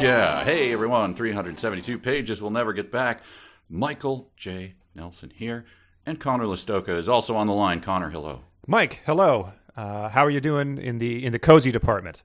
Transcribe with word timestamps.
Yeah. 0.00 0.44
Hey, 0.44 0.72
everyone. 0.72 1.14
372 1.14 1.98
pages 1.98 2.40
We'll 2.40 2.50
never 2.50 2.72
get 2.72 2.90
back. 2.90 3.22
Michael 3.68 4.30
J. 4.34 4.74
Nelson 4.94 5.30
here. 5.34 5.66
And 6.06 6.18
Conor 6.18 6.46
Lastowka 6.46 6.96
is 6.96 7.06
also 7.08 7.36
on 7.36 7.46
the 7.46 7.52
line. 7.52 7.82
Conor, 7.82 8.08
hello. 8.08 8.40
Mike, 8.66 9.02
hello. 9.04 9.52
Uh, 9.76 10.08
how 10.08 10.24
are 10.24 10.30
you 10.30 10.40
doing 10.40 10.78
in 10.78 10.98
the 10.98 11.22
in 11.24 11.32
the 11.32 11.38
cozy 11.38 11.70
department? 11.70 12.22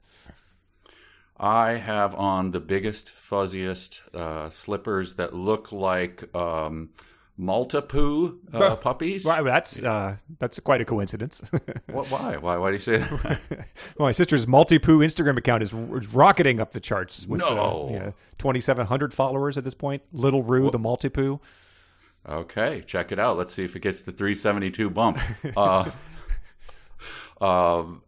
I 1.38 1.72
have 1.72 2.14
on 2.14 2.52
the 2.52 2.60
biggest, 2.60 3.08
fuzziest 3.08 4.00
uh, 4.14 4.48
slippers 4.48 5.14
that 5.16 5.34
look 5.34 5.70
like 5.70 6.34
um, 6.34 6.90
Maltipoo 7.38 8.38
uh, 8.54 8.76
puppies. 8.76 9.24
Well, 9.24 9.44
that's 9.44 9.78
uh, 9.78 10.16
that's 10.38 10.58
quite 10.60 10.80
a 10.80 10.84
coincidence. 10.84 11.42
what, 11.90 12.10
why? 12.10 12.36
Why? 12.38 12.56
Why 12.56 12.68
do 12.68 12.74
you 12.74 12.80
say 12.80 12.98
that? 12.98 13.40
well, 13.98 14.08
my 14.08 14.12
sister's 14.12 14.46
Maltipoo 14.46 15.04
Instagram 15.04 15.36
account 15.36 15.62
is, 15.62 15.74
rocketing 15.74 16.60
up 16.60 16.72
the 16.72 16.80
charts 16.80 17.26
with 17.26 17.40
No. 17.40 17.88
uh, 17.88 17.92
yeah, 17.92 18.10
2,700 18.38 19.12
followers 19.12 19.58
at 19.58 19.64
this 19.64 19.74
point. 19.74 20.02
Little 20.12 20.42
Rue, 20.42 20.70
the 20.70 20.78
Maltipoo. 20.78 21.40
Okay, 22.26 22.82
check 22.86 23.12
it 23.12 23.18
out. 23.18 23.36
Let's 23.36 23.52
see 23.52 23.64
if 23.64 23.76
it 23.76 23.80
gets 23.80 24.02
the 24.02 24.12
372 24.12 24.90
bump. 24.90 25.18
Uh, 25.56 25.90
um, 27.40 28.02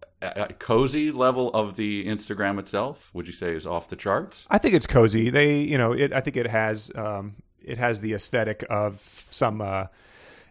cozy 0.59 1.13
level 1.13 1.51
of 1.53 1.77
the 1.77 2.07
Instagram 2.07 2.59
itself, 2.59 3.11
would 3.13 3.27
you 3.27 3.33
say 3.33 3.55
is 3.55 3.67
off 3.67 3.89
the 3.89 3.97
charts? 3.97 4.47
I 4.51 4.59
think 4.59 4.75
it's 4.75 4.87
cozy. 4.87 5.31
They, 5.31 5.61
you 5.61 5.77
know, 5.79 5.93
it, 5.93 6.13
I 6.13 6.21
think 6.21 6.37
it 6.37 6.47
has 6.47 6.91
um, 6.95 7.37
it 7.63 7.79
has 7.79 8.01
the 8.01 8.13
aesthetic 8.13 8.65
of 8.71 9.01
some, 9.01 9.61
uh, 9.61 9.87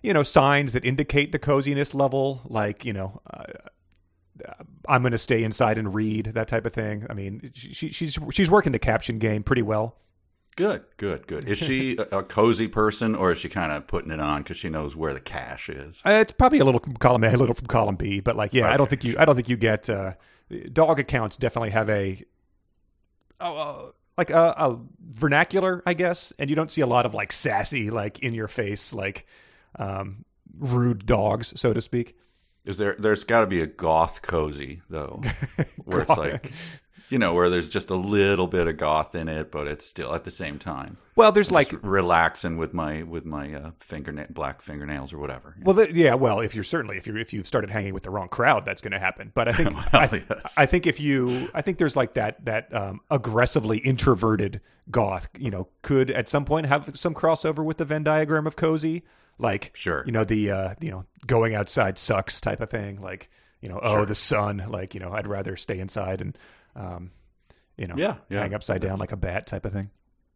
you 0.01 0.13
know, 0.13 0.23
signs 0.23 0.73
that 0.73 0.85
indicate 0.85 1.31
the 1.31 1.39
coziness 1.39 1.93
level, 1.93 2.41
like 2.45 2.85
you 2.85 2.93
know. 2.93 3.21
Uh, 3.31 3.43
I'm 4.87 5.01
going 5.01 5.13
to 5.13 5.17
stay 5.17 5.43
inside 5.43 5.79
and 5.79 5.95
read 5.95 6.27
that 6.27 6.47
type 6.47 6.65
of 6.65 6.71
thing. 6.71 7.07
I 7.09 7.13
mean, 7.13 7.51
she, 7.53 7.89
she's 7.89 8.19
she's 8.31 8.51
working 8.51 8.71
the 8.71 8.79
caption 8.79 9.17
game 9.17 9.43
pretty 9.43 9.63
well. 9.63 9.97
Good, 10.57 10.85
good, 10.97 11.27
good. 11.27 11.47
Is 11.47 11.59
she 11.59 11.97
a, 12.11 12.19
a 12.19 12.23
cozy 12.23 12.67
person, 12.67 13.13
or 13.15 13.31
is 13.31 13.37
she 13.37 13.47
kind 13.47 13.71
of 13.71 13.85
putting 13.85 14.11
it 14.11 14.19
on 14.19 14.41
because 14.41 14.57
she 14.57 14.69
knows 14.69 14.95
where 14.95 15.13
the 15.13 15.19
cash 15.19 15.69
is? 15.69 16.01
Uh, 16.03 16.11
it's 16.13 16.31
probably 16.31 16.59
a 16.59 16.65
little 16.65 16.79
from 16.79 16.95
column 16.95 17.23
A, 17.23 17.29
a 17.29 17.37
little 17.37 17.53
from 17.53 17.67
column 17.67 17.95
B, 17.95 18.19
but 18.19 18.35
like, 18.35 18.55
yeah, 18.55 18.71
I 18.71 18.75
don't 18.75 18.89
think 18.89 19.03
you, 19.03 19.15
I 19.19 19.25
don't 19.25 19.35
think 19.35 19.49
you 19.49 19.55
get 19.55 19.87
uh, 19.87 20.13
dog 20.73 20.99
accounts. 20.99 21.37
Definitely 21.37 21.69
have 21.69 21.89
a, 21.91 22.23
oh, 23.39 23.61
uh, 23.61 23.91
like 24.17 24.29
a, 24.29 24.55
a 24.57 24.79
vernacular, 25.11 25.83
I 25.85 25.93
guess, 25.93 26.33
and 26.39 26.49
you 26.49 26.55
don't 26.55 26.71
see 26.71 26.81
a 26.81 26.87
lot 26.87 27.05
of 27.05 27.13
like 27.13 27.31
sassy, 27.31 27.89
like 27.89 28.19
in 28.19 28.33
your 28.33 28.47
face, 28.47 28.93
like 28.93 29.25
um, 29.77 30.25
rude 30.57 31.05
dogs, 31.05 31.53
so 31.55 31.73
to 31.73 31.81
speak. 31.81 32.15
Is 32.65 32.77
there? 32.77 32.95
There's 32.99 33.23
got 33.23 33.41
to 33.41 33.47
be 33.47 33.61
a 33.61 33.67
goth 33.67 34.21
cozy 34.21 34.81
though, 34.89 35.21
where 35.85 36.01
it's 36.01 36.17
like, 36.17 36.51
you 37.09 37.17
know, 37.17 37.33
where 37.33 37.49
there's 37.49 37.69
just 37.69 37.89
a 37.89 37.95
little 37.95 38.47
bit 38.47 38.67
of 38.67 38.77
goth 38.77 39.15
in 39.15 39.27
it, 39.29 39.51
but 39.51 39.67
it's 39.67 39.85
still 39.85 40.13
at 40.13 40.23
the 40.23 40.31
same 40.31 40.59
time. 40.59 40.97
Well, 41.15 41.31
there's 41.31 41.49
like, 41.51 41.73
relaxing 41.81 42.57
with 42.57 42.73
my 42.73 43.01
with 43.03 43.25
my 43.25 43.53
uh, 43.53 43.71
fingernail 43.79 44.27
black 44.29 44.61
fingernails 44.61 45.13
or 45.13 45.17
whatever. 45.17 45.55
well, 45.63 45.73
the, 45.75 45.91
yeah, 45.93 46.13
well, 46.13 46.39
if 46.41 46.53
you're 46.53 46.63
certainly 46.63 46.97
if 46.97 47.07
you 47.07 47.17
if 47.17 47.33
you've 47.33 47.47
started 47.47 47.69
hanging 47.71 47.93
with 47.93 48.03
the 48.03 48.09
wrong 48.11 48.27
crowd, 48.29 48.65
that's 48.65 48.81
going 48.81 48.91
to 48.91 48.99
happen. 48.99 49.31
But 49.33 49.47
I 49.47 49.53
think 49.53 49.73
I, 49.93 50.23
yes. 50.29 50.55
I 50.57 50.65
think 50.65 50.85
if 50.85 50.99
you 50.99 51.49
I 51.53 51.61
think 51.61 51.77
there's 51.79 51.95
like 51.95 52.13
that 52.13 52.45
that 52.45 52.73
um, 52.73 52.99
aggressively 53.09 53.79
introverted 53.79 54.61
goth, 54.91 55.27
you 55.37 55.49
know, 55.49 55.67
could 55.81 56.11
at 56.11 56.29
some 56.29 56.45
point 56.45 56.67
have 56.67 56.91
some 56.95 57.13
crossover 57.13 57.63
with 57.65 57.77
the 57.77 57.85
Venn 57.85 58.03
diagram 58.03 58.45
of 58.45 58.55
cozy, 58.55 59.03
like 59.39 59.71
Sure. 59.75 60.03
you 60.05 60.11
know 60.11 60.23
the 60.23 60.51
uh, 60.51 60.73
you 60.79 60.91
know 60.91 61.05
going 61.25 61.55
outside 61.55 61.97
sucks 61.97 62.39
type 62.39 62.61
of 62.61 62.69
thing, 62.69 63.01
like 63.01 63.29
you 63.59 63.69
know 63.69 63.79
oh 63.81 63.93
Sure. 63.95 64.05
the 64.05 64.13
sun, 64.15 64.65
like 64.69 64.93
you 64.93 64.99
know 64.99 65.11
I'd 65.13 65.25
rather 65.25 65.55
stay 65.57 65.79
inside 65.79 66.21
and 66.21 66.37
um, 66.77 67.11
you 67.77 67.87
know 67.87 67.95
Yeah, 67.97 68.15
yeah. 68.29 68.41
hang 68.41 68.53
upside 68.53 68.81
down 68.81 68.97
like 68.99 69.11
a 69.11 69.17
bat 69.17 69.47
type 69.47 69.65
of 69.65 69.73
thing. 69.73 69.89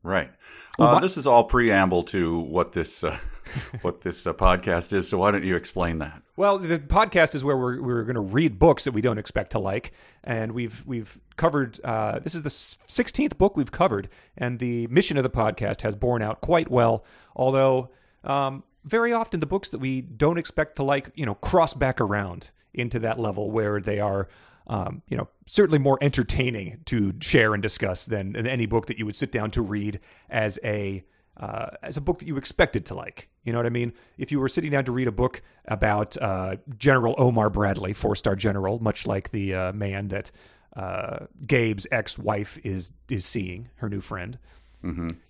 Right. 0.03 0.31
Well, 0.79 0.95
Uh, 0.95 0.99
this 0.99 1.15
is 1.15 1.27
all 1.27 1.43
preamble 1.43 2.01
to 2.03 2.39
what 2.39 2.71
this 2.71 3.03
uh, 3.03 3.19
what 3.83 4.01
this 4.01 4.25
uh, 4.25 4.33
podcast 4.33 4.93
is. 4.93 5.07
So 5.07 5.19
why 5.19 5.29
don't 5.29 5.43
you 5.43 5.55
explain 5.55 5.99
that? 5.99 6.23
Well, 6.35 6.57
the 6.57 6.79
podcast 6.79 7.35
is 7.35 7.43
where 7.43 7.55
we're 7.55 7.79
we're 7.81 8.03
going 8.03 8.15
to 8.15 8.19
read 8.21 8.57
books 8.57 8.85
that 8.85 8.93
we 8.93 9.01
don't 9.01 9.19
expect 9.19 9.51
to 9.51 9.59
like, 9.59 9.91
and 10.23 10.53
we've 10.53 10.83
we've 10.87 11.19
covered. 11.35 11.79
Uh, 11.83 12.17
this 12.17 12.33
is 12.33 12.41
the 12.41 12.49
sixteenth 12.49 13.37
book 13.37 13.55
we've 13.55 13.71
covered, 13.71 14.09
and 14.35 14.57
the 14.57 14.87
mission 14.87 15.17
of 15.17 15.23
the 15.23 15.29
podcast 15.29 15.81
has 15.81 15.95
borne 15.95 16.23
out 16.23 16.41
quite 16.41 16.71
well. 16.71 17.05
Although 17.35 17.91
um, 18.23 18.63
very 18.83 19.13
often 19.13 19.39
the 19.39 19.45
books 19.45 19.69
that 19.69 19.77
we 19.79 20.01
don't 20.01 20.39
expect 20.39 20.77
to 20.77 20.83
like, 20.83 21.11
you 21.13 21.27
know, 21.27 21.35
cross 21.35 21.75
back 21.75 22.01
around 22.01 22.49
into 22.73 22.97
that 22.99 23.19
level 23.19 23.51
where 23.51 23.79
they 23.79 23.99
are. 23.99 24.27
Um, 24.67 25.01
you 25.07 25.17
know, 25.17 25.27
certainly 25.47 25.79
more 25.79 25.97
entertaining 26.01 26.81
to 26.85 27.13
share 27.19 27.53
and 27.53 27.61
discuss 27.61 28.05
than, 28.05 28.33
than 28.33 28.47
any 28.47 28.65
book 28.65 28.85
that 28.85 28.97
you 28.97 29.05
would 29.05 29.15
sit 29.15 29.31
down 29.31 29.51
to 29.51 29.61
read 29.61 29.99
as 30.29 30.59
a 30.63 31.03
uh, 31.37 31.71
as 31.81 31.97
a 31.97 32.01
book 32.01 32.19
that 32.19 32.27
you 32.27 32.37
expected 32.37 32.85
to 32.85 32.93
like. 32.93 33.29
You 33.43 33.51
know 33.51 33.59
what 33.59 33.65
I 33.65 33.69
mean? 33.69 33.93
If 34.17 34.31
you 34.31 34.39
were 34.39 34.49
sitting 34.49 34.71
down 34.71 34.85
to 34.85 34.91
read 34.91 35.07
a 35.07 35.11
book 35.11 35.41
about 35.65 36.15
uh, 36.21 36.57
General 36.77 37.15
Omar 37.17 37.49
Bradley, 37.49 37.93
four 37.93 38.15
star 38.15 38.35
general, 38.35 38.79
much 38.79 39.07
like 39.07 39.31
the 39.31 39.55
uh, 39.55 39.73
man 39.73 40.09
that 40.09 40.31
uh, 40.75 41.25
Gabe's 41.45 41.87
ex 41.91 42.17
wife 42.17 42.59
is 42.63 42.91
is 43.09 43.25
seeing, 43.25 43.69
her 43.75 43.89
new 43.89 44.01
friend, 44.01 44.37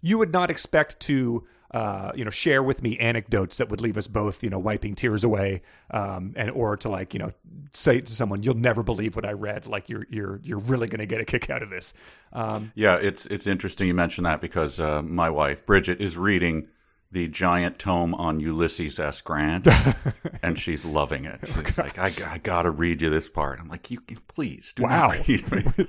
you 0.02 0.18
would 0.18 0.31
not 0.31 0.50
expect 0.52 1.00
to. 1.02 1.47
Uh, 1.74 2.12
you 2.16 2.26
know, 2.26 2.30
share 2.30 2.62
with 2.62 2.84
me 2.84 2.98
anecdotes 3.00 3.58
that 3.58 3.70
would 3.70 3.80
leave 3.80 3.98
us 3.98 4.08
both, 4.08 4.44
you 4.44 4.50
know, 4.50 4.59
wiping 4.59 4.94
tears 4.94 5.24
away, 5.24 5.62
um, 5.92 6.34
and 6.36 6.52
or 6.52 6.76
to 6.76 6.90
like, 6.90 7.14
you 7.14 7.20
know, 7.20 7.32
say 7.74 8.02
to 8.02 8.12
someone, 8.12 8.44
"You'll 8.44 8.56
never 8.56 8.84
believe 8.84 9.16
what 9.16 9.26
I 9.26 9.32
read." 9.32 9.68
Like, 9.68 9.88
you're 9.88 10.06
you're 10.09 10.42
you're 10.44 10.59
really 10.59 10.88
going 10.88 11.00
to 11.00 11.06
get 11.06 11.22
a 11.22 11.26
kick 11.26 11.50
out 11.50 11.64
of 11.64 11.70
this. 11.70 11.94
Um, 12.34 12.74
Yeah, 12.76 12.96
it's 12.96 13.26
it's 13.28 13.48
interesting 13.48 13.88
you 13.88 13.94
mentioned 13.94 14.26
that 14.26 14.42
because 14.42 14.82
uh, 14.82 15.02
my 15.02 15.30
wife 15.30 15.66
Bridget 15.66 16.02
is 16.02 16.18
reading 16.18 16.68
the 17.11 17.27
giant 17.27 17.77
tome 17.77 18.13
on 18.16 18.39
Ulysses 18.39 18.99
S. 18.99 19.19
Grant, 19.22 19.67
and 20.41 20.57
she's 20.57 20.85
loving 20.85 21.25
it. 21.25 21.39
She's 21.45 21.77
like, 21.77 21.99
I, 21.99 22.13
I 22.25 22.38
got 22.38 22.61
to 22.61 22.72
read 22.72 23.01
you 23.01 23.09
this 23.09 23.29
part. 23.29 23.59
I'm 23.59 23.67
like, 23.67 23.91
you 23.91 23.99
please 24.29 24.72
do 24.73 24.83
Wow. 24.83 25.07
not 25.09 25.27
read 25.27 25.51
me. 25.51 25.85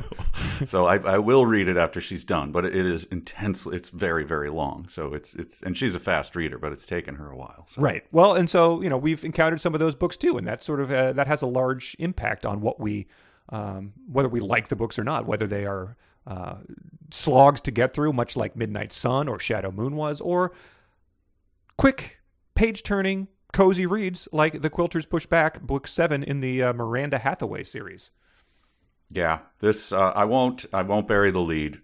so 0.66 0.86
I, 0.86 0.96
I 0.96 1.18
will 1.18 1.46
read 1.46 1.68
it 1.68 1.76
after 1.76 2.00
she's 2.00 2.24
done, 2.24 2.50
but 2.50 2.64
it 2.64 2.74
is 2.74 3.04
intensely. 3.04 3.76
It's 3.76 3.88
very 3.90 4.24
very 4.24 4.50
long. 4.50 4.88
So 4.88 5.14
it's 5.14 5.34
it's 5.34 5.62
and 5.62 5.78
she's 5.78 5.94
a 5.94 6.00
fast 6.00 6.34
reader, 6.34 6.58
but 6.58 6.72
it's 6.72 6.86
taken 6.86 7.14
her 7.16 7.30
a 7.30 7.36
while. 7.36 7.66
So. 7.68 7.80
Right. 7.80 8.04
Well, 8.10 8.34
and 8.34 8.50
so 8.50 8.82
you 8.82 8.88
know 8.88 8.98
we've 8.98 9.24
encountered 9.24 9.60
some 9.60 9.74
of 9.74 9.80
those 9.80 9.94
books 9.94 10.16
too, 10.16 10.36
and 10.36 10.46
that 10.46 10.62
sort 10.62 10.80
of 10.80 10.92
uh, 10.92 11.12
that 11.12 11.26
has 11.28 11.42
a 11.42 11.46
large 11.46 11.94
impact 12.00 12.44
on 12.44 12.60
what 12.60 12.80
we, 12.80 13.06
um, 13.50 13.92
whether 14.10 14.28
we 14.28 14.40
like 14.40 14.68
the 14.68 14.76
books 14.76 14.98
or 14.98 15.04
not, 15.04 15.26
whether 15.26 15.46
they 15.46 15.64
are 15.64 15.96
uh, 16.26 16.56
slogs 17.10 17.60
to 17.62 17.70
get 17.70 17.94
through, 17.94 18.12
much 18.12 18.36
like 18.36 18.56
Midnight 18.56 18.92
Sun 18.92 19.28
or 19.28 19.38
Shadow 19.38 19.70
Moon 19.70 19.96
was, 19.96 20.20
or 20.20 20.52
quick 21.76 22.20
page 22.54 22.82
turning 22.82 23.28
cozy 23.52 23.86
reads 23.86 24.28
like 24.32 24.62
The 24.62 24.70
Quilters 24.70 25.08
Push 25.08 25.26
Back, 25.26 25.62
book 25.62 25.86
seven 25.86 26.22
in 26.22 26.40
the 26.40 26.62
uh, 26.62 26.72
Miranda 26.72 27.18
Hathaway 27.18 27.62
series. 27.62 28.10
Yeah, 29.10 29.40
this 29.60 29.92
uh, 29.92 30.12
I 30.14 30.24
won't 30.24 30.66
I 30.72 30.82
won't 30.82 31.06
bury 31.06 31.30
the 31.30 31.40
lead. 31.40 31.80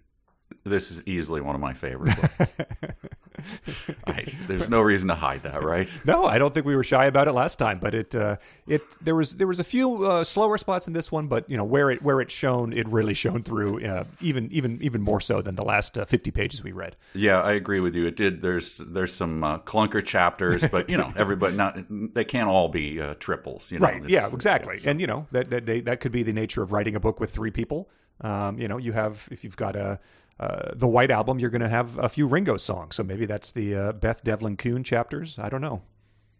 This 0.63 0.91
is 0.91 1.05
easily 1.07 1.41
one 1.41 1.55
of 1.55 1.61
my 1.61 1.73
favorite 1.73 2.15
books. 2.15 2.51
I, 4.07 4.25
there's 4.47 4.69
no 4.69 4.81
reason 4.81 5.07
to 5.07 5.15
hide 5.15 5.43
that, 5.43 5.63
right? 5.63 5.89
No, 6.05 6.25
I 6.25 6.37
don't 6.37 6.53
think 6.53 6.65
we 6.65 6.75
were 6.75 6.83
shy 6.83 7.05
about 7.05 7.27
it 7.27 7.31
last 7.33 7.57
time, 7.57 7.79
but 7.79 7.93
it 7.95 8.13
uh, 8.13 8.37
it 8.67 8.81
there 9.01 9.15
was 9.15 9.35
there 9.35 9.47
was 9.47 9.59
a 9.59 9.63
few 9.63 10.05
uh, 10.05 10.23
slower 10.23 10.57
spots 10.57 10.87
in 10.87 10.93
this 10.93 11.11
one, 11.11 11.27
but 11.27 11.49
you 11.49 11.57
know 11.57 11.63
where 11.63 11.89
it 11.91 12.01
where 12.03 12.21
it 12.21 12.29
shone, 12.29 12.73
it 12.73 12.87
really 12.87 13.13
shone 13.13 13.41
through, 13.41 13.83
uh, 13.85 14.03
even 14.21 14.51
even 14.51 14.79
even 14.81 15.01
more 15.01 15.19
so 15.21 15.41
than 15.41 15.55
the 15.55 15.63
last 15.65 15.97
uh, 15.97 16.05
fifty 16.05 16.29
pages 16.31 16.63
we 16.63 16.71
read. 16.71 16.95
Yeah, 17.15 17.41
I 17.41 17.53
agree 17.53 17.79
with 17.79 17.95
you. 17.95 18.05
It 18.07 18.15
did. 18.15 18.41
There's 18.41 18.77
there's 18.77 19.13
some 19.13 19.43
uh, 19.43 19.59
clunker 19.59 20.05
chapters, 20.05 20.67
but 20.71 20.89
you 20.89 20.97
know, 20.97 21.11
everybody 21.15 21.55
not 21.55 21.77
they 21.89 22.25
can't 22.25 22.49
all 22.49 22.69
be 22.69 23.01
uh, 23.01 23.15
triples. 23.15 23.71
You 23.71 23.79
know, 23.79 23.87
Right? 23.87 24.07
Yeah, 24.09 24.29
exactly. 24.31 24.77
so- 24.77 24.89
And 24.89 24.99
you 25.01 25.07
know 25.07 25.27
that 25.31 25.49
that 25.49 25.65
they, 25.65 25.81
that 25.81 25.99
could 25.99 26.11
be 26.11 26.23
the 26.23 26.33
nature 26.33 26.61
of 26.61 26.71
writing 26.71 26.95
a 26.95 26.99
book 26.99 27.19
with 27.19 27.31
three 27.31 27.51
people. 27.51 27.89
Um, 28.21 28.59
you 28.59 28.67
know, 28.67 28.77
you 28.77 28.91
have 28.93 29.27
if 29.31 29.43
you've 29.43 29.57
got 29.57 29.75
a 29.75 29.99
uh, 30.39 30.71
the 30.75 30.87
White 30.87 31.11
Album, 31.11 31.39
you're 31.39 31.49
going 31.49 31.61
to 31.61 31.69
have 31.69 31.97
a 31.97 32.09
few 32.09 32.27
Ringo 32.27 32.57
songs. 32.57 32.95
So 32.95 33.03
maybe 33.03 33.25
that's 33.25 33.51
the 33.51 33.75
uh, 33.75 33.91
Beth 33.93 34.23
Devlin 34.23 34.57
Kuhn 34.57 34.83
chapters. 34.83 35.37
I 35.39 35.49
don't 35.49 35.61
know. 35.61 35.81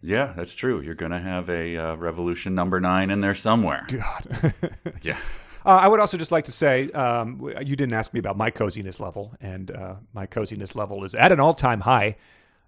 yeah, 0.02 0.34
that's 0.36 0.54
true. 0.56 0.82
You're 0.82 0.96
going 0.96 1.12
to 1.12 1.20
have 1.20 1.50
a 1.50 1.78
uh, 1.78 1.96
Revolution 1.96 2.56
number 2.56 2.80
nine 2.82 3.10
in 3.10 3.22
there 3.22 3.36
somewhere. 3.36 3.86
God. 3.90 4.54
Yeah, 5.02 5.18
Uh, 5.66 5.70
I 5.82 5.88
would 5.88 6.00
also 6.02 6.18
just 6.18 6.32
like 6.32 6.46
to 6.46 6.52
say, 6.52 6.90
um, 6.92 7.50
you 7.62 7.76
didn't 7.78 7.94
ask 7.94 8.14
me 8.14 8.20
about 8.20 8.36
my 8.36 8.50
coziness 8.52 9.00
level, 9.00 9.34
and 9.40 9.72
uh, 9.72 9.96
my 10.14 10.26
coziness 10.26 10.76
level 10.76 11.04
is 11.06 11.16
at 11.16 11.32
an 11.32 11.40
all-time 11.40 11.82
high 11.82 12.16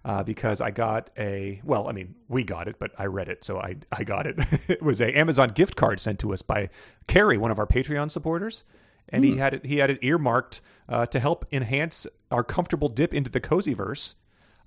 uh, 0.04 0.22
because 0.22 0.60
I 0.62 0.70
got 0.70 1.10
a 1.18 1.60
well, 1.64 1.88
I 1.88 1.92
mean, 1.92 2.14
we 2.28 2.42
got 2.44 2.68
it, 2.68 2.76
but 2.78 2.92
I 2.98 3.04
read 3.06 3.28
it, 3.28 3.42
so 3.44 3.58
I 3.58 3.76
I 3.92 4.04
got 4.04 4.26
it. 4.26 4.36
it 4.68 4.80
was 4.82 5.00
a 5.02 5.14
Amazon 5.18 5.48
gift 5.50 5.76
card 5.76 5.98
sent 6.00 6.18
to 6.20 6.32
us 6.32 6.40
by 6.42 6.70
Carrie, 7.08 7.36
one 7.36 7.50
of 7.50 7.58
our 7.58 7.66
Patreon 7.66 8.10
supporters, 8.10 8.64
and 9.10 9.24
he 9.24 9.36
had 9.36 9.52
it 9.52 9.66
he 9.66 9.76
had 9.78 9.90
it 9.90 9.98
earmarked 10.00 10.60
uh, 10.88 11.06
to 11.06 11.20
help 11.20 11.46
enhance 11.52 12.06
our 12.30 12.44
comfortable 12.44 12.88
dip 12.88 13.14
into 13.14 13.30
the 13.30 13.40
cozy 13.40 13.74
verse. 13.74 14.16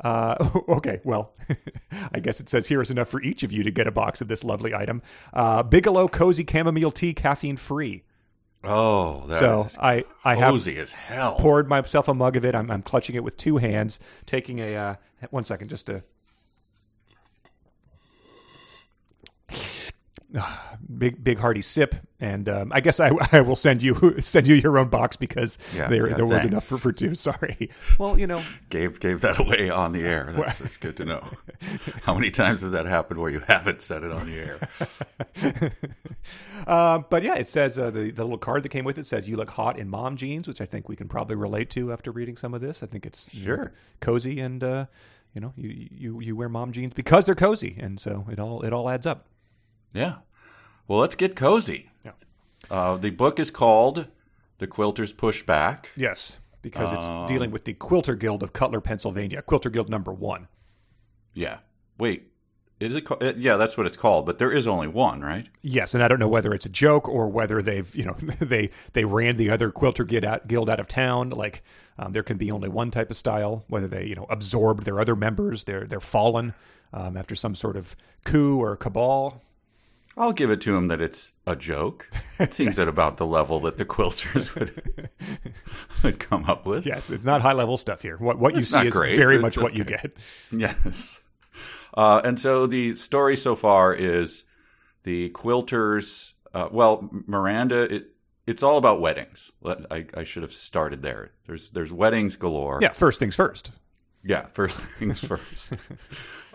Uh, 0.02 0.50
okay, 0.70 1.02
well, 1.04 1.34
I 2.14 2.20
guess 2.20 2.40
it 2.40 2.50
says 2.50 2.68
here 2.68 2.82
is 2.82 2.92
enough 2.92 3.10
for 3.10 3.22
each 3.22 3.44
of 3.44 3.52
you 3.52 3.64
to 3.64 3.72
get 3.72 3.88
a 3.88 3.92
box 3.92 4.22
of 4.22 4.28
this 4.28 4.44
lovely 4.44 4.74
item. 4.74 5.02
Uh, 5.34 5.64
Bigelow 5.64 6.08
Cozy 6.08 6.46
Chamomile 6.50 6.92
Tea, 6.92 7.14
caffeine 7.14 7.58
free. 7.58 8.04
Oh, 8.64 9.26
that 9.28 9.40
so 9.40 9.66
is 9.68 9.78
I 9.78 10.04
I 10.24 10.36
have 10.36 10.52
cozy 10.52 10.78
as 10.80 10.92
hell. 10.92 11.36
poured 11.36 11.70
myself 11.70 12.10
a 12.10 12.14
mug 12.14 12.36
of 12.36 12.44
it. 12.44 12.56
I'm, 12.56 12.70
I'm 12.70 12.82
clutching 12.82 13.16
it 13.16 13.24
with 13.24 13.38
two 13.38 13.58
hands, 13.58 14.00
taking 14.26 14.60
a 14.60 14.76
uh, 14.76 14.96
one 15.30 15.46
second 15.46 15.70
just 15.70 15.86
to 15.86 16.04
big 20.98 21.24
big 21.24 21.40
hearty 21.40 21.62
sip, 21.62 21.96
and 22.20 22.48
um, 22.50 22.72
I 22.74 22.82
guess 22.82 23.00
I, 23.00 23.12
I 23.32 23.42
will 23.42 23.56
send 23.56 23.82
you 23.82 24.16
send 24.20 24.48
you 24.48 24.56
your 24.56 24.78
own 24.78 24.90
box 24.90 25.16
because 25.16 25.58
Yeah, 25.76 25.88
there 25.88 26.10
yeah, 26.10 26.16
there 26.16 26.26
was 26.26 26.46
enough 26.46 26.66
for, 26.66 26.78
for 26.78 26.92
two. 26.92 27.16
Sorry. 27.30 27.70
Well, 27.98 28.20
you 28.20 28.28
know, 28.28 28.44
gave 28.70 29.00
gave 29.00 29.22
that 29.22 29.40
away 29.40 29.70
on 29.70 29.92
the 29.92 30.02
air. 30.02 30.34
That's, 30.36 30.60
that's 30.60 30.78
good 30.78 30.98
to 30.98 31.06
know. 31.06 31.28
How 32.04 32.14
many 32.14 32.32
times 32.32 32.62
has 32.62 32.72
that 32.72 32.86
happened 32.86 33.20
where 33.20 33.32
you 33.32 33.40
haven't 33.40 33.82
said 33.82 34.04
it 34.04 34.12
on 34.12 34.26
the 34.28 34.36
air? 34.40 35.70
uh, 36.68 37.00
but 37.10 37.24
yeah, 37.24 37.36
it 37.36 37.48
says 37.48 37.78
uh, 37.80 37.90
the 37.90 38.12
the 38.12 38.24
little 38.24 38.38
card 38.38 38.64
that 38.64 38.70
came 38.70 38.86
with 38.86 38.98
it 38.98 39.08
says 39.08 39.28
you 39.28 39.36
look 39.38 39.52
hot 39.52 39.80
in 39.80 39.90
mom 39.90 40.16
jeans, 40.16 40.48
which 40.48 40.62
I 40.62 40.66
think 40.66 40.88
we 40.88 40.96
can 40.96 41.08
probably 41.08 41.36
relate 41.36 41.70
to 41.72 41.92
after 41.92 42.12
reading 42.12 42.36
some 42.36 42.54
of 42.54 42.62
this. 42.62 42.84
I 42.84 42.86
think 42.86 43.06
it's 43.06 43.34
you 43.34 43.48
know, 43.48 43.56
Sure. 43.56 43.74
cozy 44.00 44.40
and. 44.40 44.64
Uh, 44.64 44.86
you 45.36 45.42
know, 45.42 45.54
you, 45.56 45.88
you 45.92 46.20
you 46.22 46.36
wear 46.36 46.50
mom 46.50 46.72
jeans 46.72 46.96
because 46.96 47.28
they're 47.28 47.36
cozy, 47.36 47.78
and 47.80 48.00
so 48.00 48.26
it 48.32 48.40
all 48.40 48.64
it 48.64 48.74
all 48.74 48.90
adds 48.90 49.06
up. 49.06 49.28
Yeah. 49.94 50.16
Well, 50.88 51.00
let's 51.00 51.16
get 51.16 51.36
cozy. 51.36 51.90
Yeah. 52.04 52.12
Uh, 52.70 52.98
the 52.98 53.10
book 53.12 53.40
is 53.40 53.52
called 53.52 54.08
"The 54.58 54.68
Quilters 54.68 55.14
Pushback. 55.14 55.86
Yes, 55.96 56.38
because 56.62 56.92
it's 56.92 57.06
Um, 57.06 57.28
dealing 57.28 57.52
with 57.52 57.66
the 57.66 57.74
Quilter 57.74 58.16
Guild 58.16 58.44
of 58.44 58.54
Cutler, 58.54 58.82
Pennsylvania. 58.82 59.42
Quilter 59.42 59.70
Guild 59.72 59.90
number 59.90 60.12
one. 60.12 60.48
Yeah. 61.34 61.60
Wait. 61.98 62.32
Is 62.80 62.96
it? 62.96 63.02
Called, 63.02 63.22
yeah, 63.38 63.58
that's 63.58 63.78
what 63.78 63.86
it's 63.88 63.98
called. 63.98 64.26
But 64.26 64.40
there 64.40 64.52
is 64.54 64.66
only 64.66 64.88
one, 64.88 65.20
right? 65.22 65.48
Yes, 65.62 65.94
and 65.94 66.02
I 66.02 66.08
don't 66.08 66.20
know 66.20 66.30
whether 66.30 66.54
it's 66.54 66.66
a 66.66 66.70
joke 66.70 67.10
or 67.10 67.28
whether 67.28 67.62
they've 67.62 67.94
you 67.94 68.06
know 68.06 68.14
they 68.40 68.70
they 68.94 69.04
ran 69.04 69.36
the 69.36 69.50
other 69.50 69.70
Quilter 69.70 70.06
Guild 70.06 70.24
out, 70.24 70.48
guild 70.48 70.70
out 70.70 70.80
of 70.80 70.88
town. 70.88 71.32
Like 71.32 71.62
um, 71.98 72.14
there 72.14 72.24
can 72.24 72.38
be 72.38 72.50
only 72.52 72.70
one 72.70 72.90
type 72.90 73.12
of 73.12 73.18
style. 73.18 73.66
Whether 73.68 73.88
they 73.88 74.06
you 74.06 74.16
know 74.16 74.28
absorbed 74.30 74.86
their 74.86 75.00
other 75.02 75.16
members, 75.16 75.66
they're 75.66 75.86
they're 75.86 76.00
fallen 76.00 76.54
um, 76.94 77.18
after 77.18 77.36
some 77.36 77.54
sort 77.54 77.76
of 77.76 77.98
coup 78.26 78.62
or 78.62 78.78
cabal. 78.78 79.42
I'll 80.18 80.34
give 80.34 80.52
it 80.52 80.62
to 80.62 80.76
him 80.76 80.88
that 80.90 81.02
it's 81.02 81.32
a 81.48 81.56
joke. 81.56 82.10
It 82.40 82.54
seems 82.54 82.78
at 82.80 82.88
about 82.88 83.18
the 83.18 83.26
level 83.26 83.60
that 83.62 83.78
the 83.78 83.86
quilters 83.86 84.54
would, 84.56 85.10
would 86.04 86.20
come 86.20 86.46
up 86.46 86.66
with. 86.66 86.86
Yes, 86.86 87.10
it's 87.10 87.26
not 87.26 87.42
high 87.42 87.54
level 87.54 87.78
stuff 87.78 88.02
here. 88.02 88.18
What 88.18 88.40
what 88.40 88.56
you 88.56 88.62
see 88.62 88.88
is 88.88 88.94
great, 88.94 89.16
very 89.16 89.40
much 89.40 89.56
it's 89.56 89.64
what 89.64 89.74
you 89.76 89.84
get. 89.84 90.12
Yes. 90.52 91.20
Uh, 91.94 92.22
and 92.24 92.40
so 92.40 92.68
the 92.68 92.96
story 92.96 93.36
so 93.36 93.56
far 93.56 93.94
is 93.94 94.44
the 95.04 95.30
quilters. 95.32 96.34
Uh, 96.54 96.70
well, 96.72 97.10
Miranda. 97.26 97.94
It, 97.94 98.12
it's 98.46 98.64
all 98.64 98.78
about 98.78 99.00
weddings. 99.00 99.52
I, 99.92 100.08
I 100.16 100.24
should 100.24 100.42
have 100.42 100.54
started 100.54 101.04
there. 101.04 101.32
There's 101.46 101.70
there's 101.70 101.94
weddings 101.94 102.36
galore. 102.36 102.80
Yeah, 102.82 102.94
first 102.94 103.20
things 103.20 103.36
first. 103.36 103.72
Yeah, 104.24 104.48
first 104.54 104.82
things 104.98 105.24
first. 105.24 105.72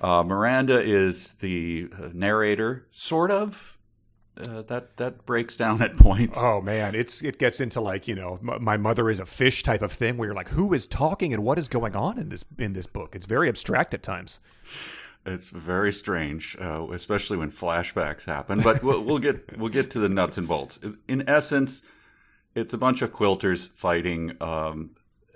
Uh, 0.00 0.22
Miranda 0.22 0.82
is 0.82 1.34
the 1.34 1.88
uh, 1.92 2.08
narrator, 2.12 2.86
sort 2.92 3.30
of. 3.30 3.78
Uh, 4.36 4.62
that 4.62 4.96
that 4.96 5.24
breaks 5.26 5.56
down 5.56 5.80
at 5.80 5.96
points. 5.96 6.36
Oh 6.40 6.60
man, 6.60 6.96
it's 6.96 7.22
it 7.22 7.38
gets 7.38 7.60
into 7.60 7.80
like 7.80 8.08
you 8.08 8.16
know 8.16 8.40
m- 8.42 8.64
my 8.64 8.76
mother 8.76 9.08
is 9.08 9.20
a 9.20 9.26
fish 9.26 9.62
type 9.62 9.80
of 9.80 9.92
thing 9.92 10.16
where 10.16 10.26
you're 10.26 10.34
like 10.34 10.48
who 10.48 10.74
is 10.74 10.88
talking 10.88 11.32
and 11.32 11.44
what 11.44 11.56
is 11.56 11.68
going 11.68 11.94
on 11.94 12.18
in 12.18 12.30
this 12.30 12.44
in 12.58 12.72
this 12.72 12.86
book. 12.86 13.14
It's 13.14 13.26
very 13.26 13.48
abstract 13.48 13.94
at 13.94 14.02
times. 14.02 14.40
It's 15.24 15.48
very 15.50 15.92
strange, 15.92 16.56
uh, 16.60 16.86
especially 16.90 17.36
when 17.36 17.50
flashbacks 17.50 18.24
happen. 18.24 18.60
But 18.60 18.82
we'll, 18.82 19.02
we'll 19.02 19.20
get 19.20 19.56
we'll 19.56 19.70
get 19.70 19.90
to 19.92 20.00
the 20.00 20.08
nuts 20.08 20.36
and 20.36 20.48
bolts. 20.48 20.80
In 21.06 21.28
essence, 21.28 21.82
it's 22.56 22.72
a 22.72 22.78
bunch 22.78 23.02
of 23.02 23.12
quilters 23.12 23.68
fighting 23.68 24.36
um, 24.40 24.90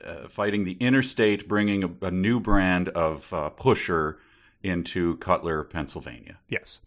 uh, 0.05 0.29
fighting 0.29 0.65
the 0.65 0.73
interstate, 0.75 1.49
bringing 1.49 1.85
a, 1.85 2.07
a 2.07 2.11
new 2.11 2.41
brand 2.41 2.89
of 2.91 3.33
uh, 3.33 3.51
pusher 3.51 4.19
into 4.63 5.17
Cutler, 5.19 5.65
Pennsylvania. 5.65 6.39
Yes. 6.49 6.81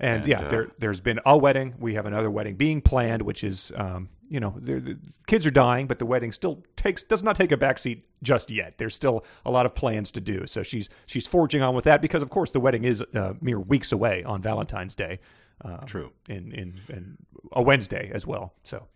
And, 0.00 0.22
And, 0.22 0.26
yeah, 0.26 0.40
uh, 0.40 0.48
there, 0.48 0.68
there's 0.78 1.00
been 1.00 1.20
a 1.24 1.38
wedding. 1.38 1.74
We 1.78 1.94
have 1.94 2.06
another 2.06 2.30
wedding 2.30 2.56
being 2.56 2.80
planned, 2.82 3.22
which 3.22 3.44
is, 3.44 3.72
um, 3.76 4.08
you 4.28 4.40
know, 4.40 4.54
the, 4.58 4.80
the 4.80 4.98
kids 5.26 5.46
are 5.46 5.52
dying, 5.52 5.86
but 5.86 5.98
the 5.98 6.06
wedding 6.06 6.32
still 6.32 6.64
takes 6.76 7.02
does 7.04 7.22
not 7.22 7.36
take 7.36 7.52
a 7.52 7.56
backseat 7.56 8.02
just 8.22 8.50
yet. 8.50 8.78
There's 8.78 8.94
still 8.94 9.24
a 9.44 9.50
lot 9.50 9.66
of 9.66 9.74
plans 9.74 10.10
to 10.12 10.20
do. 10.20 10.46
So 10.46 10.62
she's 10.62 10.88
she's 11.06 11.26
forging 11.26 11.62
on 11.62 11.74
with 11.74 11.84
that 11.84 12.02
because, 12.02 12.22
of 12.22 12.30
course, 12.30 12.50
the 12.50 12.60
wedding 12.60 12.84
is 12.84 13.02
uh, 13.14 13.34
mere 13.40 13.60
weeks 13.60 13.92
away 13.92 14.24
on 14.24 14.42
Valentine's 14.42 14.96
Day. 14.96 15.20
Uh, 15.64 15.76
True. 15.86 16.10
in, 16.28 16.50
in 16.52 16.80
in 16.88 17.16
a 17.52 17.62
Wednesday 17.62 18.10
as 18.12 18.26
well. 18.26 18.54
So 18.64 18.88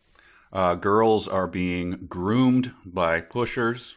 Uh, 0.52 0.74
girls 0.74 1.28
are 1.28 1.46
being 1.46 2.06
groomed 2.08 2.72
by 2.84 3.20
pushers. 3.20 3.96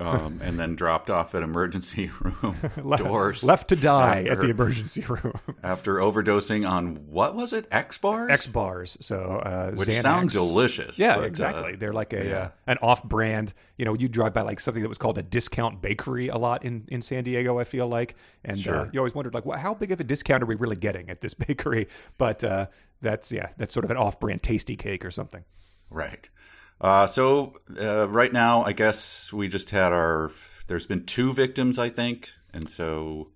Um, 0.00 0.40
and 0.42 0.58
then 0.58 0.74
dropped 0.74 1.08
off 1.08 1.36
at 1.36 1.44
emergency 1.44 2.10
room 2.20 2.56
doors. 2.98 3.44
left 3.44 3.68
to 3.68 3.76
die 3.76 4.24
at 4.24 4.40
the 4.40 4.50
emergency 4.50 5.02
room. 5.02 5.34
after 5.62 5.96
overdosing 5.98 6.68
on 6.68 6.96
what 7.06 7.36
was 7.36 7.52
it? 7.52 7.68
X 7.70 7.96
bars? 7.98 8.28
X 8.30 8.46
bars. 8.48 8.96
So 9.00 9.16
uh, 9.44 9.70
Which 9.70 9.88
Xanax. 9.88 10.02
sound 10.02 10.30
delicious. 10.30 10.98
Yeah, 10.98 11.14
but, 11.14 11.22
uh, 11.22 11.26
exactly. 11.26 11.76
They're 11.76 11.92
like 11.92 12.12
a 12.12 12.24
yeah. 12.26 12.36
uh, 12.38 12.48
an 12.66 12.78
off-brand. 12.82 13.54
You 13.78 13.84
know, 13.84 13.94
you 13.94 14.08
drive 14.08 14.34
by 14.34 14.40
like 14.42 14.58
something 14.58 14.82
that 14.82 14.88
was 14.88 14.98
called 14.98 15.16
a 15.16 15.22
discount 15.22 15.80
bakery 15.80 16.26
a 16.26 16.36
lot 16.38 16.64
in, 16.64 16.86
in 16.88 17.00
San 17.00 17.22
Diego. 17.22 17.60
I 17.60 17.64
feel 17.64 17.86
like, 17.86 18.16
and 18.44 18.58
uh, 18.58 18.62
Sure. 18.62 18.90
you 18.92 18.98
always 18.98 19.14
wondered 19.14 19.32
like, 19.32 19.46
well, 19.46 19.58
how 19.60 19.74
big 19.74 19.92
of 19.92 20.00
a 20.00 20.04
discount 20.04 20.42
are 20.42 20.46
we 20.46 20.56
really 20.56 20.76
getting 20.76 21.08
at 21.08 21.20
this 21.20 21.34
bakery? 21.34 21.86
But 22.18 22.42
uh, 22.42 22.66
that's 23.00 23.30
yeah, 23.30 23.50
that's 23.58 23.72
sort 23.72 23.84
of 23.84 23.92
an 23.92 23.96
off-brand 23.96 24.42
tasty 24.42 24.74
cake 24.74 25.04
or 25.04 25.12
something. 25.12 25.44
Right. 25.88 26.28
Uh, 26.84 27.06
so 27.06 27.54
uh, 27.80 28.06
right 28.10 28.30
now, 28.30 28.62
I 28.62 28.72
guess 28.72 29.32
we 29.32 29.48
just 29.48 29.70
had 29.70 29.90
our. 29.90 30.30
There's 30.66 30.84
been 30.84 31.06
two 31.06 31.32
victims, 31.32 31.78
I 31.78 31.88
think, 31.88 32.30
and 32.52 32.68
so 32.68 33.30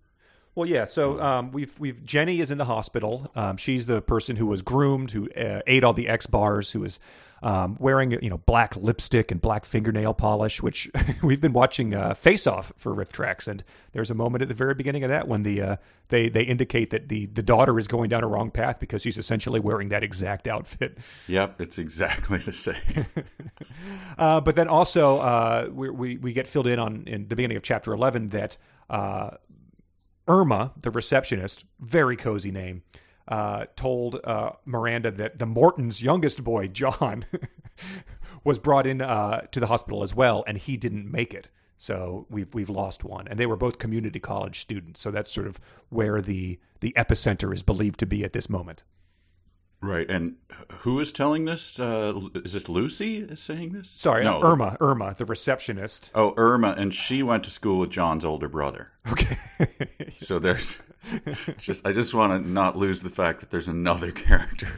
Well, 0.58 0.66
yeah. 0.66 0.86
So 0.86 1.22
um, 1.22 1.52
we've 1.52 1.78
we've 1.78 2.04
Jenny 2.04 2.40
is 2.40 2.50
in 2.50 2.58
the 2.58 2.64
hospital. 2.64 3.30
Um, 3.36 3.58
she's 3.58 3.86
the 3.86 4.02
person 4.02 4.34
who 4.34 4.46
was 4.46 4.60
groomed, 4.60 5.12
who 5.12 5.30
uh, 5.30 5.60
ate 5.68 5.84
all 5.84 5.92
the 5.92 6.08
X 6.08 6.26
bars, 6.26 6.72
who 6.72 6.82
is 6.82 6.98
um, 7.44 7.76
wearing 7.78 8.10
you 8.10 8.28
know 8.28 8.38
black 8.38 8.74
lipstick 8.74 9.30
and 9.30 9.40
black 9.40 9.64
fingernail 9.64 10.14
polish. 10.14 10.60
Which 10.60 10.90
we've 11.22 11.40
been 11.40 11.52
watching 11.52 11.94
uh, 11.94 12.14
Face 12.14 12.44
Off 12.48 12.72
for 12.76 12.92
RiffTrax, 12.92 13.46
and 13.46 13.62
there's 13.92 14.10
a 14.10 14.16
moment 14.16 14.42
at 14.42 14.48
the 14.48 14.54
very 14.54 14.74
beginning 14.74 15.04
of 15.04 15.10
that 15.10 15.28
when 15.28 15.44
the 15.44 15.62
uh, 15.62 15.76
they 16.08 16.28
they 16.28 16.42
indicate 16.42 16.90
that 16.90 17.08
the 17.08 17.26
the 17.26 17.42
daughter 17.44 17.78
is 17.78 17.86
going 17.86 18.08
down 18.10 18.24
a 18.24 18.26
wrong 18.26 18.50
path 18.50 18.80
because 18.80 19.02
she's 19.02 19.16
essentially 19.16 19.60
wearing 19.60 19.90
that 19.90 20.02
exact 20.02 20.48
outfit. 20.48 20.98
yep, 21.28 21.60
it's 21.60 21.78
exactly 21.78 22.38
the 22.38 22.52
same. 22.52 23.06
Uh, 24.18 24.40
but 24.40 24.56
then 24.56 24.66
also 24.66 25.18
uh, 25.18 25.68
we, 25.72 25.88
we 25.88 26.16
we 26.16 26.32
get 26.32 26.48
filled 26.48 26.66
in 26.66 26.80
on 26.80 27.04
in 27.06 27.28
the 27.28 27.36
beginning 27.36 27.56
of 27.56 27.62
chapter 27.62 27.92
eleven 27.92 28.30
that 28.30 28.58
uh, 28.90 29.30
Irma, 30.28 30.72
the 30.80 30.90
receptionist, 30.90 31.64
very 31.80 32.16
cozy 32.16 32.50
name, 32.50 32.82
uh, 33.26 33.66
told 33.76 34.20
uh, 34.24 34.52
Miranda 34.64 35.10
that 35.10 35.38
the 35.38 35.46
Mortons' 35.46 36.02
youngest 36.02 36.44
boy, 36.44 36.68
John, 36.68 37.26
was 38.44 38.58
brought 38.58 38.86
in 38.86 39.00
uh, 39.00 39.42
to 39.52 39.60
the 39.60 39.66
hospital 39.66 40.02
as 40.02 40.14
well, 40.14 40.44
and 40.46 40.58
he 40.58 40.76
didn't 40.76 41.10
make 41.10 41.34
it. 41.34 41.48
So 41.76 42.26
we've 42.28 42.52
we've 42.52 42.70
lost 42.70 43.04
one, 43.04 43.28
and 43.28 43.38
they 43.38 43.46
were 43.46 43.56
both 43.56 43.78
community 43.78 44.18
college 44.18 44.60
students. 44.60 45.00
So 45.00 45.10
that's 45.10 45.30
sort 45.30 45.46
of 45.46 45.60
where 45.90 46.20
the 46.20 46.58
the 46.80 46.92
epicenter 46.96 47.54
is 47.54 47.62
believed 47.62 48.00
to 48.00 48.06
be 48.06 48.24
at 48.24 48.32
this 48.32 48.50
moment. 48.50 48.82
Right. 49.80 50.08
And 50.10 50.36
who 50.80 50.98
is 51.00 51.12
telling 51.12 51.44
this? 51.44 51.78
Uh, 51.78 52.20
is 52.34 52.52
this 52.52 52.68
Lucy 52.68 53.18
is 53.18 53.40
saying 53.40 53.72
this? 53.72 53.88
Sorry, 53.90 54.24
no. 54.24 54.42
Irma, 54.42 54.76
Irma, 54.80 55.14
the 55.16 55.24
receptionist. 55.24 56.10
Oh, 56.14 56.34
Irma, 56.36 56.74
and 56.78 56.94
she 56.94 57.22
went 57.22 57.44
to 57.44 57.50
school 57.50 57.78
with 57.78 57.90
John's 57.90 58.24
older 58.24 58.48
brother. 58.48 58.92
Okay. 59.10 59.36
So 60.18 60.38
there's 60.38 60.78
just 61.58 61.86
I 61.86 61.92
just 61.92 62.12
want 62.12 62.42
to 62.44 62.48
not 62.50 62.76
lose 62.76 63.00
the 63.02 63.08
fact 63.08 63.40
that 63.40 63.50
there's 63.50 63.68
another 63.68 64.10
character. 64.12 64.68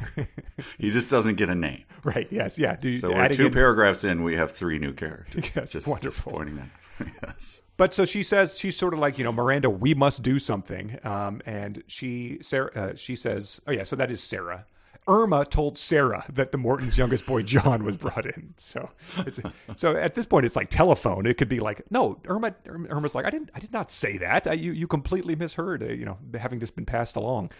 he 0.78 0.90
just 0.90 1.10
doesn't 1.10 1.36
get 1.36 1.48
a 1.48 1.54
name. 1.54 1.84
Right. 2.04 2.28
Yes. 2.30 2.58
Yeah. 2.58 2.76
Do, 2.76 2.96
So 2.96 3.12
we're 3.12 3.28
two 3.30 3.46
in- 3.46 3.52
paragraphs 3.52 4.04
in, 4.04 4.22
we 4.22 4.36
have 4.36 4.52
three 4.52 4.78
new 4.78 4.92
characters. 4.92 5.50
Yes, 5.56 5.72
just, 5.72 5.86
wonderful. 5.86 6.30
Just 6.32 6.36
pointing 6.36 6.56
that. 6.56 7.08
yes. 7.22 7.62
But 7.76 7.94
so 7.94 8.04
she 8.04 8.22
says 8.22 8.58
she's 8.58 8.76
sort 8.76 8.92
of 8.92 9.00
like 9.00 9.18
you 9.18 9.24
know 9.24 9.32
Miranda, 9.32 9.70
we 9.70 9.94
must 9.94 10.22
do 10.22 10.38
something. 10.38 10.98
Um, 11.04 11.40
and 11.46 11.82
she 11.86 12.38
Sarah 12.42 12.70
uh, 12.74 12.94
she 12.96 13.16
says, 13.16 13.60
oh 13.66 13.72
yeah, 13.72 13.84
so 13.84 13.96
that 13.96 14.10
is 14.10 14.22
Sarah. 14.22 14.66
Irma 15.10 15.44
told 15.44 15.76
Sarah 15.76 16.24
that 16.32 16.52
the 16.52 16.58
Morton's 16.58 16.96
youngest 16.96 17.26
boy 17.26 17.42
John 17.42 17.82
was 17.84 17.96
brought 17.96 18.26
in. 18.26 18.54
So 18.56 18.90
it's 19.18 19.40
so 19.76 19.96
at 19.96 20.14
this 20.14 20.24
point 20.24 20.46
it's 20.46 20.54
like 20.54 20.70
telephone. 20.70 21.26
It 21.26 21.36
could 21.36 21.48
be 21.48 21.58
like 21.58 21.82
no 21.90 22.20
Irma. 22.26 22.54
Irma's 22.66 23.14
like 23.14 23.26
I 23.26 23.30
didn't 23.30 23.50
I 23.54 23.58
did 23.58 23.72
not 23.72 23.90
say 23.90 24.18
that. 24.18 24.46
I, 24.46 24.52
you 24.52 24.70
you 24.70 24.86
completely 24.86 25.34
misheard. 25.34 25.82
Uh, 25.82 25.86
you 25.86 26.04
know 26.04 26.18
having 26.38 26.60
this 26.60 26.70
been 26.70 26.86
passed 26.86 27.16
along. 27.16 27.50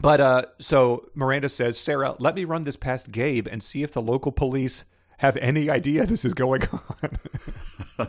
But 0.00 0.20
uh, 0.20 0.42
so 0.58 1.10
Miranda 1.14 1.50
says, 1.50 1.78
Sarah, 1.78 2.16
let 2.18 2.34
me 2.34 2.44
run 2.44 2.64
this 2.64 2.76
past 2.76 3.12
Gabe 3.12 3.46
and 3.46 3.62
see 3.62 3.82
if 3.82 3.92
the 3.92 4.00
local 4.00 4.32
police 4.32 4.86
have 5.20 5.36
any 5.36 5.68
idea 5.68 6.06
this 6.06 6.24
is 6.24 6.32
going 6.32 6.62
on. 6.72 8.08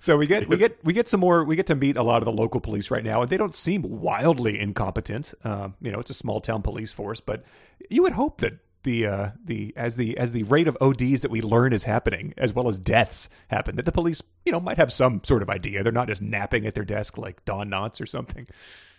so 0.00 0.18
we 0.18 0.26
get 0.26 0.46
we 0.46 0.58
get 0.58 0.78
we 0.84 0.92
get 0.92 1.08
some 1.08 1.20
more. 1.20 1.42
We 1.42 1.56
get 1.56 1.66
to 1.66 1.74
meet 1.74 1.96
a 1.96 2.02
lot 2.02 2.18
of 2.18 2.26
the 2.26 2.32
local 2.32 2.60
police 2.60 2.90
right 2.90 3.02
now, 3.02 3.22
and 3.22 3.30
they 3.30 3.38
don't 3.38 3.56
seem 3.56 3.82
wildly 3.82 4.60
incompetent. 4.60 5.32
Um, 5.42 5.74
you 5.80 5.90
know, 5.90 6.00
it's 6.00 6.10
a 6.10 6.14
small 6.14 6.42
town 6.42 6.60
police 6.60 6.92
force, 6.92 7.20
but 7.20 7.44
you 7.88 8.02
would 8.02 8.12
hope 8.12 8.42
that 8.42 8.58
the 8.82 9.06
uh, 9.06 9.30
the 9.42 9.72
as 9.74 9.96
the 9.96 10.18
as 10.18 10.32
the 10.32 10.42
rate 10.42 10.68
of 10.68 10.76
ODs 10.82 11.22
that 11.22 11.30
we 11.30 11.40
learn 11.40 11.72
is 11.72 11.84
happening, 11.84 12.34
as 12.36 12.52
well 12.52 12.68
as 12.68 12.78
deaths 12.78 13.30
happen, 13.48 13.76
that 13.76 13.86
the 13.86 13.92
police 13.92 14.20
you 14.44 14.52
know 14.52 14.60
might 14.60 14.76
have 14.76 14.92
some 14.92 15.22
sort 15.24 15.40
of 15.40 15.48
idea. 15.48 15.82
They're 15.82 15.92
not 15.92 16.08
just 16.08 16.20
napping 16.20 16.66
at 16.66 16.74
their 16.74 16.84
desk 16.84 17.16
like 17.16 17.42
Don 17.46 17.70
Knotts 17.70 18.02
or 18.02 18.06
something. 18.06 18.46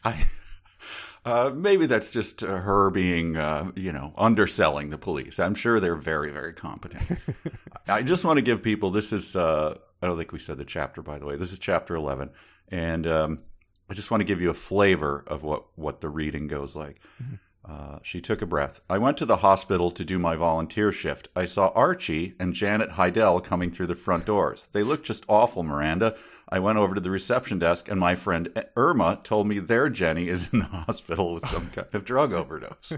I, 0.04 0.26
uh, 1.24 1.52
maybe 1.54 1.86
that's 1.86 2.10
just 2.10 2.44
uh, 2.44 2.58
her 2.58 2.90
being, 2.90 3.38
uh, 3.38 3.72
you 3.76 3.92
know, 3.92 4.14
underselling 4.18 4.90
the 4.90 4.98
police. 4.98 5.40
I'm 5.40 5.56
sure 5.56 5.80
they're 5.80 5.96
very, 5.96 6.32
very 6.32 6.54
competent. 6.54 7.20
I 7.88 8.02
just 8.02 8.26
want 8.26 8.38
to 8.38 8.42
give 8.42 8.64
people 8.64 8.90
this 8.90 9.14
is, 9.14 9.36
uh, 9.36 9.78
I 10.02 10.08
don't 10.08 10.18
think 10.18 10.32
we 10.32 10.40
said 10.40 10.58
the 10.58 10.66
chapter, 10.66 11.02
by 11.02 11.20
the 11.20 11.26
way. 11.26 11.36
This 11.36 11.52
is 11.52 11.60
chapter 11.60 11.96
11. 11.96 12.32
And 12.70 13.06
um, 13.06 13.40
I 13.90 13.94
just 13.94 14.10
want 14.10 14.22
to 14.22 14.26
give 14.26 14.42
you 14.42 14.50
a 14.50 14.56
flavor 14.56 15.24
of 15.28 15.44
what, 15.44 15.66
what 15.76 16.02
the 16.02 16.10
reading 16.10 16.48
goes 16.48 16.76
like. 16.76 17.00
Mm-hmm. 17.22 17.36
Uh, 17.64 18.00
she 18.02 18.20
took 18.20 18.42
a 18.42 18.48
breath. 18.48 18.82
I 18.90 18.98
went 18.98 19.18
to 19.18 19.26
the 19.26 19.38
hospital 19.38 19.92
to 19.92 20.04
do 20.04 20.18
my 20.18 20.36
volunteer 20.36 20.92
shift. 20.92 21.28
I 21.36 21.46
saw 21.46 21.68
Archie 21.76 22.34
and 22.40 22.56
Janet 22.56 22.92
Heidel 22.92 23.40
coming 23.40 23.70
through 23.70 23.88
the 23.88 23.96
front 23.96 24.26
doors. 24.26 24.68
They 24.72 24.82
looked 24.82 25.06
just 25.06 25.26
awful, 25.28 25.62
Miranda. 25.62 26.16
I 26.52 26.60
went 26.60 26.78
over 26.78 26.96
to 26.96 27.02
the 27.02 27.10
reception 27.10 27.60
desk, 27.60 27.88
and 27.88 28.00
my 28.00 28.16
friend 28.16 28.50
Irma 28.76 29.22
told 29.24 29.48
me 29.48 29.60
their 29.60 29.90
Jenny 29.90 30.28
is 30.28 30.50
in 30.52 30.60
the 30.60 30.66
hospital 30.86 31.34
with 31.36 31.48
some 31.48 31.70
kind 31.70 31.88
of 31.94 32.04
drug 32.04 32.34
overdose. 32.34 32.94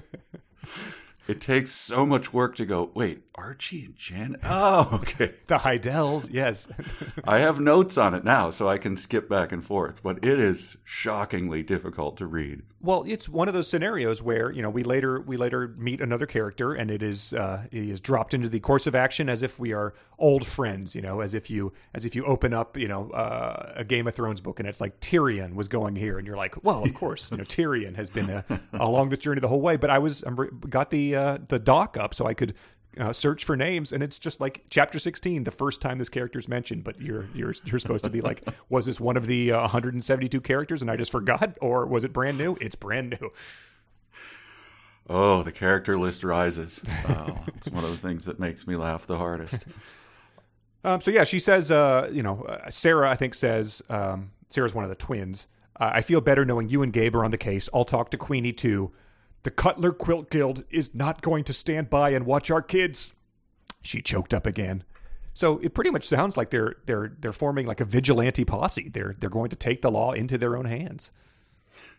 It 1.28 1.40
takes 1.40 1.72
so 1.72 2.06
much 2.06 2.34
work 2.34 2.56
to 2.58 2.66
go, 2.66 2.92
wait, 2.94 3.24
Archie 3.36 3.86
and 3.86 3.96
Janet? 3.96 4.42
Oh, 4.56 5.00
okay. 5.02 5.34
the 5.48 5.58
Heidel's, 5.60 6.30
yes. 6.30 6.68
I 7.24 7.40
have 7.40 7.60
notes 7.60 7.98
on 7.98 8.14
it 8.14 8.24
now, 8.24 8.52
so 8.52 8.68
I 8.68 8.78
can 8.78 8.98
skip 8.98 9.28
back 9.28 9.52
and 9.52 9.66
forth, 9.66 10.04
but 10.04 10.24
it 10.24 10.40
is 10.40 10.78
shockingly 10.84 11.64
difficult 11.64 12.18
to 12.18 12.28
read. 12.28 12.62
Well, 12.82 13.04
it's 13.08 13.30
one 13.30 13.48
of 13.48 13.54
those 13.54 13.70
scenarios 13.70 14.22
where 14.22 14.52
you 14.52 14.62
know 14.62 14.70
we 14.70 14.84
later 14.84 15.22
we 15.22 15.38
later 15.38 15.70
meet 15.78 16.02
another 16.02 16.26
character, 16.26 16.74
and 16.74 16.92
it 16.92 17.02
is 17.02 17.32
uh, 17.34 17.66
he 17.72 17.90
is 17.90 18.02
dropped 18.02 18.34
into 18.34 18.50
the 18.50 18.60
course 18.60 18.88
of 18.88 18.94
action 18.94 19.30
as 19.30 19.42
if 19.42 19.58
we 19.58 19.72
are 19.72 19.94
old 20.20 20.46
friends. 20.46 20.94
You 20.94 21.02
know, 21.02 21.22
as 21.22 21.34
if 21.34 21.50
you 21.50 21.72
as 21.94 22.04
if 22.04 22.14
you 22.14 22.26
open 22.26 22.54
up 22.54 22.76
you 22.76 22.90
know 22.90 23.10
uh, 23.12 23.72
a 23.78 23.86
Game 23.86 24.06
of 24.06 24.16
Thrones 24.16 24.42
book, 24.42 24.60
and 24.60 24.68
it's 24.68 24.82
like 24.82 25.00
Tyrion 25.00 25.56
was 25.56 25.70
going 25.70 25.96
here, 25.96 26.18
and 26.18 26.28
you're 26.28 26.36
like, 26.36 26.62
well, 26.64 26.84
of 26.84 26.94
course, 26.94 27.32
you 27.32 27.38
know 27.38 27.44
Tyrion 27.44 27.96
has 27.96 28.10
been 28.10 28.30
uh, 28.30 28.42
along 28.74 29.10
this 29.10 29.20
journey 29.20 29.40
the 29.40 29.48
whole 29.48 29.62
way. 29.62 29.78
But 29.78 29.90
I 29.90 30.00
was 30.00 30.24
I 30.26 30.32
got 30.70 30.90
the 30.90 31.13
uh, 31.16 31.38
the 31.48 31.60
doc 31.60 31.98
up 31.98 32.14
so 32.14 32.26
I 32.26 32.34
could 32.34 32.54
uh, 32.98 33.14
search 33.14 33.44
for 33.44 33.58
names, 33.58 33.92
and 33.92 34.04
it's 34.04 34.20
just 34.20 34.40
like 34.40 34.66
chapter 34.70 35.00
sixteen, 35.00 35.44
the 35.44 35.52
first 35.52 35.82
time 35.82 35.98
this 35.98 36.10
character 36.10 36.40
is 36.40 36.48
mentioned. 36.48 36.84
But 36.84 37.02
you're 37.02 37.28
you're 37.34 37.56
you're 37.66 37.80
supposed 37.80 38.04
to 38.04 38.10
be 38.10 38.22
like, 38.22 38.48
was 38.70 38.86
this 38.86 39.00
one 39.00 39.18
of 39.18 39.28
the 39.28 39.52
uh, 39.52 39.62
172 39.62 40.42
characters, 40.42 40.82
and 40.82 40.92
I 40.92 40.96
just 40.98 41.12
forgot, 41.12 41.58
or 41.62 41.86
was 41.86 42.04
it 42.04 42.14
brand 42.14 42.38
new? 42.38 42.58
It's 42.62 42.76
brand 42.76 43.18
new. 43.20 43.32
Oh, 45.10 45.44
the 45.44 45.52
character 45.52 45.98
list 45.98 46.24
rises. 46.24 46.80
Oh, 47.10 47.38
it's 47.48 47.70
one 47.70 47.84
of 47.84 47.92
the 47.92 47.98
things 47.98 48.26
that 48.26 48.40
makes 48.40 48.66
me 48.66 48.76
laugh 48.76 49.06
the 49.06 49.18
hardest. 49.18 49.66
Um, 50.86 51.00
so 51.00 51.12
yeah, 51.12 51.24
she 51.24 51.40
says, 51.40 51.72
uh, 51.72 52.10
you 52.12 52.22
know, 52.22 52.44
uh, 52.44 52.70
Sarah, 52.70 53.10
I 53.10 53.16
think 53.16 53.36
says, 53.36 53.82
um, 53.90 54.32
Sarah's 54.48 54.76
one 54.76 54.84
of 54.84 54.90
the 54.90 54.96
twins. 54.96 55.48
Uh, 55.80 55.92
I 55.94 56.02
feel 56.02 56.22
better 56.22 56.44
knowing 56.46 56.70
you 56.70 56.84
and 56.84 56.92
Gabe 56.92 57.16
are 57.16 57.24
on 57.24 57.32
the 57.32 57.38
case. 57.38 57.70
I'll 57.74 57.86
talk 57.86 58.12
to 58.12 58.18
Queenie 58.18 58.52
too. 58.54 58.92
The 59.44 59.52
Cutler 59.52 59.92
Quilt 59.92 60.30
Guild 60.30 60.64
is 60.70 60.96
not 60.96 61.22
going 61.22 61.44
to 61.46 61.54
stand 61.54 61.90
by 61.90 62.12
and 62.12 62.26
watch 62.26 62.50
our 62.50 62.62
kids. 62.62 63.14
She 63.82 64.02
choked 64.02 64.34
up 64.34 64.46
again. 64.46 64.84
So 65.34 65.58
it 65.60 65.74
pretty 65.74 65.90
much 65.90 66.08
sounds 66.08 66.38
like 66.38 66.50
they're 66.52 66.76
they're 66.86 67.14
they're 67.20 67.34
forming 67.34 67.66
like 67.66 67.82
a 67.82 67.86
vigilante 67.86 68.46
posse. 68.46 68.90
They're 68.90 69.16
they're 69.20 69.30
going 69.30 69.50
to 69.50 69.56
take 69.56 69.82
the 69.82 69.92
law 69.92 70.14
into 70.14 70.38
their 70.38 70.56
own 70.56 70.66
hands. 70.66 71.12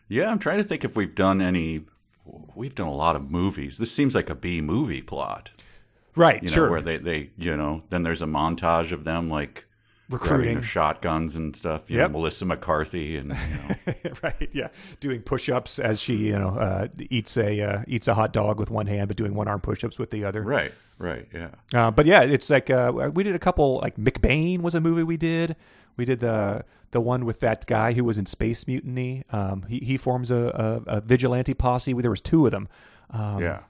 Yeah, 0.07 0.29
I'm 0.29 0.39
trying 0.39 0.57
to 0.57 0.63
think 0.63 0.83
if 0.83 0.95
we've 0.95 1.15
done 1.15 1.41
any. 1.41 1.85
We've 2.55 2.73
done 2.73 2.87
a 2.87 2.93
lot 2.93 3.15
of 3.15 3.29
movies. 3.29 3.77
This 3.77 3.91
seems 3.91 4.15
like 4.15 4.31
a 4.31 4.35
B 4.35 4.59
movie 4.59 5.03
plot, 5.03 5.51
right? 6.15 6.41
You 6.41 6.49
know, 6.49 6.53
sure. 6.53 6.71
Where 6.71 6.81
they 6.81 6.97
they 6.97 7.29
you 7.37 7.55
know 7.55 7.83
then 7.89 8.01
there's 8.01 8.23
a 8.23 8.25
montage 8.25 8.91
of 8.91 9.03
them 9.03 9.29
like 9.29 9.65
recruiting 10.09 10.61
shotguns 10.61 11.35
and 11.35 11.55
stuff. 11.55 11.89
You 11.89 11.97
yep. 11.97 12.11
know, 12.11 12.19
Melissa 12.19 12.45
McCarthy 12.45 13.17
and 13.17 13.27
you 13.27 13.93
know. 13.93 14.13
right, 14.23 14.49
yeah, 14.53 14.67
doing 14.99 15.21
push-ups 15.21 15.79
as 15.79 15.99
she 15.99 16.15
you 16.15 16.37
know 16.37 16.49
uh, 16.49 16.87
eats 17.09 17.37
a 17.37 17.61
uh, 17.61 17.83
eats 17.87 18.07
a 18.07 18.13
hot 18.13 18.33
dog 18.33 18.59
with 18.59 18.69
one 18.69 18.87
hand, 18.87 19.07
but 19.07 19.17
doing 19.17 19.33
one 19.33 19.47
arm 19.47 19.61
push-ups 19.61 19.97
with 19.97 20.11
the 20.11 20.23
other. 20.23 20.41
Right, 20.41 20.73
right, 20.97 21.27
yeah. 21.33 21.49
Uh, 21.73 21.91
but 21.91 22.05
yeah, 22.05 22.21
it's 22.21 22.49
like 22.49 22.69
uh, 22.69 23.11
we 23.13 23.23
did 23.23 23.35
a 23.35 23.39
couple. 23.39 23.79
Like 23.81 23.95
McBain 23.97 24.61
was 24.61 24.75
a 24.75 24.81
movie 24.81 25.03
we 25.03 25.17
did. 25.17 25.55
We 25.97 26.05
did 26.05 26.19
the 26.19 26.65
the 26.91 27.01
one 27.01 27.25
with 27.25 27.41
that 27.41 27.65
guy 27.65 27.93
who 27.93 28.03
was 28.03 28.17
in 28.17 28.25
Space 28.25 28.67
Mutiny. 28.67 29.23
Um, 29.31 29.63
he 29.67 29.79
he 29.79 29.97
forms 29.97 30.31
a, 30.31 30.83
a, 30.87 30.97
a, 30.97 31.01
vigilante 31.01 31.53
posse. 31.53 31.93
There 31.93 32.09
was 32.09 32.21
two 32.21 32.45
of 32.45 32.51
them. 32.51 32.69
Um, 33.09 33.41
yeah. 33.41 33.63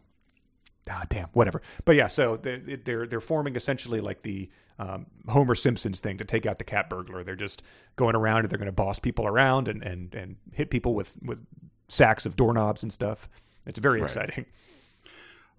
Ah, 0.89 1.03
damn, 1.09 1.27
whatever. 1.29 1.61
But 1.83 1.95
yeah, 1.95 2.07
so 2.07 2.37
they're 2.37 2.59
they're, 2.59 3.07
they're 3.07 3.21
forming 3.21 3.55
essentially 3.55 4.01
like 4.01 4.21
the 4.21 4.49
um, 4.77 5.05
Homer 5.27 5.55
Simpson's 5.55 5.99
thing 5.99 6.17
to 6.17 6.25
take 6.25 6.45
out 6.45 6.57
the 6.57 6.63
cat 6.63 6.89
burglar. 6.89 7.23
They're 7.23 7.35
just 7.35 7.63
going 7.95 8.15
around 8.15 8.39
and 8.39 8.49
they're 8.49 8.59
going 8.59 8.67
to 8.67 8.71
boss 8.73 8.99
people 8.99 9.25
around 9.25 9.67
and, 9.67 9.81
and, 9.83 10.13
and 10.13 10.35
hit 10.51 10.69
people 10.69 10.93
with, 10.93 11.15
with 11.21 11.45
sacks 11.87 12.25
of 12.25 12.35
doorknobs 12.35 12.83
and 12.83 12.91
stuff. 12.91 13.29
It's 13.65 13.79
very 13.79 14.01
right. 14.01 14.09
exciting. 14.09 14.45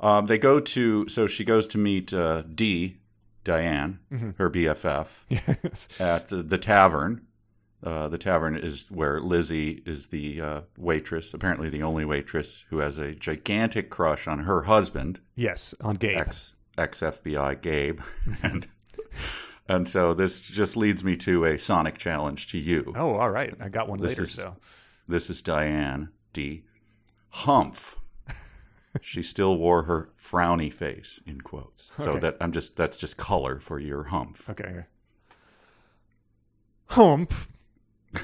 Um, 0.01 0.27
they 0.27 0.39
go 0.39 0.61
to, 0.61 1.09
so 1.09 1.27
she 1.27 1.45
goes 1.45 1.67
to 1.69 1.79
meet 1.79 2.13
uh, 2.13 2.43
Dee, 2.55 2.99
Diane, 3.45 4.01
mm-hmm. 4.13 4.31
her 4.37 4.51
BFF, 4.51 5.09
yes. 5.29 5.89
at 5.99 6.29
the, 6.29 6.43
the 6.43 6.59
tavern. 6.59 7.26
Uh, 7.87 8.09
the 8.09 8.19
tavern 8.19 8.57
is 8.57 8.87
where 8.91 9.21
Lizzie 9.21 9.81
is 9.87 10.09
the 10.09 10.41
uh, 10.41 10.61
waitress, 10.77 11.33
apparently 11.33 11.69
the 11.69 11.85
only 11.85 12.05
waitress 12.05 12.65
who 12.69 12.79
has 12.79 12.99
a 12.99 13.15
gigantic 13.15 13.91
crush 13.91 14.27
on 14.27 14.41
her 14.41 14.63
husband. 14.63 15.21
Yes, 15.37 15.73
on 15.81 15.95
Gabe. 15.95 16.19
Ex 16.19 17.01
FBI 17.01 17.63
Gabe. 17.63 18.01
and 18.43 18.67
and 19.69 19.87
so 19.89 20.15
this 20.15 20.41
just 20.41 20.77
leads 20.77 21.05
me 21.05 21.17
to 21.19 21.45
a 21.45 21.57
Sonic 21.61 21.97
challenge 21.97 22.49
to 22.49 22.59
you. 22.59 22.93
Oh, 22.97 23.15
all 23.15 23.31
right. 23.31 23.55
I 23.61 23.69
got 23.69 23.89
one 23.89 24.01
this 24.01 24.11
later. 24.11 24.23
Is, 24.23 24.33
so 24.33 24.57
this 25.07 25.31
is 25.31 25.41
Diane 25.41 26.09
D. 26.33 26.65
Humph. 27.29 27.97
she 29.01 29.23
still 29.23 29.57
wore 29.59 29.85
her 29.85 30.11
frowny 30.19 30.75
face 30.75 31.21
in 31.25 31.41
quotes. 31.41 31.93
So 31.99 32.11
okay. 32.11 32.19
that 32.19 32.37
I'm 32.41 32.51
just 32.51 32.75
that's 32.75 32.97
just 32.97 33.17
color 33.17 33.61
for 33.61 33.79
your 33.79 34.03
humph. 34.03 34.51
Okay. 34.51 34.87
Humph. 36.87 37.49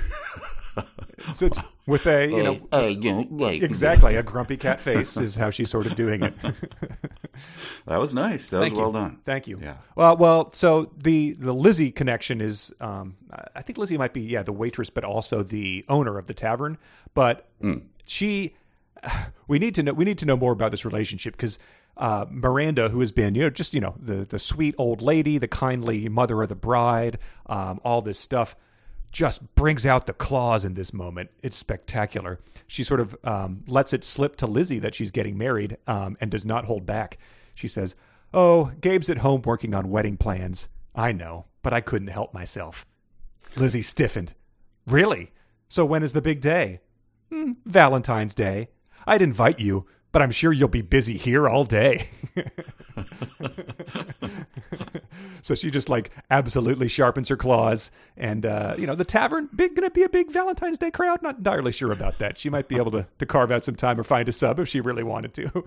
so 1.35 1.47
it's 1.47 1.59
with 1.87 2.07
a 2.07 2.29
you 2.29 2.43
know 2.43 2.69
uh, 2.73 2.77
uh, 2.77 3.49
exactly 3.49 4.17
a 4.17 4.23
grumpy 4.23 4.57
cat 4.57 4.81
face 4.81 5.17
is 5.17 5.35
how 5.35 5.51
she's 5.51 5.71
sort 5.71 5.87
of 5.87 5.95
doing 5.97 6.23
it. 6.23 6.35
that 7.87 7.99
was 7.99 8.15
nice. 8.15 8.51
That 8.51 8.61
Thank 8.61 8.73
was 8.73 8.79
you. 8.79 8.83
well 8.83 8.93
done. 8.93 9.19
Thank 9.25 9.49
you. 9.49 9.59
Yeah. 9.61 9.77
Well, 9.97 10.17
well. 10.17 10.53
So 10.53 10.91
the 10.97 11.33
the 11.33 11.53
Lizzie 11.53 11.91
connection 11.91 12.41
is, 12.41 12.73
um, 12.81 13.17
I 13.55 13.63
think 13.63 13.79
Lizzie 13.79 13.99
might 13.99 14.13
be 14.13 14.23
yeah 14.23 14.43
the 14.43 14.53
waitress, 14.53 14.91
but 14.91 15.05
also 15.05 15.43
the 15.43 15.85
owner 15.89 16.19
of 16.19 16.27
the 16.27 16.35
tavern. 16.35 16.79
But 17.15 17.49
mm. 17.63 17.83
she, 18.05 18.55
we 19.49 19.59
need 19.59 19.75
to 19.75 19.83
know 19.83 19.93
we 19.93 20.05
need 20.05 20.19
to 20.19 20.27
know 20.27 20.37
more 20.37 20.53
about 20.53 20.71
this 20.71 20.85
relationship 20.85 21.35
because. 21.35 21.59
Uh, 21.95 22.25
Miranda, 22.31 22.89
who 22.89 23.01
has 23.01 23.13
been, 23.13 23.35
you 23.35 23.43
know, 23.43 23.51
just 23.51 23.75
you 23.75 23.81
know, 23.81 23.95
the 24.01 24.25
the 24.25 24.39
sweet 24.39 24.75
old 24.79 25.03
lady, 25.03 25.37
the 25.37 25.47
kindly 25.47 26.09
mother 26.09 26.41
of 26.41 26.49
the 26.49 26.55
bride, 26.55 27.19
um, 27.45 27.83
all 27.85 28.01
this 28.01 28.19
stuff 28.19 28.57
just 29.13 29.55
brings 29.55 29.85
out 29.85 30.07
the 30.07 30.13
claws 30.15 30.65
in 30.65 30.75
this 30.75 30.93
moment. 30.93 31.31
It's 31.43 31.57
spectacular. 31.57 32.41
She 32.67 32.83
sort 32.83 33.01
of 33.01 33.15
um, 33.23 33.63
lets 33.67 33.93
it 33.93 34.05
slip 34.05 34.37
to 34.37 34.47
Lizzie 34.47 34.79
that 34.79 34.95
she's 34.95 35.11
getting 35.11 35.37
married 35.37 35.77
um, 35.87 36.17
and 36.21 36.31
does 36.31 36.45
not 36.45 36.65
hold 36.65 36.87
back. 36.87 37.19
She 37.55 37.69
says, 37.69 37.95
Oh, 38.35 38.73
Gabe's 38.81 39.11
at 39.11 39.19
home 39.19 39.43
working 39.43 39.75
on 39.75 39.91
wedding 39.91 40.17
plans. 40.17 40.69
I 40.95 41.13
know, 41.13 41.45
but 41.63 41.75
I 41.75 41.83
couldn't 41.83 42.09
help 42.09 42.33
myself. 42.33 42.87
Lizzie 43.57 43.83
stiffened. 43.83 44.35
Really? 44.87 45.31
So 45.69 45.85
when 45.85 46.03
is 46.03 46.15
the 46.15 46.23
big 46.23 46.41
day? 46.41 46.81
Mm, 47.31 47.55
Valentine's 47.67 48.35
Day. 48.35 48.69
I'd 49.07 49.23
invite 49.23 49.61
you, 49.61 49.87
but 50.13 50.23
I'm 50.23 50.31
sure 50.31 50.53
you'll 50.53 50.69
be 50.69 50.83
busy 50.83 51.17
here 51.17 51.49
all 51.49 51.65
day. 51.65 52.09
so 55.43 55.55
she 55.55 55.71
just 55.71 55.89
like 55.89 56.11
absolutely 56.31 56.89
sharpens 56.89 57.29
her 57.29 57.37
claws. 57.37 57.91
And, 58.17 58.45
uh, 58.45 58.75
you 58.79 58.87
know, 58.87 58.95
the 58.95 59.07
tavern, 59.07 59.49
big, 59.55 59.75
going 59.75 59.89
to 59.89 59.91
be 59.91 60.03
a 60.03 60.09
big 60.09 60.31
Valentine's 60.31 60.79
Day 60.79 60.91
crowd? 60.91 61.23
Not 61.23 61.39
entirely 61.39 61.73
sure 61.73 61.93
about 61.93 62.19
that. 62.19 62.39
She 62.39 62.51
might 62.51 62.69
be 62.69 62.77
able 62.77 62.91
to, 62.93 63.07
to 63.19 63.27
carve 63.27 63.51
out 63.51 63.65
some 63.65 63.75
time 63.75 63.99
or 63.99 64.05
find 64.05 64.29
a 64.29 64.33
sub 64.33 64.61
if 64.61 64.69
she 64.69 64.81
really 64.81 65.03
wanted 65.03 65.33
to. 65.35 65.65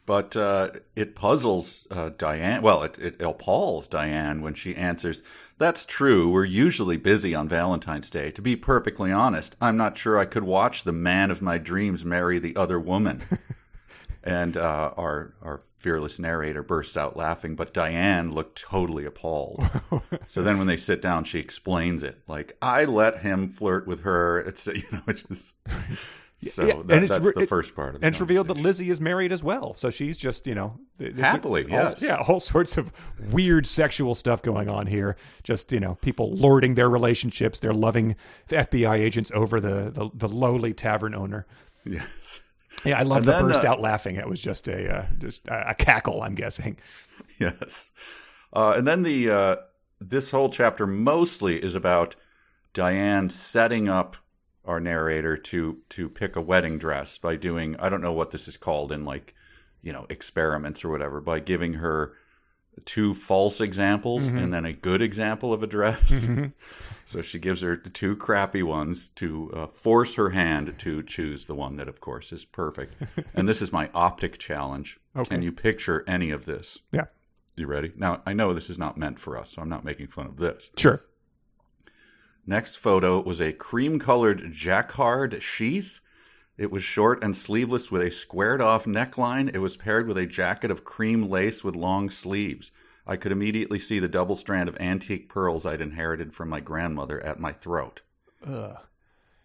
but 0.05 0.35
uh, 0.35 0.69
it 0.95 1.15
puzzles 1.15 1.87
uh, 1.89 2.11
Diane. 2.17 2.61
Well, 2.61 2.83
it, 2.83 2.99
it 2.99 3.21
appalls 3.21 3.87
Diane 3.87 4.41
when 4.41 4.53
she 4.53 4.75
answers, 4.75 5.23
That's 5.63 5.85
true. 5.85 6.27
We're 6.27 6.43
usually 6.43 6.97
busy 6.97 7.33
on 7.33 7.47
Valentine's 7.47 8.09
Day. 8.09 8.31
To 8.31 8.41
be 8.41 8.57
perfectly 8.57 9.13
honest, 9.13 9.55
I'm 9.61 9.77
not 9.77 9.97
sure 9.97 10.19
I 10.19 10.25
could 10.25 10.43
watch 10.43 10.83
the 10.83 10.91
man 10.91 11.31
of 11.31 11.41
my 11.41 11.57
dreams 11.57 12.03
marry 12.03 12.37
the 12.37 12.57
other 12.57 12.77
woman. 12.77 13.23
and 14.25 14.57
uh, 14.57 14.91
our 14.97 15.35
our 15.41 15.61
fearless 15.79 16.19
narrator 16.19 16.63
bursts 16.63 16.97
out 16.97 17.15
laughing, 17.15 17.55
but 17.55 17.73
Diane 17.73 18.33
looked 18.33 18.59
totally 18.59 19.05
appalled. 19.05 19.63
so 20.27 20.43
then, 20.43 20.57
when 20.57 20.67
they 20.67 20.75
sit 20.75 21.01
down, 21.01 21.23
she 21.23 21.39
explains 21.39 22.03
it 22.03 22.19
like, 22.27 22.57
"I 22.61 22.83
let 22.83 23.19
him 23.19 23.47
flirt 23.47 23.87
with 23.87 24.01
her." 24.01 24.39
It's 24.39 24.67
you 24.67 24.83
know, 24.91 25.03
it's 25.07 25.21
just 25.29 25.55
So 26.51 26.65
Yeah, 26.65 26.73
that, 26.73 26.95
and 26.95 27.03
it's 27.03 27.11
that's 27.17 27.33
the 27.33 27.41
it- 27.41 27.49
first 27.49 27.75
part 27.75 27.95
of 27.95 28.01
the 28.01 28.05
And 28.07 28.13
it's 28.13 28.21
revealed 28.21 28.47
that. 28.49 28.57
Lizzie 28.57 28.89
is 28.89 28.99
married 29.01 29.31
as 29.31 29.43
well. 29.43 29.73
So 29.73 29.89
she's 29.89 30.17
just, 30.17 30.45
you 30.47 30.55
know, 30.55 30.79
there's 30.97 31.17
a- 31.17 31.21
Happily, 31.23 31.63
all- 31.63 31.69
yes. 31.69 32.01
yeah, 32.01 32.17
all 32.27 32.39
sorts 32.39 32.77
of 32.77 32.91
weird 33.31 33.65
sexual 33.67 34.15
stuff 34.15 34.41
going 34.41 34.69
on 34.69 34.87
here. 34.87 35.15
Just, 35.43 35.71
you 35.71 35.79
know, 35.79 35.95
people 36.01 36.31
lording 36.31 36.75
their 36.75 36.89
relationships, 36.89 37.59
their 37.59 37.73
loving 37.73 38.15
FBI 38.49 38.95
agents 38.99 39.31
over 39.33 39.59
the, 39.59 39.89
the, 39.91 40.09
the 40.13 40.27
lowly 40.29 40.73
tavern 40.73 41.13
owner. 41.15 41.45
Yes. 41.85 42.41
Yeah, 42.85 42.99
I 42.99 43.03
love 43.03 43.25
the 43.25 43.33
then, 43.33 43.43
burst 43.43 43.63
uh, 43.63 43.67
out 43.69 43.81
laughing. 43.81 44.15
It 44.15 44.27
was 44.27 44.41
just 44.41 44.67
a 44.67 44.97
uh, 44.99 45.05
just 45.19 45.47
a, 45.47 45.69
a 45.69 45.75
cackle, 45.75 46.21
I'm 46.23 46.33
guessing. 46.35 46.77
Yes. 47.39 47.91
Uh, 48.51 48.73
and 48.77 48.87
then 48.87 49.03
the 49.03 49.29
uh, 49.29 49.55
this 50.01 50.31
whole 50.31 50.49
chapter 50.49 50.87
mostly 50.87 51.63
is 51.63 51.75
about 51.75 52.15
Diane 52.73 53.29
setting 53.29 53.87
up 53.87 54.17
our 54.65 54.79
narrator 54.79 55.35
to 55.37 55.77
to 55.89 56.09
pick 56.09 56.35
a 56.35 56.41
wedding 56.41 56.77
dress 56.77 57.17
by 57.17 57.35
doing 57.35 57.75
I 57.79 57.89
don't 57.89 58.01
know 58.01 58.13
what 58.13 58.31
this 58.31 58.47
is 58.47 58.57
called 58.57 58.91
in 58.91 59.03
like 59.05 59.33
you 59.81 59.91
know 59.93 60.05
experiments 60.09 60.83
or 60.85 60.89
whatever 60.89 61.19
by 61.21 61.39
giving 61.39 61.73
her 61.75 62.13
two 62.85 63.13
false 63.13 63.61
examples 63.61 64.23
Mm-hmm. 64.23 64.37
and 64.37 64.53
then 64.53 64.65
a 64.65 64.73
good 64.73 65.01
example 65.01 65.53
of 65.53 65.61
a 65.63 65.67
dress. 65.67 66.27
So 67.05 67.21
she 67.21 67.37
gives 67.37 67.61
her 67.61 67.75
the 67.75 67.89
two 67.89 68.15
crappy 68.15 68.63
ones 68.63 69.09
to 69.15 69.51
uh, 69.53 69.67
force 69.67 70.15
her 70.15 70.29
hand 70.29 70.75
to 70.79 71.03
choose 71.03 71.45
the 71.45 71.53
one 71.53 71.75
that, 71.75 71.89
of 71.89 71.99
course, 71.99 72.31
is 72.31 72.45
perfect. 72.45 72.95
and 73.35 73.47
this 73.47 73.61
is 73.61 73.73
my 73.73 73.89
optic 73.93 74.37
challenge. 74.39 74.97
Okay. 75.15 75.27
Can 75.35 75.41
you 75.41 75.51
picture 75.51 76.05
any 76.07 76.31
of 76.31 76.45
this? 76.45 76.79
Yeah, 76.93 77.07
You 77.57 77.67
ready? 77.67 77.91
Now, 77.97 78.21
I 78.25 78.31
know 78.31 78.53
this 78.53 78.69
is 78.69 78.77
not 78.79 78.97
meant 78.97 79.19
for 79.19 79.37
us, 79.37 79.51
so 79.51 79.61
I'm 79.61 79.67
not 79.69 79.83
making 79.83 80.07
fun 80.07 80.25
of 80.27 80.37
this. 80.37 80.71
sure. 80.77 81.01
Next 82.45 82.75
photo 82.75 83.21
was 83.21 83.39
a 83.41 83.53
cream 83.53 83.99
colored 83.99 84.51
jacquard 84.51 85.41
sheath. 85.41 85.99
It 86.57 86.71
was 86.71 86.83
short 86.83 87.23
and 87.23 87.35
sleeveless 87.35 87.89
with 87.91 88.01
a 88.01 88.11
squared 88.11 88.61
off 88.61 88.85
neckline. 88.85 89.53
It 89.53 89.59
was 89.59 89.77
paired 89.77 90.07
with 90.07 90.17
a 90.17 90.25
jacket 90.25 90.69
of 90.69 90.83
cream 90.83 91.29
lace 91.29 91.63
with 91.63 91.75
long 91.75 92.09
sleeves. 92.09 92.71
I 93.07 93.15
could 93.15 93.31
immediately 93.31 93.79
see 93.79 93.99
the 93.99 94.07
double 94.07 94.35
strand 94.35 94.69
of 94.69 94.77
antique 94.79 95.29
pearls 95.29 95.65
I'd 95.65 95.81
inherited 95.81 96.33
from 96.33 96.49
my 96.49 96.59
grandmother 96.59 97.19
at 97.25 97.39
my 97.39 97.53
throat. 97.53 98.01
Ugh. 98.45 98.77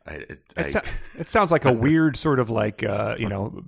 I, 0.07 0.12
it, 0.12 0.31
It, 0.31 0.43
I- 0.57 0.69
so- 0.69 0.83
it 1.19 1.28
sounds 1.28 1.50
like 1.50 1.64
a 1.64 1.73
weird 1.73 2.17
sort 2.17 2.38
of 2.40 2.50
like 2.50 2.83
uh, 2.83 3.14
you 3.19 3.28
know 3.28 3.62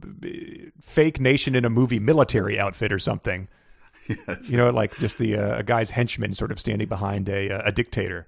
fake 0.81 1.21
nation 1.21 1.55
in 1.55 1.65
a 1.65 1.71
movie 1.71 1.99
military 1.99 2.59
outfit 2.59 2.93
or 2.93 2.99
something. 2.99 3.49
yes. 4.09 4.51
You 4.51 4.57
know, 4.57 4.71
like 4.71 4.97
just 4.99 5.19
the 5.19 5.37
uh, 5.37 5.59
a 5.59 5.63
guy's 5.63 5.91
henchman 5.91 6.35
sort 6.35 6.51
of 6.53 6.59
standing 6.61 6.89
behind 6.89 7.29
a 7.29 7.51
uh, 7.51 7.63
a 7.67 7.73
dictator. 7.73 8.27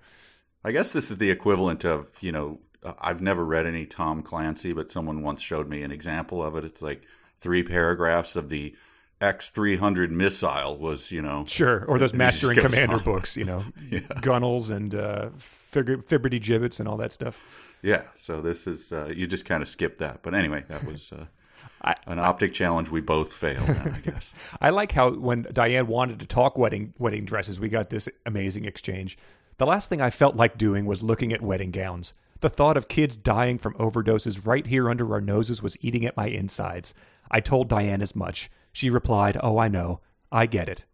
I 0.64 0.73
guess 0.73 0.92
this 0.92 1.11
is 1.11 1.19
the 1.19 1.31
equivalent 1.31 1.85
of, 1.85 2.11
you 2.21 2.33
know, 2.33 2.61
I've 3.00 3.21
never 3.23 3.45
read 3.45 3.66
any 3.66 3.87
Tom 3.87 4.23
Clancy, 4.23 4.73
but 4.73 4.90
someone 4.90 5.23
once 5.23 5.40
showed 5.42 5.69
me 5.69 5.83
an 5.83 5.90
example 5.92 6.42
of 6.42 6.57
it. 6.57 6.64
It's 6.64 6.83
like 6.83 7.02
three 7.40 7.62
paragraphs 7.62 8.37
of 8.37 8.49
the 8.49 8.75
X 9.21 9.50
300 9.50 10.11
missile 10.11 10.76
was, 10.78 11.12
you 11.12 11.23
know, 11.23 11.45
Sure, 11.47 11.85
or 11.85 11.99
those 11.99 12.12
master 12.25 12.50
and 12.50 12.59
commander 12.61 12.97
on. 12.97 13.04
books, 13.04 13.37
you 13.37 13.45
know, 13.45 13.64
gunnels 14.21 14.71
and 14.71 14.95
uh, 14.95 15.31
fig- 15.38 16.02
fibberty 16.04 16.40
gibbets 16.42 16.81
and 16.81 16.88
all 16.88 16.97
that 16.97 17.12
stuff. 17.12 17.40
yeah. 17.83 18.02
So 18.21 18.40
this 18.40 18.66
is, 18.66 18.90
uh, 18.92 19.12
you 19.14 19.26
just 19.28 19.45
kind 19.45 19.62
of 19.62 19.69
skip 19.69 19.99
that. 19.99 20.23
But 20.23 20.35
anyway, 20.35 20.64
that 20.69 20.85
was 20.85 21.12
uh, 21.12 21.26
I- 21.83 21.95
an 22.09 22.19
optic 22.19 22.52
challenge 22.52 22.88
we 22.90 23.00
both 23.00 23.33
failed 23.33 23.69
at, 23.71 23.87
I 23.95 23.99
guess. 24.00 24.33
I 24.61 24.71
like 24.71 24.90
how 24.92 25.10
when 25.13 25.47
Diane 25.52 25.86
wanted 25.86 26.19
to 26.21 26.26
talk 26.26 26.58
wedding 26.58 26.93
wedding 26.99 27.25
dresses, 27.25 27.60
we 27.60 27.69
got 27.69 27.91
this 27.91 28.08
amazing 28.26 28.65
exchange. 28.65 29.17
The 29.58 29.67
last 29.67 29.88
thing 29.88 30.00
I 30.00 30.10
felt 30.10 30.36
like 30.36 30.58
doing 30.58 30.86
was 30.86 31.02
looking 31.02 31.32
at 31.32 31.43
wedding 31.43 31.71
gowns. 31.71 32.15
The 32.41 32.50
thought 32.50 32.76
of 32.76 32.88
kids 32.88 33.17
dying 33.17 33.58
from 33.58 33.75
overdoses 33.75 34.47
right 34.47 34.67
here 34.67 34.91
under 34.91 35.12
our 35.12 35.21
noses 35.21 35.62
was 35.62 35.76
eating 35.80 36.04
at 36.04 36.17
my 36.17 36.26
insides. 36.26 36.95
I 37.30 37.41
told 37.41 37.69
Diane 37.69 38.02
as 38.02 38.17
much. 38.17 38.50
She 38.73 38.91
replied, 38.91 39.38
"Oh, 39.43 39.58
I 39.58 39.69
know. 39.69 40.00
I 40.32 40.47
get 40.47 40.69
it." 40.69 40.84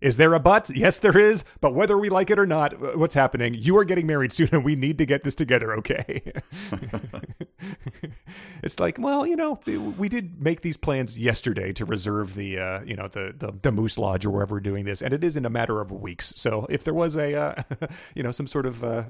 Is 0.00 0.16
there 0.16 0.32
a 0.34 0.40
but? 0.40 0.70
Yes, 0.70 0.98
there 0.98 1.18
is. 1.18 1.44
But 1.60 1.74
whether 1.74 1.98
we 1.98 2.08
like 2.08 2.30
it 2.30 2.38
or 2.38 2.46
not, 2.46 2.74
uh, 2.74 2.92
what's 2.96 3.14
happening? 3.14 3.54
You 3.54 3.76
are 3.78 3.84
getting 3.84 4.06
married 4.06 4.32
soon, 4.32 4.48
and 4.52 4.64
we 4.64 4.76
need 4.76 4.98
to 4.98 5.06
get 5.06 5.24
this 5.24 5.34
together, 5.34 5.74
okay? 5.78 6.22
it's 8.62 8.78
like, 8.78 8.96
well, 8.98 9.26
you 9.26 9.34
know, 9.34 9.58
we 9.66 10.08
did 10.08 10.40
make 10.40 10.60
these 10.60 10.76
plans 10.76 11.18
yesterday 11.18 11.72
to 11.72 11.84
reserve 11.84 12.34
the, 12.34 12.58
uh, 12.58 12.80
you 12.82 12.94
know, 12.94 13.08
the, 13.08 13.34
the 13.36 13.52
the 13.60 13.72
Moose 13.72 13.98
Lodge 13.98 14.24
or 14.24 14.30
wherever 14.30 14.54
we're 14.56 14.60
doing 14.60 14.84
this, 14.84 15.02
and 15.02 15.12
it 15.12 15.24
is 15.24 15.36
in 15.36 15.44
a 15.44 15.50
matter 15.50 15.80
of 15.80 15.90
weeks. 15.90 16.32
So 16.36 16.66
if 16.70 16.84
there 16.84 16.94
was 16.94 17.16
a, 17.16 17.34
uh, 17.34 17.62
you 18.14 18.22
know, 18.22 18.30
some 18.30 18.46
sort 18.46 18.66
of 18.66 18.84
uh, 18.84 19.04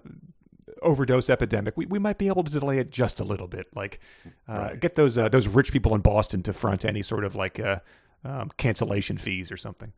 overdose 0.81 1.29
epidemic, 1.29 1.77
we, 1.77 1.85
we 1.87 1.99
might 1.99 2.17
be 2.17 2.29
able 2.29 2.45
to 2.45 2.51
delay 2.51 2.79
it 2.79 2.91
just 2.91 3.21
a 3.21 3.25
little 3.25 3.47
bit. 3.47 3.67
Like, 3.75 4.01
uh, 4.47 4.75
get 4.75 4.95
those 4.95 5.19
uh, 5.19 5.29
those 5.29 5.49
rich 5.49 5.71
people 5.71 5.95
in 5.95 6.01
Boston 6.01 6.43
to 6.45 6.55
front 6.55 6.87
any 6.87 7.03
sort 7.03 7.25
of 7.25 7.35
like 7.35 7.61
uh, 7.61 7.81
um, 8.25 8.51
cancellation 8.57 9.19
fees 9.19 9.53
or 9.53 9.59
something. 9.59 9.93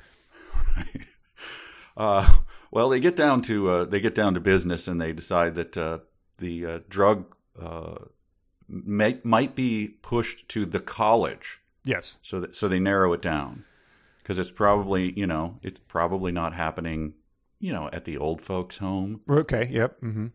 Uh, 1.97 2.33
well, 2.71 2.89
they 2.89 3.01
get 3.01 3.15
down 3.17 3.43
to 3.43 3.69
uh, 3.69 3.85
they 3.85 4.01
get 4.01 4.15
down 4.15 4.33
to 4.33 4.41
business, 4.41 4.89
and 4.89 5.01
they 5.01 5.13
decide 5.13 5.55
that 5.57 5.77
uh, 5.77 5.99
the 6.39 6.65
uh, 6.65 6.79
drug 6.89 7.35
uh, 7.61 7.97
may, 8.69 9.19
might 9.23 9.55
be 9.55 9.89
pushed 10.01 10.49
to 10.51 10.65
the 10.65 10.81
college. 10.81 11.61
Yes. 11.85 12.17
So 12.23 12.41
that, 12.41 12.57
so 12.57 12.69
they 12.69 12.79
narrow 12.79 13.13
it 13.13 13.21
down 13.21 13.65
because 14.19 14.39
it's 14.39 14.51
probably 14.51 15.13
you 15.19 15.27
know 15.27 15.59
it's 15.63 15.81
probably 15.89 16.33
not 16.33 16.55
happening 16.55 17.15
you 17.59 17.73
know 17.73 17.91
at 17.93 18.05
the 18.05 18.17
old 18.17 18.41
folks' 18.41 18.79
home. 18.79 19.21
Okay. 19.29 19.69
Yep. 19.71 20.01
hmm 20.01 20.27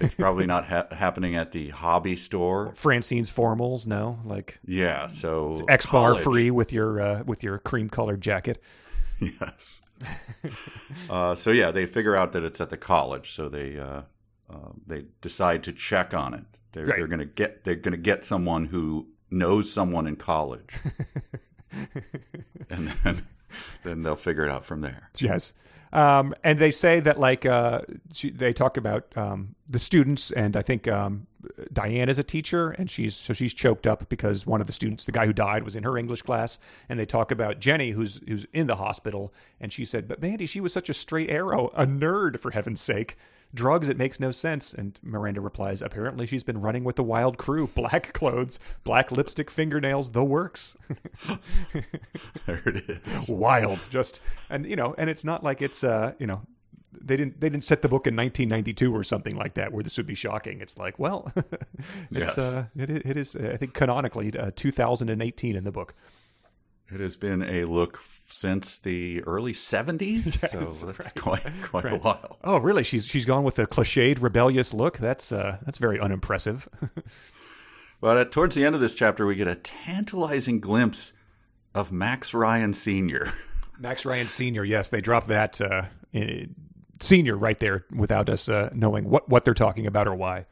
It's 0.00 0.14
probably 0.16 0.46
not 0.46 0.64
ha- 0.66 0.88
happening 0.90 1.36
at 1.36 1.52
the 1.52 1.68
hobby 1.68 2.16
store. 2.16 2.72
Francine's 2.74 3.30
formals, 3.30 3.86
no, 3.86 4.18
like 4.24 4.58
Yeah, 4.66 5.08
so 5.08 5.64
X 5.68 5.86
bar 5.86 6.14
free 6.14 6.50
with 6.50 6.72
your 6.72 7.00
uh, 7.00 7.22
with 7.24 7.42
your 7.42 7.58
cream 7.58 7.88
colored 7.88 8.20
jacket. 8.20 8.60
Yes. 9.40 9.80
uh, 11.08 11.34
so 11.34 11.50
yeah, 11.50 11.70
they 11.70 11.86
figure 11.86 12.16
out 12.16 12.32
that 12.32 12.44
it's 12.44 12.60
at 12.60 12.70
the 12.70 12.76
college, 12.76 13.32
so 13.32 13.48
they 13.48 13.78
uh, 13.78 14.02
uh, 14.50 14.70
they 14.86 15.04
decide 15.20 15.62
to 15.64 15.72
check 15.72 16.12
on 16.14 16.34
it. 16.34 16.44
They're, 16.72 16.86
Right. 16.86 16.98
they're 16.98 17.06
gonna 17.06 17.24
get 17.24 17.64
they're 17.64 17.76
gonna 17.76 17.96
get 17.96 18.24
someone 18.24 18.66
who 18.66 19.06
knows 19.30 19.72
someone 19.72 20.06
in 20.06 20.16
college, 20.16 20.70
and 22.70 22.88
then 23.04 23.26
then 23.84 24.02
they'll 24.02 24.16
figure 24.16 24.44
it 24.44 24.50
out 24.50 24.64
from 24.64 24.80
there. 24.80 25.10
Yes. 25.18 25.52
Um, 25.94 26.34
and 26.42 26.58
they 26.58 26.72
say 26.72 26.98
that 27.00 27.20
like 27.20 27.46
uh, 27.46 27.82
she, 28.12 28.30
they 28.30 28.52
talk 28.52 28.76
about 28.76 29.16
um, 29.16 29.54
the 29.68 29.78
students, 29.78 30.32
and 30.32 30.56
I 30.56 30.62
think 30.62 30.88
um, 30.88 31.28
Diane 31.72 32.08
is 32.08 32.18
a 32.18 32.24
teacher, 32.24 32.70
and 32.72 32.90
she's 32.90 33.14
so 33.14 33.32
she's 33.32 33.54
choked 33.54 33.86
up 33.86 34.08
because 34.08 34.44
one 34.44 34.60
of 34.60 34.66
the 34.66 34.72
students, 34.72 35.04
the 35.04 35.12
guy 35.12 35.24
who 35.24 35.32
died, 35.32 35.62
was 35.62 35.76
in 35.76 35.84
her 35.84 35.96
English 35.96 36.22
class, 36.22 36.58
and 36.88 36.98
they 36.98 37.06
talk 37.06 37.30
about 37.30 37.60
Jenny, 37.60 37.92
who's 37.92 38.20
who's 38.26 38.44
in 38.52 38.66
the 38.66 38.76
hospital, 38.76 39.32
and 39.60 39.72
she 39.72 39.84
said, 39.84 40.08
"But 40.08 40.20
Mandy, 40.20 40.46
she 40.46 40.60
was 40.60 40.72
such 40.72 40.88
a 40.88 40.94
straight 40.94 41.30
arrow, 41.30 41.70
a 41.74 41.86
nerd 41.86 42.40
for 42.40 42.50
heaven's 42.50 42.80
sake." 42.80 43.16
Drugs, 43.54 43.88
it 43.88 43.96
makes 43.96 44.18
no 44.18 44.32
sense. 44.32 44.74
And 44.74 44.98
Miranda 45.02 45.40
replies, 45.40 45.80
apparently 45.80 46.26
she's 46.26 46.42
been 46.42 46.60
running 46.60 46.82
with 46.84 46.96
the 46.96 47.04
wild 47.04 47.38
crew. 47.38 47.68
Black 47.74 48.12
clothes, 48.12 48.58
black 48.82 49.12
lipstick, 49.12 49.50
fingernails, 49.50 50.10
the 50.10 50.24
works. 50.24 50.76
There 52.46 52.62
it 52.66 52.76
is. 53.06 53.28
wild 53.28 53.82
just 53.90 54.20
and 54.50 54.66
you 54.66 54.76
know 54.76 54.94
and 54.98 55.08
it's 55.08 55.24
not 55.24 55.42
like 55.42 55.62
it's 55.62 55.82
uh 55.82 56.12
you 56.18 56.26
know 56.26 56.42
they 57.00 57.16
didn't 57.16 57.40
they 57.40 57.48
didn't 57.48 57.64
set 57.64 57.82
the 57.82 57.88
book 57.88 58.06
in 58.06 58.14
1992 58.16 58.94
or 58.94 59.02
something 59.02 59.34
like 59.36 59.54
that 59.54 59.72
where 59.72 59.82
this 59.82 59.96
would 59.96 60.06
be 60.06 60.14
shocking 60.14 60.60
it's 60.60 60.78
like 60.78 60.98
well 60.98 61.32
it's 61.36 62.36
Yes. 62.36 62.38
uh 62.38 62.66
it, 62.76 62.90
it 62.90 63.16
is 63.16 63.34
i 63.36 63.56
think 63.56 63.72
canonically 63.74 64.36
uh, 64.38 64.50
2018 64.54 65.56
in 65.56 65.64
the 65.64 65.72
book 65.72 65.94
It 66.92 67.00
has 67.00 67.16
been 67.16 67.42
a 67.42 67.64
look 67.64 68.00
since 68.28 68.78
the 68.78 69.22
early 69.22 69.52
'70s, 69.52 70.38
so 70.76 70.86
that's 70.86 71.12
quite 71.12 71.42
quite 71.62 71.86
a 71.86 71.96
while. 71.96 72.38
oh 72.44 72.58
really? 72.58 72.82
She's 72.82 73.06
she's 73.06 73.24
gone 73.24 73.42
with 73.44 73.58
a 73.58 73.66
cliched 73.66 74.20
rebellious 74.20 74.74
look? 74.74 74.98
That's 74.98 75.32
uh 75.32 75.58
that's 75.64 75.78
very 75.78 75.98
unimpressive. 75.98 76.68
But 78.00 78.18
uh, 78.18 78.24
towards 78.26 78.54
the 78.54 78.66
end 78.66 78.74
of 78.74 78.82
this 78.82 78.94
chapter, 78.94 79.24
we 79.24 79.34
get 79.34 79.48
a 79.48 79.54
tantalizing 79.54 80.60
glimpse 80.60 81.14
of 81.74 81.90
Max 81.90 82.34
Ryan 82.34 82.74
Sr. 82.74 83.32
max 83.78 84.04
ryan 84.04 84.28
senior 84.28 84.62
yes. 84.62 84.90
They 84.90 85.00
dropped 85.00 85.28
that 85.28 85.58
uh 85.60 85.86
senior 87.00 87.36
right 87.36 87.58
there 87.60 87.86
without 87.94 88.28
us 88.28 88.48
uh, 88.48 88.70
knowing 88.74 89.08
what 89.08 89.28
what 89.28 89.44
they're 89.44 89.54
talking 89.54 89.86
about 89.86 90.06
or 90.06 90.14
why. 90.14 90.46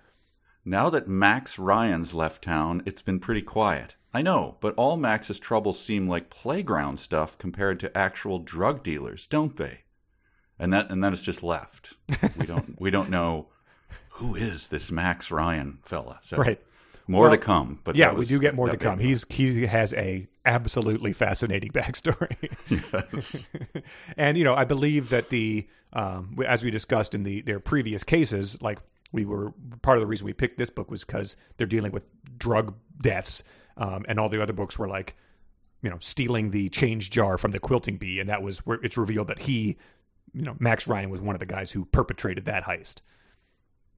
Now 0.64 0.88
that 0.90 1.08
Max 1.08 1.58
Ryan's 1.58 2.14
left 2.14 2.42
town, 2.42 2.82
it's 2.86 3.02
been 3.02 3.18
pretty 3.18 3.42
quiet. 3.42 3.96
I 4.14 4.22
know, 4.22 4.57
but 4.61 4.75
all 4.77 4.96
Max's 4.96 5.38
troubles 5.38 5.81
seem 5.81 6.07
like 6.07 6.31
playground 6.31 7.01
stuff 7.01 7.38
compared 7.38 7.81
to 7.81 7.96
actual 7.96 8.38
drug 8.38 8.83
dealers, 8.83 9.27
don't 9.27 9.57
they? 9.57 9.81
And 10.59 10.72
that 10.72 10.90
and 10.90 11.03
then 11.03 11.12
it's 11.12 11.22
just 11.22 11.42
left. 11.42 11.94
We 12.38 12.46
don't 12.46 12.81
we 12.81 12.90
don't 12.90 13.11
know 13.11 13.48
who 14.11 14.35
is 14.35 14.68
this 14.68 14.90
Max 14.92 15.31
Ryan 15.31 15.79
fella. 15.85 16.18
So 16.22 16.37
right 16.37 16.61
more 17.07 17.22
Well, 17.22 17.33
to 17.33 17.38
come. 17.38 17.81
But 17.85 17.96
yeah 17.96 18.09
that 18.11 18.18
we 18.18 18.27
do 18.27 18.38
get 18.38 18.55
more 18.55 18.68
to 18.68 18.77
come 18.77 18.98
he's 18.98 19.25
he 19.29 19.66
has 19.66 19.92
a 19.94 20.29
absolutely 20.44 21.12
fascinating 21.12 21.70
backstory 21.72 22.51
yes. 22.68 23.48
and 24.16 24.37
you 24.37 24.44
know, 24.44 24.55
I 24.55 24.64
believe 24.64 25.09
that 25.09 25.31
the 25.31 25.66
um, 25.92 26.37
as 26.46 26.64
we 26.64 26.70
discussed 26.70 27.14
in 27.14 27.22
the 27.22 27.42
their 27.42 27.61
previous 27.61 28.05
cases, 28.05 28.61
like 28.61 28.79
we 29.12 29.25
were 29.25 29.53
part 29.83 29.98
of 29.98 30.01
the 30.01 30.07
reason 30.07 30.27
we 30.27 30.33
picked 30.33 30.59
this 30.59 30.70
book 30.70 30.90
was 30.90 31.05
because 31.05 31.37
they're 31.57 31.66
dealing 31.66 31.92
with 31.92 32.05
drug 32.38 32.75
deaths, 33.01 33.42
um, 33.76 34.04
and 34.08 34.18
all 34.18 34.28
the 34.28 34.42
other 34.42 34.52
books 34.52 34.78
were 34.78 34.88
like, 34.88 35.16
you 35.82 35.90
know, 35.90 35.98
stealing 36.00 36.50
the 36.50 36.68
change 36.68 37.11
jar 37.11 37.37
from 37.37 37.52
the 37.52 37.58
quilting 37.58 37.96
bee, 37.96 38.20
and 38.20 38.28
that 38.28 38.42
was 38.42 38.58
where 38.61 38.78
it's 38.82 38.96
revealed 38.96 39.28
that 39.28 39.40
he, 39.40 39.76
you 40.32 40.42
know, 40.42 40.56
Max 40.58 40.87
Ryan 40.87 41.11
was 41.11 41.20
one 41.20 41.35
of 41.35 41.40
the 41.40 41.46
guys 41.46 41.72
who 41.72 41.85
perpetrated 41.87 42.44
that 42.44 42.64
heist. 42.64 42.96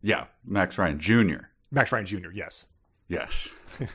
Yeah, 0.02 0.26
Max 0.44 0.78
Ryan 0.78 0.98
Jr. 0.98 1.46
Max 1.70 1.92
Ryan 1.92 2.06
Jr. 2.06 2.30
Yes. 2.32 2.66
Yes. 3.08 3.52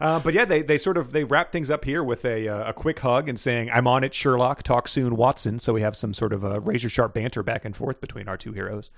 Uh, 0.00 0.18
but 0.18 0.34
yeah, 0.34 0.44
they, 0.44 0.60
they 0.60 0.76
sort 0.76 0.98
of 0.98 1.12
they 1.12 1.24
wrap 1.24 1.52
things 1.52 1.70
up 1.70 1.84
here 1.84 2.02
with 2.02 2.24
a 2.24 2.48
uh, 2.48 2.70
a 2.70 2.72
quick 2.72 2.98
hug 2.98 3.28
and 3.28 3.38
saying, 3.38 3.70
"I'm 3.70 3.86
on 3.86 4.04
it, 4.04 4.12
Sherlock. 4.12 4.62
Talk 4.62 4.88
soon, 4.88 5.16
Watson." 5.16 5.58
So 5.58 5.72
we 5.72 5.82
have 5.82 5.96
some 5.96 6.12
sort 6.12 6.32
of 6.32 6.44
a 6.44 6.60
razor 6.60 6.88
sharp 6.88 7.14
banter 7.14 7.42
back 7.42 7.64
and 7.64 7.76
forth 7.76 8.00
between 8.00 8.28
our 8.28 8.36
two 8.36 8.52
heroes. 8.52 8.90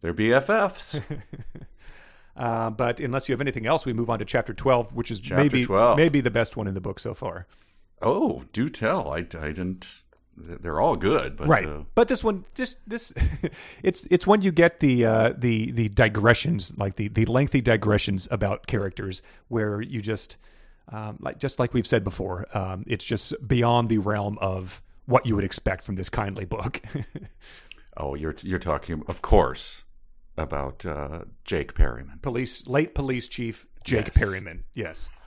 They're 0.00 0.14
BFFs. 0.14 1.02
Uh, 2.36 2.70
but 2.70 2.98
unless 3.00 3.28
you 3.28 3.32
have 3.32 3.40
anything 3.40 3.66
else, 3.66 3.84
we 3.84 3.92
move 3.92 4.08
on 4.08 4.18
to 4.18 4.24
chapter 4.24 4.54
twelve, 4.54 4.92
which 4.94 5.10
is 5.10 5.20
Chapter 5.20 5.42
maybe 5.42 5.64
12. 5.64 5.96
maybe 5.96 6.20
the 6.20 6.30
best 6.30 6.56
one 6.56 6.66
in 6.66 6.74
the 6.74 6.80
book 6.80 6.98
so 6.98 7.14
far. 7.14 7.46
oh, 8.00 8.44
do 8.52 8.68
tell. 8.68 9.12
I, 9.12 9.18
I 9.18 9.52
didn't. 9.52 9.86
They're 10.34 10.80
all 10.80 10.96
good, 10.96 11.36
but 11.36 11.46
right 11.46 11.66
uh, 11.68 11.82
but 11.94 12.08
this 12.08 12.24
one 12.24 12.46
just 12.54 12.78
this 12.86 13.12
it's 13.82 14.06
it's 14.06 14.26
when 14.26 14.40
you 14.40 14.50
get 14.50 14.80
the 14.80 15.04
uh 15.04 15.34
the 15.36 15.70
the 15.72 15.90
digressions 15.90 16.72
like 16.78 16.96
the 16.96 17.08
the 17.08 17.26
lengthy 17.26 17.60
digressions 17.60 18.26
about 18.30 18.66
characters 18.66 19.20
where 19.48 19.82
you 19.82 20.00
just 20.00 20.38
um 20.88 21.18
like 21.20 21.38
just 21.38 21.58
like 21.58 21.74
we've 21.74 21.86
said 21.86 22.02
before 22.02 22.46
um 22.56 22.82
it's 22.86 23.04
just 23.04 23.34
beyond 23.46 23.90
the 23.90 23.98
realm 23.98 24.38
of 24.40 24.80
what 25.04 25.26
you 25.26 25.34
would 25.34 25.44
expect 25.44 25.84
from 25.84 25.96
this 25.96 26.08
kindly 26.08 26.46
book 26.46 26.80
oh, 27.96 28.14
you're 28.14 28.34
you're 28.42 28.58
talking, 28.58 29.02
of 29.06 29.20
course, 29.22 29.84
about 30.36 30.84
uh, 30.86 31.20
Jake 31.44 31.74
Perryman. 31.74 32.18
police 32.22 32.66
late 32.66 32.94
police 32.94 33.28
chief 33.28 33.66
jake 33.84 34.06
Yes. 34.06 34.16
perryman 34.18 34.64
yes 34.74 35.08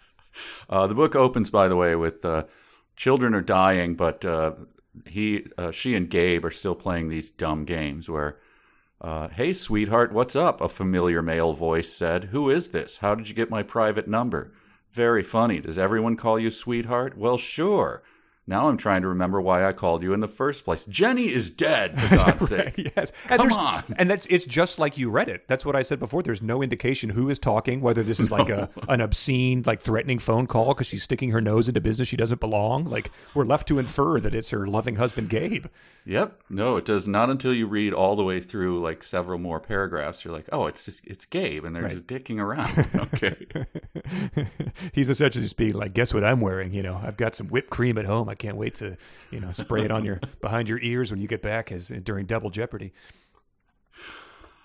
Uh, 0.70 0.86
the 0.86 0.94
book 0.96 1.16
opens, 1.16 1.50
by 1.50 1.70
the 1.70 1.78
way, 1.78 1.96
with 1.96 2.26
uh, 2.26 2.44
children 2.98 3.34
are 3.34 3.40
dying, 3.42 3.96
but 3.96 4.26
uh, 4.26 4.52
he, 5.08 5.46
uh, 5.58 5.72
she, 5.72 5.96
and 5.96 6.10
Gabe 6.10 6.44
are 6.44 6.52
still 6.52 6.76
playing 6.76 7.08
these 7.08 7.32
dumb 7.32 7.64
games 7.64 8.10
where, 8.10 8.38
uh, 9.00 9.30
"Hey, 9.30 9.54
sweetheart, 9.54 10.12
what's 10.12 10.36
up?" 10.36 10.60
A 10.60 10.68
familiar 10.68 11.22
male 11.22 11.54
voice 11.54 11.88
said. 11.94 12.26
"Who 12.26 12.50
is 12.50 12.72
this? 12.72 12.98
How 12.98 13.16
did 13.16 13.30
you 13.30 13.34
get 13.34 13.50
my 13.50 13.64
private 13.64 14.10
number?" 14.10 14.52
Very 14.92 15.24
funny. 15.24 15.62
Does 15.62 15.80
everyone 15.80 16.18
call 16.18 16.38
you 16.38 16.50
sweetheart? 16.50 17.18
Well, 17.18 17.38
sure. 17.38 18.04
Now 18.48 18.70
I'm 18.70 18.78
trying 18.78 19.02
to 19.02 19.08
remember 19.08 19.42
why 19.42 19.66
I 19.66 19.74
called 19.74 20.04
you 20.04 20.14
in 20.14 20.20
the 20.20 20.28
first 20.28 20.66
place. 20.66 20.84
Jenny 20.88 21.30
is 21.30 21.50
dead, 21.50 22.00
for 22.00 22.16
God's 22.16 22.50
sake. 22.50 22.74
yes 22.96 23.12
and 23.30 23.42
Come 23.42 23.54
on. 23.54 23.84
and 23.98 24.10
that's 24.10 24.26
it's 24.28 24.46
just 24.46 24.78
like 24.80 24.98
you 24.98 25.10
read 25.10 25.30
it 25.30 25.48
that's 25.48 25.66
what 25.66 25.76
i 25.76 25.82
said 25.82 26.00
before 26.00 26.22
there's 26.22 26.42
no 26.42 26.62
indication 26.62 27.10
who 27.10 27.30
is 27.30 27.40
talking 27.40 27.82
whether 27.82 28.04
this 28.04 28.20
is 28.20 28.32
like 28.32 28.50
a 28.50 28.70
an 28.90 29.02
obscene 29.02 29.64
like 29.66 29.82
threatening 29.82 30.20
phone 30.20 30.46
call 30.48 30.70
because 30.74 30.88
she's 30.88 31.04
sticking 31.04 31.32
her 31.32 31.42
nose 31.42 31.68
into 31.68 31.82
business 31.82 32.08
she 32.08 32.18
doesn't 32.18 32.40
belong 32.40 32.86
like 32.86 33.10
we're 33.34 33.46
left 33.46 33.68
to 33.68 33.80
infer 33.80 34.20
that 34.20 34.36
it's 34.36 34.50
her 34.52 34.68
loving 34.68 34.96
husband 34.96 35.30
gabe 35.30 35.66
Yep. 36.08 36.38
No, 36.52 36.78
it 36.78 36.86
does 36.86 37.08
not 37.08 37.32
until 37.32 37.52
you 37.52 37.66
read 37.66 37.92
all 37.92 38.16
the 38.16 38.24
way 38.24 38.40
through 38.40 38.80
like 38.80 39.02
several 39.02 39.40
more 39.40 39.60
paragraphs. 39.60 40.24
You're 40.24 40.36
like, 40.36 40.46
oh, 40.52 40.68
it's 40.68 40.86
just 40.86 41.04
it's 41.04 41.26
Gabe, 41.26 41.66
and 41.66 41.76
they're 41.76 41.90
just 41.90 42.06
dicking 42.06 42.40
around. 42.40 42.86
Okay. 43.16 43.36
he's 44.94 45.10
essentially 45.10 45.44
just 45.44 45.58
being 45.58 45.74
like 45.74 45.94
guess 45.94 46.14
what 46.14 46.24
i'm 46.24 46.42
wearing 46.42 46.74
you 46.74 46.84
know 46.84 47.00
i've 47.04 47.18
got 47.18 47.34
some 47.36 47.48
whipped 47.48 47.70
cream 47.70 47.98
at 47.98 48.06
home 48.06 48.30
i 48.30 48.35
can't 48.36 48.58
wait 48.58 48.76
to 48.76 48.98
you 49.32 49.40
know 49.40 49.52
spray 49.52 49.84
it 49.84 49.92
on 49.92 50.06
your 50.06 50.20
behind 50.42 50.70
your 50.70 50.80
ears 50.82 51.12
when 51.12 51.22
you 51.22 51.28
get 51.28 51.42
back 51.42 51.72
as 51.72 51.90
during 51.90 52.26
double 52.26 52.50
jeopardy. 52.50 52.94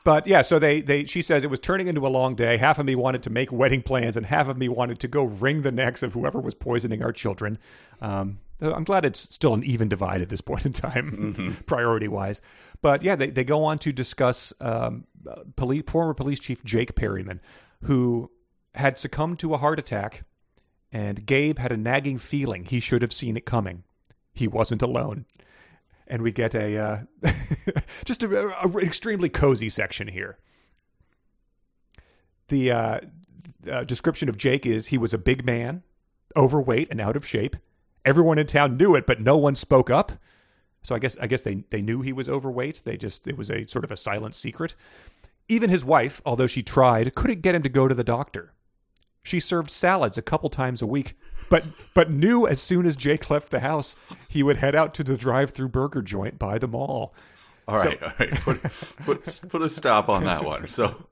But 0.05 0.27
yeah 0.27 0.43
so 0.43 0.59
they 0.59 0.81
they 0.81 1.05
she 1.05 1.23
says 1.23 1.45
it 1.45 1.51
was 1.51 1.61
turning 1.61 1.87
into 1.87 2.07
a 2.07 2.09
long 2.09 2.35
day. 2.35 2.57
Half 2.57 2.79
of 2.79 2.87
me 2.87 2.95
wanted 2.95 3.23
to 3.25 3.31
make 3.31 3.53
wedding 3.53 3.83
plans 3.83 4.17
and 4.17 4.27
half 4.27 4.49
of 4.49 4.57
me 4.57 4.69
wanted 4.69 4.99
to 5.01 5.09
go 5.09 5.25
wring 5.25 5.63
the 5.63 5.73
necks 5.73 6.03
of 6.03 6.15
whoever 6.15 6.41
was 6.41 6.55
poisoning 6.55 7.03
our 7.03 7.13
children. 7.13 7.59
Um, 8.01 8.39
i'm 8.63 8.85
glad 8.85 9.05
it's 9.05 9.21
still 9.21 9.55
an 9.55 9.65
even 9.65 9.89
divide 9.89 10.21
at 10.21 10.29
this 10.29 10.41
point 10.41 10.67
in 10.67 10.73
time 10.73 11.57
priority 11.67 12.09
wise 12.09 12.41
but 12.83 13.03
yeah 13.03 13.17
they, 13.17 13.31
they 13.31 13.45
go 13.45 13.65
on 13.65 13.79
to 13.79 13.93
discuss 13.93 14.53
um, 14.61 15.07
uh, 15.29 15.37
police, 15.57 15.85
former 15.87 16.15
police 16.15 16.39
chief 16.39 16.63
jake 16.65 16.95
perryman 16.95 17.41
who 17.85 18.31
had 18.75 18.99
succumbed 18.99 19.39
to 19.39 19.55
a 19.55 19.59
heart 19.59 19.79
attack 19.79 20.25
and 20.93 21.27
gabe 21.27 21.59
had 21.59 21.73
a 21.73 21.77
nagging 21.77 22.19
feeling 22.19 22.65
he 22.65 22.81
should 22.81 23.03
have 23.03 23.13
seen 23.13 23.37
it 23.37 23.45
coming 23.47 23.85
he 24.33 24.49
wasn't 24.49 24.83
alone 24.83 25.25
and 26.11 26.23
we 26.23 26.33
get 26.33 26.55
a 26.55 26.77
uh, 26.77 26.99
just 28.05 28.23
a, 28.23 28.37
a, 28.37 28.69
a 28.69 28.79
extremely 28.79 29.29
cozy 29.31 29.69
section 29.69 30.09
here. 30.09 30.37
The 32.49 32.73
uh, 32.73 33.01
uh, 33.71 33.85
description 33.85 34.29
of 34.29 34.37
Jake 34.37 34.67
is 34.67 34.89
he 34.89 34.99
was 34.99 35.15
a 35.15 35.19
big 35.19 35.47
man, 35.47 35.85
overweight 36.37 36.89
and 36.91 37.01
out 37.01 37.17
of 37.17 37.25
shape. 37.25 37.57
Everyone 38.05 38.39
in 38.39 38.47
town 38.47 38.77
knew 38.77 38.97
it, 38.97 39.07
but 39.07 39.21
no 39.21 39.37
one 39.37 39.55
spoke 39.55 39.89
up. 39.89 40.13
So 40.83 40.97
I 40.97 40.99
guess 40.99 41.17
I 41.19 41.29
guess 41.29 41.43
they 41.43 41.63
they 41.71 41.81
knew 41.81 42.03
he 42.03 42.13
was 42.13 42.29
overweight. 42.29 42.83
They 42.85 42.97
just 42.97 43.29
it 43.29 43.39
was 43.39 43.49
a 43.49 43.67
sort 43.69 43.85
of 43.85 43.93
a 43.93 43.97
silent 43.97 44.35
secret. 44.35 44.75
Even 45.49 45.71
his 45.71 45.85
wife, 45.85 46.21
although 46.27 46.47
she 46.47 46.63
tried, 46.63 47.15
couldn't 47.15 47.43
get 47.43 47.55
him 47.55 47.63
to 47.63 47.69
go 47.69 47.87
to 47.87 47.95
the 47.95 48.05
doctor. 48.05 48.53
She 49.23 49.41
served 49.41 49.71
salads 49.71 50.17
a 50.19 50.23
couple 50.23 50.49
times 50.51 50.81
a 50.83 50.87
week, 50.87 51.17
but 51.49 51.65
but 51.95 52.11
knew 52.11 52.47
as 52.47 52.61
soon 52.63 52.87
as 52.87 52.97
Jake 52.97 53.29
left 53.31 53.51
the 53.51 53.61
house, 53.61 53.97
he 54.29 54.43
would 54.43 54.57
head 54.59 54.75
out 54.75 54.95
to 54.95 55.05
the 55.05 55.17
drive-through 55.17 55.69
burger 55.69 56.03
joint 56.03 56.39
by 56.39 56.59
the 56.59 56.69
mall. 56.69 57.15
All 57.69 57.77
right, 57.77 58.03
all 58.03 58.13
right. 58.19 58.31
Put, 58.41 58.63
put 59.05 59.41
put 59.49 59.63
a 59.63 59.69
stop 59.69 60.09
on 60.09 60.25
that 60.25 60.45
one. 60.45 60.67
So, 60.67 61.07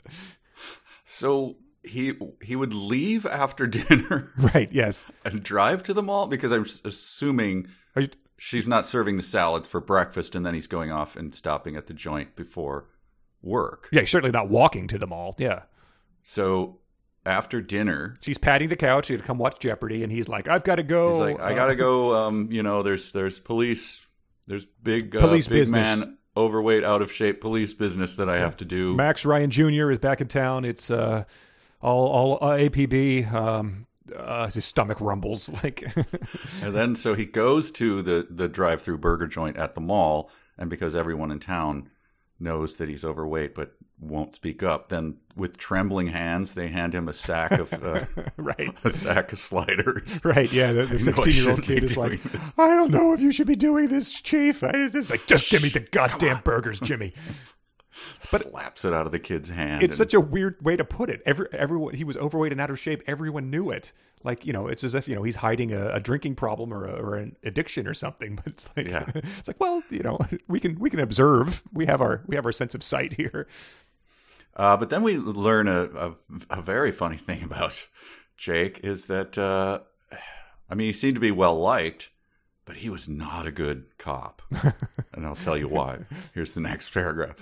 so 1.05 1.57
he 1.85 2.15
he 2.43 2.57
would 2.57 2.75
leave 2.75 3.25
after 3.27 3.67
dinner 3.69 4.33
Right? 4.37 4.69
Yes. 4.73 5.05
and 5.25 5.43
drive 5.43 5.83
to 5.85 5.95
the 5.95 6.03
mall 6.03 6.27
because 6.27 6.51
I'm 6.53 6.67
assuming 6.85 7.69
you, 7.97 8.09
she's 8.37 8.67
not 8.69 8.87
serving 8.87 9.17
the 9.17 9.23
salads 9.23 9.69
for 9.69 9.81
breakfast, 9.81 10.35
and 10.35 10.45
then 10.45 10.55
he's 10.55 10.67
going 10.67 10.91
off 10.91 11.15
and 11.17 11.35
stopping 11.35 11.77
at 11.77 11.87
the 11.87 11.95
joint 11.95 12.35
before 12.37 12.87
work. 13.43 13.89
yeah, 13.93 14.01
he's 14.01 14.11
certainly 14.11 14.33
not 14.33 14.49
walking 14.49 14.89
to 14.89 14.99
the 14.99 15.07
mall. 15.07 15.37
Yeah. 15.39 15.63
So 16.25 16.79
after 17.27 17.61
dinner, 17.61 18.17
She's 18.21 18.39
patting 18.39 18.69
the 18.69 18.77
couch. 18.77 19.09
He'd 19.09 19.25
come 19.25 19.39
watch 19.39 19.59
Jeopardy, 19.61 20.03
and 20.03 20.11
he's 20.13 20.29
like, 20.29 20.49
"I've 20.49 20.65
got 20.65 20.77
to 20.77 20.83
go." 20.83 21.11
he's 21.11 21.19
like, 21.21 21.41
"I 21.41 21.53
Uh, 21.53 21.55
gotta 21.55 21.75
go." 21.77 22.15
Um, 22.15 22.49
you 22.51 22.63
know, 22.63 22.83
there's 22.83 23.13
there's 23.13 23.39
police, 23.39 24.07
there's 24.47 24.65
big 24.83 25.15
uh, 25.15 25.21
Police 25.21 25.49
big 25.49 25.61
business. 25.63 25.99
man, 25.99 26.19
overweight, 26.37 26.85
out 26.85 27.03
of 27.03 27.13
shape 27.13 27.41
police 27.41 27.75
business 27.75 28.17
that 28.17 28.29
I 28.31 28.39
have 28.39 28.57
to 28.59 28.65
do. 28.65 28.95
Max 28.95 29.25
Ryan 29.25 29.51
Jr. 29.51 29.91
is 29.91 29.99
back 29.99 30.21
in 30.21 30.29
town. 30.29 30.65
It's 30.65 30.91
uh, 30.91 31.25
all 31.83 32.07
all 32.09 32.39
uh, 32.41 32.57
APB. 32.57 33.31
Um, 33.33 33.87
uh, 34.17 34.49
his 34.51 34.65
stomach 34.65 34.99
rumbles 35.03 35.51
like. 35.63 35.85
And 36.63 36.75
then 36.75 36.95
so 36.95 37.13
he 37.15 37.27
goes 37.27 37.71
to 37.73 38.01
the 38.01 38.27
the 38.31 38.49
drive 38.49 38.81
through 38.81 38.99
burger 38.99 39.27
joint 39.27 39.59
at 39.59 39.75
the 39.75 39.83
mall, 39.83 40.31
and 40.57 40.71
because 40.71 40.97
everyone 40.97 41.31
in 41.31 41.41
town 41.41 41.91
knows 42.41 42.77
that 42.77 42.89
he's 42.89 43.05
overweight 43.05 43.55
but 43.55 43.75
won't 44.01 44.35
speak 44.35 44.63
up, 44.63 44.89
then 44.89 45.17
with 45.35 45.57
trembling 45.57 46.09
hands 46.09 46.55
they 46.55 46.69
hand 46.69 46.95
him 46.95 47.09
a 47.09 47.13
sack 47.13 47.53
of 47.53 47.73
uh, 47.73 48.05
right. 48.37 48.75
a 48.85 48.93
sack 48.93 49.33
of 49.33 49.39
sliders. 49.39 50.21
Right, 50.25 50.53
yeah. 50.53 50.73
The 50.73 50.99
sixteen-year-old 50.99 51.63
kid 51.63 51.85
is 51.85 51.97
like, 51.97 52.23
this. 52.23 52.55
"I 52.57 52.69
don't 52.69 52.91
know 52.91 53.13
if 53.13 53.21
you 53.21 53.33
should 53.33 53.47
be 53.47 53.57
doing 53.57 53.89
this, 53.89 54.13
Chief." 54.13 54.63
I 54.63 54.89
just 54.89 55.11
like, 55.11 55.27
just 55.27 55.51
give 55.51 55.63
me 55.63 55.69
the 55.69 55.81
goddamn 55.81 56.41
burgers, 56.45 56.81
Jimmy. 56.81 57.13
But 58.31 58.43
slaps 58.43 58.85
it 58.85 58.93
out 58.93 59.07
of 59.07 59.13
the 59.13 59.19
kid's 59.19 59.49
hand. 59.49 59.83
It's 59.83 59.97
such 59.97 60.15
a 60.15 60.21
weird 60.21 60.63
way 60.65 60.77
to 60.77 60.85
put 60.85 61.11
it. 61.11 61.23
Every 61.27 61.47
everyone 61.53 61.95
he 61.95 62.05
was 62.05 62.17
overweight 62.17 62.53
and 62.53 62.61
out 62.61 62.71
of 62.71 62.79
shape. 62.79 63.03
Everyone 63.07 63.51
knew 63.51 63.71
it. 63.71 63.93
Like 64.25 64.45
you 64.45 64.53
know, 64.53 64.67
it's 64.67 64.83
as 64.85 64.95
if 64.95 65.07
you 65.09 65.15
know 65.15 65.23
he's 65.23 65.37
hiding 65.37 65.73
a, 65.73 65.91
a 65.91 66.01
drinking 66.01 66.35
problem 66.35 66.73
or 66.73 66.87
a, 66.87 66.93
or 66.93 67.15
an 67.17 67.37
addiction 67.45 67.87
or 67.87 67.95
something. 67.95 68.37
But 68.45 68.47
it's 68.47 68.69
like 68.77 68.89
Yeah. 68.89 69.11
it's 69.15 69.49
like 69.49 69.61
well, 69.61 69.83
you 69.91 70.03
know, 70.03 70.19
we 70.49 70.61
can 70.61 70.79
we 70.79 70.91
can 70.91 71.01
observe. 71.01 71.63
We 71.73 71.87
have 71.87 72.01
our 72.01 72.23
we 72.27 72.37
have 72.37 72.47
our 72.47 72.53
sense 72.53 72.75
of 72.75 72.83
sight 72.83 73.15
here. 73.15 73.47
Uh, 74.57 74.77
but 74.77 74.91
then 74.91 75.05
we 75.05 75.17
learn 75.17 75.69
a, 75.69 75.85
a, 75.85 76.15
a 76.51 76.63
very 76.63 76.91
funny 76.91 77.17
thing 77.17 77.45
about 77.45 77.87
Jake 78.37 78.81
is 78.83 79.07
that, 79.07 79.39
uh, 79.39 79.81
I 80.69 80.75
mean, 80.75 80.89
he 80.89 80.93
seemed 80.93 81.15
to 81.15 81.21
be 81.21 81.31
well 81.31 81.57
liked, 81.59 82.11
but 82.65 82.77
he 82.79 82.91
was 82.91 83.09
not 83.09 83.47
a 83.47 83.53
good 83.53 83.85
cop. 83.99 84.43
and 85.13 85.25
I'll 85.25 85.37
tell 85.37 85.57
you 85.57 85.69
why. 85.69 86.01
Here's 86.35 86.55
the 86.55 86.61
next 86.61 86.91
paragraph. 86.91 87.37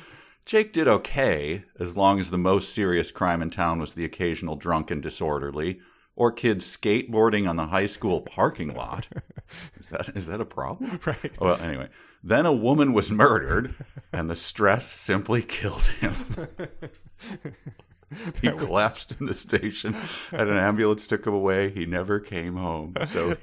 Jake 0.47 0.73
did 0.73 0.87
okay 0.87 1.65
as 1.81 1.97
long 1.97 2.21
as 2.21 2.31
the 2.31 2.39
most 2.39 2.73
serious 2.73 3.11
crime 3.11 3.43
in 3.43 3.51
town 3.51 3.81
was 3.81 3.95
the 3.95 4.05
occasional 4.05 4.55
drunk 4.55 4.93
and 4.93 5.03
disorderly 5.03 5.81
or 6.15 6.31
kids 6.31 6.65
skateboarding 6.65 7.49
on 7.49 7.57
the 7.57 7.67
high 7.67 7.87
school 7.87 8.21
parking 8.21 8.73
lot. 8.73 9.09
Is 9.79 9.91
that 9.91 10.09
is 10.17 10.27
that 10.27 10.41
a 10.41 10.45
problem? 10.45 10.99
Right. 11.07 11.41
Well, 11.41 11.57
anyway, 11.61 11.89
then 12.25 12.47
a 12.47 12.53
woman 12.53 12.93
was 12.93 13.13
murdered, 13.13 13.77
and 14.13 14.29
the 14.29 14.35
stress 14.35 14.91
simply 14.91 15.41
killed 15.41 15.85
him. 16.01 16.13
he 18.43 18.51
collapsed 18.51 19.15
in 19.21 19.27
the 19.27 19.35
station, 19.35 19.95
and 20.33 20.51
an 20.51 20.57
ambulance 20.57 21.07
took 21.07 21.25
him 21.25 21.35
away. 21.35 21.71
He 21.71 21.87
never 21.87 22.19
came 22.19 22.57
home. 22.57 22.95
So 23.07 23.37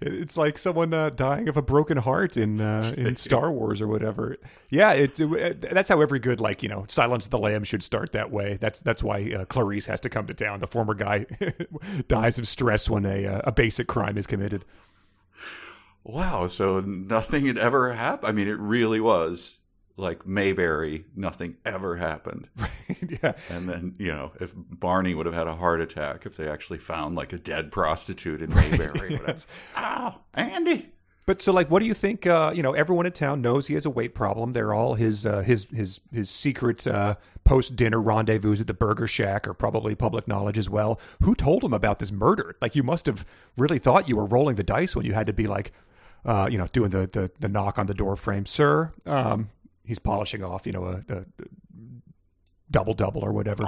it's 0.00 0.36
like 0.36 0.58
someone 0.58 0.92
uh, 0.94 1.10
dying 1.10 1.48
of 1.48 1.56
a 1.56 1.62
broken 1.62 1.96
heart 1.98 2.36
in 2.36 2.60
uh, 2.60 2.94
in 2.96 3.16
Star 3.16 3.50
Wars 3.50 3.80
or 3.80 3.88
whatever. 3.88 4.36
Yeah, 4.70 4.92
it, 4.92 5.18
it, 5.18 5.60
that's 5.60 5.88
how 5.88 6.00
every 6.00 6.18
good 6.18 6.40
like 6.40 6.62
you 6.62 6.68
know 6.68 6.84
Silence 6.88 7.26
of 7.26 7.30
the 7.30 7.38
Lambs 7.38 7.68
should 7.68 7.82
start 7.82 8.12
that 8.12 8.30
way. 8.30 8.58
That's 8.60 8.80
that's 8.80 9.02
why 9.02 9.32
uh, 9.32 9.44
Clarice 9.46 9.86
has 9.86 10.00
to 10.00 10.08
come 10.08 10.26
to 10.26 10.34
town. 10.34 10.60
The 10.60 10.66
former 10.66 10.94
guy 10.94 11.26
dies 12.08 12.38
of 12.38 12.48
stress 12.48 12.88
when 12.88 13.04
a 13.04 13.26
uh, 13.26 13.40
a 13.44 13.52
basic 13.52 13.86
crime 13.86 14.18
is 14.18 14.26
committed. 14.26 14.64
Wow, 16.04 16.48
so 16.48 16.80
nothing 16.80 17.46
had 17.46 17.58
ever 17.58 17.92
happened. 17.92 18.28
I 18.28 18.32
mean, 18.32 18.48
it 18.48 18.58
really 18.58 19.00
was 19.00 19.60
like 19.96 20.26
Mayberry, 20.26 21.04
nothing 21.14 21.56
ever 21.64 21.96
happened. 21.96 22.48
Right. 22.58 23.20
yeah. 23.22 23.32
And 23.50 23.68
then, 23.68 23.94
you 23.98 24.08
know, 24.08 24.32
if 24.40 24.54
Barney 24.56 25.14
would 25.14 25.26
have 25.26 25.34
had 25.34 25.46
a 25.46 25.54
heart 25.56 25.80
attack 25.80 26.24
if 26.26 26.36
they 26.36 26.48
actually 26.48 26.78
found 26.78 27.16
like 27.16 27.32
a 27.32 27.38
dead 27.38 27.70
prostitute 27.72 28.40
in 28.42 28.54
Mayberry. 28.54 29.12
yes. 29.26 29.46
Oh, 29.76 30.20
Andy. 30.34 30.90
But 31.24 31.40
so, 31.40 31.52
like, 31.52 31.70
what 31.70 31.78
do 31.80 31.86
you 31.86 31.94
think? 31.94 32.26
Uh, 32.26 32.52
you 32.54 32.62
know, 32.64 32.72
everyone 32.72 33.06
in 33.06 33.12
town 33.12 33.40
knows 33.42 33.68
he 33.68 33.74
has 33.74 33.86
a 33.86 33.90
weight 33.90 34.12
problem. 34.14 34.52
They're 34.52 34.74
all 34.74 34.94
his 34.94 35.24
uh, 35.24 35.40
his 35.42 35.66
his 35.72 36.00
his 36.12 36.28
secret 36.30 36.84
uh, 36.86 37.14
post 37.44 37.76
dinner 37.76 38.00
rendezvous 38.00 38.54
at 38.60 38.66
the 38.66 38.74
Burger 38.74 39.06
Shack 39.06 39.46
are 39.46 39.54
probably 39.54 39.94
public 39.94 40.26
knowledge 40.26 40.58
as 40.58 40.68
well. 40.68 40.98
Who 41.22 41.36
told 41.36 41.62
him 41.62 41.72
about 41.72 42.00
this 42.00 42.10
murder? 42.10 42.56
Like, 42.60 42.74
you 42.74 42.82
must 42.82 43.06
have 43.06 43.24
really 43.56 43.78
thought 43.78 44.08
you 44.08 44.16
were 44.16 44.26
rolling 44.26 44.56
the 44.56 44.64
dice 44.64 44.96
when 44.96 45.06
you 45.06 45.12
had 45.12 45.28
to 45.28 45.32
be 45.32 45.46
like, 45.46 45.70
uh, 46.24 46.48
you 46.50 46.58
know, 46.58 46.66
doing 46.72 46.90
the, 46.90 47.06
the 47.12 47.30
the 47.38 47.48
knock 47.48 47.78
on 47.78 47.86
the 47.86 47.94
door 47.94 48.16
frame, 48.16 48.44
sir. 48.44 48.92
Um, 49.06 49.50
he's 49.84 49.98
polishing 49.98 50.42
off, 50.44 50.66
you 50.66 50.72
know, 50.72 50.84
a, 50.84 51.12
a 51.14 51.24
double 52.70 52.94
double 52.94 53.22
or 53.22 53.32
whatever. 53.32 53.64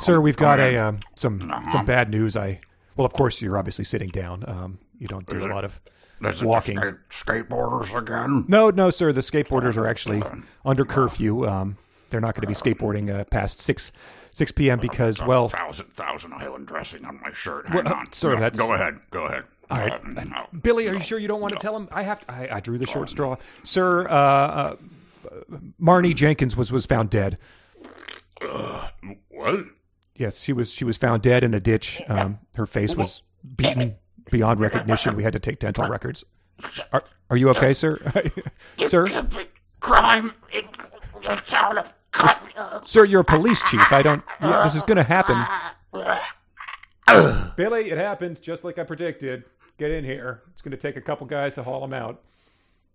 Sir, 0.00 0.20
we've 0.20 0.36
got 0.36 0.58
a 0.60 0.76
um, 0.76 1.00
some 1.16 1.40
some 1.72 1.86
bad 1.86 2.10
news. 2.10 2.36
I 2.36 2.60
well, 2.96 3.06
of 3.06 3.12
course, 3.12 3.40
you're 3.40 3.58
obviously 3.58 3.84
sitting 3.84 4.08
down. 4.08 4.44
Um, 4.46 4.78
you 4.98 5.06
don't 5.06 5.26
do 5.26 5.38
a 5.38 5.48
lot 5.48 5.64
of 5.64 5.80
Is 6.22 6.42
it 6.42 6.44
walking. 6.44 6.76
the 6.76 6.98
skate- 7.08 7.48
skateboarders 7.48 7.96
again? 7.96 8.44
No, 8.48 8.70
no, 8.70 8.90
sir. 8.90 9.12
The 9.12 9.22
skateboarders 9.22 9.76
are 9.76 9.86
actually 9.86 10.22
under 10.64 10.84
curfew. 10.84 11.46
Um, 11.46 11.78
they're 12.10 12.20
not 12.20 12.34
going 12.34 12.42
to 12.42 12.48
be 12.48 12.54
skateboarding 12.54 13.08
uh, 13.18 13.24
past 13.24 13.60
six 13.60 13.92
six 14.32 14.50
p.m. 14.52 14.78
because, 14.80 15.22
well, 15.24 15.48
thousand 15.48 15.86
thousand 15.94 16.34
island 16.34 16.66
dressing 16.66 17.04
on 17.04 17.20
my 17.22 17.30
shirt. 17.30 17.66
Hang 17.68 17.84
Well, 17.84 17.94
uh, 17.94 17.96
on, 18.00 18.12
sir, 18.12 18.34
Go- 18.34 18.40
that's- 18.40 18.58
go 18.58 18.74
ahead. 18.74 18.98
Go 19.10 19.24
ahead. 19.26 19.44
All 19.70 19.78
right. 19.78 19.92
Uh, 19.92 20.24
no. 20.24 20.46
Billy, 20.60 20.88
are 20.88 20.94
you 20.94 21.00
sure 21.00 21.18
you 21.18 21.28
don't 21.28 21.40
want 21.40 21.54
to 21.54 21.60
tell 21.60 21.76
him? 21.76 21.88
I 21.92 22.02
have. 22.02 22.24
I, 22.28 22.48
I 22.50 22.60
drew 22.60 22.78
the 22.78 22.86
short 22.86 23.08
straw, 23.08 23.36
sir. 23.62 24.08
Uh, 24.08 24.12
uh, 24.12 24.76
Marnie 25.80 26.14
Jenkins 26.14 26.56
was 26.56 26.72
was 26.72 26.86
found 26.86 27.10
dead. 27.10 27.38
What? 29.28 29.66
Yes, 30.14 30.40
she 30.40 30.52
was. 30.52 30.72
She 30.72 30.84
was 30.84 30.96
found 30.96 31.22
dead 31.22 31.44
in 31.44 31.54
a 31.54 31.60
ditch. 31.60 32.02
Um, 32.08 32.38
her 32.56 32.66
face 32.66 32.96
was 32.96 33.22
beaten 33.56 33.96
beyond 34.30 34.60
recognition. 34.60 35.16
We 35.16 35.22
had 35.22 35.32
to 35.34 35.38
take 35.38 35.58
dental 35.58 35.88
records. 35.88 36.24
Are, 36.92 37.04
are 37.30 37.36
you 37.36 37.48
okay, 37.50 37.72
sir? 37.72 37.98
sir, 38.86 39.06
crime 39.80 40.32
in 40.52 40.68
the 41.22 41.36
town 41.46 41.78
of 41.78 41.94
sir, 42.84 43.04
you're 43.04 43.20
a 43.20 43.24
police 43.24 43.62
chief. 43.70 43.92
I 43.92 44.02
don't. 44.02 44.22
Yeah, 44.40 44.64
this 44.64 44.74
is 44.74 44.82
going 44.82 44.96
to 44.96 45.02
happen. 45.02 45.36
Billy, 47.56 47.90
it 47.90 47.98
happened 47.98 48.40
just 48.40 48.64
like 48.64 48.78
I 48.78 48.84
predicted. 48.84 49.44
Get 49.80 49.92
in 49.92 50.04
here. 50.04 50.42
It's 50.52 50.60
going 50.60 50.72
to 50.72 50.76
take 50.76 50.96
a 50.96 51.00
couple 51.00 51.26
guys 51.26 51.54
to 51.54 51.62
haul 51.62 51.82
him 51.82 51.94
out. 51.94 52.20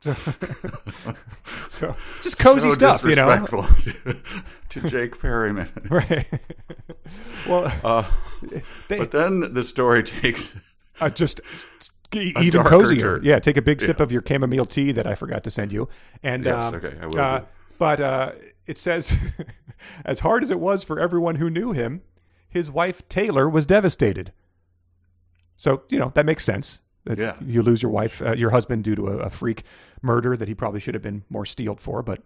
So, 0.02 0.14
so 1.68 1.96
just 2.22 2.38
cozy 2.38 2.70
so 2.70 2.76
stuff, 2.76 3.04
you 3.04 3.16
know. 3.16 3.44
to, 3.48 4.18
to 4.70 4.82
Jake 4.88 5.20
Perryman. 5.20 5.68
Right. 5.90 6.28
well, 7.48 7.74
Uh, 7.84 8.12
they, 8.88 9.00
but 9.00 9.10
then 9.10 9.56
the 9.56 9.64
story 9.64 10.04
takes. 10.04 10.56
uh, 11.02 11.10
just 11.10 11.42
even 12.14 12.64
cozier. 12.66 13.16
turn. 13.16 13.22
Yeah, 13.24 13.40
take 13.40 13.58
a 13.58 13.64
big 13.64 13.82
sip 13.82 14.00
of 14.00 14.12
your 14.12 14.22
chamomile 14.22 14.66
tea 14.66 14.92
that 14.92 15.08
I 15.08 15.16
forgot 15.16 15.44
to 15.46 15.50
send 15.50 15.74
you. 15.74 15.90
And 16.22 16.46
Yes, 16.46 16.56
um, 16.66 16.76
okay, 16.76 16.98
I 17.02 17.08
will 17.08 17.20
uh, 17.20 17.42
but 17.80 18.00
uh, 18.00 18.32
it 18.68 18.78
says, 18.78 19.18
as 20.06 20.20
hard 20.20 20.44
as 20.44 20.52
it 20.52 20.60
was 20.60 20.84
for 20.84 21.00
everyone 21.00 21.38
who 21.38 21.50
knew 21.50 21.72
him, 21.72 22.04
his 22.48 22.70
wife 22.70 23.10
Taylor 23.10 23.50
was 23.50 23.66
devastated. 23.66 24.34
So 25.58 25.84
you 25.90 26.00
know 26.00 26.12
that 26.16 26.26
makes 26.26 26.44
sense. 26.44 26.80
That 27.06 27.18
Yeah. 27.20 27.36
you 27.46 27.62
lose 27.62 27.82
your 27.84 27.92
wife, 27.92 28.22
uh, 28.22 28.34
your 28.34 28.50
husband, 28.50 28.84
due 28.84 28.96
to 28.96 29.08
a, 29.10 29.18
a 29.18 29.30
freak 29.30 29.64
murder 30.02 30.36
that 30.36 30.48
he 30.48 30.56
probably 30.56 30.80
should 30.80 30.96
have 30.96 31.04
been 31.04 31.24
more 31.30 31.46
steeled 31.46 31.80
for. 31.80 32.02
But 32.02 32.24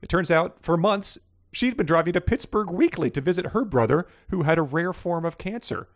it 0.00 0.08
turns 0.08 0.30
out, 0.30 0.58
for 0.60 0.76
months, 0.76 1.18
she'd 1.52 1.76
been 1.76 1.86
driving 1.86 2.12
to 2.12 2.20
Pittsburgh 2.20 2.70
weekly 2.70 3.10
to 3.10 3.20
visit 3.20 3.46
her 3.46 3.64
brother, 3.64 4.06
who 4.30 4.42
had 4.42 4.58
a 4.58 4.62
rare 4.62 4.92
form 4.92 5.24
of 5.24 5.38
cancer. 5.38 5.88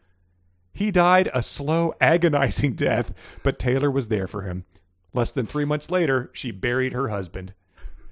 He 0.72 0.90
died 0.90 1.30
a 1.32 1.42
slow, 1.42 1.94
agonizing 2.00 2.74
death, 2.74 3.14
but 3.44 3.58
Taylor 3.60 3.90
was 3.90 4.08
there 4.08 4.26
for 4.26 4.42
him. 4.42 4.64
Less 5.14 5.30
than 5.32 5.46
three 5.46 5.64
months 5.64 5.90
later, 5.90 6.28
she 6.34 6.50
buried 6.50 6.92
her 6.92 7.08
husband. 7.08 7.54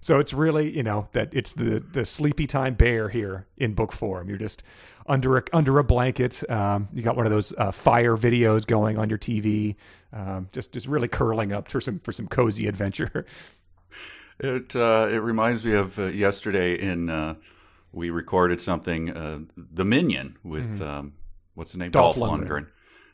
So 0.00 0.18
it's 0.18 0.32
really, 0.32 0.74
you 0.76 0.82
know, 0.82 1.08
that 1.12 1.30
it's 1.32 1.52
the 1.52 1.80
the 1.80 2.04
sleepy 2.04 2.46
time 2.46 2.74
bear 2.74 3.08
here 3.08 3.46
in 3.56 3.72
book 3.74 3.90
form. 3.92 4.28
You're 4.28 4.38
just 4.38 4.62
under 5.06 5.36
a 5.36 5.44
under 5.52 5.78
a 5.78 5.84
blanket. 5.84 6.48
Um, 6.50 6.88
you 6.92 7.02
got 7.02 7.16
one 7.16 7.26
of 7.26 7.32
those 7.32 7.52
uh, 7.56 7.70
fire 7.70 8.16
videos 8.16 8.66
going 8.66 8.98
on 8.98 9.08
your 9.08 9.18
TV. 9.18 9.76
Um, 10.12 10.48
just 10.52 10.72
just 10.72 10.86
really 10.86 11.08
curling 11.08 11.52
up 11.52 11.70
for 11.70 11.80
some 11.80 11.98
for 11.98 12.12
some 12.12 12.26
cozy 12.28 12.66
adventure. 12.66 13.26
It 14.40 14.74
uh, 14.74 15.08
it 15.12 15.18
reminds 15.18 15.64
me 15.64 15.74
of 15.74 15.96
uh, 15.96 16.06
yesterday 16.06 16.76
in 16.76 17.08
uh, 17.08 17.36
we 17.92 18.10
recorded 18.10 18.60
something 18.60 19.16
uh, 19.16 19.38
the 19.56 19.84
Minion 19.84 20.36
with 20.42 20.82
um, 20.82 21.12
what's 21.54 21.70
the 21.70 21.78
name 21.78 21.92
Mm-hmm. 21.92 22.00
Dolph 22.00 22.16
Dolph, 22.16 22.30
Lundgren. 22.40 22.48
Lundgren. 22.48 22.66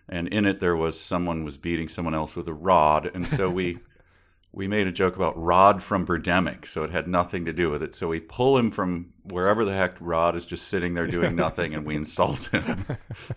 and 0.09 0.29
in 0.29 0.47
it 0.47 0.61
there 0.61 0.75
was 0.75 0.99
someone 0.99 1.45
was 1.45 1.59
beating 1.59 1.91
someone 1.91 2.15
else 2.15 2.35
with 2.37 2.49
a 2.49 2.55
rod, 2.55 3.11
and 3.15 3.29
so 3.29 3.51
we 3.51 3.81
we 4.53 4.67
made 4.67 4.87
a 4.89 4.93
joke 4.93 5.15
about 5.15 5.41
Rod 5.41 5.81
from 5.83 6.05
Birdemic, 6.05 6.67
so 6.67 6.83
it 6.83 6.91
had 6.91 7.07
nothing 7.07 7.45
to 7.45 7.53
do 7.53 7.71
with 7.71 7.83
it. 7.85 7.95
So 7.95 8.09
we 8.09 8.19
pull 8.19 8.59
him 8.59 8.73
from 8.73 9.13
wherever 9.25 9.65
the 9.65 9.73
heck 9.73 9.97
Rod 10.01 10.35
is 10.35 10.45
just 10.45 10.67
sitting 10.67 10.95
there 10.95 11.07
doing 11.07 11.37
nothing, 11.37 11.73
and 11.73 11.87
we 11.87 11.95
insult 11.95 12.47
him. 12.49 12.85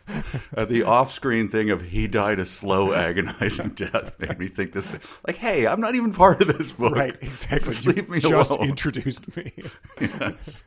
uh, 0.57 0.65
the 0.65 0.81
off-screen 0.81 1.49
thing 1.49 1.69
of 1.69 1.83
he 1.83 2.07
died 2.07 2.39
a 2.39 2.45
slow, 2.45 2.93
agonizing 2.93 3.69
death 3.75 4.19
made 4.19 4.39
me 4.39 4.47
think 4.47 4.73
this. 4.73 4.95
Like, 5.27 5.37
hey, 5.37 5.67
I'm 5.67 5.79
not 5.79 5.93
even 5.93 6.13
part 6.13 6.41
of 6.41 6.57
this 6.57 6.71
book. 6.71 6.95
right, 6.95 7.15
exactly. 7.21 7.71
Just 7.73 7.85
You 7.85 7.91
leave 7.91 8.09
me 8.09 8.19
just 8.19 8.49
alone. 8.49 8.69
introduced 8.69 9.35
me. 9.37 9.53
Yes. 10.01 10.63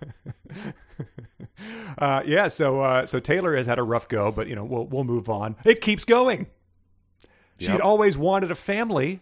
Uh, 1.98 2.22
yeah, 2.26 2.48
so 2.48 2.80
uh, 2.80 3.06
so 3.06 3.18
Taylor 3.18 3.56
has 3.56 3.66
had 3.66 3.78
a 3.78 3.82
rough 3.82 4.08
go, 4.08 4.30
but 4.30 4.46
you 4.46 4.54
know 4.54 4.64
we'll 4.64 4.86
we'll 4.86 5.04
move 5.04 5.28
on. 5.30 5.56
It 5.64 5.80
keeps 5.80 6.04
going. 6.04 6.46
She'd 7.58 7.68
Yep. 7.70 7.80
always 7.82 8.18
wanted 8.18 8.50
a 8.50 8.54
family, 8.54 9.20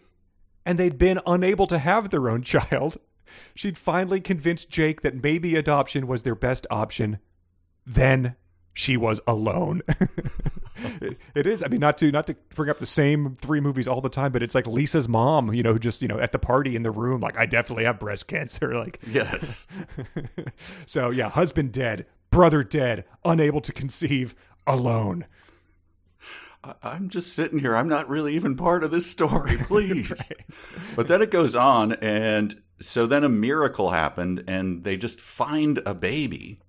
and 0.65 0.77
they'd 0.79 0.97
been 0.97 1.19
unable 1.27 1.67
to 1.67 1.77
have 1.77 2.09
their 2.09 2.29
own 2.29 2.41
child. 2.53 2.97
She'd 3.55 3.77
finally 3.77 4.21
convinced 4.21 4.69
Jake 4.69 5.01
that 5.01 5.21
maybe 5.21 5.55
adoption 5.55 6.07
was 6.07 6.23
their 6.23 6.35
best 6.35 6.65
option. 6.71 7.19
Then 7.85 8.35
she 8.73 8.97
was 8.97 9.21
alone. 9.27 9.81
It- 11.01 11.17
it 11.35 11.47
is. 11.47 11.63
I 11.63 11.67
mean, 11.67 11.79
not 11.79 11.97
to 11.99 12.11
not 12.11 12.27
to 12.27 12.35
bring 12.53 12.69
up 12.69 12.79
the 12.79 12.85
same 12.85 13.33
three 13.35 13.61
movies 13.61 13.87
all 13.87 14.01
the 14.01 14.09
time, 14.09 14.31
but 14.33 14.43
it's 14.43 14.53
like 14.53 14.67
Lisa's 14.67 15.07
mom. 15.07 15.53
You 15.53 15.63
know, 15.63 15.71
who 15.73 15.79
just 15.79 16.01
you 16.01 16.07
know 16.09 16.19
at 16.19 16.31
the 16.33 16.39
party 16.39 16.75
in 16.75 16.83
the 16.83 16.91
room, 16.91 17.21
like 17.21 17.37
I 17.37 17.45
definitely 17.45 17.85
have 17.85 17.97
breast 17.99 18.27
cancer. 18.27 18.73
Like 18.75 18.99
Yes. 19.07 19.67
so 20.85 21.11
yeah, 21.11 21.29
husband 21.29 21.71
dead, 21.71 22.05
brother 22.29 22.63
dead, 22.63 23.05
unable 23.23 23.61
to 23.61 23.71
conceive, 23.71 24.35
alone. 24.67 25.25
I'm 26.83 27.09
just 27.09 27.33
sitting 27.33 27.59
here. 27.59 27.75
I'm 27.75 27.87
not 27.89 28.09
really 28.09 28.35
even 28.35 28.55
part 28.55 28.83
of 28.83 28.91
this 28.91 29.05
story, 29.09 29.57
please. 29.61 30.31
But 30.95 31.07
then 31.07 31.21
it 31.21 31.31
goes 31.31 31.55
on, 31.55 31.93
and 31.93 32.61
so 32.81 33.05
then 33.07 33.23
a 33.23 33.29
miracle 33.29 33.91
happened, 33.91 34.43
and 34.47 34.83
they 34.83 34.97
just 34.97 35.19
find 35.21 35.81
a 35.85 35.93
baby 35.93 36.59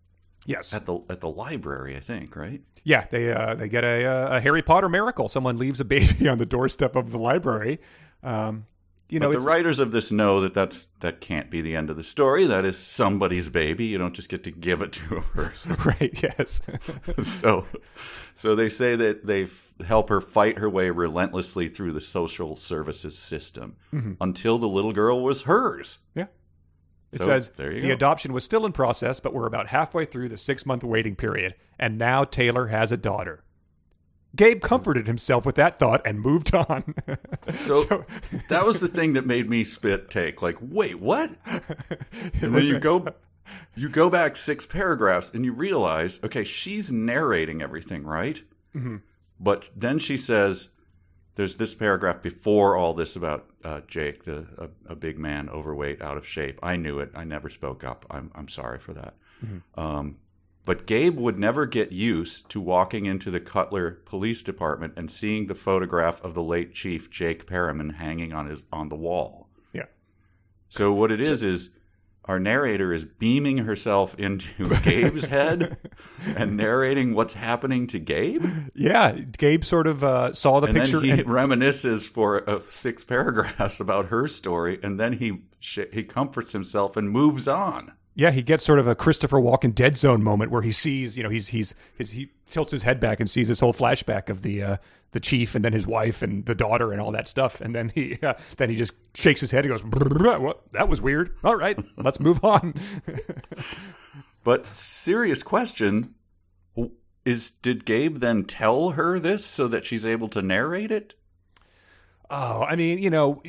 Yes. 0.45 0.73
at 0.73 0.87
the 0.87 1.01
at 1.11 1.21
the 1.21 1.29
library. 1.31 1.97
I 1.97 2.01
think, 2.01 2.37
right? 2.37 2.63
Yeah, 2.85 3.07
they 3.11 3.33
uh, 3.33 3.55
they 3.57 3.69
get 3.69 3.83
a, 3.85 4.05
uh, 4.05 4.37
a 4.37 4.41
Harry 4.41 4.63
Potter 4.63 4.89
miracle. 4.89 5.29
Someone 5.29 5.57
leaves 5.57 5.81
a 5.81 5.85
baby 5.85 6.29
on 6.29 6.39
the 6.39 6.47
doorstep 6.47 6.95
of 6.95 7.11
the 7.11 7.19
library. 7.19 7.81
Um, 8.23 8.67
you 9.09 9.21
know, 9.21 9.31
But 9.33 9.41
the 9.41 9.45
writers 9.47 9.79
of 9.79 9.93
this 9.93 10.11
know 10.11 10.41
that 10.41 10.53
that's 10.55 10.89
that 11.01 11.21
can't 11.21 11.51
be 11.51 11.61
the 11.63 11.77
end 11.77 11.91
of 11.91 11.97
the 11.97 12.03
story. 12.05 12.47
That 12.47 12.65
is 12.65 12.77
somebody's 12.77 13.49
baby. 13.49 13.85
You 13.87 13.99
don't 13.99 14.15
just 14.15 14.29
get 14.29 14.43
to 14.45 14.51
give 14.51 14.83
it 14.83 14.93
to 14.93 15.17
a 15.17 15.23
person. 15.23 15.75
right. 15.85 16.23
Yes. 16.23 16.61
so, 17.23 17.67
so 18.35 18.55
they 18.55 18.69
say 18.69 18.97
that 18.97 19.27
they 19.27 19.45
f- 19.45 19.73
help 19.87 20.09
her 20.09 20.21
fight 20.21 20.59
her 20.59 20.69
way 20.69 20.91
relentlessly 20.91 21.69
through 21.69 21.93
the 21.93 22.01
social 22.01 22.57
services 22.57 23.17
system 23.19 23.77
Mm-hmm. 23.93 24.13
until 24.21 24.59
the 24.59 24.69
little 24.69 24.93
girl 24.93 25.23
was 25.23 25.43
hers. 25.43 25.99
yeah. 26.15 26.27
It 27.13 27.21
So, 27.21 27.27
says 27.27 27.49
the 27.51 27.81
go. 27.81 27.93
adoption 27.93 28.33
was 28.33 28.43
still 28.45 28.67
in 28.67 28.73
process, 28.73 29.21
but 29.21 29.33
we're 29.33 29.47
about 29.47 29.69
halfway 29.69 30.05
through 30.05 30.29
the 30.29 30.37
six 30.37 30.67
month 30.67 30.83
waiting 30.83 31.15
period, 31.15 31.55
and 31.79 31.97
now 31.97 32.25
Taylor 32.25 32.67
has 32.67 32.91
a 32.91 32.97
daughter. 32.97 33.45
Gabe 34.37 34.61
comforted 34.61 35.07
himself 35.07 35.47
with 35.47 35.57
that 35.57 35.79
thought 35.79 36.03
and 36.07 36.21
moved 36.21 36.55
on. 36.55 36.95
So, 37.53 38.05
that 38.49 38.67
was 38.67 38.81
the 38.81 38.89
thing 38.89 39.13
that 39.13 39.25
made 39.25 39.49
me 39.49 39.63
spit 39.63 40.11
take. 40.11 40.43
Like, 40.43 40.57
wait, 40.61 40.99
what? 40.99 41.31
And 42.43 42.55
then 42.55 42.65
you 42.65 42.79
go, 42.81 43.07
you 43.75 43.89
go 43.89 44.11
back 44.11 44.37
six 44.37 44.67
paragraphs 44.67 45.31
and 45.33 45.45
you 45.45 45.53
realize, 45.53 46.21
okay, 46.25 46.45
she's 46.45 46.93
narrating 46.93 47.63
everything, 47.63 48.05
right? 48.05 48.43
Mm-hmm. 48.75 48.97
But 49.39 49.71
then 49.77 49.99
she 49.99 50.17
says, 50.17 50.69
there's 51.37 51.57
this 51.57 51.75
paragraph 51.75 52.23
before 52.23 52.77
all 52.77 52.95
this 52.95 53.15
about 53.15 53.49
uh, 53.63 53.83
Jake, 53.87 54.25
the 54.25 54.47
a, 54.59 54.93
a, 54.93 54.97
big 54.97 55.19
man, 55.19 55.49
overweight, 55.49 56.03
out 56.03 56.17
of 56.17 56.27
shape. 56.27 56.59
I 56.63 56.77
knew 56.77 56.99
it. 56.99 57.11
I 57.15 57.25
never 57.25 57.51
spoke 57.51 57.85
up. 57.85 58.07
I'm 58.11 58.31
I'm 58.35 58.49
sorry 58.49 58.79
for 58.79 58.95
that. 58.95 59.15
Mm-hmm. 59.45 59.81
Um, 59.81 60.17
but 60.67 60.85
Gabe 60.85 61.17
would 61.17 61.39
never 61.39 61.65
get 61.65 61.93
used 61.93 62.51
to 62.51 62.61
walking 62.61 63.07
into 63.07 63.31
the 63.31 63.39
Cutler 63.39 63.93
Police 64.05 64.43
Department 64.43 64.95
and 64.97 65.09
seeing 65.11 65.47
the 65.47 65.55
photograph 65.55 66.21
of 66.23 66.35
the 66.35 66.43
late 66.43 66.75
Chief 66.75 67.09
Jake 67.09 67.47
Perriman 67.47 67.95
hanging 67.95 68.35
on 68.35 68.49
his 68.49 68.65
on 68.73 68.89
the 68.89 68.97
wall. 68.97 69.49
Yeah. 69.73 69.85
So 70.69 70.93
what 70.93 71.13
it 71.13 71.23
is 71.23 71.45
is 71.45 71.71
our 72.25 72.41
narrator 72.41 72.93
is 72.93 73.05
beaming 73.05 73.59
herself 73.59 74.17
into 74.17 74.65
Gabe's 74.83 75.27
head 75.27 75.79
and 76.37 76.57
narrating 76.57 77.15
what's 77.15 77.35
happening 77.35 77.87
to 77.87 78.01
Gabe. 78.01 78.45
Yeah, 78.75 79.13
Gabe 79.13 79.63
sort 79.63 79.87
of 79.87 80.03
uh, 80.03 80.33
saw 80.33 80.59
the 80.59 80.67
and 80.67 80.79
picture. 80.79 80.99
Then 80.99 81.05
he 81.05 81.21
and... 81.21 81.29
reminisces 81.29 82.09
for 82.09 82.49
uh, 82.51 82.59
six 82.69 83.05
paragraphs 83.05 83.79
about 83.81 84.07
her 84.07 84.27
story, 84.27 84.81
and 84.83 84.99
then 84.99 85.13
he 85.15 85.43
he 85.61 86.03
comforts 86.03 86.53
himself 86.53 86.97
and 86.97 87.09
moves 87.09 87.47
on. 87.47 87.93
Yeah, 88.19 88.31
he 88.31 88.41
gets 88.41 88.65
sort 88.65 88.79
of 88.79 88.89
a 88.89 88.95
Christopher 88.95 89.37
Walken 89.37 89.75
Dead 89.75 89.99
Zone 89.99 90.23
moment 90.23 90.51
where 90.51 90.63
he 90.63 90.73
sees, 90.73 91.19
you 91.19 91.23
know, 91.23 91.29
he's 91.29 91.49
he's 91.49 91.75
his, 91.99 92.13
he 92.13 92.31
tilts 92.47 92.73
his 92.73 92.83
head 92.83 92.99
back 92.99 93.21
and 93.21 93.29
sees 93.29 93.47
this 93.47 93.61
whole 93.61 93.75
flashback 93.75 94.31
of 94.31 94.41
the 94.41 94.63
uh, 94.63 94.77
the 95.13 95.21
chief 95.21 95.55
and 95.55 95.63
then 95.63 95.75
his 95.75 95.87
wife 95.87 96.23
and 96.23 96.47
the 96.47 96.55
daughter 96.55 96.93
and 96.93 97.01
all 97.01 97.13
that 97.13 97.29
stuff, 97.29 97.61
and 97.61 97.75
then 97.75 97.91
he 97.95 98.19
uh, 98.23 98.33
then 98.57 98.71
he 98.71 98.77
just 98.77 98.95
shakes 99.15 99.43
his 99.43 99.51
head 99.51 99.67
and 99.67 99.73
goes, 99.73 99.85
"What? 100.41 100.63
That 100.73 100.89
was 100.89 101.03
weird. 101.03 101.37
All 101.45 101.57
right, 101.57 101.79
let's 101.99 102.19
move 102.19 102.43
on." 102.43 102.75
but 104.45 104.65
serious 104.65 105.43
question 105.43 106.15
is: 107.27 107.51
Did 107.51 107.85
Gabe 107.85 108.17
then 108.17 108.45
tell 108.45 108.93
her 108.93 109.19
this 109.19 109.45
so 109.45 109.69
that 109.69 109.85
she's 109.85 110.07
able 110.07 110.29
to 110.29 110.41
narrate 110.41 110.91
it? 110.91 111.17
Oh, 112.31 112.63
I 112.63 112.77
mean, 112.77 112.99
you 112.99 113.11
know, 113.11 113.43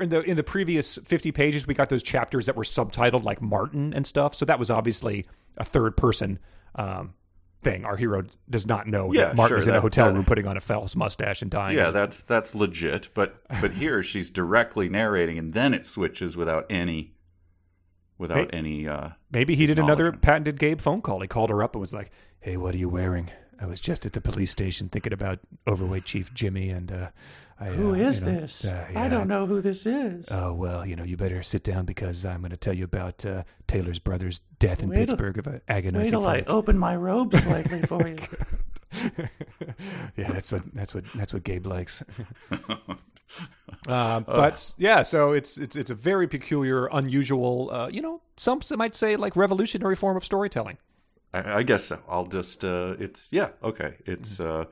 in 0.00 0.10
the 0.10 0.20
in 0.22 0.36
the 0.36 0.44
previous 0.44 0.98
fifty 1.04 1.32
pages, 1.32 1.66
we 1.66 1.74
got 1.74 1.88
those 1.88 2.02
chapters 2.02 2.46
that 2.46 2.56
were 2.56 2.64
subtitled 2.64 3.24
like 3.24 3.42
Martin 3.42 3.92
and 3.92 4.06
stuff. 4.06 4.34
So 4.34 4.44
that 4.44 4.58
was 4.58 4.70
obviously 4.70 5.26
a 5.56 5.64
third 5.64 5.96
person 5.96 6.38
um, 6.76 7.14
thing. 7.62 7.84
Our 7.84 7.96
hero 7.96 8.22
does 8.48 8.66
not 8.66 8.86
know 8.86 9.12
yeah, 9.12 9.26
that 9.26 9.36
Martin 9.36 9.54
sure, 9.54 9.58
is 9.58 9.66
in 9.66 9.72
that, 9.72 9.78
a 9.78 9.80
hotel 9.80 10.06
that, 10.06 10.14
room 10.14 10.24
putting 10.24 10.46
on 10.46 10.56
a 10.56 10.60
false 10.60 10.94
mustache 10.94 11.42
and 11.42 11.50
dying. 11.50 11.76
Yeah, 11.76 11.90
that's 11.90 12.22
that's 12.22 12.54
legit. 12.54 13.08
But 13.12 13.42
but 13.60 13.72
here 13.72 14.02
she's 14.02 14.30
directly 14.30 14.88
narrating, 14.88 15.38
and 15.38 15.52
then 15.52 15.74
it 15.74 15.84
switches 15.84 16.36
without 16.36 16.66
any 16.70 17.14
without 18.18 18.52
maybe, 18.52 18.54
any. 18.54 18.88
Uh, 18.88 19.10
maybe 19.30 19.56
he 19.56 19.66
did 19.66 19.78
another 19.78 20.12
patented 20.12 20.58
Gabe 20.58 20.80
phone 20.80 21.02
call. 21.02 21.20
He 21.20 21.28
called 21.28 21.50
her 21.50 21.62
up 21.62 21.74
and 21.74 21.80
was 21.80 21.92
like, 21.92 22.10
"Hey, 22.38 22.56
what 22.56 22.74
are 22.74 22.78
you 22.78 22.88
wearing?" 22.88 23.30
I 23.60 23.66
was 23.66 23.80
just 23.80 24.04
at 24.04 24.12
the 24.12 24.20
police 24.20 24.50
station 24.50 24.88
thinking 24.88 25.12
about 25.12 25.38
overweight 25.66 26.04
Chief 26.04 26.32
Jimmy, 26.34 26.70
and 26.70 26.92
uh, 26.92 27.08
I, 27.58 27.66
who 27.66 27.92
uh, 27.92 27.98
is 27.98 28.20
you 28.20 28.26
know, 28.26 28.40
this? 28.40 28.64
uh, 28.64 28.86
I 28.94 29.08
don't 29.08 29.28
know 29.28 29.46
who 29.46 29.60
this 29.60 29.86
is. 29.86 30.28
Oh 30.30 30.52
well, 30.52 30.84
you 30.84 30.94
know, 30.94 31.04
you 31.04 31.16
better 31.16 31.42
sit 31.42 31.62
down 31.62 31.86
because 31.86 32.26
I'm 32.26 32.40
going 32.40 32.50
to 32.50 32.56
tell 32.56 32.74
you 32.74 32.84
about 32.84 33.24
uh, 33.24 33.44
Taylor's 33.66 33.98
brother's 33.98 34.40
death 34.58 34.82
in 34.82 34.90
Wait 34.90 34.96
till- 34.96 35.06
Pittsburgh 35.06 35.38
of 35.38 35.46
an 35.46 35.60
agonizing. 35.68 36.04
Wait 36.04 36.10
till 36.10 36.26
I 36.26 36.44
open 36.46 36.78
my 36.78 36.96
robe 36.96 37.34
slightly 37.34 37.82
for 37.82 38.06
you. 38.08 38.16
yeah, 40.16 40.32
that's 40.32 40.52
what 40.52 40.62
that's 40.74 40.94
what 40.94 41.04
that's 41.14 41.32
what 41.32 41.44
Gabe 41.44 41.66
likes. 41.66 42.02
uh, 43.88 44.20
but 44.20 44.74
yeah, 44.78 45.02
so 45.02 45.32
it's 45.32 45.58
it's 45.58 45.76
it's 45.76 45.90
a 45.90 45.94
very 45.94 46.28
peculiar, 46.28 46.88
unusual, 46.92 47.70
uh, 47.70 47.88
you 47.88 48.02
know, 48.02 48.20
some 48.36 48.60
might 48.76 48.94
say 48.94 49.16
like 49.16 49.34
revolutionary 49.36 49.96
form 49.96 50.16
of 50.16 50.24
storytelling. 50.24 50.78
I, 51.44 51.58
I 51.58 51.62
guess 51.62 51.84
so. 51.84 52.00
I'll 52.08 52.26
just. 52.26 52.64
Uh, 52.64 52.94
it's 52.98 53.28
yeah. 53.30 53.50
Okay. 53.62 53.94
It's 54.06 54.40
uh, 54.40 54.64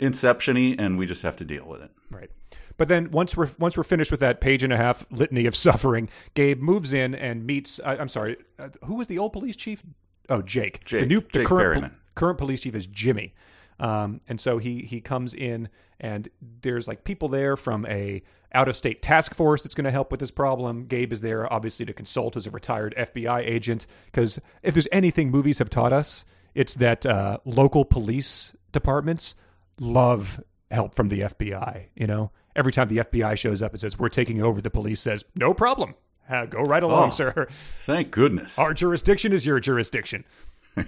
inception-y, 0.00 0.76
and 0.78 0.98
we 0.98 1.06
just 1.06 1.22
have 1.22 1.36
to 1.36 1.44
deal 1.44 1.66
with 1.66 1.82
it. 1.82 1.90
Right. 2.10 2.30
But 2.76 2.88
then 2.88 3.10
once 3.10 3.36
we're 3.36 3.50
once 3.58 3.76
we're 3.76 3.82
finished 3.82 4.10
with 4.10 4.20
that 4.20 4.40
page 4.40 4.62
and 4.62 4.72
a 4.72 4.76
half 4.76 5.04
litany 5.10 5.46
of 5.46 5.56
suffering, 5.66 6.08
Gabe 6.34 6.60
moves 6.60 6.92
in 6.92 7.14
and 7.14 7.46
meets. 7.46 7.80
Uh, 7.80 7.96
I'm 7.98 8.08
sorry, 8.08 8.36
uh, 8.58 8.68
who 8.84 8.94
was 8.94 9.08
the 9.08 9.18
old 9.18 9.32
police 9.32 9.56
chief? 9.56 9.82
Oh, 10.28 10.42
Jake. 10.42 10.84
Jake. 10.84 11.00
The 11.00 11.06
new 11.06 11.20
the 11.20 11.40
Jake 11.40 11.46
current 11.46 11.80
Perryman. 11.80 11.96
current 12.14 12.38
police 12.38 12.62
chief 12.62 12.74
is 12.74 12.86
Jimmy. 12.86 13.34
Um, 13.80 14.20
and 14.28 14.40
so 14.40 14.58
he 14.58 14.82
he 14.82 15.00
comes 15.00 15.34
in 15.34 15.68
and 16.00 16.28
there's 16.62 16.88
like 16.88 17.04
people 17.04 17.28
there 17.28 17.56
from 17.56 17.86
a 17.86 18.22
out 18.52 18.68
of 18.68 18.76
state 18.76 19.02
task 19.02 19.34
force 19.34 19.62
that's 19.62 19.74
going 19.74 19.84
to 19.84 19.90
help 19.90 20.10
with 20.10 20.20
this 20.20 20.30
problem. 20.30 20.86
Gabe 20.86 21.12
is 21.12 21.20
there 21.20 21.50
obviously 21.52 21.84
to 21.86 21.92
consult 21.92 22.36
as 22.36 22.46
a 22.46 22.50
retired 22.50 22.94
FBI 22.96 23.40
agent 23.40 23.86
because 24.06 24.38
if 24.62 24.74
there's 24.74 24.88
anything 24.90 25.30
movies 25.30 25.58
have 25.58 25.68
taught 25.70 25.92
us, 25.92 26.24
it's 26.54 26.74
that 26.74 27.04
uh, 27.06 27.38
local 27.44 27.84
police 27.84 28.52
departments 28.72 29.34
love 29.78 30.42
help 30.70 30.94
from 30.94 31.08
the 31.08 31.20
FBI. 31.20 31.86
You 31.94 32.06
know, 32.06 32.30
every 32.56 32.72
time 32.72 32.88
the 32.88 32.98
FBI 32.98 33.36
shows 33.36 33.62
up 33.62 33.72
and 33.72 33.80
says 33.80 33.98
we're 33.98 34.08
taking 34.08 34.42
over, 34.42 34.60
the 34.62 34.70
police 34.70 35.00
says 35.00 35.24
no 35.36 35.52
problem. 35.54 35.94
Uh, 36.28 36.44
go 36.46 36.60
right 36.60 36.82
along, 36.82 37.08
Oh. 37.08 37.10
sir. 37.10 37.48
Thank 37.50 38.10
goodness. 38.10 38.58
Our 38.58 38.74
jurisdiction 38.74 39.32
is 39.32 39.46
your 39.46 39.60
jurisdiction. 39.60 40.24
but 40.76 40.84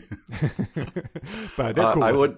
they're 1.75 1.85
Uh, 1.85 1.95
cool. 1.95 2.05
I 2.05 2.13
would. 2.13 2.31
it. 2.33 2.37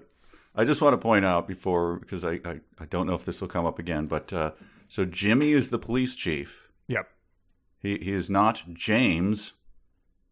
I 0.55 0.65
just 0.65 0.83
want 0.83 0.93
to 0.93 0.99
point 0.99 1.25
out 1.25 1.49
before 1.49 1.97
because 1.97 2.25
I, 2.25 2.33
I, 2.45 2.61
I 2.79 2.85
don't 2.91 3.07
know 3.07 3.15
if 3.15 3.25
this 3.25 3.41
will 3.41 3.49
come 3.49 3.65
up 3.65 3.79
again, 3.79 4.07
but 4.07 4.33
uh, 4.33 4.51
so 4.93 5.07
Jimmy 5.07 5.53
is 5.53 5.71
the 5.71 5.79
police 5.79 6.15
chief. 6.15 6.69
Yep. 6.89 7.09
He 7.79 7.97
he 7.99 8.13
is 8.13 8.29
not 8.29 8.63
James, 8.75 9.55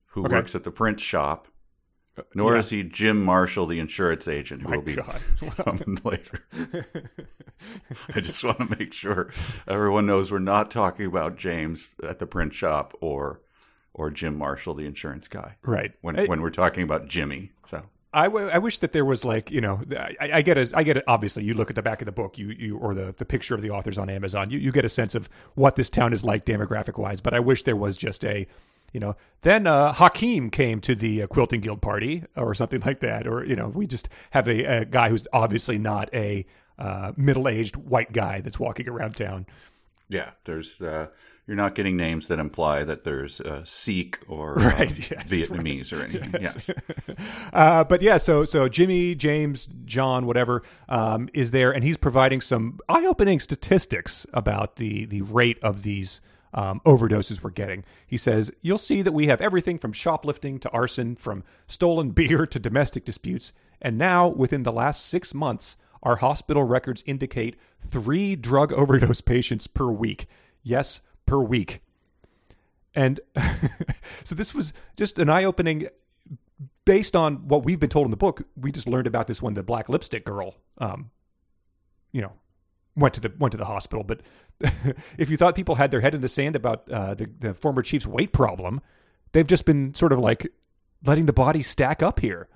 who 0.08 0.24
Okay. 0.26 0.34
works 0.34 0.54
at 0.54 0.64
the 0.64 0.70
print 0.70 1.00
shop, 1.00 1.48
nor 2.34 2.52
yeah. 2.52 2.58
is 2.60 2.68
he 2.70 2.82
Jim 2.82 3.24
Marshall, 3.24 3.64
the 3.66 3.78
insurance 3.78 4.28
agent, 4.28 4.60
who 4.62 4.68
My 4.68 4.76
will 4.76 4.82
be 4.84 4.96
God. 4.96 5.20
summoned 5.56 6.04
later. 6.04 6.44
I 8.14 8.20
just 8.20 8.44
want 8.44 8.58
to 8.58 8.76
make 8.78 8.92
sure 8.92 9.32
everyone 9.66 10.06
knows 10.06 10.30
we're 10.30 10.38
not 10.40 10.70
talking 10.70 11.06
about 11.06 11.36
James 11.38 11.88
at 12.02 12.18
the 12.18 12.26
print 12.26 12.52
shop 12.54 12.94
or 13.00 13.40
or 13.94 14.10
Jim 14.10 14.36
Marshall, 14.36 14.74
the 14.74 14.86
insurance 14.86 15.26
guy. 15.26 15.56
Right. 15.62 15.92
When 16.02 16.18
I- 16.20 16.26
when 16.26 16.42
we're 16.42 16.50
talking 16.50 16.82
about 16.84 17.08
Jimmy, 17.08 17.52
so 17.66 17.82
I, 18.12 18.24
w- 18.24 18.48
I 18.48 18.58
wish 18.58 18.78
that 18.78 18.92
there 18.92 19.04
was 19.04 19.24
like 19.24 19.50
you 19.50 19.60
know 19.60 19.82
I, 19.96 20.30
I 20.34 20.42
get 20.42 20.58
a, 20.58 20.70
I 20.74 20.82
get 20.82 20.96
it 20.96 21.04
obviously 21.06 21.44
you 21.44 21.54
look 21.54 21.70
at 21.70 21.76
the 21.76 21.82
back 21.82 22.02
of 22.02 22.06
the 22.06 22.12
book 22.12 22.38
you 22.38 22.48
you 22.48 22.76
or 22.76 22.94
the, 22.94 23.14
the 23.16 23.24
picture 23.24 23.54
of 23.54 23.62
the 23.62 23.70
authors 23.70 23.98
on 23.98 24.10
Amazon 24.10 24.50
you, 24.50 24.58
you 24.58 24.72
get 24.72 24.84
a 24.84 24.88
sense 24.88 25.14
of 25.14 25.28
what 25.54 25.76
this 25.76 25.90
town 25.90 26.12
is 26.12 26.24
like 26.24 26.44
demographic 26.44 26.98
wise 26.98 27.20
but 27.20 27.34
I 27.34 27.40
wish 27.40 27.62
there 27.62 27.76
was 27.76 27.96
just 27.96 28.24
a 28.24 28.46
you 28.92 29.00
know 29.00 29.14
then 29.42 29.66
uh, 29.66 29.92
Hakeem 29.92 30.50
came 30.50 30.80
to 30.80 30.94
the 30.94 31.22
uh, 31.22 31.26
quilting 31.28 31.60
guild 31.60 31.80
party 31.80 32.24
or 32.36 32.54
something 32.54 32.80
like 32.80 33.00
that 33.00 33.26
or 33.26 33.44
you 33.44 33.54
know 33.54 33.68
we 33.68 33.86
just 33.86 34.08
have 34.30 34.48
a, 34.48 34.64
a 34.64 34.84
guy 34.84 35.08
who's 35.08 35.26
obviously 35.32 35.78
not 35.78 36.12
a 36.12 36.44
uh, 36.80 37.12
middle 37.16 37.46
aged 37.46 37.76
white 37.76 38.12
guy 38.12 38.40
that's 38.40 38.58
walking 38.58 38.88
around 38.88 39.14
town. 39.14 39.46
Yeah, 40.08 40.30
there's 40.44 40.80
uh, 40.80 41.08
you're 41.50 41.56
not 41.56 41.74
getting 41.74 41.96
names 41.96 42.28
that 42.28 42.38
imply 42.38 42.84
that 42.84 43.02
there's 43.02 43.40
uh, 43.40 43.64
Sikh 43.64 44.20
or 44.28 44.54
Right, 44.54 44.88
um, 44.88 44.96
yes, 44.96 45.24
Vietnamese 45.28 45.92
or 45.92 46.04
anything. 46.04 46.40
Yes. 46.40 46.70
uh, 47.52 47.82
but 47.82 48.02
yeah, 48.02 48.18
so 48.18 48.44
so 48.44 48.68
Jimmy, 48.68 49.16
James, 49.16 49.68
John, 49.84 50.26
whatever, 50.26 50.62
um, 50.88 51.28
is 51.34 51.50
there, 51.50 51.72
and 51.72 51.82
he's 51.82 51.96
providing 51.96 52.40
some 52.40 52.78
eye-opening 52.88 53.40
statistics 53.40 54.28
about 54.32 54.76
the 54.76 55.06
the 55.06 55.22
rate 55.22 55.58
of 55.60 55.82
these 55.82 56.20
um, 56.54 56.80
overdoses 56.86 57.42
we're 57.42 57.50
getting. 57.50 57.82
He 58.06 58.16
says 58.16 58.52
you'll 58.62 58.78
see 58.78 59.02
that 59.02 59.10
we 59.10 59.26
have 59.26 59.40
everything 59.40 59.76
from 59.76 59.92
shoplifting 59.92 60.60
to 60.60 60.70
arson, 60.70 61.16
from 61.16 61.42
stolen 61.66 62.10
beer 62.12 62.46
to 62.46 62.60
domestic 62.60 63.04
disputes, 63.04 63.52
and 63.82 63.98
now 63.98 64.28
within 64.28 64.62
the 64.62 64.70
last 64.70 65.04
six 65.04 65.34
months, 65.34 65.76
our 66.00 66.14
hospital 66.14 66.62
records 66.62 67.02
indicate 67.06 67.56
three 67.80 68.36
drug 68.36 68.72
overdose 68.72 69.20
patients 69.20 69.66
per 69.66 69.90
week. 69.90 70.28
Yes, 70.62 71.00
per 71.26 71.38
week. 71.38 71.82
And 72.94 73.20
so 74.24 74.34
this 74.34 74.54
was 74.54 74.72
just 74.96 75.18
an 75.18 75.28
eye 75.28 75.44
opening 75.44 75.88
based 76.84 77.14
on 77.14 77.48
what 77.48 77.64
we've 77.64 77.78
been 77.78 77.90
told 77.90 78.06
in 78.06 78.10
the 78.10 78.16
book. 78.16 78.42
We 78.56 78.72
just 78.72 78.88
learned 78.88 79.06
about 79.06 79.26
this 79.26 79.40
when 79.40 79.54
the 79.54 79.62
black 79.62 79.88
lipstick 79.88 80.24
girl, 80.24 80.56
um, 80.78 81.10
you 82.12 82.20
know, 82.20 82.32
went 82.96 83.14
to 83.14 83.20
the 83.20 83.32
went 83.38 83.52
to 83.52 83.58
the 83.58 83.64
hospital. 83.64 84.04
But 84.04 84.22
if 85.18 85.30
you 85.30 85.36
thought 85.36 85.54
people 85.54 85.76
had 85.76 85.90
their 85.90 86.00
head 86.00 86.14
in 86.14 86.20
the 86.20 86.28
sand 86.28 86.56
about 86.56 86.90
uh, 86.90 87.14
the, 87.14 87.30
the 87.38 87.54
former 87.54 87.82
chief's 87.82 88.06
weight 88.06 88.32
problem, 88.32 88.80
they've 89.32 89.46
just 89.46 89.64
been 89.64 89.94
sort 89.94 90.12
of 90.12 90.18
like 90.18 90.52
letting 91.04 91.26
the 91.26 91.32
body 91.32 91.62
stack 91.62 92.02
up 92.02 92.20
here. 92.20 92.48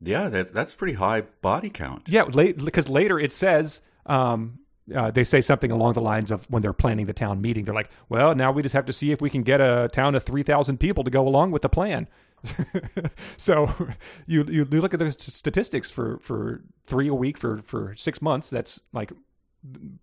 Yeah, 0.00 0.28
that, 0.28 0.52
that's 0.52 0.74
pretty 0.74 0.94
high 0.94 1.22
body 1.22 1.70
count. 1.70 2.08
Yeah, 2.08 2.24
late, 2.24 2.62
because 2.62 2.88
later 2.88 3.18
it 3.18 3.32
says 3.32 3.80
um, 4.04 4.58
uh, 4.94 5.10
they 5.10 5.24
say 5.24 5.40
something 5.40 5.70
along 5.70 5.94
the 5.94 6.00
lines 6.00 6.30
of 6.30 6.50
when 6.50 6.62
they're 6.62 6.72
planning 6.72 7.06
the 7.06 7.12
town 7.12 7.40
meeting, 7.40 7.64
they're 7.64 7.74
like, 7.74 7.90
"Well, 8.08 8.34
now 8.34 8.52
we 8.52 8.62
just 8.62 8.74
have 8.74 8.84
to 8.86 8.92
see 8.92 9.12
if 9.12 9.20
we 9.20 9.30
can 9.30 9.42
get 9.42 9.60
a 9.60 9.88
town 9.92 10.14
of 10.14 10.24
three 10.24 10.42
thousand 10.42 10.78
people 10.78 11.04
to 11.04 11.10
go 11.10 11.26
along 11.26 11.52
with 11.52 11.62
the 11.62 11.68
plan." 11.68 12.08
so 13.36 13.72
you, 14.26 14.44
you 14.44 14.64
look 14.64 14.92
at 14.92 15.00
the 15.00 15.12
statistics 15.12 15.90
for 15.90 16.18
for 16.20 16.62
three 16.86 17.08
a 17.08 17.14
week 17.14 17.38
for 17.38 17.62
for 17.62 17.94
six 17.96 18.20
months. 18.20 18.50
That's 18.50 18.80
like 18.92 19.12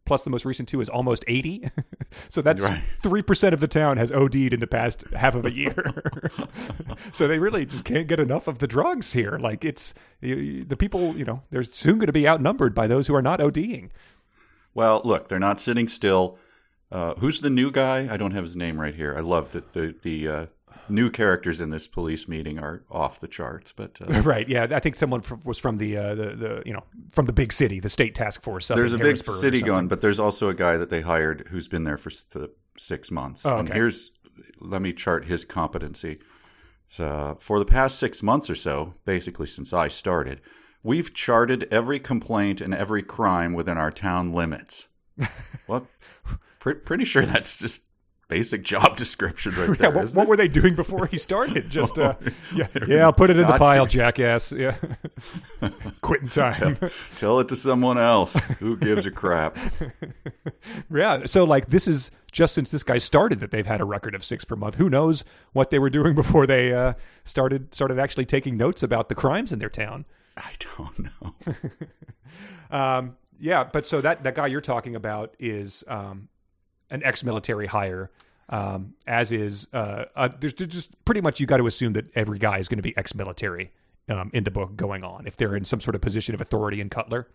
plus 0.05 0.23
the 0.23 0.29
most 0.29 0.45
recent 0.45 0.67
two 0.67 0.81
is 0.81 0.89
almost 0.89 1.23
80. 1.27 1.69
so 2.29 2.41
that's 2.41 2.63
Right. 2.63 2.81
3% 3.01 3.53
of 3.53 3.59
the 3.59 3.67
town 3.67 3.97
has 3.97 4.11
OD'd 4.11 4.53
in 4.53 4.59
the 4.59 4.67
past 4.67 5.03
half 5.15 5.35
of 5.35 5.45
a 5.45 5.53
year. 5.53 5.93
so 7.13 7.27
they 7.27 7.37
really 7.37 7.65
just 7.65 7.83
can't 7.83 8.07
get 8.07 8.19
enough 8.19 8.47
of 8.47 8.59
the 8.59 8.67
drugs 8.67 9.13
here. 9.13 9.37
Like 9.37 9.63
it's 9.63 9.93
the 10.19 10.75
people, 10.77 11.15
you 11.15 11.25
know, 11.25 11.43
they're 11.51 11.63
soon 11.63 11.99
going 11.99 12.07
to 12.07 12.13
be 12.13 12.27
outnumbered 12.27 12.73
by 12.73 12.87
those 12.87 13.07
who 13.07 13.15
are 13.15 13.21
not 13.21 13.39
ODing. 13.39 13.91
Well, 14.73 15.01
look, 15.03 15.27
they're 15.27 15.39
not 15.39 15.59
sitting 15.59 15.87
still. 15.87 16.37
Uh, 16.91 17.13
who's 17.15 17.41
the 17.41 17.49
new 17.49 17.71
guy? 17.71 18.07
I 18.11 18.17
don't 18.17 18.31
have 18.31 18.43
his 18.43 18.55
name 18.55 18.79
right 18.79 18.95
here. 18.95 19.15
I 19.17 19.21
love 19.21 19.51
that 19.51 19.73
the 19.73 19.95
the 20.01 20.27
uh, 20.27 20.45
new 20.89 21.09
characters 21.09 21.61
in 21.61 21.69
this 21.69 21.87
police 21.87 22.27
meeting 22.27 22.59
are 22.59 22.83
off 22.89 23.19
the 23.19 23.27
charts. 23.27 23.73
But 23.75 23.99
uh, 24.01 24.21
Right. 24.25 24.47
Yeah. 24.47 24.67
I 24.71 24.79
think 24.79 24.97
someone 24.97 25.21
from, 25.21 25.41
was 25.45 25.57
from 25.57 25.77
the, 25.77 25.97
uh, 25.97 26.15
the, 26.15 26.25
the, 26.35 26.63
you 26.65 26.73
know, 26.73 26.83
from 27.09 27.25
the 27.25 27.33
big 27.33 27.53
city, 27.53 27.79
the 27.79 27.89
state 27.89 28.15
task 28.15 28.41
force. 28.41 28.67
there's 28.67 28.93
a 28.93 28.97
big 28.97 29.17
city 29.17 29.61
going, 29.61 29.87
but 29.87 30.01
there's 30.01 30.19
also 30.19 30.49
a 30.49 30.53
guy 30.53 30.77
that 30.77 30.89
they 30.89 31.01
hired 31.01 31.47
who's 31.49 31.67
been 31.67 31.83
there 31.83 31.97
for 31.97 32.11
six 32.77 33.11
months. 33.11 33.45
Oh, 33.45 33.57
And 33.57 33.67
okay. 33.69 33.77
here's 33.77 34.11
let 34.59 34.81
me 34.81 34.93
chart 34.93 35.25
his 35.25 35.45
competency. 35.45 36.19
So 36.89 37.37
for 37.39 37.57
the 37.57 37.65
past 37.65 37.99
six 37.99 38.21
months 38.21 38.49
or 38.49 38.55
so, 38.55 38.93
basically 39.05 39.47
since 39.47 39.73
I 39.73 39.87
started, 39.87 40.41
we've 40.83 41.13
charted 41.13 41.67
every 41.71 41.99
complaint 41.99 42.61
and 42.61 42.73
every 42.73 43.03
crime 43.03 43.53
within 43.53 43.77
our 43.77 43.91
town 43.91 44.33
limits. 44.33 44.87
well, 45.67 45.87
pre- 46.59 46.75
pretty 46.75 47.05
sure 47.05 47.25
that's 47.25 47.59
just 47.59 47.83
basic 48.27 48.63
job 48.63 48.95
description 48.95 49.53
right 49.55 49.69
Yeah, 49.71 49.75
there. 49.75 49.91
what, 49.91 50.03
isn't 50.05 50.17
what 50.17 50.25
were 50.27 50.37
they 50.37 50.47
doing 50.47 50.73
before 50.73 51.05
he 51.05 51.17
started? 51.17 51.69
Just 51.69 51.99
uh, 51.99 52.15
yeah, 52.55 52.67
yeah, 52.87 53.03
I'll 53.03 53.11
put 53.11 53.29
it 53.29 53.37
in 53.37 53.45
the 53.45 53.57
pile, 53.57 53.85
jackass. 53.85 54.53
Yeah, 54.53 54.77
quitting 55.99 56.29
time. 56.29 56.77
Tell 57.17 57.39
it 57.41 57.49
to 57.49 57.57
someone 57.57 57.97
else. 57.97 58.33
Who 58.59 58.77
gives 58.77 59.05
a 59.05 59.11
crap? 59.11 59.57
yeah, 60.89 61.25
so 61.25 61.43
like 61.43 61.67
this 61.67 61.87
is 61.89 62.09
just 62.31 62.55
since 62.55 62.71
this 62.71 62.83
guy 62.83 62.97
started 62.99 63.41
that 63.41 63.51
they've 63.51 63.65
had 63.67 63.81
a 63.81 63.85
record 63.85 64.15
of 64.15 64.23
six 64.23 64.45
per 64.45 64.55
month. 64.55 64.75
Who 64.75 64.89
knows 64.89 65.23
what 65.51 65.69
they 65.69 65.79
were 65.79 65.89
doing 65.89 66.15
before 66.15 66.47
they 66.47 66.73
uh, 66.73 66.93
started 67.25 67.73
started 67.75 67.99
actually 67.99 68.25
taking 68.25 68.55
notes 68.57 68.81
about 68.81 69.09
the 69.09 69.15
crimes 69.15 69.51
in 69.51 69.59
their 69.59 69.69
town? 69.69 70.05
I 70.41 70.51
don't 70.59 70.99
know. 70.99 71.35
Um, 72.71 73.17
yeah, 73.37 73.65
but 73.65 73.85
so 73.85 73.99
that 74.01 74.23
that 74.23 74.35
guy 74.35 74.47
you're 74.47 74.61
talking 74.61 74.95
about 74.95 75.35
is 75.39 75.83
um, 75.87 76.29
an 76.89 77.03
ex-military 77.03 77.67
hire. 77.67 78.09
Um, 78.47 78.93
as 79.07 79.31
is, 79.31 79.67
uh, 79.73 80.05
uh, 80.15 80.29
there's 80.39 80.53
just 80.53 81.03
pretty 81.05 81.21
much 81.21 81.39
you 81.39 81.45
got 81.45 81.57
to 81.57 81.67
assume 81.67 81.93
that 81.93 82.05
every 82.15 82.39
guy 82.39 82.59
is 82.59 82.67
going 82.67 82.77
to 82.77 82.83
be 82.83 82.95
ex-military 82.97 83.71
um, 84.09 84.29
in 84.33 84.43
the 84.43 84.51
book 84.51 84.75
going 84.75 85.03
on 85.03 85.25
if 85.25 85.37
they're 85.37 85.55
in 85.55 85.63
some 85.63 85.79
sort 85.79 85.95
of 85.95 86.01
position 86.01 86.35
of 86.35 86.41
authority 86.41 86.81
in 86.81 86.89
Cutler. 86.89 87.27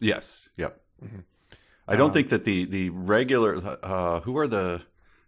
Yes. 0.00 0.48
Yep. 0.56 0.80
Mm-hmm. 1.04 1.20
I 1.86 1.96
don't 1.96 2.12
think 2.12 2.28
that 2.28 2.44
the 2.44 2.66
the 2.66 2.90
regular 2.90 3.78
uh, 3.82 4.20
who 4.20 4.36
are 4.36 4.46
the 4.46 4.82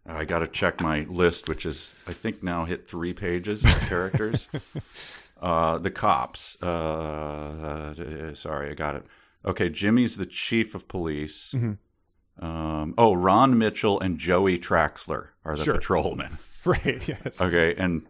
I 0.07 0.25
got 0.25 0.41
to 0.41 0.47
check 0.47 0.81
my 0.81 1.01
list, 1.09 1.49
which 1.49 1.65
is 1.65 1.95
I 2.07 2.13
think 2.13 2.43
now 2.43 2.65
hit 2.65 2.89
three 2.89 3.13
pages 3.13 3.65
of 3.65 3.79
characters. 3.89 4.49
uh, 5.41 5.79
the 5.79 5.91
cops. 5.91 6.61
Uh, 6.63 8.35
sorry, 8.35 8.71
I 8.71 8.75
got 8.75 8.97
it. 8.97 9.05
Okay, 9.45 9.69
Jimmy's 9.71 10.17
the 10.17 10.27
chief 10.27 10.75
of 10.75 10.87
police. 10.89 11.53
Mm-hmm. 11.55 12.45
Um, 12.45 12.95
oh, 12.97 13.15
Ron 13.15 13.59
Mitchell 13.59 14.01
and 14.01 14.19
Joey 14.19 14.59
Traxler 14.59 15.29
are 15.45 15.57
the 15.57 15.65
Sure. 15.65 15.75
patrolmen. 15.75 16.39
Right. 16.67 17.09
Yes. 17.09 17.41
Okay, 17.41 17.75
and 17.79 18.03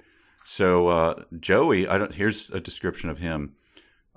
so 0.45 0.89
uh, 0.89 1.23
Joey, 1.39 1.87
I 1.87 1.99
don't. 1.99 2.13
Here's 2.13 2.51
a 2.51 2.59
description 2.59 3.09
of 3.09 3.21
him, 3.21 3.55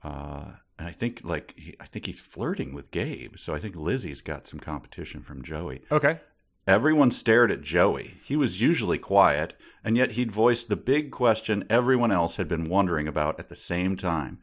uh, 0.03 0.53
and 0.79 0.87
I 0.87 0.91
think 0.91 1.21
like 1.23 1.53
he, 1.55 1.75
I 1.79 1.85
think 1.85 2.07
he's 2.07 2.19
flirting 2.19 2.73
with 2.73 2.89
Gabe. 2.89 3.35
So 3.37 3.53
I 3.53 3.59
think 3.59 3.75
Lizzie's 3.75 4.21
got 4.21 4.47
some 4.47 4.59
competition 4.59 5.21
from 5.21 5.43
Joey. 5.43 5.83
Okay. 5.91 6.19
Everyone 6.65 7.11
stared 7.11 7.51
at 7.51 7.61
Joey. 7.61 8.15
He 8.23 8.35
was 8.35 8.61
usually 8.61 8.97
quiet, 8.97 9.53
and 9.83 9.97
yet 9.97 10.11
he'd 10.11 10.31
voiced 10.31 10.69
the 10.69 10.77
big 10.77 11.11
question 11.11 11.65
everyone 11.69 12.11
else 12.11 12.37
had 12.37 12.47
been 12.47 12.63
wondering 12.65 13.07
about 13.07 13.39
at 13.39 13.49
the 13.49 13.55
same 13.55 13.97
time. 13.97 14.39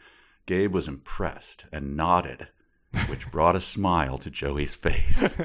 Gabe 0.46 0.72
was 0.74 0.86
impressed 0.88 1.64
and 1.72 1.96
nodded, 1.96 2.48
which 3.08 3.30
brought 3.30 3.56
a 3.56 3.60
smile 3.60 4.18
to 4.18 4.30
Joey's 4.30 4.76
face. 4.76 5.34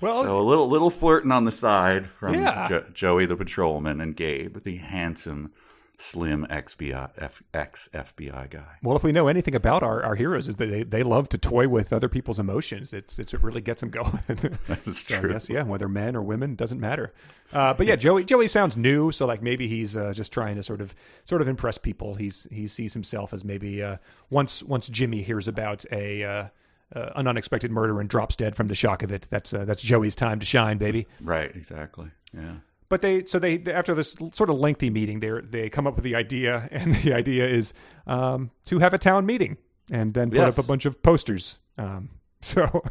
Well, 0.00 0.24
So 0.24 0.40
a 0.40 0.42
little 0.42 0.68
little 0.68 0.90
flirting 0.90 1.30
on 1.30 1.44
the 1.44 1.52
side 1.52 2.08
from 2.18 2.34
Yeah. 2.34 2.66
Jo- 2.68 2.84
Joey 2.92 3.24
the 3.26 3.36
patrolman 3.36 4.00
and 4.00 4.16
Gabe, 4.16 4.58
the 4.64 4.78
handsome, 4.78 5.52
slim 5.98 6.46
XBI, 6.50 7.10
F, 7.16 7.42
ex 7.54 7.88
FBI 7.94 8.50
guy. 8.50 8.76
well, 8.82 8.96
if 8.96 9.02
we 9.02 9.12
know 9.12 9.28
anything 9.28 9.54
about 9.54 9.82
our, 9.82 10.02
our 10.02 10.14
heroes, 10.14 10.46
is 10.48 10.56
that 10.56 10.66
they, 10.66 10.82
they 10.82 11.02
love 11.02 11.28
to 11.30 11.38
toy 11.38 11.68
with 11.68 11.92
other 11.92 12.08
people's 12.08 12.38
emotions. 12.38 12.92
It's 12.92 13.18
it's 13.18 13.32
it 13.32 13.42
really 13.42 13.60
gets 13.62 13.80
them 13.80 13.90
going. 13.90 14.20
That's 14.68 15.06
So 15.06 15.18
true. 15.20 15.32
guess, 15.32 15.48
yeah, 15.48 15.62
whether 15.62 15.88
men 15.88 16.14
or 16.14 16.22
women 16.22 16.54
doesn't 16.54 16.80
matter. 16.80 17.14
Uh, 17.52 17.72
but 17.74 17.86
yeah, 17.86 17.96
Joey 17.96 18.24
Joey 18.24 18.48
sounds 18.48 18.76
new, 18.76 19.10
so 19.10 19.26
like 19.26 19.42
maybe 19.42 19.68
he's 19.68 19.96
uh, 19.96 20.12
just 20.12 20.32
trying 20.32 20.56
to 20.56 20.62
sort 20.62 20.80
of 20.80 20.94
sort 21.24 21.40
of 21.40 21.48
impress 21.48 21.78
people. 21.78 22.14
He's 22.16 22.46
he 22.50 22.66
sees 22.66 22.92
himself 22.92 23.32
as 23.32 23.44
maybe 23.44 23.82
uh, 23.82 23.96
once 24.30 24.62
once 24.62 24.88
Jimmy 24.88 25.22
hears 25.22 25.48
about 25.48 25.84
a 25.90 26.24
uh, 26.24 26.46
uh, 26.94 27.10
an 27.16 27.26
unexpected 27.26 27.70
murder 27.70 28.00
and 28.00 28.08
drops 28.08 28.36
dead 28.36 28.54
from 28.54 28.66
the 28.68 28.74
shock 28.74 29.02
of 29.02 29.10
it. 29.10 29.26
That's 29.30 29.54
uh, 29.54 29.64
that's 29.64 29.82
Joey's 29.82 30.14
time 30.14 30.40
to 30.40 30.46
shine, 30.46 30.76
baby. 30.78 31.06
Right, 31.22 31.54
exactly. 31.56 32.10
Yeah. 32.34 32.56
But 32.88 33.02
they 33.02 33.24
so 33.24 33.38
they 33.38 33.62
after 33.66 33.94
this 33.94 34.14
sort 34.32 34.48
of 34.50 34.58
lengthy 34.58 34.90
meeting, 34.90 35.20
they 35.20 35.30
they 35.42 35.68
come 35.68 35.86
up 35.86 35.94
with 35.96 36.04
the 36.04 36.14
idea, 36.14 36.68
and 36.72 36.94
the 36.94 37.12
idea 37.14 37.46
is 37.46 37.72
um, 38.06 38.50
to 38.66 38.78
have 38.78 38.94
a 38.94 38.98
town 38.98 39.26
meeting 39.26 39.56
and 39.90 40.14
then 40.14 40.30
put 40.30 40.38
Yes. 40.38 40.58
up 40.58 40.64
a 40.64 40.66
bunch 40.66 40.84
of 40.86 41.02
posters. 41.02 41.58
Um, 41.78 42.10
so 42.42 42.82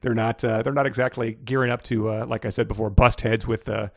they're 0.00 0.14
not 0.14 0.44
uh, 0.44 0.62
they're 0.62 0.72
not 0.72 0.86
exactly 0.86 1.32
gearing 1.44 1.70
up 1.70 1.82
to 1.82 2.08
uh, 2.10 2.26
like 2.26 2.44
I 2.44 2.50
said 2.50 2.68
before, 2.68 2.90
bust 2.90 3.22
heads 3.22 3.46
with 3.48 3.68
uh, 3.68 3.88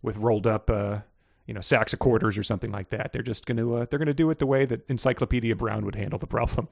with 0.00 0.16
rolled 0.18 0.46
up 0.46 0.70
uh, 0.70 0.98
you 1.46 1.52
know 1.52 1.60
sacks 1.60 1.92
of 1.92 1.98
quarters 1.98 2.38
or 2.38 2.42
something 2.42 2.70
like 2.72 2.88
that. 2.90 3.12
They're 3.12 3.22
just 3.22 3.44
going 3.46 3.58
to 3.58 3.74
uh, 3.76 3.86
they're 3.90 3.98
going 3.98 4.06
to 4.06 4.14
do 4.14 4.30
it 4.30 4.38
the 4.38 4.46
way 4.46 4.64
that 4.64 4.88
Encyclopedia 4.88 5.54
Brown 5.56 5.84
would 5.84 5.96
handle 5.96 6.18
the 6.18 6.26
problem. 6.26 6.68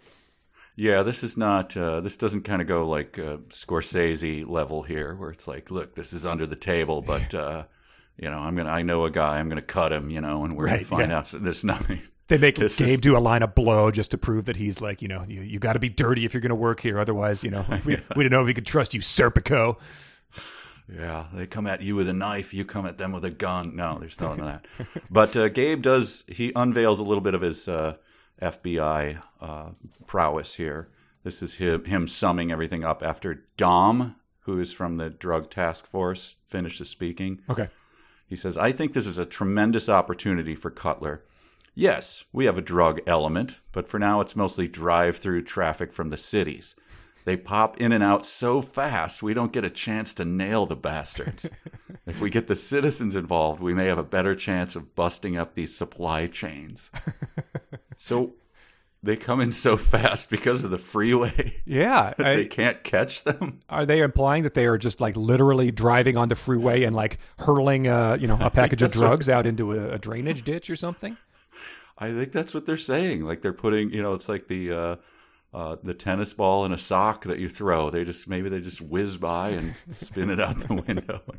Yeah, 0.74 1.03
this 1.03 1.22
is 1.22 1.37
not. 1.37 1.76
Uh, 1.76 2.01
this 2.01 2.16
doesn't 2.16 2.43
kind 2.45 2.62
of 2.62 2.68
go 2.68 2.89
like 2.89 3.18
uh, 3.18 3.39
Scorsese 3.51 4.49
level 4.49 4.83
here, 4.83 5.14
where 5.16 5.30
it's 5.30 5.47
like, 5.47 5.70
look, 5.70 5.95
this 5.97 6.14
is 6.14 6.24
under 6.24 6.47
the 6.47 6.57
table, 6.57 7.03
but 7.03 7.35
uh, 7.35 7.64
you 8.19 8.29
know, 8.31 8.39
I'm 8.39 8.55
gonna. 8.57 8.71
I 8.71 8.83
know 8.83 9.05
a 9.05 9.11
guy. 9.11 9.39
I'm 9.39 9.49
gonna 9.49 9.63
cut 9.63 9.93
him. 9.93 10.11
You 10.11 10.21
know, 10.21 10.45
and 10.45 10.57
we're 10.57 10.67
Right, 10.67 10.73
gonna 10.77 10.85
find 10.85 11.11
yeah. 11.11 11.19
out. 11.19 11.27
So 11.29 11.39
there's 11.39 11.65
nothing. 11.65 12.01
They 12.29 12.39
make 12.39 12.55
This 12.57 12.79
Gabe 12.79 12.89
is- 12.89 13.01
do 13.01 13.17
a 13.17 13.21
line 13.21 13.43
of 13.43 13.55
blow 13.55 13.91
just 13.91 14.11
to 14.13 14.19
prove 14.19 14.45
that 14.47 14.57
he's 14.57 14.81
like, 14.81 15.03
you 15.03 15.09
know, 15.09 15.25
you, 15.29 15.43
you 15.43 15.59
got 15.59 15.75
to 15.75 15.79
be 15.81 15.89
dirty 15.89 16.25
if 16.25 16.33
you're 16.33 16.41
going 16.41 16.51
to 16.51 16.55
work 16.55 16.81
here. 16.81 16.99
Otherwise, 16.99 17.43
you 17.45 17.51
know, 17.51 17.65
we, 17.85 17.99
we 18.17 18.25
don't 18.25 18.31
know 18.31 18.41
if 18.41 18.47
we 18.47 18.55
could 18.55 18.67
trust 18.67 18.95
you, 18.95 19.01
Serpico. 19.01 19.77
Yeah, 20.93 21.27
they 21.33 21.47
come 21.47 21.67
at 21.67 21.81
you 21.81 21.95
with 21.97 22.09
a 22.09 22.13
knife, 22.13 22.53
you 22.53 22.65
come 22.65 22.87
at 22.87 22.99
them 22.99 23.13
with 23.13 23.25
a 23.25 23.31
gun. 23.31 23.77
No, 23.77 23.99
there's 23.99 24.21
none 24.21 24.41
of 24.41 24.47
that. 24.47 24.67
But 25.11 25.37
uh, 25.37 25.49
Gabe 25.49 25.81
does, 25.81 26.25
he 26.29 26.53
unveils 26.55 26.99
a 26.99 27.03
little 27.03 27.21
bit 27.23 27.35
of 27.35 27.41
his 27.41 27.67
uh, 27.69 27.97
FBI 28.41 29.23
uh, 29.41 29.71
prowess 30.07 30.57
here. 30.57 30.89
This 31.23 31.41
is 31.43 31.55
him, 31.55 31.85
him 31.85 32.09
summing 32.09 32.51
everything 32.51 32.85
up 32.85 33.03
after 33.03 33.45
Dom, 33.57 34.17
who 34.41 34.59
is 34.59 34.73
from 34.73 34.97
the 34.97 35.09
drug 35.09 35.51
task 35.51 35.87
force, 35.87 36.35
finishes 36.47 36.91
speaking. 36.91 37.41
Okay. 37.49 37.69
He 38.33 38.37
says, 38.37 38.57
I 38.57 38.72
think 38.72 38.95
this 38.95 39.07
is 39.07 39.18
a 39.18 39.26
tremendous 39.26 39.91
opportunity 39.91 40.55
for 40.55 40.70
Cutler. 40.70 41.22
Yes, 41.74 42.24
we 42.33 42.47
have 42.47 42.57
a 42.57 42.62
drug 42.62 43.03
element, 43.07 43.59
but 43.72 43.87
for 43.87 43.99
now 43.99 44.22
it's 44.22 44.35
mostly 44.35 44.66
drive 44.66 45.18
through 45.18 45.43
traffic 45.43 45.93
from 45.93 46.09
the 46.09 46.16
cities. 46.16 46.74
They 47.26 47.37
pop 47.37 47.76
in 47.76 47.93
and 47.93 48.03
out 48.03 48.24
so 48.24 48.62
fast, 48.62 49.22
we 49.22 49.35
don't 49.35 49.53
get 49.53 49.66
a 49.66 49.70
chance 49.70 50.14
to 50.14 50.24
nail 50.24 50.64
the 50.64 50.76
bastards. 50.76 51.47
if 52.07 52.22
we 52.22 52.30
get 52.30 52.49
the 52.49 52.57
citizens 52.57 53.16
involved, 53.16 53.61
we 53.61 53.74
may 53.74 53.85
have 53.85 53.99
a 53.99 54.03
better 54.03 54.35
chance 54.35 54.76
of 54.76 54.95
busting 54.95 55.37
up 55.37 55.55
these 55.55 55.76
supply 55.76 56.26
chains. 56.26 56.91
so 57.99 58.33
they 59.03 59.17
come 59.17 59.41
in 59.41 59.53
so 59.53 59.77
fast 59.93 60.31
because 60.31 60.65
of 60.65 60.71
the 60.71 60.79
freeway. 60.79 61.55
Yeah. 61.65 62.15
they 62.19 62.43
I, 62.43 62.45
can't 62.47 62.83
catch 62.85 63.25
them. 63.25 63.61
are 63.69 63.87
they 63.87 64.01
implying 64.01 64.45
that 64.45 64.55
they 64.55 64.67
are 64.67 64.79
just 64.79 65.01
like 65.01 65.17
literally 65.17 65.71
driving 65.71 66.17
on 66.17 66.29
the 66.29 66.35
freeway 66.35 66.85
and 66.85 66.95
like 66.95 67.19
hurling, 67.39 67.89
uh, 67.89 68.17
you 68.21 68.27
know, 68.27 68.37
a 68.41 68.51
package 68.51 68.83
of 68.83 68.91
that's 68.91 69.01
what- 69.01 69.07
drugs 69.07 69.29
out 69.29 69.47
into 69.47 69.73
a, 69.73 69.95
a 69.95 69.99
drainage 69.99 70.43
ditch 70.43 70.71
or 70.71 70.77
something? 70.77 71.17
I 71.99 72.11
think 72.13 72.33
that's 72.33 72.55
what 72.55 72.67
they're 72.67 72.77
saying. 72.77 73.23
Like 73.23 73.43
they're 73.43 73.53
putting, 73.53 73.91
you 73.91 74.03
know, 74.03 74.15
it's 74.15 74.29
like 74.29 74.49
the 74.49 74.73
uh, 74.73 74.97
uh, 75.55 75.77
the 75.83 75.93
tennis 75.93 76.33
ball 76.33 76.65
in 76.65 76.73
a 76.73 76.79
sock 76.79 77.25
that 77.25 77.39
you 77.39 77.49
throw. 77.49 77.91
They 77.91 78.05
just 78.05 78.27
maybe 78.27 78.49
they 78.49 78.61
just 78.61 78.81
whiz 78.81 79.19
by 79.19 79.51
and 79.51 79.75
spin 79.99 80.31
it 80.31 80.41
out 80.41 80.57
the 80.67 80.75
window. 80.75 81.23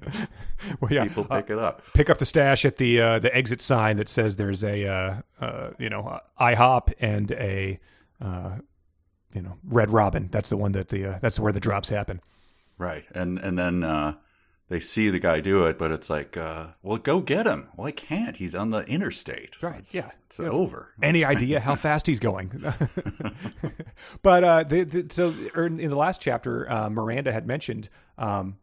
Well, 0.80 0.94
yeah. 0.94 1.04
People 1.04 1.28
uh, 1.30 1.42
pick 1.42 1.50
it 1.50 1.60
up. 1.60 1.82
pick 1.94 2.10
up 2.10 2.20
the 2.20 2.26
stash 2.26 2.64
at 2.64 2.78
the 2.78 3.02
uh, 3.02 3.20
the 3.20 3.36
exit 3.36 3.62
sign 3.62 3.98
that 3.98 4.08
says 4.08 4.38
there's 4.38 4.64
a 4.64 4.88
uh, 4.88 5.16
uh, 5.42 5.72
you 5.78 5.90
know 5.90 6.08
uh, 6.08 6.20
IHOP 6.40 6.94
and 7.00 7.32
a 7.32 7.80
uh, 8.22 8.58
you 9.34 9.42
know 9.42 9.58
Red 9.66 9.90
Robin. 9.90 10.30
That's 10.32 10.50
the 10.50 10.58
one 10.58 10.72
that 10.72 10.88
the 10.88 11.06
uh, 11.06 11.20
that's 11.22 11.38
where 11.40 11.52
the 11.52 11.60
drops 11.60 11.90
happen. 11.90 12.22
Right, 12.78 13.04
and 13.14 13.40
and 13.40 13.60
then 13.60 13.84
uh, 13.84 14.16
they 14.74 14.80
see 14.80 15.12
the 15.12 15.20
guy 15.20 15.40
do 15.40 15.68
it, 15.68 15.78
but 15.78 15.92
it's 15.92 16.10
like, 16.10 16.36
uh, 16.36 16.70
well, 16.82 16.98
go 16.98 17.20
get 17.20 17.46
him. 17.46 17.70
Well, 17.78 17.86
I 17.86 17.92
can't. 17.92 18.38
He's 18.38 18.56
on 18.56 18.72
the 18.72 18.80
interstate. 18.86 19.62
Right, 19.62 19.78
It's, 19.78 19.94
yeah. 19.94 20.10
It's 20.26 20.40
over. 20.40 20.90
Any 21.00 21.24
idea 21.36 21.60
how 21.60 21.76
fast 21.76 22.08
he's 22.08 22.20
going? 22.20 22.50
but 24.24 24.44
uh, 24.44 24.64
the, 24.64 24.84
the, 24.84 25.14
so 25.14 25.32
er, 25.56 25.68
in 25.68 25.78
the 25.78 25.96
last 25.96 26.22
chapter, 26.22 26.68
uh, 26.72 26.90
Miranda 26.90 27.32
had 27.32 27.46
mentioned 27.46 27.90
um, 28.18 28.58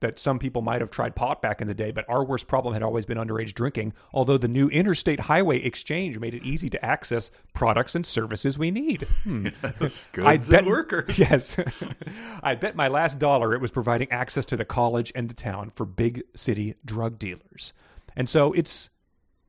that 0.00 0.18
some 0.18 0.38
people 0.38 0.62
might 0.62 0.80
have 0.80 0.90
tried 0.90 1.14
pot 1.14 1.40
back 1.40 1.60
in 1.60 1.68
the 1.68 1.74
day, 1.74 1.90
but 1.90 2.04
our 2.08 2.24
worst 2.24 2.46
problem 2.46 2.74
had 2.74 2.82
always 2.82 3.06
been 3.06 3.18
underage 3.18 3.54
drinking. 3.54 3.92
Although 4.12 4.38
the 4.38 4.48
new 4.48 4.68
interstate 4.68 5.20
highway 5.20 5.62
exchange 5.62 6.18
made 6.18 6.34
it 6.34 6.42
easy 6.42 6.68
to 6.70 6.84
access 6.84 7.30
products 7.54 7.94
and 7.94 8.04
services 8.04 8.58
we 8.58 8.70
need. 8.70 9.02
Hmm. 9.24 9.48
Goods 10.12 10.50
and 10.50 10.66
workers. 10.66 11.18
Yes, 11.30 11.58
I 12.42 12.54
bet 12.54 12.74
my 12.74 12.88
last 12.88 13.18
dollar 13.18 13.54
it 13.54 13.60
was 13.60 13.70
providing 13.70 14.10
access 14.10 14.46
to 14.46 14.56
the 14.56 14.64
college 14.64 15.12
and 15.14 15.28
the 15.28 15.34
town 15.34 15.70
for 15.74 15.84
big 15.84 16.22
city 16.34 16.76
drug 16.84 17.18
dealers. 17.18 17.74
And 18.16 18.28
so 18.28 18.52
it's 18.54 18.88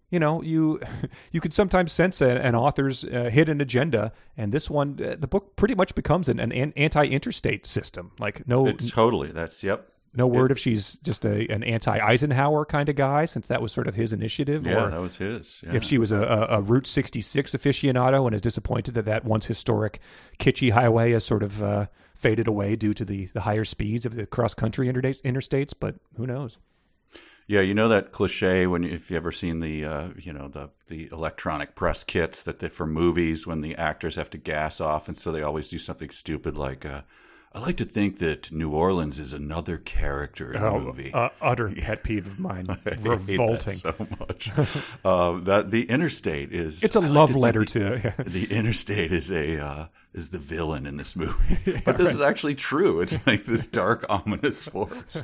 you 0.09 0.19
know 0.19 0.41
you 0.41 0.81
you 1.31 1.39
could 1.39 1.53
sometimes 1.53 1.93
sense 1.93 2.19
a, 2.21 2.29
an 2.45 2.55
author's 2.55 3.05
uh, 3.05 3.29
hidden 3.31 3.61
agenda 3.61 4.11
and 4.37 4.51
this 4.51 4.69
one 4.69 4.99
uh, 5.03 5.15
the 5.17 5.27
book 5.27 5.55
pretty 5.55 5.75
much 5.75 5.95
becomes 5.95 6.27
an, 6.27 6.39
an 6.39 6.51
anti-interstate 6.75 7.65
system 7.65 8.11
like 8.19 8.45
no 8.47 8.67
It's 8.67 8.91
totally. 8.91 9.31
That's 9.31 9.63
yep. 9.63 9.87
No 10.13 10.27
word 10.27 10.51
if 10.51 10.57
she's 10.57 10.95
just 10.95 11.25
a 11.25 11.47
an 11.51 11.63
anti-eisenhower 11.63 12.65
kind 12.65 12.89
of 12.89 12.95
guy 12.95 13.25
since 13.25 13.47
that 13.47 13.61
was 13.61 13.71
sort 13.71 13.87
of 13.87 13.95
his 13.95 14.11
initiative 14.11 14.65
Yeah, 14.65 14.87
that 14.87 14.99
was 14.99 15.17
his. 15.17 15.61
Yeah. 15.65 15.75
if 15.75 15.83
she 15.83 15.97
was 15.97 16.11
a, 16.11 16.21
a, 16.21 16.57
a 16.57 16.61
Route 16.61 16.87
66 16.87 17.51
aficionado 17.53 18.25
and 18.25 18.35
is 18.35 18.41
disappointed 18.41 18.93
that 18.95 19.05
that 19.05 19.23
once 19.25 19.45
historic 19.45 19.99
kitschy 20.37 20.71
highway 20.71 21.11
has 21.11 21.23
sort 21.23 21.43
of 21.43 21.63
uh, 21.63 21.85
faded 22.13 22.47
away 22.47 22.75
due 22.75 22.93
to 22.93 23.05
the, 23.05 23.27
the 23.33 23.41
higher 23.41 23.65
speeds 23.65 24.05
of 24.05 24.15
the 24.15 24.25
cross 24.25 24.53
country 24.53 24.87
interstates, 24.87 25.21
interstates, 25.23 25.73
but 25.77 25.95
who 26.17 26.27
knows? 26.27 26.57
Yeah, 27.47 27.61
you 27.61 27.73
know 27.73 27.89
that 27.89 28.11
cliche 28.11 28.65
when 28.67 28.83
if 28.85 29.11
you 29.11 29.17
ever 29.17 29.31
seen 29.31 29.59
the 29.59 29.83
uh, 29.83 30.09
you 30.17 30.31
know 30.31 30.47
the 30.47 30.69
the 30.87 31.09
electronic 31.11 31.75
press 31.75 32.03
kits 32.03 32.43
that 32.43 32.59
they, 32.59 32.69
for 32.69 32.87
movies 32.87 33.45
when 33.45 33.59
the 33.59 33.75
actors 33.75 34.15
have 34.15 34.29
to 34.29 34.37
gas 34.37 34.79
off 34.79 35.09
and 35.09 35.17
so 35.17 35.31
they 35.31 35.41
always 35.41 35.67
do 35.67 35.77
something 35.77 36.11
stupid 36.11 36.55
like 36.55 36.85
uh, 36.85 37.01
I 37.53 37.59
like 37.59 37.75
to 37.77 37.85
think 37.85 38.19
that 38.19 38.49
New 38.49 38.71
Orleans 38.71 39.19
is 39.19 39.33
another 39.33 39.77
character 39.77 40.53
in 40.53 40.61
the 40.61 40.71
movie. 40.71 41.11
uh, 41.13 41.29
utter 41.41 41.69
pet 41.69 42.01
peeve 42.05 42.25
of 42.25 42.39
mine. 42.39 42.65
I 42.69 42.75
hate 42.75 42.83
that 42.83 42.99
Revolting. 43.01 43.73
so 43.77 43.93
much. 44.19 44.49
uh, 45.05 45.39
that 45.41 45.69
the 45.69 45.83
interstate 45.89 46.53
is 46.53 46.81
It's 46.81 46.95
a 46.95 46.99
I 46.99 47.03
like 47.03 47.11
love 47.11 47.31
to 47.31 47.39
letter 47.39 47.65
to. 47.65 48.13
the 48.25 48.45
interstate 48.51 49.11
is 49.11 49.29
a 49.31 49.59
uh, 49.59 49.85
is 50.13 50.29
the 50.29 50.37
villain 50.37 50.85
in 50.85 50.95
this 50.95 51.13
movie, 51.15 51.81
but 51.85 51.97
this 51.97 52.13
is 52.13 52.21
actually 52.21 52.55
true. 52.55 53.01
It's 53.01 53.17
like 53.27 53.43
this 53.45 53.67
dark, 53.67 54.05
ominous 54.09 54.65
force. 54.67 55.21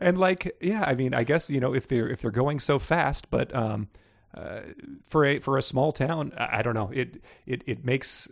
and 0.00 0.18
like 0.18 0.56
yeah 0.60 0.84
i 0.86 0.94
mean 0.94 1.14
i 1.14 1.22
guess 1.24 1.48
you 1.50 1.60
know 1.60 1.74
if 1.74 1.86
they're 1.88 2.08
if 2.08 2.20
they're 2.20 2.30
going 2.30 2.58
so 2.60 2.78
fast 2.78 3.30
but 3.30 3.54
um 3.54 3.88
uh, 4.34 4.60
for 5.04 5.24
a 5.24 5.38
for 5.38 5.56
a 5.56 5.62
small 5.62 5.92
town 5.92 6.32
I, 6.36 6.58
I 6.58 6.62
don't 6.62 6.74
know 6.74 6.90
it 6.92 7.22
it 7.46 7.62
it 7.66 7.84
makes 7.84 8.28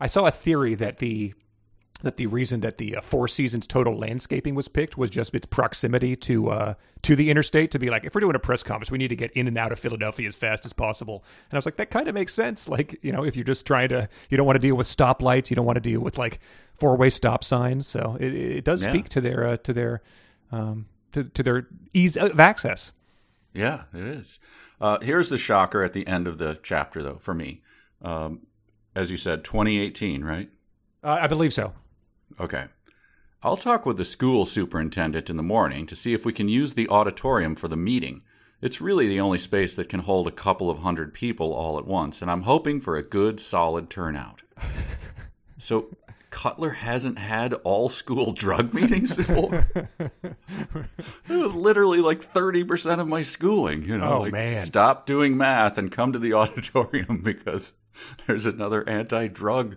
i 0.00 0.06
saw 0.06 0.26
a 0.26 0.30
theory 0.30 0.74
that 0.74 0.98
the 0.98 1.34
that 2.02 2.16
the 2.16 2.26
reason 2.26 2.60
that 2.60 2.78
the 2.78 2.96
uh, 2.96 3.00
Four 3.02 3.28
Seasons 3.28 3.66
total 3.66 3.94
landscaping 3.94 4.54
was 4.54 4.68
picked 4.68 4.96
was 4.96 5.10
just 5.10 5.34
its 5.34 5.44
proximity 5.44 6.16
to 6.16 6.48
uh, 6.48 6.74
to 7.02 7.14
the 7.14 7.28
interstate. 7.30 7.70
To 7.72 7.78
be 7.78 7.90
like, 7.90 8.04
if 8.04 8.14
we're 8.14 8.22
doing 8.22 8.34
a 8.34 8.38
press 8.38 8.62
conference, 8.62 8.90
we 8.90 8.96
need 8.96 9.08
to 9.08 9.16
get 9.16 9.30
in 9.32 9.46
and 9.46 9.58
out 9.58 9.70
of 9.70 9.78
Philadelphia 9.78 10.26
as 10.26 10.34
fast 10.34 10.64
as 10.64 10.72
possible. 10.72 11.22
And 11.50 11.52
I 11.52 11.58
was 11.58 11.66
like, 11.66 11.76
that 11.76 11.90
kind 11.90 12.08
of 12.08 12.14
makes 12.14 12.32
sense. 12.32 12.70
Like, 12.70 12.98
you 13.02 13.12
know, 13.12 13.22
if 13.22 13.36
you're 13.36 13.44
just 13.44 13.66
trying 13.66 13.90
to, 13.90 14.08
you 14.30 14.38
don't 14.38 14.46
want 14.46 14.56
to 14.56 14.60
deal 14.66 14.76
with 14.76 14.86
stoplights, 14.86 15.50
you 15.50 15.56
don't 15.56 15.66
want 15.66 15.76
to 15.76 15.82
deal 15.82 16.00
with 16.00 16.16
like 16.16 16.40
four 16.72 16.96
way 16.96 17.10
stop 17.10 17.44
signs. 17.44 17.86
So 17.86 18.16
it, 18.18 18.32
it 18.34 18.64
does 18.64 18.82
Yeah. 18.82 18.92
speak 18.92 19.10
to 19.10 19.20
their 19.20 19.46
uh, 19.46 19.56
to 19.58 19.74
their 19.74 20.00
um, 20.50 20.86
to, 21.12 21.24
to 21.24 21.42
their 21.42 21.68
ease 21.92 22.16
of 22.16 22.40
access. 22.40 22.92
Yeah, 23.52 23.82
it 23.92 24.04
is. 24.04 24.38
Uh, 24.80 25.00
here's 25.00 25.28
the 25.28 25.36
shocker 25.36 25.82
at 25.82 25.92
the 25.92 26.06
end 26.06 26.26
of 26.26 26.38
the 26.38 26.58
chapter, 26.62 27.02
though, 27.02 27.18
for 27.20 27.34
me. 27.34 27.60
Um, 28.00 28.46
as 28.94 29.10
you 29.10 29.16
said, 29.16 29.44
2018, 29.44 30.24
right? 30.24 30.50
Uh, 31.02 31.18
I 31.22 31.26
believe 31.26 31.52
so. 31.52 31.72
Okay. 32.38 32.66
I'll 33.42 33.56
talk 33.56 33.86
with 33.86 33.96
the 33.96 34.04
school 34.04 34.44
superintendent 34.44 35.30
in 35.30 35.36
the 35.36 35.42
morning 35.42 35.86
to 35.86 35.96
see 35.96 36.12
if 36.12 36.26
we 36.26 36.32
can 36.32 36.48
use 36.48 36.74
the 36.74 36.88
auditorium 36.88 37.54
for 37.54 37.68
the 37.68 37.76
meeting. 37.76 38.22
It's 38.60 38.80
really 38.82 39.08
the 39.08 39.20
only 39.20 39.38
space 39.38 39.74
that 39.76 39.88
can 39.88 40.00
hold 40.00 40.26
a 40.26 40.30
couple 40.32 40.68
of 40.68 40.80
hundred 40.80 41.14
people 41.14 41.52
all 41.54 41.78
at 41.78 41.86
once, 41.86 42.20
and 42.20 42.30
I'm 42.30 42.42
hoping 42.42 42.80
for 42.80 42.96
a 42.96 43.02
good, 43.02 43.40
solid 43.40 43.88
turnout. 43.90 44.42
So, 45.62 45.88
Cutler 46.30 46.70
hasn't 46.70 47.18
had 47.18 47.52
all 47.52 47.90
school 47.90 48.32
drug 48.34 48.72
meetings 48.72 49.14
before? 49.14 49.66
it 49.98 51.04
was 51.28 51.54
literally 51.54 52.00
like 52.00 52.20
30% 52.32 52.98
of 52.98 53.06
my 53.08 53.20
schooling, 53.20 53.82
you 53.84 53.98
know, 53.98 54.12
Oh, 54.14 54.20
like 54.22 54.32
man. 54.32 54.64
stop 54.64 55.04
doing 55.04 55.36
math 55.36 55.76
and 55.76 55.92
come 55.92 56.14
to 56.14 56.18
the 56.18 56.32
auditorium 56.34 57.20
because 57.22 57.72
there's 58.26 58.46
another 58.46 58.88
anti-drug 58.88 59.76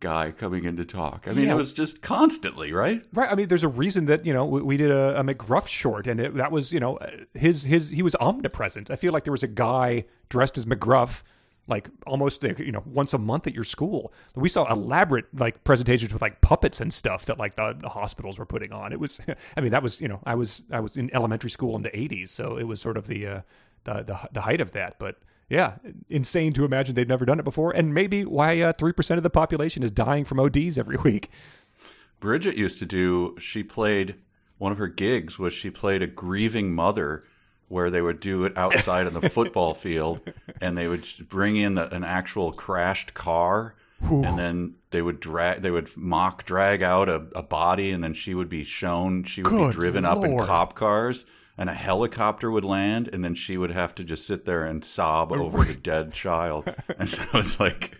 guy 0.00 0.32
coming 0.32 0.64
in 0.64 0.76
to 0.76 0.84
talk. 0.84 1.26
I 1.28 1.32
mean, 1.32 1.46
Yeah. 1.46 1.52
it 1.52 1.56
was 1.56 1.72
just 1.72 2.02
constantly, 2.02 2.72
right? 2.72 3.04
Right. 3.12 3.30
I 3.30 3.34
mean, 3.36 3.46
there's 3.48 3.62
a 3.62 3.68
reason 3.68 4.06
that 4.06 4.26
you 4.26 4.32
know 4.32 4.44
we, 4.44 4.60
we 4.62 4.76
did 4.76 4.90
a, 4.90 5.20
a 5.20 5.22
McGruff 5.22 5.68
short, 5.68 6.06
and 6.08 6.18
it, 6.20 6.34
that 6.34 6.50
was 6.50 6.72
you 6.72 6.80
know 6.80 6.98
his 7.34 7.62
his 7.62 7.90
he 7.90 8.02
was 8.02 8.16
omnipresent. 8.16 8.90
I 8.90 8.96
feel 8.96 9.12
like 9.12 9.24
there 9.24 9.32
was 9.32 9.42
a 9.44 9.48
guy 9.48 10.04
dressed 10.28 10.58
as 10.58 10.66
McGruff. 10.66 11.22
Like 11.68 11.88
almost 12.08 12.42
you 12.42 12.72
know 12.72 12.82
once 12.84 13.14
a 13.14 13.18
month 13.18 13.46
at 13.46 13.54
your 13.54 13.62
school, 13.62 14.12
we 14.34 14.48
saw 14.48 14.68
elaborate 14.70 15.26
like 15.32 15.62
presentations 15.62 16.12
with 16.12 16.20
like 16.20 16.40
puppets 16.40 16.80
and 16.80 16.92
stuff 16.92 17.24
that 17.26 17.38
like 17.38 17.54
the, 17.54 17.76
the 17.78 17.88
hospitals 17.90 18.36
were 18.36 18.44
putting 18.44 18.72
on. 18.72 18.92
It 18.92 18.98
was, 18.98 19.20
I 19.56 19.60
mean, 19.60 19.70
that 19.70 19.80
was 19.84 20.00
you 20.00 20.08
know 20.08 20.18
I 20.26 20.34
was 20.34 20.62
I 20.72 20.80
was 20.80 20.96
in 20.96 21.14
elementary 21.14 21.50
school 21.50 21.76
in 21.76 21.82
the 21.82 21.90
'80s, 21.90 22.30
so 22.30 22.56
it 22.56 22.64
was 22.64 22.80
sort 22.80 22.96
of 22.96 23.06
the 23.06 23.24
uh, 23.28 23.40
the, 23.84 24.02
the 24.02 24.18
the 24.32 24.40
height 24.40 24.60
of 24.60 24.72
that. 24.72 24.98
But 24.98 25.20
yeah, 25.52 25.74
insane 26.08 26.54
to 26.54 26.64
imagine 26.64 26.94
they'd 26.94 27.06
never 27.06 27.26
done 27.26 27.38
it 27.38 27.44
before, 27.44 27.72
and 27.72 27.92
maybe 27.92 28.24
why 28.24 28.58
uh, 28.62 28.72
three 28.72 28.92
percent 28.92 29.18
of 29.18 29.22
the 29.22 29.28
population 29.28 29.82
is 29.82 29.90
dying 29.90 30.24
from 30.24 30.40
ODs 30.40 30.78
every 30.78 30.96
week. 31.04 31.28
Bridget 32.20 32.56
used 32.56 32.78
to 32.78 32.86
do, 32.86 33.36
she 33.38 33.62
played, 33.62 34.14
one 34.56 34.72
of 34.72 34.78
her 34.78 34.88
gigs 34.88 35.38
was 35.38 35.52
she 35.52 35.70
played 35.70 36.02
a 36.02 36.06
grieving 36.06 36.74
mother 36.74 37.24
where 37.68 37.90
they 37.90 38.00
would 38.00 38.20
do 38.20 38.44
it 38.44 38.56
outside 38.56 39.06
on 39.06 39.12
the 39.12 39.28
football 39.28 39.74
field 39.84 40.20
and 40.60 40.78
they 40.78 40.88
would 40.88 41.06
bring 41.28 41.56
in 41.56 41.74
the, 41.74 41.94
an 41.94 42.04
actual 42.04 42.52
crashed 42.52 43.12
car 43.12 43.74
and 44.00 44.38
then 44.38 44.74
they 44.90 45.00
would 45.00 45.20
drag 45.20 45.62
they 45.62 45.70
would 45.70 45.88
mock 45.96 46.44
drag 46.44 46.82
out 46.82 47.08
a, 47.08 47.26
a 47.34 47.42
body 47.42 47.92
and 47.92 48.02
then 48.02 48.12
she 48.12 48.34
would 48.34 48.48
be 48.48 48.64
shown 48.64 49.24
she 49.24 49.42
would 49.42 49.50
Good 49.50 49.68
be 49.68 49.72
driven 49.72 50.04
up 50.04 50.24
in 50.24 50.36
cop 50.38 50.74
cars 50.74 51.24
and 51.56 51.68
a 51.68 51.74
helicopter 51.74 52.50
would 52.50 52.64
land 52.64 53.08
and 53.12 53.24
then 53.24 53.34
she 53.34 53.56
would 53.56 53.70
have 53.70 53.94
to 53.94 54.04
just 54.04 54.26
sit 54.26 54.44
there 54.44 54.64
and 54.64 54.84
sob 54.84 55.32
oh 55.32 55.42
over 55.42 55.64
the 55.64 55.74
dead 55.74 56.12
child 56.12 56.72
and 56.98 57.08
so 57.08 57.22
it's 57.34 57.60
like 57.60 57.96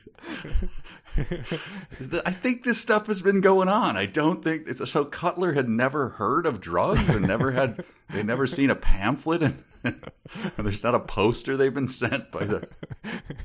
I 1.16 2.30
think 2.30 2.62
this 2.62 2.80
stuff 2.80 3.06
has 3.08 3.22
been 3.22 3.40
going 3.40 3.68
on. 3.68 3.96
I 3.96 4.06
don't 4.06 4.42
think 4.42 4.68
it's, 4.68 4.90
so. 4.90 5.04
Cutler 5.04 5.52
had 5.52 5.68
never 5.68 6.10
heard 6.10 6.46
of 6.46 6.60
drugs 6.60 7.10
and 7.10 7.26
never 7.26 7.50
had 7.50 7.84
they 8.08 8.22
never 8.22 8.46
seen 8.46 8.70
a 8.70 8.74
pamphlet 8.74 9.42
and 9.42 9.62
there's 10.56 10.84
not 10.84 10.94
a 10.94 11.00
poster 11.00 11.56
they've 11.56 11.74
been 11.74 11.88
sent 11.88 12.30
by 12.30 12.44
the. 12.44 12.68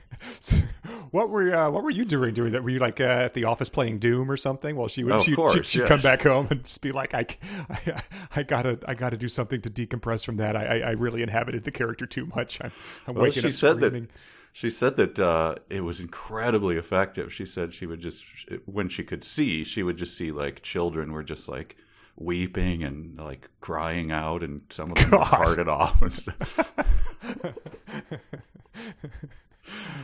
What 1.11 1.29
were 1.29 1.53
uh, 1.55 1.69
what 1.69 1.83
were 1.83 1.89
you 1.89 2.03
doing 2.05 2.33
during 2.33 2.51
that? 2.53 2.63
Were 2.63 2.69
you 2.69 2.79
like 2.79 2.99
uh, 2.99 3.03
at 3.03 3.33
the 3.33 3.45
office 3.45 3.69
playing 3.69 3.99
Doom 3.99 4.29
or 4.29 4.35
something? 4.35 4.75
Well, 4.75 4.87
she 4.89 5.03
would 5.03 5.13
Oh, 5.13 5.21
she, 5.21 5.35
course, 5.35 5.53
she, 5.53 5.61
she'd 5.63 5.79
yes. 5.79 5.87
come 5.87 6.01
back 6.01 6.21
home 6.23 6.47
and 6.49 6.63
just 6.63 6.81
be 6.81 6.91
like, 6.91 7.13
I, 7.13 7.25
I, 7.69 8.01
I 8.35 8.43
gotta 8.43 8.79
I 8.87 8.93
gotta 8.93 9.15
do 9.15 9.27
something 9.29 9.61
to 9.61 9.69
decompress 9.69 10.25
from 10.25 10.37
that. 10.37 10.55
I, 10.57 10.65
I, 10.65 10.77
I 10.79 10.91
really 10.91 11.21
inhabited 11.21 11.63
the 11.63 11.71
character 11.71 12.05
too 12.05 12.25
much. 12.35 12.59
I'm, 12.61 12.71
I'm 13.07 13.15
Well, 13.15 13.23
waking 13.25 13.43
she 13.43 13.47
up 13.49 13.53
said 13.53 13.75
screaming. 13.77 14.03
that 14.03 14.11
she 14.53 14.69
said 14.69 14.97
that 14.97 15.19
uh, 15.19 15.55
it 15.69 15.81
was 15.81 15.99
incredibly 16.01 16.77
effective. 16.77 17.31
She 17.33 17.45
said 17.45 17.73
she 17.73 17.85
would 17.85 18.01
just 18.01 18.25
when 18.65 18.89
she 18.89 19.03
could 19.03 19.23
see, 19.23 19.63
she 19.63 19.83
would 19.83 19.97
just 19.97 20.17
see 20.17 20.31
like 20.31 20.61
children 20.61 21.13
were 21.13 21.23
just 21.23 21.47
like 21.47 21.77
weeping 22.17 22.83
and 22.83 23.17
like 23.19 23.49
crying 23.61 24.11
out, 24.11 24.43
and 24.43 24.61
some 24.69 24.91
of 24.91 24.97
them 24.99 25.11
were 25.11 25.17
God. 25.17 25.25
parted 25.27 25.67
off. 25.69 26.01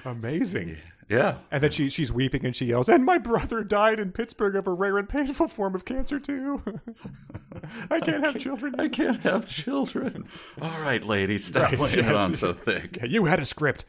Amazing. 0.05 0.77
yeah, 1.09 1.37
And 1.51 1.63
then 1.63 1.71
she 1.71 1.89
she's 1.89 2.11
weeping 2.11 2.45
and 2.45 2.55
she 2.55 2.65
yells, 2.65 2.89
"And 2.89 3.05
my 3.05 3.17
brother 3.17 3.63
died 3.63 3.99
in 3.99 4.11
Pittsburgh 4.11 4.55
of 4.55 4.67
a 4.67 4.73
rare 4.73 4.97
and 4.97 5.07
painful 5.07 5.47
form 5.47 5.75
of 5.75 5.85
cancer 5.85 6.19
too. 6.19 6.61
I 7.89 7.99
can't 7.99 8.23
have 8.23 8.37
children." 8.39 8.75
I 8.79 8.89
can't 8.89 9.21
have 9.21 9.47
children. 9.47 10.25
All 10.61 10.81
right, 10.81 11.03
lady, 11.03 11.39
stop 11.39 11.71
Right, 11.71 11.79
laying 11.79 11.99
it 12.05 12.15
on 12.15 12.33
so 12.33 12.51
thick. 12.53 12.97
Yeah, 12.97 13.05
you 13.05 13.25
had 13.25 13.39
a 13.39 13.45
script. 13.45 13.85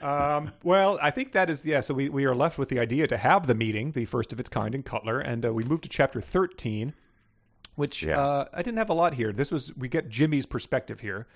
Um, 0.00 0.52
well, 0.62 0.98
I 1.02 1.10
think 1.10 1.32
that 1.32 1.50
is 1.50 1.64
yeah. 1.64 1.80
So 1.80 1.94
we, 1.94 2.08
we 2.08 2.24
are 2.24 2.34
left 2.34 2.58
with 2.58 2.68
the 2.68 2.78
idea 2.78 3.06
to 3.06 3.16
have 3.16 3.46
the 3.46 3.54
meeting, 3.54 3.92
the 3.92 4.04
first 4.04 4.32
of 4.32 4.40
its 4.40 4.48
kind 4.48 4.74
in 4.74 4.82
Cutler, 4.82 5.18
and 5.20 5.44
uh, 5.44 5.52
we 5.52 5.62
move 5.64 5.80
to 5.82 5.88
chapter 5.88 6.20
thirteen, 6.20 6.94
which 7.74 8.02
Yeah. 8.02 8.20
uh, 8.20 8.44
I 8.52 8.62
didn't 8.62 8.78
have 8.78 8.90
a 8.90 8.94
lot 8.94 9.14
here. 9.14 9.32
This 9.32 9.50
was 9.50 9.74
we 9.76 9.88
get 9.88 10.08
Jimmy's 10.08 10.46
perspective 10.46 11.00
here. 11.00 11.26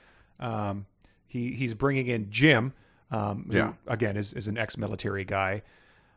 Um, 0.40 0.86
he 1.26 1.52
he's 1.52 1.74
bringing 1.74 2.06
in 2.08 2.30
Jim, 2.30 2.72
um, 3.10 3.46
who 3.50 3.56
Yeah. 3.58 3.72
again 3.86 4.16
is 4.16 4.32
is 4.32 4.48
an 4.48 4.56
ex-military 4.58 5.24
guy, 5.24 5.62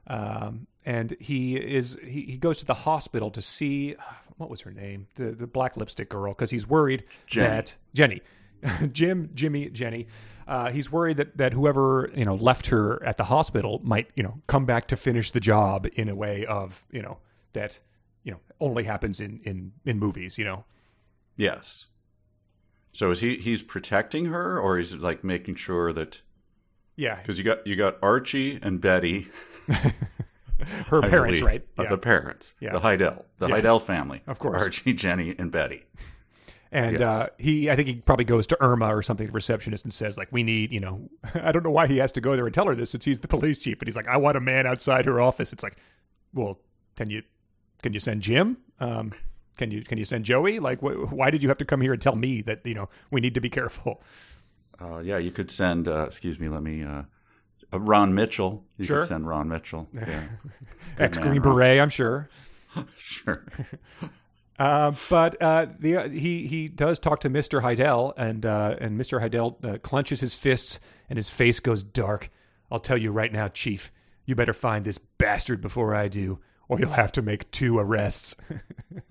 um, 0.08 0.68
and 0.86 1.16
he 1.20 1.58
is 1.58 1.98
he, 2.04 2.22
he 2.24 2.38
goes 2.38 2.60
to 2.60 2.66
the 2.66 2.74
hospital 2.74 3.30
to 3.32 3.42
see 3.42 3.96
what 4.38 4.50
was 4.50 4.62
her 4.62 4.72
name? 4.72 5.08
The 5.16 5.32
the 5.32 5.48
black 5.48 5.78
lipstick 5.78 6.10
girl, 6.10 6.34
because 6.34 6.52
he's 6.52 6.68
worried 6.68 7.04
Jenny. 7.28 7.48
that 7.48 7.76
Jenny, 7.94 8.22
Jim, 8.92 9.30
Jimmy, 9.34 9.70
Jenny. 9.70 10.08
Uh, 10.48 10.70
he's 10.72 10.92
worried 10.92 11.18
that 11.18 11.38
that 11.38 11.54
whoever 11.54 12.12
you 12.16 12.24
know 12.26 12.36
left 12.36 12.68
her 12.68 13.04
at 13.04 13.18
the 13.18 13.24
hospital 13.26 13.82
might 13.84 14.10
you 14.16 14.22
know 14.24 14.36
come 14.48 14.66
back 14.66 14.88
to 14.90 14.96
finish 14.96 15.32
the 15.32 15.40
job 15.40 15.88
in 15.94 16.08
a 16.10 16.16
way 16.16 16.46
of 16.46 16.86
you 16.92 17.02
know 17.02 17.18
that 17.54 17.80
you 18.24 18.32
know 18.32 18.40
only 18.60 18.84
happens 18.84 19.20
in 19.20 19.40
in 19.44 19.72
in 19.86 19.98
movies. 20.00 20.38
You 20.38 20.46
know. 20.46 20.66
Yes. 21.36 21.86
So 22.94 23.12
is 23.12 23.20
he 23.22 23.38
he's 23.38 23.62
protecting 23.64 24.26
her 24.28 24.60
or 24.60 24.78
is 24.80 24.94
it 24.94 25.02
like 25.02 25.24
making 25.24 25.56
sure 25.56 25.92
that 25.94 26.22
Yeah, 26.96 27.16
because 27.16 27.38
you 27.40 27.44
got 27.44 27.66
you 27.68 27.76
got 27.76 27.98
Archie 28.02 28.60
and 28.62 28.80
Betty, 28.80 29.28
her 30.88 31.04
I 31.04 31.10
parents, 31.10 31.40
believe, 31.40 31.44
right? 31.44 31.68
uh, 31.78 31.84
Yeah. 31.84 31.90
the 31.90 31.98
parents, 31.98 32.54
Yeah. 32.60 32.72
the 32.74 32.80
Heidel, 32.80 33.26
the 33.40 33.48
Yes. 33.48 33.56
Heidel 33.56 33.80
family, 33.80 34.22
Of 34.28 34.40
course. 34.40 34.62
Archie, 34.62 34.94
Jenny, 34.94 35.36
and 35.38 35.52
Betty. 35.52 35.86
And 36.72 37.00
Yes. 37.00 37.02
uh, 37.02 37.28
he, 37.38 37.70
I 37.70 37.76
think 37.76 37.88
he 37.88 37.96
probably 38.02 38.26
goes 38.26 38.46
to 38.48 38.58
Irma 38.62 38.94
or 38.96 39.02
something, 39.02 39.28
the 39.28 39.32
receptionist, 39.34 39.84
and 39.86 39.94
says, 39.94 40.18
like, 40.18 40.28
we 40.32 40.44
need, 40.44 40.72
you 40.72 40.80
know, 40.80 41.10
I 41.36 41.52
don't 41.52 41.64
know 41.64 41.72
why 41.72 41.88
he 41.88 41.98
has 41.98 42.12
to 42.14 42.22
go 42.22 42.36
there 42.36 42.46
and 42.46 42.54
tell 42.54 42.66
her 42.68 42.76
this 42.76 42.90
since 42.92 43.06
he's 43.06 43.20
the 43.22 43.28
police 43.28 43.58
chief, 43.58 43.80
but 43.80 43.88
he's 43.88 43.96
like, 43.96 44.08
I 44.08 44.18
want 44.18 44.36
a 44.36 44.42
man 44.42 44.66
outside 44.68 45.06
her 45.06 45.22
office. 45.22 45.54
It's 45.54 45.64
like, 45.64 45.78
well, 46.34 46.60
can 46.96 47.10
you, 47.10 47.24
can 47.82 47.94
you 47.94 48.00
send 48.00 48.22
Jim? 48.22 48.58
Um, 48.80 49.14
can 49.58 49.72
you, 49.72 49.84
can 49.84 49.98
you 49.98 50.04
send 50.06 50.26
Joey? 50.26 50.60
Like, 50.60 50.80
wh- 50.80 51.12
why 51.14 51.30
did 51.30 51.42
you 51.42 51.50
have 51.50 51.58
to 51.60 51.66
come 51.66 51.80
here 51.82 51.94
and 51.94 52.02
tell 52.02 52.16
me 52.16 52.42
that, 52.42 52.66
you 52.66 52.74
know, 52.74 52.90
we 53.12 53.22
need 53.22 53.36
to 53.36 53.42
be 53.42 53.50
careful? 53.50 54.02
Uh, 54.82 55.00
yeah, 55.00 55.18
you 55.18 55.32
could 55.32 55.50
send. 55.50 55.88
Uh, 55.88 56.04
excuse 56.06 56.38
me, 56.40 56.50
let 56.50 56.62
me. 56.62 56.84
Uh, 56.84 57.04
uh, 57.74 57.80
Ron 57.80 58.14
Mitchell. 58.14 58.66
You 58.78 58.84
Sure. 58.84 59.00
could 59.00 59.08
send 59.08 59.26
Ron 59.28 59.48
Mitchell. 59.48 59.88
Yeah, 59.94 60.24
Ex 61.00 61.18
Green 61.18 61.42
Ron. 61.42 61.42
Beret, 61.42 61.80
I'm 61.80 61.88
sure. 61.90 62.28
sure. 62.98 63.46
Uh, 64.58 64.94
but 65.10 65.42
uh, 65.42 65.68
the 65.80 65.98
uh, 65.98 66.10
he 66.10 66.48
he 66.48 66.68
does 66.68 66.98
talk 66.98 67.20
to 67.22 67.30
Mister 67.30 67.62
Heidel, 67.62 68.14
and 68.18 68.46
uh, 68.46 68.76
and 68.80 68.98
Mister 68.98 69.20
Heidel 69.20 69.58
uh, 69.64 69.78
clenches 69.80 70.22
his 70.22 70.36
fists, 70.36 70.80
and 71.10 71.18
his 71.18 71.30
face 71.30 71.60
goes 71.60 71.84
dark. 71.84 72.30
I'll 72.72 72.80
tell 72.80 72.98
you 72.98 73.12
right 73.12 73.32
now, 73.32 73.48
Chief. 73.50 73.92
You 74.26 74.34
better 74.34 74.54
find 74.54 74.86
this 74.86 74.98
bastard 74.98 75.62
before 75.62 75.94
I 75.94 76.08
do, 76.08 76.40
or 76.68 76.80
you'll 76.80 76.92
have 76.92 77.12
to 77.14 77.22
make 77.22 77.52
two 77.52 77.78
arrests. 77.78 78.36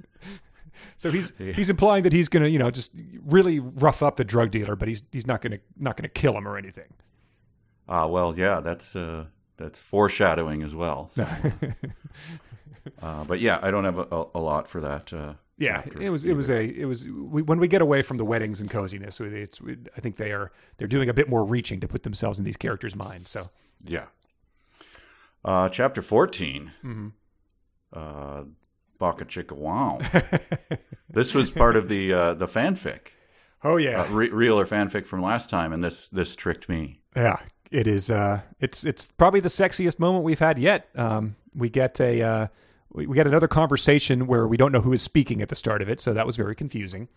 so 0.96 1.10
he's 1.10 1.32
he's 1.38 1.70
implying 1.70 2.04
that 2.04 2.12
he's 2.12 2.28
gonna 2.28 2.48
you 2.48 2.58
know 2.58 2.70
just 2.70 2.92
really 3.24 3.60
rough 3.60 4.02
up 4.02 4.16
the 4.16 4.24
drug 4.24 4.50
dealer, 4.50 4.76
but 4.76 4.88
he's 4.88 5.02
he's 5.12 5.26
not 5.26 5.42
gonna 5.42 5.58
not 5.76 5.96
gonna 5.96 6.08
kill 6.08 6.36
him 6.36 6.48
or 6.48 6.56
anything. 6.56 6.92
Ah, 7.88 8.06
well, 8.06 8.36
yeah, 8.36 8.60
that's 8.60 8.96
uh, 8.96 9.26
that's 9.56 9.78
foreshadowing 9.78 10.62
as 10.62 10.74
well. 10.74 11.10
So, 11.14 11.26
uh, 13.02 13.24
but 13.24 13.40
yeah, 13.40 13.58
I 13.62 13.70
don't 13.70 13.84
have 13.84 13.98
a, 13.98 14.24
a 14.34 14.40
lot 14.40 14.68
for 14.68 14.80
that. 14.80 15.12
Uh, 15.12 15.34
Yeah, 15.58 15.82
it 16.00 16.10
was 16.10 16.24
it 16.24 16.34
was 16.34 16.50
a 16.50 16.64
it 16.64 16.84
was 16.86 17.04
we, 17.06 17.42
when 17.42 17.58
we 17.60 17.68
get 17.68 17.80
away 17.82 18.02
from 18.02 18.16
the 18.16 18.24
weddings 18.24 18.60
and 18.60 18.68
coziness, 18.70 19.20
it's 19.20 19.60
I 19.96 20.00
think 20.00 20.16
they 20.16 20.32
are 20.32 20.50
they're 20.78 20.88
doing 20.88 21.08
a 21.08 21.14
bit 21.14 21.28
more 21.28 21.44
reaching 21.44 21.80
to 21.80 21.88
put 21.88 22.02
themselves 22.02 22.38
in 22.38 22.44
these 22.44 22.56
characters' 22.56 22.96
minds. 22.96 23.30
So 23.30 23.50
Yeah. 23.84 24.06
Uh, 25.44 25.68
chapter 25.68 26.00
14. 26.02 26.72
Mm-hmm. 26.82 27.08
Uh, 27.92 28.44
Baka 28.98 29.24
Chicka 29.26 29.52
Wow. 29.52 30.00
this 31.10 31.34
was 31.34 31.50
part 31.50 31.76
of 31.76 31.88
the 31.88 32.12
uh, 32.12 32.34
the 32.34 32.46
fanfic, 32.46 33.08
oh 33.62 33.76
yeah, 33.76 34.02
uh, 34.02 34.08
re- 34.08 34.30
real 34.30 34.58
or 34.58 34.64
fanfic 34.66 35.06
from 35.06 35.20
last 35.22 35.50
time, 35.50 35.72
and 35.72 35.84
this 35.84 36.08
this 36.08 36.34
tricked 36.34 36.68
me. 36.68 37.00
yeah, 37.14 37.38
it 37.70 37.86
is. 37.86 38.10
Uh, 38.10 38.40
it's 38.60 38.84
it's 38.84 39.08
probably 39.08 39.40
the 39.40 39.48
sexiest 39.48 39.98
moment 39.98 40.24
we've 40.24 40.38
had 40.38 40.58
yet. 40.58 40.88
Um, 40.94 41.36
we 41.54 41.68
get 41.68 42.00
a 42.00 42.22
uh, 42.22 42.46
we, 42.92 43.06
we 43.06 43.16
get 43.16 43.26
another 43.26 43.48
conversation 43.48 44.26
where 44.26 44.46
we 44.46 44.56
don't 44.56 44.72
know 44.72 44.80
who 44.80 44.92
is 44.92 45.02
speaking 45.02 45.42
at 45.42 45.48
the 45.48 45.56
start 45.56 45.82
of 45.82 45.88
it, 45.88 46.00
so 46.00 46.14
that 46.14 46.26
was 46.26 46.36
very 46.36 46.54
confusing. 46.54 47.08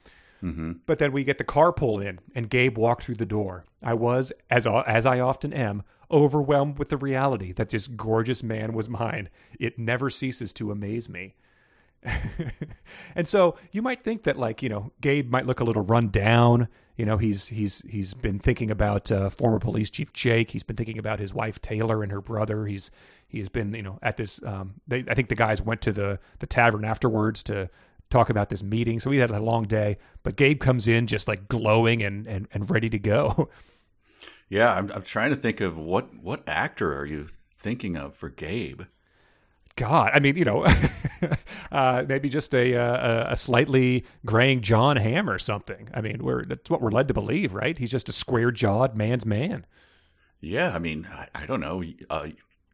Mm-hmm. 0.44 0.74
But 0.86 1.00
then 1.00 1.12
we 1.12 1.24
get 1.24 1.38
the 1.38 1.44
car 1.44 1.72
pull 1.72 2.00
in, 2.00 2.20
and 2.36 2.50
Gabe 2.50 2.78
walked 2.78 3.04
through 3.04 3.16
the 3.16 3.26
door. 3.26 3.66
I 3.82 3.94
was, 3.94 4.32
as 4.50 4.68
as 4.68 5.06
I 5.06 5.20
often 5.20 5.54
am, 5.54 5.84
overwhelmed 6.12 6.78
with 6.78 6.90
the 6.90 6.98
reality 6.98 7.52
that 7.54 7.70
this 7.70 7.88
gorgeous 7.88 8.44
man 8.44 8.74
was 8.74 8.90
mine. 8.90 9.30
It 9.60 9.80
never 9.80 10.10
ceases 10.10 10.54
to 10.54 10.72
amaze 10.72 11.10
me. 11.10 11.36
and 13.16 13.28
so 13.28 13.56
you 13.72 13.82
might 13.82 14.04
think 14.04 14.24
that, 14.24 14.38
like 14.38 14.62
you 14.62 14.70
know, 14.70 14.92
Gabe 15.02 15.30
might 15.30 15.46
look 15.46 15.60
a 15.60 15.64
little 15.64 15.84
run 15.84 16.10
down. 16.10 16.68
You 16.98 17.06
know, 17.06 17.18
he's 17.18 17.48
he's 17.48 17.84
he's 17.88 18.14
been 18.16 18.40
thinking 18.40 18.72
about 18.72 19.12
uh, 19.12 19.30
former 19.30 19.60
police 19.60 19.90
chief 19.90 20.12
Jake. 20.14 20.52
He's 20.52 20.64
been 20.64 20.76
thinking 20.76 20.98
about 20.98 21.20
his 21.20 21.34
wife 21.34 21.62
Taylor 21.62 22.02
and 22.02 22.12
her 22.12 22.22
brother. 22.22 22.66
He's 22.66 22.90
he's 23.28 23.50
been 23.50 23.74
you 23.74 23.84
know 23.84 24.00
at 24.02 24.18
this. 24.18 24.42
Um, 24.44 24.82
they, 24.88 25.06
I 25.08 25.14
think 25.14 25.30
the 25.30 25.36
guys 25.36 25.62
went 25.62 25.82
to 25.82 25.92
the 25.92 26.20
the 26.40 26.48
tavern 26.48 26.84
afterwards 26.84 27.44
to 27.44 27.70
talk 28.10 28.30
about 28.30 28.50
this 28.50 28.64
meeting. 28.64 29.00
So 29.00 29.12
we 29.12 29.18
had 29.18 29.30
a 29.30 29.40
long 29.40 29.66
day. 29.66 29.98
But 30.24 30.38
Gabe 30.38 30.60
comes 30.60 30.88
in 30.88 31.08
just 31.08 31.28
like 31.28 31.48
glowing 31.48 32.02
and 32.02 32.26
and, 32.28 32.48
and 32.52 32.70
ready 32.70 32.90
to 32.90 33.00
go. 33.00 33.50
Yeah, 34.50 34.74
I'm, 34.74 34.90
I'm 34.94 35.02
trying 35.04 35.32
to 35.32 35.36
think 35.36 35.60
of 35.60 35.78
what 35.78 36.16
what 36.16 36.42
actor 36.48 36.98
are 36.98 37.06
you 37.06 37.28
thinking 37.56 37.98
of 37.98 38.16
for 38.16 38.30
Gabe? 38.30 38.84
God, 39.78 40.12
I 40.14 40.20
mean, 40.20 40.36
you 40.36 40.44
know, 40.46 40.66
uh, 41.72 42.04
maybe 42.08 42.28
just 42.30 42.54
a, 42.54 42.74
a 42.74 43.32
a 43.32 43.36
slightly 43.38 44.04
graying 44.26 44.62
Jon 44.62 44.98
Hamm 44.98 45.30
or 45.30 45.40
something. 45.40 45.90
I 45.94 46.02
mean, 46.02 46.24
we're 46.24 46.44
that's 46.44 46.70
what 46.70 46.82
we're 46.82 46.92
led 46.92 47.08
to 47.08 47.14
believe, 47.14 47.54
right? 47.54 47.78
He's 47.78 47.92
just 47.92 48.10
a 48.10 48.12
square 48.12 48.52
jawed 48.52 48.96
man's 48.96 49.26
man. 49.26 49.66
Yeah, 50.42 50.74
I 50.76 50.80
mean, 50.80 51.08
I, 51.12 51.28
I 51.34 51.46
don't 51.46 51.62
know. 51.62 51.84
Uh, 52.10 52.28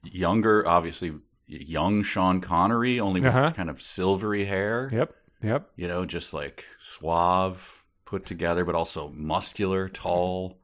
younger, 0.04 0.68
obviously, 0.68 1.14
young 1.48 2.04
Sean 2.04 2.42
Connery, 2.42 3.00
only 3.00 3.22
with 3.22 3.34
Uh-huh. 3.34 3.52
kind 3.52 3.70
of 3.70 3.82
silvery 3.82 4.46
hair. 4.46 4.90
Yep, 4.92 5.16
yep. 5.44 5.70
You 5.76 5.88
know, 5.88 6.06
just 6.06 6.34
like 6.34 6.66
suave, 6.80 7.84
put 8.06 8.26
together, 8.26 8.66
but 8.66 8.76
also 8.76 9.10
muscular, 9.16 9.88
tall, 9.90 10.58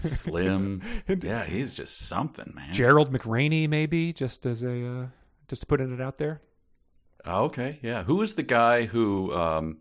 slim. 0.00 0.82
yeah, 1.22 1.44
he's 1.44 1.74
just 1.74 1.98
something, 1.98 2.52
man. 2.54 2.72
Gerald 2.72 3.12
McRaney, 3.12 3.68
maybe 3.68 4.12
just 4.12 4.44
as 4.46 4.62
a 4.62 4.86
uh, 4.86 5.06
just 5.48 5.68
putting 5.68 5.92
it 5.92 6.00
out 6.00 6.18
there. 6.18 6.40
Oh, 7.26 7.44
okay, 7.44 7.78
yeah. 7.82 8.02
Who 8.04 8.20
is 8.22 8.34
the 8.34 8.42
guy 8.42 8.84
who 8.84 9.32
um, 9.32 9.78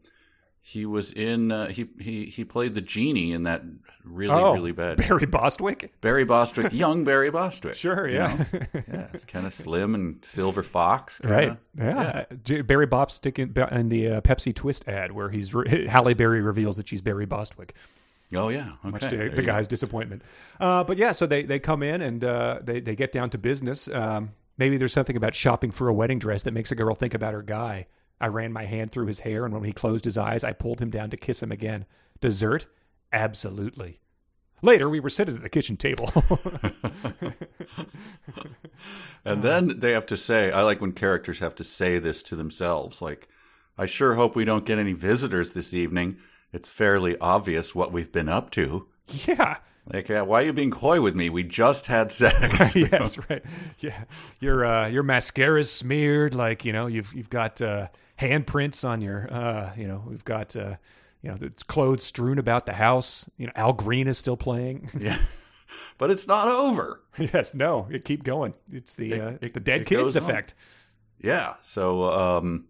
he 0.62 0.86
was 0.86 1.12
in? 1.12 1.52
Uh, 1.52 1.68
he 1.68 1.88
he 2.00 2.26
he 2.26 2.46
played 2.46 2.74
the 2.74 2.82
genie 2.82 3.34
in 3.34 3.44
that 3.44 3.64
really 4.06 4.34
oh, 4.34 4.54
really 4.54 4.72
bad 4.72 4.98
Barry 4.98 5.26
Bostwick. 5.26 5.94
Barry 6.00 6.24
Bostwick, 6.24 6.72
young 6.74 7.04
Barry 7.04 7.30
Bostwick. 7.32 7.76
Sure, 7.76 8.08
you 8.08 8.16
yeah. 8.16 8.46
know? 8.54 8.60
yeah, 8.88 9.08
kind 9.28 9.46
of 9.46 9.54
slim 9.54 9.94
and 9.94 10.24
silver 10.24 10.64
fox, 10.64 11.20
kinda. 11.20 11.36
Right. 11.36 11.58
Yeah. 11.78 12.26
J- 12.44 12.62
Barry 12.62 12.86
Bostwick 12.86 13.40
in, 13.40 13.54
in 13.72 13.90
the 13.90 14.08
uh, 14.08 14.22
Pepsi 14.22 14.56
Twist 14.56 14.88
ad 14.88 15.12
where 15.12 15.30
he's 15.30 15.54
re- 15.54 15.88
Halle 15.90 16.14
Berry 16.14 16.42
reveals 16.42 16.78
that 16.78 16.88
she's 16.88 17.02
Barry 17.02 17.26
Bostwick. 17.26 17.76
Oh 18.34 18.50
yeah, 18.50 18.72
okay. 18.86 18.90
much 18.90 19.10
to 19.10 19.18
the 19.18 19.24
you 19.26 19.30
go. 19.32 19.44
guy's 19.44 19.68
disappointment. 19.68 20.24
Uh, 20.60 20.84
but 20.84 20.98
yeah, 20.98 21.12
so 21.12 21.26
they, 21.26 21.44
they 21.44 21.60
come 21.60 21.84
in 21.84 22.02
and 22.02 22.24
uh, 22.24 22.60
they 22.64 22.80
they 22.80 22.96
get 22.96 23.12
down 23.12 23.30
to 23.32 23.38
business. 23.38 23.90
Um, 23.90 24.32
maybe 24.58 24.78
there's 24.78 24.94
something 24.94 25.18
about 25.18 25.36
shopping 25.36 25.72
for 25.72 25.88
a 25.88 25.94
wedding 25.94 26.20
dress 26.20 26.44
that 26.44 26.54
makes 26.54 26.72
a 26.72 26.76
girl 26.76 26.96
think 26.96 27.14
about 27.14 27.34
her 27.34 27.42
guy. 27.42 27.88
I 28.22 28.28
ran 28.28 28.54
my 28.54 28.66
hand 28.66 28.92
through 28.92 29.08
his 29.08 29.22
hair, 29.22 29.46
and 29.46 29.54
when 29.54 29.64
he 29.64 29.74
closed 29.74 30.06
his 30.06 30.18
eyes, 30.18 30.44
I 30.44 30.54
pulled 30.54 30.80
him 30.80 30.90
down 30.90 31.10
to 31.10 31.18
kiss 31.18 31.44
him 31.44 31.52
again. 31.52 31.86
Dessert? 32.22 32.68
Absolutely. 33.12 34.00
Later, 34.62 34.90
we 34.90 35.02
were 35.02 35.10
sitting 35.10 35.36
at 35.36 35.42
the 35.42 35.50
kitchen 35.50 35.76
table. 35.76 36.10
And 39.26 39.42
then 39.42 39.80
they 39.80 39.92
have 39.92 40.06
to 40.08 40.18
say, 40.18 40.52
I 40.52 40.64
like 40.64 40.82
when 40.82 40.92
characters 40.92 41.40
have 41.40 41.56
to 41.56 41.64
say 41.64 42.00
this 42.00 42.22
to 42.24 42.36
themselves. 42.36 43.02
Like, 43.02 43.28
I 43.78 43.86
sure 43.86 44.16
hope 44.16 44.36
we 44.36 44.46
don't 44.46 44.66
get 44.66 44.80
any 44.80 44.94
visitors 44.94 45.54
this 45.54 45.74
evening. 45.74 46.18
It's 46.52 46.68
fairly 46.70 47.18
obvious 47.20 47.74
what 47.74 47.94
we've 47.94 48.12
been 48.12 48.30
up 48.30 48.52
to. 48.52 48.88
yeah. 49.08 49.60
Like, 49.92 50.10
uh, 50.10 50.24
why 50.24 50.42
are 50.42 50.46
you 50.46 50.54
being 50.54 50.72
coy 50.72 51.02
with 51.02 51.14
me? 51.16 51.30
We 51.30 51.44
just 51.44 51.88
had 51.88 52.12
sex. 52.12 52.74
yes, 52.76 53.18
right. 53.30 53.44
Yeah, 53.80 54.04
your 54.40 54.66
uh, 54.66 54.88
your 54.88 55.04
mascara's 55.04 55.70
smeared. 55.72 56.34
Like 56.34 56.64
you 56.64 56.72
know, 56.72 56.88
you've 56.88 57.14
you've 57.14 57.30
got 57.30 57.62
uh, 57.62 57.88
handprints 58.20 58.88
on 58.88 59.02
your. 59.02 59.28
Uh, 59.32 59.72
you 59.78 59.88
know, 59.88 60.02
we've 60.08 60.24
got 60.24 60.56
uh, 60.56 60.76
you 61.22 61.30
know 61.32 61.36
the 61.36 61.52
clothes 61.68 62.06
strewn 62.06 62.38
about 62.40 62.66
the 62.66 62.74
house. 62.74 63.30
You 63.38 63.48
know, 63.48 63.54
Al 63.56 63.74
Green 63.74 64.08
is 64.08 64.18
still 64.18 64.38
playing. 64.38 64.90
yeah. 65.00 65.18
But 65.98 66.12
it's 66.12 66.28
not 66.28 66.48
over. 66.48 67.02
yes, 67.18 67.54
no, 67.54 67.88
it 67.92 68.06
keep 68.06 68.24
going. 68.24 68.54
It's 68.72 68.96
the 68.96 69.20
uh, 69.20 69.32
it- 69.42 69.54
the 69.54 69.60
dead 69.60 69.86
kids 69.86 70.02
goes 70.02 70.18
on. 70.18 70.24
effect. 70.24 70.54
Yeah. 71.20 71.56
So, 71.62 72.06
um, 72.06 72.66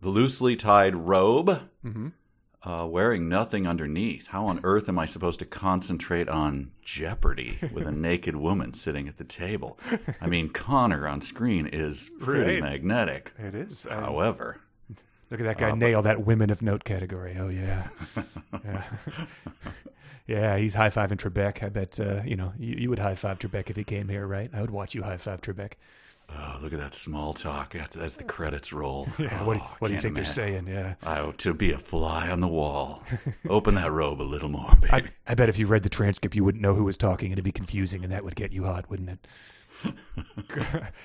the 0.00 0.08
loosely 0.08 0.56
tied 0.56 0.94
robe, 0.96 1.68
Mm-hmm. 1.84 2.08
Uh, 2.64 2.86
wearing 2.88 3.28
nothing 3.28 3.66
underneath. 3.66 4.28
How 4.28 4.46
on 4.46 4.60
earth 4.62 4.88
am 4.88 4.96
I 4.96 5.04
supposed 5.04 5.40
to 5.40 5.44
concentrate 5.44 6.28
on 6.28 6.70
Jeopardy 6.80 7.58
with 7.72 7.88
a 7.88 7.90
naked 8.08 8.36
woman 8.36 8.72
sitting 8.72 9.08
at 9.08 9.16
the 9.16 9.24
table? 9.24 9.80
I 10.20 10.28
mean, 10.28 10.48
Conor 10.48 11.08
on 11.08 11.22
screen 11.22 11.66
is 11.66 12.08
pretty 12.20 12.60
Right. 12.60 12.62
magnetic. 12.62 13.32
It 13.36 13.56
is. 13.56 13.84
Oh. 13.90 13.94
However, 13.94 14.60
Look 15.28 15.40
at 15.40 15.46
that 15.46 15.58
guy 15.58 15.72
nail 15.72 16.02
that 16.02 16.24
women 16.24 16.50
of 16.50 16.62
note 16.62 16.84
category. 16.84 17.36
Oh 17.40 17.48
yeah, 17.48 17.88
yeah, 18.64 18.84
yeah. 20.26 20.56
He's 20.58 20.74
high 20.74 20.90
fiving 20.90 21.16
Trebek. 21.16 21.62
I 21.64 21.68
bet 21.70 21.98
uh, 21.98 22.20
you 22.24 22.36
know 22.36 22.52
you, 22.58 22.76
you 22.80 22.90
would 22.90 22.98
high 22.98 23.14
five 23.14 23.38
Trebek 23.38 23.70
if 23.70 23.76
he 23.76 23.82
came 23.82 24.08
here, 24.08 24.26
right? 24.26 24.50
I 24.52 24.60
would 24.60 24.70
watch 24.70 24.94
you 24.94 25.02
high 25.02 25.16
five 25.16 25.40
Trebek. 25.40 25.72
Oh, 26.34 26.58
look 26.62 26.72
at 26.72 26.78
that 26.78 26.94
small 26.94 27.32
talk 27.32 27.74
after 27.74 28.02
as 28.02 28.16
the 28.16 28.24
credits 28.24 28.72
roll. 28.72 29.08
Yeah, 29.18 29.44
what, 29.44 29.54
do- 29.54 29.60
Oh, 29.62 29.76
what 29.78 29.88
do 29.88 29.94
you 29.94 30.00
think 30.00 30.14
they're 30.14 30.24
saying? 30.24 30.66
Yeah. 30.66 30.94
Oh, 31.04 31.32
to 31.38 31.54
be 31.54 31.72
a 31.72 31.78
fly 31.78 32.28
on 32.30 32.40
the 32.40 32.48
wall. 32.48 33.02
Open 33.48 33.74
that 33.76 33.90
robe 33.92 34.20
a 34.20 34.24
little 34.24 34.48
more, 34.48 34.74
baby. 34.80 34.92
I, 34.92 35.02
I 35.32 35.34
bet 35.34 35.48
if 35.48 35.58
you 35.58 35.66
read 35.66 35.82
the 35.82 35.88
transcript, 35.88 36.34
you 36.34 36.44
wouldn't 36.44 36.62
know 36.62 36.74
who 36.74 36.84
was 36.84 36.96
talking, 36.96 37.26
and 37.26 37.34
it'd 37.34 37.44
be 37.44 37.52
confusing, 37.52 38.02
and 38.04 38.12
that 38.12 38.24
would 38.24 38.34
get 38.36 38.52
you 38.52 38.64
hot, 38.64 38.88
wouldn't 38.90 39.10
it? 39.10 39.26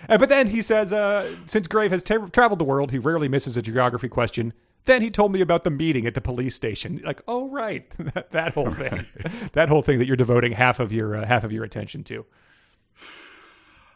But 0.07 0.29
then 0.29 0.47
he 0.47 0.61
says, 0.61 0.93
uh, 0.93 1.35
since 1.47 1.67
Grave 1.67 1.91
has 1.91 2.03
tra- 2.03 2.29
traveled 2.29 2.59
the 2.59 2.65
world, 2.65 2.91
he 2.91 2.97
rarely 2.99 3.27
misses 3.27 3.57
a 3.57 3.61
geography 3.61 4.07
question. 4.09 4.53
Then 4.85 5.01
he 5.01 5.09
told 5.11 5.31
me 5.33 5.41
about 5.41 5.63
the 5.63 5.69
meeting 5.69 6.05
at 6.05 6.13
the 6.13 6.21
police 6.21 6.55
station. 6.55 7.01
Like, 7.03 7.21
oh 7.27 7.49
right, 7.49 7.85
that, 8.13 8.31
that 8.31 8.53
whole 8.53 8.71
thing, 8.71 9.05
that 9.53 9.67
whole 9.69 9.81
thing 9.81 9.99
that 9.99 10.05
you're 10.07 10.15
devoting 10.15 10.53
half 10.53 10.79
of 10.79 10.93
your 10.93 11.15
uh, 11.17 11.25
half 11.27 11.43
of 11.43 11.51
your 11.51 11.63
attention 11.65 12.03
to. 12.05 12.25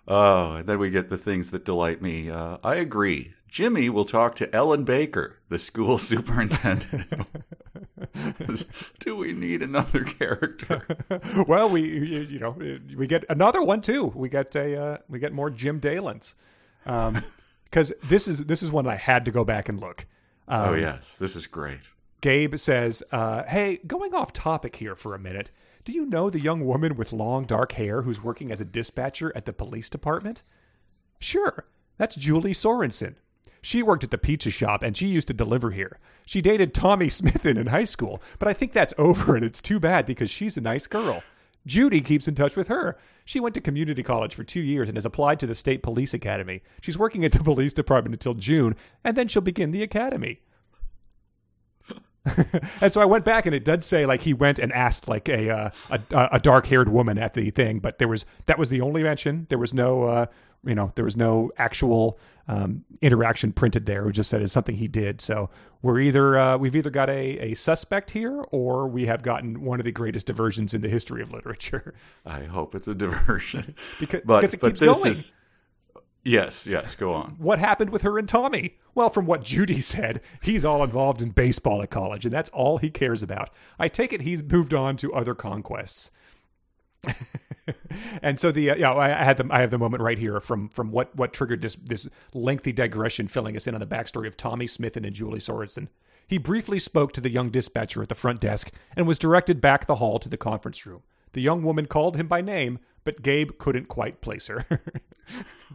Oh, 0.08 0.56
and 0.56 0.68
then 0.68 0.80
we 0.80 0.90
get 0.90 1.10
the 1.10 1.18
things 1.18 1.52
that 1.52 1.66
delight 1.66 2.02
me. 2.02 2.30
Uh, 2.30 2.58
I 2.64 2.76
agree. 2.76 3.34
Jimmy 3.48 3.90
will 3.90 4.06
talk 4.06 4.36
to 4.36 4.56
Ellen 4.56 4.86
Baker, 4.86 5.40
the 5.50 5.60
school 5.60 5.98
superintendent. 6.00 7.28
Do 9.00 9.16
we 9.16 9.34
need 9.34 9.62
another 9.62 10.04
character? 10.04 10.88
well, 11.48 11.70
we 11.70 11.82
you 12.26 12.40
know 12.40 12.56
we 12.96 13.08
get 13.08 13.26
another 13.30 13.62
one 13.62 13.82
too. 13.82 14.06
We 14.16 14.30
get 14.30 14.56
a 14.56 14.82
uh, 14.82 14.98
we 15.10 15.20
get 15.20 15.34
more 15.34 15.50
Jim 15.50 15.80
Dalens, 15.80 16.34
because 16.84 17.92
this 18.08 18.28
is 18.28 18.46
this 18.46 18.64
is 18.64 18.72
one 18.72 18.88
I 18.88 18.96
had 18.96 19.26
to 19.26 19.32
go 19.32 19.44
back 19.44 19.70
and 19.70 19.80
look. 19.80 20.06
Um, 20.48 20.70
oh, 20.70 20.74
yes. 20.74 21.16
This 21.16 21.36
is 21.36 21.46
great. 21.48 21.82
Gabe 22.22 22.56
says, 22.56 23.04
uh, 23.12 23.44
"Hey, 23.44 23.80
going 23.86 24.14
off 24.14 24.34
topic 24.34 24.78
here 24.78 24.96
for 24.96 25.14
a 25.14 25.20
minute. 25.20 25.52
Do 25.84 25.94
you 25.94 26.06
know 26.06 26.30
the 26.30 26.40
young 26.40 26.64
woman 26.64 26.96
with 26.96 27.12
long 27.12 27.46
dark 27.46 27.72
hair 27.72 28.04
who's 28.04 28.24
working 28.24 28.52
as 28.52 28.62
a 28.62 28.66
dispatcher 28.66 29.32
at 29.36 29.46
the 29.46 29.54
police 29.54 29.90
department? 29.90 30.44
Sure, 31.20 31.66
that's 31.98 32.16
Julie 32.16 32.54
Sorensen. 32.54 33.16
She 33.64 33.82
worked 33.82 34.04
at 34.04 34.12
the 34.12 34.20
pizza 34.20 34.52
shop 34.52 34.84
and 34.84 34.96
she 34.96 35.08
used 35.08 35.28
to 35.30 35.34
deliver 35.34 35.72
here. 35.72 35.98
She 36.26 36.42
dated 36.42 36.74
Tommy 36.76 37.08
Smithin 37.10 37.58
in 37.58 37.68
high 37.68 37.86
school, 37.86 38.22
but 38.38 38.48
I 38.48 38.54
think 38.54 38.74
that's 38.74 38.94
over 39.00 39.36
and 39.36 39.44
it's 39.44 39.62
too 39.62 39.80
bad 39.80 40.06
because 40.06 40.30
she's 40.30 40.56
a 40.56 40.62
nice 40.62 40.86
girl. 40.86 41.24
Judy 41.66 42.02
keeps 42.02 42.28
in 42.28 42.36
touch 42.36 42.56
with 42.56 42.68
her. 42.68 42.98
She 43.26 43.40
went 43.40 43.56
to 43.56 43.62
community 43.62 44.04
college 44.04 44.36
for 44.36 44.44
two 44.44 44.62
years 44.62 44.88
and 44.88 44.98
has 44.98 45.06
applied 45.06 45.40
to 45.40 45.48
the 45.48 45.56
state 45.56 45.82
police 45.82 46.14
academy. 46.14 46.62
She's 46.82 46.98
working 46.98 47.26
at 47.26 47.32
the 47.32 47.44
police 47.44 47.74
department 47.74 48.14
until 48.14 48.34
June, 48.34 48.76
and 49.04 49.16
then 49.16 49.28
she'll 49.28 49.44
begin 49.44 49.72
the 49.72 49.84
academy. 49.84 50.42
and 52.82 52.94
so 52.94 53.02
I 53.02 53.06
went 53.06 53.26
back, 53.26 53.46
and 53.46 53.56
it 53.56 53.66
did 53.66 53.84
say 53.84 54.06
like 54.06 54.22
he 54.22 54.34
went 54.34 54.60
and 54.60 54.72
asked 54.74 55.08
like 55.08 55.28
a 55.28 55.50
uh, 55.50 55.70
a, 55.90 56.30
a 56.34 56.40
dark 56.40 56.68
haired 56.68 56.90
woman 56.90 57.18
at 57.18 57.34
the 57.34 57.50
thing, 57.50 57.80
but 57.80 57.98
there 57.98 58.08
was 58.08 58.26
that 58.46 58.60
was 58.60 58.70
the 58.70 58.82
only 58.82 59.04
mention. 59.04 59.48
There 59.50 59.58
was 59.58 59.74
no 59.74 60.04
uh, 60.04 60.26
you 60.64 60.76
know 60.76 60.92
there 60.96 61.06
was 61.06 61.18
no 61.18 61.52
actual 61.58 62.20
um, 62.48 62.84
interaction 63.02 63.52
printed 63.54 63.86
there. 63.88 64.08
It 64.08 64.14
just 64.14 64.30
said 64.30 64.42
it's 64.42 64.54
something 64.54 64.76
he 64.76 64.88
did. 64.88 65.20
So 65.20 65.50
we're 65.82 66.00
either 66.00 66.38
uh, 66.38 66.58
we've 66.58 66.76
either 66.76 66.92
got 66.92 67.10
a, 67.10 67.40
a 67.40 67.54
suspect 67.56 68.12
here, 68.12 68.44
or 68.52 68.88
we 68.88 69.08
have 69.08 69.24
gotten 69.24 69.62
one 69.62 69.80
of 69.80 69.86
the 69.86 69.92
greatest 69.92 70.28
diversions 70.28 70.76
in 70.76 70.82
the 70.82 70.90
history 70.90 71.24
of 71.24 71.32
literature. 71.32 71.94
I 72.26 72.42
hope 72.44 72.76
it's 72.76 72.88
a 72.88 72.94
diversion. 72.96 73.74
Because- 74.00 74.22
but, 74.26 74.42
because 74.42 74.54
it 74.54 74.62
but 74.62 74.68
keeps 74.68 74.80
this 74.80 74.98
going. 75.02 75.12
is. 75.12 75.34
Yes, 76.24 76.68
yes, 76.68 76.96
go 76.96 77.14
on. 77.14 77.32
what 77.40 77.58
happened 77.60 77.90
with 77.90 78.04
her 78.04 78.20
and 78.20 78.30
Tommy? 78.30 78.78
Well, 78.94 79.10
from 79.10 79.26
what 79.26 79.44
Judy 79.44 79.80
said, 79.82 80.22
he's 80.42 80.64
all 80.64 80.84
involved 80.84 81.22
in 81.22 81.30
baseball 81.30 81.82
at 81.82 81.90
college, 81.90 82.26
and 82.26 82.34
that's 82.34 82.50
all 82.52 82.78
he 82.78 82.90
cares 82.90 83.24
about. 83.24 83.50
I 83.80 83.88
take 83.88 84.14
it 84.14 84.22
he's 84.22 84.44
moved 84.44 84.74
on 84.74 84.98
to 84.98 85.14
other 85.14 85.34
conquests. 85.34 86.12
and 88.22 88.40
so 88.40 88.52
the 88.52 88.70
uh, 88.70 88.76
yeah, 88.76 88.94
I 88.94 89.10
had 89.10 89.38
the 89.38 89.48
I 89.50 89.62
have 89.62 89.72
the 89.72 89.80
moment 89.80 90.04
right 90.04 90.20
here 90.20 90.40
from 90.40 90.70
from 90.70 90.92
what 90.92 91.16
what 91.16 91.34
triggered 91.34 91.62
this 91.62 91.76
this 91.76 92.08
lengthy 92.34 92.72
digression, 92.72 93.28
filling 93.28 93.56
us 93.56 93.66
in 93.66 93.74
on 93.74 93.80
the 93.80 93.88
backstory 93.88 94.28
of 94.28 94.38
Tommy 94.38 94.68
Smith 94.68 94.96
and 94.96 95.12
Julie 95.12 95.40
Sorensen. 95.40 95.88
He 96.28 96.38
briefly 96.38 96.80
spoke 96.80 97.12
to 97.14 97.22
the 97.22 97.32
young 97.32 97.50
dispatcher 97.50 98.02
at 98.02 98.10
the 98.10 98.16
front 98.16 98.40
desk 98.40 98.72
and 98.96 99.08
was 99.08 99.20
directed 99.20 99.60
back 99.60 99.86
the 99.88 99.96
hall 99.96 100.20
to 100.20 100.30
the 100.30 100.38
conference 100.38 100.86
room. 100.86 101.02
The 101.34 101.42
young 101.42 101.64
woman 101.64 101.88
called 101.88 102.18
him 102.18 102.28
by 102.28 102.42
name, 102.42 102.80
but 103.04 103.22
Gabe 103.22 103.52
couldn't 103.58 103.88
quite 103.88 104.22
place 104.22 104.48
her. 104.48 104.66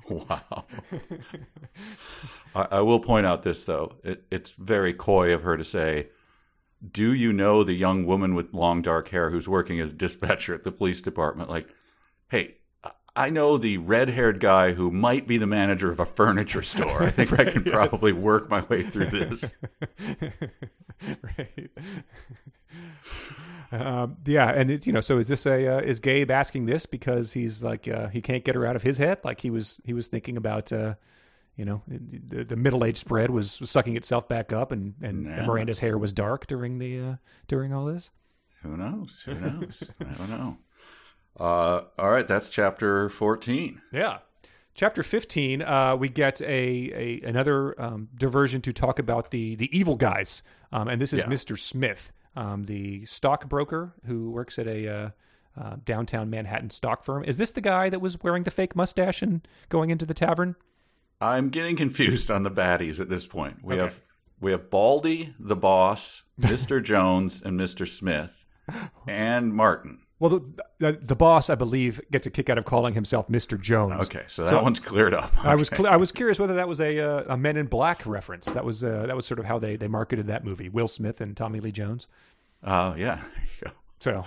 Wow. 0.08 0.66
I, 2.54 2.66
I 2.72 2.80
will 2.80 3.00
point 3.00 3.26
out 3.26 3.42
this, 3.42 3.64
though. 3.64 3.96
It, 4.04 4.24
it's 4.30 4.50
very 4.50 4.92
coy 4.92 5.32
of 5.32 5.42
her 5.42 5.56
to 5.56 5.64
say, 5.64 6.08
Do 6.92 7.12
you 7.12 7.32
know 7.32 7.64
the 7.64 7.72
young 7.72 8.06
woman 8.06 8.34
with 8.34 8.54
long 8.54 8.82
dark 8.82 9.08
hair 9.08 9.30
who's 9.30 9.48
working 9.48 9.80
as 9.80 9.90
a 9.90 9.94
dispatcher 9.94 10.54
at 10.54 10.64
the 10.64 10.72
police 10.72 11.02
department? 11.02 11.50
Like, 11.50 11.68
hey, 12.28 12.55
I- 13.16 13.30
know 13.30 13.58
the 13.58 13.78
red 13.78 14.10
haired 14.10 14.40
guy 14.40 14.72
who 14.72 14.90
might 14.90 15.26
be 15.26 15.38
the 15.38 15.46
manager 15.46 15.90
of 15.90 15.98
a 16.00 16.04
furniture 16.06 16.62
store. 16.62 17.02
I 17.02 17.10
think 17.10 17.32
I 17.38 17.44
can 17.50 17.64
probably 17.72 18.12
work 18.12 18.48
my 18.50 18.62
way 18.62 18.82
through 18.82 19.06
this. 19.06 19.52
right. 21.22 21.70
Um, 23.72 24.16
yeah, 24.24 24.48
and 24.50 24.70
it, 24.70 24.86
you 24.86 24.92
know, 24.92 25.00
so 25.00 25.18
is 25.18 25.28
this 25.28 25.44
a 25.46 25.66
uh, 25.66 25.80
is 25.80 25.98
Gabe 25.98 26.30
asking 26.30 26.66
this 26.66 26.86
because 26.86 27.32
he's 27.32 27.62
like 27.62 27.88
uh, 27.88 28.08
he 28.08 28.20
can't 28.20 28.44
get 28.44 28.54
her 28.54 28.64
out 28.64 28.76
of 28.76 28.82
his 28.82 28.98
head? 28.98 29.18
Like 29.24 29.40
he 29.40 29.50
was 29.50 29.80
he 29.84 29.92
was 29.92 30.06
thinking 30.06 30.36
about 30.36 30.72
uh, 30.72 30.94
you 31.56 31.64
know 31.64 31.82
the, 31.88 32.44
the 32.44 32.56
middle 32.56 32.84
age 32.84 32.96
spread 32.96 33.30
was, 33.30 33.58
was 33.60 33.70
sucking 33.70 33.96
itself 33.96 34.28
back 34.28 34.52
up, 34.52 34.70
and 34.70 34.94
and 35.02 35.26
Yeah. 35.26 35.44
Miranda's 35.46 35.80
hair 35.80 35.98
was 35.98 36.12
dark 36.12 36.46
during 36.46 36.78
the 36.78 37.00
uh, 37.00 37.14
during 37.48 37.72
all 37.72 37.86
this. 37.86 38.10
Who 38.62 38.76
knows? 38.76 39.22
Who 39.26 39.34
knows? 39.34 39.82
I 40.00 40.04
don't 40.14 40.30
know. 40.30 40.58
Uh, 41.39 41.82
all 41.99 42.11
right, 42.11 42.26
that's 42.26 42.49
chapter 42.51 43.09
14. 43.09 43.80
Yeah. 43.93 44.18
Chapter 44.74 45.03
15, 45.03 45.62
uh, 45.62 45.97
we 45.97 46.09
get 46.11 46.41
a, 46.43 46.45
a 46.45 47.20
another 47.26 47.80
um, 47.80 48.09
diversion 48.14 48.61
to 48.62 48.72
talk 48.74 48.99
about 48.99 49.30
the 49.30 49.55
the 49.57 49.74
evil 49.76 49.97
guys, 49.97 50.43
um, 50.70 50.89
and 50.89 51.01
this 51.01 51.14
is 51.14 51.20
Yeah. 51.20 51.26
Mr. 51.26 51.59
Smith, 51.59 52.12
um, 52.37 52.64
the 52.64 53.07
stockbroker 53.07 53.95
who 54.05 54.30
works 54.30 54.59
at 54.59 54.66
a 54.66 54.87
uh, 54.89 55.11
uh, 55.59 55.76
downtown 55.87 56.28
Manhattan 56.28 56.68
stock 56.68 57.05
firm. 57.05 57.24
Is 57.24 57.39
this 57.39 57.53
the 57.53 57.62
guy 57.62 57.89
that 57.89 58.03
was 58.03 58.22
wearing 58.22 58.43
the 58.43 58.51
fake 58.51 58.76
mustache 58.76 59.22
and 59.22 59.49
going 59.70 59.89
into 59.89 60.05
the 60.05 60.12
tavern? 60.12 60.57
I'm 61.22 61.49
getting 61.49 61.76
confused 61.76 62.30
on 62.30 62.43
the 62.43 62.51
baddies 62.51 63.01
at 63.01 63.09
this 63.09 63.26
point. 63.26 63.64
We 63.64 63.74
Okay. 63.76 63.82
have 63.84 64.03
we 64.41 64.51
have 64.51 64.68
Baldy, 64.68 65.34
the 65.39 65.57
boss, 65.57 66.22
Mr. 66.39 66.82
Jones, 66.84 67.41
and 67.43 67.59
Mr. 67.59 67.89
Smith, 67.89 68.45
and 69.09 69.55
Martin. 69.55 70.01
Well, 70.18 70.30
the, 70.30 70.62
the, 70.78 70.92
the 70.92 71.16
boss, 71.16 71.50
I 71.50 71.56
believe, 71.56 72.00
gets 72.10 72.26
a 72.26 72.30
kick 72.30 72.48
out 72.48 72.56
of 72.56 72.64
calling 72.64 72.94
himself 72.94 73.28
Mr. 73.28 73.60
Jones. 73.60 74.06
Okay, 74.06 74.24
so 74.28 74.46
that 74.46 74.62
one's 74.62 74.80
cleared 74.80 75.12
up. 75.12 75.32
I 75.44 75.54
was 75.54 75.68
cl- 75.68 75.88
I 75.88 75.96
was 75.96 76.10
curious 76.10 76.38
whether 76.38 76.54
that 76.54 76.66
was 76.68 76.80
a 76.80 76.98
uh, 76.98 77.34
a 77.34 77.36
Men 77.36 77.58
in 77.58 77.66
Black 77.66 78.06
reference. 78.06 78.46
That 78.46 78.64
was 78.64 78.82
uh, 78.82 79.04
that 79.06 79.14
was 79.14 79.26
sort 79.26 79.38
of 79.38 79.44
how 79.44 79.58
they, 79.58 79.76
they 79.76 79.88
marketed 79.88 80.26
that 80.28 80.42
movie. 80.44 80.70
Will 80.70 80.88
Smith 80.88 81.20
and 81.20 81.36
Tommy 81.36 81.60
Lee 81.60 81.72
Jones. 81.72 82.06
Uh, 82.62 82.94
yeah. 82.96 83.16
There 83.16 83.44
you 83.60 83.66
go. 83.66 83.70
So, 83.98 84.24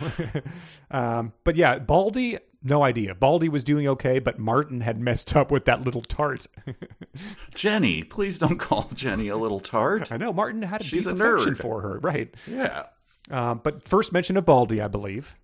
um, 0.92 1.34
but 1.44 1.56
yeah, 1.56 1.80
Baldy, 1.80 2.38
no 2.64 2.84
idea. 2.84 3.16
Baldy 3.16 3.50
was 3.50 3.64
doing 3.64 3.88
okay, 3.88 4.20
but 4.20 4.38
Martin 4.40 4.82
had 4.82 5.00
messed 5.00 5.36
up 5.36 5.52
with 5.52 5.66
that 5.66 5.84
little 5.84 6.02
tart. 6.02 6.48
Jenny, 7.56 8.04
please 8.04 8.38
don't 8.40 8.58
call 8.58 8.90
Jenny 8.94 9.28
a 9.28 9.38
little 9.38 9.60
tart. 9.60 10.12
I 10.12 10.18
know 10.18 10.34
Martin 10.34 10.62
had 10.64 10.82
a 10.82 10.84
She's 10.84 11.06
deep 11.06 11.16
a 11.16 11.18
nerd. 11.18 11.58
for 11.58 11.82
her, 11.82 12.00
right? 12.00 12.34
Yeah. 12.48 12.86
Um, 13.32 13.62
but 13.64 13.84
first 13.88 14.12
mention 14.12 14.38
of 14.38 14.46
Baldy, 14.46 14.82
I 14.82 14.88
believe. 14.88 15.36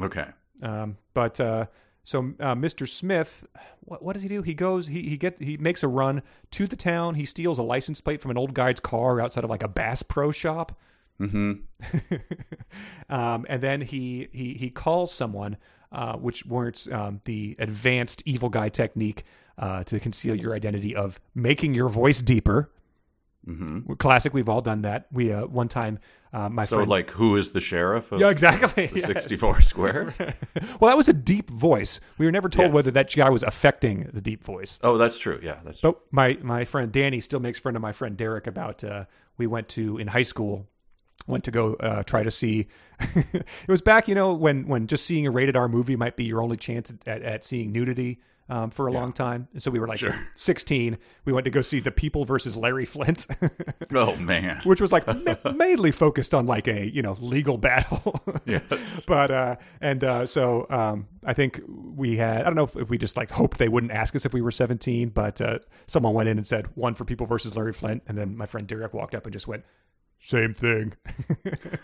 Okay. 0.00 0.26
Um, 0.62 0.96
but 1.14 1.40
uh, 1.40 1.66
so 2.04 2.32
uh, 2.40 2.54
Mr. 2.54 2.88
Smith, 2.88 3.46
what, 3.80 4.02
what 4.02 4.12
does 4.14 4.22
he 4.22 4.28
do? 4.28 4.42
He 4.42 4.54
goes, 4.54 4.88
he 4.88 5.02
he 5.02 5.16
get 5.16 5.40
he 5.40 5.56
makes 5.56 5.82
a 5.82 5.88
run 5.88 6.22
to 6.52 6.66
the 6.66 6.76
town. 6.76 7.14
He 7.14 7.24
steals 7.24 7.58
a 7.58 7.62
license 7.62 8.00
plate 8.00 8.20
from 8.20 8.30
an 8.30 8.38
old 8.38 8.54
guy's 8.54 8.80
car 8.80 9.20
outside 9.20 9.44
of 9.44 9.50
like 9.50 9.62
a 9.62 9.68
Bass 9.68 10.02
Pro 10.02 10.32
shop. 10.32 10.78
hmm 11.18 11.52
um, 13.08 13.46
and 13.48 13.62
then 13.62 13.80
he 13.80 14.28
he 14.32 14.54
he 14.54 14.70
calls 14.70 15.12
someone, 15.12 15.56
uh, 15.92 16.16
which 16.16 16.46
warrants 16.46 16.88
um, 16.90 17.20
the 17.24 17.56
advanced 17.58 18.22
evil 18.26 18.48
guy 18.48 18.68
technique 18.68 19.24
uh, 19.58 19.84
to 19.84 20.00
conceal 20.00 20.34
your 20.34 20.54
identity 20.54 20.96
of 20.96 21.20
making 21.34 21.74
your 21.74 21.88
voice 21.88 22.22
deeper. 22.22 22.70
Hmm 23.44 23.80
Classic. 23.94 24.32
We've 24.34 24.48
all 24.48 24.60
done 24.62 24.82
that. 24.82 25.06
We 25.10 25.32
uh, 25.32 25.46
one 25.46 25.68
time, 25.68 25.98
uh, 26.32 26.48
my 26.48 26.64
So, 26.66 26.76
friend. 26.76 26.88
like, 26.90 27.10
who 27.10 27.36
is 27.36 27.50
the 27.52 27.60
sheriff 27.60 28.12
of 28.12 28.20
yeah, 28.20 28.28
exactly. 28.30 28.86
the 28.86 28.96
yes. 29.00 29.06
64 29.06 29.60
squares? 29.62 30.16
Well, 30.80 30.90
that 30.90 30.96
was 30.96 31.08
a 31.08 31.12
deep 31.12 31.48
voice. 31.50 32.00
We 32.18 32.26
were 32.26 32.32
never 32.32 32.48
told 32.48 32.68
Yes. 32.68 32.74
whether 32.74 32.90
that 32.92 33.14
guy 33.14 33.30
was 33.30 33.42
affecting 33.42 34.10
the 34.12 34.20
deep 34.20 34.44
voice. 34.44 34.78
Oh, 34.82 34.96
that's 34.98 35.18
true. 35.18 35.40
Yeah, 35.42 35.58
that's 35.64 35.80
But 35.80 35.98
my 36.10 36.38
my 36.42 36.64
friend 36.64 36.90
Danny 36.92 37.20
still 37.20 37.40
makes 37.40 37.58
fun 37.58 37.76
of 37.76 37.82
my 37.82 37.92
friend 37.92 38.16
Derek 38.16 38.46
about 38.46 38.84
uh, 38.84 39.04
we 39.38 39.46
went 39.46 39.68
to 39.70 39.98
in 39.98 40.08
high 40.08 40.22
school 40.22 40.66
went 41.26 41.44
to 41.44 41.50
go 41.50 41.74
uh, 41.74 42.02
try 42.02 42.22
to 42.22 42.30
see 42.30 42.66
it 43.14 43.44
was 43.68 43.82
back 43.82 44.08
you 44.08 44.14
know 44.14 44.32
when 44.34 44.66
when 44.66 44.86
just 44.86 45.04
seeing 45.04 45.26
a 45.26 45.30
rated 45.30 45.54
R 45.54 45.68
movie 45.68 45.94
might 45.94 46.16
be 46.16 46.24
your 46.24 46.42
only 46.42 46.56
chance 46.56 46.90
at, 46.90 47.06
at, 47.06 47.22
at 47.22 47.44
seeing 47.44 47.72
nudity 47.72 48.20
um, 48.50 48.70
for 48.70 48.86
a 48.88 48.92
long 48.92 49.12
time. 49.14 49.48
And 49.54 49.62
so 49.62 49.70
we 49.70 49.78
were 49.78 49.86
like 49.88 50.00
16. 50.34 50.98
We 51.24 51.32
went 51.32 51.44
to 51.44 51.50
go 51.50 51.62
see 51.62 51.80
The 51.80 51.90
People 51.92 52.24
versus 52.24 52.56
Larry 52.56 52.84
Flynt, 52.84 53.26
Oh 53.94 54.16
man. 54.16 54.60
which 54.64 54.80
was 54.80 54.92
like 54.92 55.06
ma- 55.24 55.52
mainly 55.52 55.92
focused 55.92 56.34
on 56.34 56.46
like 56.46 56.66
a 56.68 56.90
you 56.92 57.00
know 57.00 57.16
legal 57.20 57.56
battle. 57.56 58.20
Yes. 58.46 59.06
but 59.06 59.30
uh, 59.30 59.56
and 59.80 60.02
uh, 60.02 60.26
so 60.26 60.66
um, 60.70 61.06
I 61.24 61.34
think 61.34 61.60
we 61.68 62.16
had 62.16 62.40
I 62.40 62.44
don't 62.44 62.56
know 62.56 62.64
if, 62.64 62.74
if 62.76 62.90
we 62.90 62.98
just 62.98 63.16
like 63.16 63.30
hoped 63.30 63.58
they 63.58 63.68
wouldn't 63.68 63.92
ask 63.92 64.14
us 64.16 64.26
if 64.26 64.34
we 64.34 64.40
were 64.40 64.50
17, 64.50 65.10
but 65.10 65.40
uh, 65.40 65.58
someone 65.86 66.14
went 66.14 66.28
in 66.28 66.36
and 66.36 66.46
said 66.46 66.66
one 66.76 66.94
for 66.94 67.04
People 67.04 67.26
versus 67.26 67.54
Larry 67.56 67.72
Flynt, 67.72 68.02
and 68.08 68.18
then 68.18 68.36
my 68.36 68.46
friend 68.46 68.66
Derek 68.66 68.92
walked 68.92 69.14
up 69.14 69.24
and 69.26 69.32
just 69.32 69.46
went. 69.46 69.64
Same 70.20 70.54
thing. 70.54 70.94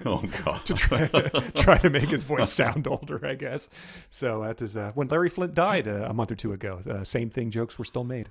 Oh 0.05 0.23
god. 0.45 0.65
to 0.67 0.75
Try 1.57 1.79
to 1.79 1.91
make 1.91 2.11
his 2.11 2.23
voice 2.23 2.53
sound 2.53 2.87
older, 2.87 3.27
I 3.27 3.35
guess. 3.35 3.69
So 4.09 4.43
that 4.43 4.63
is 4.63 4.77
uh, 4.77 4.93
when 4.95 5.09
Larry 5.09 5.29
Flynt 5.29 5.55
died 5.55 5.89
uh, 5.89 6.07
a 6.09 6.15
month 6.15 6.31
or 6.31 6.37
two 6.37 6.53
ago. 6.53 6.81
Uh, 6.89 7.03
same 7.03 7.29
thing 7.29 7.51
jokes 7.51 7.77
were 7.79 7.85
still 7.85 8.05
made. 8.05 8.29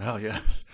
Oh 0.00 0.16
yes. 0.16 0.64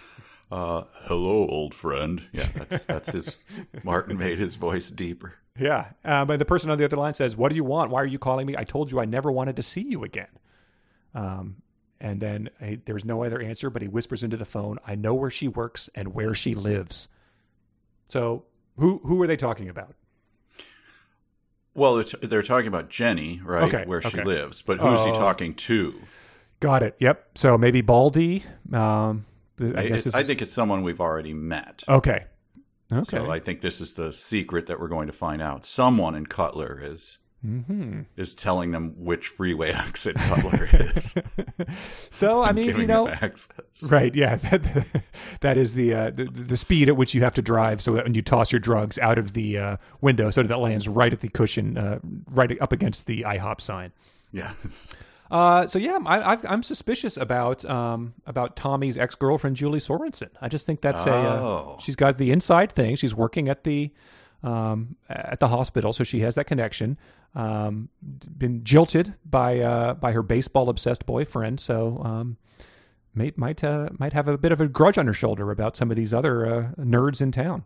Uh, 0.53 0.85
hello, 1.07 1.49
old 1.49 1.75
friend. 1.75 2.23
Yeah, 2.33 2.47
that's 2.55 2.87
that's 2.87 3.11
his. 3.11 3.45
Martin 3.83 4.17
made 4.19 4.39
his 4.39 4.55
voice 4.55 4.91
deeper. 4.91 5.35
Yeah. 5.59 5.87
Um, 6.05 6.31
and 6.31 6.41
the 6.41 6.45
person 6.45 6.71
on 6.71 6.79
the 6.79 6.85
other 6.85 6.97
line 6.97 7.15
says, 7.15 7.37
What 7.37 7.49
do 7.49 7.57
you 7.57 7.65
want? 7.65 7.91
Why 7.91 8.03
are 8.03 8.07
you 8.07 8.19
calling 8.19 8.47
me? 8.47 8.55
I 8.57 8.65
told 8.65 8.93
you 8.93 9.01
I 9.01 9.05
never 9.07 9.33
wanted 9.33 9.57
to 9.57 9.63
see 9.63 9.83
you 9.83 10.05
again. 10.05 10.29
Um, 11.15 11.57
and 11.99 12.21
then 12.21 12.51
uh, 12.63 12.77
there's 12.85 13.05
no 13.05 13.25
other 13.25 13.41
answer, 13.41 13.71
but 13.71 13.83
he 13.83 13.89
whispers 13.89 14.23
into 14.23 14.37
the 14.37 14.45
phone, 14.45 14.79
I 14.87 14.95
know 14.95 15.15
where 15.15 15.31
she 15.31 15.49
works 15.49 15.89
and 15.95 16.15
where 16.15 16.35
she 16.35 16.55
lives. 16.55 17.09
So 18.05 18.45
who 18.79 19.01
who 19.05 19.21
are 19.23 19.27
they 19.27 19.37
talking 19.37 19.69
about? 19.69 19.95
Well, 21.75 22.03
they're, 22.23 22.43
talking 22.43 22.69
about 22.69 22.89
Jenny, 22.89 23.39
right? 23.45 23.65
Okay, 23.65 23.85
Where 23.87 24.01
she 24.01 24.23
lives, 24.23 24.63
but 24.63 24.79
who's 24.79 25.05
he 25.05 25.11
Oh. 25.11 25.15
talking 25.15 25.53
to? 25.55 25.95
Got 26.59 26.83
it. 26.83 26.97
Yep. 27.01 27.33
So 27.35 27.59
maybe 27.59 27.83
Baldy. 27.83 28.45
Um, 28.73 29.27
I 29.61 29.65
I, 29.81 29.89
guess 29.89 30.15
I 30.15 30.21
is- 30.21 30.27
think 30.27 30.41
it's 30.41 30.53
someone 30.53 30.83
we've 30.83 31.03
already 31.03 31.35
met. 31.35 31.83
Okay. 31.87 32.25
Okay. 32.91 33.17
So 33.19 33.31
I 33.31 33.41
think 33.41 33.61
this 33.61 33.83
is 33.83 33.93
the 33.93 34.11
secret 34.11 34.69
that 34.69 34.81
we're 34.81 34.89
going 34.89 35.07
to 35.09 35.13
find 35.13 35.43
out. 35.43 35.67
Someone 35.67 36.15
in 36.15 36.25
Cutler 36.27 36.81
is 36.83 37.19
Mm-hmm. 37.45 38.01
is 38.17 38.35
telling 38.35 38.73
them 38.73 38.95
which 38.97 39.29
freeway 39.29 39.71
exit 39.73 40.17
Cutler 40.17 40.69
is. 40.73 41.15
So 42.11 42.43
I 42.43 42.53
mean, 42.53 42.77
you 42.77 42.87
know. 42.87 43.13
Right. 43.83 44.15
Yeah. 44.15 44.37
That, 44.37 44.87
that 45.43 45.57
is 45.59 45.75
the, 45.75 45.95
uh, 45.95 46.11
the 46.11 46.25
the 46.25 46.57
speed 46.57 46.89
at 46.89 46.97
which 46.97 47.15
you 47.15 47.21
have 47.23 47.35
to 47.35 47.43
drive, 47.43 47.81
so 47.81 47.93
that 47.93 48.05
when 48.05 48.15
you 48.15 48.23
toss 48.23 48.51
your 48.51 48.59
drugs 48.59 48.99
out 48.99 49.19
of 49.19 49.35
the 49.35 49.59
uh, 49.59 49.77
window, 50.01 50.31
so 50.31 50.43
that 50.43 50.53
it 50.53 50.59
lands 50.59 50.89
right 50.89 51.13
at 51.13 51.21
the 51.21 51.29
cushion, 51.29 51.77
uh, 51.79 51.99
right 52.31 52.61
up 52.61 52.73
against 52.73 53.07
the 53.07 53.23
IHOP 53.23 53.61
sign. 53.61 53.93
Yes. 54.33 54.89
Uh, 55.31 55.67
so 55.67 55.79
yeah, 55.79 55.99
I, 56.07 56.33
I've, 56.33 56.45
I'm 56.51 56.63
suspicious 56.63 57.17
about 57.17 57.65
um, 57.65 58.15
about 58.27 58.57
Tommy's 58.57 58.97
ex 58.99 59.15
girlfriend 59.15 59.57
Julie 59.57 59.79
Sorensen. 59.81 60.31
I 60.41 60.49
just 60.49 60.67
think 60.67 60.81
that's 60.81 61.05
a 61.07 61.13
uh, 61.13 61.41
Oh. 61.41 61.79
she's 61.81 61.97
got 61.97 62.17
the 62.17 62.31
inside 62.33 62.73
thing. 62.73 62.97
She's 62.97 63.15
working 63.15 63.49
at 63.49 63.63
the 63.65 63.93
um, 64.43 64.97
at 65.09 65.41
the 65.41 65.49
hospital, 65.49 65.93
so 65.93 66.03
she 66.05 66.21
has 66.21 66.35
that 66.37 66.45
connection. 66.47 66.97
Um, 67.37 67.91
been 68.01 68.65
jilted 68.65 69.13
by 69.23 69.61
uh, 69.61 69.93
by 69.95 70.13
her 70.13 70.23
baseball 70.23 70.71
obsessed 70.71 71.05
boyfriend, 71.05 71.61
so 71.61 72.01
um, 72.03 72.39
might 73.15 73.37
might 73.37 73.63
uh, 73.63 73.91
might 73.99 74.15
have 74.15 74.27
a 74.27 74.39
bit 74.39 74.53
of 74.53 74.61
a 74.61 74.67
grudge 74.69 74.97
on 74.97 75.07
her 75.07 75.13
shoulder 75.13 75.51
about 75.51 75.77
some 75.77 75.91
of 75.91 75.99
these 75.99 76.15
other 76.15 76.47
uh, 76.47 76.69
nerds 76.79 77.21
in 77.21 77.31
town. 77.33 77.65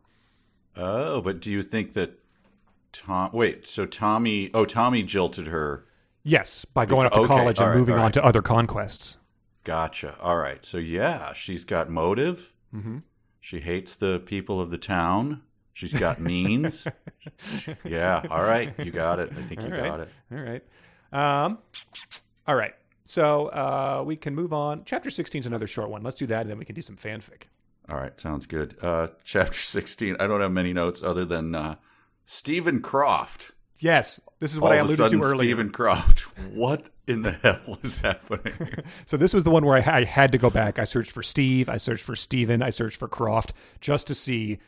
Oh, 0.76 1.20
but 1.20 1.40
do 1.40 1.52
you 1.52 1.62
think 1.62 1.92
that 1.92 2.18
Tom? 2.92 3.30
Wait, 3.32 3.64
so 3.64 3.86
Tommy? 3.86 4.50
Oh, 4.52 4.64
Tommy 4.64 5.04
jilted 5.04 5.46
her. 5.46 5.86
Yes, 6.24 6.64
by 6.64 6.84
going 6.84 7.06
up 7.06 7.12
to 7.12 7.20
Okay, 7.20 7.28
college 7.28 7.60
and 7.60 7.68
right, 7.68 7.76
moving 7.76 7.94
all 7.94 8.06
on 8.06 8.12
to 8.12 8.24
other 8.24 8.42
conquests. 8.42 9.18
Gotcha. 9.62 10.16
All 10.20 10.36
right. 10.36 10.66
So 10.66 10.78
yeah, 10.78 11.32
she's 11.32 11.64
got 11.64 11.88
motive. 11.88 12.52
Mm-hmm. 12.74 12.98
She 13.40 13.60
hates 13.60 13.94
the 13.94 14.20
people 14.20 14.60
of 14.60 14.70
the 14.70 14.78
town. 14.78 15.42
She's 15.72 15.94
got 15.94 16.20
means. 16.20 16.86
yeah. 17.84 18.22
All 18.30 18.42
right. 18.42 18.74
You 18.78 18.90
got 18.90 19.18
it. 19.18 19.30
I 19.36 19.42
think 19.42 19.60
you 19.60 19.66
All 19.66 19.72
right. 19.72 19.84
got 19.84 20.00
it. 20.00 20.08
All 20.32 20.38
right. 20.38 20.62
Um, 21.12 21.58
all 22.46 22.54
right. 22.56 22.74
So 23.04 23.46
uh, 23.48 24.02
we 24.06 24.16
can 24.16 24.34
move 24.34 24.52
on. 24.52 24.82
Chapter 24.84 25.10
16 25.10 25.40
is 25.40 25.46
another 25.46 25.66
short 25.66 25.90
one. 25.90 26.02
Let's 26.02 26.16
do 26.16 26.26
that, 26.26 26.42
and 26.42 26.50
then 26.50 26.58
we 26.58 26.64
can 26.64 26.74
do 26.74 26.82
some 26.82 26.96
fanfic. 26.96 27.42
All 27.88 27.96
right. 27.96 28.18
Sounds 28.20 28.46
good. 28.46 28.76
Uh, 28.82 29.08
chapter 29.24 29.58
sixteen. 29.58 30.16
I 30.20 30.26
don't 30.28 30.40
have 30.40 30.52
many 30.52 30.72
notes 30.72 31.02
other 31.02 31.24
than 31.24 31.54
uh, 31.56 31.74
Stephen 32.24 32.82
Croft. 32.82 33.50
Yes, 33.78 34.20
this 34.40 34.52
is 34.52 34.60
what 34.60 34.68
All 34.72 34.72
I 34.74 34.80
alluded 34.80 34.98
sudden, 34.98 35.20
to 35.20 35.24
earlier. 35.24 35.38
Stephen 35.38 35.70
Croft. 35.70 36.20
What 36.52 36.90
in 37.08 37.22
the 37.22 37.32
hell 37.42 37.78
is 37.82 37.98
happening? 38.00 38.52
So 39.06 39.16
this 39.16 39.32
was 39.34 39.42
the 39.42 39.50
one 39.50 39.64
where 39.64 39.76
I, 39.76 40.00
I 40.00 40.04
had 40.04 40.30
to 40.32 40.38
go 40.38 40.50
back. 40.50 40.78
I 40.78 40.84
searched 40.84 41.10
for 41.10 41.22
Steve. 41.22 41.68
I 41.68 41.78
searched 41.78 42.04
for 42.04 42.14
Steven. 42.14 42.62
I 42.62 42.70
searched 42.70 42.98
for 42.98 43.08
Croft 43.08 43.54
just 43.80 44.06
to 44.08 44.14
see 44.14 44.58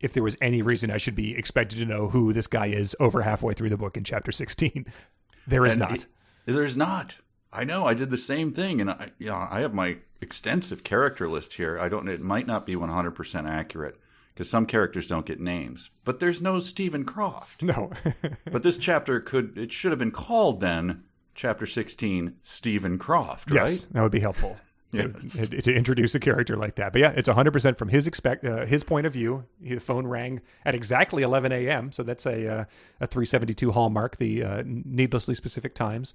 if 0.00 0.12
there 0.12 0.22
was 0.22 0.36
any 0.40 0.62
reason 0.62 0.90
I 0.90 0.98
should 0.98 1.14
be 1.14 1.36
expected 1.36 1.78
to 1.78 1.84
know 1.86 2.08
who 2.08 2.32
this 2.32 2.46
guy 2.46 2.66
is 2.66 2.94
over 3.00 3.22
halfway 3.22 3.54
through 3.54 3.70
the 3.70 3.76
book 3.76 3.96
in 3.96 4.04
chapter 4.04 4.32
16. 4.32 4.86
There 5.46 5.66
is 5.66 5.72
And 5.72 5.80
not. 5.80 5.92
it- 5.94 6.06
there's 6.46 6.74
not. 6.76 7.16
I 7.52 7.64
know. 7.64 7.86
I 7.86 7.92
did 7.94 8.08
the 8.10 8.16
same 8.16 8.50
thing, 8.50 8.80
and 8.80 8.90
I, 8.90 9.10
yeah, 9.18 9.46
I 9.50 9.60
have 9.60 9.74
my 9.74 9.98
extensive 10.22 10.82
character 10.82 11.28
list 11.28 11.52
here. 11.54 11.78
I 11.78 11.88
don't. 11.90 12.08
It 12.08 12.20
might 12.22 12.46
not 12.46 12.64
be 12.66 12.74
100 12.76 13.10
percent 13.10 13.46
accurate 13.46 13.96
because 14.32 14.48
some 14.48 14.64
characters 14.66 15.06
don't 15.06 15.26
get 15.26 15.40
names. 15.40 15.90
But 16.02 16.18
there's 16.18 16.40
no 16.42 16.60
Stephen 16.60 17.04
Croft. 17.04 17.62
no. 17.62 17.90
but 18.50 18.62
this 18.62 18.78
chapter 18.78 19.20
could. 19.20 19.56
It 19.58 19.70
should 19.72 19.92
have 19.92 19.98
been 19.98 20.10
called 20.10 20.60
then. 20.60 21.04
Chapter 21.34 21.66
16, 21.66 22.36
Stephen 22.42 22.96
Croft, 22.98 23.50
right? 23.50 23.70
Yes, 23.72 23.86
that 23.90 24.02
would 24.02 24.12
be 24.12 24.20
helpful. 24.20 24.56
Yes. 24.94 25.48
to, 25.48 25.62
to 25.62 25.74
introduce 25.74 26.14
a 26.14 26.20
character 26.20 26.56
like 26.56 26.76
that. 26.76 26.92
But 26.92 27.00
yeah, 27.00 27.12
it's 27.16 27.28
100% 27.28 27.76
from 27.76 27.88
his 27.88 28.06
expect 28.06 28.44
uh, 28.44 28.64
his 28.66 28.84
point 28.84 29.06
of 29.06 29.12
view. 29.12 29.44
The 29.60 29.78
phone 29.78 30.06
rang 30.06 30.40
at 30.64 30.74
exactly 30.74 31.22
11 31.22 31.52
a.m., 31.52 31.92
so 31.92 32.02
that's 32.02 32.26
a 32.26 32.48
uh, 32.48 32.64
a 33.00 33.06
372 33.06 33.72
hallmark, 33.72 34.16
the 34.16 34.42
uh, 34.44 34.62
needlessly 34.64 35.34
specific 35.34 35.74
times. 35.74 36.14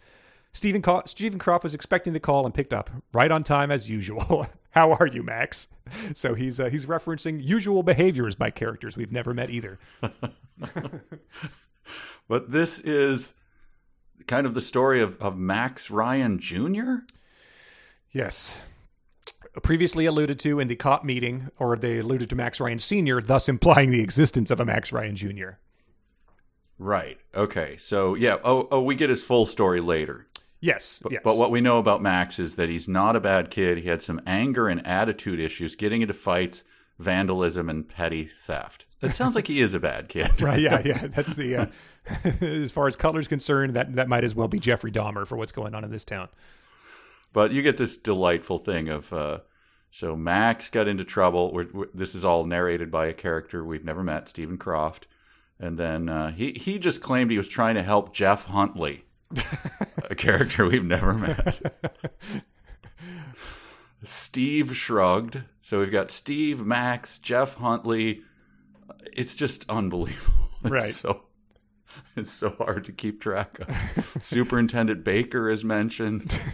Stephen 0.51 0.81
Ca- 0.81 1.03
Stephen 1.05 1.37
Croft 1.37 1.63
was 1.63 1.73
expecting 1.73 2.13
the 2.13 2.19
call 2.19 2.45
and 2.45 2.53
picked 2.53 2.73
up 2.73 2.89
right 3.13 3.31
on 3.31 3.43
time 3.43 3.69
as 3.71 3.89
usual. 3.89 4.47
How 4.71 4.93
are 4.93 5.07
you, 5.07 5.23
Max? 5.23 5.67
So 6.13 6.35
he's 6.35 6.59
uh, 6.59 6.69
he's 6.69 6.85
referencing 6.85 7.43
usual 7.43 7.81
behaviors 7.81 8.35
by 8.35 8.51
characters 8.51 8.95
we've 8.95 9.11
never 9.11 9.33
met 9.33 9.49
either. 9.49 9.79
But 12.27 12.51
this 12.51 12.79
is 12.79 13.33
kind 14.27 14.45
of 14.45 14.53
the 14.53 14.61
story 14.61 15.01
of, 15.01 15.19
of 15.19 15.35
Max 15.35 15.89
Ryan 15.89 16.37
Jr. 16.39 16.97
Yes. 18.11 18.55
Previously 19.63 20.05
alluded 20.05 20.39
to 20.39 20.59
in 20.59 20.67
the 20.67 20.75
cop 20.75 21.03
meeting, 21.03 21.49
or 21.57 21.75
they 21.75 21.99
alluded 21.99 22.29
to 22.29 22.35
Max 22.35 22.59
Ryan 22.59 22.79
Sr., 22.79 23.21
thus 23.21 23.49
implying 23.49 23.91
the 23.91 24.01
existence 24.01 24.51
of 24.51 24.59
a 24.59 24.65
Max 24.65 24.91
Ryan 24.91 25.15
Jr. 25.15 25.49
Right. 26.77 27.17
Okay. 27.35 27.75
So 27.77 28.15
yeah. 28.15 28.37
Oh, 28.43 28.67
oh, 28.71 28.81
we 28.81 28.95
get 28.95 29.09
his 29.09 29.23
full 29.23 29.45
story 29.45 29.81
later. 29.81 30.27
Yes. 30.61 30.99
But, 31.01 31.11
yes. 31.13 31.21
but 31.23 31.37
what 31.37 31.51
we 31.51 31.61
know 31.61 31.77
about 31.77 32.01
Max 32.01 32.39
is 32.39 32.55
that 32.55 32.69
he's 32.69 32.87
not 32.87 33.15
a 33.15 33.21
bad 33.21 33.49
kid. 33.49 33.77
He 33.77 33.87
had 33.87 34.01
some 34.01 34.21
anger 34.25 34.67
and 34.67 34.85
attitude 34.85 35.39
issues, 35.39 35.75
getting 35.75 36.01
into 36.01 36.13
fights, 36.13 36.63
vandalism, 36.97 37.69
and 37.69 37.87
petty 37.87 38.25
theft. 38.25 38.85
That 39.01 39.15
sounds 39.15 39.35
like 39.35 39.47
he 39.47 39.61
is 39.61 39.73
a 39.73 39.79
bad 39.79 40.09
kid. 40.09 40.41
right, 40.41 40.59
yeah, 40.59 40.81
yeah. 40.83 41.07
That's 41.07 41.35
the 41.35 41.55
uh, 41.55 41.65
as 42.41 42.71
far 42.71 42.87
as 42.87 42.95
Cutler's 42.95 43.27
concerned, 43.27 43.75
that 43.75 43.95
that 43.95 44.07
might 44.07 44.23
as 44.23 44.35
well 44.35 44.47
be 44.47 44.59
Jeffrey 44.59 44.91
Dahmer 44.91 45.25
for 45.27 45.37
what's 45.37 45.51
going 45.51 45.75
on 45.75 45.83
in 45.83 45.91
this 45.91 46.05
town. 46.05 46.29
But 47.31 47.51
you 47.51 47.61
get 47.61 47.77
this 47.77 47.95
delightful 47.95 48.57
thing 48.57 48.89
of 48.89 49.13
uh, 49.13 49.39
so 49.91 50.15
Max 50.15 50.69
got 50.69 50.87
into 50.87 51.03
trouble. 51.03 51.51
We're, 51.53 51.67
we're, 51.73 51.87
this 51.93 52.15
is 52.15 52.23
all 52.23 52.45
narrated 52.45 52.91
by 52.91 53.07
a 53.07 53.13
character 53.13 53.63
we've 53.63 53.85
never 53.85 54.03
met, 54.03 54.29
Stephen 54.29 54.57
Croft, 54.57 55.07
and 55.59 55.77
then 55.77 56.09
uh, 56.09 56.31
he 56.31 56.53
he 56.53 56.79
just 56.79 57.01
claimed 57.01 57.31
he 57.31 57.37
was 57.37 57.47
trying 57.47 57.75
to 57.75 57.83
help 57.83 58.13
Jeff 58.13 58.45
Huntley, 58.45 59.05
a 60.09 60.15
character 60.15 60.67
we've 60.67 60.85
never 60.85 61.13
met. 61.13 61.61
Steve 64.03 64.75
shrugged. 64.75 65.41
So 65.61 65.79
we've 65.79 65.91
got 65.91 66.09
Steve, 66.09 66.65
Max, 66.65 67.17
Jeff 67.17 67.55
Huntley. 67.55 68.21
It's 69.13 69.35
just 69.35 69.65
unbelievable. 69.69 70.35
It's 70.61 70.71
Right. 70.71 70.93
So 70.93 71.21
it's 72.15 72.31
so 72.31 72.51
hard 72.51 72.83
to 72.85 72.91
keep 72.91 73.21
track 73.21 73.59
of. 73.59 74.17
Superintendent 74.23 75.03
Baker 75.03 75.49
is 75.49 75.63
mentioned. 75.63 76.37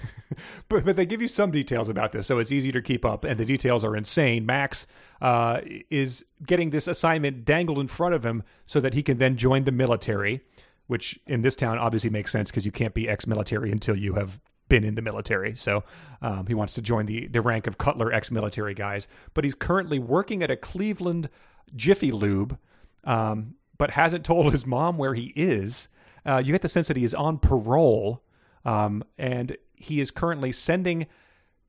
But 0.70 0.86
but 0.86 0.96
they 0.96 1.06
give 1.06 1.22
you 1.22 1.28
some 1.28 1.52
details 1.52 1.88
about 1.88 2.12
this, 2.12 2.28
so 2.28 2.40
it's 2.40 2.52
easy 2.52 2.72
to 2.72 2.82
keep 2.82 3.06
up, 3.06 3.24
and 3.24 3.40
the 3.40 3.46
details 3.46 3.84
are 3.84 3.96
insane. 3.96 4.46
Max 4.46 4.88
uh, 5.22 5.62
is 5.90 6.26
getting 6.46 6.72
this 6.72 6.88
assignment 6.88 7.46
dangled 7.46 7.80
in 7.80 7.88
front 7.88 8.16
of 8.16 8.26
him 8.26 8.44
so 8.66 8.80
that 8.80 8.94
he 8.94 9.04
can 9.04 9.18
then 9.18 9.38
join 9.38 9.64
the 9.64 9.72
military, 9.72 10.42
which 10.88 11.20
in 11.28 11.42
this 11.42 11.56
town 11.56 11.78
obviously 11.78 12.10
makes 12.10 12.32
sense 12.32 12.52
because 12.52 12.66
you 12.66 12.72
can't 12.72 12.94
be 12.94 13.08
ex-military 13.08 13.72
until 13.72 13.96
you 13.96 14.16
have 14.16 14.42
been 14.68 14.84
in 14.84 14.96
the 14.96 15.02
military. 15.02 15.56
So 15.56 15.84
um, 16.22 16.48
he 16.48 16.54
wants 16.54 16.74
to 16.74 16.82
join 16.82 17.06
the 17.06 17.28
the 17.28 17.42
rank 17.42 17.68
of 17.68 17.78
Cutler 17.78 18.12
ex-military 18.12 18.74
guys, 18.74 19.08
but 19.34 19.44
he's 19.44 19.56
currently 19.56 20.00
working 20.00 20.44
at 20.44 20.52
a 20.52 20.58
Cleveland 20.58 21.30
Jiffy 21.76 22.12
Lube, 22.12 22.58
um, 23.04 23.56
but 23.78 23.92
hasn't 23.92 24.26
told 24.26 24.52
his 24.52 24.66
mom 24.66 24.98
where 24.98 25.14
he 25.14 25.34
is. 25.36 25.88
Uh, 26.26 26.42
you 26.44 26.52
get 26.52 26.62
the 26.62 26.70
sense 26.70 26.88
that 26.88 26.98
he 26.98 27.04
is 27.04 27.14
on 27.14 27.38
parole, 27.38 28.24
um, 28.64 29.04
and 29.18 29.58
he 29.76 30.00
is 30.00 30.12
currently 30.12 30.52
sending 30.52 31.08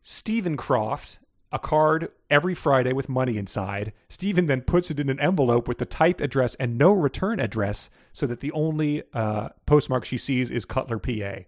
Stephen 0.02 0.56
Croft 0.56 1.18
a 1.52 1.58
card 1.58 2.10
every 2.28 2.54
Friday 2.54 2.92
with 2.92 3.08
money 3.08 3.36
inside. 3.36 3.92
Stephen 4.08 4.46
then 4.46 4.62
puts 4.62 4.90
it 4.90 4.98
in 4.98 5.08
an 5.08 5.20
envelope 5.20 5.68
with 5.68 5.78
the 5.78 5.86
typed 5.86 6.20
address 6.20 6.54
and 6.56 6.76
no 6.76 6.92
return 6.92 7.38
address 7.40 7.88
so 8.12 8.26
that 8.26 8.40
the 8.40 8.52
only 8.52 9.02
uh, 9.12 9.50
postmark 9.64 10.04
she 10.04 10.18
sees 10.18 10.50
is 10.50 10.64
Cutler, 10.64 10.98
PA. 10.98 11.44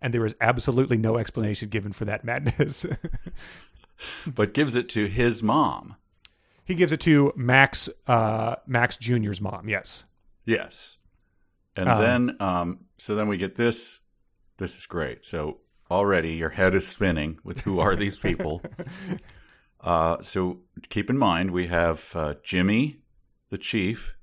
And 0.00 0.12
there 0.12 0.26
is 0.26 0.34
absolutely 0.40 0.96
no 0.96 1.16
explanation 1.16 1.68
given 1.68 1.92
for 1.92 2.04
that 2.06 2.24
madness. 2.24 2.86
but 4.26 4.54
gives 4.54 4.74
it 4.74 4.88
to 4.90 5.06
his 5.06 5.42
mom. 5.42 5.96
He 6.72 6.76
gives 6.76 6.90
it 6.92 7.00
to 7.00 7.34
Max 7.36 7.90
uh, 8.06 8.56
Max 8.66 8.96
Jr.'s 8.96 9.42
mom, 9.42 9.68
yes. 9.68 10.04
Yes. 10.46 10.96
And 11.76 11.86
Um, 11.88 12.00
then, 12.00 12.36
um, 12.40 12.78
so 12.96 13.14
then 13.14 13.28
we 13.28 13.36
get 13.36 13.56
this. 13.56 13.98
This 14.56 14.78
is 14.78 14.86
great. 14.86 15.26
So 15.26 15.58
already 15.90 16.32
your 16.32 16.48
head 16.48 16.74
is 16.74 16.86
spinning 16.88 17.38
with 17.44 17.60
who 17.60 17.78
are 17.78 17.94
these 17.94 18.18
people? 18.18 18.62
uh, 19.82 20.22
so 20.22 20.60
keep 20.88 21.10
in 21.10 21.18
mind, 21.18 21.50
we 21.50 21.66
have 21.66 22.10
uh, 22.14 22.34
Jimmy, 22.42 23.00
the 23.50 23.58
chief. 23.58 24.14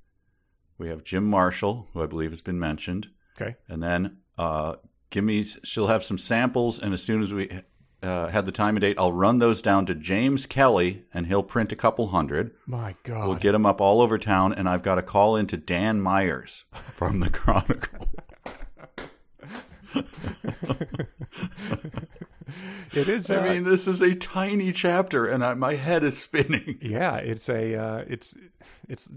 We 0.76 0.88
have 0.88 1.04
Jim 1.04 1.24
Marshall, 1.24 1.86
who 1.92 2.02
I 2.02 2.06
believe 2.06 2.30
has 2.30 2.42
been 2.42 2.58
mentioned. 2.58 3.08
Okay. 3.40 3.54
And 3.68 3.80
then 3.80 4.18
uh, 4.38 4.76
give 5.10 5.22
me, 5.22 5.44
she'll 5.44 5.86
have 5.86 6.02
some 6.02 6.18
samples. 6.18 6.80
And 6.80 6.92
as 6.94 7.02
soon 7.02 7.22
as 7.22 7.32
we 7.32 7.60
uh, 8.02 8.28
have 8.28 8.46
the 8.46 8.52
time 8.52 8.76
and 8.76 8.80
date, 8.80 8.96
I'll 8.98 9.12
run 9.12 9.38
those 9.38 9.60
down 9.60 9.86
to 9.86 9.94
James 9.94 10.46
Kelly 10.46 11.04
and 11.12 11.26
he'll 11.26 11.42
print 11.42 11.72
a 11.72 11.76
couple 11.76 12.08
hundred. 12.08 12.52
My 12.66 12.94
God. 13.02 13.28
We'll 13.28 13.36
get 13.36 13.52
them 13.52 13.66
up 13.66 13.80
all 13.80 14.00
over 14.00 14.18
town, 14.18 14.52
and 14.52 14.68
I've 14.68 14.82
got 14.82 14.98
a 14.98 15.02
call 15.02 15.36
into 15.36 15.56
Dan 15.56 16.00
Myers 16.00 16.64
from 16.72 17.20
the 17.20 17.30
Chronicle. 17.30 18.08
it 22.92 23.08
is. 23.08 23.30
Uh, 23.30 23.40
I 23.40 23.54
mean, 23.54 23.64
this 23.64 23.86
is 23.86 24.00
a 24.00 24.14
tiny 24.14 24.72
chapter, 24.72 25.26
and 25.26 25.44
I, 25.44 25.54
my 25.54 25.74
head 25.74 26.04
is 26.04 26.18
spinning. 26.18 26.78
yeah, 26.82 27.16
it's 27.16 27.48
a 27.48 27.74
uh, 27.74 28.04
it's 28.08 28.34
it's 28.88 29.08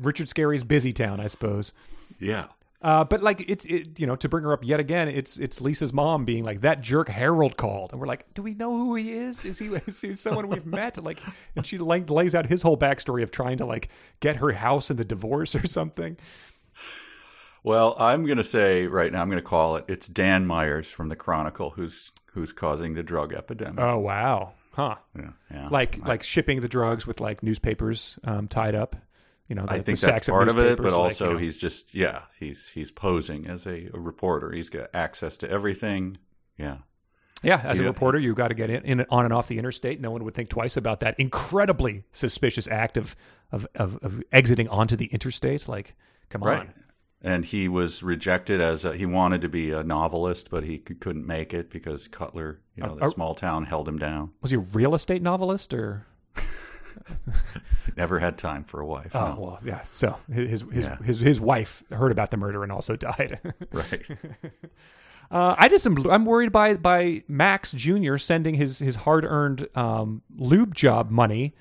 Richard 0.00 0.28
Scarry's 0.28 0.64
busy 0.64 0.92
town, 0.92 1.20
I 1.20 1.26
suppose. 1.26 1.72
Yeah, 2.18 2.46
Uh, 2.82 3.04
but 3.04 3.22
like 3.22 3.48
it's 3.48 3.64
it, 3.66 4.00
you 4.00 4.06
know 4.08 4.16
to 4.16 4.28
bring 4.28 4.42
her 4.42 4.52
up 4.52 4.64
yet 4.64 4.80
again, 4.80 5.06
it's 5.06 5.36
it's 5.36 5.60
Lisa's 5.60 5.92
mom 5.92 6.24
being 6.24 6.42
like 6.42 6.62
that 6.62 6.80
jerk 6.80 7.08
Harold 7.08 7.56
called, 7.56 7.92
and 7.92 8.00
we're 8.00 8.08
like, 8.08 8.34
do 8.34 8.42
we 8.42 8.54
know 8.54 8.76
who 8.76 8.96
he 8.96 9.12
is? 9.12 9.44
Is 9.44 9.60
he 9.60 9.66
is 9.86 10.00
he 10.00 10.16
someone 10.16 10.48
we've 10.48 10.66
met? 10.66 11.02
Like, 11.02 11.20
and 11.54 11.64
she 11.64 11.78
like 11.78 12.10
lays 12.10 12.34
out 12.34 12.46
his 12.46 12.62
whole 12.62 12.76
backstory 12.76 13.22
of 13.22 13.30
trying 13.30 13.58
to 13.58 13.66
like 13.66 13.88
get 14.18 14.36
her 14.36 14.50
house 14.50 14.90
in 14.90 14.96
the 14.96 15.04
divorce 15.04 15.54
or 15.54 15.66
something. 15.66 16.16
Well, 17.62 17.94
I'm 18.00 18.26
going 18.26 18.38
to 18.38 18.44
say 18.44 18.88
right 18.88 19.12
now, 19.12 19.22
I'm 19.22 19.28
going 19.28 19.40
to 19.40 19.48
call 19.48 19.76
it. 19.76 19.84
It's 19.86 20.08
Dan 20.08 20.46
Myers 20.46 20.88
from 20.88 21.08
the 21.08 21.14
Chronicle 21.14 21.70
who's 21.70 22.10
who's 22.32 22.52
causing 22.52 22.94
the 22.94 23.04
drug 23.04 23.32
epidemic. 23.32 23.78
Oh 23.78 24.00
wow, 24.00 24.54
huh? 24.72 24.96
yeah, 25.16 25.30
yeah. 25.52 25.68
Like 25.68 26.04
like 26.04 26.24
shipping 26.24 26.60
the 26.60 26.68
drugs 26.68 27.06
with 27.06 27.20
like 27.20 27.44
newspapers 27.44 28.18
um, 28.24 28.48
tied 28.48 28.74
up. 28.74 28.96
You 29.52 29.56
know, 29.56 29.66
the, 29.66 29.74
I 29.74 29.82
think 29.82 30.00
that's 30.00 30.30
part 30.30 30.48
of 30.48 30.56
it, 30.56 30.62
newspapers, 30.62 30.82
but 30.82 30.98
like, 30.98 31.10
also 31.10 31.26
you 31.26 31.32
know. 31.34 31.38
he's 31.38 31.58
just 31.58 31.94
yeah, 31.94 32.22
he's 32.40 32.68
he's 32.68 32.90
posing 32.90 33.46
as 33.46 33.66
a, 33.66 33.90
a 33.92 34.00
reporter. 34.00 34.50
He's 34.50 34.70
got 34.70 34.88
access 34.94 35.36
to 35.36 35.50
everything. 35.50 36.16
Yeah, 36.56 36.78
Yeah, 37.42 37.60
as 37.62 37.78
a 37.78 37.84
reporter, 37.84 38.18
you 38.18 38.34
got 38.34 38.48
to 38.48 38.54
get 38.54 38.70
in, 38.70 38.82
in 38.84 39.06
on 39.10 39.26
and 39.26 39.34
off 39.34 39.48
the 39.48 39.58
interstate. 39.58 40.00
No 40.00 40.10
one 40.10 40.24
would 40.24 40.34
think 40.34 40.48
twice 40.48 40.78
about 40.78 41.00
that 41.00 41.20
incredibly 41.20 42.04
suspicious 42.12 42.66
act 42.66 42.96
of 42.96 43.14
of, 43.50 43.66
of, 43.74 43.98
of 44.02 44.22
exiting 44.32 44.68
onto 44.68 44.96
the 44.96 45.04
interstate. 45.04 45.68
Like, 45.68 45.96
come 46.30 46.42
right. 46.42 46.60
on. 46.60 46.74
And 47.20 47.44
he 47.44 47.68
was 47.68 48.02
rejected 48.02 48.62
as 48.62 48.86
a, 48.86 48.96
he 48.96 49.04
wanted 49.04 49.42
to 49.42 49.50
be 49.50 49.70
a 49.70 49.82
novelist, 49.84 50.48
but 50.48 50.64
he 50.64 50.78
couldn't 50.78 51.26
make 51.26 51.52
it 51.52 51.68
because 51.68 52.08
Cutler, 52.08 52.62
you 52.74 52.84
know, 52.84 52.94
the 52.94 53.10
small 53.10 53.34
town 53.34 53.64
held 53.64 53.86
him 53.86 53.98
down. 53.98 54.30
Was 54.40 54.50
he 54.50 54.56
a 54.56 54.60
real 54.60 54.94
estate 54.94 55.20
novelist 55.20 55.74
or? 55.74 56.06
Never 57.96 58.18
had 58.18 58.38
time 58.38 58.64
for 58.64 58.80
a 58.80 58.86
wife. 58.86 59.14
Oh 59.14 59.34
no. 59.34 59.40
well, 59.40 59.58
yeah. 59.64 59.82
So 59.90 60.16
his 60.32 60.62
his 60.72 60.84
Yeah. 60.84 60.96
his 60.98 61.18
his 61.20 61.40
wife 61.40 61.82
heard 61.90 62.12
about 62.12 62.30
the 62.30 62.36
murder 62.36 62.62
and 62.62 62.72
also 62.72 62.96
died. 62.96 63.40
right. 63.72 64.02
Uh, 65.30 65.54
I 65.56 65.70
just 65.70 65.86
am 65.86 65.96
I'm 66.10 66.26
worried 66.26 66.52
by 66.52 66.74
by 66.74 67.22
Max 67.26 67.72
Jr. 67.72 68.18
sending 68.18 68.54
his 68.54 68.80
his 68.80 68.96
hard 68.96 69.24
earned 69.24 69.66
um, 69.74 70.20
lube 70.36 70.74
job 70.74 71.10
money 71.10 71.54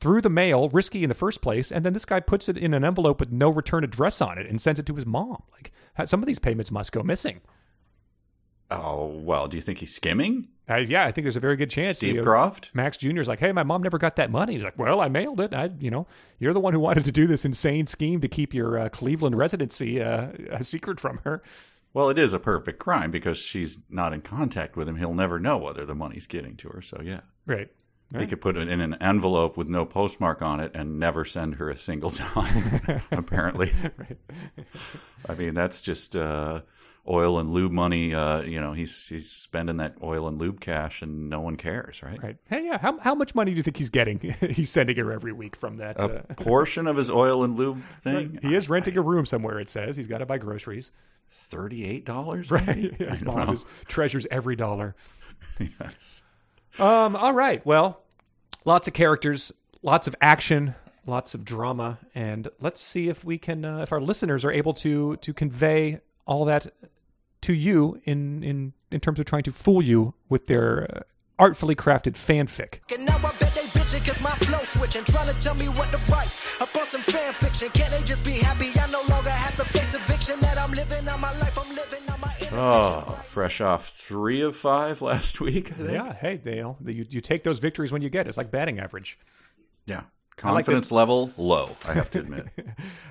through 0.00 0.22
the 0.22 0.30
mail, 0.30 0.70
risky 0.70 1.02
in 1.02 1.10
the 1.10 1.14
first 1.14 1.42
place, 1.42 1.70
and 1.70 1.84
then 1.84 1.92
this 1.92 2.06
guy 2.06 2.20
puts 2.20 2.48
it 2.48 2.56
in 2.56 2.72
an 2.72 2.84
envelope 2.84 3.20
with 3.20 3.30
no 3.30 3.50
return 3.50 3.84
address 3.84 4.22
on 4.22 4.38
it 4.38 4.46
and 4.46 4.58
sends 4.62 4.80
it 4.80 4.86
to 4.86 4.94
his 4.94 5.04
mom. 5.04 5.42
Like 5.52 5.72
some 6.08 6.22
of 6.22 6.26
these 6.26 6.38
payments 6.38 6.70
must 6.70 6.90
go 6.90 7.02
missing. 7.02 7.42
Oh 8.70 9.06
well, 9.06 9.48
do 9.48 9.56
you 9.56 9.62
think 9.62 9.78
he's 9.78 9.94
skimming? 9.94 10.48
Uh, 10.70 10.76
yeah, 10.76 11.06
I 11.06 11.12
think 11.12 11.24
there's 11.24 11.36
a 11.36 11.40
very 11.40 11.56
good 11.56 11.70
chance. 11.70 11.96
Steve 11.96 12.16
you 12.16 12.20
know, 12.20 12.24
Croft? 12.24 12.70
Max 12.74 13.02
is 13.02 13.26
like, 13.28 13.38
hey, 13.38 13.52
my 13.52 13.62
mom 13.62 13.82
never 13.82 13.96
got 13.96 14.16
that 14.16 14.30
money. 14.30 14.52
He's 14.54 14.64
like, 14.64 14.78
well, 14.78 15.00
I 15.00 15.08
mailed 15.08 15.40
it. 15.40 15.54
I, 15.54 15.70
you 15.78 15.90
know, 15.90 16.06
you're 16.38 16.52
the 16.52 16.60
one 16.60 16.74
who 16.74 16.80
wanted 16.80 17.06
to 17.06 17.12
do 17.12 17.26
this 17.26 17.46
insane 17.46 17.86
scheme 17.86 18.20
to 18.20 18.28
keep 18.28 18.52
your 18.52 18.78
uh, 18.78 18.88
Cleveland 18.90 19.34
residency 19.38 20.02
uh, 20.02 20.28
a 20.50 20.62
secret 20.62 21.00
from 21.00 21.20
her. 21.24 21.42
Well, 21.94 22.10
it 22.10 22.18
is 22.18 22.34
a 22.34 22.38
perfect 22.38 22.78
crime 22.78 23.10
because 23.10 23.38
she's 23.38 23.78
not 23.88 24.12
in 24.12 24.20
contact 24.20 24.76
with 24.76 24.86
him. 24.90 24.96
He'll 24.96 25.14
never 25.14 25.38
know 25.40 25.56
whether 25.56 25.86
the 25.86 25.94
money's 25.94 26.26
getting 26.26 26.54
to 26.56 26.68
her. 26.68 26.82
So 26.82 27.00
yeah, 27.02 27.20
Right. 27.46 27.70
he 28.18 28.26
could 28.26 28.42
put 28.42 28.58
it 28.58 28.68
in 28.68 28.82
an 28.82 28.94
envelope 29.00 29.56
with 29.56 29.68
no 29.68 29.86
postmark 29.86 30.42
on 30.42 30.60
it 30.60 30.72
and 30.74 31.00
never 31.00 31.24
send 31.24 31.54
her 31.54 31.70
a 31.70 31.78
single 31.78 32.10
dime. 32.10 33.02
apparently, 33.10 33.72
Right. 33.96 34.18
I 35.26 35.34
mean 35.34 35.54
that's 35.54 35.80
just 35.80 36.14
uh, 36.14 36.60
oil 37.08 37.38
and 37.38 37.50
lube 37.52 37.72
money. 37.72 38.14
Uh, 38.14 38.42
you 38.42 38.60
know, 38.60 38.72
he's 38.72 39.06
he's 39.08 39.30
spending 39.30 39.78
that 39.78 39.94
oil 40.02 40.28
and 40.28 40.38
lube 40.38 40.60
cash, 40.60 41.00
and 41.02 41.28
no 41.30 41.40
one 41.40 41.56
cares, 41.56 42.02
right? 42.02 42.22
Right. 42.22 42.36
Hey, 42.48 42.64
yeah. 42.66 42.78
How, 42.78 42.98
how 42.98 43.14
much 43.14 43.34
money 43.34 43.52
do 43.52 43.56
you 43.56 43.62
think 43.62 43.76
he's 43.76 43.90
getting? 43.90 44.18
he's 44.50 44.70
sending 44.70 44.96
her 44.96 45.12
every 45.12 45.32
week 45.32 45.56
from 45.56 45.78
that. 45.78 46.00
A 46.02 46.04
Uh, 46.06 46.22
portion 46.36 46.86
of 46.86 46.96
his 46.96 47.10
oil 47.10 47.44
and 47.44 47.56
lube 47.56 47.80
thing. 47.82 48.38
he 48.42 48.54
is 48.54 48.68
renting 48.68 48.96
a 48.98 49.02
room 49.02 49.24
somewhere. 49.26 49.58
It 49.58 49.68
says 49.68 49.96
he's 49.96 50.08
got 50.08 50.18
to 50.18 50.26
buy 50.26 50.38
groceries. 50.38 50.90
Thirty-eight 51.30 52.04
dollars. 52.04 52.50
Right. 52.50 52.94
Yeah, 53.00 53.10
his 53.10 53.24
mom 53.24 53.54
is, 53.54 53.64
treasures 53.86 54.26
every 54.30 54.56
dollar. 54.56 54.94
yes. 55.58 56.22
Um. 56.78 57.16
All 57.16 57.32
right. 57.32 57.64
Well, 57.66 58.02
lots 58.64 58.86
of 58.88 58.94
characters, 58.94 59.52
lots 59.82 60.06
of 60.06 60.14
action, 60.20 60.74
lots 61.06 61.34
of 61.34 61.44
drama, 61.44 61.98
and 62.14 62.48
let's 62.60 62.80
see 62.80 63.08
if 63.08 63.24
we 63.24 63.38
can, 63.38 63.64
uh, 63.64 63.78
if 63.82 63.92
our 63.92 64.00
listeners 64.00 64.44
are 64.44 64.52
able 64.52 64.74
to 64.74 65.16
to 65.16 65.32
convey 65.32 66.00
all 66.26 66.44
that 66.44 66.66
to 67.42 67.52
you 67.52 68.00
in 68.04 68.42
in 68.42 68.72
in 68.90 69.00
terms 69.00 69.18
of 69.18 69.26
trying 69.26 69.42
to 69.44 69.52
fool 69.52 69.82
you 69.82 70.14
with 70.28 70.46
their 70.46 70.84
uh, 70.96 71.00
artfully 71.38 71.74
crafted 71.74 72.14
fanfic. 72.14 72.80
And 72.92 73.06
now 73.06 73.16
I 73.16 73.36
bet 73.38 73.54
they 73.54 73.66
bitching 73.78 74.04
cause 74.04 74.20
my 74.20 74.30
flow 74.46 74.58
switching. 74.64 75.04
Trying 75.04 75.32
to 75.34 75.40
tell 75.40 75.54
me 75.54 75.68
what 75.68 75.88
to 75.88 76.12
write. 76.12 76.30
Up 76.60 76.74
on 76.76 76.86
some 76.86 77.02
fan 77.02 77.32
fiction. 77.32 77.68
Can't 77.70 77.90
they 77.92 78.02
just 78.02 78.24
be 78.24 78.32
happy? 78.32 78.70
I 78.78 78.90
no 78.90 79.02
longer 79.14 79.30
have 79.30 79.56
to 79.56 79.64
face 79.64 79.94
eviction. 79.94 80.40
That 80.40 80.58
I'm 80.58 80.72
living 80.72 81.06
on 81.08 81.20
my 81.20 81.32
life. 81.38 81.56
I'm 81.58 81.68
living 81.74 82.08
on 82.10 82.20
my 82.20 82.34
Oh, 82.50 83.00
fresh 83.24 83.60
off 83.60 83.90
three 83.90 84.40
of 84.42 84.56
five 84.56 85.02
last 85.10 85.40
week. 85.40 85.70
I 85.72 85.74
think. 85.74 85.90
Yeah. 85.92 86.12
Hey, 86.14 86.40
you 86.44 86.54
know, 86.62 86.76
you 86.84 87.06
you 87.08 87.20
take 87.20 87.44
those 87.44 87.58
victories 87.58 87.92
when 87.92 88.02
you 88.02 88.08
get. 88.10 88.26
it. 88.26 88.30
It's 88.30 88.38
like 88.38 88.50
batting 88.50 88.78
average. 88.80 89.18
Yeah. 89.86 90.02
Like 90.44 90.64
Confidence 90.66 90.90
level 90.92 91.32
low, 91.36 91.76
I 91.86 91.92
have 91.94 92.10
to 92.12 92.20
admit. 92.20 92.46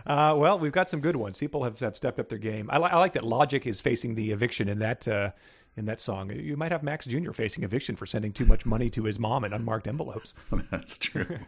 Uh, 0.08 0.34
well, 0.38 0.58
we've 0.58 0.72
got 0.72 0.90
some 0.90 1.02
good 1.02 1.18
ones. 1.18 1.38
People 1.38 1.66
have, 1.66 1.78
have 1.82 1.98
stepped 1.98 2.18
up 2.18 2.30
their 2.30 2.38
game. 2.38 2.70
I, 2.72 2.78
li- 2.78 2.90
I 2.90 2.96
like 2.98 3.12
that 3.12 3.26
Logic 3.26 3.68
is 3.68 3.82
facing 3.82 4.16
the 4.16 4.32
eviction 4.32 4.70
in 4.70 4.80
that 4.80 5.06
uh, 5.06 5.32
in 5.78 5.86
that 5.86 6.02
song. 6.02 6.32
You 6.32 6.58
might 6.58 6.72
have 6.72 6.82
Max 6.82 7.06
Jr. 7.06 7.32
facing 7.32 7.64
eviction 7.64 7.96
for 7.96 8.06
sending 8.06 8.34
too 8.34 8.46
much 8.46 8.66
money 8.66 8.90
to 8.90 9.04
his 9.04 9.20
mom 9.20 9.46
in 9.46 9.54
unmarked 9.54 9.88
envelopes. 9.88 10.34
That's 10.72 10.98
true. 10.98 11.28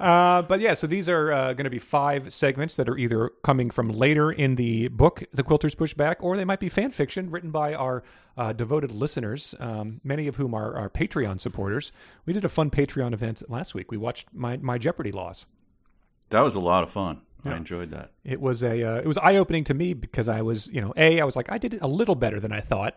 Uh, 0.00 0.42
but 0.42 0.58
yeah, 0.58 0.74
so 0.74 0.86
these 0.86 1.08
are 1.08 1.32
uh, 1.32 1.52
going 1.52 1.64
to 1.64 1.70
be 1.70 1.78
five 1.78 2.32
segments 2.32 2.76
that 2.76 2.88
are 2.88 2.96
either 2.96 3.30
coming 3.44 3.70
from 3.70 3.88
later 3.88 4.32
in 4.32 4.56
the 4.56 4.88
book, 4.88 5.22
The 5.32 5.44
Quilters 5.44 5.76
Pushback, 5.76 6.16
or 6.20 6.36
they 6.36 6.44
might 6.44 6.58
be 6.58 6.68
fan 6.68 6.90
fiction 6.90 7.30
written 7.30 7.50
by 7.50 7.74
our 7.74 8.02
uh, 8.36 8.52
devoted 8.52 8.90
listeners, 8.90 9.54
um, 9.60 10.00
many 10.02 10.26
of 10.26 10.36
whom 10.36 10.54
are 10.54 10.76
our 10.76 10.90
Patreon 10.90 11.40
supporters. 11.40 11.92
We 12.26 12.32
did 12.32 12.44
a 12.44 12.48
fun 12.48 12.70
Patreon 12.70 13.12
event 13.12 13.42
last 13.48 13.74
week. 13.74 13.90
We 13.90 13.96
watched 13.96 14.28
my, 14.32 14.56
my 14.56 14.76
Jeopardy 14.78 15.12
loss. 15.12 15.46
That 16.30 16.40
was 16.40 16.54
a 16.54 16.60
lot 16.60 16.82
of 16.82 16.90
fun. 16.90 17.20
I 17.44 17.56
enjoyed 17.56 17.90
that. 17.90 18.10
It 18.24 18.40
was 18.40 18.62
a 18.62 18.82
uh, 18.82 18.96
it 18.98 19.06
was 19.06 19.18
eye 19.18 19.36
opening 19.36 19.64
to 19.64 19.74
me 19.74 19.94
because 19.94 20.28
I 20.28 20.42
was 20.42 20.68
you 20.68 20.80
know 20.80 20.92
a 20.96 21.20
I 21.20 21.24
was 21.24 21.34
like 21.34 21.50
I 21.50 21.58
did 21.58 21.74
it 21.74 21.82
a 21.82 21.88
little 21.88 22.14
better 22.14 22.38
than 22.38 22.52
I 22.52 22.60
thought, 22.60 22.96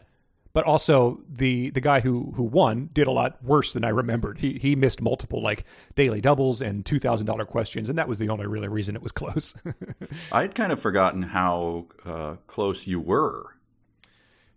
but 0.56 0.64
also 0.64 1.20
the 1.28 1.70
the 1.72 1.82
guy 1.82 1.99
who 1.99 2.32
who 2.38 2.43
won 2.43 2.89
did 2.93 3.08
a 3.08 3.12
lot 3.12 3.43
worse 3.43 3.74
than 3.74 3.84
I 3.84 3.89
remembered. 3.89 4.39
He 4.39 4.58
he 4.58 4.74
missed 4.74 5.01
multiple 5.01 5.43
like 5.43 5.66
daily 5.95 6.22
doubles 6.22 6.62
and 6.62 6.86
two 6.86 6.97
thousand 6.97 7.28
dollar 7.28 7.43
questions, 7.45 7.89
and 7.89 7.97
that 7.97 8.08
was 8.08 8.20
the 8.20 8.30
only 8.30 8.47
really 8.47 8.70
reason 8.70 8.95
it 8.95 9.03
was 9.03 9.12
close. 9.12 9.53
I'd 10.32 10.56
kind 10.56 10.72
of 10.72 10.80
forgotten 10.80 11.24
how 11.24 11.88
uh, 12.06 12.36
close 12.47 12.88
you 12.88 13.01
were. 13.01 13.58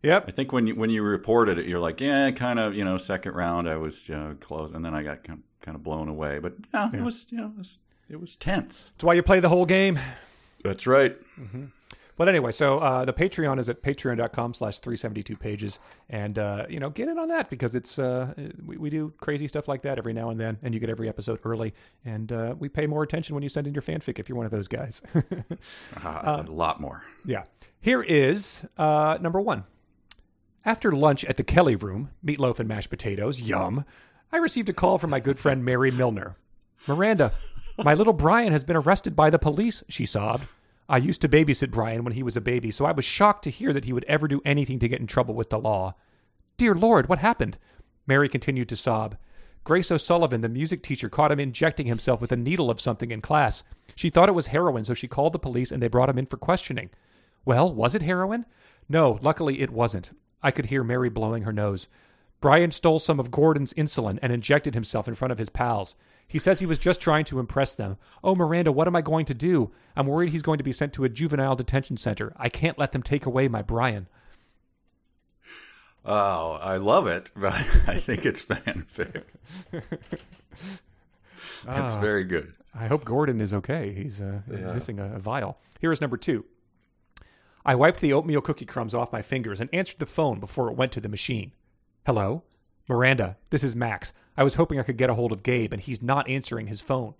Yep. 0.05 0.26
I 0.28 0.30
think 0.30 0.53
when 0.53 0.68
you 0.68 0.76
when 0.76 0.88
you 0.88 1.03
reported 1.03 1.59
it, 1.59 1.66
you're 1.66 1.80
like, 1.80 2.01
yeah, 2.01 2.30
kind 2.30 2.61
of, 2.61 2.76
you 2.76 2.84
know, 2.84 2.96
second 2.96 3.34
round, 3.34 3.68
I 3.68 3.76
was 3.76 4.09
you 4.09 4.14
know, 4.14 4.36
close, 4.38 4.72
and 4.72 4.84
then 4.84 4.94
I 4.94 5.03
got 5.03 5.24
kind 5.24 5.40
of, 5.40 5.61
kind 5.62 5.74
of 5.74 5.82
blown 5.82 6.09
away. 6.09 6.38
But 6.38 6.55
yeah, 6.72 6.90
it 6.94 7.03
was, 7.03 7.26
you 7.30 7.38
know, 7.38 7.46
it 7.46 7.59
was, 7.59 7.78
it 8.09 8.20
was 8.20 8.36
tense. 8.36 8.92
That's 8.94 9.05
why 9.05 9.14
you 9.14 9.24
play 9.24 9.40
the 9.40 9.49
whole 9.49 9.66
game. 9.66 9.99
That's 10.62 10.86
right. 10.86 11.16
But 12.19 12.29
anyway, 12.29 12.51
so 12.51 12.81
uh, 12.81 13.05
the 13.05 13.12
Patreon 13.12 13.59
is 13.61 13.69
at 13.69 13.81
patreon.com 13.81 14.53
slash 14.53 14.81
372 14.81 15.37
pages. 15.37 15.79
And, 16.11 16.37
uh, 16.39 16.66
you 16.69 16.81
know, 16.81 16.91
get 16.91 17.09
in 17.09 17.16
on 17.19 17.29
that 17.29 17.49
because 17.49 17.77
it's 17.77 17.97
uh, 17.99 18.35
we, 18.66 18.77
we 18.77 18.91
do 18.91 19.14
crazy 19.21 19.47
stuff 19.47 19.69
like 19.69 19.83
that 19.83 19.99
every 19.99 20.12
now 20.12 20.31
and 20.31 20.39
then. 20.39 20.59
And 20.62 20.75
you 20.75 20.81
get 20.81 20.91
every 20.91 21.09
episode 21.09 21.39
early. 21.45 21.75
And 22.05 22.31
uh, 22.33 22.57
we 22.59 22.69
pay 22.69 22.87
more 22.89 23.05
attention 23.05 23.35
when 23.35 23.45
you 23.45 23.49
send 23.49 23.69
in 23.69 23.73
your 23.73 23.83
fanfic 23.83 24.19
if 24.19 24.29
you're 24.29 24.37
one 24.37 24.47
of 24.47 24.53
those 24.53 24.69
guys. 24.69 25.01
Uh, 26.05 26.45
a 26.47 26.51
lot 26.51 26.81
more. 26.81 27.03
yeah. 27.25 27.45
Here 27.81 28.03
is 28.03 28.62
uh, 28.77 29.19
number 29.21 29.41
one. 29.41 29.64
After 30.64 30.91
lunch 30.93 31.25
at 31.25 31.37
the 31.37 31.45
Kelly 31.45 31.77
Room, 31.77 32.11
meatloaf 32.25 32.59
and 32.59 32.69
mashed 32.69 32.91
potatoes, 32.91 33.41
yum, 33.41 33.85
I 34.33 34.37
received 34.39 34.69
a 34.69 34.73
call 34.73 34.99
from 34.99 35.11
my 35.11 35.21
good 35.21 35.39
friend 35.39 35.64
Mary 35.64 35.91
Milner. 35.91 36.37
Miranda, 36.87 37.33
my 37.79 37.95
little 37.95 38.12
Brian 38.12 38.53
has 38.53 38.64
been 38.64 38.77
arrested 38.77 39.14
by 39.14 39.31
the 39.31 39.39
police, 39.39 39.83
she 39.89 40.05
sobbed. 40.05 40.47
I 40.89 40.97
used 40.97 41.20
to 41.20 41.28
babysit 41.28 41.70
Brian 41.70 42.03
when 42.03 42.14
he 42.14 42.22
was 42.22 42.36
a 42.36 42.41
baby, 42.41 42.70
so 42.70 42.86
I 42.86 42.93
was 42.93 43.05
shocked 43.05 43.45
to 43.45 43.51
hear 43.51 43.72
that 43.72 43.84
he 43.84 43.93
would 43.93 44.05
ever 44.05 44.26
do 44.26 44.41
anything 44.45 44.78
to 44.78 44.89
get 44.89 45.01
in 45.01 45.07
trouble 45.07 45.34
with 45.34 45.51
the 45.51 45.59
law. 45.59 45.95
Dear 46.57 46.74
Lord, 46.74 47.09
what 47.09 47.18
happened? 47.18 47.59
Mary 48.07 48.28
continued 48.28 48.70
to 48.70 48.76
sob. 48.76 49.16
Grace 49.64 49.91
O'Sullivan, 49.91 50.41
the 50.41 50.49
music 50.49 50.82
teacher, 50.82 51.11
caught 51.11 51.30
him 51.30 51.39
injecting 51.39 51.86
himself 51.86 52.22
with 52.22 52.32
a 52.32 52.36
needle 52.36 52.70
of 52.70 52.80
something 52.80 53.11
in 53.11 53.20
class. 53.20 53.62
She 53.95 54.09
thought 54.09 54.30
it 54.30 54.34
was 54.34 54.47
heroin, 54.47 54.84
so 54.84 54.95
she 54.95 55.09
called 55.09 55.34
the 55.34 55.39
police 55.39 55.70
and 55.70 55.82
they 55.82 55.89
brought 55.89 56.09
him 56.09 56.16
in 56.16 56.24
for 56.24 56.39
questioning. 56.39 56.89
Well, 57.45 57.70
was 57.72 57.95
it 57.95 58.01
heroin? 58.01 58.47
No, 58.89 59.18
luckily 59.20 59.61
it 59.61 59.70
wasn't. 59.70 60.12
I 60.43 60.51
could 60.51 60.66
hear 60.66 60.82
Mary 60.82 61.11
blowing 61.11 61.43
her 61.43 61.53
nose. 61.53 61.86
Brian 62.41 62.70
stole 62.70 62.99
some 62.99 63.20
of 63.20 63.30
Gordon's 63.30 63.74
insulin 63.74 64.18
and 64.22 64.32
injected 64.32 64.74
himself 64.74 65.07
in 65.07 65.14
front 65.14 65.32
of 65.32 65.39
his 65.39 65.51
pals. 65.51 65.97
He 66.29 66.39
says 66.39 66.61
he 66.61 66.66
was 66.66 66.79
just 66.79 67.01
trying 67.01 67.24
to 67.26 67.41
impress 67.41 67.74
them. 67.74 67.97
Oh, 68.22 68.35
Miranda, 68.35 68.70
what 68.70 68.87
am 68.87 68.95
I 68.95 69.01
going 69.01 69.24
to 69.26 69.35
do? 69.35 69.70
I'm 69.97 70.07
worried 70.07 70.31
he's 70.31 70.43
going 70.43 70.59
to 70.59 70.64
be 70.64 70.72
sent 70.72 70.93
to 70.93 71.05
a 71.05 71.09
juvenile 71.09 71.57
detention 71.57 71.97
center. 71.97 72.35
I 72.37 72.51
can't 72.51 72.79
let 72.79 72.93
them 72.93 73.03
take 73.03 73.24
away 73.24 73.49
my 73.49 73.62
Brian. 73.62 74.09
Oh, 76.05 76.59
I 76.61 76.76
love 76.76 77.07
it, 77.07 77.31
but 77.37 77.55
I 77.55 77.99
think 77.99 78.26
it's 78.26 78.43
fanfic. 78.43 79.22
it's 79.72 81.95
very 81.95 82.24
good. 82.24 82.53
I 82.74 82.87
hope 82.87 83.07
Gordon 83.07 83.41
is 83.41 83.55
okay. 83.55 83.95
He's 83.95 84.20
uh, 84.20 84.43
missing 84.47 85.01
a, 85.01 85.16
a 85.16 85.18
vial. 85.18 85.59
Here 85.81 85.91
is 85.91 86.01
number 86.01 86.18
two. 86.18 86.45
I 87.64 87.74
wiped 87.74 88.01
the 88.01 88.12
oatmeal 88.12 88.43
cookie 88.43 88.66
crumbs 88.66 88.95
off 88.95 89.12
my 89.12 89.22
fingers 89.22 89.61
and 89.61 89.70
answered 89.72 89.99
the 89.99 90.07
phone 90.07 90.41
before 90.41 90.70
it 90.70 90.76
went 90.76 90.93
to 90.93 91.01
the 91.01 91.09
machine. 91.09 91.53
Hello? 92.07 92.45
Miranda, 92.89 93.36
this 93.51 93.62
is 93.62 93.76
Max. 93.76 94.12
I 94.36 94.45
was 94.45 94.55
hoping 94.55 94.80
I 94.80 94.82
could 94.82 94.97
get 94.97 95.11
a 95.11 95.14
hold 95.14 95.30
of 95.30 95.43
Gabe, 95.43 95.72
and 95.72 95.82
he's 95.82 96.03
not 96.03 96.28
answering 96.28 96.68
his 96.68 96.80
phone. 96.80 97.14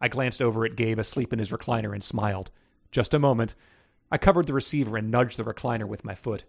I 0.00 0.08
glanced 0.08 0.40
over 0.40 0.64
at 0.64 0.76
Gabe 0.76 0.98
asleep 0.98 1.32
in 1.32 1.38
his 1.38 1.50
recliner 1.50 1.92
and 1.92 2.02
smiled. 2.02 2.50
Just 2.90 3.12
a 3.12 3.18
moment. 3.18 3.54
I 4.10 4.16
covered 4.18 4.46
the 4.46 4.54
receiver 4.54 4.96
and 4.96 5.10
nudged 5.10 5.36
the 5.36 5.44
recliner 5.44 5.86
with 5.86 6.04
my 6.04 6.14
foot. 6.14 6.44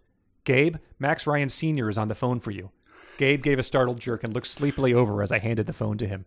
Gabe, 0.46 0.78
Max 0.98 1.28
Ryan 1.28 1.50
Sr. 1.50 1.90
is 1.90 1.98
on 1.98 2.08
the 2.08 2.16
phone 2.16 2.40
for 2.40 2.52
you. 2.52 2.72
Gabe 3.18 3.44
gave 3.44 3.60
a 3.60 3.64
startled 3.64 4.00
jerk 4.00 4.24
and 4.24 4.34
looked 4.34 4.48
sleepily 4.48 4.94
over 4.94 5.22
as 5.22 5.32
I 5.32 5.40
handed 5.40 5.68
the 5.68 5.74
phone 5.74 5.98
to 5.98 6.08
him. 6.08 6.26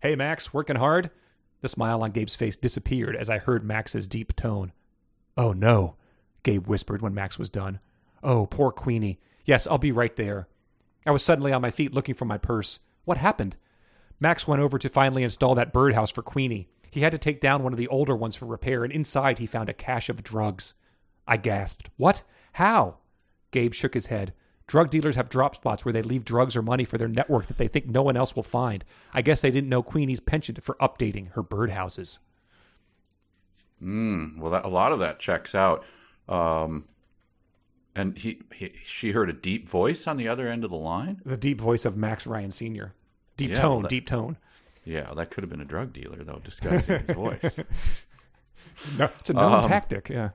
Hey, 0.00 0.16
Max, 0.16 0.52
working 0.52 0.76
hard? 0.76 1.10
The 1.60 1.68
smile 1.68 2.02
on 2.02 2.10
Gabe's 2.10 2.34
face 2.34 2.56
disappeared 2.56 3.14
as 3.14 3.30
I 3.30 3.38
heard 3.38 3.62
Max's 3.62 4.08
deep 4.08 4.34
tone. 4.34 4.72
Oh, 5.36 5.52
no, 5.52 5.96
Gabe 6.42 6.66
whispered 6.66 7.02
when 7.02 7.14
Max 7.14 7.38
was 7.38 7.50
done. 7.50 7.78
Oh, 8.22 8.46
poor 8.46 8.72
Queenie. 8.72 9.20
Yes, 9.44 9.66
I'll 9.66 9.78
be 9.78 9.92
right 9.92 10.16
there. 10.16 10.48
I 11.04 11.10
was 11.10 11.22
suddenly 11.22 11.52
on 11.52 11.62
my 11.62 11.70
feet 11.70 11.94
looking 11.94 12.14
for 12.14 12.24
my 12.24 12.38
purse. 12.38 12.80
What 13.04 13.18
happened? 13.18 13.56
Max 14.20 14.46
went 14.46 14.62
over 14.62 14.78
to 14.78 14.88
finally 14.88 15.24
install 15.24 15.54
that 15.56 15.72
birdhouse 15.72 16.10
for 16.10 16.22
Queenie. 16.22 16.68
He 16.90 17.00
had 17.00 17.12
to 17.12 17.18
take 17.18 17.40
down 17.40 17.62
one 17.62 17.72
of 17.72 17.78
the 17.78 17.88
older 17.88 18.14
ones 18.14 18.36
for 18.36 18.46
repair, 18.46 18.84
and 18.84 18.92
inside 18.92 19.38
he 19.38 19.46
found 19.46 19.68
a 19.68 19.74
cache 19.74 20.08
of 20.08 20.22
drugs. 20.22 20.74
I 21.26 21.38
gasped. 21.38 21.90
What? 21.96 22.22
How? 22.52 22.98
Gabe 23.50 23.72
shook 23.72 23.94
his 23.94 24.06
head. 24.06 24.32
Drug 24.66 24.90
dealers 24.90 25.16
have 25.16 25.28
drop 25.28 25.56
spots 25.56 25.84
where 25.84 25.92
they 25.92 26.02
leave 26.02 26.24
drugs 26.24 26.54
or 26.56 26.62
money 26.62 26.84
for 26.84 26.98
their 26.98 27.08
network 27.08 27.46
that 27.46 27.58
they 27.58 27.68
think 27.68 27.86
no 27.86 28.02
one 28.02 28.16
else 28.16 28.36
will 28.36 28.42
find. 28.42 28.84
I 29.12 29.22
guess 29.22 29.40
they 29.40 29.50
didn't 29.50 29.68
know 29.68 29.82
Queenie's 29.82 30.20
penchant 30.20 30.62
for 30.62 30.76
updating 30.80 31.32
her 31.32 31.42
birdhouses. 31.42 32.18
Mm, 33.82 34.38
well, 34.38 34.52
that, 34.52 34.64
a 34.64 34.68
lot 34.68 34.92
of 34.92 35.00
that 35.00 35.18
checks 35.18 35.54
out. 35.54 35.84
Um, 36.28 36.84
and 37.94 38.16
he, 38.18 38.40
he, 38.54 38.72
she 38.84 39.12
heard 39.12 39.28
a 39.28 39.32
deep 39.34 39.68
voice 39.68 40.06
on 40.06 40.16
the 40.16 40.28
other 40.28 40.48
end 40.48 40.64
of 40.64 40.70
the 40.70 40.76
line. 40.76 41.20
The 41.24 41.36
deep 41.36 41.60
voice 41.60 41.84
of 41.84 41.96
Max 41.96 42.26
Ryan 42.26 42.50
Sr. 42.50 42.94
Deep 43.36 43.50
Yeah, 43.50 43.54
tone, 43.56 43.82
that- 43.82 43.88
deep 43.88 44.06
tone. 44.06 44.36
Yeah, 44.84 45.12
that 45.14 45.30
could 45.30 45.42
have 45.44 45.50
been 45.50 45.60
a 45.60 45.64
drug 45.64 45.92
dealer 45.92 46.24
though, 46.24 46.40
disguising 46.42 47.00
his 47.06 47.14
voice. 47.16 47.58
No, 48.98 49.08
it's 49.20 49.30
a 49.30 49.34
known 49.34 49.52
Um, 49.52 49.68
tactic, 49.68 50.08
yeah. 50.08 50.30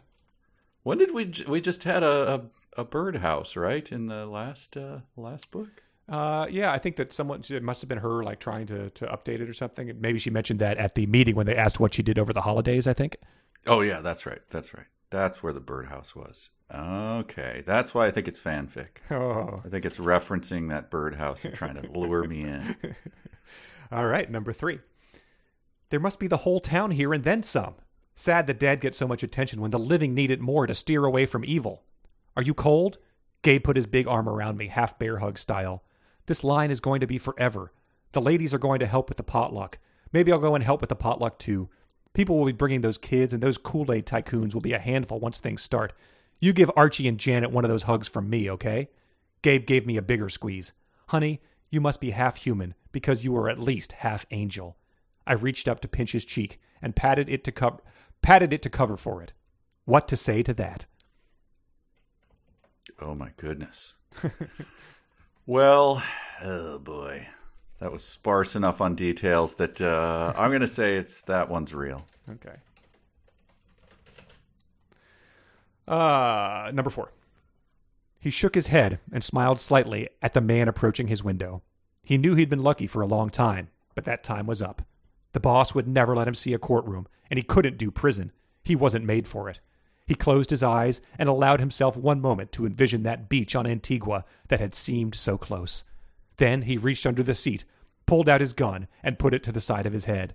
When 0.84 0.98
did 1.00 1.14
we? 1.14 1.34
We 1.48 1.60
just 1.60 1.84
had 1.84 2.04
a 2.04 2.46
a, 2.78 2.82
a 2.82 2.86
birdhouse, 2.86 3.56
right? 3.58 3.92
In 3.92 4.06
the 4.08 4.26
last 4.26 4.78
uh, 4.78 5.00
last 5.18 5.52
book. 5.52 5.68
Uh, 6.08 6.48
yeah, 6.50 6.72
I 6.72 6.78
think 6.78 6.96
that 6.96 7.12
someone 7.12 7.44
it 7.50 7.62
must 7.64 7.82
have 7.82 7.90
been 7.90 7.98
her 7.98 8.24
like 8.24 8.40
trying 8.40 8.68
to 8.68 8.90
to 8.92 9.06
update 9.08 9.42
it 9.42 9.50
or 9.50 9.54
something. 9.54 9.92
Maybe 10.00 10.18
she 10.20 10.30
mentioned 10.30 10.60
that 10.60 10.78
at 10.78 10.96
the 10.96 11.06
meeting 11.08 11.36
when 11.36 11.46
they 11.46 11.56
asked 11.56 11.80
what 11.82 11.94
she 11.94 12.04
did 12.04 12.18
over 12.18 12.32
the 12.32 12.42
holidays. 12.42 12.88
I 12.88 12.94
think. 12.94 13.18
Oh 13.66 13.82
yeah, 13.82 14.00
that's 14.00 14.26
right. 14.26 14.40
That's 14.50 14.74
right. 14.74 14.86
That's 15.10 15.44
where 15.44 15.52
the 15.52 15.60
birdhouse 15.60 16.16
was. 16.16 16.50
Okay, 16.74 17.64
that's 17.66 17.94
why 17.94 18.08
I 18.08 18.12
think 18.12 18.28
it's 18.28 18.42
fanfic. 18.42 18.98
Oh, 19.10 19.62
I 19.66 19.70
think 19.70 19.86
it's 19.86 19.98
referencing 19.98 20.70
that 20.70 20.92
birdhouse 20.92 21.46
and 21.46 21.54
trying 21.54 21.82
to 21.82 21.92
lure 21.92 22.26
me 22.26 22.42
in. 22.42 22.76
all 23.92 24.06
right. 24.06 24.30
Number 24.30 24.52
three. 24.52 24.80
There 25.90 26.00
must 26.02 26.20
be 26.20 26.28
the 26.28 26.38
whole 26.38 26.60
town 26.60 26.92
here 26.92 27.14
and 27.14 27.24
then 27.24 27.44
some. 27.44 27.76
Sad 28.16 28.48
that 28.48 28.60
Dad 28.60 28.82
gets 28.82 28.98
so 28.98 29.08
much 29.08 29.24
attention 29.24 29.62
when 29.62 29.72
the 29.72 29.80
living 29.80 30.14
need 30.14 30.32
it 30.32 30.42
more 30.42 30.68
to 30.68 30.76
steer 30.76 31.06
away 31.06 31.26
from 31.26 31.46
evil. 31.46 31.84
Are 32.36 32.44
you 32.44 32.54
cold? 32.54 32.98
Gabe 33.44 33.64
put 33.64 33.78
his 33.78 33.86
big 33.86 34.08
arm 34.08 34.28
around 34.28 34.58
me, 34.58 34.68
half 34.68 35.00
bear 35.00 35.20
hug 35.20 35.38
style. 35.38 35.84
This 36.26 36.44
line 36.44 36.72
is 36.72 36.82
going 36.82 37.00
to 37.00 37.08
be 37.08 37.18
forever. 37.18 37.72
The 38.12 38.20
ladies 38.22 38.54
are 38.54 38.60
going 38.60 38.80
to 38.80 38.88
help 38.88 39.08
with 39.08 39.18
the 39.18 39.24
potluck. 39.24 39.78
Maybe 40.12 40.32
I'll 40.32 40.40
go 40.40 40.56
and 40.56 40.64
help 40.64 40.82
with 40.82 40.90
the 40.90 40.96
potluck 40.96 41.40
too. 41.40 41.70
People 42.14 42.38
will 42.38 42.46
be 42.46 42.52
bringing 42.52 42.82
those 42.82 42.98
kids, 42.98 43.32
and 43.32 43.42
those 43.42 43.58
Kool 43.58 43.92
Aid 43.92 44.06
tycoons 44.06 44.54
will 44.54 44.62
be 44.62 44.74
a 44.74 44.80
handful 44.80 45.20
once 45.20 45.40
things 45.40 45.62
start. 45.62 45.94
You 46.40 46.54
give 46.54 46.72
Archie 46.76 47.08
and 47.08 47.18
Janet 47.18 47.52
one 47.52 47.66
of 47.66 47.70
those 47.70 47.84
hugs 47.84 48.08
from 48.08 48.30
me, 48.30 48.50
okay? 48.52 48.90
Gabe 49.42 49.66
gave 49.66 49.86
me 49.86 49.98
a 49.98 50.02
bigger 50.02 50.30
squeeze. 50.30 50.74
Honey, 51.08 51.42
you 51.70 51.82
must 51.82 52.00
be 52.00 52.12
half 52.12 52.38
human 52.38 52.76
because 52.92 53.24
you 53.24 53.36
are 53.36 53.50
at 53.50 53.60
least 53.60 53.94
half 53.94 54.26
angel. 54.32 54.78
I 55.26 55.34
reached 55.34 55.68
up 55.68 55.80
to 55.82 55.88
pinch 55.88 56.14
his 56.14 56.26
cheek 56.26 56.60
and 56.82 56.96
patted 56.96 57.30
it 57.30 57.44
to 57.46 57.52
cover 57.52 57.80
patted 58.22 58.52
it 58.52 58.62
to 58.64 58.70
cover 58.70 58.98
for 58.98 59.22
it. 59.22 59.34
What 59.86 60.08
to 60.10 60.18
say 60.18 60.44
to 60.44 60.54
that? 60.56 60.86
Oh 63.00 63.16
my 63.16 63.32
goodness. 63.38 63.94
well, 65.46 66.04
oh 66.44 66.80
boy, 66.80 67.28
that 67.80 67.92
was 67.92 68.04
sparse 68.04 68.56
enough 68.56 68.82
on 68.82 68.96
details 68.96 69.56
that 69.56 69.80
uh, 69.80 70.34
I'm 70.36 70.50
going 70.50 70.62
to 70.62 70.68
say 70.68 70.96
it's 70.96 71.22
that 71.24 71.50
one's 71.50 71.74
real. 71.74 72.06
Okay. 72.30 72.56
Uh, 75.88 76.72
number 76.74 76.90
four. 76.90 77.12
He 78.22 78.30
shook 78.30 78.56
his 78.56 78.68
head 78.68 79.00
and 79.12 79.24
smiled 79.24 79.60
slightly 79.60 80.10
at 80.22 80.34
the 80.34 80.42
man 80.42 80.68
approaching 80.68 81.08
his 81.08 81.24
window. 81.24 81.62
He 82.04 82.18
knew 82.18 82.36
he'd 82.36 82.50
been 82.50 82.64
lucky 82.64 82.88
for 82.88 83.02
a 83.02 83.08
long 83.08 83.30
time, 83.30 83.70
but 83.96 84.06
that 84.06 84.24
time 84.24 84.48
was 84.48 84.62
up. 84.62 84.82
The 85.34 85.40
boss 85.40 85.76
would 85.76 85.88
never 85.88 86.16
let 86.16 86.28
him 86.28 86.34
see 86.34 86.54
a 86.54 86.60
courtroom, 86.60 87.08
and 87.30 87.38
he 87.38 87.44
couldn't 87.44 87.78
do 87.78 87.92
prison. 87.92 88.32
He 88.64 88.76
wasn't 88.76 89.06
made 89.06 89.28
for 89.28 89.50
it. 89.50 89.60
He 90.06 90.16
closed 90.16 90.50
his 90.50 90.64
eyes 90.64 91.02
and 91.20 91.28
allowed 91.28 91.60
himself 91.60 91.98
one 91.98 92.22
moment 92.22 92.52
to 92.54 92.66
envision 92.66 93.04
that 93.04 93.28
beach 93.28 93.56
on 93.56 93.68
Antigua 93.68 94.24
that 94.48 94.62
had 94.62 94.74
seemed 94.74 95.16
so 95.16 95.38
close. 95.38 95.84
Then 96.38 96.64
he 96.64 96.78
reached 96.78 97.06
under 97.06 97.24
the 97.24 97.36
seat, 97.36 97.66
pulled 98.06 98.30
out 98.30 98.42
his 98.42 98.54
gun, 98.54 98.88
and 99.04 99.20
put 99.20 99.34
it 99.34 99.44
to 99.44 99.52
the 99.52 99.60
side 99.60 99.86
of 99.86 99.94
his 99.94 100.06
head. 100.06 100.34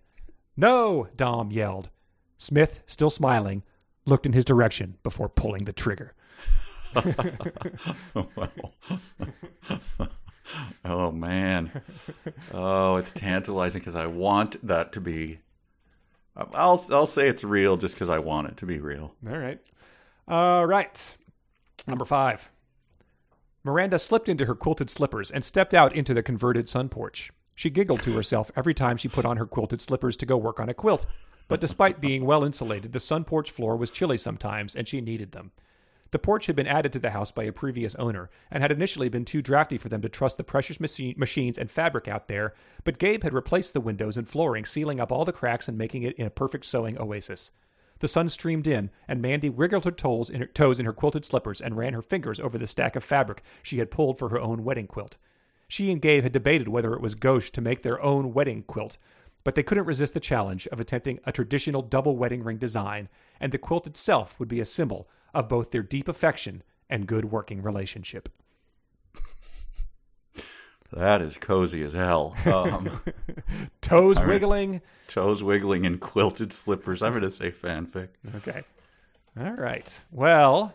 No! 0.56 1.08
Dom 1.16 1.50
yelled. 1.50 1.88
Smith, 2.36 2.80
still 2.86 3.08
smiling, 3.10 3.62
looked 4.06 4.26
in 4.26 4.32
his 4.32 4.44
direction 4.44 4.98
before 5.02 5.28
pulling 5.28 5.64
the 5.64 5.72
trigger. 5.72 6.14
Oh 10.84 11.10
man. 11.12 11.82
Oh, 12.52 12.96
it's 12.96 13.12
tantalizing 13.12 13.80
because 13.80 13.94
I 13.94 14.06
want 14.06 14.64
that 14.66 14.92
to 14.92 15.00
be. 15.00 15.38
I'll 16.36 16.84
I'll 16.90 17.06
say 17.06 17.28
it's 17.28 17.44
real 17.44 17.76
just 17.76 17.94
because 17.94 18.10
I 18.10 18.18
want 18.18 18.48
it 18.48 18.56
to 18.58 18.66
be 18.66 18.78
real. 18.78 19.14
All 19.28 19.38
right. 19.38 19.60
All 20.28 20.66
right. 20.66 21.14
Number 21.86 22.04
five. 22.04 22.50
Miranda 23.64 23.98
slipped 23.98 24.28
into 24.28 24.46
her 24.46 24.54
quilted 24.54 24.90
slippers 24.90 25.30
and 25.30 25.44
stepped 25.44 25.72
out 25.72 25.94
into 25.94 26.12
the 26.12 26.22
converted 26.22 26.68
sun 26.68 26.88
porch. 26.88 27.30
She 27.54 27.70
giggled 27.70 28.02
to 28.02 28.12
herself 28.12 28.50
every 28.56 28.74
time 28.74 28.96
she 28.96 29.08
put 29.08 29.24
on 29.24 29.36
her 29.36 29.46
quilted 29.46 29.80
slippers 29.80 30.16
to 30.16 30.26
go 30.26 30.36
work 30.36 30.58
on 30.58 30.68
a 30.68 30.74
quilt. 30.74 31.06
But 31.52 31.60
despite 31.60 32.00
being 32.00 32.24
well 32.24 32.44
insulated, 32.44 32.92
the 32.92 32.98
sun 32.98 33.24
porch 33.24 33.50
floor 33.50 33.76
was 33.76 33.90
chilly 33.90 34.16
sometimes, 34.16 34.74
and 34.74 34.88
she 34.88 35.02
needed 35.02 35.32
them. 35.32 35.50
The 36.10 36.18
porch 36.18 36.46
had 36.46 36.56
been 36.56 36.66
added 36.66 36.94
to 36.94 36.98
the 36.98 37.10
house 37.10 37.30
by 37.30 37.44
a 37.44 37.52
previous 37.52 37.94
owner 37.96 38.30
and 38.50 38.62
had 38.62 38.72
initially 38.72 39.10
been 39.10 39.26
too 39.26 39.42
drafty 39.42 39.76
for 39.76 39.90
them 39.90 40.00
to 40.00 40.08
trust 40.08 40.38
the 40.38 40.44
precious 40.44 40.80
machi- 40.80 41.14
machines 41.14 41.58
and 41.58 41.70
fabric 41.70 42.08
out 42.08 42.26
there, 42.26 42.54
but 42.84 42.98
Gabe 42.98 43.22
had 43.22 43.34
replaced 43.34 43.74
the 43.74 43.82
windows 43.82 44.16
and 44.16 44.26
flooring, 44.26 44.64
sealing 44.64 44.98
up 44.98 45.12
all 45.12 45.26
the 45.26 45.30
cracks 45.30 45.68
and 45.68 45.76
making 45.76 46.04
it 46.04 46.16
in 46.16 46.24
a 46.24 46.30
perfect 46.30 46.64
sewing 46.64 46.98
oasis. 46.98 47.50
The 47.98 48.08
sun 48.08 48.30
streamed 48.30 48.66
in, 48.66 48.88
and 49.06 49.20
Mandy 49.20 49.50
wriggled 49.50 49.84
her 49.84 49.90
toes 49.90 50.30
in 50.30 50.40
her, 50.40 50.46
toes 50.46 50.80
in 50.80 50.86
her 50.86 50.94
quilted 50.94 51.26
slippers 51.26 51.60
and 51.60 51.76
ran 51.76 51.92
her 51.92 52.00
fingers 52.00 52.40
over 52.40 52.56
the 52.56 52.66
stack 52.66 52.96
of 52.96 53.04
fabric 53.04 53.42
she 53.62 53.76
had 53.76 53.90
pulled 53.90 54.16
for 54.16 54.30
her 54.30 54.40
own 54.40 54.64
wedding 54.64 54.86
quilt. 54.86 55.18
She 55.68 55.90
and 55.90 56.00
Gabe 56.00 56.22
had 56.22 56.32
debated 56.32 56.68
whether 56.68 56.94
it 56.94 57.02
was 57.02 57.14
gauche 57.14 57.50
to 57.50 57.60
make 57.60 57.82
their 57.82 58.00
own 58.02 58.32
wedding 58.32 58.62
quilt, 58.62 58.96
but 59.44 59.54
they 59.54 59.62
couldn't 59.62 59.86
resist 59.86 60.14
the 60.14 60.20
challenge 60.20 60.66
of 60.68 60.78
attempting 60.80 61.18
a 61.24 61.32
traditional 61.32 61.82
double 61.82 62.16
wedding 62.16 62.42
ring 62.44 62.58
design, 62.58 63.08
and 63.40 63.52
the 63.52 63.58
quilt 63.58 63.86
itself 63.86 64.38
would 64.38 64.48
be 64.48 64.60
a 64.60 64.64
symbol 64.64 65.08
of 65.34 65.48
both 65.48 65.70
their 65.70 65.82
deep 65.82 66.08
affection 66.08 66.62
and 66.90 67.06
good 67.06 67.26
working 67.26 67.62
relationship. 67.62 68.28
That 70.92 71.22
is 71.22 71.38
cozy 71.38 71.82
as 71.84 71.94
hell. 71.94 72.36
Um, 72.44 73.00
Toes 73.80 74.18
mean- 74.18 74.28
wiggling. 74.28 74.82
toes 75.08 75.42
wiggling 75.42 75.84
in 75.86 75.98
quilted 75.98 76.52
slippers. 76.52 77.02
I'm 77.02 77.12
going 77.12 77.22
to 77.22 77.30
say 77.30 77.50
fanfic. 77.50 78.08
Okay. 78.36 78.62
All 79.40 79.52
right. 79.52 80.00
Well, 80.10 80.74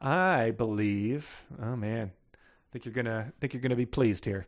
I 0.00 0.52
believe. 0.52 1.44
Oh 1.62 1.76
man, 1.76 2.12
think 2.72 2.86
you're 2.86 2.94
gonna 2.94 3.32
think 3.40 3.52
you're 3.52 3.60
gonna 3.60 3.76
be 3.76 3.84
pleased 3.86 4.24
here. 4.24 4.46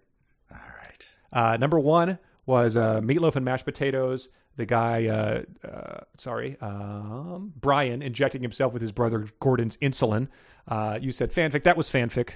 All 0.51 0.57
right. 0.83 1.07
Uh, 1.33 1.57
number 1.59 1.79
one 1.79 2.19
was 2.47 2.77
uh, 2.77 3.01
meatloaf 3.01 3.37
and 3.37 3.45
mashed 3.45 3.65
potatoes. 3.65 4.29
The 4.57 4.65
guy, 4.65 5.07
uh, 5.07 5.43
uh, 5.67 6.01
sorry, 6.17 6.57
um, 6.63 7.53
Brian, 7.57 8.01
injecting 8.01 8.41
himself 8.41 8.73
with 8.73 8.81
his 8.81 8.93
brother 8.93 9.27
Gordon's 9.39 9.77
insulin. 9.79 10.29
Uh, 10.67 10.99
you 11.01 11.11
said 11.11 11.31
fanfic. 11.31 11.65
That 11.65 11.77
was 11.77 11.91
fanfic, 11.91 12.31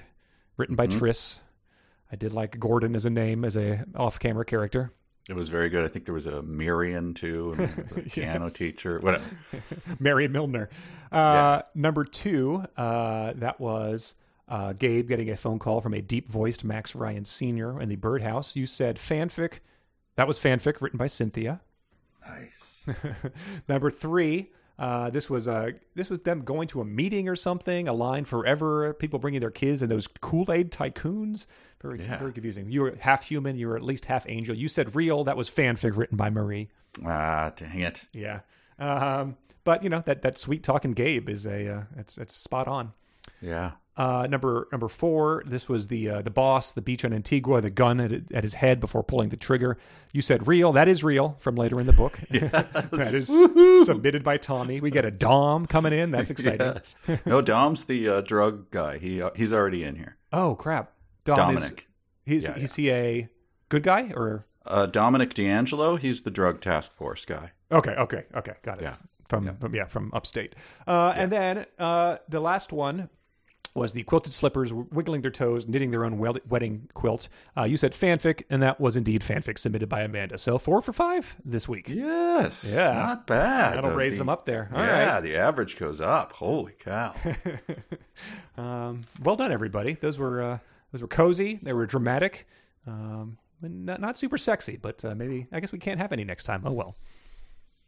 written 0.57 0.75
by 0.75 0.85
Triss. 0.85 1.39
I 2.11 2.15
did 2.17 2.33
like 2.33 2.59
Gordon 2.59 2.95
as 2.95 3.05
a 3.05 3.09
name, 3.09 3.43
as 3.43 3.55
a 3.55 3.85
off-camera 3.95 4.45
character. 4.45 4.91
It 5.29 5.35
was 5.35 5.49
very 5.49 5.69
good. 5.69 5.83
I 5.83 5.87
think 5.87 6.05
there 6.05 6.13
was 6.13 6.27
a 6.27 6.41
Miriam 6.41 7.13
too, 7.13 7.55
the 7.55 8.01
piano 8.11 8.49
teacher. 8.49 8.99
Whatever. 8.99 9.23
Mary 9.99 10.27
Milner. 10.27 10.69
Uh, 11.11 11.61
Number 11.73 12.03
two, 12.03 12.65
uh, 12.75 13.33
that 13.35 13.59
was 13.59 14.15
uh, 14.49 14.73
Gabe 14.73 15.07
getting 15.07 15.29
a 15.29 15.37
phone 15.37 15.57
call 15.57 15.79
from 15.79 15.93
a 15.93 16.01
deep 16.01 16.27
voiced 16.27 16.63
Max 16.63 16.95
Ryan 16.95 17.23
Sr. 17.23 17.79
in 17.81 17.87
the 17.87 17.95
birdhouse. 17.95 18.55
You 18.55 18.67
said 18.67 18.97
fanfic. 18.97 19.59
That 20.15 20.27
was 20.27 20.39
fanfic 20.39 20.81
written 20.81 20.97
by 20.97 21.07
Cynthia. 21.07 21.61
Nice. 22.27 22.85
Number 23.67 23.89
three, 23.89 24.51
uh, 24.77 25.09
this 25.09 25.29
was 25.29 25.47
uh, 25.47 25.71
this 25.95 26.09
was 26.09 26.21
them 26.21 26.41
going 26.41 26.67
to 26.69 26.81
a 26.81 26.85
meeting 26.85 27.29
or 27.29 27.35
something. 27.35 27.87
A 27.87 27.93
line 27.93 28.25
forever. 28.25 28.93
People 28.93 29.19
bringing 29.19 29.39
their 29.39 29.51
kids 29.51 29.81
and 29.81 29.89
those 29.89 30.07
Kool 30.07 30.51
Aid 30.51 30.71
tycoons. 30.71 31.45
Very 31.81 31.99
Yeah. 32.01 32.17
very 32.19 32.31
confusing. 32.33 32.69
You 32.71 32.81
were 32.81 32.97
half 32.99 33.25
human. 33.25 33.57
You 33.57 33.67
were 33.69 33.75
at 33.75 33.83
least 33.83 34.05
half 34.05 34.25
angel. 34.27 34.55
You 34.55 34.67
said 34.67 34.95
real. 34.95 35.23
That 35.23 35.37
was 35.37 35.49
fanfic 35.49 35.95
written 35.97 36.17
by 36.17 36.29
Marie. 36.29 36.69
Ah, 37.05 37.51
dang 37.55 37.79
it. 37.79 38.05
Yeah. 38.13 38.41
Um, 38.79 39.37
but 39.63 39.83
you 39.83 39.89
know 39.89 40.01
that 40.05 40.23
that 40.23 40.37
sweet 40.37 40.63
talking 40.63 40.93
Gabe 40.93 41.29
is 41.29 41.45
a 41.45 41.67
uh, 41.67 41.83
it's 41.97 42.17
it's 42.17 42.35
spot 42.35 42.67
on. 42.67 42.93
Yeah. 43.41 43.71
Uh, 43.97 44.25
number 44.29 44.67
number 44.71 44.87
four. 44.87 45.43
This 45.45 45.67
was 45.67 45.87
the 45.87 46.09
uh, 46.09 46.21
the 46.21 46.31
boss, 46.31 46.71
the 46.71 46.81
beach 46.81 47.03
on 47.03 47.11
Antigua, 47.13 47.59
the 47.59 47.69
gun 47.69 47.99
at, 47.99 48.31
at 48.31 48.43
his 48.43 48.53
head 48.53 48.79
before 48.79 49.03
pulling 49.03 49.29
the 49.29 49.37
trigger. 49.37 49.77
You 50.13 50.21
said 50.21 50.47
real. 50.47 50.71
That 50.71 50.87
is 50.87 51.03
real 51.03 51.35
from 51.39 51.55
later 51.55 51.79
in 51.79 51.87
the 51.87 51.93
book. 51.93 52.17
Yes. 52.31 52.49
that 52.91 53.13
is 53.13 53.85
submitted 53.85 54.23
by 54.23 54.37
Tommy. 54.37 54.79
We 54.79 54.91
get 54.91 55.03
a 55.03 55.11
Dom 55.11 55.65
coming 55.65 55.91
in. 55.91 56.11
That's 56.11 56.29
exciting. 56.35 56.61
Yes. 56.61 56.95
No, 57.25 57.41
Dom's 57.41 57.83
the 57.85 58.07
uh, 58.07 58.21
drug 58.21 58.71
guy. 58.71 58.97
He 58.97 59.21
uh, 59.21 59.31
he's 59.35 59.51
already 59.51 59.83
in 59.83 59.95
here. 59.97 60.17
Oh 60.31 60.55
crap! 60.55 60.93
Dom 61.25 61.35
Dominic. 61.37 61.87
Is, 62.25 62.33
he's 62.33 62.43
Yeah, 62.45 62.55
is 62.57 62.75
he 62.75 62.91
a 62.91 63.29
good 63.67 63.83
guy 63.83 64.11
or 64.15 64.45
Uh, 64.65 64.85
Dominic 64.85 65.33
D'Angelo. 65.33 65.97
He's 65.97 66.21
the 66.21 66.31
drug 66.31 66.61
task 66.61 66.93
force 66.93 67.25
guy. 67.25 67.51
Okay, 67.71 67.91
okay, 67.91 68.23
okay, 68.35 68.53
got 68.63 68.79
it. 68.79 68.83
Yeah. 68.83 68.95
From 69.27 69.45
yeah, 69.45 69.53
from, 69.59 69.75
yeah, 69.75 69.85
from 69.85 70.11
upstate. 70.13 70.55
Uh, 70.87 71.13
And 71.15 71.29
then 71.31 71.65
uh, 71.77 72.17
the 72.29 72.39
last 72.39 72.71
one 72.73 73.09
was 73.73 73.93
the 73.93 74.03
quilted 74.03 74.33
slippers 74.33 74.73
wiggling 74.73 75.21
their 75.21 75.31
toes, 75.31 75.67
knitting 75.67 75.91
their 75.91 76.03
own 76.03 76.17
wedding 76.17 76.89
quilt. 76.93 77.29
Uh, 77.57 77.63
you 77.63 77.77
said 77.77 77.93
fanfic, 77.93 78.43
and 78.49 78.61
that 78.61 78.81
was 78.81 78.95
indeed 78.95 79.21
fanfic 79.21 79.57
submitted 79.57 79.87
by 79.87 80.01
Amanda. 80.01 80.37
So 80.37 80.57
four 80.57 80.81
for 80.81 80.91
five 80.91 81.35
this 81.45 81.69
week. 81.69 81.87
Yes. 81.87 82.69
Yeah. 82.69 82.93
Not 82.93 83.27
bad. 83.27 83.77
That'll 83.77 83.91
raise 83.91 84.13
the- 84.13 84.19
them 84.19 84.29
up 84.29 84.45
there. 84.45 84.69
All 84.73 84.83
yeah, 84.83 85.13
right. 85.15 85.19
the 85.21 85.37
average 85.37 85.77
goes 85.77 86.01
up. 86.01 86.33
Holy 86.33 86.73
cow. 86.79 87.13
Um, 88.57 89.05
well 89.23 89.35
done, 89.35 89.51
everybody. 89.51 89.93
Those 89.93 90.19
were 90.19 90.41
uh, 90.41 90.57
those 90.91 91.01
were 91.01 91.07
cozy. 91.07 91.59
They 91.63 91.73
were 91.73 91.85
dramatic. 91.85 92.47
Um, 92.85 93.37
not, 93.61 94.01
not 94.01 94.17
super 94.17 94.37
sexy, 94.37 94.77
but 94.77 95.03
uh, 95.05 95.15
maybe 95.15 95.47
I 95.51 95.59
guess 95.59 95.71
we 95.71 95.79
can't 95.79 95.99
have 95.99 96.11
any 96.11 96.23
next 96.23 96.43
time. 96.43 96.61
Oh 96.65 96.71
well. 96.71 96.95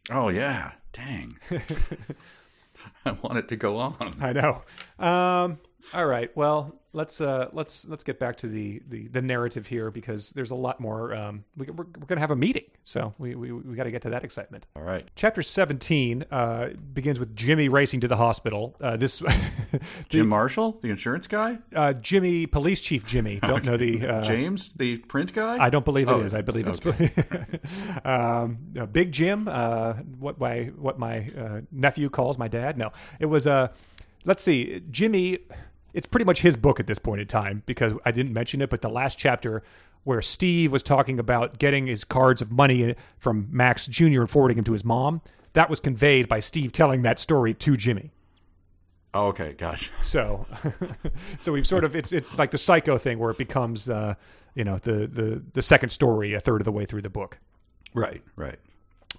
oh 0.09 0.29
yeah. 0.29 0.71
Dang. 0.93 1.37
I 3.05 3.11
want 3.21 3.37
it 3.37 3.47
to 3.49 3.55
go 3.55 3.77
on. 3.77 4.15
I 4.19 4.33
know. 4.33 4.63
Um, 5.05 5.59
all 5.93 6.05
right. 6.05 6.35
Well, 6.35 6.75
let's 6.93 7.19
uh, 7.21 7.49
let's 7.53 7.85
let's 7.87 8.03
get 8.03 8.19
back 8.19 8.35
to 8.37 8.47
the, 8.47 8.81
the, 8.87 9.07
the 9.07 9.21
narrative 9.21 9.67
here 9.67 9.91
because 9.91 10.29
there's 10.31 10.51
a 10.51 10.55
lot 10.55 10.79
more. 10.79 11.13
Um, 11.13 11.43
we, 11.57 11.65
we're 11.67 11.83
we're 11.83 12.05
going 12.05 12.17
to 12.17 12.19
have 12.21 12.31
a 12.31 12.35
meeting, 12.35 12.65
so 12.83 13.13
we 13.17 13.35
we, 13.35 13.51
we 13.51 13.75
got 13.75 13.83
to 13.83 13.91
get 13.91 14.01
to 14.03 14.09
that 14.11 14.23
excitement. 14.23 14.65
All 14.75 14.83
right. 14.83 15.07
Chapter 15.15 15.41
17 15.41 16.25
uh, 16.31 16.69
begins 16.93 17.19
with 17.19 17.35
Jimmy 17.35 17.69
racing 17.69 17.99
to 18.01 18.07
the 18.07 18.17
hospital. 18.17 18.75
Uh, 18.79 18.97
this 18.97 19.21
Jim 20.09 20.27
Marshall, 20.27 20.79
the 20.81 20.89
insurance 20.89 21.27
guy. 21.27 21.57
uh, 21.75 21.93
Jimmy, 21.93 22.45
police 22.45 22.81
chief 22.81 23.05
Jimmy. 23.05 23.39
Don't 23.41 23.65
know 23.65 23.77
the 23.77 24.05
uh, 24.07 24.21
James, 24.23 24.73
the 24.73 24.97
print 24.97 25.33
guy. 25.33 25.57
I 25.63 25.69
don't 25.69 25.85
believe 25.85 26.07
it 26.07 26.11
Oh, 26.11 26.21
is. 26.21 26.33
I 26.33 26.41
believe 26.41 26.67
it's 26.67 26.79
um, 28.05 28.57
Big 28.91 29.11
Jim. 29.11 29.47
Uh, 29.47 29.93
what 30.19 30.39
my 30.39 30.65
what 30.77 30.97
my 30.99 31.27
uh, 31.37 31.61
nephew 31.71 32.09
calls 32.09 32.37
my 32.37 32.47
dad. 32.47 32.77
No, 32.77 32.91
it 33.19 33.25
was 33.25 33.47
Uh, 33.47 33.67
let's 34.25 34.43
see, 34.43 34.81
Jimmy. 34.91 35.39
It's 35.93 36.07
pretty 36.07 36.25
much 36.25 36.41
his 36.41 36.57
book 36.57 36.79
at 36.79 36.87
this 36.87 36.99
point 36.99 37.21
in 37.21 37.27
time 37.27 37.63
because 37.65 37.93
I 38.05 38.11
didn't 38.11 38.33
mention 38.33 38.61
it, 38.61 38.69
but 38.69 38.81
the 38.81 38.89
last 38.89 39.17
chapter 39.17 39.63
where 40.03 40.21
Steve 40.21 40.71
was 40.71 40.83
talking 40.83 41.19
about 41.19 41.59
getting 41.59 41.87
his 41.87 42.03
cards 42.03 42.41
of 42.41 42.51
money 42.51 42.95
from 43.17 43.47
Max 43.51 43.87
Jr. 43.87 44.21
and 44.21 44.29
forwarding 44.29 44.57
him 44.57 44.63
to 44.65 44.73
his 44.73 44.83
mom. 44.83 45.21
That 45.53 45.69
was 45.69 45.79
conveyed 45.79 46.27
by 46.27 46.39
Steve 46.39 46.71
telling 46.71 47.03
that 47.03 47.19
story 47.19 47.53
to 47.53 47.77
Jimmy. 47.77 48.11
Oh, 49.13 49.27
okay, 49.27 49.53
gosh. 49.53 49.91
So, 50.03 50.45
so 51.39 51.51
we've 51.51 51.65
sort 51.65 51.83
of 51.83 51.95
it's 51.95 52.11
it's 52.11 52.37
like 52.37 52.51
the 52.51 52.57
psycho 52.57 52.99
thing 52.99 53.17
where 53.17 53.31
it 53.31 53.37
becomes 53.37 53.89
uh, 53.89 54.13
you 54.53 54.63
know 54.63 54.77
the 54.77 55.07
the 55.07 55.41
the 55.53 55.61
second 55.61 55.89
story 55.89 56.33
a 56.33 56.39
third 56.39 56.61
of 56.61 56.65
the 56.65 56.71
way 56.71 56.85
through 56.85 57.01
the 57.01 57.09
book. 57.09 57.39
Right, 57.95 58.21
right. 58.35 58.59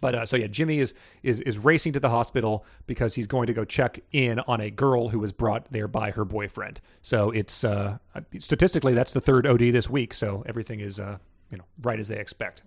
But 0.00 0.14
uh, 0.14 0.26
so 0.26 0.36
yeah, 0.36 0.46
Jimmy 0.46 0.78
is 0.80 0.94
is 1.22 1.40
is 1.40 1.58
racing 1.58 1.92
to 1.94 2.00
the 2.00 2.10
hospital 2.10 2.64
because 2.86 3.14
he's 3.14 3.26
going 3.26 3.46
to 3.46 3.52
go 3.52 3.64
check 3.64 4.00
in 4.12 4.40
on 4.40 4.60
a 4.60 4.70
girl 4.70 5.08
who 5.08 5.18
was 5.18 5.32
brought 5.32 5.72
there 5.72 5.88
by 5.88 6.10
her 6.10 6.24
boyfriend. 6.24 6.80
So 7.02 7.30
it's 7.30 7.64
uh, 7.64 7.98
statistically 8.38 8.94
that's 8.94 9.12
the 9.12 9.20
third 9.20 9.46
OD 9.46 9.60
this 9.60 9.88
week. 9.88 10.14
So 10.14 10.44
everything 10.46 10.80
is 10.80 11.00
uh, 11.00 11.18
you 11.50 11.58
know 11.58 11.64
right 11.82 11.98
as 11.98 12.08
they 12.08 12.18
expect. 12.18 12.62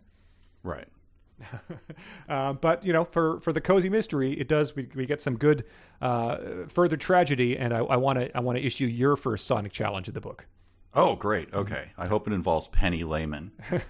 Right. 0.64 0.88
Uh, 2.30 2.52
but 2.52 2.84
you 2.84 2.92
know, 2.92 3.06
for 3.06 3.40
for 3.40 3.54
the 3.54 3.62
cozy 3.62 3.90
mystery, 3.90 4.34
it 4.34 4.50
does 4.50 4.76
we, 4.76 4.90
we 4.94 5.06
get 5.06 5.22
some 5.22 5.38
good 5.38 5.64
uh, 6.02 6.38
further 6.68 6.98
tragedy, 6.98 7.58
and 7.58 7.74
I 7.74 7.96
want 7.96 8.20
to 8.20 8.36
I 8.36 8.42
want 8.42 8.58
to 8.58 8.64
issue 8.66 8.86
your 8.86 9.16
first 9.16 9.48
Sonic 9.48 9.72
challenge 9.72 10.10
of 10.10 10.14
the 10.14 10.20
book. 10.20 10.46
Oh, 10.98 11.16
great. 11.16 11.54
Okay. 11.54 11.92
I 11.96 12.08
hope 12.08 12.28
it 12.28 12.34
involves 12.34 12.68
Penny 12.68 13.04
Lehman. 13.04 13.52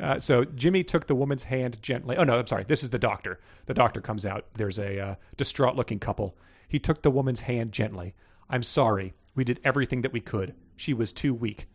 Uh, 0.00 0.18
so 0.18 0.44
Jimmy 0.44 0.82
took 0.82 1.06
the 1.06 1.14
woman's 1.14 1.44
hand 1.44 1.80
gently. 1.80 2.16
Oh 2.16 2.24
no, 2.24 2.38
I'm 2.38 2.46
sorry. 2.46 2.64
This 2.64 2.82
is 2.82 2.90
the 2.90 2.98
doctor. 2.98 3.38
The 3.66 3.74
doctor 3.74 4.00
comes 4.00 4.26
out. 4.26 4.46
There's 4.54 4.78
a 4.78 4.98
uh, 4.98 5.14
distraught-looking 5.36 6.00
couple. 6.00 6.36
He 6.68 6.78
took 6.78 7.02
the 7.02 7.10
woman's 7.10 7.42
hand 7.42 7.72
gently. 7.72 8.14
I'm 8.50 8.62
sorry. 8.62 9.14
We 9.34 9.44
did 9.44 9.60
everything 9.64 10.02
that 10.02 10.12
we 10.12 10.20
could. 10.20 10.54
She 10.76 10.92
was 10.92 11.12
too 11.12 11.32
weak. 11.32 11.68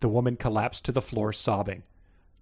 The 0.00 0.08
woman 0.08 0.36
collapsed 0.36 0.84
to 0.84 0.92
the 0.92 1.02
floor, 1.02 1.32
sobbing. 1.32 1.84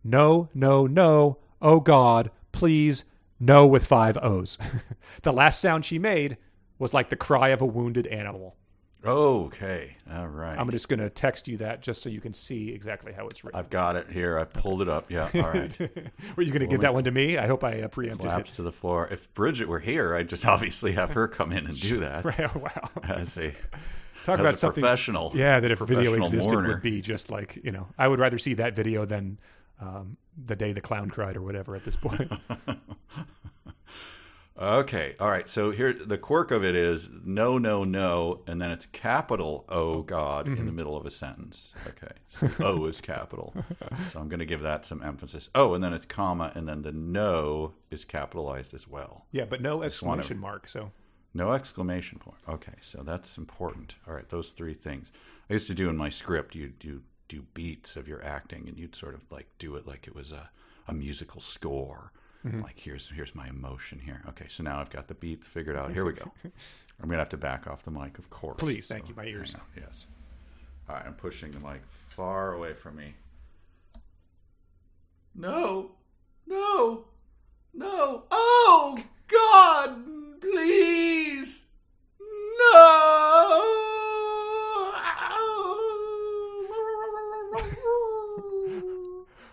No, 0.02 0.48
no, 0.52 0.86
no. 0.86 1.38
Oh 1.62 1.80
God, 1.80 2.30
please, 2.52 3.04
no 3.38 3.66
with 3.66 3.86
five 3.86 4.18
O's. 4.18 4.58
the 5.22 5.32
last 5.32 5.60
sound 5.60 5.84
she 5.84 5.98
made 5.98 6.36
was 6.78 6.92
like 6.92 7.08
the 7.08 7.16
cry 7.16 7.50
of 7.50 7.62
a 7.62 7.66
wounded 7.66 8.06
animal. 8.08 8.56
Okay. 9.04 9.96
All 10.12 10.28
right. 10.28 10.58
I'm 10.58 10.70
just 10.70 10.88
going 10.88 11.00
to 11.00 11.08
text 11.08 11.48
you 11.48 11.56
that 11.58 11.80
just 11.80 12.02
so 12.02 12.08
you 12.10 12.20
can 12.20 12.34
see 12.34 12.70
exactly 12.70 13.12
how 13.12 13.26
it's 13.26 13.42
written. 13.42 13.58
I've 13.58 13.70
got 13.70 13.96
it 13.96 14.10
here. 14.10 14.38
I 14.38 14.44
pulled 14.44 14.82
it 14.82 14.88
up. 14.88 15.10
Yeah. 15.10 15.30
All 15.34 15.40
right. 15.50 15.76
Were 16.36 16.42
you 16.42 16.52
going 16.52 16.60
to 16.60 16.66
give 16.66 16.82
that 16.82 16.92
one 16.92 17.04
to 17.04 17.10
me? 17.10 17.38
I 17.38 17.46
hope 17.46 17.64
I 17.64 17.80
uh, 17.80 17.88
preempted 17.88 18.20
Collapse 18.28 18.50
to 18.52 18.62
the 18.62 18.72
floor. 18.72 19.08
If 19.10 19.32
Bridget 19.32 19.68
were 19.68 19.78
here, 19.80 20.14
I'd 20.14 20.28
just 20.28 20.44
obviously 20.46 20.92
have 20.92 21.12
her 21.12 21.28
come 21.28 21.50
in 21.52 21.66
and 21.66 21.80
do 21.80 22.00
that 22.00 22.24
it. 22.38 22.54
wow. 22.54 22.90
as 23.04 23.38
a 23.38 23.54
Talk 24.24 24.38
about 24.38 24.58
something. 24.58 24.82
professional. 24.82 25.32
Yeah, 25.34 25.60
that 25.60 25.70
if 25.70 25.78
video 25.78 26.12
existed 26.14 26.52
mourner. 26.52 26.68
would 26.68 26.82
be 26.82 27.00
just 27.00 27.30
like 27.30 27.58
you 27.64 27.72
know. 27.72 27.86
I 27.96 28.06
would 28.06 28.18
rather 28.20 28.36
see 28.36 28.52
that 28.54 28.76
video 28.76 29.06
than 29.06 29.38
um, 29.80 30.18
the 30.36 30.54
day 30.54 30.72
the 30.72 30.82
clown 30.82 31.08
cried 31.08 31.38
or 31.38 31.42
whatever. 31.42 31.74
At 31.74 31.86
this 31.86 31.96
point, 31.96 32.30
Okay, 34.60 35.16
all 35.18 35.30
right. 35.30 35.48
So 35.48 35.70
here, 35.70 35.94
the 35.94 36.18
quirk 36.18 36.50
of 36.50 36.62
it 36.62 36.74
is 36.74 37.08
no, 37.24 37.56
no, 37.56 37.82
no, 37.82 38.42
and 38.46 38.60
then 38.60 38.70
it's 38.70 38.84
capital 38.86 39.64
O 39.70 40.02
God 40.02 40.46
in 40.46 40.54
the 40.54 40.60
mm-hmm. 40.60 40.76
middle 40.76 40.96
of 40.98 41.06
a 41.06 41.10
sentence. 41.10 41.72
Okay, 41.86 42.12
so 42.28 42.50
O 42.60 42.84
is 42.84 43.00
capital. 43.00 43.54
So 44.10 44.20
I'm 44.20 44.28
going 44.28 44.40
to 44.40 44.44
give 44.44 44.60
that 44.60 44.84
some 44.84 45.02
emphasis. 45.02 45.48
Oh, 45.54 45.72
and 45.72 45.82
then 45.82 45.94
it's 45.94 46.04
comma, 46.04 46.52
and 46.54 46.68
then 46.68 46.82
the 46.82 46.92
no 46.92 47.72
is 47.90 48.04
capitalized 48.04 48.74
as 48.74 48.86
well. 48.86 49.24
Yeah, 49.32 49.46
but 49.46 49.62
no 49.62 49.82
exclamation 49.82 50.38
mark. 50.38 50.68
So 50.68 50.90
No 51.32 51.52
exclamation 51.52 52.18
point. 52.18 52.38
Okay, 52.48 52.74
so 52.80 53.02
that's 53.02 53.38
important. 53.38 53.94
All 54.06 54.14
right, 54.14 54.28
those 54.28 54.52
three 54.52 54.74
things. 54.74 55.12
I 55.48 55.52
used 55.52 55.68
to 55.68 55.74
do 55.74 55.88
in 55.88 55.96
my 55.96 56.08
script. 56.08 56.54
You 56.54 56.68
do 56.68 57.02
do 57.28 57.44
beats 57.54 57.94
of 57.94 58.08
your 58.08 58.22
acting, 58.24 58.68
and 58.68 58.76
you'd 58.76 58.96
sort 58.96 59.14
of 59.14 59.22
like 59.30 59.46
do 59.58 59.76
it 59.76 59.86
like 59.86 60.06
it 60.08 60.14
was 60.14 60.32
a, 60.32 60.50
a 60.88 60.92
musical 60.92 61.40
score. 61.40 62.12
Mm-hmm. 62.46 62.62
Like 62.62 62.78
here's 62.78 63.10
here's 63.10 63.34
my 63.34 63.48
emotion 63.48 63.98
here. 63.98 64.22
Okay, 64.30 64.46
so 64.48 64.62
now 64.62 64.80
I've 64.80 64.90
got 64.90 65.08
the 65.08 65.14
beats 65.14 65.46
figured 65.46 65.76
out. 65.76 65.92
Here 65.92 66.04
we 66.04 66.12
go. 66.12 66.32
I'm 67.02 67.08
gonna 67.08 67.18
have 67.18 67.28
to 67.30 67.36
back 67.36 67.66
off 67.66 67.82
the 67.82 67.90
mic, 67.90 68.18
of 68.18 68.30
course. 68.30 68.56
Please, 68.58 68.86
thank 68.86 69.04
So, 69.04 69.08
you. 69.10 69.14
My 69.16 69.24
ears. 69.24 69.54
Yes. 69.76 70.06
All 70.88 70.96
right, 70.96 71.04
I'm 71.06 71.14
pushing 71.14 71.52
the 71.52 71.60
mic 71.60 71.82
far 71.86 72.54
away 72.54 72.72
from 72.74 72.96
me. 72.96 73.14
No, 75.34 75.92
no, 76.46 77.04
no. 77.72 78.24
Oh, 78.30 78.98
God, 79.28 80.40
please. 80.40 81.62
No. 82.72 83.79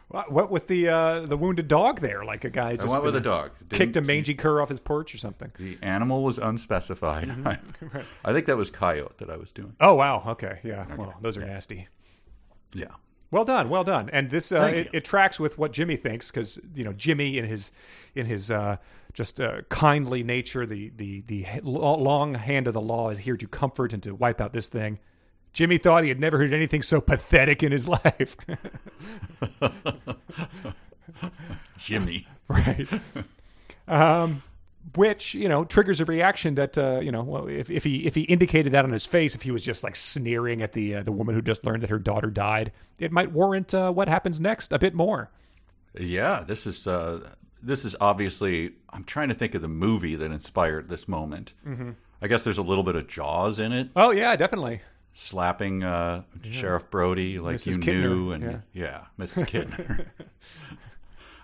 What, 0.09 0.31
what 0.31 0.51
with 0.51 0.67
the 0.67 0.87
uh, 0.89 1.21
the 1.21 1.35
wounded 1.35 1.67
dog 1.67 1.99
there? 1.99 2.23
Like 2.23 2.45
a 2.45 2.49
guy 2.49 2.75
just 2.75 2.89
went 2.89 3.03
with 3.03 3.15
a 3.15 3.21
dog. 3.21 3.51
kicked 3.69 3.97
a 3.97 4.01
mangy 4.01 4.33
cur 4.33 4.61
off 4.61 4.69
his 4.69 4.79
porch 4.79 5.13
or 5.13 5.17
something. 5.17 5.51
The 5.59 5.77
animal 5.81 6.23
was 6.23 6.37
unspecified. 6.37 7.27
Mm-hmm. 7.27 7.97
I 8.25 8.33
think 8.33 8.45
that 8.45 8.57
was 8.57 8.69
coyote 8.69 9.17
that 9.17 9.29
I 9.29 9.37
was 9.37 9.51
doing. 9.51 9.75
Oh 9.79 9.95
wow. 9.95 10.23
Okay. 10.27 10.59
Yeah. 10.63 10.85
Well, 10.95 11.13
those 11.21 11.37
are 11.37 11.45
nasty. 11.45 11.87
Yeah. 12.73 12.87
Well 13.29 13.43
done, 13.43 13.69
well 13.69 13.83
done. 13.83 14.09
And 14.13 14.29
this 14.29 14.53
uh, 14.53 14.71
it, 14.73 14.89
it 14.93 15.03
tracks 15.03 15.39
with 15.39 15.57
what 15.57 15.73
Jimmy 15.73 15.97
thinks 15.97 16.31
because 16.31 16.57
you 16.73 16.85
know 16.85 16.93
Jimmy 16.93 17.37
in 17.37 17.45
his 17.45 17.73
in 18.15 18.25
his 18.25 18.49
uh, 18.49 18.77
just 19.13 19.41
uh, 19.41 19.63
kindly 19.67 20.23
nature, 20.23 20.65
the 20.65 20.91
the 20.95 21.21
the 21.21 21.45
long 21.63 22.35
hand 22.35 22.67
of 22.67 22.73
the 22.73 22.81
law 22.81 23.09
is 23.09 23.19
here 23.19 23.35
to 23.35 23.47
comfort 23.47 23.91
and 23.91 24.01
to 24.03 24.15
wipe 24.15 24.39
out 24.39 24.53
this 24.53 24.69
thing. 24.69 24.99
Jimmy 25.57 25.79
thought 25.79 26.03
he 26.03 26.09
had 26.09 26.19
never 26.19 26.37
heard 26.37 26.53
anything 26.53 26.83
so 26.83 27.01
pathetic 27.01 27.63
in 27.63 27.71
his 27.71 27.89
life. 27.89 28.37
Jimmy. 31.79 32.27
right. 32.47 32.87
Um, 33.87 34.43
which 34.95 35.33
you 35.33 35.49
know 35.49 35.65
triggers 35.65 35.99
a 35.99 36.05
reaction 36.05 36.53
that 36.55 36.77
uh, 36.77 36.99
you 36.99 37.11
know 37.11 37.23
well, 37.23 37.47
if, 37.47 37.71
if 37.71 37.83
he 37.83 38.05
if 38.05 38.13
he 38.13 38.21
indicated 38.21 38.73
that 38.73 38.85
on 38.85 38.91
his 38.91 39.07
face, 39.07 39.33
if 39.33 39.41
he 39.41 39.49
was 39.49 39.63
just 39.63 39.83
like 39.83 39.95
sneering 39.95 40.61
at 40.61 40.73
the 40.73 40.97
uh, 40.97 41.01
the 41.01 41.11
woman 41.11 41.33
who 41.33 41.41
just 41.41 41.65
learned 41.65 41.81
that 41.81 41.89
her 41.89 41.97
daughter 41.97 42.29
died, 42.29 42.71
it 42.99 43.11
might 43.11 43.31
warrant 43.31 43.73
uh, 43.73 43.91
what 43.91 44.07
happens 44.07 44.39
next 44.39 44.71
a 44.71 44.77
bit 44.77 44.93
more. 44.93 45.31
Yeah, 45.99 46.43
this 46.45 46.67
is 46.67 46.85
uh, 46.85 47.31
this 47.63 47.83
is 47.83 47.95
obviously. 47.99 48.73
I'm 48.91 49.05
trying 49.05 49.29
to 49.29 49.33
think 49.33 49.55
of 49.55 49.63
the 49.63 49.67
movie 49.67 50.13
that 50.13 50.31
inspired 50.31 50.87
this 50.87 51.07
moment. 51.07 51.53
Mm-hmm. 51.67 51.93
I 52.21 52.27
guess 52.27 52.43
there's 52.43 52.59
a 52.59 52.63
little 52.63 52.83
bit 52.83 52.95
of 52.95 53.07
Jaws 53.07 53.59
in 53.59 53.71
it, 53.71 53.89
Oh 53.95 54.11
yeah, 54.11 54.35
definitely. 54.35 54.81
Slapping 55.19 55.83
uh, 55.83 56.21
Sheriff 56.51 56.91
Brody 56.91 57.39
like 57.39 57.55
Mrs. 57.55 57.65
you 57.65 57.77
Kintner, 57.79 58.01
knew, 58.01 58.31
and 58.33 58.43
yeah. 58.43 58.59
yeah, 58.71 59.25
Mrs. 59.25 59.47
Kintner. 59.47 60.05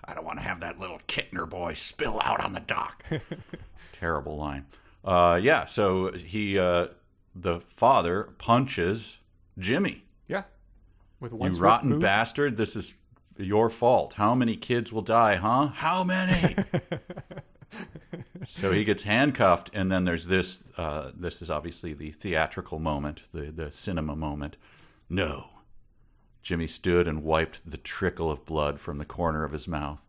I 0.04 0.14
don't 0.14 0.24
want 0.24 0.38
to 0.38 0.44
have 0.44 0.60
that 0.60 0.78
little 0.78 1.00
Kintner 1.08 1.50
boy 1.50 1.74
spill 1.74 2.20
out 2.22 2.40
on 2.40 2.52
the 2.52 2.60
dock. 2.60 3.04
Terrible 3.92 4.36
line. 4.36 4.66
Uh, 5.04 5.40
yeah, 5.42 5.64
so 5.64 6.12
he, 6.12 6.56
uh, 6.56 6.86
the 7.34 7.58
father, 7.58 8.28
punches 8.38 9.18
Jimmy. 9.58 10.04
Yeah. 10.28 10.44
With 11.18 11.32
one 11.32 11.52
You 11.52 11.60
rotten 11.60 11.98
bastard! 11.98 12.56
This 12.56 12.76
is 12.76 12.94
your 13.36 13.70
fault. 13.70 14.12
How 14.12 14.36
many 14.36 14.56
kids 14.56 14.92
will 14.92 15.02
die, 15.02 15.34
huh? 15.34 15.66
How 15.74 16.04
many? 16.04 16.54
so 18.46 18.72
he 18.72 18.84
gets 18.84 19.02
handcuffed, 19.02 19.70
and 19.72 19.90
then 19.90 20.04
there's 20.04 20.26
this. 20.26 20.62
Uh, 20.76 21.10
this 21.14 21.42
is 21.42 21.50
obviously 21.50 21.92
the 21.92 22.10
theatrical 22.10 22.78
moment, 22.78 23.22
the 23.32 23.50
the 23.50 23.72
cinema 23.72 24.16
moment. 24.16 24.56
No, 25.08 25.48
Jimmy 26.42 26.66
stood 26.66 27.08
and 27.08 27.22
wiped 27.22 27.68
the 27.68 27.76
trickle 27.76 28.30
of 28.30 28.44
blood 28.44 28.80
from 28.80 28.98
the 28.98 29.04
corner 29.04 29.44
of 29.44 29.52
his 29.52 29.66
mouth. 29.66 30.02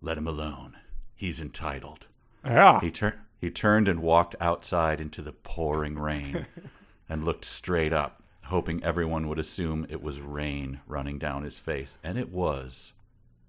Let 0.00 0.18
him 0.18 0.26
alone. 0.26 0.76
He's 1.14 1.40
entitled. 1.40 2.06
Yeah. 2.44 2.80
He 2.80 2.90
turned. 2.90 3.16
He 3.40 3.50
turned 3.50 3.86
and 3.86 4.02
walked 4.02 4.34
outside 4.40 5.00
into 5.00 5.22
the 5.22 5.32
pouring 5.32 5.96
rain, 5.96 6.46
and 7.08 7.24
looked 7.24 7.44
straight 7.44 7.92
up, 7.92 8.22
hoping 8.46 8.82
everyone 8.82 9.28
would 9.28 9.38
assume 9.38 9.86
it 9.88 10.02
was 10.02 10.20
rain 10.20 10.80
running 10.86 11.18
down 11.18 11.44
his 11.44 11.58
face, 11.58 11.98
and 12.02 12.18
it 12.18 12.30
was, 12.30 12.92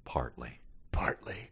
partly. 0.05 0.59
Partly. 0.91 1.48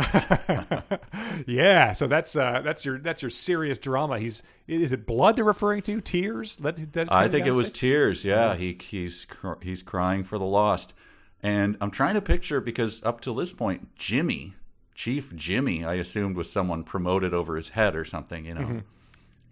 yeah, 1.46 1.92
so 1.92 2.06
that's 2.06 2.34
uh, 2.36 2.60
that's 2.62 2.84
your 2.84 2.98
that's 2.98 3.22
your 3.22 3.30
serious 3.30 3.78
drama. 3.78 4.18
He's 4.18 4.42
is 4.66 4.92
it 4.92 5.06
blood 5.06 5.36
they're 5.36 5.44
referring 5.44 5.82
to? 5.82 6.00
Tears? 6.00 6.56
That, 6.56 7.08
I 7.10 7.28
think 7.28 7.46
it 7.46 7.52
was 7.52 7.70
tears. 7.70 8.24
Yeah, 8.24 8.54
he 8.56 8.78
he's 8.80 9.26
he's 9.62 9.82
crying 9.82 10.24
for 10.24 10.38
the 10.38 10.44
lost, 10.46 10.92
and 11.42 11.76
I'm 11.80 11.90
trying 11.90 12.14
to 12.14 12.20
picture 12.22 12.60
because 12.60 13.02
up 13.04 13.20
till 13.20 13.34
this 13.34 13.52
point, 13.52 13.94
Jimmy, 13.96 14.54
Chief 14.94 15.34
Jimmy, 15.34 15.84
I 15.84 15.94
assumed 15.94 16.36
was 16.36 16.50
someone 16.50 16.84
promoted 16.84 17.34
over 17.34 17.56
his 17.56 17.70
head 17.70 17.96
or 17.96 18.04
something. 18.04 18.44
You 18.46 18.54
know, 18.54 18.60
Mm-hmm. 18.60 18.78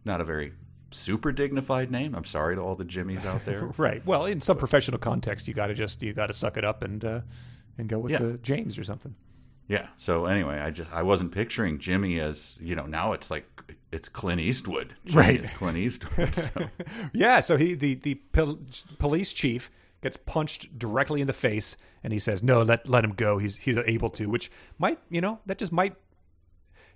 not 0.04 0.20
a 0.20 0.24
very 0.24 0.52
super 0.90 1.32
dignified 1.32 1.90
name. 1.90 2.14
I'm 2.14 2.24
sorry 2.24 2.56
to 2.56 2.62
all 2.62 2.74
the 2.74 2.84
Jimmys 2.84 3.24
out 3.26 3.44
there. 3.44 3.64
right. 3.76 4.04
Well, 4.06 4.24
in 4.24 4.40
some 4.40 4.56
professional 4.56 4.98
context, 4.98 5.46
you 5.48 5.54
got 5.54 5.66
to 5.66 5.74
just 5.74 6.02
you 6.02 6.12
got 6.12 6.26
to 6.28 6.32
suck 6.32 6.56
it 6.56 6.64
up 6.64 6.82
and 6.82 7.04
uh, 7.04 7.20
and 7.76 7.88
go 7.88 7.98
with 7.98 8.12
Yeah. 8.12 8.18
the 8.18 8.38
James 8.38 8.78
or 8.78 8.84
something. 8.84 9.14
Yeah. 9.68 9.88
So 9.98 10.24
anyway, 10.26 10.58
I 10.58 10.70
just 10.70 10.90
I 10.92 11.02
wasn't 11.02 11.32
picturing 11.32 11.78
Jimmy 11.78 12.18
as 12.18 12.58
you 12.60 12.74
know 12.74 12.86
now 12.86 13.12
it's 13.12 13.30
like 13.30 13.46
it's 13.92 14.08
Clint 14.08 14.40
Eastwood. 14.40 14.94
Jimmy 15.06 15.16
Right. 15.16 15.44
Clint 15.54 15.76
Eastwood. 15.78 16.34
So. 16.34 16.68
Yeah, 17.12 17.40
so 17.40 17.56
he 17.56 17.74
the 17.74 17.94
the 17.94 18.14
pol- 18.32 18.58
police 18.98 19.32
chief 19.32 19.70
gets 20.02 20.16
punched 20.16 20.78
directly 20.78 21.20
in 21.20 21.26
the 21.26 21.32
face, 21.32 21.76
and 22.02 22.12
he 22.12 22.18
says, 22.18 22.42
"No, 22.42 22.62
let 22.62 22.88
let 22.88 23.04
him 23.04 23.12
go. 23.12 23.38
He's 23.38 23.56
he's 23.58 23.76
able 23.76 24.10
to." 24.10 24.26
Which 24.26 24.50
might 24.78 24.98
you 25.10 25.20
know 25.20 25.40
that 25.46 25.58
just 25.58 25.72
might. 25.72 25.94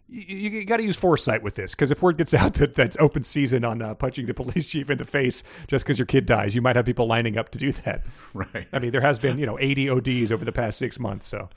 You, 0.09 0.51
you 0.51 0.65
got 0.67 0.77
to 0.79 0.83
use 0.83 0.97
foresight 0.97 1.43
with 1.43 1.55
this 1.55 1.73
because 1.75 1.91
if 1.91 2.03
word 2.03 2.19
gets 2.19 2.35
out 2.35 2.55
that 2.61 2.75
that's 2.75 2.97
open 3.01 3.23
season 3.23 3.65
on 3.65 3.81
uh, 3.83 3.95
punching 3.95 4.27
the 4.27 4.35
police 4.35 4.67
chief 4.67 4.91
in 4.91 4.99
the 4.99 5.05
face 5.05 5.43
just 5.69 5.85
because 5.85 5.99
your 5.99 6.07
kid 6.07 6.27
dies, 6.27 6.55
you 6.55 6.61
might 6.63 6.77
have 6.77 6.85
people 6.85 7.07
lining 7.07 7.39
up 7.39 7.51
to 7.51 7.59
do 7.59 7.73
that. 7.73 8.03
right. 8.35 8.67
I 8.73 8.79
mean, 8.79 8.91
there 8.93 9.01
has 9.01 9.19
been 9.19 9.39
you 9.39 9.47
know 9.47 9.59
80 9.59 9.91
ODs 9.91 10.33
over 10.33 10.45
the 10.45 10.53
past 10.53 10.79
six 10.79 10.99
months, 10.99 11.27
so 11.27 11.49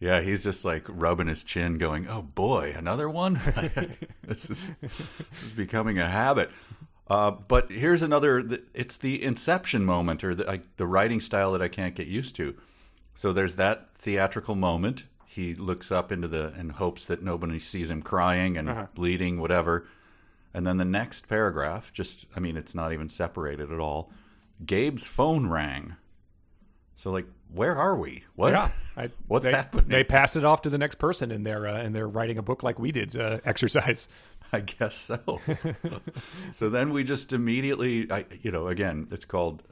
Yeah, 0.00 0.20
he's 0.20 0.44
just 0.44 0.64
like 0.64 0.84
rubbing 0.88 1.26
his 1.26 1.42
chin, 1.42 1.78
going, 1.78 2.08
"Oh 2.08 2.22
boy, 2.22 2.74
another 2.76 3.08
one." 3.08 3.34
this 4.22 4.48
is 4.48 4.68
this 4.80 5.42
is 5.44 5.52
becoming 5.52 5.98
a 5.98 6.08
habit. 6.08 6.50
Uh, 7.08 7.30
but 7.30 7.70
here's 7.70 8.02
another. 8.02 8.46
It's 8.74 8.98
the 8.98 9.22
inception 9.22 9.84
moment, 9.84 10.22
or 10.22 10.34
the, 10.34 10.44
like, 10.44 10.76
the 10.76 10.86
writing 10.86 11.20
style 11.20 11.52
that 11.52 11.62
I 11.62 11.68
can't 11.68 11.94
get 11.94 12.06
used 12.06 12.36
to. 12.36 12.54
So 13.14 13.32
there's 13.32 13.56
that 13.56 13.88
theatrical 13.94 14.54
moment. 14.54 15.04
He 15.26 15.54
looks 15.54 15.90
up 15.90 16.12
into 16.12 16.28
the 16.28 16.52
and 16.56 16.72
hopes 16.72 17.04
that 17.06 17.22
nobody 17.22 17.58
sees 17.58 17.90
him 17.90 18.02
crying 18.02 18.56
and 18.56 18.88
bleeding, 18.94 19.40
whatever. 19.40 19.86
And 20.54 20.66
then 20.66 20.76
the 20.76 20.84
next 20.84 21.28
paragraph, 21.28 21.92
just 21.92 22.26
I 22.36 22.40
mean, 22.40 22.56
it's 22.56 22.74
not 22.74 22.92
even 22.92 23.08
separated 23.08 23.72
at 23.72 23.80
all. 23.80 24.12
Gabe's 24.64 25.06
phone 25.06 25.48
rang. 25.48 25.96
So 26.98 27.12
like, 27.12 27.26
where 27.54 27.76
are 27.76 27.96
we? 27.96 28.24
What? 28.34 28.52
yeah, 28.52 28.70
I, 28.96 29.10
What's 29.28 29.44
they, 29.44 29.52
happening? 29.52 29.86
They 29.86 30.02
passed 30.02 30.34
it 30.34 30.44
off 30.44 30.62
to 30.62 30.70
the 30.70 30.78
next 30.78 30.96
person 30.96 31.30
in 31.30 31.44
their 31.44 31.68
uh, 31.68 31.80
in 31.80 31.92
their 31.92 32.08
writing 32.08 32.38
a 32.38 32.42
book 32.42 32.64
like 32.64 32.80
we 32.80 32.90
did 32.90 33.14
uh, 33.14 33.38
exercise. 33.44 34.08
I 34.52 34.60
guess 34.60 34.96
so. 34.96 35.40
so 36.52 36.68
then 36.68 36.92
we 36.92 37.04
just 37.04 37.32
immediately, 37.32 38.10
I, 38.10 38.24
you 38.40 38.50
know, 38.50 38.66
again, 38.66 39.06
it's 39.12 39.24
called 39.24 39.62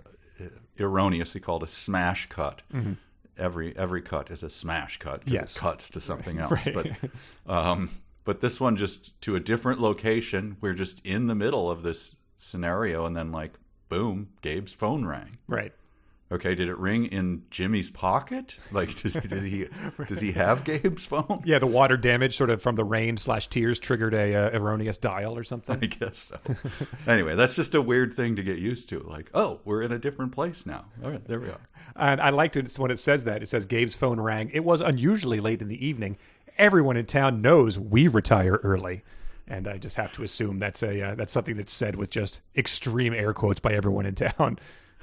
uh, 0.41 0.45
erroneously 0.79 1.41
called 1.41 1.65
a 1.65 1.67
smash 1.67 2.29
cut. 2.29 2.63
Every 3.37 3.77
every 3.77 4.03
cut 4.03 4.31
is 4.31 4.45
a 4.45 4.51
smash 4.51 4.99
cut. 5.01 5.23
Yes. 5.27 5.57
it 5.57 5.59
cuts 5.59 5.91
to 5.91 6.01
something 6.01 6.39
else. 6.39 6.53
Right. 6.53 6.97
But 7.45 7.53
um, 7.53 7.91
but 8.23 8.41
this 8.41 8.61
one 8.61 8.77
just 8.77 9.21
to 9.23 9.35
a 9.35 9.41
different 9.41 9.81
location. 9.81 10.59
We're 10.61 10.75
just 10.75 11.05
in 11.05 11.27
the 11.27 11.35
middle 11.35 11.69
of 11.69 11.83
this 11.83 12.15
scenario, 12.39 13.05
and 13.05 13.17
then 13.17 13.33
like 13.33 13.55
boom, 13.89 14.29
Gabe's 14.43 14.75
phone 14.75 15.05
rang. 15.05 15.39
Right. 15.49 15.73
Okay, 16.33 16.57
did 16.57 16.69
it 16.69 16.77
ring 16.77 17.07
in 17.07 17.45
Jimmy's 17.51 17.89
pocket? 17.89 18.57
Like, 18.73 19.01
does 19.01 19.15
he 19.15 19.69
does 20.07 20.21
he 20.21 20.33
have 20.33 20.65
Gabe's 20.65 21.07
phone? 21.07 21.41
Yeah, 21.45 21.61
the 21.61 21.69
water 21.69 21.97
damage 21.97 22.37
sort 22.37 22.51
of 22.51 22.61
from 22.61 22.75
the 22.75 22.83
rain 22.83 23.17
slash 23.17 23.47
tears 23.47 23.79
triggered 23.79 24.13
a 24.13 24.35
uh, 24.35 24.59
erroneous 24.59 24.99
dial 24.99 25.39
or 25.39 25.45
something. 25.45 25.79
I 25.83 25.87
guess 25.87 26.19
so. 26.19 26.39
anyway, 27.07 27.37
that's 27.37 27.55
just 27.55 27.77
a 27.77 27.83
weird 27.83 28.13
thing 28.13 28.35
to 28.37 28.43
get 28.43 28.59
used 28.59 28.89
to. 28.89 29.01
Like, 29.01 29.31
oh, 29.35 29.61
we're 29.65 29.83
in 29.83 29.93
a 29.93 30.01
different 30.01 30.33
place 30.33 30.67
now. 30.67 30.87
All 31.05 31.11
right, 31.11 31.25
there 31.27 31.39
we 31.39 31.49
are. 31.49 31.61
And 31.95 32.21
I 32.21 32.31
liked 32.31 32.57
it 32.57 32.75
when 32.77 32.91
it 32.91 32.99
says 32.99 33.23
that. 33.25 33.43
It 33.43 33.47
says 33.47 33.65
Gabe's 33.65 33.95
phone 33.95 34.21
rang. 34.21 34.51
It 34.53 34.65
was 34.65 34.81
unusually 34.81 35.39
late 35.39 35.63
in 35.63 35.69
the 35.69 35.87
evening. 35.87 36.17
everyone 36.59 36.97
in 36.97 37.07
town 37.07 37.41
knows 37.41 37.79
we 37.79 38.09
retire 38.09 38.59
early. 38.65 39.05
And 39.47 39.69
I 39.69 39.79
just 39.79 39.97
have 39.97 40.13
to 40.15 40.25
assume 40.25 40.59
that's 40.59 40.83
a 40.83 41.01
uh, 41.01 41.15
that's 41.15 41.31
something 41.31 41.57
that's 41.57 41.73
said 41.73 41.95
with 41.95 42.11
just 42.11 42.41
extreme 42.57 43.15
air 43.15 43.33
quotes 43.33 43.61
by 43.61 43.75
everyone 43.75 44.05
in 44.05 44.17
town. 44.17 44.59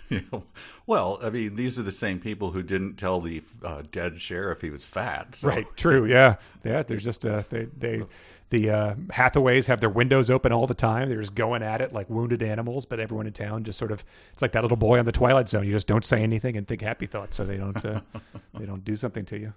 Well, 0.86 1.18
I 1.24 1.30
mean, 1.30 1.56
these 1.56 1.80
are 1.80 1.84
the 1.84 1.94
same 1.94 2.20
people 2.20 2.52
who 2.52 2.62
didn't 2.62 2.96
tell 2.96 3.22
the 3.22 3.42
uh, 3.64 3.84
dead 3.90 4.22
sheriff 4.22 4.60
he 4.60 4.70
was 4.70 4.84
fat. 4.84 5.36
So. 5.36 5.48
Right. 5.48 5.66
True. 5.78 6.06
Yeah. 6.06 6.36
Yeah. 6.66 6.84
There's 6.84 7.06
just 7.06 7.26
uh, 7.26 7.44
they 7.50 7.68
they 7.78 8.04
the 8.50 8.70
uh, 8.70 8.96
Hathaways 9.10 9.68
have 9.68 9.80
their 9.80 9.90
windows 9.90 10.30
open 10.30 10.52
all 10.52 10.68
the 10.68 10.74
time. 10.74 11.08
They're 11.08 11.22
just 11.22 11.36
going 11.36 11.64
at 11.64 11.80
it 11.80 11.94
like 11.94 12.10
wounded 12.10 12.44
animals. 12.44 12.86
But 12.86 13.00
everyone 13.00 13.28
in 13.28 13.34
town 13.34 13.64
just 13.64 13.80
sort 13.80 13.94
of 13.94 14.04
it's 14.34 14.42
like 14.42 14.52
that 14.52 14.62
little 14.62 14.78
boy 14.78 15.00
on 15.00 15.06
the 15.06 15.14
Twilight 15.14 15.48
Zone. 15.48 15.66
You 15.66 15.72
just 15.72 15.88
don't 15.88 16.04
say 16.04 16.22
anything 16.22 16.58
and 16.58 16.68
think 16.68 16.82
happy 16.82 17.06
thoughts, 17.06 17.38
so 17.38 17.46
they 17.46 17.58
don't 17.58 17.84
uh, 17.86 18.02
they 18.60 18.66
don't 18.66 18.84
do 18.84 18.98
something 18.98 19.24
to 19.26 19.40
you. 19.40 19.54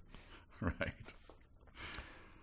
Right. 0.60 0.92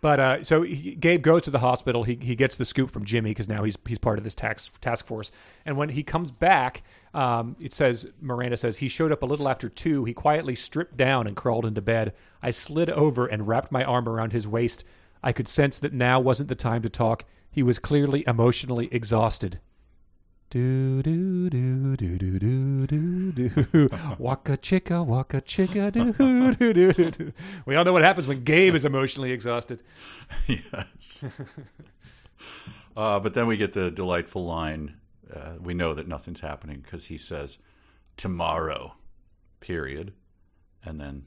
But 0.04 0.20
uh, 0.20 0.44
so 0.44 0.64
he, 0.64 0.96
Gabe 0.96 1.22
goes 1.22 1.44
to 1.44 1.50
the 1.50 1.60
hospital. 1.60 2.04
He 2.04 2.20
he 2.22 2.36
gets 2.36 2.58
the 2.58 2.66
scoop 2.66 2.92
from 2.92 3.06
Jimmy 3.06 3.32
because 3.32 3.48
now 3.48 3.64
he's 3.64 3.78
he's 3.88 3.98
part 3.98 4.18
of 4.18 4.26
this 4.26 4.36
task 4.36 4.82
task 4.82 5.06
force. 5.06 5.32
And 5.66 5.78
when 5.78 5.88
he 5.88 6.04
comes 6.04 6.30
back, 6.30 6.84
um, 7.14 7.56
it 7.60 7.74
says 7.74 8.08
Miranda 8.20 8.58
says 8.58 8.78
he 8.78 8.88
showed 8.88 9.12
up 9.12 9.22
a 9.22 9.26
little 9.26 9.48
after 9.48 9.70
two. 9.70 10.04
He 10.06 10.14
quietly 10.14 10.56
stripped 10.56 10.98
down 10.98 11.28
and 11.28 11.36
crawled 11.36 11.66
into 11.66 11.82
bed. 11.82 12.14
I 12.42 12.52
slid 12.52 12.90
over 12.90 13.28
and 13.28 13.48
wrapped 13.48 13.72
my 13.72 13.84
arm 13.84 14.10
around 14.10 14.32
his 14.34 14.48
waist. 14.48 14.84
I 15.22 15.32
could 15.32 15.48
sense 15.48 15.80
that 15.80 15.94
now 15.94 16.20
wasn't 16.20 16.50
the 16.50 16.56
time 16.56 16.82
to 16.82 16.90
talk. 16.90 17.26
He 17.52 17.64
was 17.64 17.80
clearly 17.80 18.24
emotionally 18.28 18.90
exhausted. 18.92 19.60
Do 20.50 21.02
do 21.02 21.50
do 21.50 21.96
do 21.96 22.18
do 22.18 22.40
do 22.40 22.88
do 22.88 23.32
do. 23.32 23.90
Waka 24.20 24.58
chicka, 24.58 25.04
waka 25.04 25.42
chicka, 25.42 25.92
do 25.92 26.14
do 26.14 26.74
do 26.74 26.94
do 26.94 27.12
do. 27.12 27.34
We 27.66 27.76
all 27.76 27.84
know 27.84 27.94
what 27.94 28.04
happens 28.04 28.28
when 28.28 28.44
Gabe 28.44 28.76
is 28.76 28.86
emotionally 28.86 29.32
exhausted. 29.32 29.82
yes. 30.48 31.26
uh, 32.98 33.20
but 33.20 33.34
then 33.34 33.48
we 33.48 33.58
get 33.58 33.74
the 33.74 33.90
delightful 33.90 34.46
line. 34.46 34.96
Uh, 35.34 35.54
we 35.60 35.74
know 35.74 35.94
that 35.94 36.08
nothing's 36.08 36.42
happening 36.42 36.82
because 36.82 37.06
he 37.06 37.18
says, 37.18 37.58
tomorrow, 38.18 38.96
period. 39.60 40.14
And 40.84 41.00
then 41.00 41.26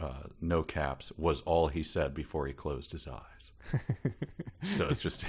uh, 0.00 0.24
no 0.40 0.62
caps 0.62 1.12
was 1.16 1.40
all 1.42 1.68
he 1.68 1.82
said 1.82 2.14
before 2.14 2.46
he 2.46 2.52
closed 2.52 2.92
his 2.92 3.06
eyes. 3.06 3.52
so 4.76 4.88
it's 4.88 5.00
just 5.00 5.24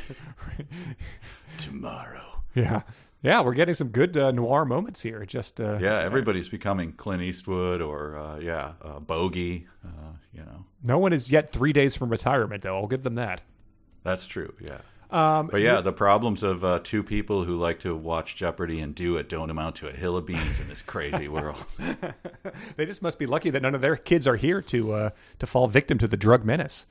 tomorrow. 1.58 2.42
Yeah, 2.56 2.82
yeah, 3.22 3.42
we're 3.42 3.54
getting 3.54 3.76
some 3.76 3.90
good 3.90 4.16
uh, 4.16 4.32
noir 4.32 4.66
moments 4.66 5.02
here. 5.02 5.26
Just 5.26 5.60
uh, 5.60 5.78
Yeah, 5.80 6.00
everybody's 6.00 6.48
becoming 6.48 6.94
Clint 6.94 7.22
Eastwood 7.22 7.82
or, 7.82 8.18
uh, 8.18 8.40
yeah, 8.40 8.74
uh, 8.82 9.00
Bogey, 9.00 9.68
uh, 9.84 10.14
you 10.34 10.42
know. 10.42 10.66
no 10.84 10.98
one 10.98 11.12
is 11.12 11.32
yet 11.32 11.52
three 11.52 11.74
days 11.74 11.96
from 11.96 12.10
retirement, 12.10 12.64
though. 12.64 12.78
I'll 12.78 12.88
give 12.88 13.04
them 13.04 13.16
that. 13.16 13.42
That's 14.04 14.26
true, 14.26 14.54
yeah. 14.62 14.80
Um, 15.16 15.48
But 15.48 15.62
yeah, 15.62 15.80
the 15.80 15.94
problems 15.94 16.44
of 16.44 16.66
uh, 16.66 16.82
two 16.84 17.02
people 17.02 17.46
who 17.46 17.56
like 17.58 17.80
to 17.80 17.96
watch 17.96 18.36
Jeopardy 18.36 18.82
and 18.82 18.94
do 18.94 19.16
it 19.16 19.30
don't 19.30 19.50
amount 19.50 19.78
to 19.78 19.88
a 19.88 19.94
hill 19.94 20.18
of 20.18 20.26
beans 20.26 20.60
in 20.60 20.68
this 20.68 20.82
crazy 20.82 21.30
world. 21.30 21.66
they 22.76 22.86
just 22.86 23.02
must 23.02 23.18
be 23.18 23.26
lucky 23.26 23.50
that 23.50 23.62
none 23.62 23.76
of 23.76 23.80
their 23.82 23.96
kids 23.96 24.28
are 24.28 24.36
here 24.36 24.62
to 24.64 24.92
uh, 24.92 25.10
to 25.40 25.48
fall 25.48 25.68
victim 25.68 25.98
to 26.00 26.08
the 26.08 26.18
drug 26.18 26.44
menace. 26.44 26.86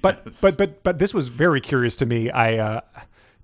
But 0.00 0.22
Yes. 0.24 0.40
but 0.40 0.56
but 0.56 0.82
but 0.82 0.98
this 0.98 1.12
was 1.12 1.28
very 1.28 1.60
curious 1.60 1.94
to 1.96 2.06
me. 2.06 2.30
I 2.30 2.56
uh, 2.56 2.80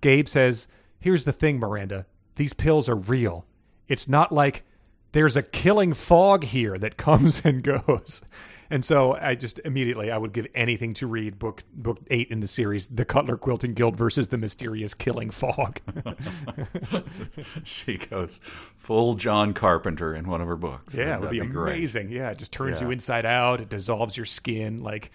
Gabe 0.00 0.26
says, 0.28 0.68
"Here's 1.00 1.24
the 1.24 1.32
thing, 1.32 1.58
Miranda. 1.58 2.06
These 2.36 2.54
pills 2.54 2.88
are 2.88 2.96
real. 2.96 3.44
It's 3.88 4.08
not 4.08 4.32
like 4.32 4.64
there's 5.12 5.36
a 5.36 5.42
killing 5.42 5.92
fog 5.92 6.44
here 6.44 6.78
that 6.78 6.96
comes 6.96 7.42
and 7.44 7.62
goes." 7.62 8.22
And 8.70 8.84
so 8.84 9.14
I 9.14 9.34
just 9.34 9.58
immediately 9.64 10.10
I 10.10 10.18
would 10.18 10.32
give 10.32 10.46
anything 10.54 10.94
to 10.94 11.06
read 11.06 11.38
book 11.38 11.62
book 11.74 11.98
eight 12.10 12.30
in 12.30 12.40
the 12.40 12.46
series, 12.46 12.86
The 12.86 13.04
Cutler 13.04 13.36
Quilting 13.36 13.74
Guild 13.74 13.96
versus 13.96 14.28
the 14.28 14.38
Mysterious 14.38 14.94
Killing 14.94 15.30
Fog. 15.30 15.80
she 17.64 17.98
goes 17.98 18.40
full 18.76 19.14
John 19.14 19.52
Carpenter 19.54 20.14
in 20.14 20.28
one 20.28 20.40
of 20.40 20.48
her 20.48 20.56
books. 20.56 20.94
Yeah, 20.94 21.16
it 21.16 21.20
would 21.20 21.30
be, 21.30 21.40
great. 21.40 21.74
amazing. 21.76 22.10
Yeah, 22.10 22.30
it 22.30 22.38
just 22.38 22.52
turns 22.52 22.80
Yeah. 22.80 22.86
you 22.86 22.92
inside 22.92 23.26
out. 23.26 23.60
It 23.60 23.68
dissolves 23.68 24.16
your 24.16 24.26
skin. 24.26 24.78
Like 24.78 25.10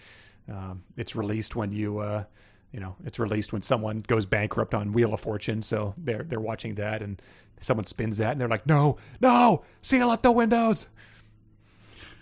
um, 0.50 0.84
it's 0.98 1.16
released 1.16 1.56
when 1.56 1.72
you, 1.72 2.00
uh, 2.00 2.24
you 2.72 2.80
know, 2.80 2.96
it's 3.06 3.20
released 3.20 3.54
when 3.54 3.62
someone 3.62 4.04
goes 4.08 4.26
bankrupt 4.26 4.74
on 4.74 4.94
Wheel 4.94 5.14
of 5.14 5.20
Fortune. 5.20 5.62
So 5.62 5.94
they're 5.98 6.24
they're 6.24 6.40
watching 6.40 6.76
that, 6.76 7.02
and 7.02 7.22
someone 7.60 7.86
spins 7.86 8.18
that, 8.18 8.32
and 8.32 8.42
they're 8.42 8.48
like, 8.48 8.66
"No, 8.68 8.98
no, 9.22 9.64
seal 9.82 10.10
up 10.12 10.22
the 10.22 10.32
windows." 10.32 10.88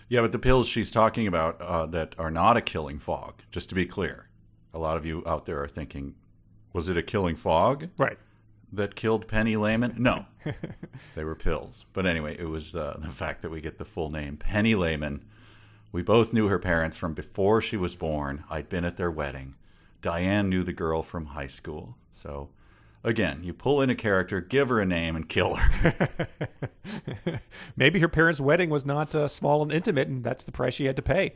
Yeah, 0.08 0.22
but 0.22 0.32
the 0.32 0.38
pills 0.38 0.66
she's 0.68 0.90
talking 0.90 1.26
about 1.26 1.60
uh, 1.60 1.86
that 1.86 2.14
are 2.18 2.30
not 2.30 2.56
a 2.56 2.60
killing 2.62 2.98
fog, 2.98 3.42
just 3.50 3.68
to 3.68 3.74
be 3.74 3.84
clear, 3.86 4.28
a 4.72 4.78
lot 4.78 4.96
of 4.96 5.04
you 5.04 5.22
out 5.26 5.44
there 5.46 5.62
are 5.62 5.68
thinking, 5.68 6.14
was 6.72 6.88
it 6.88 6.96
a 6.96 7.02
killing 7.02 7.36
fog 7.36 7.88
Right. 7.98 8.18
that 8.72 8.94
killed 8.94 9.28
Penny 9.28 9.56
Lehman? 9.56 9.96
No, 9.98 10.24
they 11.14 11.24
were 11.24 11.34
pills. 11.34 11.84
But 11.92 12.06
anyway, 12.06 12.36
it 12.38 12.48
was 12.48 12.74
uh, 12.74 12.96
the 13.00 13.08
fact 13.08 13.42
that 13.42 13.50
we 13.50 13.60
get 13.60 13.76
the 13.78 13.84
full 13.84 14.10
name 14.10 14.36
Penny 14.38 14.74
Lehman. 14.74 15.24
We 15.92 16.02
both 16.02 16.32
knew 16.32 16.48
her 16.48 16.58
parents 16.58 16.96
from 16.96 17.14
before 17.14 17.60
she 17.62 17.76
was 17.76 17.94
born. 17.94 18.44
I'd 18.50 18.68
been 18.68 18.84
at 18.84 18.96
their 18.96 19.10
wedding. 19.10 19.54
Diane 20.00 20.48
knew 20.48 20.62
the 20.62 20.72
girl 20.72 21.02
from 21.02 21.26
high 21.26 21.46
school. 21.48 21.96
So, 22.12 22.50
again, 23.04 23.40
you 23.42 23.52
pull 23.52 23.80
in 23.80 23.90
a 23.90 23.94
character, 23.94 24.40
give 24.40 24.68
her 24.68 24.80
a 24.80 24.86
name, 24.86 25.16
and 25.16 25.28
kill 25.28 25.54
her. 25.56 26.28
Maybe 27.76 28.00
her 28.00 28.08
parents' 28.08 28.40
wedding 28.40 28.70
was 28.70 28.84
not 28.86 29.14
uh, 29.14 29.28
small 29.28 29.62
and 29.62 29.72
intimate, 29.72 30.08
and 30.08 30.24
that's 30.24 30.44
the 30.44 30.52
price 30.52 30.74
she 30.74 30.86
had 30.86 30.96
to 30.96 31.02
pay. 31.02 31.32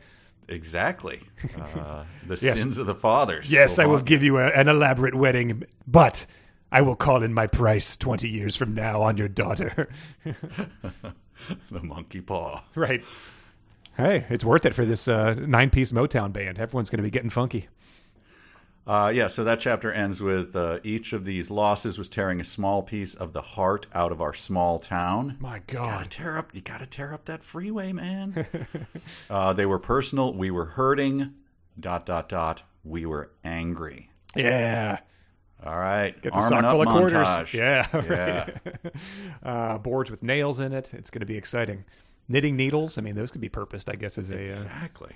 exactly. 0.47 1.21
Uh, 1.75 2.03
the 2.25 2.37
Yes. 2.41 2.59
sins 2.59 2.77
of 2.77 2.85
the 2.85 2.95
fathers. 2.95 3.51
Yes, 3.51 3.77
I 3.79 3.85
will 3.85 3.99
give 4.01 4.23
you 4.23 4.37
a, 4.37 4.47
an 4.47 4.67
elaborate 4.67 5.13
wedding, 5.15 5.63
but 5.87 6.25
I 6.71 6.81
will 6.81 6.95
call 6.95 7.21
in 7.23 7.33
my 7.33 7.47
price 7.47 7.97
twenty 7.97 8.29
years 8.29 8.55
from 8.55 8.73
now 8.73 9.01
on 9.01 9.17
your 9.17 9.27
daughter. 9.27 9.85
the 10.23 11.81
monkey 11.81 12.21
paw. 12.21 12.63
Right. 12.75 13.03
Hey, 13.97 14.25
it's 14.29 14.43
worth 14.45 14.65
it 14.65 14.73
for 14.73 14.85
this 14.85 15.07
uh, 15.07 15.33
nine 15.35 15.69
piece 15.69 15.91
Motown 15.91 16.31
band. 16.33 16.57
Everyone's 16.59 16.89
going 16.89 16.97
to 16.97 17.03
be 17.03 17.11
getting 17.11 17.29
funky. 17.29 17.67
Uh, 18.85 19.11
yeah, 19.15 19.27
so 19.27 19.45
that 19.45 19.61
chapter 19.61 19.91
ends 19.93 20.21
with 20.21 20.55
uh, 20.57 20.79
each 20.83 21.13
of 21.13 21.23
these 21.23 21.49
losses 21.49 21.97
was 21.97 22.09
tearing 22.09 22.41
a 22.41 22.43
small 22.43 22.83
piece 22.83 23.15
of 23.15 23.31
the 23.31 23.41
heart 23.41 23.87
out 23.93 24.11
of 24.11 24.21
our 24.21 24.33
small 24.33 24.77
town. 24.77 25.37
My 25.39 25.59
Gotta 25.67 26.03
God. 26.03 26.11
tear 26.11 26.37
up. 26.37 26.53
You 26.53 26.59
gotta 26.61 26.85
tear 26.85 27.13
up 27.13 27.23
that 27.25 27.43
freeway, 27.43 27.93
man. 27.93 28.45
uh, 29.29 29.53
they 29.53 29.65
were 29.65 29.79
personal. 29.79 30.33
We 30.33 30.51
were 30.51 30.65
hurting. 30.65 31.33
Dot 31.79 32.05
dot 32.05 32.27
dot. 32.29 32.63
We 32.83 33.05
were 33.05 33.31
angry. 33.43 34.09
Yeah. 34.35 34.99
All 35.65 35.77
right. 35.79 36.11
Get 36.21 36.33
the 36.33 36.37
Arming 36.39 36.61
sock 36.61 36.71
full 36.71 36.81
of 36.81 36.87
quarters. 36.89 37.13
montage. 37.27 37.53
Yeah. 37.53 37.87
Yeah. 38.03 38.49
Right. 38.83 38.93
uh, 39.43 39.77
boards 39.77 40.11
with 40.11 40.23
nails 40.23 40.59
in 40.59 40.73
it. 40.73 40.93
It's 40.93 41.09
going 41.09 41.21
to 41.21 41.25
be 41.25 41.37
exciting. 41.37 41.85
Knitting 42.27 42.57
needles. 42.57 42.97
I 42.97 43.01
mean, 43.01 43.15
those 43.15 43.31
could 43.31 43.39
be 43.41 43.49
purposed, 43.49 43.89
I 43.89 43.95
guess, 43.95 44.17
as 44.17 44.29
a. 44.29 44.35
Uh, 44.35 44.39
Exactly. 44.41 45.13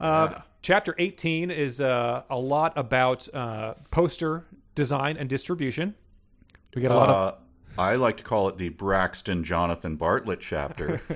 Uh, 0.00 0.40
Chapter 0.64 0.94
18 0.96 1.50
is 1.50 1.78
uh, 1.78 2.22
a 2.30 2.38
lot 2.38 2.72
about 2.76 3.28
uh, 3.34 3.74
poster 3.90 4.46
design 4.74 5.18
and 5.18 5.28
distribution. 5.28 5.94
We 6.74 6.80
get 6.80 6.90
a 6.90 6.94
lot 6.94 7.10
of. 7.10 7.14
Uh, 7.14 7.34
I 7.82 7.96
like 7.96 8.16
to 8.16 8.22
call 8.22 8.48
it 8.48 8.56
the 8.56 8.70
Braxton 8.70 9.44
Jonathan 9.44 9.96
Bartlett 9.96 10.40
chapter. 10.40 11.02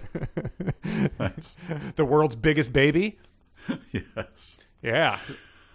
The 1.96 2.04
world's 2.04 2.36
biggest 2.36 2.72
baby. 2.72 3.18
yes. 3.92 4.58
Yeah. 4.82 5.18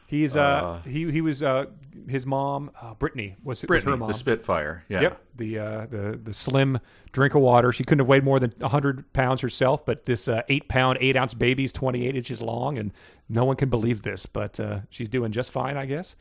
He's 0.08 0.36
uh, 0.36 0.80
he 0.86 1.12
he 1.12 1.22
was 1.22 1.42
uh 1.42 1.66
his 2.08 2.26
mom 2.26 2.72
uh, 2.82 2.94
Brittany 2.96 3.36
was, 3.44 3.64
was 3.68 3.84
her 3.84 3.98
mom. 3.98 4.08
the 4.08 4.14
Spitfire. 4.14 4.84
Yeah. 4.90 5.02
Yep, 5.02 5.22
the 5.36 5.60
uh, 5.60 5.86
the 5.88 6.20
the 6.22 6.34
slim 6.34 6.80
drink 7.12 7.34
of 7.36 7.42
water. 7.42 7.72
She 7.72 7.84
couldn't 7.84 8.00
have 8.00 8.08
weighed 8.08 8.24
more 8.24 8.40
than 8.40 8.54
hundred 8.62 9.12
pounds 9.14 9.42
herself, 9.42 9.86
but 9.86 10.06
this 10.06 10.28
uh, 10.28 10.42
eight 10.50 10.68
pound, 10.68 10.98
eight 11.02 11.16
ounce 11.16 11.34
baby's 11.34 11.72
twenty 11.72 12.08
eight 12.08 12.16
inches 12.16 12.42
long, 12.42 12.78
and 12.78 12.92
no 13.30 13.46
one 13.46 13.56
can 13.56 13.70
believe 13.70 14.02
this. 14.04 14.26
But 14.26 14.60
uh, 14.60 14.82
she's 14.90 15.10
doing 15.10 15.32
just 15.32 15.52
fine, 15.52 15.78
I 15.78 15.86
guess. 15.86 16.16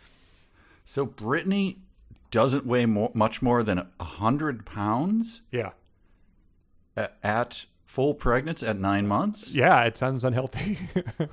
So 0.85 1.05
Brittany 1.05 1.79
doesn't 2.31 2.65
weigh 2.65 2.87
more, 2.87 3.11
much 3.15 3.43
more 3.43 3.63
than 3.63 3.87
a 4.01 4.05
hundred 4.05 4.65
pounds 4.65 5.43
Yeah, 5.51 5.71
at 6.97 7.67
full 7.85 8.15
pregnancy 8.15 8.67
at 8.67 8.79
nine 8.79 9.07
months. 9.07 9.55
yeah, 9.55 9.83
it 9.85 9.97
sounds 9.99 10.25
unhealthy. 10.25 10.79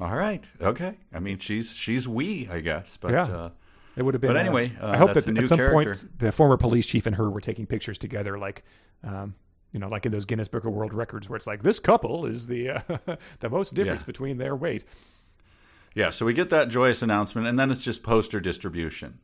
All 0.00 0.14
right, 0.16 0.42
okay. 0.60 0.94
I 1.12 1.18
mean, 1.20 1.38
she's 1.38 1.72
she's 1.74 2.06
wee, 2.08 2.48
I 2.50 2.60
guess. 2.60 2.96
But 3.00 3.12
Yeah. 3.12 3.22
uh, 3.22 3.50
It 3.96 4.02
would 4.02 4.14
have 4.14 4.20
been. 4.20 4.28
But 4.30 4.36
uh, 4.36 4.40
anyway, 4.40 4.72
uh, 4.80 4.88
I 4.90 4.96
hope 4.96 5.14
that's 5.14 5.26
that 5.26 5.38
at 5.38 5.48
some 5.48 5.58
character. 5.58 5.94
point 5.94 6.18
the 6.18 6.32
former 6.32 6.56
police 6.56 6.86
chief 6.86 7.06
and 7.06 7.16
her 7.16 7.30
were 7.30 7.40
taking 7.40 7.66
pictures 7.66 7.96
together, 7.98 8.38
like, 8.38 8.64
um, 9.04 9.34
you 9.72 9.78
know, 9.80 9.88
like 9.88 10.04
in 10.06 10.12
those 10.12 10.24
Guinness 10.24 10.48
Book 10.48 10.64
of 10.64 10.72
World 10.72 10.92
Records, 10.94 11.28
where 11.28 11.36
it's 11.36 11.46
like 11.46 11.62
this 11.62 11.78
couple 11.80 12.26
is 12.26 12.46
the 12.46 12.70
uh, 12.70 12.80
the 13.40 13.48
most 13.50 13.74
difference 13.74 14.02
Yeah. 14.02 14.06
between 14.06 14.38
their 14.38 14.56
weight. 14.56 14.84
yeah, 15.94 16.10
so 16.10 16.26
we 16.26 16.32
get 16.34 16.50
that 16.50 16.68
joyous 16.68 17.02
announcement, 17.02 17.46
and 17.46 17.56
then 17.58 17.70
it's 17.70 17.80
just 17.82 18.02
poster 18.02 18.40
distribution, 18.40 19.18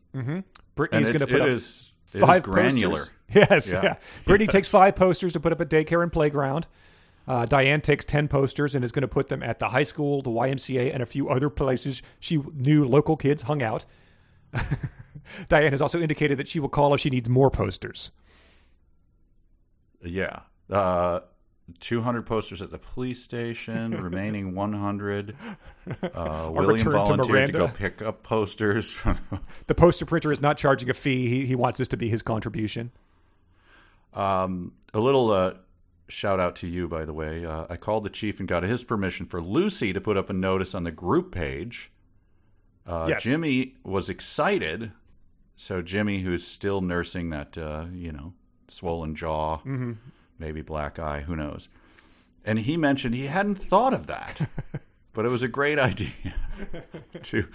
Brittany's 0.76 1.08
going 1.08 1.18
to 1.20 1.26
put 1.26 1.34
it 1.36 1.40
up 1.42 1.48
is 1.48 1.92
it 2.12 2.18
is 2.18 2.20
five 2.24 2.42
granular. 2.42 2.98
Posters. 2.98 3.14
Yes, 3.34 3.70
Yeah. 3.70 3.82
yeah. 3.82 3.96
Brittany 4.24 4.46
Yes. 4.46 4.52
takes 4.52 4.68
five 4.68 4.96
posters 4.96 5.32
to 5.34 5.40
put 5.40 5.52
up 5.52 5.60
at 5.60 5.68
daycare 5.68 6.02
and 6.02 6.12
playground. 6.12 6.66
Uh, 7.28 7.46
Diane 7.46 7.80
takes 7.80 8.04
10 8.04 8.28
posters 8.28 8.74
and 8.74 8.84
is 8.84 8.92
going 8.92 9.02
to 9.02 9.08
put 9.08 9.28
them 9.28 9.42
at 9.42 9.58
the 9.58 9.68
high 9.68 9.82
school, 9.82 10.22
the 10.22 10.30
YMCA, 10.30 10.92
and 10.92 11.02
a 11.02 11.06
few 11.06 11.28
other 11.28 11.48
places 11.48 12.02
she 12.18 12.38
knew 12.54 12.84
local 12.84 13.16
kids 13.16 13.42
hung 13.42 13.62
out. 13.62 13.84
Diane 15.48 15.70
has 15.72 15.80
also 15.80 16.00
indicated 16.00 16.38
that 16.38 16.48
she 16.48 16.58
will 16.58 16.68
call 16.68 16.92
if 16.94 17.00
she 17.00 17.10
needs 17.10 17.28
more 17.28 17.50
posters. 17.50 18.10
Yeah. 20.02 20.40
Uh, 20.68 21.20
200 21.78 22.26
posters 22.26 22.62
at 22.62 22.70
the 22.70 22.78
police 22.78 23.22
station, 23.22 23.90
remaining 24.02 24.54
100. 24.54 25.36
Uh, 26.02 26.50
William 26.52 26.74
return 26.74 26.84
to 26.84 26.90
volunteered 26.90 27.52
to, 27.52 27.58
go 27.58 27.68
pick 27.68 28.02
up 28.02 28.22
posters. 28.22 28.96
The 29.66 29.74
poster 29.74 30.04
printer 30.04 30.32
is 30.32 30.40
not 30.40 30.58
charging 30.58 30.90
a 30.90 30.94
fee. 30.94 31.28
He, 31.28 31.46
he 31.46 31.54
wants 31.54 31.78
this 31.78 31.86
to 31.88 31.96
be 31.96 32.08
his 32.08 32.22
contribution. 32.22 32.90
um, 34.14 34.72
a 34.92 34.98
little 34.98 35.30
uh, 35.30 35.54
shout 36.10 36.38
out 36.40 36.56
to 36.56 36.66
you, 36.66 36.88
by 36.88 37.04
the 37.04 37.12
way. 37.14 37.44
Uh, 37.46 37.66
I 37.70 37.76
called 37.76 38.04
the 38.04 38.10
chief 38.10 38.38
and 38.40 38.48
got 38.48 38.62
his 38.62 38.84
permission 38.84 39.26
for 39.26 39.40
Lucy 39.40 39.92
to 39.92 40.00
put 40.00 40.16
up 40.16 40.28
a 40.28 40.32
notice 40.34 40.74
on 40.74 40.84
the 40.84 40.90
group 40.92 41.32
page. 41.32 41.90
Uh, 42.86 43.06
Yes. 43.08 43.22
Jimmy 43.22 43.76
was 43.84 44.08
excited. 44.10 44.92
So 45.56 45.82
Jimmy, 45.82 46.20
who's 46.22 46.46
still 46.46 46.80
nursing 46.80 47.30
that, 47.30 47.56
uh, 47.56 47.86
you 47.92 48.12
know, 48.12 48.32
swollen 48.68 49.14
jaw, 49.14 49.58
Mm-hmm. 49.58 49.92
maybe 50.38 50.62
black 50.62 50.98
eye, 50.98 51.20
who 51.20 51.36
knows? 51.36 51.68
And 52.44 52.58
he 52.60 52.76
mentioned 52.76 53.14
he 53.14 53.26
hadn't 53.26 53.56
thought 53.56 53.92
of 53.92 54.06
that, 54.06 54.48
but 55.12 55.26
it 55.26 55.28
was 55.28 55.42
a 55.42 55.48
great 55.48 55.78
idea 55.78 56.10
to 57.24 57.46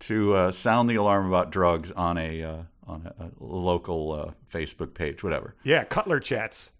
to 0.00 0.34
uh, 0.34 0.50
sound 0.50 0.88
the 0.88 0.96
alarm 0.96 1.26
about 1.28 1.50
drugs 1.52 1.92
on 1.92 2.16
a 2.18 2.42
uh, 2.42 2.56
on 2.86 3.12
a, 3.18 3.24
a 3.26 3.30
local 3.38 4.12
uh, 4.12 4.30
Facebook 4.50 4.94
page, 4.94 5.22
whatever. 5.22 5.54
Yeah, 5.64 5.84
Cutler 5.84 6.18
chats. 6.18 6.70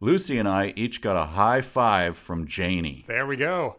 Lucy 0.00 0.38
and 0.38 0.48
I 0.48 0.72
each 0.76 1.00
got 1.00 1.16
a 1.16 1.26
high 1.26 1.60
five 1.60 2.16
from 2.16 2.46
Janie. 2.46 3.04
There 3.06 3.26
we 3.26 3.36
go. 3.36 3.76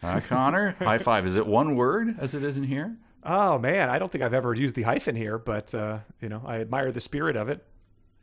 Huh, 0.00 0.20
Conor? 0.20 0.76
high 0.78 0.98
five. 0.98 1.26
Is 1.26 1.36
it 1.36 1.46
one 1.46 1.76
word 1.76 2.16
as 2.18 2.34
it 2.34 2.42
is 2.42 2.56
in 2.56 2.64
here? 2.64 2.96
Oh, 3.22 3.58
man. 3.58 3.88
I 3.88 3.98
don't 3.98 4.12
think 4.12 4.22
I've 4.22 4.34
ever 4.34 4.54
used 4.54 4.74
the 4.74 4.82
hyphen 4.82 5.16
here, 5.16 5.38
but, 5.38 5.74
uh, 5.74 6.00
you 6.20 6.28
know, 6.28 6.42
I 6.44 6.60
admire 6.60 6.92
the 6.92 7.00
spirit 7.00 7.36
of 7.36 7.48
it. 7.48 7.66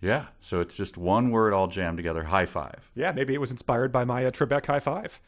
Yeah. 0.02 0.28
So 0.42 0.60
it's 0.60 0.76
just 0.76 0.98
one 0.98 1.32
word 1.32 1.54
all 1.54 1.68
jammed 1.68 1.98
together. 1.98 2.24
High 2.24 2.46
five. 2.46 2.90
Yeah, 2.96 3.12
maybe 3.12 3.34
it 3.34 3.40
was 3.42 3.52
inspired 3.52 3.92
by 3.92 4.04
my 4.04 4.26
uh, 4.26 4.32
Trebek 4.32 4.66
high 4.66 4.80
five. 4.80 5.20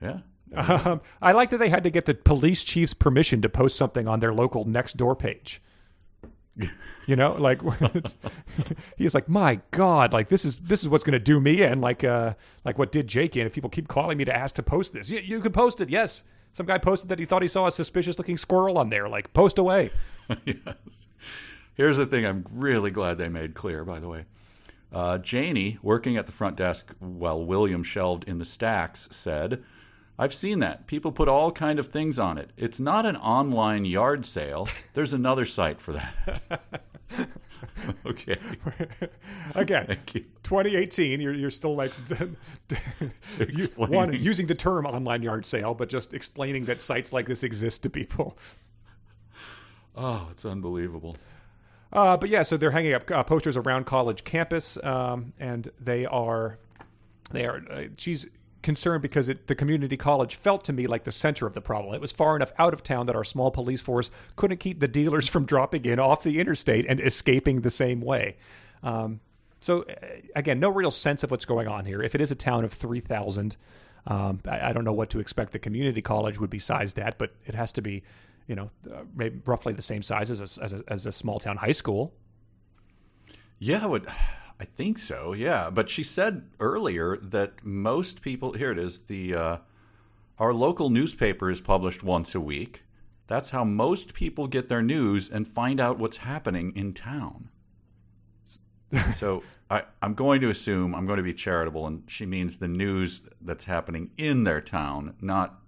Yeah. 0.00 0.18
Um, 0.52 1.00
I 1.22 1.30
like 1.30 1.50
that 1.50 1.58
they 1.58 1.68
had 1.68 1.84
to 1.84 1.90
get 1.90 2.06
the 2.06 2.14
police 2.14 2.64
chief's 2.64 2.92
permission 2.92 3.40
to 3.42 3.48
post 3.48 3.76
something 3.76 4.08
on 4.08 4.18
their 4.18 4.34
local 4.34 4.64
next 4.64 4.96
door 4.96 5.14
page. 5.14 5.62
You 7.06 7.16
know, 7.16 7.32
like 7.32 7.60
he's 8.96 9.14
like, 9.14 9.28
my 9.28 9.60
God, 9.72 10.12
like 10.12 10.28
this 10.28 10.44
is 10.44 10.58
this 10.58 10.82
is 10.82 10.88
what's 10.88 11.02
going 11.02 11.12
to 11.12 11.18
do 11.18 11.40
me 11.40 11.62
and 11.62 11.80
like 11.80 12.04
uh, 12.04 12.34
like 12.64 12.78
what 12.78 12.92
did 12.92 13.08
Jake 13.08 13.36
in? 13.36 13.46
If 13.46 13.52
people 13.52 13.70
keep 13.70 13.88
calling 13.88 14.16
me 14.16 14.24
to 14.26 14.36
ask 14.36 14.54
to 14.56 14.62
post 14.62 14.92
this, 14.92 15.10
you, 15.10 15.18
you 15.18 15.40
can 15.40 15.50
post 15.50 15.80
it. 15.80 15.88
Yes, 15.88 16.22
some 16.52 16.66
guy 16.66 16.78
posted 16.78 17.08
that 17.08 17.18
he 17.18 17.24
thought 17.24 17.42
he 17.42 17.48
saw 17.48 17.66
a 17.66 17.72
suspicious 17.72 18.18
looking 18.18 18.36
squirrel 18.36 18.78
on 18.78 18.90
there. 18.90 19.08
Like, 19.08 19.32
post 19.32 19.58
away. 19.58 19.90
yes. 20.44 21.08
Here's 21.74 21.96
the 21.96 22.06
thing 22.06 22.26
I'm 22.26 22.44
really 22.52 22.90
glad 22.90 23.18
they 23.18 23.28
made 23.28 23.54
clear, 23.54 23.84
by 23.84 23.98
the 24.00 24.08
way. 24.08 24.26
Uh, 24.92 25.18
Janie, 25.18 25.78
working 25.82 26.16
at 26.16 26.26
the 26.26 26.32
front 26.32 26.56
desk 26.56 26.92
while 26.98 27.44
William 27.44 27.82
shelved 27.82 28.24
in 28.24 28.38
the 28.38 28.44
stacks, 28.44 29.08
said, 29.12 29.62
I've 30.20 30.34
seen 30.34 30.58
that. 30.58 30.86
People 30.86 31.12
put 31.12 31.28
all 31.28 31.50
kind 31.50 31.78
of 31.78 31.88
things 31.88 32.18
on 32.18 32.36
it. 32.36 32.50
It's 32.58 32.78
not 32.78 33.06
an 33.06 33.16
online 33.16 33.86
yard 33.86 34.26
sale. 34.26 34.68
There's 34.92 35.14
another 35.14 35.46
site 35.46 35.80
for 35.80 35.92
that. 35.94 36.62
okay. 38.06 38.36
Again, 39.54 39.86
Thank 39.86 40.14
you. 40.14 40.20
2018, 40.42 41.22
you're 41.22 41.32
you're 41.32 41.50
still 41.50 41.74
like 41.74 41.92
you- 43.38 43.66
one 43.76 44.12
using 44.12 44.46
the 44.46 44.54
term 44.54 44.84
online 44.84 45.22
yard 45.22 45.46
sale, 45.46 45.72
but 45.72 45.88
just 45.88 46.12
explaining 46.12 46.66
that 46.66 46.82
sites 46.82 47.14
like 47.14 47.26
this 47.26 47.42
exist 47.42 47.82
to 47.84 47.88
people. 47.90 48.36
Oh, 49.96 50.28
it's 50.30 50.44
unbelievable. 50.44 51.16
Uh, 51.94 52.18
but 52.18 52.28
yeah, 52.28 52.42
so 52.42 52.58
they're 52.58 52.72
hanging 52.72 52.92
up 52.92 53.10
uh, 53.10 53.24
posters 53.24 53.56
around 53.56 53.86
college 53.86 54.22
campus, 54.24 54.76
um, 54.84 55.32
and 55.40 55.70
they 55.80 56.04
are 56.04 56.58
they 57.30 57.46
are. 57.46 57.62
Uh, 57.70 57.82
she's 57.96 58.26
concerned 58.62 59.02
because 59.02 59.28
it, 59.28 59.46
the 59.46 59.54
community 59.54 59.96
college 59.96 60.34
felt 60.34 60.64
to 60.64 60.72
me 60.72 60.86
like 60.86 61.04
the 61.04 61.12
center 61.12 61.46
of 61.46 61.54
the 61.54 61.60
problem. 61.60 61.94
It 61.94 62.00
was 62.00 62.12
far 62.12 62.36
enough 62.36 62.52
out 62.58 62.74
of 62.74 62.82
town 62.82 63.06
that 63.06 63.16
our 63.16 63.24
small 63.24 63.50
police 63.50 63.80
force 63.80 64.10
couldn't 64.36 64.58
keep 64.58 64.80
the 64.80 64.88
dealers 64.88 65.28
from 65.28 65.44
dropping 65.46 65.84
in 65.84 65.98
off 65.98 66.22
the 66.22 66.38
interstate 66.38 66.86
and 66.86 67.00
escaping 67.00 67.62
the 67.62 67.70
same 67.70 68.00
way. 68.00 68.36
Um, 68.82 69.20
so 69.60 69.82
uh, 69.82 69.94
again, 70.36 70.60
no 70.60 70.70
real 70.70 70.90
sense 70.90 71.22
of 71.22 71.30
what's 71.30 71.44
going 71.44 71.68
on 71.68 71.84
here. 71.84 72.02
If 72.02 72.14
it 72.14 72.20
is 72.20 72.30
a 72.30 72.34
town 72.34 72.64
of 72.64 72.72
three 72.72 73.00
thousand, 73.00 73.56
um, 74.06 74.40
I, 74.46 74.70
I 74.70 74.72
don't 74.72 74.84
know 74.84 74.92
what 74.92 75.10
to 75.10 75.20
expect. 75.20 75.52
The 75.52 75.58
community 75.58 76.02
college 76.02 76.38
would 76.40 76.50
be 76.50 76.58
sized 76.58 76.98
at, 76.98 77.18
but 77.18 77.34
it 77.46 77.54
has 77.54 77.72
to 77.72 77.82
be, 77.82 78.02
you 78.46 78.54
know, 78.54 78.70
uh, 78.90 79.30
roughly 79.44 79.72
the 79.72 79.82
same 79.82 80.02
size 80.02 80.30
as 80.30 80.40
a, 80.40 80.62
as 80.64 80.72
a, 80.72 80.84
as 80.88 81.06
a 81.06 81.12
small 81.12 81.38
town 81.40 81.58
high 81.58 81.72
school. 81.72 82.12
Yeah, 83.58 83.84
I 83.84 83.86
would. 83.86 84.06
I 84.60 84.64
think 84.64 84.98
so. 84.98 85.32
Yeah, 85.32 85.70
but 85.70 85.88
she 85.88 86.02
said 86.02 86.50
earlier 86.60 87.16
that 87.16 87.64
most 87.64 88.20
people. 88.20 88.52
Here 88.52 88.70
it 88.70 88.78
is. 88.78 88.98
The 88.98 89.34
uh, 89.34 89.56
our 90.38 90.52
local 90.52 90.90
newspaper 90.90 91.50
is 91.50 91.62
published 91.62 92.04
once 92.04 92.34
a 92.34 92.40
week. 92.40 92.82
That's 93.26 93.50
how 93.50 93.64
most 93.64 94.12
people 94.12 94.48
get 94.48 94.68
their 94.68 94.82
news 94.82 95.30
and 95.30 95.48
find 95.48 95.80
out 95.80 95.98
what's 95.98 96.18
happening 96.18 96.72
in 96.76 96.92
town. 96.92 97.48
so 99.16 99.42
I, 99.70 99.84
I'm 100.02 100.12
going 100.12 100.42
to 100.42 100.50
assume 100.50 100.94
I'm 100.94 101.06
going 101.06 101.16
to 101.16 101.22
be 101.22 101.32
charitable, 101.32 101.86
and 101.86 102.02
she 102.06 102.26
means 102.26 102.58
the 102.58 102.68
news 102.68 103.22
that's 103.40 103.64
happening 103.64 104.10
in 104.18 104.44
their 104.44 104.60
town, 104.60 105.14
not 105.22 105.59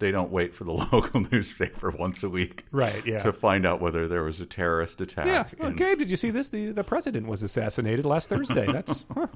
they 0.00 0.10
don't 0.10 0.32
wait 0.32 0.54
for 0.54 0.64
the 0.64 0.72
local 0.92 1.20
newspaper 1.30 1.90
once 1.90 2.22
a 2.24 2.28
week, 2.28 2.64
Right, 2.72 3.06
yeah. 3.06 3.18
to 3.22 3.32
find 3.32 3.64
out 3.64 3.80
whether 3.80 4.08
there 4.08 4.24
was 4.24 4.40
a 4.40 4.46
terrorist 4.46 5.00
attack. 5.00 5.26
Yeah. 5.26 5.44
in- 5.66 5.74
Okay. 5.74 5.94
Did 5.94 6.10
you 6.10 6.16
see 6.16 6.30
this? 6.30 6.48
The 6.48 6.72
the 6.72 6.82
president 6.84 7.26
was 7.28 7.42
assassinated 7.42 8.04
last 8.04 8.28
Thursday. 8.28 8.66
That's. 8.72 9.04
huh. 9.14 9.28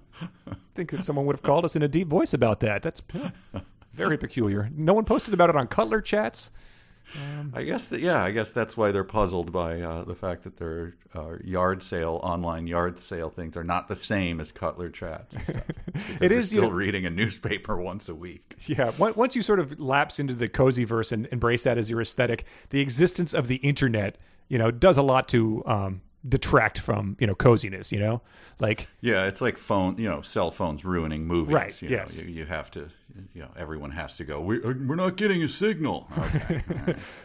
I 0.50 0.54
think 0.74 0.90
that 0.90 1.04
someone 1.04 1.26
would 1.26 1.36
have 1.36 1.42
called 1.42 1.64
us 1.64 1.76
in 1.76 1.82
a 1.82 1.88
deep 1.88 2.08
voice 2.08 2.34
about 2.34 2.58
that. 2.60 2.82
That's 2.82 3.00
huh, 3.12 3.30
very 3.92 4.18
peculiar. 4.18 4.68
No 4.74 4.92
one 4.94 5.04
posted 5.04 5.32
about 5.34 5.50
it 5.50 5.56
on 5.56 5.68
Cutler 5.68 6.00
chats. 6.00 6.50
I 7.52 7.62
guess 7.62 7.88
that 7.88 8.00
yeah, 8.00 8.22
I 8.24 8.30
guess 8.30 8.52
that's 8.52 8.76
why 8.76 8.90
they're 8.90 9.04
puzzled 9.04 9.52
by 9.52 9.80
uh, 9.80 10.04
the 10.04 10.14
fact 10.14 10.42
that 10.44 10.56
their 10.56 10.96
uh, 11.14 11.36
yard 11.44 11.82
sale, 11.82 12.18
online 12.22 12.66
yard 12.66 12.98
sale 12.98 13.30
things 13.30 13.56
are 13.56 13.62
not 13.64 13.88
the 13.88 13.94
same 13.96 14.40
as 14.40 14.50
Cutler 14.52 14.90
chats. 14.90 15.34
And 15.34 15.42
stuff, 15.44 15.64
It 16.20 16.30
you 16.32 16.42
still 16.42 16.62
know- 16.62 16.70
reading 16.70 17.06
a 17.06 17.10
newspaper 17.10 17.76
once 17.80 18.08
a 18.08 18.14
week. 18.14 18.56
Yeah. 18.66 18.92
Once 18.98 19.36
you 19.36 19.42
sort 19.42 19.60
of 19.60 19.80
lapse 19.80 20.18
into 20.18 20.34
the 20.34 20.48
cozy 20.48 20.84
verse 20.84 21.12
and 21.12 21.26
embrace 21.30 21.62
that 21.64 21.78
as 21.78 21.88
your 21.90 22.00
aesthetic, 22.00 22.44
the 22.70 22.80
existence 22.80 23.32
of 23.34 23.46
the 23.48 23.56
internet, 23.56 24.18
you 24.48 24.58
know, 24.58 24.70
does 24.70 24.96
a 24.96 25.02
lot 25.02 25.28
to 25.28 25.62
um, 25.66 26.00
detract 26.26 26.78
from 26.78 27.16
you 27.20 27.26
know 27.26 27.34
coziness. 27.34 27.92
You 27.92 28.00
know, 28.00 28.22
like 28.60 28.88
Yeah, 29.00 29.26
it's 29.26 29.40
like 29.40 29.58
phone, 29.58 29.98
you 29.98 30.08
know, 30.08 30.22
cell 30.22 30.50
phones 30.50 30.84
ruining 30.84 31.26
movies. 31.26 31.54
Right, 31.54 31.82
You 31.82 31.90
know, 31.90 31.96
yes. 31.96 32.18
you, 32.18 32.28
you 32.28 32.46
have 32.46 32.70
to, 32.72 32.88
you 33.34 33.42
know, 33.42 33.50
everyone 33.56 33.90
has 33.90 34.16
to 34.16 34.24
go. 34.24 34.40
We, 34.40 34.62
uh, 34.62 34.74
we're 34.86 34.96
not 34.96 35.16
getting 35.16 35.42
a 35.42 35.48
signal. 35.48 36.08
Okay. 36.24 36.62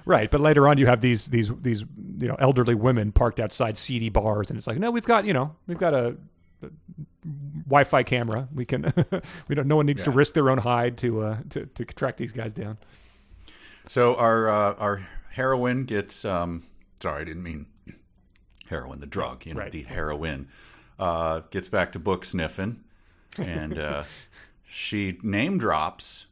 Right, 0.05 0.29
but 0.29 0.41
later 0.41 0.67
on 0.67 0.77
you 0.77 0.85
have 0.87 1.01
these 1.01 1.27
these 1.27 1.51
these 1.61 1.81
you 2.17 2.27
know 2.27 2.35
elderly 2.39 2.75
women 2.75 3.11
parked 3.11 3.39
outside 3.39 3.77
seedy 3.77 4.09
bars, 4.09 4.49
and 4.49 4.57
it's 4.57 4.67
like, 4.67 4.77
no, 4.77 4.91
we've 4.91 5.05
got 5.05 5.25
you 5.25 5.33
know 5.33 5.55
we've 5.67 5.77
got 5.77 5.93
a, 5.93 6.17
a 6.61 6.69
Wi-Fi 7.65 8.03
camera. 8.03 8.47
We 8.53 8.65
can 8.65 8.93
we 9.47 9.55
don't. 9.55 9.67
No 9.67 9.77
one 9.77 9.85
needs 9.85 10.03
to 10.03 10.11
risk 10.11 10.33
their 10.33 10.49
own 10.49 10.57
hide 10.57 10.97
to 10.99 11.21
uh 11.21 11.37
to, 11.51 11.65
to 11.65 11.85
track 11.85 12.17
these 12.17 12.31
guys 12.31 12.53
down. 12.53 12.77
So 13.87 14.15
our 14.15 14.49
uh, 14.49 14.73
our 14.75 15.07
heroine 15.31 15.85
gets 15.85 16.25
um 16.25 16.63
sorry, 17.01 17.21
I 17.21 17.25
didn't 17.25 17.43
mean 17.43 17.67
heroin, 18.69 18.99
the 18.99 19.05
drug, 19.07 19.45
you 19.45 19.53
know, 19.53 19.61
Right. 19.61 19.71
the 19.71 19.83
heroin. 19.83 20.47
Uh, 20.97 21.41
gets 21.51 21.69
back 21.69 21.91
to 21.93 21.99
book 21.99 22.25
sniffing 22.25 22.83
and 23.37 23.77
uh, 23.79 24.03
she 24.69 25.17
name 25.23 25.57
drops 25.57 26.27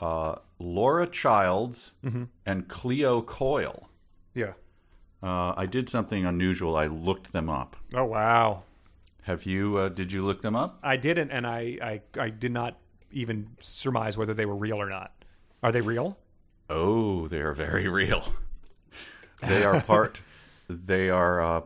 uh, 0.00 0.36
Laura 0.58 1.06
Childs 1.06 1.92
Mm-hmm. 2.04 2.24
and 2.46 2.68
Cleo 2.68 3.22
Coyle. 3.22 3.88
Yeah. 4.34 4.54
Uh, 5.22 5.52
I 5.56 5.66
did 5.66 5.88
something 5.88 6.24
unusual. 6.24 6.76
I 6.76 6.86
looked 6.86 7.32
them 7.32 7.48
up. 7.50 7.76
Oh 7.94 8.04
wow. 8.04 8.64
Have 9.24 9.44
you? 9.44 9.76
Uh, 9.76 9.88
did 9.90 10.12
you 10.12 10.24
look 10.24 10.40
them 10.40 10.56
up? 10.56 10.78
I 10.82 10.96
didn't, 10.96 11.30
and 11.30 11.46
I, 11.46 11.78
I 12.16 12.20
I 12.20 12.30
did 12.30 12.52
not 12.52 12.78
even 13.12 13.48
surmise 13.60 14.16
whether 14.16 14.32
they 14.32 14.46
were 14.46 14.56
real 14.56 14.80
or 14.80 14.88
not. 14.88 15.12
Are 15.62 15.70
they 15.72 15.82
real? 15.82 16.16
Oh, 16.70 17.28
they 17.28 17.40
are 17.40 17.52
very 17.52 17.86
real. 17.86 18.24
They 19.46 19.62
are 19.62 19.80
part. 19.82 20.22
they 20.84 21.10
are 21.10 21.40
uh, 21.40 21.60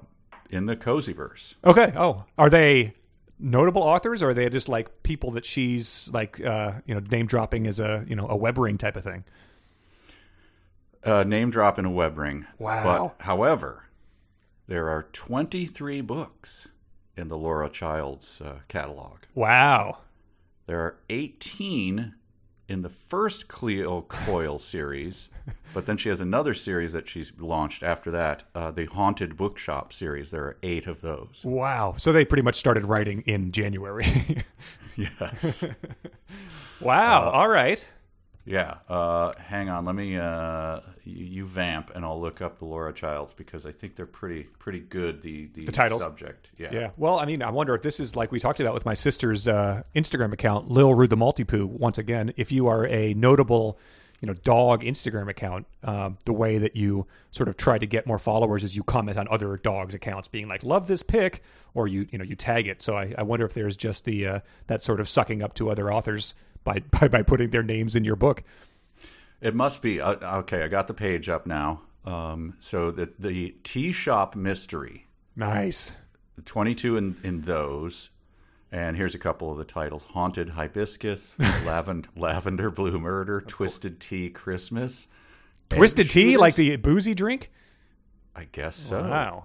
in 0.50 0.66
the 0.66 0.76
Cozyverse. 0.76 1.54
Okay. 1.64 1.92
Oh, 1.96 2.24
are 2.38 2.50
they 2.50 2.94
notable 3.38 3.82
authors, 3.82 4.22
or 4.22 4.30
are 4.30 4.34
they 4.34 4.48
just 4.48 4.68
like 4.68 5.02
people 5.02 5.32
that 5.32 5.44
she's 5.44 6.08
like 6.12 6.40
uh 6.44 6.72
you 6.86 6.94
know 6.94 7.00
name 7.10 7.26
dropping 7.26 7.66
as 7.66 7.80
a 7.80 8.04
you 8.06 8.16
know 8.16 8.28
a 8.28 8.36
web 8.36 8.58
ring 8.58 8.78
type 8.78 8.96
of 8.96 9.04
thing? 9.04 9.24
Uh, 11.04 11.22
name 11.22 11.50
drop 11.50 11.78
in 11.78 11.84
a 11.84 11.90
web 11.90 12.16
ring. 12.16 12.46
Wow. 12.58 13.12
But, 13.18 13.24
however, 13.24 13.84
there 14.66 14.88
are 14.88 15.02
23 15.12 16.00
books 16.00 16.68
in 17.14 17.28
the 17.28 17.36
Laura 17.36 17.68
Childs 17.68 18.40
uh, 18.40 18.60
catalog. 18.68 19.18
Wow. 19.34 19.98
There 20.66 20.80
are 20.80 20.96
18 21.10 22.14
in 22.68 22.82
the 22.82 22.88
first 22.88 23.48
Cleo 23.48 24.02
Coyle 24.02 24.58
series, 24.58 25.28
but 25.74 25.86
then 25.86 25.96
she 25.96 26.08
has 26.08 26.20
another 26.20 26.54
series 26.54 26.92
that 26.92 27.08
she's 27.08 27.32
launched 27.38 27.82
after 27.82 28.10
that, 28.10 28.44
uh, 28.54 28.70
the 28.70 28.86
Haunted 28.86 29.36
Bookshop 29.36 29.92
series. 29.92 30.30
There 30.30 30.44
are 30.44 30.56
eight 30.62 30.86
of 30.86 31.00
those. 31.00 31.42
Wow. 31.44 31.94
So 31.98 32.12
they 32.12 32.24
pretty 32.24 32.42
much 32.42 32.54
started 32.56 32.84
writing 32.84 33.22
in 33.26 33.52
January. 33.52 34.42
Yes. 34.96 35.64
wow. 36.80 37.28
All 37.30 37.48
right. 37.48 37.84
Yeah. 38.46 38.76
Uh, 38.88 39.32
hang 39.38 39.68
on. 39.68 39.84
Let 39.84 39.94
me. 39.94 40.16
Uh, 40.16 40.80
you, 41.04 41.24
you 41.24 41.44
vamp, 41.44 41.90
and 41.94 42.04
I'll 42.04 42.20
look 42.20 42.42
up 42.42 42.58
the 42.58 42.66
Laura 42.66 42.92
Childs 42.92 43.32
because 43.32 43.64
I 43.64 43.72
think 43.72 43.96
they're 43.96 44.06
pretty 44.06 44.44
pretty 44.58 44.80
good. 44.80 45.22
The 45.22 45.46
the, 45.46 45.66
titles? 45.66 46.02
subject. 46.02 46.48
Yeah. 46.58 46.70
Yeah. 46.72 46.90
Well, 46.96 47.18
I 47.18 47.24
mean, 47.24 47.42
I 47.42 47.50
wonder 47.50 47.74
if 47.74 47.82
this 47.82 48.00
is 48.00 48.16
like 48.16 48.32
we 48.32 48.40
talked 48.40 48.60
about 48.60 48.74
with 48.74 48.84
my 48.84 48.94
sister's 48.94 49.48
uh, 49.48 49.82
Instagram 49.94 50.32
account, 50.32 50.70
Lil 50.70 50.94
Rude 50.94 51.10
the 51.10 51.16
Maltipoo. 51.16 51.66
Once 51.66 51.98
again, 51.98 52.32
if 52.36 52.52
you 52.52 52.66
are 52.66 52.86
a 52.86 53.14
notable, 53.14 53.78
you 54.20 54.26
know, 54.26 54.34
dog 54.34 54.82
Instagram 54.82 55.28
account, 55.30 55.66
um, 55.82 56.18
the 56.26 56.32
way 56.32 56.58
that 56.58 56.76
you 56.76 57.06
sort 57.30 57.48
of 57.48 57.56
try 57.56 57.78
to 57.78 57.86
get 57.86 58.06
more 58.06 58.18
followers 58.18 58.62
is 58.62 58.76
you 58.76 58.82
comment 58.82 59.16
on 59.16 59.26
other 59.28 59.56
dogs' 59.56 59.94
accounts, 59.94 60.28
being 60.28 60.48
like, 60.48 60.62
"Love 60.62 60.86
this 60.86 61.02
pic," 61.02 61.42
or 61.72 61.88
you 61.88 62.06
you 62.10 62.18
know 62.18 62.24
you 62.24 62.36
tag 62.36 62.68
it. 62.68 62.82
So 62.82 62.94
I, 62.94 63.14
I 63.16 63.22
wonder 63.22 63.46
if 63.46 63.54
there's 63.54 63.76
just 63.76 64.04
the 64.04 64.26
uh, 64.26 64.40
that 64.66 64.82
sort 64.82 65.00
of 65.00 65.08
sucking 65.08 65.42
up 65.42 65.54
to 65.54 65.70
other 65.70 65.90
authors 65.90 66.34
by 66.64 66.78
by, 67.00 67.08
by 67.08 67.22
putting 67.22 67.50
their 67.50 67.62
names 67.62 67.94
in 67.94 68.04
your 68.04 68.16
book. 68.16 68.42
It 69.40 69.54
must 69.54 69.82
be 69.82 70.00
uh, 70.00 70.38
okay. 70.40 70.62
I 70.62 70.68
got 70.68 70.86
the 70.88 70.94
page 70.94 71.28
up 71.28 71.46
now. 71.46 71.82
Um, 72.04 72.54
so 72.60 72.90
the 72.90 73.10
the 73.18 73.54
tea 73.62 73.92
shop 73.92 74.34
mystery, 74.36 75.06
Nice. 75.36 75.94
twenty 76.44 76.74
two 76.74 76.96
in 76.96 77.16
in 77.22 77.42
those, 77.42 78.10
and 78.72 78.96
here's 78.96 79.14
a 79.14 79.18
couple 79.18 79.50
of 79.50 79.58
the 79.58 79.64
titles: 79.64 80.02
Haunted 80.12 80.50
Hibiscus, 80.50 81.34
Lavend- 81.64 82.06
Lavender 82.16 82.70
Blue 82.70 82.98
Murder, 82.98 83.40
Twisted 83.40 84.00
Tea 84.00 84.30
Christmas, 84.30 85.08
Twisted 85.70 86.10
tea, 86.10 86.32
Shooters? 86.32 86.40
like 86.40 86.56
the 86.56 86.76
boozy 86.76 87.14
drink. 87.14 87.50
I 88.36 88.46
guess 88.50 88.76
so. 88.76 89.00
Wow. 89.00 89.44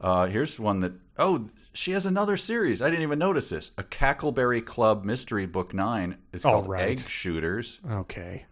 Uh, 0.00 0.26
here's 0.26 0.58
one 0.58 0.80
that 0.80 0.92
oh 1.18 1.46
she 1.72 1.92
has 1.92 2.06
another 2.06 2.36
series. 2.36 2.82
I 2.82 2.90
didn't 2.90 3.02
even 3.02 3.18
notice 3.18 3.50
this. 3.50 3.72
A 3.78 3.82
Cackleberry 3.82 4.64
Club 4.64 5.04
mystery 5.04 5.46
book 5.46 5.74
nine 5.74 6.18
is 6.32 6.42
called 6.42 6.68
right. 6.68 7.00
Egg 7.00 7.08
Shooters. 7.08 7.80
Okay. 7.88 8.46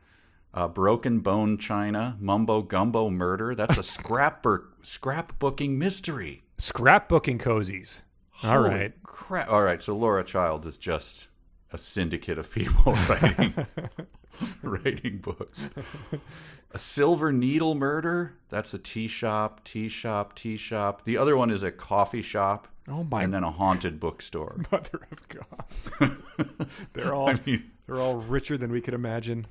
Uh, 0.54 0.68
Broken 0.68 1.20
Bone 1.20 1.58
China, 1.58 2.16
Mumbo 2.20 2.62
Gumbo 2.62 3.10
Murder. 3.10 3.54
That's 3.54 3.78
a 3.78 3.82
scrapbook 3.82 4.82
scrapbooking 4.82 5.76
mystery. 5.76 6.42
Scrapbooking 6.58 7.40
cozies. 7.40 8.02
All 8.42 8.62
Holy 8.62 8.70
right. 8.70 9.02
Crap. 9.02 9.48
All 9.50 9.62
right. 9.62 9.82
So 9.82 9.96
Laura 9.96 10.24
Childs 10.24 10.66
is 10.66 10.76
just 10.78 11.28
a 11.72 11.78
syndicate 11.78 12.38
of 12.38 12.52
people 12.52 12.92
writing 13.08 13.54
writing 14.62 15.18
books. 15.18 15.70
A 16.72 16.78
Silver 16.78 17.32
Needle 17.32 17.74
Murder. 17.74 18.34
That's 18.48 18.74
a 18.74 18.78
tea 18.78 19.08
shop, 19.08 19.64
tea 19.64 19.88
shop, 19.88 20.34
tea 20.34 20.56
shop. 20.56 21.04
The 21.04 21.16
other 21.16 21.36
one 21.36 21.50
is 21.50 21.62
a 21.62 21.72
coffee 21.72 22.22
shop. 22.22 22.68
Oh 22.88 23.04
my 23.04 23.22
And 23.22 23.32
then 23.34 23.44
a 23.44 23.50
haunted 23.50 24.00
bookstore. 24.00 24.60
mother 24.72 25.00
of 25.10 25.28
God. 25.28 26.16
they're 26.92 27.14
all 27.14 27.28
I 27.30 27.38
mean, 27.44 27.70
they're 27.86 28.00
all 28.00 28.16
richer 28.16 28.56
than 28.56 28.70
we 28.72 28.80
could 28.80 28.94
imagine. 28.94 29.46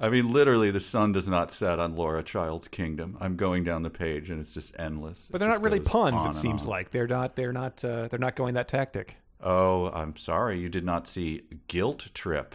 I 0.00 0.10
mean, 0.10 0.32
literally, 0.32 0.70
the 0.70 0.78
sun 0.80 1.10
does 1.12 1.26
not 1.28 1.50
set 1.50 1.80
on 1.80 1.96
Laura 1.96 2.22
Childs' 2.22 2.68
kingdom. 2.68 3.16
I'm 3.20 3.34
going 3.36 3.64
down 3.64 3.82
the 3.82 3.90
page, 3.90 4.30
and 4.30 4.40
it's 4.40 4.52
just 4.52 4.72
endless. 4.78 5.28
But 5.30 5.36
It 5.36 5.38
they're 5.40 5.48
not 5.48 5.62
really 5.62 5.80
puns. 5.80 6.24
It 6.24 6.36
seems 6.36 6.62
on. 6.64 6.70
like 6.70 6.90
they're 6.90 7.08
not. 7.08 7.34
They're 7.34 7.52
not. 7.52 7.84
Uh, 7.84 8.06
they're 8.06 8.18
not 8.20 8.36
going 8.36 8.54
that 8.54 8.68
tactic. 8.68 9.16
Oh, 9.42 9.86
I'm 9.90 10.16
sorry, 10.16 10.60
you 10.60 10.68
did 10.68 10.84
not 10.84 11.06
see 11.08 11.42
Gilt 11.68 12.08
Trip, 12.14 12.54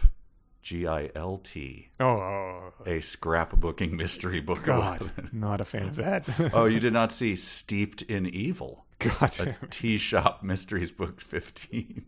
G 0.64 0.86
I 0.86 1.10
L 1.14 1.36
T, 1.36 1.90
Oh, 2.00 2.06
oh, 2.06 2.72
oh. 2.80 2.84
a 2.86 2.98
scrapbooking 2.98 3.92
mystery 3.92 4.40
book. 4.40 4.64
God, 4.64 5.10
not 5.32 5.60
a 5.60 5.64
fan 5.64 5.84
of 5.88 5.96
that. 5.96 6.24
oh, 6.54 6.64
you 6.64 6.80
did 6.80 6.92
not 6.94 7.12
see 7.12 7.36
Steeped 7.36 8.00
in 8.02 8.26
Evil, 8.26 8.86
God, 8.98 9.38
a 9.40 9.56
tea 9.70 9.98
shop 9.98 10.42
mysteries 10.42 10.90
book 10.90 11.20
15. 11.20 12.06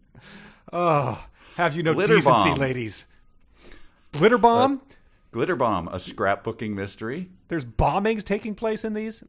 oh, 0.73 1.25
have 1.57 1.77
you 1.77 1.83
no 1.83 1.93
Glitter 1.95 2.17
decency, 2.17 2.49
bomb. 2.49 2.59
ladies? 2.59 3.07
Glitter 4.13 4.39
bomb. 4.39 4.81
Uh, 4.91 4.93
Glitter 5.33 5.57
Bomb, 5.57 5.89
a 5.89 5.97
scrapbooking 5.97 6.71
mystery. 6.71 7.29
There's 7.49 7.65
bombings 7.65 8.25
taking 8.25 8.55
place 8.55 8.87
in 8.87 8.95
these. 8.95 9.23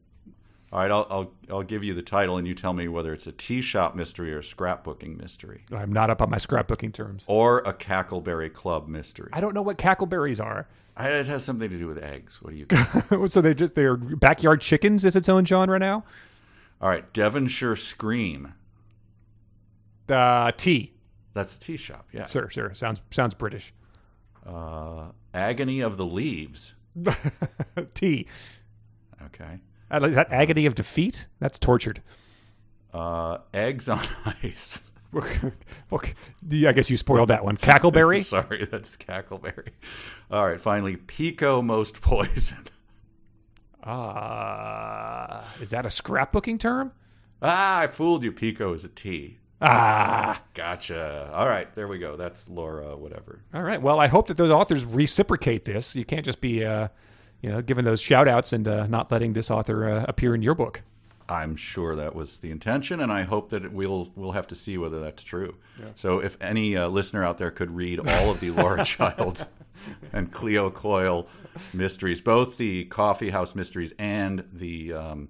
All 0.70 0.80
right, 0.80 0.90
I'll, 0.90 1.06
I'll 1.08 1.32
I'll 1.50 1.62
give 1.62 1.82
you 1.82 1.94
the 1.94 2.02
title, 2.02 2.36
and 2.36 2.46
you 2.46 2.54
tell 2.54 2.74
me 2.74 2.88
whether 2.88 3.12
it's 3.14 3.26
a 3.26 3.32
tea 3.32 3.62
shop 3.62 3.94
mystery 3.94 4.32
or 4.34 4.40
a 4.40 4.42
scrapbooking 4.42 5.18
mystery, 5.18 5.64
I'm 5.72 5.92
not 5.92 6.10
up 6.10 6.20
on 6.20 6.28
my 6.28 6.36
scrapbooking 6.36 6.92
terms. 6.92 7.24
or 7.26 7.60
a 7.60 7.72
Cackleberry 7.72 8.52
Club 8.52 8.86
mystery. 8.86 9.30
I 9.32 9.40
don't 9.40 9.54
know 9.54 9.62
what 9.62 9.78
cackleberries 9.78 10.44
are. 10.44 10.68
I- 10.96 11.08
It 11.10 11.26
has 11.28 11.42
something 11.44 11.70
to 11.70 11.78
do 11.78 11.86
with 11.86 11.96
eggs. 12.02 12.42
What 12.42 12.52
do 12.52 12.56
you? 12.58 13.28
so 13.28 13.40
they're 13.40 13.54
just 13.54 13.74
they're 13.76 13.96
backyard 13.96 14.60
chickens 14.60 15.04
is 15.06 15.16
its 15.16 15.28
own 15.30 15.46
genre 15.46 15.78
now. 15.78 16.04
All 16.82 16.88
right, 16.90 17.10
Devonshire 17.14 17.74
Scream. 17.76 18.52
Uh, 20.08 20.52
tea. 20.56 20.92
That's 21.34 21.56
a 21.56 21.60
tea 21.60 21.76
shop. 21.76 22.08
Yeah. 22.12 22.26
Sure, 22.26 22.50
sure. 22.50 22.74
Sounds 22.74 23.00
sounds 23.10 23.32
British. 23.34 23.72
Uh, 24.46 25.12
Agony 25.32 25.80
of 25.80 25.96
the 25.96 26.04
Leaves. 26.06 26.74
tea. 27.94 28.26
Okay. 29.26 29.60
Is 29.90 30.14
that 30.14 30.32
agony 30.32 30.66
of 30.66 30.74
defeat? 30.74 31.26
That's 31.40 31.58
tortured. 31.58 32.02
Uh, 32.92 33.38
Eggs 33.54 33.88
on 33.88 34.00
Ice. 34.42 34.82
okay. 35.92 36.14
I 36.52 36.72
guess 36.72 36.90
you 36.90 36.96
spoiled 36.96 37.28
that 37.28 37.44
one. 37.44 37.56
Cackleberry. 37.56 38.22
Sorry, 38.24 38.66
that's 38.70 38.96
Cackleberry. 38.96 39.70
All 40.30 40.46
right, 40.46 40.60
finally, 40.60 40.96
Pekoe 40.96 41.64
Most 41.64 42.00
Poison. 42.00 42.64
Uh, 43.82 45.42
is 45.60 45.70
that 45.70 45.86
a 45.86 45.88
scrapbooking 45.88 46.58
term? 46.58 46.92
ah, 47.40 47.80
I 47.80 47.86
fooled 47.86 48.24
you. 48.24 48.32
Pekoe 48.32 48.74
is 48.74 48.84
a 48.84 48.88
tea. 48.88 49.38
Ah. 49.62 50.42
Gotcha. 50.54 51.30
All 51.32 51.46
right, 51.48 51.72
there 51.74 51.88
we 51.88 51.98
go. 51.98 52.16
That's 52.16 52.48
Laura, 52.48 52.96
whatever. 52.96 53.40
All 53.54 53.62
right. 53.62 53.80
Well, 53.80 53.98
I 53.98 54.06
hope 54.08 54.28
that 54.28 54.36
those 54.36 54.50
authors 54.50 54.84
reciprocate 54.84 55.64
this. 55.64 55.96
You 55.96 56.04
can't 56.04 56.24
just 56.24 56.40
be, 56.40 56.64
uh, 56.64 56.88
you 57.42 57.50
know, 57.50 57.62
giving 57.62 57.84
those 57.84 58.00
shout 58.00 58.28
outs 58.28 58.52
and 58.52 58.66
uh, 58.66 58.86
not 58.86 59.10
letting 59.10 59.32
this 59.32 59.50
author 59.50 59.88
uh, 59.88 60.04
appear 60.08 60.34
in 60.34 60.42
your 60.42 60.54
book. 60.54 60.82
I'm 61.28 61.56
sure 61.56 61.94
that 61.94 62.14
was 62.14 62.38
the 62.38 62.50
intention, 62.50 63.00
and 63.00 63.12
I 63.12 63.22
hope 63.22 63.50
that 63.50 63.70
we'll 63.72 64.10
we'll 64.16 64.32
have 64.32 64.46
to 64.48 64.54
see 64.54 64.78
whether 64.78 65.00
that's 65.00 65.22
true. 65.22 65.56
So, 65.94 66.20
if 66.20 66.38
any 66.40 66.76
uh, 66.76 66.88
listener 66.88 67.22
out 67.22 67.38
there 67.38 67.50
could 67.50 67.70
read 67.70 68.00
all 68.00 68.30
of 68.30 68.40
the 68.40 68.50
Laura 68.50 68.84
Child 68.86 69.46
and 70.12 70.32
Cleo 70.32 70.70
Coyle 70.70 71.28
mysteries, 71.74 72.20
both 72.22 72.56
the 72.56 72.86
Coffee 72.86 73.30
House 73.30 73.54
mysteries 73.54 73.92
and 73.98 74.44
the 74.52 74.94
um, 74.94 75.28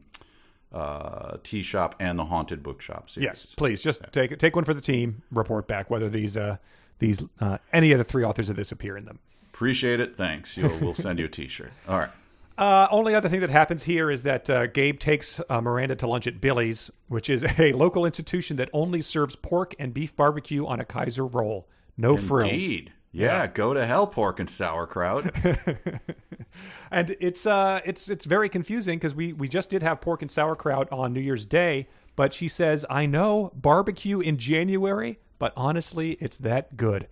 uh, 0.72 1.38
Tea 1.42 1.62
Shop 1.62 1.96
and 1.98 2.18
the 2.18 2.24
Haunted 2.24 2.62
Bookshop 2.62 3.10
series. 3.10 3.24
Yes, 3.24 3.54
please 3.56 3.80
just 3.80 4.00
take 4.12 4.38
take 4.38 4.54
one 4.54 4.64
for 4.64 4.74
the 4.74 4.80
team. 4.80 5.22
Report 5.32 5.66
back 5.66 5.90
whether 5.90 6.08
these 6.08 6.36
uh, 6.36 6.58
these 7.00 7.24
uh, 7.40 7.58
any 7.72 7.92
of 7.92 7.98
the 7.98 8.04
three 8.04 8.24
authors 8.24 8.48
of 8.48 8.56
this 8.56 8.70
appear 8.70 8.96
in 8.96 9.04
them. 9.04 9.18
Appreciate 9.52 10.00
it. 10.00 10.16
Thanks. 10.16 10.56
You'll, 10.56 10.76
we'll 10.78 10.94
send 10.94 11.18
you 11.18 11.26
a 11.26 11.28
T-shirt. 11.28 11.72
All 11.88 11.98
right. 11.98 12.10
Uh, 12.58 12.88
only 12.90 13.14
other 13.14 13.28
thing 13.28 13.40
that 13.40 13.50
happens 13.50 13.84
here 13.84 14.10
is 14.10 14.24
that 14.24 14.50
uh, 14.50 14.66
Gabe 14.66 14.98
takes 14.98 15.40
uh, 15.48 15.60
Miranda 15.60 15.94
to 15.94 16.08
lunch 16.08 16.26
at 16.26 16.40
Billy's, 16.40 16.90
which 17.06 17.30
is 17.30 17.44
a 17.58 17.72
local 17.72 18.04
institution 18.04 18.56
that 18.56 18.68
only 18.72 19.00
serves 19.00 19.36
pork 19.36 19.74
and 19.78 19.94
beef 19.94 20.14
barbecue 20.16 20.66
on 20.66 20.80
a 20.80 20.84
Kaiser 20.84 21.24
roll. 21.24 21.68
No 21.96 22.16
frills. 22.16 22.50
Indeed. 22.50 22.92
Yeah, 23.10 23.46
go 23.46 23.74
to 23.74 23.86
hell, 23.86 24.06
pork 24.06 24.38
and 24.38 24.50
sauerkraut. 24.50 25.30
and 26.90 27.16
it's 27.20 27.46
uh 27.46 27.80
it's 27.84 28.10
it's 28.10 28.24
very 28.24 28.48
confusing 28.48 28.98
because 28.98 29.14
we 29.14 29.32
we 29.32 29.48
just 29.48 29.70
did 29.70 29.82
have 29.82 30.00
pork 30.00 30.20
and 30.22 30.30
sauerkraut 30.30 30.88
on 30.92 31.12
New 31.12 31.20
Year's 31.20 31.46
Day, 31.46 31.88
but 32.16 32.34
she 32.34 32.48
says 32.48 32.84
I 32.90 33.06
know 33.06 33.50
barbecue 33.54 34.20
in 34.20 34.36
January, 34.36 35.18
but 35.38 35.52
honestly, 35.56 36.12
it's 36.20 36.38
that 36.38 36.76
good. 36.76 37.08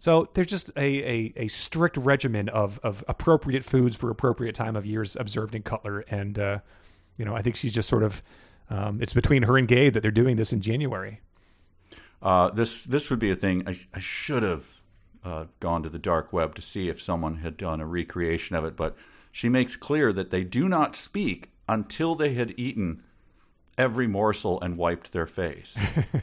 So 0.00 0.30
there's 0.32 0.46
just 0.46 0.70
a, 0.76 0.80
a, 0.80 1.32
a 1.36 1.48
strict 1.48 1.98
regimen 1.98 2.48
of, 2.48 2.80
of 2.82 3.04
appropriate 3.06 3.64
foods 3.64 3.94
for 3.94 4.10
appropriate 4.10 4.54
time 4.54 4.74
of 4.74 4.86
years 4.86 5.14
observed 5.14 5.54
in 5.54 5.62
Cutler, 5.62 6.00
and 6.08 6.38
uh, 6.38 6.58
you 7.18 7.26
know 7.26 7.36
I 7.36 7.42
think 7.42 7.56
she's 7.56 7.74
just 7.74 7.88
sort 7.88 8.02
of 8.02 8.22
um, 8.70 9.02
it's 9.02 9.12
between 9.12 9.42
her 9.42 9.58
and 9.58 9.68
Gabe 9.68 9.92
that 9.92 10.00
they're 10.00 10.10
doing 10.10 10.36
this 10.36 10.54
in 10.54 10.62
January. 10.62 11.20
Uh, 12.22 12.48
this 12.50 12.84
this 12.84 13.10
would 13.10 13.18
be 13.18 13.30
a 13.30 13.34
thing. 13.34 13.62
I, 13.68 13.78
I 13.92 13.98
should 13.98 14.42
have 14.42 14.66
uh, 15.22 15.44
gone 15.60 15.82
to 15.82 15.90
the 15.90 15.98
dark 15.98 16.32
web 16.32 16.54
to 16.54 16.62
see 16.62 16.88
if 16.88 17.02
someone 17.02 17.36
had 17.36 17.58
done 17.58 17.82
a 17.82 17.86
recreation 17.86 18.56
of 18.56 18.64
it, 18.64 18.76
but 18.76 18.96
she 19.30 19.50
makes 19.50 19.76
clear 19.76 20.14
that 20.14 20.30
they 20.30 20.44
do 20.44 20.66
not 20.66 20.96
speak 20.96 21.50
until 21.68 22.14
they 22.14 22.32
had 22.32 22.54
eaten 22.56 23.02
every 23.80 24.06
morsel 24.06 24.60
and 24.60 24.76
wiped 24.76 25.12
their 25.12 25.26
face. 25.26 25.74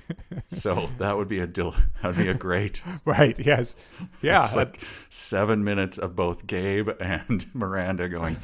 so 0.51 0.87
that 0.99 1.17
would 1.17 1.27
be 1.27 1.39
a 1.39 1.47
dil- 1.47 1.75
that 2.01 2.09
would 2.09 2.17
be 2.17 2.29
a 2.29 2.35
great. 2.35 2.81
Right? 3.05 3.39
Yes. 3.39 3.75
Yeah. 4.21 4.43
It's 4.43 4.55
like 4.55 4.79
seven 5.09 5.63
minutes 5.63 5.97
of 5.97 6.15
both 6.15 6.45
Gabe 6.45 6.89
and 6.99 7.45
Miranda 7.55 8.09
going. 8.09 8.37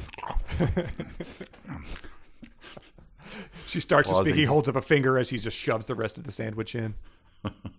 she 3.66 3.80
starts 3.80 4.08
to 4.08 4.16
speak. 4.16 4.34
He 4.34 4.44
holds 4.44 4.68
up 4.68 4.76
a 4.76 4.82
finger 4.82 5.18
as 5.18 5.30
he 5.30 5.38
just 5.38 5.56
shoves 5.56 5.86
the 5.86 5.94
rest 5.94 6.18
of 6.18 6.24
the 6.24 6.32
sandwich 6.32 6.74
in. 6.74 6.94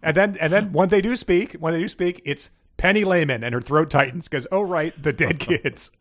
and 0.01 0.15
then 0.15 0.37
and 0.39 0.53
then 0.53 0.71
when 0.71 0.89
they 0.89 1.01
do 1.01 1.15
speak, 1.15 1.53
when 1.53 1.73
they 1.73 1.79
do 1.79 1.87
speak, 1.87 2.21
it's 2.23 2.51
Penny 2.77 3.03
Lehman 3.03 3.43
and 3.43 3.53
her 3.53 3.61
throat 3.61 3.89
tightens 3.89 4.27
because 4.27 4.47
oh 4.51 4.61
right, 4.61 4.93
the 5.01 5.11
dead 5.11 5.39
kids. 5.39 5.91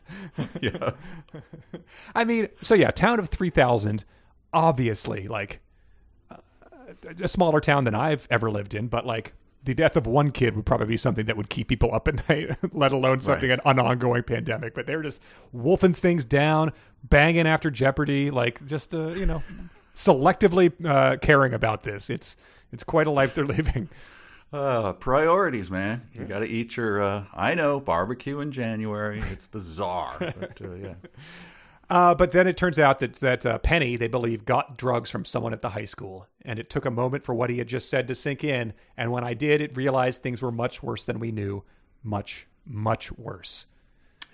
yeah. 0.60 0.90
I 2.14 2.24
mean, 2.24 2.48
so 2.62 2.74
yeah, 2.74 2.90
town 2.90 3.18
of 3.18 3.28
three 3.30 3.50
thousand, 3.50 4.04
obviously 4.54 5.28
like 5.28 5.60
a 7.20 7.28
smaller 7.28 7.60
town 7.60 7.84
than 7.84 7.94
I've 7.94 8.26
ever 8.30 8.50
lived 8.50 8.74
in, 8.74 8.88
but 8.88 9.06
like 9.06 9.32
the 9.64 9.74
death 9.74 9.96
of 9.96 10.06
one 10.06 10.30
kid 10.30 10.54
would 10.56 10.66
probably 10.66 10.86
be 10.86 10.96
something 10.96 11.24
that 11.26 11.36
would 11.36 11.48
keep 11.48 11.68
people 11.68 11.94
up 11.94 12.06
at 12.08 12.28
night, 12.28 12.56
let 12.72 12.92
alone 12.92 13.20
something 13.20 13.48
Right. 13.50 13.60
an, 13.64 13.78
an 13.78 13.84
ongoing 13.86 14.22
pandemic. 14.22 14.74
But 14.74 14.86
they're 14.86 15.02
just 15.02 15.22
wolfing 15.52 15.94
things 15.94 16.24
down, 16.24 16.72
banging 17.02 17.46
after 17.46 17.70
Jeopardy, 17.70 18.30
like 18.30 18.64
just 18.66 18.94
uh, 18.94 19.08
you 19.08 19.26
know, 19.26 19.42
selectively 19.94 20.72
uh, 20.84 21.16
caring 21.16 21.54
about 21.54 21.82
this. 21.82 22.10
It's 22.10 22.36
it's 22.72 22.84
quite 22.84 23.06
a 23.06 23.10
life 23.10 23.34
they're 23.34 23.44
living. 23.58 23.88
Uh, 24.52 24.92
priorities, 24.92 25.70
man. 25.70 26.02
You 26.12 26.26
got 26.26 26.40
to 26.40 26.46
eat 26.46 26.76
your. 26.76 27.02
Uh, 27.02 27.24
I 27.34 27.54
know 27.54 27.80
barbecue 27.80 28.38
in 28.40 28.52
January. 28.52 29.20
It's 29.32 29.46
bizarre, 29.46 30.16
but 30.20 30.60
uh, 30.62 30.74
yeah. 30.74 30.94
Uh, 31.90 32.14
but 32.14 32.32
then 32.32 32.46
it 32.46 32.56
turns 32.56 32.78
out 32.78 32.98
that 33.00 33.14
that 33.14 33.44
uh, 33.44 33.58
Penny, 33.58 33.96
they 33.96 34.08
believe, 34.08 34.44
got 34.44 34.76
drugs 34.76 35.10
from 35.10 35.24
someone 35.24 35.52
at 35.52 35.62
the 35.62 35.70
high 35.70 35.84
school, 35.84 36.26
and 36.42 36.58
it 36.58 36.70
took 36.70 36.84
a 36.84 36.90
moment 36.90 37.24
for 37.24 37.34
what 37.34 37.50
he 37.50 37.58
had 37.58 37.66
just 37.66 37.90
said 37.90 38.08
to 38.08 38.14
sink 38.14 38.42
in. 38.42 38.72
And 38.96 39.12
when 39.12 39.24
I 39.24 39.34
did, 39.34 39.60
it 39.60 39.76
realized 39.76 40.22
things 40.22 40.40
were 40.40 40.52
much 40.52 40.82
worse 40.82 41.04
than 41.04 41.20
we 41.20 41.30
knew, 41.30 41.62
much, 42.02 42.46
much 42.64 43.12
worse. 43.12 43.66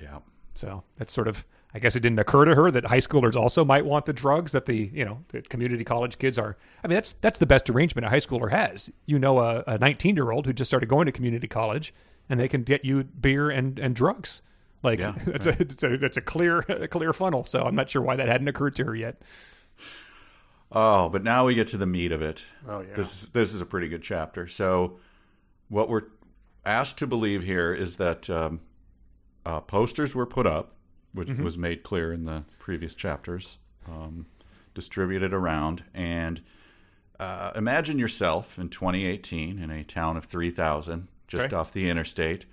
Yeah. 0.01 0.21
So 0.55 0.85
that's 0.97 1.13
sort 1.13 1.29
of, 1.29 1.45
I 1.75 1.79
guess, 1.79 1.97
it 1.97 2.01
didn't 2.01 2.19
occur 2.19 2.45
to 2.45 2.55
her 2.55 2.71
that 2.71 2.87
high 2.87 2.99
schoolers 2.99 3.37
also 3.37 3.65
might 3.65 3.85
want 3.85 4.07
the 4.07 4.13
drugs 4.13 4.53
that 4.53 4.67
the 4.67 4.91
you 4.93 5.05
know 5.05 5.25
the 5.29 5.43
community 5.43 5.85
college 5.85 6.19
kids 6.19 6.39
are. 6.39 6.57
I 6.85 6.89
mean, 6.89 6.95
that's 6.95 7.13
that's 7.21 7.39
the 7.39 7.47
best 7.47 7.69
arrangement 7.69 8.07
a 8.07 8.11
high 8.11 8.19
schooler 8.19 8.51
has. 8.51 8.91
You 9.07 9.19
know, 9.19 9.41
a, 9.41 9.65
a 9.67 9.79
19 9.79 10.17
year 10.17 10.31
old 10.31 10.47
who 10.47 10.53
just 10.53 10.71
started 10.71 10.89
going 10.89 11.07
to 11.07 11.13
community 11.13 11.49
college, 11.49 11.93
and 12.29 12.39
they 12.39 12.49
can 12.49 12.63
get 12.63 12.85
you 12.85 13.05
beer 13.05 13.51
and 13.51 13.79
and 13.79 13.95
drugs. 13.95 14.43
Like 14.83 14.99
Yeah, 14.99 15.13
that's 15.27 15.47
a 15.47 15.61
it's 15.61 15.83
a 15.83 15.97
that's 15.97 16.17
a 16.17 16.21
clear 16.23 16.61
a 16.61 16.89
clear 16.89 17.13
funnel. 17.13 17.45
So 17.45 17.63
I'm 17.65 17.75
not 17.75 17.91
sure 17.91 18.03
why 18.03 18.17
that 18.17 18.29
hadn't 18.29 18.49
occurred 18.49 18.77
to 18.77 18.85
her 18.85 18.95
yet. 18.95 19.21
Oh, 20.73 21.09
but 21.09 21.25
now 21.25 21.47
we 21.47 21.55
get 21.55 21.67
to 21.69 21.77
the 21.77 21.87
meat 21.87 22.13
of 22.13 22.23
it. 22.23 22.45
Oh, 22.69 22.81
yeah. 22.81 22.95
This 22.95 23.23
this 23.31 23.53
is 23.53 23.61
a 23.61 23.67
pretty 23.67 23.89
good 23.89 24.03
chapter. 24.03 24.47
So, 24.47 24.99
what 25.69 25.89
we're 25.89 26.05
asked 26.65 26.99
to 26.99 27.07
believe 27.07 27.43
here 27.43 27.75
is 27.75 27.97
that 27.97 28.31
um, 28.31 28.61
uh, 29.45 29.61
posters 29.63 30.15
were 30.15 30.27
put 30.27 30.47
up, 30.47 30.75
which 31.13 31.29
Mm-hmm. 31.29 31.43
was 31.43 31.59
made 31.59 31.83
clear 31.83 32.13
in 32.13 32.25
the 32.25 32.45
previous 32.61 32.95
chapters, 32.95 33.59
um, 33.89 34.27
distributed 34.75 35.33
around, 35.35 35.83
and 35.93 36.41
uh, 37.19 37.51
imagine 37.57 37.99
yourself 37.99 38.57
in 38.59 38.69
2018 38.69 39.59
in 39.59 39.71
a 39.73 39.83
town 39.83 40.17
of 40.17 40.25
3,000, 40.27 41.09
just 41.27 41.47
Okay. 41.47 41.57
off 41.57 41.73
the 41.73 41.91
interstate, 41.91 42.47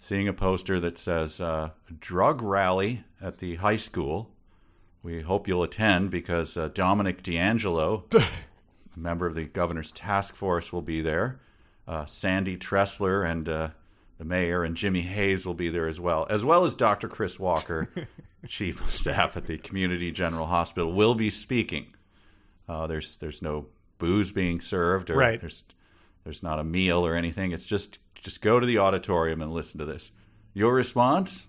seeing 0.00 0.28
a 0.28 0.32
poster 0.32 0.78
that 0.80 0.98
says 0.98 1.40
uh, 1.40 1.70
"Drug 2.00 2.42
Rally 2.42 3.04
at 3.20 3.38
the 3.38 3.56
High 3.56 3.76
School." 3.76 4.30
We 5.02 5.22
hope 5.22 5.46
you'll 5.46 5.62
attend 5.62 6.10
because 6.10 6.56
uh, 6.56 6.68
Dominic 6.74 7.22
D'Angelo, 7.22 8.04
a 8.12 8.24
member 8.96 9.26
of 9.26 9.34
the 9.34 9.44
governor's 9.44 9.92
task 9.92 10.34
force, 10.34 10.72
will 10.72 10.82
be 10.82 11.00
there. 11.00 11.40
Uh, 11.86 12.04
Sandy 12.04 12.56
Tressler 12.56 13.24
and 13.28 13.48
uh, 13.48 13.68
the 14.18 14.24
mayor 14.24 14.64
and 14.64 14.76
Jimmy 14.76 15.02
Hayes 15.02 15.46
will 15.46 15.54
be 15.54 15.68
there 15.70 15.86
as 15.86 15.98
well, 16.00 16.26
as 16.28 16.44
well 16.44 16.64
as 16.64 16.74
Dr. 16.74 17.08
Chris 17.08 17.38
Walker, 17.38 17.88
chief 18.48 18.80
of 18.82 18.90
staff 18.90 19.36
at 19.36 19.46
the 19.46 19.56
Community 19.56 20.10
General 20.10 20.46
Hospital, 20.46 20.92
will 20.92 21.14
be 21.14 21.30
speaking. 21.30 21.94
Uh, 22.68 22.86
there's 22.86 23.16
there's 23.18 23.40
no 23.40 23.66
booze 23.98 24.32
being 24.32 24.60
served, 24.60 25.10
or 25.10 25.16
Right. 25.16 25.40
there's 25.40 25.62
there's 26.24 26.42
not 26.42 26.58
a 26.58 26.64
meal 26.64 27.06
or 27.06 27.14
anything. 27.14 27.52
It's 27.52 27.64
just 27.64 27.98
just 28.22 28.40
go 28.40 28.60
to 28.60 28.66
the 28.66 28.78
auditorium 28.78 29.42
and 29.42 29.52
listen 29.52 29.78
to 29.78 29.84
this. 29.84 30.10
Your 30.54 30.74
response? 30.74 31.46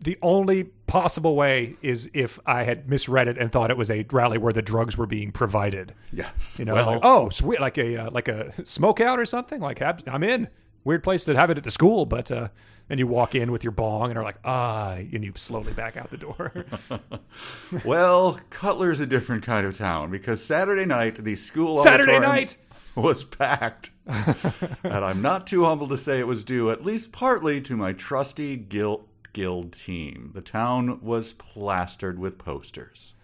The 0.00 0.18
only 0.22 0.64
possible 0.86 1.36
way 1.36 1.76
is 1.80 2.10
if 2.12 2.38
I 2.46 2.64
had 2.64 2.88
misread 2.88 3.28
it 3.28 3.38
and 3.38 3.50
thought 3.50 3.70
it 3.70 3.76
was 3.76 3.90
a 3.90 4.04
rally 4.10 4.38
where 4.38 4.52
the 4.52 4.62
drugs 4.62 4.96
were 4.96 5.06
being 5.06 5.30
provided. 5.30 5.94
Yes. 6.12 6.58
You 6.58 6.64
know, 6.64 6.74
well, 6.74 6.86
like, 6.86 7.00
oh, 7.02 7.28
sweet, 7.28 7.60
like 7.60 7.78
a 7.78 7.96
uh, 7.96 8.10
like 8.10 8.28
a 8.28 8.52
smoke 8.66 9.00
out 9.00 9.18
or 9.18 9.26
something. 9.26 9.60
Like 9.60 9.80
I'm 9.82 10.22
in. 10.22 10.48
Weird 10.82 11.02
place 11.02 11.24
to 11.24 11.34
have 11.34 11.48
it 11.48 11.56
at 11.56 11.64
the 11.64 11.70
school, 11.70 12.04
but 12.04 12.30
uh, 12.30 12.48
and 12.90 13.00
you 13.00 13.06
walk 13.06 13.34
in 13.34 13.50
with 13.50 13.64
your 13.64 13.70
bong 13.70 14.10
and 14.10 14.18
are 14.18 14.24
like, 14.24 14.38
ah, 14.44 14.92
and 14.94 15.24
you 15.24 15.32
slowly 15.36 15.72
back 15.72 15.96
out 15.96 16.10
the 16.10 16.18
door. 16.18 16.52
Well, 17.84 18.38
Cutler's 18.50 19.00
a 19.00 19.06
different 19.06 19.42
kind 19.42 19.66
of 19.66 19.76
town 19.76 20.10
because 20.10 20.42
Saturday 20.42 20.84
night 20.84 21.16
the 21.16 21.34
school 21.34 21.78
Saturday 21.78 22.18
night! 22.18 22.56
was 23.02 23.24
packed, 23.24 23.90
and 24.06 25.04
I'm 25.04 25.22
not 25.22 25.46
too 25.46 25.64
humble 25.64 25.88
to 25.88 25.96
say 25.96 26.18
it 26.20 26.26
was 26.26 26.44
due 26.44 26.70
at 26.70 26.84
least 26.84 27.12
partly 27.12 27.60
to 27.62 27.76
my 27.76 27.92
trusty 27.92 28.56
guild 28.56 29.08
guild 29.32 29.72
team. 29.72 30.30
The 30.34 30.42
town 30.42 31.00
was 31.02 31.32
plastered 31.34 32.18
with 32.18 32.38
posters. 32.38 33.14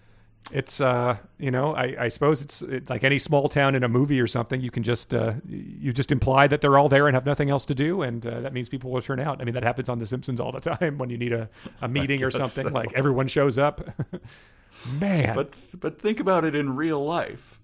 it's 0.53 0.81
uh, 0.81 1.17
you 1.39 1.51
know, 1.51 1.75
I, 1.77 1.95
I 1.99 2.09
suppose 2.09 2.43
it's 2.43 2.63
it, 2.63 2.91
like 2.91 3.05
any 3.05 3.19
small 3.19 3.49
town 3.49 3.75
in 3.77 3.85
a 3.85 3.89
movie 3.89 4.21
or 4.21 4.27
something. 4.27 4.61
You 4.61 4.71
can 4.71 4.83
just 4.83 5.15
uh, 5.15 5.35
you 5.47 5.93
just 5.93 6.11
imply 6.11 6.47
that 6.49 6.61
they're 6.61 6.79
all 6.79 6.89
there 6.89 7.07
and 7.07 7.15
have 7.15 7.27
nothing 7.27 7.51
else 7.51 7.65
to 7.67 7.75
do, 7.75 8.03
and 8.03 8.27
uh, 8.27 8.41
that 8.41 8.53
means 8.53 8.69
people 8.69 8.91
will 8.91 9.03
turn 9.03 9.21
out. 9.21 9.41
I 9.41 9.45
mean, 9.45 9.55
that 9.55 9.63
happens 9.63 9.89
on 9.89 9.99
The 10.01 10.07
Simpsons 10.07 10.41
all 10.41 10.51
the 10.51 10.61
time 10.61 10.99
when 10.99 11.11
you 11.11 11.19
need 11.19 11.33
a, 11.33 11.49
a 11.81 11.89
meeting 11.99 12.25
or 12.25 12.31
something. 12.31 12.67
so. 12.67 12.73
Like 12.73 12.93
everyone 12.95 13.29
shows 13.29 13.59
up. 13.59 13.81
Man, 14.99 15.35
But 15.35 15.55
but 15.79 16.01
think 16.01 16.19
about 16.21 16.45
it 16.45 16.55
in 16.55 16.75
real 16.75 17.05
life. 17.05 17.60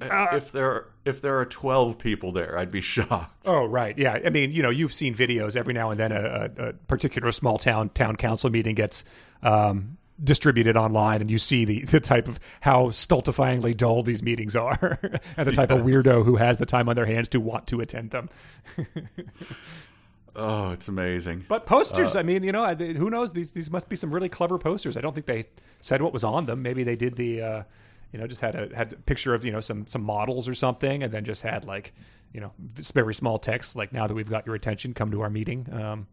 Uh, 0.00 0.28
if 0.32 0.50
there 0.52 0.86
if 1.04 1.20
there 1.20 1.38
are 1.38 1.44
12 1.44 1.98
people 1.98 2.32
there, 2.32 2.56
I'd 2.56 2.70
be 2.70 2.80
shocked. 2.94 3.46
Oh 3.46 3.64
right, 3.66 3.96
yeah. 3.98 4.18
I 4.24 4.30
mean, 4.30 4.52
you 4.52 4.62
know, 4.62 4.70
you've 4.70 4.92
seen 4.92 5.14
videos 5.14 5.56
every 5.56 5.74
now 5.74 5.90
and 5.90 6.00
then. 6.00 6.12
A, 6.12 6.50
a, 6.56 6.68
a 6.68 6.72
particular 6.72 7.32
small 7.32 7.58
town 7.58 7.90
town 7.90 8.16
council 8.16 8.50
meeting 8.50 8.74
gets 8.74 9.04
um, 9.42 9.98
distributed 10.22 10.76
online, 10.76 11.20
and 11.20 11.30
you 11.30 11.38
see 11.38 11.64
the 11.64 11.84
the 11.84 12.00
type 12.00 12.28
of 12.28 12.40
how 12.60 12.86
stultifyingly 12.86 13.76
dull 13.76 14.02
these 14.02 14.22
meetings 14.22 14.56
are, 14.56 14.98
and 15.36 15.48
the 15.48 15.52
type 15.52 15.70
of 15.70 15.80
weirdo 15.80 16.24
who 16.24 16.36
has 16.36 16.58
the 16.58 16.66
time 16.66 16.88
on 16.88 16.96
their 16.96 17.06
hands 17.06 17.28
to 17.30 17.40
want 17.40 17.66
to 17.68 17.80
attend 17.80 18.10
them. 18.10 18.28
Oh, 20.36 20.70
it's 20.70 20.86
amazing. 20.86 21.44
But 21.48 21.66
posters, 21.66 22.14
I 22.14 22.22
mean, 22.22 22.44
you 22.44 22.52
know, 22.52 22.72
who 22.74 23.10
knows? 23.10 23.32
These 23.32 23.50
these 23.50 23.70
must 23.70 23.88
be 23.88 23.96
some 23.96 24.14
really 24.14 24.28
clever 24.28 24.58
posters. 24.58 24.96
I 24.96 25.00
don't 25.00 25.12
think 25.12 25.26
they 25.26 25.44
said 25.80 26.02
what 26.02 26.12
was 26.12 26.22
on 26.22 26.46
them. 26.46 26.62
Maybe 26.62 26.84
they 26.84 26.96
did 26.96 27.16
the. 27.16 27.42
Uh, 27.42 27.62
you 28.12 28.18
know, 28.18 28.26
just 28.26 28.40
had 28.40 28.54
a 28.54 28.74
had 28.74 28.92
a 28.92 28.96
picture 28.96 29.34
of 29.34 29.44
you 29.44 29.52
know 29.52 29.60
some 29.60 29.86
some 29.86 30.02
models 30.02 30.48
or 30.48 30.54
something, 30.54 31.02
and 31.02 31.12
then 31.12 31.24
just 31.24 31.42
had 31.42 31.64
like 31.64 31.92
you 32.32 32.40
know 32.40 32.52
very 32.58 33.14
small 33.14 33.38
text 33.38 33.76
like 33.76 33.92
now 33.92 34.06
that 34.06 34.14
we've 34.14 34.30
got 34.30 34.46
your 34.46 34.54
attention, 34.54 34.94
come 34.94 35.10
to 35.10 35.20
our 35.20 35.30
meeting. 35.30 35.66
Um, 35.72 36.06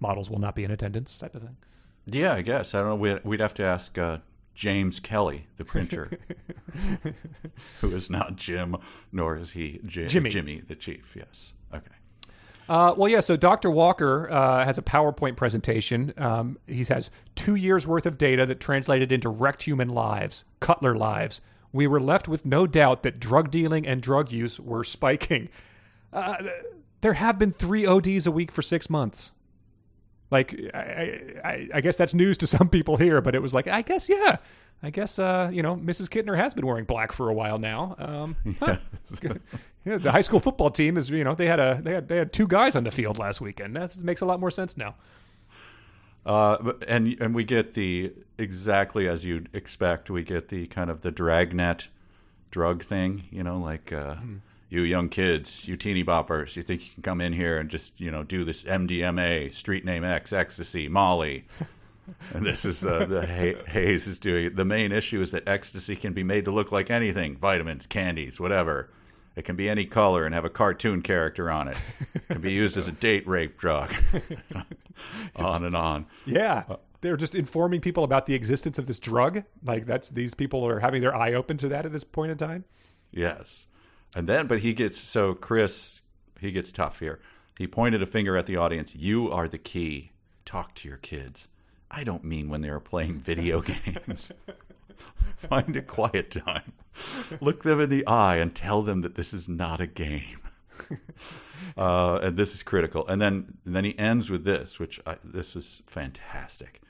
models 0.00 0.30
will 0.30 0.38
not 0.38 0.54
be 0.54 0.64
in 0.64 0.70
attendance, 0.70 1.18
type 1.18 1.34
of 1.34 1.42
thing. 1.42 1.56
Yeah, 2.06 2.34
I 2.34 2.42
guess. 2.42 2.74
I 2.74 2.80
don't 2.80 2.88
know. 2.88 2.94
We'd, 2.96 3.24
we'd 3.24 3.40
have 3.40 3.54
to 3.54 3.64
ask 3.64 3.98
uh, 3.98 4.18
James 4.54 4.98
Kelly, 4.98 5.46
the 5.56 5.64
printer, 5.64 6.10
who 7.80 7.94
is 7.94 8.08
not 8.08 8.36
Jim, 8.36 8.76
nor 9.12 9.36
is 9.36 9.50
he 9.50 9.80
J- 9.84 10.06
Jimmy. 10.06 10.30
Jimmy, 10.30 10.60
the 10.60 10.74
chief. 10.74 11.14
Yes. 11.16 11.52
Okay. 11.74 11.84
Uh, 12.68 12.94
well, 12.96 13.08
yeah. 13.08 13.20
So 13.20 13.36
Dr. 13.36 13.70
Walker 13.70 14.30
uh, 14.30 14.64
has 14.64 14.76
a 14.78 14.82
PowerPoint 14.82 15.36
presentation. 15.36 16.12
Um, 16.18 16.58
he 16.66 16.84
has 16.84 17.10
two 17.34 17.54
years 17.54 17.86
worth 17.86 18.04
of 18.06 18.18
data 18.18 18.44
that 18.46 18.60
translated 18.60 19.10
into 19.10 19.28
wrecked 19.28 19.62
human 19.62 19.88
lives, 19.88 20.44
Cutler 20.60 20.94
lives. 20.94 21.40
We 21.72 21.86
were 21.86 22.00
left 22.00 22.28
with 22.28 22.44
no 22.44 22.66
doubt 22.66 23.02
that 23.02 23.20
drug 23.20 23.50
dealing 23.50 23.86
and 23.86 24.00
drug 24.00 24.32
use 24.32 24.58
were 24.60 24.84
spiking. 24.84 25.48
Uh, 26.12 26.36
there 27.00 27.14
have 27.14 27.38
been 27.38 27.52
three 27.52 27.86
ODs 27.86 28.26
a 28.26 28.30
week 28.30 28.50
for 28.50 28.62
six 28.62 28.88
months. 28.90 29.32
Like, 30.30 30.58
I, 30.74 31.40
I, 31.44 31.68
I 31.74 31.80
guess 31.80 31.96
that's 31.96 32.14
news 32.14 32.36
to 32.38 32.46
some 32.46 32.68
people 32.68 32.96
here, 32.96 33.20
but 33.20 33.34
it 33.34 33.42
was 33.42 33.54
like, 33.54 33.66
I 33.66 33.82
guess, 33.82 34.08
yeah. 34.08 34.36
I 34.82 34.90
guess, 34.90 35.18
uh, 35.18 35.50
you 35.52 35.62
know, 35.62 35.76
Mrs. 35.76 36.08
Kintner 36.08 36.36
has 36.36 36.54
been 36.54 36.64
wearing 36.64 36.84
black 36.84 37.10
for 37.10 37.28
a 37.28 37.34
while 37.34 37.58
now. 37.58 37.96
Um, 37.98 38.36
huh. 38.60 38.76
Yeah, 39.84 39.98
the 39.98 40.12
high 40.12 40.20
school 40.20 40.40
football 40.40 40.70
team 40.70 40.96
is, 40.96 41.10
you 41.10 41.24
know, 41.24 41.34
they 41.34 41.46
had 41.46 41.58
a 41.58 41.80
they 41.82 41.94
had 41.94 42.08
they 42.08 42.16
had 42.16 42.32
two 42.32 42.46
guys 42.46 42.76
on 42.76 42.84
the 42.84 42.90
field 42.90 43.18
last 43.18 43.40
weekend. 43.40 43.74
That 43.74 43.96
makes 44.02 44.20
a 44.20 44.26
lot 44.26 44.38
more 44.38 44.50
sense 44.50 44.76
now. 44.76 44.94
Uh, 46.26 46.74
and 46.86 47.16
and 47.20 47.34
we 47.34 47.42
get 47.42 47.74
the 47.74 48.12
exactly 48.36 49.08
as 49.08 49.24
you'd 49.24 49.48
expect. 49.52 50.10
We 50.10 50.22
get 50.22 50.48
the 50.48 50.66
kind 50.66 50.90
of 50.90 51.00
the 51.00 51.10
dragnet 51.10 51.88
drug 52.50 52.84
thing. 52.84 53.24
You 53.30 53.42
know, 53.42 53.58
like 53.58 53.92
uh, 53.92 54.16
you 54.68 54.82
young 54.82 55.08
kids, 55.08 55.66
you 55.66 55.76
teeny 55.76 56.04
boppers, 56.04 56.54
you 56.54 56.62
think 56.62 56.82
you 56.82 56.92
can 56.92 57.02
come 57.02 57.20
in 57.20 57.32
here 57.32 57.58
and 57.58 57.70
just 57.70 57.98
you 57.98 58.10
know 58.10 58.22
do 58.22 58.44
this 58.44 58.64
MDMA, 58.64 59.54
street 59.54 59.84
name 59.84 60.04
X, 60.04 60.32
ecstasy, 60.32 60.88
Molly. 60.88 61.46
And 62.34 62.44
this 62.44 62.64
is 62.64 62.84
uh, 62.84 63.04
the 63.06 63.26
Hay- 63.26 63.56
Hayes 63.66 64.06
is 64.06 64.18
doing. 64.18 64.54
The 64.54 64.64
main 64.64 64.92
issue 64.92 65.20
is 65.20 65.30
that 65.32 65.46
ecstasy 65.48 65.96
can 65.96 66.12
be 66.12 66.22
made 66.22 66.44
to 66.46 66.50
look 66.50 66.72
like 66.72 66.90
anything: 66.90 67.36
vitamins, 67.36 67.86
candies, 67.86 68.40
whatever. 68.40 68.90
It 69.36 69.44
can 69.44 69.54
be 69.54 69.68
any 69.68 69.84
color 69.84 70.24
and 70.24 70.34
have 70.34 70.44
a 70.44 70.50
cartoon 70.50 71.00
character 71.00 71.48
on 71.48 71.68
it. 71.68 71.76
It 72.14 72.26
can 72.26 72.40
be 72.40 72.52
used 72.52 72.76
as 72.76 72.88
a 72.88 72.92
date 72.92 73.26
rape 73.28 73.56
drug. 73.56 73.94
on 75.36 75.64
and 75.64 75.76
on. 75.76 76.06
Yeah, 76.26 76.64
they're 77.00 77.16
just 77.16 77.34
informing 77.36 77.80
people 77.80 78.02
about 78.02 78.26
the 78.26 78.34
existence 78.34 78.78
of 78.78 78.86
this 78.86 78.98
drug. 78.98 79.44
Like 79.62 79.86
that's 79.86 80.08
these 80.08 80.34
people 80.34 80.66
are 80.66 80.80
having 80.80 81.02
their 81.02 81.14
eye 81.14 81.34
open 81.34 81.56
to 81.58 81.68
that 81.68 81.86
at 81.86 81.92
this 81.92 82.04
point 82.04 82.32
in 82.32 82.38
time. 82.38 82.64
Yes. 83.12 83.66
And 84.16 84.28
then, 84.28 84.46
but 84.46 84.60
he 84.60 84.72
gets 84.72 84.98
so 84.98 85.34
Chris, 85.34 86.02
he 86.40 86.50
gets 86.50 86.72
tough 86.72 86.98
here. 86.98 87.20
He 87.56 87.66
pointed 87.66 88.02
a 88.02 88.06
finger 88.06 88.36
at 88.36 88.46
the 88.46 88.56
audience. 88.56 88.94
You 88.94 89.30
are 89.30 89.48
the 89.48 89.58
key. 89.58 90.12
Talk 90.44 90.74
to 90.76 90.88
your 90.88 90.98
kids. 90.98 91.48
I 91.90 92.04
don't 92.04 92.24
mean 92.24 92.48
when 92.48 92.60
they 92.60 92.68
are 92.68 92.80
playing 92.80 93.18
video 93.18 93.60
games. 93.62 94.32
Find 95.36 95.76
a 95.76 95.82
quiet 95.82 96.30
time. 96.30 96.72
Look 97.40 97.62
them 97.62 97.80
in 97.80 97.90
the 97.90 98.06
eye 98.06 98.36
and 98.36 98.54
tell 98.54 98.82
them 98.82 99.02
that 99.02 99.14
this 99.14 99.32
is 99.32 99.48
not 99.48 99.80
a 99.80 99.86
game. 99.86 100.40
Uh, 101.76 102.18
and 102.22 102.36
this 102.36 102.54
is 102.54 102.62
critical. 102.62 103.06
And 103.06 103.20
then, 103.20 103.58
and 103.64 103.74
then 103.74 103.84
he 103.84 103.96
ends 103.98 104.30
with 104.30 104.44
this, 104.44 104.78
which 104.78 105.00
I, 105.06 105.16
this 105.22 105.54
is 105.54 105.82
fantastic. 105.86 106.80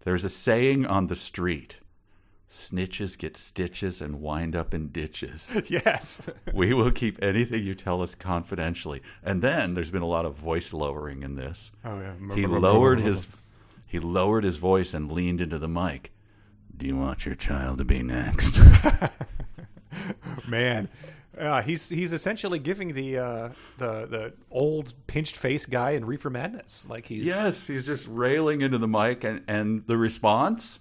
There's 0.00 0.24
a 0.24 0.30
saying 0.30 0.84
on 0.84 1.06
the 1.06 1.16
street: 1.16 1.76
"Snitches 2.50 3.16
get 3.16 3.36
stitches 3.36 4.02
and 4.02 4.20
wind 4.20 4.56
up 4.56 4.74
in 4.74 4.88
ditches." 4.88 5.50
yes. 5.68 6.20
we 6.52 6.74
will 6.74 6.90
keep 6.90 7.22
anything 7.22 7.62
you 7.62 7.74
tell 7.74 8.02
us 8.02 8.14
confidentially. 8.14 9.00
And 9.22 9.42
then 9.42 9.74
there's 9.74 9.90
been 9.90 10.02
a 10.02 10.06
lot 10.06 10.26
of 10.26 10.34
voice 10.34 10.72
lowering 10.72 11.22
in 11.22 11.36
this. 11.36 11.70
Oh, 11.84 12.00
yeah. 12.00 12.34
He 12.34 12.46
lowered 12.46 13.00
his 13.00 13.28
he 13.86 13.98
lowered 13.98 14.44
his 14.44 14.56
voice 14.56 14.92
and 14.92 15.10
leaned 15.10 15.40
into 15.40 15.58
the 15.58 15.68
mic. 15.68 16.12
Do 16.76 16.86
you 16.86 16.96
want 16.96 17.24
your 17.24 17.34
child 17.34 17.78
to 17.78 17.84
be 17.84 18.02
next? 18.02 18.60
Man. 20.48 20.88
Uh, 21.38 21.60
he's 21.60 21.88
he's 21.88 22.12
essentially 22.14 22.58
giving 22.58 22.94
the 22.94 23.18
uh, 23.18 23.48
the 23.76 24.06
the 24.06 24.32
old 24.50 24.94
pinched 25.06 25.36
face 25.36 25.66
guy 25.66 25.90
in 25.90 26.04
Reefer 26.04 26.30
Madness 26.30 26.86
like 26.88 27.06
he's 27.06 27.26
yes, 27.26 27.66
he's 27.66 27.84
just 27.84 28.06
railing 28.06 28.62
into 28.62 28.78
the 28.78 28.88
mic 28.88 29.22
and 29.22 29.42
and 29.46 29.86
the 29.86 29.98
response 29.98 30.80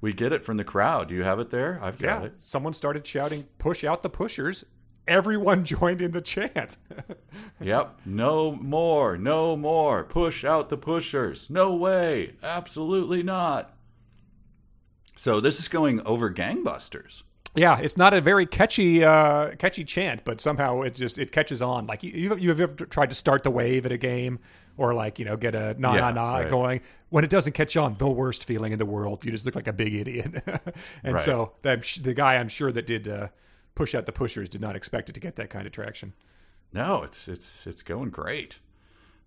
we 0.00 0.12
get 0.12 0.32
it 0.32 0.44
from 0.44 0.56
the 0.56 0.64
crowd. 0.64 1.08
Do 1.08 1.14
you 1.14 1.24
have 1.24 1.40
it 1.40 1.50
there? 1.50 1.78
I've 1.82 1.98
got 1.98 2.20
yeah. 2.20 2.26
it. 2.26 2.34
Someone 2.38 2.72
started 2.72 3.06
shouting, 3.06 3.46
"Push 3.58 3.84
out 3.84 4.02
the 4.02 4.10
pushers!" 4.10 4.64
Everyone 5.08 5.64
joined 5.74 6.00
in 6.02 6.12
the 6.12 6.20
chant. 6.20 6.76
Yep. 7.60 8.00
No 8.06 8.52
more. 8.52 9.16
No 9.16 9.56
more. 9.56 10.04
Push 10.04 10.44
out 10.44 10.68
the 10.68 10.76
pushers. 10.76 11.50
No 11.50 11.74
way. 11.74 12.34
Absolutely 12.42 13.22
not. 13.22 13.74
So 15.16 15.40
this 15.40 15.58
is 15.58 15.66
going 15.68 16.00
over 16.06 16.30
gangbusters. 16.32 17.22
yeah, 17.56 17.78
it's 17.78 17.96
not 17.96 18.14
a 18.14 18.20
very 18.20 18.46
catchy 18.46 19.02
uh, 19.04 19.54
catchy 19.56 19.82
chant, 19.84 20.24
but 20.24 20.40
somehow 20.40 20.82
it 20.82 20.94
just 20.94 21.18
it 21.18 21.32
catches 21.32 21.60
on. 21.60 21.86
Like 21.86 22.02
you 22.04 22.12
you 22.12 22.36
you've 22.36 22.60
ever 22.60 22.72
tried 22.86 23.10
to 23.10 23.16
start 23.16 23.42
the 23.42 23.50
wave 23.50 23.84
at 23.86 23.90
a 23.92 23.98
game 23.98 24.38
or 24.76 24.94
like 24.94 25.18
you 25.18 25.24
know 25.24 25.36
get 25.36 25.54
a 25.56 25.74
na 25.78 25.94
na 25.94 26.12
na 26.12 26.48
going 26.48 26.80
when 27.08 27.24
it 27.24 27.30
doesn't 27.30 27.52
catch 27.54 27.76
on. 27.76 27.94
The 27.94 28.08
worst 28.08 28.44
feeling 28.44 28.72
in 28.72 28.78
the 28.78 28.86
world. 28.86 29.24
You 29.24 29.32
just 29.32 29.44
look 29.46 29.56
like 29.56 29.66
a 29.66 29.72
big 29.72 29.94
idiot. 29.94 30.42
and 31.02 31.14
Right. 31.14 31.24
so 31.24 31.54
that 31.62 31.82
the 32.02 32.14
guy 32.14 32.36
I'm 32.36 32.48
sure 32.48 32.70
that 32.70 32.86
did 32.86 33.08
uh, 33.08 33.28
push 33.78 33.94
out 33.94 34.06
the 34.06 34.12
pushers 34.12 34.48
did 34.48 34.60
not 34.60 34.74
expect 34.74 35.08
it 35.08 35.12
to 35.12 35.20
get 35.20 35.36
that 35.36 35.50
kind 35.50 35.64
of 35.64 35.72
traction. 35.72 36.12
No, 36.72 37.04
it's 37.04 37.28
it's 37.28 37.64
it's 37.66 37.80
going 37.80 38.10
great. 38.10 38.58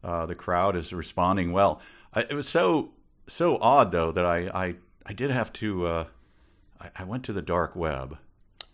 Uh, 0.03 0.26
the 0.26 0.36
crowd 0.36 0.76
is 0.76 0.91
responding 0.94 1.53
well. 1.53 1.80
I, 2.14 2.22
it 2.22 2.34
was 2.34 2.49
so 2.49 2.91
so 3.28 3.57
odd 3.61 3.91
though 3.91 4.11
that 4.11 4.26
I 4.26 4.49
I, 4.53 4.76
I 5.06 5.14
did 5.14 5.32
have 5.32 5.53
to. 5.53 5.88
Uh, 5.88 6.06
I, 6.82 6.90
I 6.98 7.03
went 7.06 7.23
to 7.26 7.34
the 7.34 7.41
dark 7.41 7.78
web. 7.78 8.18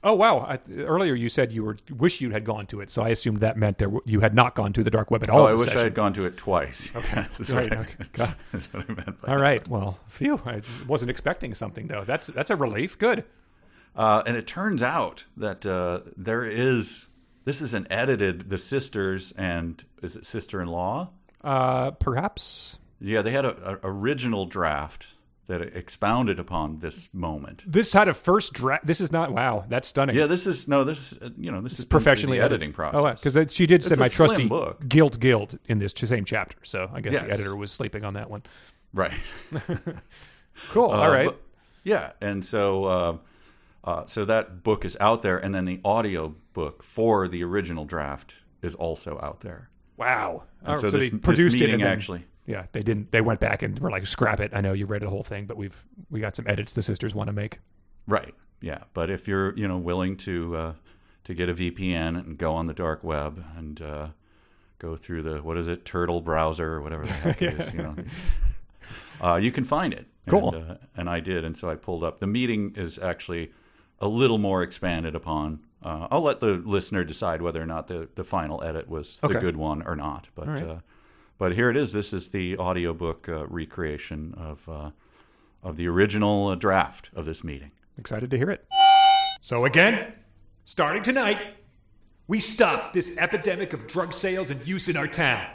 Oh 0.04 0.16
wow! 0.16 0.40
I, 0.40 0.60
earlier 0.82 1.14
you 1.14 1.30
said 1.30 1.52
you 1.52 1.64
were 1.64 1.78
wish 1.96 2.22
you 2.22 2.32
had 2.32 2.44
gone 2.44 2.66
to 2.68 2.82
it, 2.82 2.90
so 2.90 3.04
I 3.04 3.10
assumed 3.10 3.40
that 3.40 3.56
meant 3.56 3.78
there 3.78 3.92
you 4.06 4.22
had 4.22 4.34
not 4.34 4.56
gone 4.56 4.74
to 4.74 4.84
the 4.84 4.92
dark 4.92 5.12
web 5.12 5.22
at 5.22 5.30
all. 5.30 5.42
Oh, 5.42 5.48
I 5.48 5.54
wish 5.54 5.76
I 5.76 5.82
had 5.82 5.94
gone 5.94 6.14
to 6.14 6.26
it 6.26 6.38
twice. 6.38 6.92
Okay, 6.96 7.16
that's, 7.16 7.52
Right, 7.52 7.70
what 7.70 7.80
I, 7.80 8.24
okay. 8.24 8.34
That's 8.52 8.74
what 8.74 8.90
I 8.90 8.94
meant. 8.94 9.18
All 9.28 9.38
right. 9.38 9.68
Well, 9.68 10.00
phew. 10.08 10.42
I 10.44 10.62
wasn't 10.88 11.12
expecting 11.12 11.54
something 11.54 11.86
though. 11.88 12.04
That's 12.04 12.28
that's 12.28 12.50
a 12.50 12.56
relief. 12.56 12.98
Good. 12.98 13.26
Uh, 13.98 14.22
and 14.28 14.38
it 14.38 14.46
turns 14.48 14.82
out 14.84 15.26
that 15.36 15.66
uh, 15.66 16.02
there 16.16 16.44
is 16.44 17.08
this 17.46 17.62
is 17.62 17.74
an 17.74 17.88
edited 17.90 18.50
the 18.50 18.58
sisters 18.58 19.34
and 19.38 19.84
is 20.04 20.16
it 20.16 20.26
sister 20.26 20.62
in 20.62 20.68
law? 20.68 21.10
Uh, 21.44 21.92
perhaps 21.92 22.78
Yeah, 23.02 23.22
they 23.24 23.32
had 23.32 23.44
a, 23.46 23.74
a 23.74 23.80
original 23.84 24.46
draft 24.46 25.08
that 25.48 25.62
expounded 25.62 26.40
upon 26.40 26.80
this 26.80 27.08
moment. 27.14 27.64
this 27.66 27.94
had 27.94 28.10
a 28.10 28.14
first 28.14 28.52
draft. 28.54 28.86
This 28.86 29.00
is 29.00 29.14
not. 29.14 29.32
Wow, 29.32 29.64
that's 29.70 29.88
stunning. 29.88 30.16
Yeah, 30.18 30.26
this 30.28 30.46
is 30.46 30.68
no, 30.68 30.84
this 30.84 31.14
is 31.14 31.18
uh, 31.22 31.30
you 31.38 31.52
know 31.52 31.62
this 31.62 31.80
is 31.80 31.86
professionally 31.86 32.38
the 32.40 32.44
editing 32.44 32.70
edited. 32.70 32.76
process. 32.76 33.22
Oh, 33.26 33.32
because 33.32 33.54
she 33.54 33.66
did 33.66 33.82
say 33.82 33.92
It's 33.92 34.00
my 34.00 34.10
trusty 34.10 34.48
book. 34.48 34.88
guilt 34.90 35.20
guilt 35.20 35.56
in 35.68 35.80
this 35.80 35.94
same 35.96 36.26
chapter. 36.26 36.58
So 36.64 36.90
I 36.94 37.00
guess 37.02 37.22
the 37.22 37.32
editor 37.32 37.56
was 37.56 37.72
sleeping 37.72 38.04
on 38.04 38.14
that 38.16 38.30
one. 38.30 38.44
right. 38.94 39.14
Cool. 40.70 40.86
Uh, 40.92 40.98
All 40.98 41.12
right. 41.12 41.28
but- 41.28 41.42
yeah, 41.84 42.12
and 42.20 42.44
so 42.44 43.20
uh, 43.88 44.06
so 44.06 44.26
that 44.26 44.64
book 44.64 44.84
is 44.86 44.98
out 45.00 45.22
there, 45.22 45.38
and 45.38 45.56
then 45.56 45.66
the 45.66 45.80
audio 45.86 46.36
book 46.54 46.84
for 46.84 47.28
the 47.28 47.44
original 47.44 47.86
draft 47.86 48.36
is 48.62 48.76
also 48.76 49.20
out 49.24 49.40
there. 49.40 49.70
wow. 49.96 50.44
And 50.62 50.74
Oh, 50.74 50.76
so, 50.76 50.90
so 50.90 50.98
this, 50.98 51.10
they 51.12 51.18
produced 51.18 51.62
it 51.62 51.70
and 51.70 51.82
then, 51.82 51.88
actually. 51.90 52.26
Yeah, 52.46 52.66
they 52.72 52.82
didn't. 52.84 53.12
They 53.12 53.22
went 53.22 53.40
back 53.40 53.62
and 53.62 53.78
were 53.80 53.90
like, 53.92 54.06
scrap 54.06 54.40
it. 54.40 54.52
I 54.54 54.62
know 54.62 54.74
you 54.74 54.86
read 54.86 55.02
the 55.02 55.10
whole 55.10 55.24
thing, 55.24 55.46
but 55.46 55.58
we've 55.58 55.86
we 56.10 56.20
got 56.20 56.36
some 56.36 56.46
edits 56.48 56.74
the 56.74 56.82
sisters 56.82 57.14
want 57.16 57.28
to 57.28 57.34
make. 57.34 57.60
Right. 58.08 58.34
Yeah. 58.62 58.80
But 58.94 59.10
if 59.10 59.28
you're, 59.28 59.56
you 59.58 59.68
know, 59.68 59.78
willing 59.78 60.18
to 60.18 60.56
uh, 60.56 60.74
to 61.26 61.34
get 61.34 61.50
a 61.50 61.54
VPN 61.54 62.18
and 62.20 62.38
go 62.38 62.54
on 62.54 62.68
the 62.68 62.74
dark 62.74 63.04
web 63.04 63.44
and 63.58 63.82
uh, 63.82 64.08
go 64.80 64.96
through 64.96 65.24
the 65.24 65.44
what 65.44 65.58
is 65.58 65.68
it, 65.68 65.86
Turtle 65.86 66.22
browser 66.22 66.74
or 66.74 66.82
whatever 66.82 67.04
the 67.04 67.14
heck 67.24 67.42
it 67.42 67.60
is, 67.60 67.74
you 67.74 67.82
know, 67.84 67.96
uh, 69.22 69.36
you 69.36 69.52
can 69.52 69.64
find 69.64 69.94
it. 69.94 70.08
Cool. 70.28 70.56
And, 70.56 70.72
uh, 70.72 70.76
and 70.96 71.10
I 71.10 71.20
did, 71.20 71.44
and 71.46 71.56
so 71.56 71.70
I 71.70 71.76
pulled 71.76 72.04
up. 72.04 72.20
The 72.20 72.28
meeting 72.28 72.74
is 72.76 72.98
actually 72.98 73.52
a 74.00 74.08
little 74.08 74.38
more 74.38 74.64
expanded 74.64 75.16
upon. 75.16 75.60
Uh, 75.84 76.08
I'll 76.12 76.22
let 76.22 76.40
the 76.40 76.62
listener 76.66 77.04
decide 77.04 77.42
whether 77.42 77.62
or 77.62 77.66
not 77.66 77.88
the, 77.88 78.08
the 78.16 78.24
final 78.24 78.64
edit 78.64 78.90
was 78.90 79.20
Okay. 79.24 79.34
the 79.36 79.40
good 79.40 79.56
one 79.58 79.82
or 79.84 79.96
not. 79.96 80.28
But 80.36 80.48
right. 80.48 80.64
uh, 80.64 80.78
but 81.38 81.54
here 81.54 81.70
it 81.70 81.78
is. 81.78 81.94
This 81.94 82.14
is 82.14 82.30
the 82.30 82.58
audiobook 82.58 83.30
uh, 83.30 83.46
recreation 83.48 84.34
of 84.38 84.68
uh, 84.68 84.92
of 85.64 85.78
the 85.78 85.88
original 85.88 86.48
uh, 86.48 86.56
draft 86.56 87.10
of 87.16 87.26
this 87.26 87.44
meeting. 87.44 87.72
Excited 87.98 88.30
to 88.32 88.38
hear 88.38 88.50
it. 88.50 88.66
So 89.42 89.66
again, 89.66 90.14
starting 90.66 91.04
tonight, 91.04 91.38
we 92.28 92.40
stop 92.40 92.94
this 92.94 93.16
epidemic 93.18 93.74
of 93.74 93.88
drug 93.88 94.14
sales 94.14 94.50
and 94.50 94.66
use 94.68 94.88
in 94.90 94.98
our 94.98 95.08
town. 95.08 95.46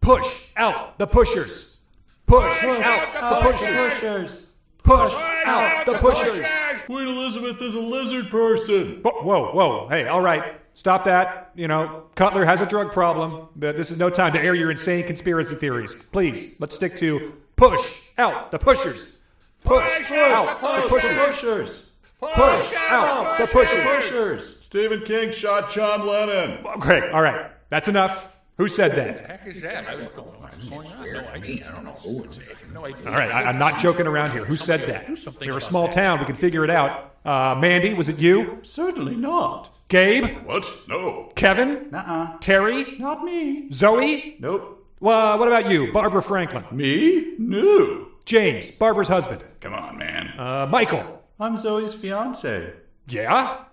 Push 0.00 0.46
out 0.56 0.98
the 0.98 1.06
pushers. 1.06 1.80
Push 2.26 2.62
out 2.64 3.12
the 3.14 3.50
pushers. 3.50 4.42
Push 4.82 5.12
out 5.44 5.86
the 5.86 5.94
pushers. 5.94 6.46
Queen 6.90 7.06
Elizabeth 7.06 7.62
is 7.62 7.76
a 7.76 7.78
lizard 7.78 8.32
person. 8.32 8.98
Whoa, 9.02 9.22
whoa, 9.22 9.52
whoa. 9.52 9.88
Hey, 9.88 10.08
all 10.08 10.20
right. 10.20 10.60
Stop 10.74 11.04
that. 11.04 11.52
You 11.54 11.68
know, 11.68 12.06
Cutler 12.16 12.44
has 12.44 12.60
a 12.60 12.66
drug 12.66 12.90
problem. 12.90 13.46
But 13.54 13.76
This 13.76 13.92
is 13.92 13.98
no 14.00 14.10
time 14.10 14.32
to 14.32 14.40
air 14.40 14.56
your 14.56 14.72
insane 14.72 15.06
conspiracy 15.06 15.54
theories. 15.54 15.94
Please, 15.94 16.56
let's 16.58 16.74
stick 16.74 16.96
to 16.96 17.32
push 17.54 18.00
out 18.18 18.50
the 18.50 18.58
pushers. 18.58 19.18
Push 19.62 20.10
out 20.10 20.60
the 20.60 20.88
pushers. 20.88 21.16
Pushers. 21.16 21.82
Push 22.18 22.74
out 22.74 23.38
the 23.38 23.46
pushers. 23.46 23.84
Pushers. 23.84 24.56
Stephen 24.58 25.02
King 25.02 25.30
shot 25.30 25.70
John 25.70 26.04
Lennon. 26.04 26.66
Okay, 26.66 27.08
all 27.12 27.22
right. 27.22 27.52
That's 27.68 27.86
enough. 27.86 28.34
Who 28.60 28.68
said 28.68 28.94
that? 28.96 29.26
heck 29.26 29.46
is 29.46 29.62
that? 29.62 29.86
I 29.88 29.92
don't 29.92 30.14
know 30.14 30.22
what's 30.38 30.68
going 30.68 30.92
on. 30.92 31.12
No 31.14 31.28
idea. 31.30 31.66
I 31.66 31.74
don't 31.74 31.84
know 31.84 31.92
who 31.92 32.24
it's 32.24 32.38
No 32.74 32.84
idea. 32.84 33.06
All 33.06 33.16
right, 33.16 33.30
I, 33.32 33.44
I'm 33.44 33.58
not 33.58 33.80
joking 33.80 34.06
around 34.06 34.32
here. 34.32 34.44
Who 34.44 34.54
said 34.54 34.86
that? 34.86 35.08
We're 35.40 35.56
a 35.56 35.60
small 35.62 35.88
town. 35.88 36.18
We 36.18 36.26
can 36.26 36.34
figure 36.34 36.62
it 36.62 36.68
out. 36.68 37.14
Uh, 37.24 37.54
Mandy, 37.58 37.94
was 37.94 38.10
it 38.10 38.18
you? 38.18 38.58
Certainly 38.60 39.16
not. 39.16 39.70
Gabe? 39.88 40.44
What? 40.44 40.70
No. 40.88 41.32
Kevin? 41.36 41.88
Uh-uh. 41.94 42.36
Terry? 42.40 42.98
Not 42.98 43.24
me. 43.24 43.70
Zoe? 43.72 44.36
Nope. 44.40 44.86
Well, 45.00 45.38
what 45.38 45.48
about 45.48 45.70
you? 45.70 45.90
Barbara 45.90 46.22
Franklin? 46.22 46.64
Me? 46.70 47.36
No. 47.38 48.08
James, 48.26 48.70
Barbara's 48.72 49.08
husband. 49.08 49.42
Come 49.60 49.72
on, 49.72 49.96
man. 49.96 50.38
Uh, 50.38 50.68
Michael? 50.70 51.24
I'm 51.40 51.56
Zoe's 51.56 51.94
fiance. 51.94 52.74
Yeah? 53.08 53.64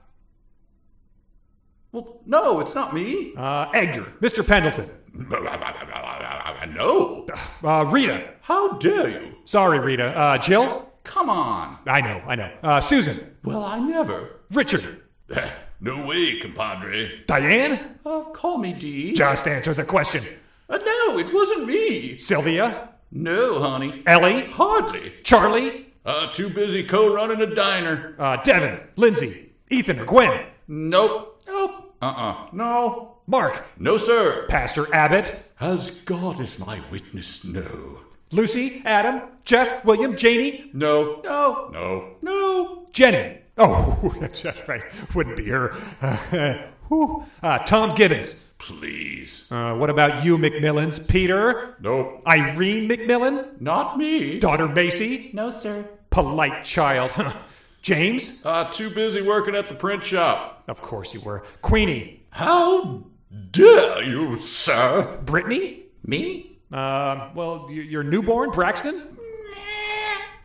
Well, 1.91 2.22
no, 2.26 2.59
it's 2.59 2.76
not 2.76 2.93
me. 2.93 3.34
Uh, 3.35 3.69
Edgar, 3.73 4.14
Mr. 4.22 4.45
Pendleton. 4.45 4.89
No. 6.76 7.26
Uh, 7.64 7.85
Rita. 7.85 8.34
How 8.41 8.73
dare 8.73 9.09
you? 9.09 9.35
Sorry, 9.45 9.80
Rita. 9.80 10.05
Uh, 10.18 10.38
Jill? 10.38 10.89
Come 11.03 11.30
on. 11.30 11.77
I 11.88 12.01
know, 12.01 12.22
I 12.27 12.35
know. 12.35 12.51
Uh, 12.61 12.81
Susan. 12.81 13.35
Well, 13.43 13.64
I 13.64 13.80
never. 13.80 14.41
Richard. 14.51 15.01
no 15.80 16.05
way, 16.05 16.39
compadre. 16.39 17.23
Diane? 17.26 17.97
Uh, 18.05 18.23
call 18.26 18.57
me 18.57 18.73
D. 18.73 19.14
Just 19.14 19.47
answer 19.47 19.73
the 19.73 19.85
question. 19.85 20.23
Uh, 20.69 20.77
no, 20.77 21.18
it 21.18 21.34
wasn't 21.34 21.65
me. 21.68 22.18
Sylvia? 22.18 22.89
No, 23.11 23.59
honey. 23.59 24.03
Ellie? 24.05 24.45
Hardly. 24.47 25.14
Charlie? 25.23 25.88
Uh, 26.05 26.31
too 26.34 26.49
busy 26.49 26.84
co-running 26.84 27.41
a 27.41 27.55
diner. 27.55 28.15
Uh, 28.19 28.38
Devin? 28.43 28.80
Lindsay? 28.97 29.53
Ethan 29.69 29.99
or 30.01 30.05
Gwen? 30.05 30.45
Nope. 30.68 31.36
Nope. 32.02 32.18
Uh-uh. 32.18 32.48
No. 32.53 33.18
Mark? 33.28 33.65
No, 33.78 33.98
sir. 33.98 34.45
Pastor 34.48 34.94
Abbott? 34.94 35.44
As 35.60 35.91
God 35.91 36.40
is 36.40 36.60
my 36.60 36.82
witness, 36.91 37.44
no. 37.44 37.99
Lucy? 38.32 38.82
Adam? 38.86 39.22
Jeff? 39.45 39.84
William? 39.86 40.15
Janie? 40.15 40.69
No. 40.74 41.22
No. 41.24 41.69
No. 41.72 42.15
No. 42.22 42.88
Jenny? 42.91 43.40
Oh, 43.57 44.15
that's 44.19 44.45
right. 44.68 44.84
Wouldn't 45.15 45.38
be 45.38 45.48
her. 45.48 45.76
Uh, 46.02 46.18
whew. 46.88 47.26
Uh, 47.41 47.60
Tom 47.60 47.95
Gibbons. 47.95 48.34
Please. 48.60 49.48
Uh, 49.52 49.76
what 49.76 49.90
about 49.90 50.24
you, 50.26 50.38
McMillans? 50.38 51.07
Peter? 51.07 51.76
Nope. 51.80 52.24
Irene 52.28 52.88
McMillan? 52.90 53.60
Not 53.61 53.98
me. 53.98 54.40
Daughter 54.40 54.68
Macy? 54.68 55.30
No, 55.34 55.49
sir. 55.52 55.88
Polite 56.10 56.64
child. 56.65 57.11
James? 57.88 58.41
Uh, 58.43 58.65
too 58.65 58.89
busy 58.89 59.22
working 59.22 59.55
at 59.55 59.69
the 59.69 59.76
print 59.76 60.03
shop. 60.03 60.61
Of 60.68 60.81
course 60.81 61.14
you 61.14 61.22
were. 61.22 61.45
Queenie? 61.61 62.22
How 62.31 63.05
dare 63.51 64.03
you, 64.03 64.35
sir? 64.39 65.22
Brittany? 65.23 65.84
Me? 66.03 66.57
Uh, 66.69 67.30
well, 67.34 67.65
y- 67.69 67.76
your 67.76 68.03
newborn, 68.03 68.51
Braxton? 68.51 69.18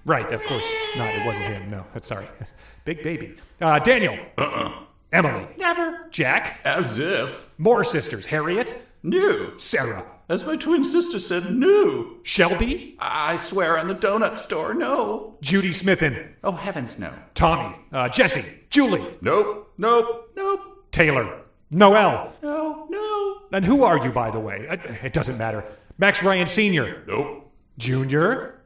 Right, 0.04 0.30
of 0.32 0.40
course. 0.44 0.64
not. 0.96 1.12
it 1.16 1.26
wasn't 1.26 1.46
him. 1.46 1.68
No, 1.68 1.84
that's 1.92 2.06
sorry. 2.06 2.28
Big 2.84 3.02
baby. 3.02 3.34
Uh, 3.60 3.80
Daniel? 3.80 4.16
Uh-uh. 4.38 4.72
Emily? 5.10 5.48
Never. 5.58 6.06
Jack? 6.12 6.60
As 6.64 7.00
if. 7.00 7.50
More 7.58 7.82
sisters. 7.82 8.24
Harriet? 8.26 8.86
New. 9.02 9.58
Sarah? 9.58 10.06
As 10.32 10.46
my 10.46 10.56
twin 10.56 10.82
sister 10.82 11.18
said, 11.18 11.54
no. 11.54 12.16
Shelby? 12.22 12.96
I 12.98 13.36
swear 13.36 13.76
on 13.76 13.86
the 13.86 13.94
donut 13.94 14.38
store, 14.38 14.72
no. 14.72 15.36
Judy 15.42 15.68
Smithin? 15.72 16.26
Oh, 16.42 16.52
heavens, 16.52 16.98
no. 16.98 17.12
Tommy? 17.34 17.76
Uh, 17.92 18.08
Jesse? 18.08 18.60
Julie? 18.70 19.04
Nope. 19.20 19.74
Nope. 19.76 20.30
Nope. 20.34 20.86
Taylor? 20.90 21.42
Noel? 21.70 22.32
No. 22.42 22.86
No. 22.88 23.40
And 23.52 23.62
who 23.66 23.84
are 23.84 24.02
you, 24.02 24.10
by 24.10 24.30
the 24.30 24.40
way? 24.40 24.66
Uh, 24.70 24.78
It 25.02 25.12
doesn't 25.12 25.36
matter. 25.36 25.66
Max 25.98 26.22
Ryan 26.22 26.46
Sr. 26.46 27.04
Nope. 27.06 27.52
Junior? 27.76 28.62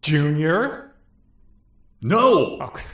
Junior? 0.00 0.94
No. 2.00 2.58
Okay. 2.62 2.84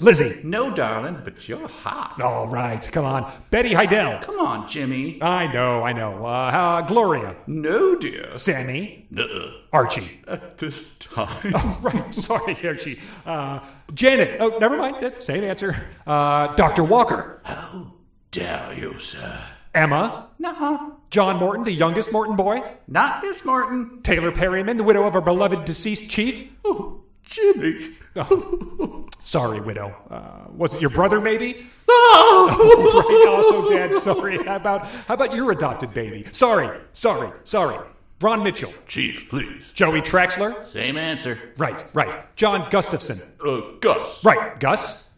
Lizzie? 0.00 0.40
No, 0.44 0.72
darling, 0.72 1.18
but 1.24 1.48
you're 1.48 1.66
hot. 1.66 2.20
All 2.22 2.46
right, 2.46 2.88
come 2.92 3.04
on. 3.04 3.32
Betty 3.50 3.72
Heidel? 3.74 4.20
Come 4.20 4.38
on, 4.38 4.68
Jimmy. 4.68 5.20
I 5.20 5.50
know, 5.52 5.82
I 5.82 5.92
know. 5.92 6.24
Uh, 6.24 6.28
uh, 6.28 6.80
Gloria? 6.82 7.34
No, 7.48 7.96
dear. 7.96 8.36
Sammy? 8.38 9.08
Nuh-uh. 9.10 9.50
Archie? 9.72 10.20
At 10.28 10.58
this 10.58 10.96
time. 10.98 11.52
oh, 11.52 11.78
right, 11.82 12.14
sorry, 12.14 12.56
Archie. 12.64 13.00
Uh, 13.26 13.58
Janet? 13.92 14.36
Oh, 14.40 14.58
never 14.58 14.76
mind. 14.76 15.02
Uh, 15.02 15.18
Same 15.18 15.42
answer. 15.42 15.88
Uh, 16.06 16.54
Dr. 16.54 16.84
Walker? 16.84 17.40
How 17.42 17.92
dare 18.30 18.74
you, 18.74 19.00
sir? 19.00 19.40
Emma? 19.74 20.28
Nuh-uh. 20.38 20.90
John 21.10 21.38
Morton, 21.38 21.64
the 21.64 21.72
youngest 21.72 22.12
Morton 22.12 22.36
boy? 22.36 22.62
Not 22.86 23.20
this 23.20 23.44
Martin. 23.44 24.00
Taylor 24.04 24.30
Perryman, 24.30 24.76
the 24.76 24.84
widow 24.84 25.04
of 25.08 25.16
our 25.16 25.20
beloved 25.20 25.64
deceased 25.64 26.08
chief? 26.08 26.52
Oh, 26.64 27.02
Jimmy. 27.28 27.90
Sorry, 29.18 29.60
widow. 29.60 29.94
Uh, 30.10 30.50
was 30.50 30.74
it 30.74 30.80
your 30.80 30.90
brother, 30.90 31.20
maybe? 31.20 31.66
Oh! 31.88 33.04
right, 33.08 33.28
also 33.28 33.68
dead. 33.68 33.94
Sorry. 33.94 34.42
How 34.44 34.56
about 34.56 34.86
how 34.86 35.14
about 35.14 35.34
your 35.34 35.50
adopted 35.52 35.92
baby? 35.92 36.24
Sorry, 36.32 36.80
sorry, 36.92 37.30
sorry. 37.44 37.78
Ron 38.20 38.42
Mitchell, 38.42 38.72
Chief, 38.88 39.28
please. 39.28 39.70
Joey 39.72 40.00
Traxler. 40.00 40.64
Same 40.64 40.96
answer. 40.96 41.52
Right, 41.56 41.84
right. 41.94 42.34
John 42.34 42.68
Gustafson. 42.68 43.20
Uh, 43.44 43.60
Gus. 43.80 44.24
Right, 44.24 44.58
Gus. 44.58 45.10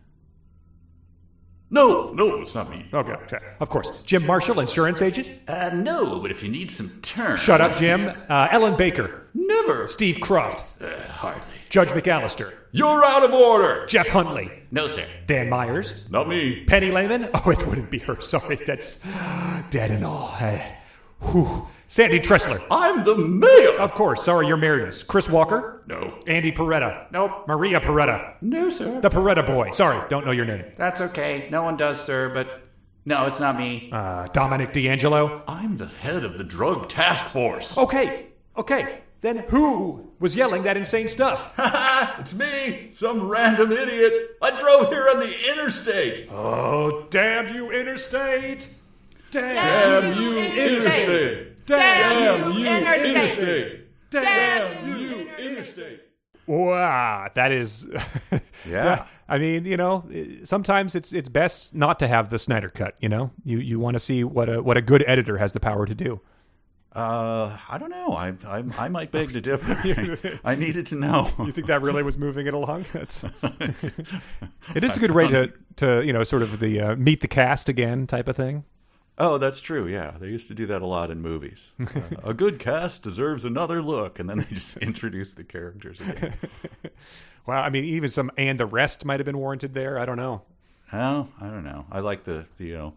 No, 1.70 2.12
no, 2.12 2.42
it's 2.42 2.54
not 2.54 2.68
me. 2.68 2.84
Okay, 2.92 3.12
okay. 3.12 3.38
Of 3.60 3.70
course. 3.70 4.02
Jim 4.02 4.26
Marshall, 4.26 4.58
insurance 4.58 5.00
agent. 5.00 5.30
Uh, 5.48 5.70
no, 5.72 6.18
but 6.20 6.32
if 6.32 6.42
you 6.42 6.50
need 6.50 6.70
some 6.70 6.90
turn. 7.00 7.38
Shut 7.38 7.60
up, 7.60 7.78
Jim. 7.78 8.12
Uh, 8.28 8.48
Ellen 8.50 8.76
Baker. 8.76 9.28
Never. 9.32 9.86
Steve 9.86 10.20
Croft. 10.20 10.64
Uh, 10.82 11.00
hardly. 11.08 11.59
Judge 11.70 11.90
McAllister. 11.90 12.52
You're 12.72 13.04
out 13.04 13.22
of 13.22 13.32
order. 13.32 13.86
Jeff 13.86 14.08
Huntley. 14.08 14.50
No, 14.72 14.88
sir. 14.88 15.06
Dan 15.26 15.48
Myers. 15.48 16.10
Not 16.10 16.28
me. 16.28 16.64
Penny 16.64 16.90
Lehman. 16.90 17.30
Oh, 17.32 17.50
it 17.50 17.64
wouldn't 17.64 17.92
be 17.92 17.98
her. 18.00 18.20
Sorry, 18.20 18.56
that's 18.56 19.00
dead 19.70 19.92
and 19.92 20.04
all. 20.04 20.32
Hey. 20.32 20.78
Whew. 21.30 21.68
Sandy 21.86 22.18
Tressler. 22.18 22.60
I'm 22.72 23.04
the 23.04 23.14
mayor. 23.14 23.78
Of 23.78 23.94
course. 23.94 24.24
Sorry, 24.24 24.48
you're 24.48 24.56
Meredith. 24.56 25.06
Chris 25.06 25.28
Walker. 25.28 25.84
No. 25.86 26.18
Andy 26.26 26.50
Peretta. 26.50 27.06
Nope. 27.12 27.46
Maria 27.46 27.78
Peretta. 27.78 28.34
No, 28.40 28.68
sir. 28.68 29.00
The 29.00 29.08
Peretta 29.08 29.46
boy. 29.46 29.70
Sorry, 29.70 30.08
don't 30.08 30.26
know 30.26 30.32
your 30.32 30.46
name. 30.46 30.64
That's 30.76 31.00
okay. 31.00 31.48
No 31.52 31.62
one 31.62 31.76
does, 31.76 32.04
sir, 32.04 32.30
but 32.34 32.62
no, 33.04 33.26
it's 33.26 33.38
not 33.38 33.56
me. 33.56 33.90
Uh, 33.92 34.26
Dominic 34.28 34.72
D'Angelo. 34.72 35.42
I'm 35.46 35.76
the 35.76 35.86
head 35.86 36.24
of 36.24 36.36
the 36.36 36.44
drug 36.44 36.88
task 36.88 37.26
force. 37.26 37.78
Okay, 37.78 38.26
okay. 38.56 39.02
Then 39.20 39.38
who 39.48 40.12
was 40.18 40.34
yelling 40.34 40.62
that 40.62 40.76
insane 40.76 41.08
stuff? 41.08 41.54
it's 42.18 42.34
me, 42.34 42.88
some 42.90 43.28
random 43.28 43.70
idiot. 43.72 44.30
I 44.40 44.58
drove 44.58 44.88
here 44.88 45.08
on 45.10 45.20
the 45.20 45.50
interstate. 45.52 46.28
oh, 46.30 47.06
damn 47.10 47.54
you, 47.54 47.70
interstate! 47.70 48.68
Damn, 49.30 50.02
Damn 50.02 50.18
you, 50.20 50.38
interstate! 50.38 51.66
Damn 51.66 52.52
you, 52.52 52.76
interstate! 53.04 53.86
Damn 54.10 54.98
you, 54.98 55.28
interstate. 55.38 56.00
Wow, 56.46 57.28
that 57.34 57.52
is. 57.52 57.86
Yeah. 58.68 59.06
I 59.26 59.38
mean, 59.38 59.64
you 59.64 59.78
know, 59.78 60.04
eh, 60.12 60.40
sometimes 60.44 60.94
it's 60.94 61.14
it's 61.14 61.30
best 61.30 61.74
not 61.74 61.98
to 62.00 62.06
have 62.08 62.28
the 62.28 62.38
Snyder 62.38 62.68
cut. 62.68 62.94
You 63.00 63.08
know, 63.08 63.30
you 63.42 63.58
you 63.58 63.80
want 63.80 63.94
to 63.94 63.98
see 63.98 64.22
what 64.22 64.50
a 64.50 64.62
what 64.62 64.76
a 64.76 64.82
good 64.82 65.02
editor 65.06 65.38
has 65.38 65.54
the 65.54 65.60
power 65.60 65.86
to 65.86 65.94
do. 65.94 66.20
Uh, 66.92 67.56
I 67.68 67.78
don't 67.78 67.90
know. 67.90 68.12
I 68.12 68.34
I, 68.44 68.64
I 68.78 68.88
might 68.88 69.12
beg 69.12 69.32
to 69.32 69.40
differ. 69.40 69.80
I, 70.44 70.52
I 70.52 70.54
needed 70.56 70.86
to 70.86 70.96
know. 70.96 71.28
You 71.38 71.52
think 71.52 71.68
that 71.68 71.82
really 71.82 72.02
was 72.02 72.18
moving 72.18 72.46
it 72.46 72.54
along? 72.54 72.84
That's, 72.92 73.24
it 74.74 74.84
is 74.84 74.96
a 74.96 75.00
good 75.00 75.12
way 75.12 75.28
to 75.28 75.52
to 75.76 76.02
you 76.04 76.12
know 76.12 76.24
sort 76.24 76.42
of 76.42 76.58
the 76.58 76.80
uh, 76.80 76.96
meet 76.96 77.20
the 77.20 77.28
cast 77.28 77.68
again 77.68 78.06
type 78.06 78.28
of 78.28 78.36
thing. 78.36 78.64
Oh, 79.18 79.36
that's 79.36 79.60
true. 79.60 79.86
Yeah, 79.86 80.14
they 80.18 80.28
used 80.28 80.48
to 80.48 80.54
do 80.54 80.64
that 80.66 80.80
a 80.80 80.86
lot 80.86 81.10
in 81.10 81.20
movies. 81.20 81.72
Uh, 81.78 82.00
a 82.24 82.32
good 82.32 82.58
cast 82.58 83.02
deserves 83.02 83.44
another 83.44 83.82
look, 83.82 84.18
and 84.18 84.30
then 84.30 84.38
they 84.38 84.46
just 84.46 84.78
introduce 84.78 85.34
the 85.34 85.44
characters 85.44 86.00
again. 86.00 86.32
Well, 87.46 87.62
I 87.62 87.68
mean, 87.68 87.84
even 87.84 88.08
some 88.10 88.30
and 88.38 88.58
the 88.58 88.66
rest 88.66 89.04
might 89.04 89.20
have 89.20 89.26
been 89.26 89.38
warranted 89.38 89.74
there. 89.74 89.98
I 89.98 90.06
don't 90.06 90.16
know. 90.16 90.42
Well, 90.92 91.30
I 91.40 91.46
don't 91.48 91.64
know. 91.64 91.84
I 91.90 92.00
like 92.00 92.24
the, 92.24 92.46
the 92.58 92.64
you 92.64 92.74
know 92.74 92.94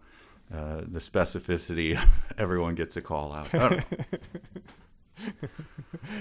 uh, 0.52 0.82
the 0.86 0.98
specificity. 0.98 1.98
Everyone 2.38 2.74
gets 2.74 2.96
a 2.96 3.02
call 3.02 3.32
out. 3.32 3.54
I 3.54 3.58
don't 3.58 3.76
know. 3.76 4.18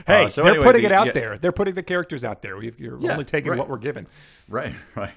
Hey, 0.08 0.26
Uh, 0.26 0.28
so 0.30 0.44
they're 0.44 0.52
anyway, 0.52 0.66
putting 0.66 0.82
the- 0.84 0.88
it 0.88 0.92
out 0.92 1.08
yeah. 1.08 1.12
there. 1.14 1.38
They're 1.38 1.52
putting 1.52 1.74
the 1.76 1.84
characters 1.84 2.24
out 2.24 2.42
there. 2.42 2.56
We've, 2.58 2.80
you're 2.80 2.98
Yeah, 3.00 3.14
only 3.14 3.26
taking 3.26 3.50
right. 3.52 3.60
what 3.60 3.68
we're 3.68 3.78
given. 3.80 4.08
Right, 4.48 4.74
right. 4.96 5.12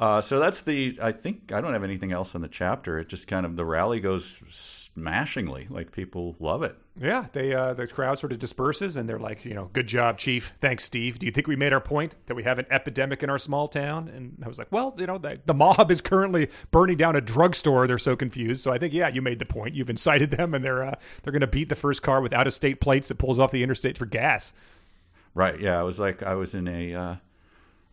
Uh, 0.00 0.20
so 0.20 0.38
that's 0.40 0.62
the. 0.62 0.98
I 1.00 1.12
think 1.12 1.52
I 1.52 1.60
don't 1.60 1.72
have 1.72 1.84
anything 1.84 2.12
else 2.12 2.34
in 2.34 2.42
the 2.42 2.48
chapter. 2.48 2.98
It 2.98 3.08
just 3.08 3.26
kind 3.26 3.46
of 3.46 3.56
the 3.56 3.64
rally 3.64 4.00
goes 4.00 4.36
smashingly. 4.48 5.66
Like 5.70 5.92
people 5.92 6.36
love 6.40 6.62
it. 6.62 6.76
Yeah, 7.00 7.26
they 7.32 7.54
uh, 7.54 7.72
the 7.72 7.86
crowd 7.86 8.18
sort 8.18 8.32
of 8.32 8.38
disperses, 8.38 8.96
and 8.96 9.08
they're 9.08 9.18
like, 9.18 9.44
you 9.44 9.54
know, 9.54 9.70
good 9.72 9.86
job, 9.86 10.18
Chief. 10.18 10.52
Thanks, 10.60 10.84
Steve. 10.84 11.18
Do 11.18 11.26
you 11.26 11.32
think 11.32 11.46
we 11.46 11.56
made 11.56 11.72
our 11.72 11.80
point 11.80 12.16
that 12.26 12.34
we 12.34 12.42
have 12.42 12.58
an 12.58 12.66
epidemic 12.70 13.22
in 13.22 13.30
our 13.30 13.38
small 13.38 13.68
town? 13.68 14.08
And 14.08 14.42
I 14.44 14.48
was 14.48 14.58
like, 14.58 14.70
well, 14.70 14.94
you 14.98 15.06
know, 15.06 15.18
the, 15.18 15.40
the 15.46 15.54
mob 15.54 15.90
is 15.90 16.00
currently 16.00 16.50
burning 16.70 16.96
down 16.96 17.16
a 17.16 17.20
drugstore. 17.20 17.86
They're 17.86 17.96
so 17.96 18.14
confused. 18.16 18.62
So 18.62 18.72
I 18.72 18.78
think, 18.78 18.92
yeah, 18.92 19.08
you 19.08 19.22
made 19.22 19.38
the 19.38 19.46
point. 19.46 19.74
You've 19.74 19.90
incited 19.90 20.32
them, 20.32 20.52
and 20.52 20.64
they're 20.64 20.84
uh, 20.84 20.94
they're 21.22 21.32
going 21.32 21.40
to 21.40 21.46
beat 21.46 21.68
the 21.68 21.76
first 21.76 22.02
car 22.02 22.20
with 22.20 22.32
out 22.32 22.46
of 22.46 22.52
state 22.52 22.80
plates 22.80 23.08
that 23.08 23.16
pulls 23.16 23.38
off 23.38 23.52
the 23.52 23.62
interstate 23.62 23.96
for 23.96 24.06
gas. 24.06 24.52
Right. 25.34 25.58
Yeah. 25.60 25.78
I 25.78 25.82
was 25.84 25.98
like 25.98 26.22
I 26.22 26.34
was 26.34 26.54
in 26.54 26.68
a. 26.68 27.20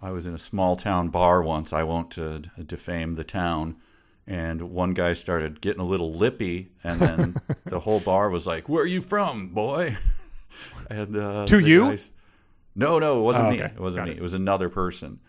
I 0.02 0.12
was 0.12 0.26
in 0.26 0.34
a 0.34 0.38
small 0.40 0.76
town 0.76 1.10
bar 1.10 1.42
once. 1.44 1.74
I 1.74 1.84
won't 1.84 2.18
uh, 2.18 2.40
defame 2.66 3.16
the 3.16 3.24
town. 3.24 3.76
And 4.26 4.62
one 4.72 4.94
guy 4.94 5.14
started 5.14 5.60
getting 5.60 5.82
a 5.82 5.86
little 5.86 6.14
lippy, 6.14 6.72
and 6.84 7.00
then 7.02 7.36
the 7.66 7.80
whole 7.80 8.00
bar 8.00 8.30
was 8.30 8.46
like, 8.46 8.70
"Where 8.70 8.84
are 8.84 8.88
you 8.88 9.02
from, 9.02 9.50
boy?" 9.50 9.98
And 10.90 11.16
uh, 11.16 11.46
To 11.48 11.60
you? 11.60 11.90
guys- 11.90 12.12
no, 12.76 13.00
no, 13.00 13.20
it 13.20 13.24
wasn't 13.24 13.48
Oh, 13.48 13.52
me. 13.52 13.58
It 13.60 13.80
wasn't 13.80 14.02
Got 14.02 14.08
me. 14.08 14.12
it. 14.14 14.18
It. 14.18 14.22
was 14.22 14.34
another 14.34 14.70
person. 14.70 15.20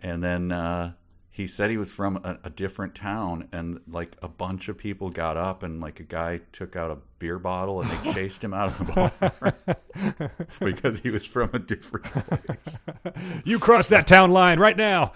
And 0.00 0.22
then 0.22 0.52
uh, 0.52 0.92
he 1.34 1.48
said 1.48 1.68
he 1.68 1.76
was 1.76 1.90
from 1.90 2.18
a, 2.18 2.38
a 2.44 2.50
different 2.50 2.94
town, 2.94 3.48
and 3.50 3.80
like 3.90 4.16
a 4.22 4.28
bunch 4.28 4.68
of 4.68 4.78
people 4.78 5.10
got 5.10 5.36
up, 5.36 5.64
and 5.64 5.80
like 5.80 5.98
a 5.98 6.04
guy 6.04 6.40
took 6.52 6.76
out 6.76 6.92
a 6.92 6.98
beer 7.18 7.40
bottle, 7.40 7.80
and 7.80 7.90
they 7.90 8.12
chased 8.14 8.44
him 8.44 8.54
out 8.54 8.68
of 8.68 8.78
the 8.78 8.92
bar 10.20 10.30
because 10.60 11.00
he 11.00 11.10
was 11.10 11.26
from 11.26 11.50
a 11.52 11.58
different 11.58 12.04
place. 12.06 12.78
You 13.44 13.58
cross 13.58 13.88
that 13.88 14.06
town 14.06 14.30
line 14.30 14.60
right 14.60 14.76
now. 14.76 15.12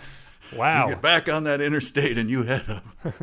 Wow. 0.57 0.89
You 0.89 0.95
get 0.95 1.03
back 1.03 1.29
on 1.29 1.45
that 1.45 1.61
interstate, 1.61 2.19
and 2.19 2.29
you 2.29 2.43
head 2.43 2.69
up. 2.69 3.15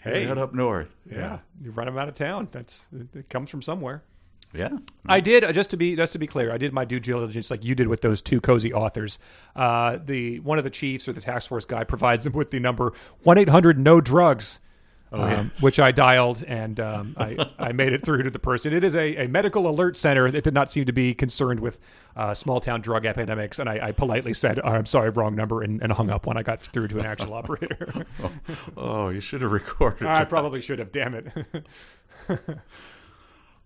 Hey. 0.00 0.24
head 0.24 0.38
up 0.38 0.54
north. 0.54 0.96
yeah, 1.04 1.40
you 1.60 1.70
run 1.70 1.86
him 1.86 1.98
out 1.98 2.08
of 2.08 2.14
town. 2.14 2.48
That's 2.50 2.86
it 3.14 3.28
comes 3.28 3.50
from 3.50 3.60
somewhere. 3.60 4.04
Yeah. 4.54 4.70
I 5.06 5.20
did 5.20 5.44
uh, 5.44 5.52
just 5.52 5.70
to 5.70 5.76
be 5.76 5.96
just 5.96 6.12
to 6.14 6.18
be 6.18 6.26
clear. 6.26 6.52
I 6.52 6.58
did 6.58 6.72
my 6.72 6.84
due 6.84 7.00
diligence, 7.00 7.50
like 7.50 7.64
you 7.64 7.74
did 7.74 7.88
with 7.88 8.00
those 8.00 8.22
two 8.22 8.40
cozy 8.40 8.72
authors. 8.72 9.18
Uh, 9.56 9.98
the 10.04 10.40
one 10.40 10.58
of 10.58 10.64
the 10.64 10.70
chiefs 10.70 11.08
or 11.08 11.12
the 11.12 11.20
task 11.20 11.48
force 11.48 11.64
guy 11.64 11.84
provides 11.84 12.24
them 12.24 12.32
with 12.32 12.50
the 12.50 12.60
number 12.60 12.92
one 13.22 13.38
eight 13.38 13.48
hundred 13.48 13.78
no 13.78 14.00
drugs. 14.00 14.60
um, 15.10 15.50
which 15.60 15.80
I 15.80 15.90
dialed 15.90 16.44
and 16.46 16.78
um, 16.78 17.14
I, 17.16 17.50
I 17.58 17.72
made 17.72 17.94
it 17.94 18.04
through 18.04 18.24
to 18.24 18.30
the 18.30 18.38
person. 18.38 18.74
It 18.74 18.84
is 18.84 18.94
a, 18.94 19.24
a 19.24 19.26
medical 19.26 19.66
alert 19.66 19.96
center 19.96 20.30
that 20.30 20.44
did 20.44 20.52
not 20.52 20.70
seem 20.70 20.84
to 20.84 20.92
be 20.92 21.14
concerned 21.14 21.60
with 21.60 21.80
uh, 22.14 22.34
small 22.34 22.60
town 22.60 22.82
drug 22.82 23.06
epidemics. 23.06 23.58
And 23.58 23.70
I, 23.70 23.88
I 23.88 23.92
politely 23.92 24.34
said, 24.34 24.60
I'm 24.60 24.84
sorry, 24.84 25.08
wrong 25.08 25.34
number, 25.34 25.62
and, 25.62 25.82
and 25.82 25.92
hung 25.92 26.10
up 26.10 26.26
when 26.26 26.36
I 26.36 26.42
got 26.42 26.60
through 26.60 26.88
to 26.88 26.98
an 26.98 27.06
actual 27.06 27.32
operator. 27.40 28.04
Oh, 28.76 29.08
you 29.08 29.20
should 29.20 29.40
have 29.40 29.50
recorded. 29.50 30.06
I 30.06 30.18
that. 30.18 30.28
probably 30.28 30.60
should 30.60 30.78
have, 30.78 30.92
damn 30.92 31.14
it. 31.14 31.26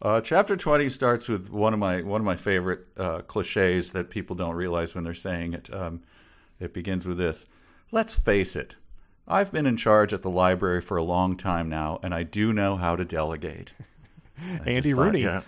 Uh, 0.03 0.21
chapter 0.21 0.57
twenty 0.57 0.89
starts 0.89 1.29
with 1.29 1.51
one 1.51 1.73
of 1.73 1.79
my 1.79 2.03
one 2.03 2.21
of 2.21 2.25
my 2.25 2.35
favorite 2.35 2.87
uh, 2.97 3.21
cliches 3.21 3.93
that 3.93 4.11
people 4.11 4.35
don't 4.35 4.57
realize 4.57 4.97
when 4.97 5.05
they're 5.05 5.15
saying 5.15 5.55
it. 5.55 5.73
Um, 5.73 6.03
it 6.59 6.75
begins 6.75 7.07
with 7.07 7.19
this: 7.19 7.47
"Let's 7.93 8.13
face 8.13 8.57
it, 8.57 8.75
I've 9.29 9.53
been 9.53 9.65
in 9.65 9.77
charge 9.77 10.13
at 10.13 10.23
the 10.23 10.31
library 10.31 10.81
for 10.81 10.97
a 10.97 11.05
long 11.05 11.37
time 11.37 11.69
now, 11.69 12.01
and 12.03 12.13
I 12.13 12.25
do 12.25 12.53
know 12.53 12.77
how 12.77 12.97
to 12.97 13.05
delegate." 13.05 13.75
Andy 14.67 14.91
thought, 14.91 15.01
Rooney. 15.05 15.23
yeah, 15.23 15.43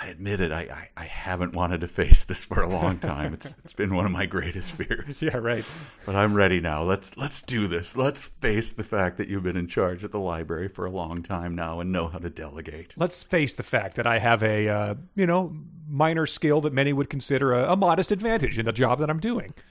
I 0.00 0.06
admit 0.06 0.40
it. 0.40 0.52
I, 0.52 0.60
I, 0.60 0.90
I 0.96 1.04
haven't 1.04 1.54
wanted 1.54 1.80
to 1.80 1.88
face 1.88 2.22
this 2.24 2.44
for 2.44 2.62
a 2.62 2.68
long 2.68 2.98
time. 2.98 3.34
It's 3.34 3.56
it's 3.64 3.72
been 3.72 3.94
one 3.94 4.06
of 4.06 4.12
my 4.12 4.26
greatest 4.26 4.72
fears. 4.72 5.20
yeah, 5.20 5.36
right. 5.36 5.64
But 6.06 6.14
I'm 6.14 6.34
ready 6.34 6.60
now. 6.60 6.84
Let's 6.84 7.16
let's 7.16 7.42
do 7.42 7.66
this. 7.66 7.96
Let's 7.96 8.26
face 8.26 8.72
the 8.72 8.84
fact 8.84 9.16
that 9.18 9.28
you've 9.28 9.42
been 9.42 9.56
in 9.56 9.66
charge 9.66 10.04
at 10.04 10.12
the 10.12 10.20
library 10.20 10.68
for 10.68 10.86
a 10.86 10.90
long 10.90 11.22
time 11.22 11.56
now 11.56 11.80
and 11.80 11.90
know 11.90 12.06
how 12.06 12.18
to 12.18 12.30
delegate. 12.30 12.94
Let's 12.96 13.24
face 13.24 13.54
the 13.54 13.64
fact 13.64 13.96
that 13.96 14.06
I 14.06 14.18
have 14.20 14.42
a, 14.42 14.68
uh, 14.68 14.94
you 15.16 15.26
know, 15.26 15.56
minor 15.88 16.26
skill 16.26 16.60
that 16.60 16.72
many 16.72 16.92
would 16.92 17.10
consider 17.10 17.52
a, 17.52 17.72
a 17.72 17.76
modest 17.76 18.12
advantage 18.12 18.58
in 18.58 18.66
the 18.66 18.72
job 18.72 19.00
that 19.00 19.10
I'm 19.10 19.20
doing. 19.20 19.54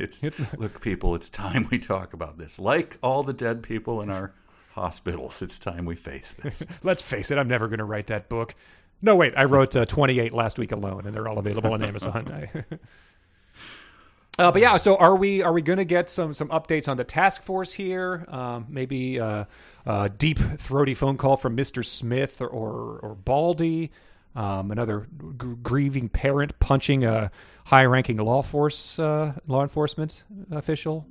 It's 0.00 0.22
look, 0.56 0.80
people. 0.80 1.14
It's 1.14 1.28
time 1.28 1.68
we 1.70 1.78
talk 1.78 2.14
about 2.14 2.38
this. 2.38 2.58
Like 2.58 2.96
all 3.02 3.22
the 3.22 3.34
dead 3.34 3.62
people 3.62 4.00
in 4.00 4.08
our 4.10 4.32
hospitals, 4.72 5.42
it's 5.42 5.58
time 5.58 5.84
we 5.84 5.94
face 5.94 6.34
this. 6.42 6.64
Let's 6.82 7.02
face 7.02 7.30
it, 7.30 7.36
I'm 7.36 7.48
never 7.48 7.68
going 7.68 7.78
to 7.78 7.84
write 7.84 8.06
that 8.06 8.30
book. 8.30 8.54
No, 9.02 9.16
wait, 9.16 9.32
I 9.36 9.44
wrote 9.44 9.74
uh, 9.74 9.86
28 9.86 10.32
last 10.34 10.58
week 10.58 10.72
alone, 10.72 11.06
and 11.06 11.14
they're 11.14 11.28
all 11.28 11.38
available 11.38 11.72
on 11.72 11.82
Amazon. 11.82 12.48
uh, 14.38 14.52
but 14.52 14.60
yeah, 14.60 14.76
so 14.76 14.96
are 14.96 15.16
we 15.16 15.42
are 15.42 15.52
we 15.52 15.62
going 15.62 15.78
to 15.78 15.84
get 15.84 16.10
some 16.10 16.34
some 16.34 16.48
updates 16.48 16.86
on 16.88 16.96
the 16.96 17.04
task 17.04 17.42
force 17.42 17.72
here? 17.72 18.26
Um, 18.28 18.66
maybe 18.68 19.18
uh, 19.18 19.44
a 19.86 20.08
deep 20.10 20.38
throaty 20.38 20.94
phone 20.94 21.16
call 21.16 21.36
from 21.36 21.56
Mr. 21.56 21.84
Smith 21.84 22.40
or 22.40 22.48
or, 22.48 22.98
or 23.00 23.14
Baldy. 23.14 23.90
Um, 24.36 24.70
another 24.70 25.08
g- 25.40 25.56
grieving 25.60 26.08
parent 26.08 26.58
punching 26.60 27.04
a 27.04 27.32
high-ranking 27.64 28.16
law 28.18 28.42
force 28.42 28.98
uh, 28.98 29.32
law 29.48 29.62
enforcement 29.62 30.22
official. 30.52 31.06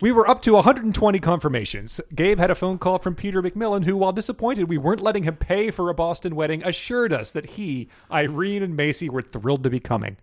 We 0.00 0.12
were 0.12 0.28
up 0.28 0.42
to 0.42 0.54
120 0.54 1.18
confirmations. 1.18 2.00
Gabe 2.14 2.38
had 2.38 2.50
a 2.50 2.54
phone 2.54 2.78
call 2.78 2.98
from 2.98 3.14
Peter 3.14 3.42
McMillan, 3.42 3.84
who, 3.84 3.96
while 3.96 4.12
disappointed 4.12 4.68
we 4.68 4.78
weren't 4.78 5.02
letting 5.02 5.24
him 5.24 5.36
pay 5.36 5.70
for 5.70 5.90
a 5.90 5.94
Boston 5.94 6.34
wedding, 6.34 6.62
assured 6.62 7.12
us 7.12 7.32
that 7.32 7.50
he, 7.50 7.88
Irene, 8.10 8.62
and 8.62 8.76
Macy 8.76 9.08
were 9.08 9.22
thrilled 9.22 9.62
to 9.64 9.70
be 9.70 9.78
coming. 9.78 10.16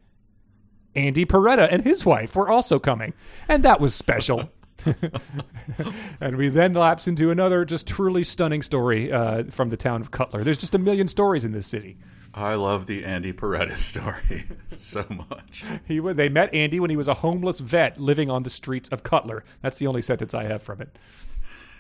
Andy 0.96 1.26
Peretta 1.26 1.68
and 1.72 1.84
his 1.84 2.06
wife 2.06 2.36
were 2.36 2.50
also 2.50 2.80
coming, 2.80 3.14
and 3.48 3.64
that 3.64 3.80
was 3.80 3.94
special. 3.94 4.50
and 6.20 6.36
we 6.36 6.50
then 6.50 6.74
lapse 6.74 7.08
into 7.08 7.30
another 7.30 7.66
just 7.66 7.88
truly 7.88 8.24
stunning 8.24 8.62
story 8.62 9.12
uh, 9.12 9.44
from 9.46 9.70
the 9.70 9.78
town 9.78 10.02
of 10.02 10.12
Cutler. 10.12 10.44
There's 10.44 10.58
just 10.58 10.76
a 10.76 10.80
million 10.80 11.08
stories 11.08 11.46
in 11.46 11.52
this 11.52 11.68
city. 11.68 11.98
I 12.38 12.54
love 12.54 12.86
the 12.86 13.04
Andy 13.04 13.34
Peretta 13.34 13.80
story 13.80 14.46
so 14.70 15.04
much. 15.10 15.64
He 15.88 16.00
they 16.00 16.30
met 16.30 16.54
Andy 16.54 16.80
when 16.80 16.92
he 16.92 16.96
was 16.96 17.08
a 17.08 17.16
homeless 17.16 17.60
vet 17.60 18.00
living 18.00 18.30
on 18.30 18.44
the 18.44 18.52
streets 18.52 18.90
of 18.90 19.02
Cutler. 19.02 19.44
That's 19.62 19.78
the 19.78 19.88
only 19.88 20.04
sentence 20.04 20.36
I 20.36 20.44
have 20.44 20.62
from 20.62 20.80
it. 20.82 21.00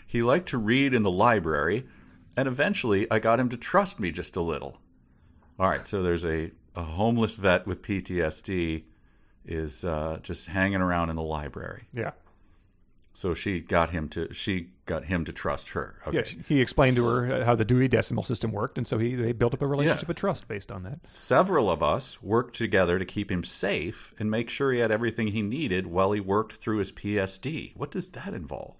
He 0.07 0.23
liked 0.23 0.49
to 0.49 0.57
read 0.57 0.95
in 0.95 1.03
the 1.03 1.11
library, 1.11 1.85
and 2.35 2.47
eventually 2.47 3.05
I 3.11 3.19
got 3.19 3.39
him 3.39 3.49
to 3.49 3.57
trust 3.57 3.99
me 3.99 4.11
just 4.11 4.35
a 4.35 4.41
little. 4.41 4.79
All 5.59 5.69
right, 5.69 5.87
so 5.87 6.01
there's 6.01 6.25
a, 6.25 6.51
a 6.75 6.83
homeless 6.83 7.35
vet 7.35 7.67
with 7.67 7.83
PTSD 7.83 8.83
is 9.45 9.85
uh, 9.85 10.17
just 10.23 10.47
hanging 10.47 10.81
around 10.81 11.11
in 11.11 11.17
the 11.17 11.21
library. 11.21 11.83
Yeah. 11.93 12.11
So 13.17 13.33
she 13.33 13.61
got 13.61 13.89
him 13.89 14.09
to 14.09 14.31
she 14.31 14.67
got 14.85 15.05
him 15.05 15.25
to 15.25 15.33
trust 15.33 15.69
her. 15.69 15.95
Okay. 16.05 16.17
Yeah, 16.17 16.43
he 16.47 16.61
explained 16.61 16.97
to 16.97 17.05
her 17.07 17.43
how 17.43 17.55
the 17.55 17.65
Dewey 17.65 17.87
Decimal 17.87 18.23
System 18.23 18.51
worked, 18.51 18.77
and 18.77 18.87
so 18.87 18.99
he 18.99 19.15
they 19.15 19.31
built 19.31 19.55
up 19.55 19.63
a 19.63 19.65
relationship 19.65 20.07
of 20.07 20.15
trust 20.15 20.47
based 20.47 20.71
on 20.71 20.83
that. 20.83 21.07
Several 21.07 21.67
of 21.71 21.81
us 21.81 22.21
worked 22.21 22.55
together 22.55 22.99
to 22.99 23.05
keep 23.05 23.31
him 23.31 23.43
safe 23.43 24.13
and 24.19 24.29
make 24.29 24.51
sure 24.51 24.71
he 24.71 24.81
had 24.81 24.91
everything 24.91 25.29
he 25.29 25.41
needed 25.41 25.87
while 25.87 26.11
he 26.11 26.19
worked 26.19 26.57
through 26.57 26.77
his 26.77 26.91
PSD. 26.91 27.75
What 27.75 27.89
does 27.89 28.11
that 28.11 28.35
involve? 28.35 28.75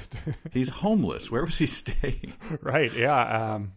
He's 0.52 0.68
homeless. 0.68 1.30
Where 1.30 1.46
was 1.46 1.56
he 1.56 1.64
staying? 1.64 2.34
right? 2.60 2.92
Yeah. 2.94 3.54
Um, 3.54 3.72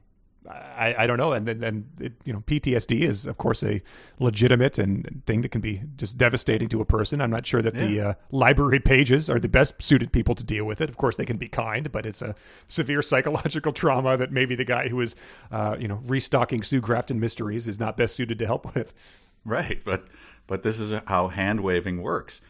I, 0.50 0.96
I 1.00 1.08
don't 1.08 1.18
know, 1.18 1.34
and 1.34 1.48
then 1.48 1.60
then 1.60 1.86
it, 2.00 2.14
you 2.26 2.34
know 2.34 2.40
PTSD 2.48 3.02
is 3.02 3.28
of 3.28 3.38
course 3.38 3.64
a 3.64 3.82
legitimate 4.20 4.80
and 4.80 5.22
thing 5.26 5.42
that 5.42 5.50
can 5.50 5.62
be 5.62 5.84
just 5.98 6.18
devastating 6.18 6.68
to 6.70 6.82
a 6.82 6.86
person. 6.86 7.22
I'm 7.22 7.30
not 7.30 7.46
sure 7.46 7.62
that 7.62 7.76
the 7.76 8.02
uh, 8.02 8.14
library 8.32 8.80
pages 8.80 9.30
are 9.30 9.40
the 9.40 9.48
best 9.48 9.82
suited 9.82 10.12
people 10.12 10.34
to 10.36 10.44
deal 10.44 10.66
with 10.66 10.82
it. 10.82 10.90
Of 10.90 10.98
course, 10.98 11.16
they 11.16 11.26
can 11.26 11.38
be 11.38 11.48
kind, 11.48 11.92
but 11.92 12.06
it's 12.06 12.24
a 12.24 12.36
severe 12.68 13.02
psychological 13.04 13.72
trauma 13.72 14.18
that 14.18 14.32
maybe 14.32 14.56
the 14.56 14.66
guy 14.66 14.88
who 14.88 15.00
is 15.02 15.16
uh, 15.52 15.78
you 15.80 15.88
know 15.88 16.00
restocking 16.06 16.64
Sue 16.64 16.82
Grafton 16.82 17.20
mysteries 17.20 17.68
is 17.68 17.80
not 17.80 17.96
best 17.96 18.16
suited 18.16 18.40
to 18.40 18.48
help 18.48 18.74
with. 18.74 18.94
Right, 19.46 19.84
but 19.84 20.06
but 20.48 20.64
this 20.64 20.80
is 20.80 21.00
how 21.06 21.28
hand 21.28 21.62
waving 21.62 22.02
works. 22.02 22.42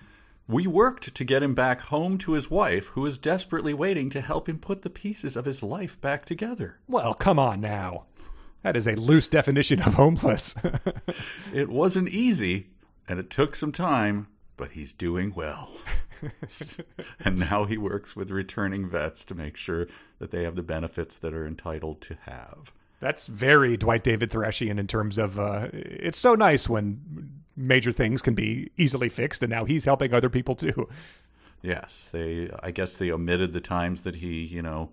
We 0.48 0.68
worked 0.68 1.14
to 1.16 1.24
get 1.24 1.44
him 1.44 1.56
back 1.56 1.82
home 1.82 2.18
to 2.20 2.34
his 2.34 2.50
wife, 2.50 2.88
who 2.88 3.06
is 3.06 3.18
desperately 3.18 3.74
waiting 3.74 4.10
to 4.10 4.22
help 4.22 4.50
him 4.50 4.60
put 4.60 4.82
the 4.82 4.90
pieces 4.90 5.38
of 5.38 5.46
his 5.46 5.64
life 5.64 6.00
back 6.02 6.26
together. 6.26 6.80
Well, 6.88 7.14
come 7.14 7.40
on 7.40 7.62
now. 7.62 8.06
That 8.64 8.76
is 8.76 8.88
a 8.88 8.96
loose 8.96 9.28
definition 9.28 9.82
of 9.82 9.96
homeless. 9.96 10.56
It 11.54 11.68
wasn't 11.70 12.10
easy, 12.10 12.68
and 13.08 13.20
it 13.20 13.30
took 13.30 13.56
some 13.56 13.72
time, 13.74 14.28
but 14.56 14.72
he's 14.72 14.94
doing 14.94 15.34
well. 15.36 15.70
and 17.20 17.38
now 17.40 17.66
he 17.66 17.78
works 17.78 18.16
with 18.16 18.32
returning 18.32 18.90
vets 18.90 19.26
to 19.26 19.36
make 19.36 19.58
sure 19.58 19.88
that 20.20 20.32
they 20.32 20.44
have 20.44 20.56
the 20.56 20.64
benefits 20.64 21.18
that 21.18 21.34
are 21.34 21.46
entitled 21.46 22.00
to 22.02 22.16
have. 22.22 22.72
That's 23.00 23.28
very 23.28 23.76
Dwight 23.76 24.04
David 24.04 24.30
Thrashian 24.30 24.80
in 24.80 24.88
terms 24.88 25.18
of 25.18 25.40
uh, 25.40 25.70
it's 25.74 26.20
so 26.20 26.36
nice 26.36 26.70
when 26.70 27.41
major 27.56 27.92
things 27.92 28.22
can 28.22 28.34
be 28.34 28.72
easily 28.78 29.10
fixed, 29.10 29.44
and 29.44 29.50
now 29.50 29.66
he's 29.66 29.86
helping 29.86 30.14
other 30.14 30.30
people 30.30 30.56
too. 30.56 30.88
Yes, 31.62 32.10
they. 32.12 32.50
I 32.62 32.72
guess 32.72 32.96
they 32.96 33.12
omitted 33.12 33.54
the 33.54 33.62
times 33.62 34.02
that 34.02 34.16
he, 34.16 34.44
you 34.44 34.62
know, 34.62 34.90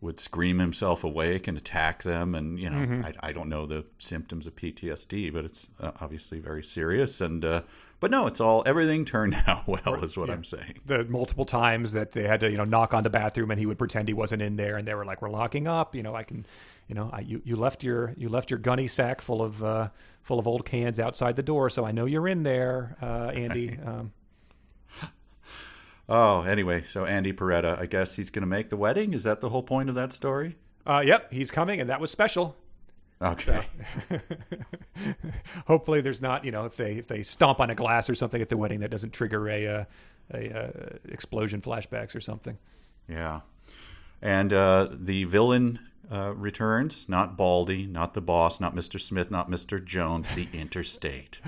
would 0.00 0.20
scream 0.20 0.58
himself 0.58 1.02
awake 1.04 1.48
and 1.48 1.56
attack 1.56 2.02
them, 2.02 2.34
and 2.34 2.58
you 2.58 2.70
know, 2.70 3.04
I, 3.04 3.28
I 3.28 3.32
don't 3.32 3.48
know 3.48 3.66
the 3.66 3.84
symptoms 3.98 4.46
of 4.46 4.56
PTSD, 4.56 5.32
but 5.32 5.44
it's 5.44 5.68
uh, 5.80 5.92
obviously 6.00 6.40
very 6.40 6.62
serious. 6.62 7.20
And 7.20 7.44
uh, 7.44 7.62
but 8.00 8.10
no, 8.10 8.26
it's 8.26 8.40
all 8.40 8.62
everything 8.64 9.04
turned 9.04 9.34
out 9.46 9.66
well, 9.66 10.02
is 10.04 10.16
what 10.16 10.30
I'm 10.30 10.44
saying. 10.44 10.80
The 10.86 11.04
multiple 11.04 11.44
times 11.44 11.92
that 11.92 12.12
they 12.12 12.24
had 12.24 12.40
to 12.40 12.50
you 12.50 12.56
know 12.56 12.64
knock 12.64 12.94
on 12.94 13.02
the 13.02 13.10
bathroom 13.10 13.50
and 13.50 13.58
he 13.58 13.66
would 13.66 13.78
pretend 13.78 14.08
he 14.08 14.14
wasn't 14.14 14.42
in 14.42 14.56
there, 14.56 14.76
and 14.76 14.86
they 14.86 14.94
were 14.94 15.04
like, 15.04 15.22
"We're 15.22 15.30
locking 15.30 15.66
up," 15.66 15.94
you 15.94 16.02
know. 16.02 16.14
I 16.14 16.22
can, 16.22 16.46
you 16.88 16.94
know, 16.94 17.10
I, 17.12 17.20
you 17.20 17.40
you 17.44 17.56
left 17.56 17.84
your 17.84 18.14
you 18.16 18.28
left 18.28 18.50
your 18.50 18.58
gunny 18.58 18.86
sack 18.86 19.20
full 19.20 19.42
of 19.42 19.62
uh, 19.62 19.88
full 20.22 20.38
of 20.38 20.46
old 20.46 20.64
cans 20.64 20.98
outside 20.98 21.36
the 21.36 21.42
door, 21.42 21.70
so 21.70 21.84
I 21.84 21.92
know 21.92 22.06
you're 22.06 22.26
in 22.28 22.42
there, 22.42 22.96
uh, 23.00 23.30
Andy. 23.34 23.78
Um, 23.86 24.12
Oh, 26.10 26.40
anyway, 26.40 26.84
so 26.84 27.04
Andy 27.04 27.34
Peretta, 27.34 27.78
I 27.78 27.84
guess 27.84 28.16
he's 28.16 28.30
going 28.30 28.40
to 28.40 28.46
make 28.46 28.70
the 28.70 28.78
wedding. 28.78 29.12
Is 29.12 29.24
that 29.24 29.42
the 29.42 29.50
whole 29.50 29.62
point 29.62 29.90
of 29.90 29.94
that 29.96 30.12
story? 30.12 30.56
uh, 30.86 31.02
yep, 31.04 31.30
he's 31.30 31.50
coming, 31.50 31.82
and 31.82 31.90
that 31.90 32.00
was 32.00 32.10
special. 32.10 32.56
Okay. 33.20 33.66
Hopefully, 35.66 36.00
there's 36.00 36.22
not 36.22 36.44
you 36.44 36.50
know 36.50 36.64
if 36.64 36.76
they 36.76 36.92
if 36.92 37.08
they 37.08 37.22
stomp 37.22 37.60
on 37.60 37.68
a 37.68 37.74
glass 37.74 38.08
or 38.08 38.14
something 38.14 38.40
at 38.40 38.48
the 38.48 38.56
wedding 38.56 38.80
that 38.80 38.90
doesn't 38.90 39.12
trigger 39.12 39.48
a 39.50 39.66
uh, 39.66 39.84
a 40.32 40.58
uh, 40.58 40.70
explosion 41.10 41.60
flashbacks 41.60 42.14
or 42.14 42.20
something. 42.20 42.56
Yeah. 43.08 43.40
And 44.22 44.52
uh, 44.52 44.88
the 44.92 45.24
villain 45.24 45.78
uh, 46.10 46.32
returns, 46.34 47.06
not 47.08 47.36
Baldy, 47.36 47.86
not 47.86 48.14
the 48.14 48.20
boss, 48.20 48.60
not 48.60 48.74
Mr. 48.74 49.00
Smith, 49.00 49.30
not 49.30 49.50
Mr. 49.50 49.84
Jones, 49.84 50.28
the 50.34 50.48
interstate. 50.54 51.38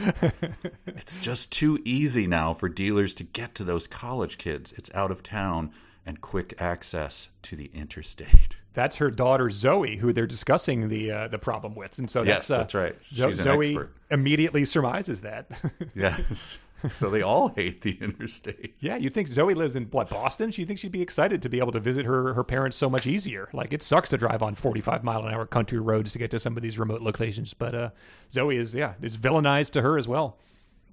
it's 0.87 1.17
just 1.19 1.51
too 1.51 1.79
easy 1.85 2.27
now 2.27 2.53
for 2.53 2.69
dealers 2.69 3.15
to 3.15 3.25
get 3.25 3.55
to 3.55 3.65
those 3.65 3.87
college 3.87 4.39
kids. 4.39 4.73
It's 4.77 4.91
out 4.95 5.11
of 5.11 5.23
town 5.23 5.73
and 6.05 6.21
quick 6.21 6.55
access 6.61 7.31
to 7.43 7.57
the 7.57 7.71
interstate. 7.75 8.57
That's 8.73 8.97
her 8.97 9.11
daughter 9.11 9.51
Zoe, 9.51 9.97
who 9.97 10.13
they're 10.13 10.27
discussing 10.27 10.89
the 10.89 11.11
uh, 11.11 11.29
the 11.29 11.39
problem 11.39 11.75
with, 11.75 11.99
and 11.99 12.09
so 12.09 12.23
Yes, 12.23 12.47
that's, 12.47 12.51
uh, 12.51 12.59
that's 12.59 12.75
right. 12.75 12.97
She's 13.13 13.43
Zoe 13.43 13.79
immediately 14.11 14.65
surmises 14.65 15.23
that. 15.23 15.51
Yes. 15.95 16.59
So 16.89 17.11
they 17.11 17.23
all 17.23 17.49
hate 17.49 17.83
the 17.83 17.99
interstate. 18.01 18.75
yeah, 18.81 18.97
you 18.97 19.11
think 19.11 19.29
Zoe 19.29 19.55
lives 19.55 19.77
in 19.77 19.85
what 19.87 20.09
Boston? 20.09 20.51
She 20.51 20.65
thinks 20.65 20.81
she'd 20.81 20.93
be 20.93 21.03
excited 21.03 21.43
to 21.43 21.49
be 21.49 21.59
able 21.59 21.73
to 21.73 21.81
visit 21.81 22.07
her 22.07 22.33
her 22.35 22.45
parents 22.45 22.77
so 22.77 22.89
much 22.89 23.07
easier. 23.07 23.49
Like 23.53 23.73
it 23.73 23.83
sucks 23.83 24.09
to 24.11 24.17
drive 24.17 24.43
on 24.43 24.55
forty 24.55 24.81
five 24.81 25.05
mile 25.05 25.27
an 25.27 25.33
hour 25.35 25.47
country 25.47 25.79
roads 25.79 26.13
to 26.13 26.19
get 26.19 26.31
to 26.33 26.39
some 26.39 26.57
of 26.57 26.63
these 26.63 26.79
remote 26.79 27.03
locations, 27.03 27.55
but 27.55 27.75
uh, 27.75 27.91
Zoe 28.33 28.57
is 28.57 28.75
yeah, 28.75 28.95
it's 29.03 29.17
villainized 29.17 29.71
to 29.73 29.83
her 29.83 29.99
as 29.99 30.09
well. 30.09 30.39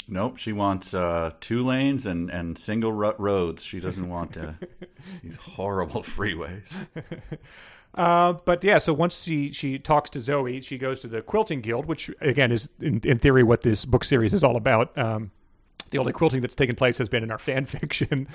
nope, 0.08 0.38
she 0.38 0.54
wants 0.54 0.94
uh, 0.94 1.32
two 1.42 1.66
lanes 1.66 2.06
and, 2.06 2.30
and 2.30 2.58
single 2.58 2.94
rut 2.94 3.20
roads. 3.20 3.64
She 3.64 3.80
doesn't 3.80 4.08
want 4.10 4.38
uh, 4.38 4.54
these 5.24 5.36
horrible 5.38 6.02
freeways. 6.02 6.76
Uh, 7.96 8.34
but 8.46 8.64
yeah, 8.64 8.78
so 8.78 8.94
once 8.94 9.24
she 9.24 9.52
she 9.52 9.80
talks 9.80 10.10
to 10.12 10.20
Zoe, 10.20 10.62
she 10.62 10.78
goes 10.78 11.00
to 11.00 11.08
the 11.08 11.24
Quilting 11.24 11.62
Guild, 11.62 11.88
which 11.88 12.12
again 12.22 12.52
is 12.52 12.70
in, 12.80 13.00
in 13.04 13.18
theory 13.18 13.42
what 13.42 13.62
this 13.62 13.86
book 13.86 14.04
series 14.04 14.36
is 14.36 14.44
all 14.44 14.56
about. 14.56 14.96
Um, 14.96 15.32
the 15.92 15.98
only 15.98 16.14
quilting 16.14 16.42
that's 16.42 16.56
taken 16.56 16.76
place 16.76 16.98
has 16.98 17.10
been 17.10 17.24
in 17.24 17.32
our 17.32 17.38
fan 17.48 17.66
fiction. 17.66 18.28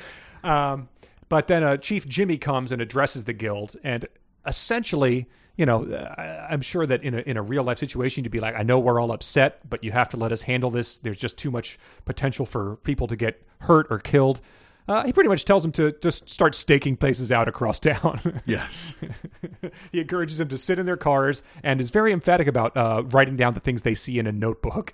Um, 0.45 0.89
but 1.29 1.47
then 1.49 1.63
uh, 1.63 1.77
Chief 1.79 2.07
Jimmy 2.07 2.39
comes 2.39 2.73
and 2.73 2.83
addresses 2.83 3.25
the 3.25 3.33
guild, 3.33 3.77
and 3.83 4.07
essentially, 4.47 5.29
you 5.57 5.65
know, 5.65 5.87
I'm 6.19 6.61
sure 6.61 6.87
that 6.87 7.03
in 7.03 7.15
a 7.15 7.19
in 7.19 7.37
a 7.37 7.43
real 7.43 7.63
life 7.63 7.79
situation, 7.79 8.25
you'd 8.25 8.31
be 8.31 8.39
like, 8.39 8.55
I 8.55 8.63
know 8.63 8.79
we're 8.79 9.01
all 9.01 9.13
upset, 9.13 9.69
but 9.69 9.83
you 9.83 9.93
have 9.93 10.09
to 10.11 10.17
let 10.17 10.33
us 10.33 10.43
handle 10.43 10.71
this. 10.71 10.97
There's 10.97 11.17
just 11.17 11.39
too 11.39 11.51
much 11.51 11.79
potential 12.05 12.45
for 12.45 12.77
people 12.77 13.07
to 13.07 13.17
get 13.17 13.43
hurt 13.61 13.87
or 13.89 13.99
killed. 13.99 14.41
Uh, 14.89 15.05
he 15.05 15.13
pretty 15.13 15.29
much 15.29 15.45
tells 15.45 15.65
him 15.65 15.73
to 15.73 15.93
just 16.03 16.29
start 16.29 16.55
staking 16.55 16.97
places 16.97 17.31
out 17.31 17.49
across 17.49 17.79
town. 17.81 18.41
Yes. 18.45 18.97
he 19.93 20.01
encourages 20.01 20.39
them 20.39 20.49
to 20.49 20.59
sit 20.59 20.79
in 20.79 20.87
their 20.87 20.97
cars 20.97 21.43
and 21.63 21.81
is 21.81 21.91
very 21.91 22.13
emphatic 22.13 22.47
about 22.47 22.77
uh, 22.77 23.05
writing 23.07 23.37
down 23.37 23.55
the 23.55 23.61
things 23.61 23.83
they 23.83 23.95
see 23.95 24.19
in 24.19 24.27
a 24.27 24.33
notebook. 24.33 24.93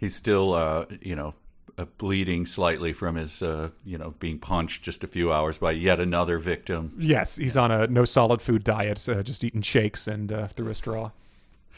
He's 0.00 0.16
still, 0.16 0.54
uh, 0.54 0.86
you 1.02 1.14
know, 1.14 1.34
uh, 1.76 1.84
bleeding 1.98 2.46
slightly 2.46 2.92
from 2.92 3.16
his, 3.16 3.42
uh, 3.42 3.68
you 3.84 3.98
know, 3.98 4.14
being 4.18 4.38
punched 4.38 4.82
just 4.82 5.04
a 5.04 5.06
few 5.06 5.32
hours 5.32 5.58
by 5.58 5.72
yet 5.72 6.00
another 6.00 6.38
victim. 6.38 6.94
yes, 6.98 7.36
he's 7.36 7.56
on 7.56 7.70
a 7.70 7.86
no 7.86 8.04
solid 8.04 8.40
food 8.40 8.64
diet, 8.64 9.06
uh, 9.08 9.22
just 9.22 9.44
eating 9.44 9.62
shakes 9.62 10.08
and 10.08 10.32
uh, 10.32 10.46
through 10.48 10.70
a 10.70 10.74
straw. 10.74 11.10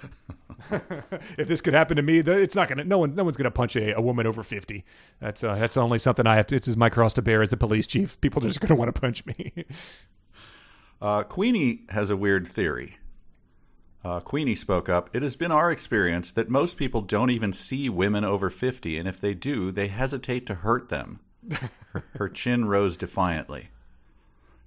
if 1.39 1.49
this 1.49 1.61
could 1.61 1.75
happen 1.75 1.97
to 1.97 2.03
me, 2.03 2.19
it's 2.19 2.55
not 2.55 2.69
gonna. 2.69 2.85
No 2.85 2.99
one, 2.99 3.15
no 3.15 3.25
one's 3.25 3.37
gonna 3.37 3.51
punch 3.51 3.77
a, 3.77 3.97
a 3.97 4.01
woman 4.01 4.27
over 4.27 4.43
fifty. 4.43 4.85
That's 5.21 5.43
uh, 5.45 5.55
that's 5.55 5.77
only 5.77 5.99
something 5.99 6.27
I 6.27 6.37
have 6.37 6.47
to. 6.49 6.57
It's 6.57 6.69
is 6.69 6.77
my 6.77 6.89
cross 6.89 7.13
to 7.15 7.23
bear 7.23 7.43
as 7.43 7.51
the 7.51 7.57
police 7.57 7.87
chief. 7.87 8.21
People 8.21 8.45
are 8.45 8.49
just 8.49 8.61
gonna 8.61 8.75
want 8.75 8.95
to 8.95 9.01
punch 9.01 9.27
me. 9.27 9.53
Uh, 11.01 11.25
Queenie 11.25 11.81
has 11.89 12.11
a 12.11 12.17
weird 12.17 12.47
theory. 12.47 12.97
Uh, 14.05 14.21
Queenie 14.21 14.57
spoke 14.57 14.89
up. 14.89 15.11
It 15.13 15.23
has 15.23 15.37
been 15.37 15.53
our 15.53 15.71
experience 15.71 16.33
that 16.33 16.49
most 16.49 16.77
people 16.77 17.03
don't 17.03 17.31
even 17.31 17.53
see 17.53 17.89
women 17.89 18.25
over 18.25 18.51
50, 18.51 18.99
and 18.99 19.09
if 19.09 19.21
they 19.21 19.33
do, 19.33 19.71
they 19.71 19.89
hesitate 19.89 20.45
to 20.47 20.57
hurt 20.57 20.89
them. 20.89 21.21
her, 21.93 22.05
her 22.17 22.29
chin 22.29 22.65
rose 22.65 22.97
defiantly. 22.97 23.69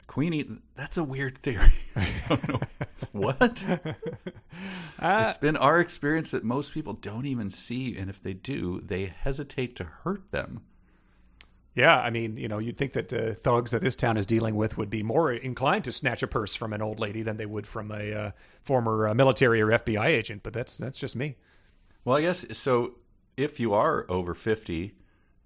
Queenie, 0.08 0.46
that's 0.76 0.96
a 0.96 1.04
weird 1.04 1.38
theory. 1.38 1.74
I 1.96 2.08
don't 2.30 2.48
know. 2.48 2.60
what? 3.12 3.64
it's 5.02 5.38
been 5.38 5.58
our 5.58 5.80
experience 5.80 6.32
that 6.32 6.44
most 6.46 6.74
people 6.74 6.94
don't 6.94 7.26
even 7.26 7.50
see, 7.50 7.98
and 7.98 8.10
if 8.10 8.24
they 8.24 8.34
do, 8.34 8.80
they 8.80 9.08
hesitate 9.08 9.76
to 9.76 9.84
hurt 9.84 10.32
them. 10.32 10.62
Yeah, 11.76 11.98
I 12.00 12.10
mean, 12.10 12.38
you 12.38 12.48
know, 12.48 12.58
you'd 12.58 12.78
think 12.78 12.94
that 12.94 13.10
the 13.10 13.34
thugs 13.36 13.72
that 13.72 13.82
this 13.82 13.98
town 13.98 14.16
is 14.16 14.26
dealing 14.26 14.56
with 14.56 14.78
would 14.78 14.90
be 14.90 15.04
more 15.04 15.32
inclined 15.34 15.84
to 15.86 15.92
snatch 15.92 16.24
a 16.24 16.28
purse 16.28 16.56
from 16.56 16.72
an 16.72 16.82
old 16.82 17.00
lady 17.02 17.22
than 17.22 17.36
they 17.36 17.46
would 17.46 17.68
from 17.68 17.92
a 17.92 18.14
uh, 18.14 18.32
former 18.64 19.10
uh, 19.10 19.14
military 19.14 19.62
or 19.62 19.68
FBI 19.68 20.06
agent. 20.06 20.42
But 20.42 20.54
that's 20.54 20.78
that's 20.78 20.98
just 20.98 21.16
me. 21.18 21.36
Well, 22.06 22.18
I 22.18 22.22
guess 22.22 22.46
so. 22.58 22.96
If 23.36 23.60
you 23.60 23.74
are 23.74 24.06
over 24.10 24.34
fifty 24.34 24.96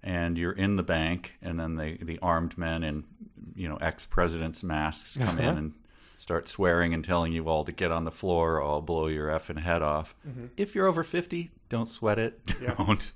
and 0.04 0.38
you're 0.38 0.52
in 0.52 0.76
the 0.76 0.84
bank, 0.84 1.34
and 1.42 1.58
then 1.58 1.74
the 1.74 1.98
the 2.00 2.18
armed 2.22 2.56
men 2.56 2.84
in 2.84 3.04
you 3.56 3.68
know 3.68 3.76
ex 3.80 4.06
presidents' 4.06 4.62
masks 4.62 5.16
come 5.16 5.38
in 5.40 5.44
Uh-huh. 5.44 5.58
and 5.58 5.72
start 6.20 6.46
swearing 6.46 6.92
and 6.92 7.02
telling 7.02 7.32
you 7.32 7.48
all 7.48 7.64
to 7.64 7.72
get 7.72 7.90
on 7.90 8.04
the 8.04 8.10
floor, 8.10 8.56
or 8.56 8.62
I'll 8.62 8.82
blow 8.82 9.06
your 9.06 9.28
effing 9.28 9.58
head 9.58 9.80
off. 9.82 10.14
Mm-hmm. 10.28 10.46
If 10.56 10.74
you're 10.74 10.86
over 10.86 11.02
fifty, 11.02 11.50
don't 11.68 11.86
sweat 11.86 12.18
it. 12.18 12.54
Don't 12.76 13.12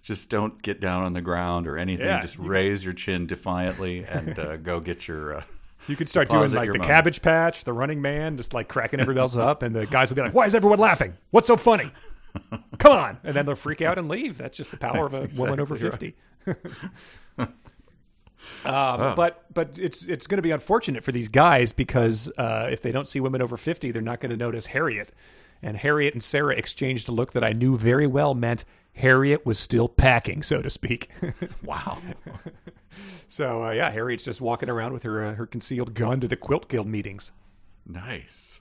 just 0.00 0.28
don't 0.28 0.62
get 0.62 0.80
down 0.80 1.02
on 1.02 1.12
the 1.12 1.20
ground 1.20 1.66
or 1.66 1.76
anything. 1.76 2.06
Yeah, 2.06 2.20
just 2.20 2.38
raise 2.38 2.84
your 2.84 2.94
chin 2.94 3.26
defiantly 3.26 4.04
and 4.04 4.38
uh, 4.38 4.56
go 4.58 4.80
get 4.80 5.06
your. 5.06 5.38
Uh, 5.38 5.42
You 5.88 5.94
could 5.94 6.08
start 6.08 6.28
doing 6.28 6.50
like 6.50 6.72
the 6.72 6.78
money. 6.78 6.88
Cabbage 6.88 7.22
Patch, 7.22 7.62
the 7.62 7.72
Running 7.72 8.02
Man, 8.02 8.36
just 8.36 8.52
like 8.52 8.66
cracking 8.66 8.98
everybody 8.98 9.20
else 9.20 9.36
up, 9.36 9.62
and 9.62 9.72
the 9.72 9.86
guys 9.86 10.08
will 10.10 10.16
be 10.16 10.22
like, 10.22 10.34
"Why 10.34 10.44
is 10.44 10.52
everyone 10.56 10.80
laughing? 10.80 11.16
What's 11.30 11.46
so 11.46 11.56
funny? 11.56 11.92
Come 12.78 12.90
on!" 12.92 13.18
And 13.22 13.36
then 13.36 13.46
they'll 13.46 13.54
freak 13.54 13.82
out 13.82 13.96
and 13.96 14.08
leave. 14.08 14.36
That's 14.36 14.56
just 14.56 14.72
the 14.72 14.78
power 14.78 15.06
of 15.06 15.14
a 15.14 15.20
That's 15.20 15.38
woman 15.38 15.60
over 15.60 15.76
exactly 15.76 16.16
fifty. 16.44 17.52
Um, 18.64 19.14
But 19.14 19.44
but 19.52 19.78
it's 19.78 20.02
it's 20.04 20.26
going 20.26 20.38
to 20.38 20.42
be 20.42 20.50
unfortunate 20.50 21.04
for 21.04 21.12
these 21.12 21.28
guys 21.28 21.72
because 21.72 22.30
uh, 22.36 22.68
if 22.70 22.82
they 22.82 22.92
don't 22.92 23.06
see 23.06 23.20
women 23.20 23.42
over 23.42 23.56
fifty, 23.56 23.90
they're 23.90 24.02
not 24.02 24.20
going 24.20 24.30
to 24.30 24.36
notice 24.36 24.66
Harriet. 24.66 25.12
And 25.62 25.76
Harriet 25.78 26.12
and 26.14 26.22
Sarah 26.22 26.54
exchanged 26.54 27.08
a 27.08 27.12
look 27.12 27.32
that 27.32 27.42
I 27.42 27.52
knew 27.52 27.78
very 27.78 28.06
well 28.06 28.34
meant 28.34 28.64
Harriet 28.94 29.46
was 29.46 29.58
still 29.58 29.88
packing, 29.88 30.42
so 30.42 30.60
to 30.62 30.68
speak. 30.70 31.10
wow. 31.64 31.98
so 33.28 33.64
uh, 33.64 33.70
yeah, 33.70 33.90
Harriet's 33.90 34.24
just 34.24 34.40
walking 34.40 34.68
around 34.68 34.92
with 34.92 35.02
her 35.04 35.24
uh, 35.24 35.34
her 35.34 35.46
concealed 35.46 35.94
gun 35.94 36.20
to 36.20 36.28
the 36.28 36.36
Quilt 36.36 36.68
Guild 36.68 36.86
meetings. 36.86 37.32
nice. 37.86 38.60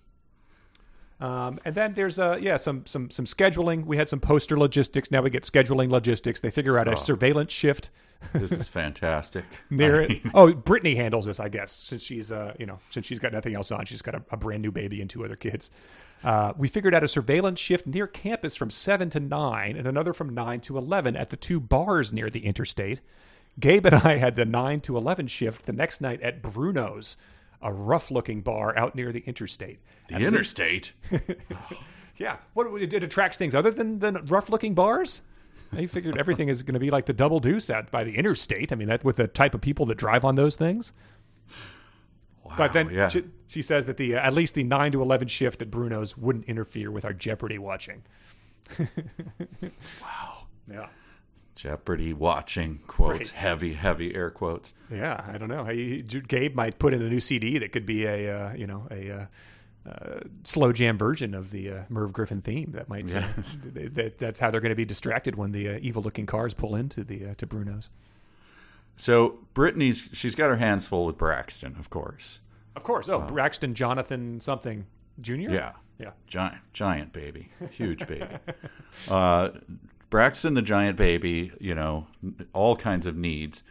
Um, 1.19 1.59
and 1.63 1.73
then 1.75 1.93
there's 1.93 2.19
uh 2.19 2.37
yeah 2.41 2.57
some 2.57 2.85
some 2.85 3.09
some 3.09 3.25
scheduling. 3.25 3.85
We 3.85 3.95
had 3.97 4.09
some 4.09 4.19
poster 4.19 4.57
logistics. 4.57 5.11
Now 5.11 5.21
we 5.21 5.29
get 5.29 5.43
scheduling 5.43 5.89
logistics. 5.89 6.41
They 6.41 6.51
figure 6.51 6.77
out 6.77 6.87
a 6.87 6.97
surveillance 6.97 7.53
shift 7.53 7.89
This 8.33 8.51
is 8.51 8.67
fantastic. 8.67 9.45
near 9.69 10.01
I 10.01 10.05
it. 10.05 10.21
Oh, 10.33 10.53
Brittany 10.53 10.95
handles 10.95 11.25
this, 11.25 11.39
I 11.39 11.49
guess, 11.49 11.71
since 11.71 12.01
she's 12.01 12.31
uh 12.31 12.53
you 12.59 12.65
know 12.65 12.79
since 12.89 13.05
she's 13.05 13.19
got 13.19 13.33
nothing 13.33 13.55
else 13.55 13.71
on. 13.71 13.85
She's 13.85 14.01
got 14.01 14.15
a, 14.15 14.23
a 14.31 14.37
brand 14.37 14.61
new 14.61 14.71
baby 14.71 15.01
and 15.01 15.09
two 15.09 15.23
other 15.23 15.35
kids. 15.35 15.69
Uh, 16.23 16.53
we 16.57 16.67
figured 16.67 16.95
out 16.95 17.03
a 17.03 17.07
surveillance 17.07 17.59
shift 17.59 17.85
near 17.85 18.07
campus 18.07 18.55
from 18.55 18.71
seven 18.71 19.09
to 19.11 19.19
nine, 19.19 19.75
and 19.75 19.87
another 19.87 20.13
from 20.13 20.33
nine 20.33 20.59
to 20.61 20.77
eleven 20.77 21.15
at 21.15 21.29
the 21.29 21.37
two 21.37 21.59
bars 21.59 22.11
near 22.11 22.29
the 22.29 22.45
interstate. 22.45 22.99
Gabe 23.59 23.85
and 23.85 23.95
I 23.95 24.17
had 24.17 24.35
the 24.35 24.45
nine 24.45 24.79
to 24.81 24.97
eleven 24.97 25.27
shift 25.27 25.65
the 25.65 25.73
next 25.73 26.01
night 26.01 26.21
at 26.21 26.41
Bruno's, 26.41 27.15
a 27.65 27.73
rough-looking 27.73 28.41
bar 28.41 28.77
out 28.77 28.95
near 28.95 29.11
the 29.11 29.23
interstate. 29.25 29.79
The 30.07 30.17
interstate. 30.17 30.93
Yeah, 32.17 32.37
what 32.53 32.81
it, 32.81 32.93
it 32.93 33.03
attracts 33.03 33.37
things 33.37 33.53
other 33.53 33.71
than 33.71 33.99
than 33.99 34.25
rough 34.27 34.49
looking 34.49 34.73
bars. 34.73 35.21
They 35.73 35.87
figured 35.87 36.17
everything 36.17 36.47
is 36.47 36.63
going 36.63 36.75
to 36.75 36.79
be 36.79 36.89
like 36.89 37.05
the 37.05 37.13
double 37.13 37.39
deuce 37.39 37.69
out 37.69 37.91
by 37.91 38.03
the 38.03 38.15
interstate. 38.15 38.71
I 38.71 38.75
mean, 38.75 38.87
that 38.87 39.03
with 39.03 39.17
the 39.17 39.27
type 39.27 39.53
of 39.53 39.61
people 39.61 39.85
that 39.87 39.97
drive 39.97 40.23
on 40.23 40.35
those 40.35 40.55
things. 40.55 40.93
Wow, 42.43 42.53
but 42.57 42.73
then 42.73 42.89
yeah. 42.89 43.07
she, 43.09 43.23
she 43.47 43.61
says 43.61 43.85
that 43.87 43.97
the 43.97 44.15
uh, 44.15 44.19
at 44.19 44.33
least 44.33 44.53
the 44.53 44.63
nine 44.63 44.91
to 44.93 45.01
eleven 45.01 45.27
shift 45.27 45.61
at 45.61 45.69
Bruno's 45.69 46.15
wouldn't 46.15 46.45
interfere 46.45 46.91
with 46.91 47.03
our 47.03 47.13
Jeopardy 47.13 47.57
watching. 47.57 48.03
Wow. 50.01 50.47
Yeah, 50.71 50.87
Jeopardy 51.55 52.11
watching 52.13 52.79
quotes, 52.87 53.31
Right. 53.31 53.39
heavy, 53.39 53.73
heavy 53.73 54.13
air 54.13 54.29
quotes. 54.29 54.73
yeah. 54.91 55.23
I 55.27 55.37
don't 55.37 55.47
know. 55.49 55.63
Hey, 55.65 56.01
Gabe 56.01 56.53
might 56.55 56.77
put 56.79 56.93
in 56.93 57.01
a 57.01 57.09
new 57.09 57.19
CD 57.19 57.57
that 57.59 57.71
could 57.71 57.85
be 57.85 58.05
a 58.05 58.37
uh, 58.49 58.53
you 58.53 58.67
know 58.67 58.87
a. 58.91 59.11
Uh, 59.11 59.25
uh, 59.87 60.19
slow 60.43 60.73
jam 60.73 60.97
version 60.97 61.35
of 61.35 61.51
the 61.51 61.69
uh, 61.69 61.83
Merv 61.89 62.11
Griffin 62.11 62.41
theme. 62.41 62.71
That 62.71 62.89
might 62.89 63.05
uh, 63.13 63.19
Yes. 63.37 63.55
that, 63.75 64.17
that's 64.17 64.39
how 64.39 64.49
they're 64.49 64.59
going 64.59 64.71
to 64.71 64.75
be 64.75 64.83
distracted 64.83 65.35
when 65.35 65.51
the 65.51 65.69
uh, 65.69 65.79
evil-looking 65.79 66.25
cars 66.25 66.55
pull 66.55 66.75
into 66.75 67.03
the 67.03 67.27
uh, 67.27 67.33
to 67.35 67.45
Bruno's. 67.45 67.91
So 68.97 69.37
Brittany's 69.53 70.09
she's 70.11 70.33
got 70.33 70.47
her 70.49 70.55
hands 70.55 70.87
full 70.87 71.05
with 71.05 71.19
Braxton, 71.19 71.75
of 71.77 71.91
course. 71.91 72.39
Of 72.75 72.83
course. 72.83 73.07
Oh, 73.09 73.19
Braxton 73.19 73.75
Jonathan 73.75 74.39
something 74.39 74.87
Junior. 75.21 75.51
Yeah. 75.51 75.73
Yeah. 75.99 76.11
Giant 76.25 76.57
giant 76.73 77.13
baby. 77.13 77.49
Huge 77.69 78.07
baby. 78.07 78.25
Braxton 80.15 80.53
the 80.53 80.61
giant 80.61 80.95
baby, 80.95 81.51
you 81.59 81.75
know, 81.75 82.07
all 82.53 82.77
kinds 82.77 83.05
of 83.05 83.17
needs. 83.17 83.63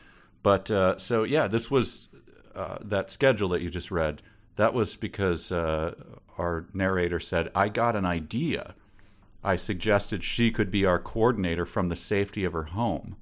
But 0.43 0.71
uh 0.71 0.99
so 0.99 1.23
yeah, 1.23 1.49
this 1.49 1.71
was 1.71 2.11
uh, 2.55 2.77
that 2.83 3.11
schedule 3.11 3.49
that 3.49 3.63
you 3.63 3.71
just 3.71 3.91
read. 3.91 4.21
That 4.57 4.75
was 4.75 4.95
because 4.95 5.51
uh, 5.51 5.95
our 6.37 6.67
narrator 6.75 7.19
said, 7.19 7.51
"I 7.55 7.71
got 7.71 7.97
an 7.97 8.05
idea." 8.05 8.75
I 9.43 9.57
suggested 9.57 10.23
she 10.23 10.51
could 10.51 10.71
be 10.71 10.85
our 10.85 10.99
coordinator 10.99 11.65
from 11.65 11.89
the 11.89 11.97
safety 11.97 12.45
of 12.45 12.53
her 12.53 12.65
home. 12.65 13.17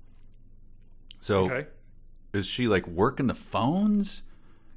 So 1.21 1.45
Okay. 1.45 1.67
is 2.33 2.47
she 2.47 2.67
like 2.67 2.89
working 2.89 3.29
the 3.29 3.35
phones 3.35 4.25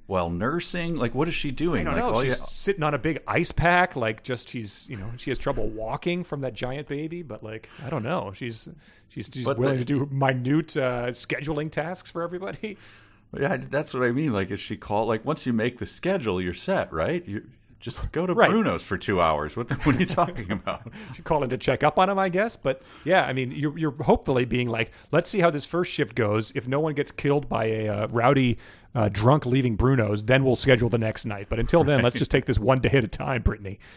while 0.08 0.30
nursing? 0.30 0.96
Like, 0.98 1.16
what 1.16 1.28
is 1.28 1.36
she 1.36 1.52
doing? 1.52 1.88
I 1.88 1.96
don't 1.96 2.12
like, 2.14 2.14
know. 2.14 2.24
She's 2.24 2.40
you- 2.40 2.46
sitting 2.48 2.84
on 2.84 2.94
a 2.94 2.98
big 3.00 3.22
ice 3.28 3.52
pack, 3.52 3.96
like 3.96 4.24
just 4.24 4.50
she's 4.50 4.88
you 4.90 4.98
know 4.98 5.10
she 5.18 5.32
has 5.32 5.38
trouble 5.40 5.68
walking 5.68 6.24
from 6.24 6.42
that 6.42 6.54
giant 6.54 6.88
baby, 6.88 7.22
but 7.24 7.44
like 7.44 7.70
I 7.84 7.90
don't 7.90 8.04
know. 8.04 8.32
She's 8.36 8.68
she's, 9.10 9.30
she's 9.34 9.46
But 9.46 9.58
willing 9.58 9.78
the- 9.80 9.86
to 9.86 10.06
do 10.06 10.10
minute 10.12 10.76
uh, 10.78 11.08
scheduling 11.08 11.72
tasks 11.72 12.10
for 12.12 12.22
everybody. 12.24 12.78
yeah, 13.38 13.58
that's 13.58 13.94
what 13.94 14.04
I 14.04 14.12
mean. 14.12 14.32
Like, 14.32 14.52
is 14.52 14.60
she 14.60 14.78
called? 14.78 15.08
Like, 15.08 15.26
once 15.26 15.46
you 15.46 15.54
make 15.54 15.80
the 15.80 15.86
schedule, 15.86 16.42
you're 16.42 16.54
set, 16.54 16.94
right? 16.94 17.28
You 17.28 17.48
just 17.86 18.12
go 18.12 18.26
to 18.26 18.34
Right. 18.34 18.50
Bruno's 18.50 18.82
for 18.84 18.98
two 18.98 19.22
hours. 19.22 19.56
What, 19.56 19.68
the, 19.68 19.76
what 19.84 19.96
are 19.96 20.00
you 20.00 20.08
talking 20.08 20.52
about? 20.52 20.92
She 21.16 21.22
calling 21.22 21.50
to 21.52 21.58
check 21.58 21.84
up 21.84 22.00
on 22.00 22.10
him, 22.10 22.18
I 22.18 22.30
guess. 22.30 22.56
But 22.56 22.82
yeah, 23.06 23.24
I 23.26 23.32
mean, 23.32 23.52
you're 23.52 23.78
you're 23.78 23.92
hopefully 24.04 24.44
being 24.44 24.68
like, 24.68 24.92
let's 25.12 25.30
see 25.30 25.40
how 25.40 25.52
this 25.52 25.66
first 25.66 25.92
shift 25.92 26.16
goes. 26.16 26.52
If 26.56 26.68
no 26.68 26.80
one 26.80 26.96
gets 26.96 27.12
killed 27.12 27.48
by 27.48 27.66
a 27.66 27.88
uh, 27.88 28.08
rowdy 28.08 28.58
uh, 28.96 29.10
drunk 29.10 29.46
leaving 29.46 29.76
Bruno's, 29.76 30.24
then 30.24 30.44
we'll 30.44 30.56
schedule 30.56 30.90
the 30.90 30.98
next 30.98 31.26
night. 31.26 31.46
But 31.48 31.60
until 31.60 31.84
then, 31.84 32.02
let's 32.02 32.18
just 32.18 32.32
take 32.32 32.46
this 32.46 32.58
one 32.58 32.80
day 32.80 32.90
at 32.90 33.04
a 33.04 33.08
time, 33.08 33.42
Brittany. 33.44 33.80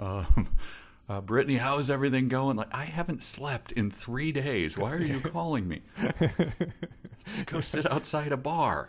Um, 0.00 0.48
uh, 1.08 1.20
Brittany, 1.20 1.58
how 1.58 1.78
is 1.78 1.90
everything 1.90 2.28
going? 2.28 2.56
Like, 2.56 2.74
I 2.74 2.84
haven't 2.84 3.22
slept 3.22 3.70
in 3.72 3.90
three 3.90 4.32
days. 4.32 4.76
Why 4.78 4.92
are 4.92 5.00
you 5.00 5.20
calling 5.20 5.68
me? 5.68 5.82
Just 7.26 7.46
go 7.46 7.60
sit 7.60 7.92
outside 7.92 8.32
a 8.32 8.36
bar. 8.38 8.88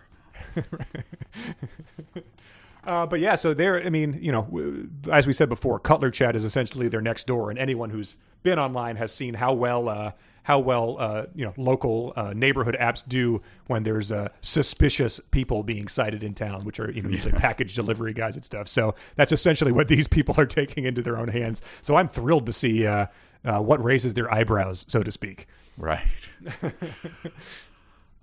Uh, 2.86 3.06
but 3.06 3.20
yeah, 3.20 3.36
so 3.36 3.54
there. 3.54 3.82
I 3.82 3.90
mean, 3.90 4.20
you 4.22 4.32
know, 4.32 4.88
as 5.12 5.26
we 5.26 5.34
said 5.34 5.50
before, 5.50 5.80
Cutler 5.80 6.12
Chat 6.12 6.36
is 6.36 6.44
essentially 6.44 6.88
their 6.88 7.02
next 7.02 7.28
door, 7.28 7.50
and 7.50 7.58
anyone 7.58 7.90
who's 7.90 8.16
been 8.44 8.60
online 8.60 8.98
has 8.98 9.12
seen 9.14 9.36
how 9.36 9.54
well, 9.54 9.88
uh, 9.88 10.12
how 10.44 10.60
well, 10.60 10.98
uh, 11.00 11.26
you 11.34 11.46
know, 11.46 11.54
local 11.56 12.12
uh, 12.16 12.34
neighborhood 12.36 12.76
apps 12.80 13.04
do 13.08 13.42
when 13.68 13.84
there's 13.84 14.12
uh, 14.12 14.28
suspicious 14.42 15.22
people 15.32 15.64
being 15.64 15.88
sighted 15.88 16.24
in 16.24 16.34
town, 16.34 16.66
which 16.66 16.80
are 16.80 16.92
you 16.92 17.02
know 17.02 17.10
usually 17.10 17.32
package 17.38 17.74
delivery 17.76 18.14
guys 18.14 18.36
and 18.36 18.44
stuff. 18.44 18.68
So 18.68 18.96
that's 19.16 19.32
essentially 19.32 19.72
what 19.72 19.88
these 19.88 20.08
people 20.08 20.36
are 20.38 20.46
taking 20.62 20.84
into 20.84 21.02
their 21.02 21.18
own 21.18 21.30
hands. 21.30 21.62
So 21.82 21.96
I'm 21.96 22.10
thrilled 22.10 22.46
to 22.48 22.54
see 22.54 22.86
uh, 22.86 23.08
uh, 23.46 23.60
what 23.60 23.84
raises 23.84 24.14
their 24.14 24.32
eyebrows, 24.34 24.86
so 24.90 25.04
to 25.04 25.12
speak. 25.12 25.48
Right. 25.78 26.06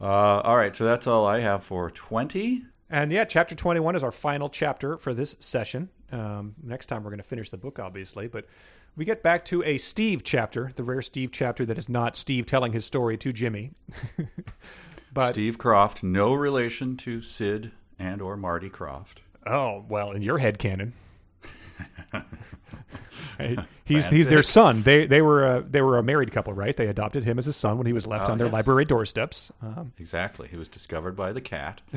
uh, 0.00 0.04
all 0.04 0.56
right. 0.56 0.76
So 0.76 0.84
that's 0.84 1.06
all 1.06 1.26
I 1.26 1.40
have 1.40 1.64
for 1.64 1.90
20. 1.90 2.64
And 2.90 3.12
yeah, 3.12 3.24
chapter 3.24 3.54
21 3.54 3.94
is 3.94 4.02
our 4.02 4.10
final 4.10 4.48
chapter 4.48 4.98
for 4.98 5.14
this 5.14 5.36
session. 5.38 5.90
Um, 6.10 6.56
next 6.60 6.86
time 6.86 7.04
we're 7.04 7.10
going 7.10 7.18
to 7.18 7.24
finish 7.24 7.48
the 7.48 7.56
book, 7.56 7.78
obviously. 7.78 8.26
But 8.26 8.46
we 8.96 9.04
get 9.04 9.22
back 9.22 9.44
to 9.46 9.62
a 9.62 9.78
Steve 9.78 10.24
chapter, 10.24 10.72
the 10.74 10.82
rare 10.82 11.00
Steve 11.00 11.30
chapter 11.30 11.64
that 11.66 11.78
is 11.78 11.88
not 11.88 12.16
Steve 12.16 12.46
telling 12.46 12.72
his 12.72 12.84
story 12.84 13.16
to 13.18 13.32
Jimmy. 13.32 13.70
but 15.12 15.34
Steve 15.34 15.56
Croft, 15.56 16.02
no 16.02 16.34
relation 16.34 16.96
to 16.98 17.22
Sid 17.22 17.70
and 17.96 18.20
or 18.20 18.36
Marty 18.36 18.68
Krofft. 18.68 19.18
oh 19.46 19.84
well, 19.88 20.10
in 20.10 20.22
your 20.22 20.38
head 20.38 20.58
canon, 20.58 20.94
he's 23.84 24.06
he's 24.06 24.28
their 24.28 24.42
son. 24.42 24.82
They 24.82 25.06
they 25.06 25.22
were 25.22 25.56
a, 25.56 25.60
they 25.62 25.80
were 25.82 25.98
a 25.98 26.02
married 26.02 26.30
couple, 26.32 26.52
right? 26.52 26.76
They 26.76 26.86
adopted 26.88 27.24
him 27.24 27.38
as 27.38 27.46
a 27.46 27.52
son 27.52 27.78
when 27.78 27.86
he 27.86 27.92
was 27.92 28.06
left 28.06 28.28
Oh, 28.28 28.32
on 28.32 28.38
their 28.38 28.46
yes. 28.48 28.52
library 28.52 28.84
doorsteps. 28.84 29.50
Um, 29.62 29.92
Exactly. 29.98 30.48
He 30.48 30.56
was 30.56 30.68
discovered 30.68 31.16
by 31.16 31.32
the 31.32 31.40
cat. 31.40 31.80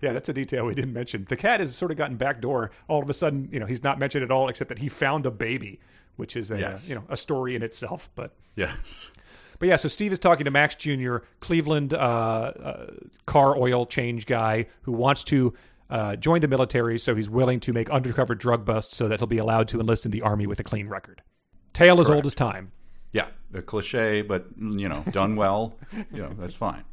yeah, 0.00 0.12
that's 0.12 0.28
a 0.28 0.32
detail 0.32 0.66
we 0.66 0.74
didn't 0.74 0.92
mention. 0.92 1.26
The 1.28 1.36
cat 1.36 1.60
has 1.60 1.74
sort 1.74 1.90
of 1.90 1.96
gotten 1.96 2.16
backdoor. 2.16 2.70
All 2.88 3.02
of 3.02 3.10
a 3.10 3.14
sudden, 3.14 3.48
you 3.52 3.60
know, 3.60 3.66
he's 3.66 3.82
not 3.82 3.98
mentioned 3.98 4.24
at 4.24 4.30
all, 4.30 4.48
except 4.48 4.68
that 4.68 4.78
he 4.78 4.88
found 4.88 5.26
a 5.26 5.30
baby, 5.30 5.80
which 6.16 6.36
is 6.36 6.50
a 6.50 6.58
Yes. 6.58 6.84
uh, 6.84 6.88
you 6.88 6.94
know 6.94 7.04
a 7.08 7.16
story 7.16 7.54
in 7.54 7.62
itself. 7.62 8.10
But 8.14 8.32
Yes. 8.54 9.10
but 9.58 9.68
yeah, 9.68 9.76
so 9.76 9.88
Steve 9.88 10.12
is 10.12 10.18
talking 10.18 10.44
to 10.44 10.50
Max 10.50 10.74
Jr., 10.74 11.18
Cleveland 11.40 11.94
uh, 11.94 11.96
uh, 11.96 12.86
car 13.26 13.56
oil 13.56 13.86
change 13.86 14.26
guy 14.26 14.66
who 14.82 14.92
wants 14.92 15.24
to 15.24 15.54
uh, 15.88 16.16
join 16.16 16.40
the 16.40 16.48
military, 16.48 16.98
so 16.98 17.14
he's 17.14 17.30
willing 17.30 17.60
to 17.60 17.72
make 17.72 17.88
undercover 17.90 18.34
drug 18.34 18.64
busts 18.64 18.96
so 18.96 19.08
that 19.08 19.20
he'll 19.20 19.26
be 19.26 19.38
allowed 19.38 19.68
to 19.68 19.80
enlist 19.80 20.04
in 20.04 20.10
the 20.10 20.22
army 20.22 20.46
with 20.46 20.60
a 20.60 20.64
clean 20.64 20.88
record. 20.88 21.22
Tale 21.72 22.00
as 22.00 22.08
old 22.08 22.26
as 22.26 22.34
time. 22.34 22.72
Yeah. 23.12 23.28
A 23.54 23.62
cliche, 23.62 24.22
but, 24.22 24.46
you 24.58 24.88
know, 24.88 25.04
done 25.10 25.36
well. 25.36 25.76
You 26.12 26.22
know, 26.22 26.32
that's 26.38 26.54
fine. 26.54 26.84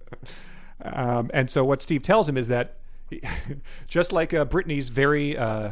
Um, 0.81 1.31
and 1.33 1.49
so 1.49 1.63
what 1.63 1.81
Steve 1.81 2.03
tells 2.03 2.27
him 2.27 2.37
is 2.37 2.47
that 2.49 2.77
he, 3.09 3.21
just 3.87 4.11
like 4.11 4.33
uh, 4.33 4.45
Brittany's 4.45 4.89
very 4.89 5.37
uh, 5.37 5.71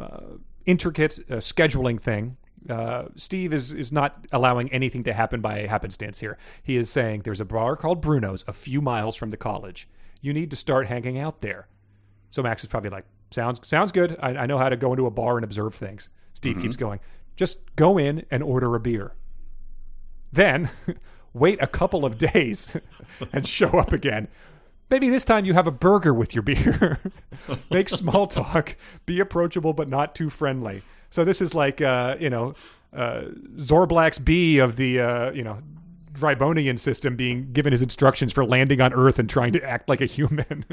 uh, 0.00 0.20
intricate 0.64 1.18
uh, 1.30 1.36
scheduling 1.36 2.00
thing, 2.00 2.36
uh, 2.68 3.04
Steve 3.16 3.52
is 3.52 3.72
is 3.72 3.92
not 3.92 4.26
allowing 4.32 4.70
anything 4.72 5.04
to 5.04 5.12
happen 5.12 5.40
by 5.40 5.66
happenstance 5.66 6.20
here. 6.20 6.36
He 6.62 6.76
is 6.76 6.90
saying 6.90 7.22
there's 7.22 7.40
a 7.40 7.44
bar 7.44 7.76
called 7.76 8.00
Bruno's 8.00 8.44
a 8.48 8.52
few 8.52 8.80
miles 8.80 9.14
from 9.14 9.30
the 9.30 9.36
college. 9.36 9.88
You 10.20 10.32
need 10.32 10.50
to 10.50 10.56
start 10.56 10.88
hanging 10.88 11.18
out 11.18 11.42
there. 11.42 11.68
So 12.36 12.42
Max 12.42 12.62
is 12.62 12.68
probably 12.68 12.90
like, 12.90 13.06
sounds 13.30 13.66
sounds 13.66 13.92
good. 13.92 14.14
I, 14.20 14.36
I 14.36 14.46
know 14.46 14.58
how 14.58 14.68
to 14.68 14.76
go 14.76 14.92
into 14.92 15.06
a 15.06 15.10
bar 15.10 15.38
and 15.38 15.44
observe 15.44 15.74
things. 15.74 16.10
Steve 16.34 16.58
keeps 16.60 16.76
going. 16.76 17.00
Just 17.34 17.74
go 17.76 17.96
in 17.96 18.26
and 18.30 18.42
order 18.42 18.74
a 18.74 18.78
beer. 18.78 19.14
Then 20.30 20.68
wait 21.32 21.62
a 21.62 21.66
couple 21.66 22.04
of 22.04 22.18
days 22.18 22.76
and 23.32 23.46
show 23.46 23.78
up 23.78 23.90
again. 23.90 24.28
Maybe 24.90 25.08
this 25.08 25.24
time 25.24 25.46
you 25.46 25.54
have 25.54 25.66
a 25.66 25.70
burger 25.70 26.12
with 26.12 26.34
your 26.34 26.42
beer. 26.42 27.00
Make 27.70 27.88
small 27.88 28.26
talk, 28.26 28.76
be 29.06 29.18
approachable 29.18 29.72
but 29.72 29.88
not 29.88 30.14
too 30.14 30.28
friendly. 30.28 30.82
So 31.08 31.24
this 31.24 31.40
is 31.40 31.54
like 31.54 31.80
uh, 31.80 32.16
you 32.20 32.28
know, 32.28 32.52
uh, 32.92 33.28
Zorblax 33.54 34.22
B 34.22 34.58
of 34.58 34.76
the 34.76 35.00
uh, 35.00 35.30
you 35.30 35.42
know, 35.42 35.62
Drybonian 36.12 36.76
system 36.76 37.16
being 37.16 37.54
given 37.54 37.72
his 37.72 37.80
instructions 37.80 38.34
for 38.34 38.44
landing 38.44 38.82
on 38.82 38.92
Earth 38.92 39.18
and 39.18 39.26
trying 39.26 39.54
to 39.54 39.64
act 39.64 39.88
like 39.88 40.02
a 40.02 40.06
human. 40.06 40.66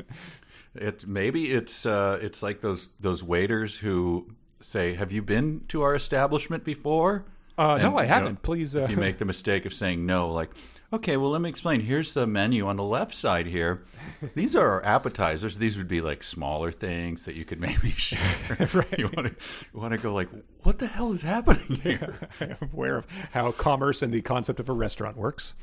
It 0.75 1.05
maybe 1.07 1.51
it's 1.51 1.85
uh, 1.85 2.19
it's 2.21 2.41
like 2.41 2.61
those 2.61 2.87
those 2.99 3.23
waiters 3.23 3.77
who 3.77 4.33
say, 4.59 4.95
"Have 4.95 5.11
you 5.11 5.21
been 5.21 5.61
to 5.69 5.81
our 5.83 5.93
establishment 5.95 6.63
before?" 6.63 7.25
Uh, 7.57 7.63
no, 7.63 7.73
And, 7.73 7.83
I 7.83 7.87
you 7.87 7.91
know, 7.91 8.13
haven't. 8.15 8.41
Please. 8.41 8.75
Uh, 8.75 8.79
if 8.81 8.89
you 8.89 8.97
make 8.97 9.19
the 9.19 9.25
mistake 9.25 9.65
of 9.67 9.73
saying 9.73 10.03
no, 10.07 10.31
like, 10.31 10.49
okay, 10.91 11.17
well, 11.17 11.29
let 11.29 11.41
me 11.41 11.49
explain. 11.49 11.81
Here's 11.81 12.15
the 12.15 12.25
menu 12.25 12.65
on 12.65 12.77
the 12.77 12.83
left 12.83 13.13
side 13.13 13.45
here. 13.45 13.83
These 14.35 14.55
are 14.55 14.67
our 14.67 14.83
appetizers. 14.83 15.59
These 15.59 15.77
would 15.77 15.87
be 15.87 16.01
like 16.01 16.23
smaller 16.23 16.71
things 16.71 17.25
that 17.25 17.35
you 17.35 17.45
could 17.45 17.59
maybe 17.59 17.91
share. 17.95 18.19
Right. 18.73 18.97
You 18.97 19.09
want 19.15 19.27
to 19.27 19.35
you 19.71 19.79
want 19.79 19.91
to 19.91 19.99
go 19.99 20.11
like, 20.15 20.29
what 20.63 20.79
the 20.79 20.87
hell 20.87 21.13
is 21.13 21.21
happening 21.21 21.79
here? 21.83 22.17
I'm 22.41 22.69
aware 22.73 22.97
of 22.97 23.05
how 23.33 23.51
commerce 23.51 24.01
and 24.01 24.11
the 24.11 24.23
concept 24.23 24.59
of 24.59 24.67
a 24.69 24.73
restaurant 24.73 25.15
works. 25.17 25.53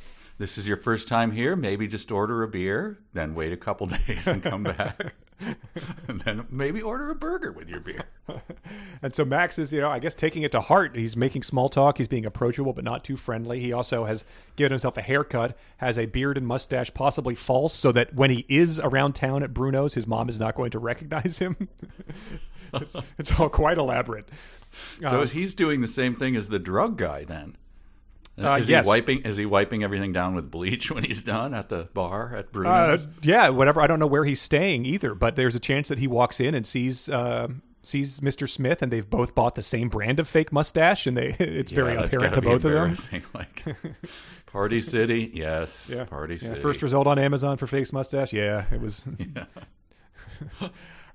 This 0.40 0.56
is 0.56 0.66
your 0.66 0.78
first 0.78 1.06
time 1.06 1.32
here. 1.32 1.54
Maybe 1.54 1.86
just 1.86 2.10
order 2.10 2.42
a 2.42 2.48
beer, 2.48 2.98
then 3.12 3.34
wait 3.34 3.52
a 3.52 3.58
couple 3.58 3.86
days 4.06 4.26
and 4.26 4.42
come 4.42 4.62
back, 4.62 5.12
and 6.08 6.18
then 6.22 6.46
maybe 6.48 6.80
order 6.80 7.10
a 7.10 7.14
burger 7.14 7.52
with 7.52 7.68
your 7.68 7.80
beer. 7.80 8.04
And 9.02 9.14
so 9.14 9.24
Max 9.24 9.58
is, 9.58 9.72
you 9.72 9.80
know, 9.80 9.88
I 9.88 9.98
guess 9.98 10.14
taking 10.14 10.42
it 10.42 10.52
to 10.52 10.60
heart. 10.60 10.94
He's 10.94 11.16
making 11.16 11.42
small 11.42 11.70
talk. 11.70 11.96
He's 11.96 12.06
being 12.06 12.26
approachable, 12.26 12.74
but 12.74 12.84
not 12.84 13.02
too 13.02 13.16
friendly. 13.16 13.58
He 13.58 13.72
also 13.72 14.04
has 14.04 14.24
given 14.56 14.72
himself 14.72 14.98
a 14.98 15.02
haircut, 15.02 15.56
has 15.78 15.96
a 15.96 16.04
beard 16.04 16.36
and 16.36 16.46
mustache, 16.46 16.92
possibly 16.92 17.34
false, 17.34 17.72
so 17.72 17.92
that 17.92 18.14
when 18.14 18.30
he 18.30 18.44
is 18.46 18.78
around 18.78 19.14
town 19.14 19.42
at 19.42 19.54
Bruno's, 19.54 19.94
his 19.94 20.06
mom 20.06 20.28
is 20.28 20.38
not 20.38 20.54
going 20.54 20.70
to 20.72 20.78
recognize 20.78 21.38
him. 21.38 21.68
it's, 22.74 22.96
it's 23.18 23.40
all 23.40 23.48
quite 23.48 23.78
elaborate. 23.78 24.28
So 25.00 25.18
uh, 25.18 25.22
is 25.22 25.32
he's 25.32 25.54
doing 25.54 25.80
the 25.80 25.88
same 25.88 26.14
thing 26.14 26.36
as 26.36 26.50
the 26.50 26.58
drug 26.58 26.98
guy 26.98 27.24
then? 27.24 27.56
Uh, 28.42 28.56
is 28.56 28.68
yes. 28.68 28.84
he 28.84 28.88
wiping? 28.88 29.22
Is 29.22 29.36
he 29.36 29.46
wiping 29.46 29.82
everything 29.84 30.12
down 30.12 30.34
with 30.34 30.50
bleach 30.50 30.90
when 30.92 31.04
he's 31.04 31.22
done 31.22 31.54
at 31.54 31.68
the 31.68 31.88
bar 31.94 32.34
at 32.34 32.46
Uh, 32.46 32.48
Bruno's? 32.52 33.06
yeah, 33.22 33.48
whatever. 33.50 33.80
I 33.80 33.86
don't 33.86 33.98
know 34.00 34.06
where 34.06 34.24
he's 34.24 34.40
staying 34.40 34.84
either, 34.86 35.14
but 35.14 35.36
there's 35.36 35.54
a 35.54 35.60
chance 35.60 35.88
that 35.88 35.98
he 35.98 36.06
walks 36.06 36.40
in 36.40 36.54
and 36.54 36.66
sees. 36.66 37.08
Uh, 37.08 37.48
Sees 37.82 38.20
Mr. 38.20 38.46
Smith, 38.46 38.82
and 38.82 38.92
they've 38.92 39.08
both 39.08 39.34
bought 39.34 39.54
the 39.54 39.62
same 39.62 39.88
brand 39.88 40.20
of 40.20 40.28
fake 40.28 40.52
mustache, 40.52 41.06
and 41.06 41.16
they 41.16 41.28
it's 41.38 41.72
very 41.72 41.94
Yeah, 41.94 42.02
that's 42.02 42.12
apparent 42.12 42.34
be 42.34 42.40
both 42.42 42.64
of 42.66 42.72
them. 42.72 43.22
Like 43.34 43.64
Party 44.44 44.82
City, 44.82 45.30
yes. 45.32 45.88
yeah. 45.90 46.04
Party 46.04 46.34
Yeah, 46.34 46.48
City. 46.50 46.60
First 46.60 46.82
result 46.82 47.06
on 47.06 47.18
Amazon 47.18 47.56
for 47.56 47.66
fake 47.66 47.90
mustache. 47.90 48.34
Yeah, 48.34 48.66
it 48.70 48.82
was. 48.82 49.02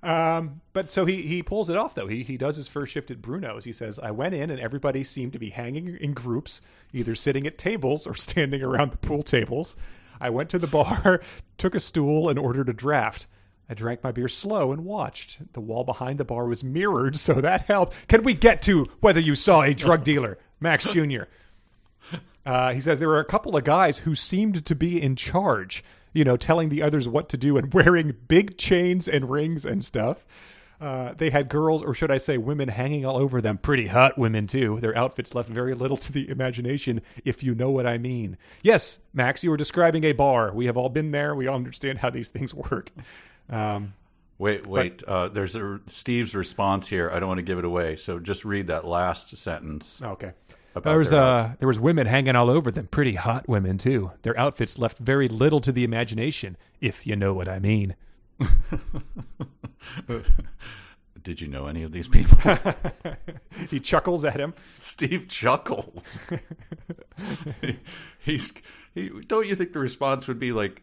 Um, 0.06 0.62
but 0.72 0.92
so 0.92 1.06
he 1.06 1.24
he 1.24 1.42
pulls 1.42 1.70
it 1.70 1.76
off 1.76 1.96
though. 1.96 2.08
He 2.08 2.24
he 2.24 2.38
does 2.38 2.58
his 2.58 2.68
first 2.68 2.92
shift 2.92 3.10
at 3.10 3.22
Bruno's. 3.22 3.66
He 3.66 3.74
says, 3.74 4.00
"I 4.00 4.12
went 4.12 4.36
in 4.36 4.50
and 4.50 4.60
everybody 4.60 5.04
seemed 5.04 5.34
to 5.34 5.40
be 5.40 5.50
hanging 5.50 5.98
in 5.98 6.14
groups, 6.14 6.62
either 6.94 7.16
sitting 7.16 7.48
at 7.48 7.58
tables 7.58 8.06
or 8.06 8.14
standing 8.14 8.64
around 8.64 8.92
the 8.92 8.98
pool 8.98 9.24
tables. 9.24 9.76
I 10.22 10.30
went 10.30 10.50
to 10.52 10.60
the 10.60 10.68
bar, 10.68 11.22
took 11.58 11.76
a 11.76 11.80
stool, 11.80 12.30
and 12.30 12.40
ordered 12.40 12.70
a 12.70 12.74
draft." 12.74 13.28
I 13.68 13.74
drank 13.74 14.04
my 14.04 14.12
beer 14.12 14.28
slow 14.28 14.72
and 14.72 14.86
watched. 14.86 15.54
The 15.54 15.60
wall 15.60 15.84
behind 15.84 16.20
the 16.20 16.26
bar 16.26 16.46
was 16.46 16.64
mirrored, 16.64 17.16
so 17.16 17.34
that 17.42 17.62
helped. 17.62 18.08
Can 18.08 18.22
we 18.22 18.36
get 18.36 18.62
to 18.64 18.86
whether 19.00 19.20
you 19.20 19.34
saw 19.34 19.64
a 19.64 19.74
drug 19.74 20.04
dealer, 20.12 20.38
Max 20.60 20.86
Jr.? 20.86 21.24
Uh, 22.46 22.74
he 22.74 22.80
says 22.80 23.00
there 23.00 23.08
were 23.08 23.20
a 23.20 23.26
couple 23.26 23.58
of 23.58 23.64
guys 23.64 24.00
who 24.00 24.14
seemed 24.14 24.66
to 24.68 24.76
be 24.76 25.02
in 25.02 25.16
charge, 25.16 25.84
you 26.16 26.24
know, 26.24 26.38
telling 26.38 26.70
the 26.70 26.82
others 26.82 27.08
what 27.08 27.30
to 27.30 27.38
do 27.38 27.58
and 27.58 27.72
wearing 27.76 28.16
big 28.28 28.58
chains 28.58 29.08
and 29.08 29.30
rings 29.30 29.66
and 29.66 29.86
stuff. 29.86 30.26
Uh, 30.82 31.14
they 31.18 31.30
had 31.30 31.48
girls, 31.48 31.82
or 31.82 31.94
should 31.94 32.12
I 32.12 32.18
say, 32.18 32.38
women 32.38 32.68
hanging 32.68 33.06
all 33.06 33.16
over 33.18 33.40
them. 33.40 33.58
Pretty 33.58 33.88
hot 33.88 34.18
women, 34.18 34.46
too. 34.46 34.78
Their 34.82 34.96
outfits 34.98 35.34
left 35.34 35.48
very 35.48 35.74
little 35.74 35.96
to 35.98 36.12
the 36.12 36.30
imagination, 36.30 37.02
if 37.24 37.44
you 37.44 37.56
know 37.56 37.70
what 37.72 37.88
I 37.88 37.98
mean. 37.98 38.38
Yes, 38.62 39.00
Max, 39.14 39.42
you 39.42 39.52
were 39.52 39.58
describing 39.58 40.04
a 40.04 40.12
bar. 40.12 40.52
We 40.54 40.66
have 40.66 40.76
all 40.76 40.90
been 40.90 41.12
there. 41.12 41.34
We 41.34 41.48
all 41.48 41.56
understand 41.56 42.00
how 42.00 42.10
these 42.10 42.28
things 42.30 42.54
work. 42.72 42.92
Um, 43.50 43.94
Wait, 44.38 44.68
wait. 44.68 45.02
uh, 45.04 45.30
there's 45.30 45.56
a 45.56 45.80
Steve's 45.86 46.36
response 46.36 46.90
here. 46.90 47.10
I 47.10 47.20
don't 47.20 47.30
want 47.30 47.38
to 47.38 47.44
give 47.44 47.58
it 47.58 47.64
away, 47.64 47.96
so 47.96 48.20
just 48.20 48.44
read 48.44 48.68
that 48.68 48.84
last 48.86 49.38
sentence. 49.38 50.02
Okay. 50.02 50.34
There 50.84 50.98
was 50.98 51.14
uh, 51.14 51.54
there 51.60 51.68
was 51.68 51.80
women 51.80 52.06
hanging 52.08 52.36
all 52.36 52.50
over 52.50 52.70
them, 52.72 52.88
pretty 52.88 53.16
hot 53.16 53.48
women 53.48 53.78
too. 53.78 54.12
Their 54.24 54.38
outfits 54.38 54.78
left 54.78 54.98
very 54.98 55.28
little 55.28 55.62
to 55.62 55.72
the 55.72 55.84
imagination, 55.84 56.58
if 56.82 57.08
you 57.08 57.16
know 57.16 57.34
what 57.34 57.48
I 57.48 57.60
mean. 57.60 57.96
Did 61.24 61.42
you 61.42 61.48
know 61.48 61.66
any 61.68 61.84
of 61.84 61.92
these 61.92 62.08
people? 62.08 62.38
He 63.70 63.80
chuckles 63.80 64.24
at 64.26 64.40
him. 64.40 64.54
Steve 64.78 65.28
chuckles. 65.30 66.20
He- 67.62 67.80
he's 68.20 68.52
he. 68.94 69.10
Don't 69.28 69.48
you 69.48 69.56
think 69.56 69.72
the 69.74 69.80
response 69.80 70.28
would 70.28 70.40
be 70.40 70.52
like, 70.52 70.82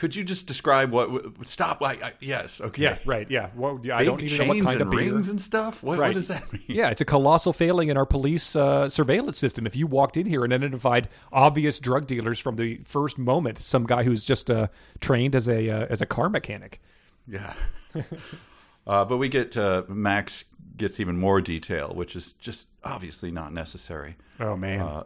could 0.00 0.16
you 0.16 0.24
just 0.24 0.46
describe 0.46 0.92
what? 0.92 1.46
Stop. 1.46 1.82
I, 1.82 1.92
I, 1.92 2.12
yes. 2.20 2.58
Okay. 2.62 2.84
Yeah, 2.84 2.98
right. 3.04 3.30
Yeah. 3.30 3.50
Well, 3.54 3.78
yeah, 3.82 3.98
I 3.98 4.04
don't 4.04 4.22
even 4.22 4.38
know 4.48 4.54
what 4.54 4.64
kind 4.64 4.80
of 4.80 4.88
beer. 4.88 5.00
rings 5.00 5.28
and 5.28 5.38
stuff. 5.38 5.82
What, 5.82 5.98
Right. 5.98 6.08
what 6.08 6.14
does 6.14 6.28
that 6.28 6.50
mean? 6.50 6.62
Yeah, 6.68 6.88
it's 6.88 7.02
a 7.02 7.04
colossal 7.04 7.52
failing 7.52 7.90
in 7.90 7.98
our 7.98 8.06
police 8.06 8.56
uh, 8.56 8.88
surveillance 8.88 9.38
system. 9.38 9.66
If 9.66 9.76
you 9.76 9.86
walked 9.86 10.16
in 10.16 10.24
here 10.24 10.42
and 10.42 10.54
identified 10.54 11.10
obvious 11.30 11.78
drug 11.78 12.06
dealers 12.06 12.38
from 12.38 12.56
the 12.56 12.78
first 12.78 13.18
moment, 13.18 13.58
some 13.58 13.84
guy 13.84 14.02
who's 14.04 14.24
just 14.24 14.50
uh, 14.50 14.68
trained 15.00 15.34
as 15.34 15.46
a 15.46 15.68
uh, 15.68 15.86
as 15.90 16.00
a 16.00 16.06
car 16.06 16.30
mechanic. 16.30 16.80
Yeah. 17.28 17.52
uh, 18.86 19.04
but 19.04 19.18
we 19.18 19.28
get 19.28 19.54
uh, 19.54 19.82
Max 19.86 20.46
gets 20.78 20.98
even 20.98 21.18
more 21.18 21.42
detail, 21.42 21.92
which 21.94 22.16
is 22.16 22.32
just 22.32 22.68
obviously 22.82 23.30
not 23.30 23.52
necessary. 23.52 24.16
Oh 24.40 24.56
man. 24.56 24.80
Uh, 24.80 25.04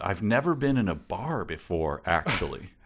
I've 0.00 0.22
never 0.22 0.56
been 0.56 0.76
in 0.76 0.88
a 0.88 0.94
bar 0.96 1.44
before, 1.44 2.02
actually. 2.04 2.70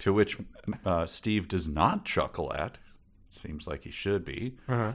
to 0.00 0.12
which 0.12 0.38
uh, 0.84 1.06
Steve 1.06 1.48
does 1.48 1.68
not 1.68 2.04
chuckle 2.04 2.52
at. 2.52 2.78
Seems 3.30 3.66
like 3.66 3.84
he 3.84 3.90
should 3.90 4.24
be. 4.24 4.56
Uh-huh. 4.68 4.94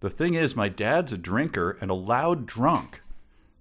The 0.00 0.10
thing 0.10 0.34
is, 0.34 0.56
my 0.56 0.68
dad's 0.68 1.12
a 1.12 1.18
drinker 1.18 1.76
and 1.80 1.90
a 1.90 1.94
loud 1.94 2.46
drunk. 2.46 3.02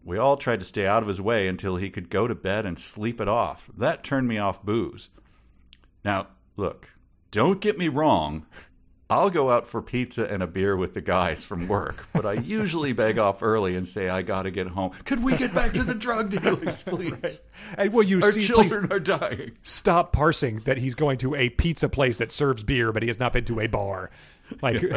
We 0.03 0.17
all 0.17 0.37
tried 0.37 0.59
to 0.59 0.65
stay 0.65 0.87
out 0.87 1.03
of 1.03 1.09
his 1.09 1.21
way 1.21 1.47
until 1.47 1.75
he 1.75 1.89
could 1.89 2.09
go 2.09 2.27
to 2.27 2.35
bed 2.35 2.65
and 2.65 2.79
sleep 2.79 3.19
it 3.19 3.27
off. 3.27 3.69
That 3.77 4.03
turned 4.03 4.27
me 4.27 4.37
off 4.37 4.63
booze. 4.63 5.09
Now, 6.05 6.27
look, 6.55 6.89
don't 7.31 7.59
get 7.59 7.77
me 7.77 7.89
wrong. 7.89 8.45
I'll 9.09 9.29
go 9.29 9.49
out 9.49 9.65
for 9.67 9.81
pizza 9.81 10.25
and 10.25 10.43
a 10.43 10.47
beer 10.47 10.75
with 10.75 10.93
the 10.93 10.99
guys 11.01 11.45
from 11.45 11.67
work, 11.69 12.05
but 12.13 12.25
I 12.25 12.33
usually 12.33 12.91
beg 12.91 13.17
off 13.17 13.41
early 13.41 13.75
and 13.77 13.87
say 13.87 14.09
I 14.09 14.21
got 14.21 14.41
to 14.41 14.51
get 14.51 14.67
home. 14.67 14.91
Could 15.05 15.23
we 15.23 15.37
get 15.37 15.53
back 15.53 15.71
to 15.73 15.83
the 15.83 15.93
drug 15.93 16.29
dealers, 16.41 16.83
please? 16.83 17.41
and 17.77 17.93
will 17.93 18.03
you 18.03 18.21
Our 18.21 18.33
children 18.33 18.91
are 18.91 18.99
dying. 18.99 19.53
stop 19.63 20.11
parsing 20.11 20.57
that 20.65 20.77
he's 20.77 20.93
going 20.95 21.17
to 21.19 21.35
a 21.35 21.47
pizza 21.49 21.87
place 21.87 22.17
that 22.17 22.33
serves 22.33 22.63
beer, 22.63 22.91
but 22.91 23.01
he 23.01 23.07
has 23.07 23.17
not 23.17 23.31
been 23.31 23.45
to 23.45 23.61
a 23.61 23.67
bar. 23.67 24.09
Like, 24.61 24.81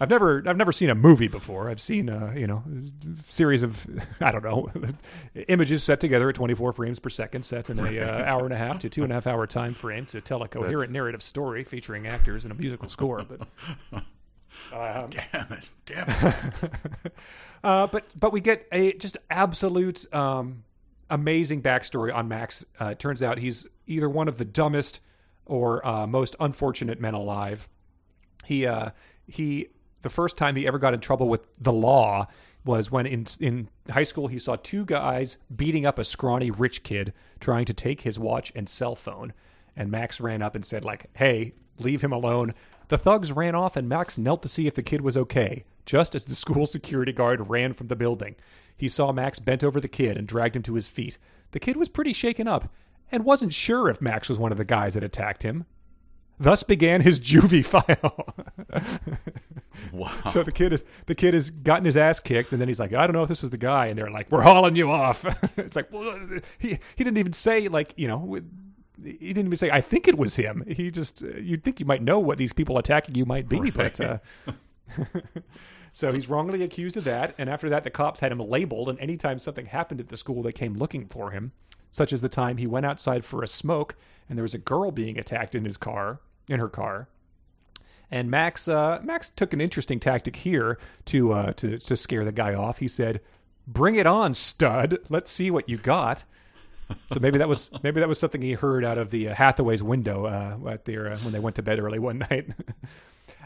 I've 0.00 0.10
never, 0.10 0.42
I've 0.46 0.56
never 0.56 0.72
seen 0.72 0.90
a 0.90 0.94
movie 0.94 1.28
before. 1.28 1.68
I've 1.70 1.80
seen, 1.80 2.08
uh, 2.08 2.32
you 2.36 2.46
know, 2.46 2.62
a 2.66 3.30
series 3.30 3.62
of, 3.62 3.86
I 4.20 4.30
don't 4.30 4.44
know, 4.44 4.70
images 5.48 5.82
set 5.82 6.00
together 6.00 6.28
at 6.28 6.34
24 6.34 6.72
frames 6.72 6.98
per 6.98 7.08
second, 7.08 7.44
set 7.44 7.70
in 7.70 7.78
a 7.78 8.00
uh, 8.00 8.24
hour 8.24 8.44
and 8.44 8.52
a 8.52 8.56
half 8.56 8.78
to 8.80 8.88
two 8.88 9.02
and 9.02 9.12
a 9.12 9.14
half 9.14 9.26
hour 9.26 9.46
time 9.46 9.74
frame 9.74 10.06
to 10.06 10.20
tell 10.20 10.42
a 10.42 10.48
coherent 10.48 10.92
narrative 10.92 11.22
story 11.22 11.64
featuring 11.64 12.06
actors 12.06 12.44
and 12.44 12.52
a 12.52 12.54
musical 12.54 12.88
score. 12.88 13.24
But 13.24 13.46
Damn 14.70 15.52
it. 15.52 15.70
Damn 15.84 16.08
it. 16.08 16.70
Uh, 17.62 17.86
but 17.86 18.04
but 18.18 18.32
we 18.32 18.40
get 18.40 18.66
a 18.72 18.92
just 18.94 19.16
absolute 19.30 20.12
um, 20.14 20.64
amazing 21.10 21.62
backstory 21.62 22.14
on 22.14 22.28
Max. 22.28 22.64
Uh, 22.80 22.86
it 22.86 22.98
turns 22.98 23.22
out 23.22 23.38
he's 23.38 23.66
either 23.86 24.08
one 24.08 24.28
of 24.28 24.38
the 24.38 24.44
dumbest 24.44 25.00
or 25.44 25.86
uh, 25.86 26.06
most 26.06 26.36
unfortunate 26.40 27.00
men 27.00 27.14
alive. 27.14 27.68
He 28.44 28.66
uh, 28.66 28.90
he 29.26 29.68
the 30.06 30.10
first 30.10 30.36
time 30.36 30.54
he 30.54 30.68
ever 30.68 30.78
got 30.78 30.94
in 30.94 31.00
trouble 31.00 31.28
with 31.28 31.52
the 31.60 31.72
law 31.72 32.28
was 32.64 32.92
when 32.92 33.06
in 33.06 33.26
in 33.40 33.68
high 33.90 34.04
school 34.04 34.28
he 34.28 34.38
saw 34.38 34.54
two 34.54 34.84
guys 34.84 35.36
beating 35.54 35.84
up 35.84 35.98
a 35.98 36.04
scrawny 36.04 36.48
rich 36.48 36.84
kid 36.84 37.12
trying 37.40 37.64
to 37.64 37.74
take 37.74 38.02
his 38.02 38.16
watch 38.16 38.52
and 38.54 38.68
cell 38.68 38.94
phone. 38.94 39.32
And 39.74 39.90
Max 39.90 40.20
ran 40.20 40.42
up 40.42 40.54
and 40.54 40.64
said 40.64 40.84
like 40.84 41.10
hey 41.14 41.54
leave 41.80 42.02
him 42.02 42.12
alone. 42.12 42.54
The 42.86 42.98
thugs 42.98 43.32
ran 43.32 43.56
off 43.56 43.76
and 43.76 43.88
Max 43.88 44.16
knelt 44.16 44.42
to 44.42 44.48
see 44.48 44.68
if 44.68 44.76
the 44.76 44.82
kid 44.82 45.00
was 45.00 45.16
okay 45.16 45.64
just 45.84 46.14
as 46.14 46.24
the 46.24 46.36
school 46.36 46.66
security 46.76 47.12
guard 47.12 47.48
ran 47.48 47.74
from 47.74 47.88
the 47.88 47.96
building. 47.96 48.36
He 48.76 48.88
saw 48.88 49.10
Max 49.10 49.40
bent 49.40 49.64
over 49.64 49.80
the 49.80 49.88
kid 49.88 50.16
and 50.16 50.28
dragged 50.28 50.54
him 50.54 50.62
to 50.62 50.74
his 50.74 50.86
feet. 50.86 51.18
The 51.50 51.58
kid 51.58 51.76
was 51.76 51.88
pretty 51.88 52.12
shaken 52.12 52.46
up 52.46 52.72
and 53.10 53.24
wasn't 53.24 53.54
sure 53.54 53.88
if 53.88 54.00
Max 54.00 54.28
was 54.28 54.38
one 54.38 54.52
of 54.52 54.58
the 54.58 54.64
guys 54.64 54.94
that 54.94 55.02
attacked 55.02 55.42
him 55.42 55.66
Thus 56.38 56.62
began 56.62 57.00
his 57.00 57.18
juvie 57.18 57.64
file. 57.64 58.34
Wow. 59.92 60.12
So 60.32 60.42
the 60.42 60.52
kid 60.52 60.72
is 60.72 60.84
the 61.06 61.14
kid 61.14 61.34
has 61.34 61.50
gotten 61.50 61.84
his 61.84 61.96
ass 61.96 62.20
kicked, 62.20 62.52
and 62.52 62.60
then 62.60 62.68
he's 62.68 62.80
like, 62.80 62.92
I 62.92 63.06
don't 63.06 63.14
know 63.14 63.22
if 63.22 63.28
this 63.28 63.42
was 63.42 63.50
the 63.50 63.58
guy, 63.58 63.86
and 63.86 63.98
they're 63.98 64.10
like, 64.10 64.30
we're 64.30 64.42
hauling 64.42 64.76
you 64.76 64.90
off. 64.90 65.24
it's 65.58 65.76
like, 65.76 65.92
well, 65.92 66.18
he 66.58 66.78
he 66.96 67.04
didn't 67.04 67.18
even 67.18 67.32
say 67.32 67.68
like 67.68 67.94
you 67.96 68.08
know. 68.08 68.38
He 69.02 69.34
didn't 69.34 69.46
even 69.46 69.56
say, 69.58 69.70
"I 69.70 69.82
think 69.82 70.08
it 70.08 70.16
was 70.16 70.36
him." 70.36 70.64
He 70.66 70.90
just, 70.90 71.22
uh, 71.22 71.36
you'd 71.36 71.62
think 71.62 71.80
you 71.80 71.84
might 71.84 72.00
know 72.00 72.18
what 72.18 72.38
these 72.38 72.54
people 72.54 72.78
attacking 72.78 73.14
you 73.14 73.26
might 73.26 73.46
be, 73.46 73.70
but 73.70 74.00
uh, 74.00 74.18
so 75.92 76.14
he's 76.14 76.30
wrongly 76.30 76.62
accused 76.62 76.96
of 76.96 77.04
that. 77.04 77.34
And 77.36 77.50
after 77.50 77.68
that, 77.68 77.84
the 77.84 77.90
cops 77.90 78.20
had 78.20 78.32
him 78.32 78.38
labeled, 78.38 78.88
and 78.88 78.98
anytime 78.98 79.38
something 79.38 79.66
happened 79.66 80.00
at 80.00 80.08
the 80.08 80.16
school, 80.16 80.42
they 80.42 80.50
came 80.50 80.74
looking 80.74 81.06
for 81.06 81.30
him. 81.30 81.52
Such 81.90 82.10
as 82.10 82.22
the 82.22 82.30
time 82.30 82.56
he 82.56 82.66
went 82.66 82.86
outside 82.86 83.22
for 83.22 83.42
a 83.42 83.46
smoke, 83.46 83.96
and 84.30 84.38
there 84.38 84.42
was 84.42 84.54
a 84.54 84.58
girl 84.58 84.90
being 84.90 85.18
attacked 85.18 85.54
in 85.54 85.66
his 85.66 85.76
car, 85.76 86.20
in 86.48 86.60
her 86.60 86.68
car, 86.68 87.08
and 88.10 88.30
Max 88.30 88.68
uh, 88.68 89.00
Max 89.02 89.30
took 89.30 89.52
an 89.52 89.60
interesting 89.60 90.00
tactic 90.00 90.36
here 90.36 90.78
to 91.06 91.32
uh, 91.32 91.52
to 91.54 91.78
to 91.78 91.96
scare 91.96 92.24
the 92.24 92.32
guy 92.32 92.54
off. 92.54 92.78
He 92.78 92.88
said, 92.88 93.20
"Bring 93.66 93.96
it 93.96 94.06
on, 94.06 94.34
stud. 94.34 94.98
Let's 95.08 95.30
see 95.30 95.50
what 95.50 95.68
you 95.68 95.76
got." 95.76 96.24
So 97.12 97.20
maybe 97.20 97.38
that 97.38 97.48
was 97.48 97.70
maybe 97.82 98.00
that 98.00 98.08
was 98.08 98.18
something 98.18 98.42
he 98.42 98.52
heard 98.52 98.84
out 98.84 98.98
of 98.98 99.10
the 99.10 99.28
uh, 99.28 99.34
Hathaway's 99.34 99.82
window 99.82 100.26
uh, 100.26 100.70
at 100.70 100.84
their 100.84 101.12
uh, 101.12 101.18
when 101.18 101.32
they 101.32 101.40
went 101.40 101.56
to 101.56 101.62
bed 101.62 101.78
early 101.78 101.98
one 101.98 102.18
night. 102.30 102.50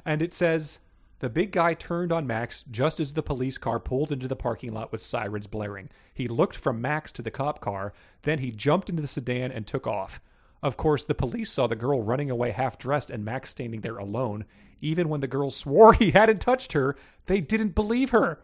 and 0.04 0.22
it 0.22 0.34
says 0.34 0.80
the 1.20 1.28
big 1.28 1.52
guy 1.52 1.74
turned 1.74 2.12
on 2.12 2.26
Max 2.26 2.64
just 2.70 2.98
as 2.98 3.12
the 3.12 3.22
police 3.22 3.58
car 3.58 3.78
pulled 3.78 4.10
into 4.10 4.26
the 4.26 4.36
parking 4.36 4.72
lot 4.72 4.90
with 4.90 5.02
sirens 5.02 5.46
blaring. 5.46 5.90
He 6.12 6.28
looked 6.28 6.56
from 6.56 6.80
Max 6.80 7.12
to 7.12 7.22
the 7.22 7.30
cop 7.30 7.60
car, 7.60 7.92
then 8.22 8.38
he 8.38 8.50
jumped 8.50 8.88
into 8.88 9.02
the 9.02 9.08
sedan 9.08 9.52
and 9.52 9.66
took 9.66 9.86
off. 9.86 10.20
Of 10.62 10.76
course, 10.76 11.04
the 11.04 11.14
police 11.14 11.50
saw 11.50 11.66
the 11.66 11.76
girl 11.76 12.02
running 12.02 12.30
away 12.30 12.50
half 12.50 12.78
dressed 12.78 13.10
and 13.10 13.24
Max 13.24 13.50
standing 13.50 13.80
there 13.80 13.96
alone. 13.96 14.44
Even 14.80 15.08
when 15.08 15.20
the 15.20 15.26
girl 15.26 15.50
swore 15.50 15.92
he 15.94 16.10
hadn't 16.10 16.40
touched 16.40 16.72
her, 16.72 16.96
they 17.26 17.40
didn't 17.40 17.74
believe 17.74 18.10
her. 18.10 18.40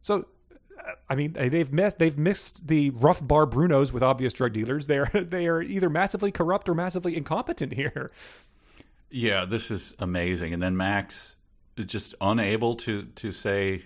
So, 0.00 0.26
I 1.08 1.14
mean, 1.14 1.32
they've 1.32 1.72
missed 1.72 1.98
they've 1.98 2.16
mixed 2.16 2.68
the 2.68 2.90
rough 2.90 3.26
bar 3.26 3.46
Brunos 3.46 3.92
with 3.92 4.02
obvious 4.02 4.32
drug 4.32 4.52
dealers. 4.52 4.86
They're 4.86 5.10
they 5.14 5.46
are 5.46 5.60
either 5.60 5.90
massively 5.90 6.32
corrupt 6.32 6.68
or 6.68 6.74
massively 6.74 7.16
incompetent 7.16 7.74
here. 7.74 8.10
Yeah, 9.10 9.44
this 9.44 9.70
is 9.70 9.94
amazing. 9.98 10.52
And 10.52 10.62
then 10.62 10.76
Max 10.76 11.36
just 11.76 12.14
unable 12.20 12.74
to 12.74 13.04
to 13.04 13.32
say, 13.32 13.84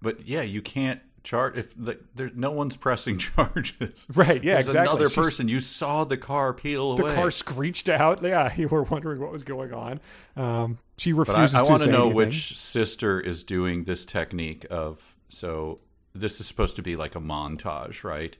but 0.00 0.26
yeah, 0.26 0.42
you 0.42 0.62
can't 0.62 1.00
chart 1.30 1.56
if 1.56 1.72
the, 1.76 1.98
there 2.16 2.30
no 2.34 2.50
one's 2.50 2.76
pressing 2.76 3.16
charges. 3.36 4.06
Right, 4.14 4.42
yeah, 4.42 4.54
There's 4.54 4.66
exactly. 4.68 4.90
Another 4.92 5.08
She's- 5.08 5.24
person. 5.24 5.48
You 5.48 5.60
saw 5.60 6.04
the 6.04 6.16
car 6.16 6.52
peel 6.52 6.92
away. 6.92 6.96
The 6.96 7.04
away. 7.06 7.14
car 7.14 7.30
screeched 7.30 7.88
out. 7.88 8.20
Yeah, 8.30 8.52
you 8.56 8.68
were 8.68 8.82
wondering 8.82 9.20
what 9.20 9.30
was 9.32 9.44
going 9.44 9.72
on. 9.72 10.00
Um, 10.36 10.78
she 10.98 11.12
but 11.12 11.28
I, 11.30 11.32
refuses 11.42 11.54
I 11.54 11.62
want 11.62 11.82
to 11.82 11.88
know 11.90 12.00
anything. 12.10 12.16
which 12.16 12.58
sister 12.58 13.20
is 13.20 13.44
doing 13.44 13.84
this 13.84 14.04
technique 14.04 14.66
of 14.70 15.14
so 15.28 15.78
this 16.14 16.40
is 16.40 16.46
supposed 16.48 16.76
to 16.76 16.82
be 16.82 16.96
like 16.96 17.14
a 17.14 17.20
montage, 17.20 18.02
right? 18.04 18.36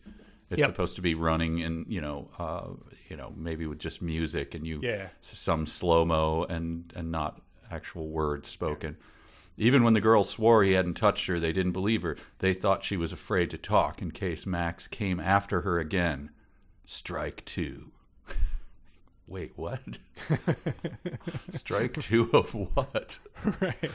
It's 0.50 0.58
Yep. 0.58 0.70
supposed 0.70 0.96
to 0.96 1.02
be 1.02 1.14
running 1.14 1.60
in, 1.60 1.86
you 1.88 2.00
know, 2.00 2.28
uh, 2.38 2.66
you 3.08 3.16
know, 3.16 3.32
maybe 3.36 3.66
with 3.68 3.78
just 3.78 4.02
music 4.02 4.54
and 4.56 4.66
you 4.66 4.80
Yeah. 4.82 5.08
some 5.22 5.64
slow 5.66 6.04
mo 6.04 6.44
and 6.48 6.92
and 6.96 7.12
not 7.12 7.40
actual 7.70 8.08
words 8.08 8.48
spoken. 8.48 8.96
Even 9.60 9.84
when 9.84 9.92
the 9.92 10.00
girl 10.00 10.24
swore 10.24 10.64
he 10.64 10.72
hadn't 10.72 10.94
touched 10.94 11.26
her, 11.26 11.38
they 11.38 11.52
didn't 11.52 11.72
believe 11.72 12.00
her. 12.00 12.16
They 12.38 12.54
thought 12.54 12.82
she 12.82 12.96
was 12.96 13.12
afraid 13.12 13.50
to 13.50 13.58
talk 13.58 14.00
in 14.00 14.10
case 14.10 14.46
Max 14.46 14.88
came 14.88 15.20
after 15.20 15.60
her 15.60 15.78
again. 15.78 16.30
Strike 16.86 17.44
two. 17.44 17.92
Wait, 19.26 19.52
what? 19.56 19.98
Strike 21.50 22.00
two 22.00 22.30
of 22.32 22.54
what? 22.54 23.18
right, 23.60 23.90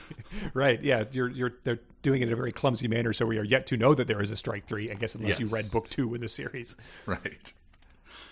right. 0.54 0.84
Yeah, 0.84 1.04
you're 1.12 1.30
you're 1.30 1.54
they're 1.64 1.80
doing 2.04 2.22
it 2.22 2.28
in 2.28 2.34
a 2.34 2.38
very 2.38 2.52
clumsy 2.52 2.88
manner, 2.88 3.12
so 3.12 3.26
we 3.26 3.40
are 3.40 3.44
yet 3.44 3.66
to 3.68 3.76
know 3.76 3.96
that 3.96 4.08
there 4.08 4.22
is 4.22 4.30
a 4.30 4.38
strike 4.38 4.68
three. 4.68 4.92
I 4.92 4.94
guess 4.94 5.16
unless 5.16 5.40
you 5.40 5.48
read 5.48 5.72
book 5.72 5.90
two 5.90 6.14
in 6.14 6.22
the 6.22 6.30
series. 6.30 6.78
Right. 7.08 7.54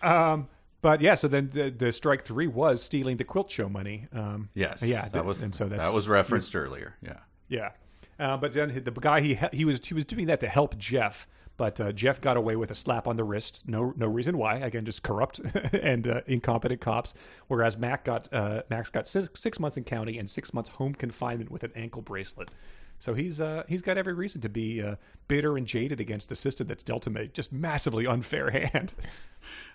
Um, 0.03 0.49
but 0.83 1.01
yeah, 1.01 1.15
so 1.15 1.27
then 1.27 1.49
the, 1.51 1.71
the 1.71 1.91
strike 1.91 2.23
three 2.23 2.45
was 2.45 2.83
stealing 2.83 3.17
the 3.17 3.23
quilt 3.23 3.49
show 3.49 3.67
money. 3.67 4.07
Um, 4.13 4.49
Yes. 4.53 4.83
yeah, 4.83 5.07
That 5.09 5.25
was 5.25 5.41
and 5.41 5.55
so 5.55 5.67
that 5.69 5.91
was 5.93 6.07
referenced 6.07 6.55
earlier. 6.55 6.95
Yeah. 7.01 7.17
Yeah, 7.49 7.69
uh, 8.19 8.37
but 8.37 8.53
then 8.53 8.83
the 8.83 8.91
guy 8.91 9.21
he 9.21 9.39
he 9.51 9.65
was 9.65 9.81
he 9.83 9.93
was 9.95 10.05
doing 10.05 10.27
that 10.27 10.39
to 10.41 10.47
help 10.47 10.77
Jeff, 10.77 11.27
but 11.57 11.79
uh, 11.79 11.91
Jeff 11.91 12.19
got 12.21 12.35
away 12.37 12.55
with 12.55 12.71
a 12.71 12.75
slap 12.75 13.07
on 13.07 13.15
the 13.15 13.23
wrist. 13.23 13.61
No 13.65 13.93
no 13.95 14.07
reason 14.07 14.37
why. 14.37 14.55
Again, 14.57 14.85
just 14.85 15.03
corrupt 15.03 15.39
and 15.73 16.07
uh, 16.07 16.21
incompetent 16.25 16.81
cops. 16.81 17.13
Whereas 17.47 17.77
Mac 17.77 18.05
got 18.05 18.31
uh, 18.33 18.63
Max 18.69 18.89
got 18.89 19.07
six, 19.07 19.39
six 19.39 19.59
months 19.59 19.77
in 19.77 19.83
county 19.83 20.17
and 20.17 20.29
six 20.29 20.53
months 20.53 20.69
home 20.71 20.93
confinement 20.95 21.51
with 21.51 21.63
an 21.63 21.71
ankle 21.75 22.01
bracelet. 22.01 22.49
So 23.03 23.13
he's 23.13 23.41
uh, 23.41 23.63
he's 23.67 23.81
got 23.81 23.97
every 23.97 24.13
reason 24.13 24.39
to 24.39 24.47
be 24.47 24.81
uh, 24.81 24.95
bitter 25.27 25.57
and 25.57 25.67
jaded 25.67 25.99
against 25.99 26.31
a 26.31 26.35
system 26.35 26.67
that's 26.67 26.83
dealt 26.83 27.05
him 27.05 27.17
a 27.17 27.27
just 27.27 27.51
massively 27.51 28.07
unfair 28.07 28.49
hand. 28.71 28.93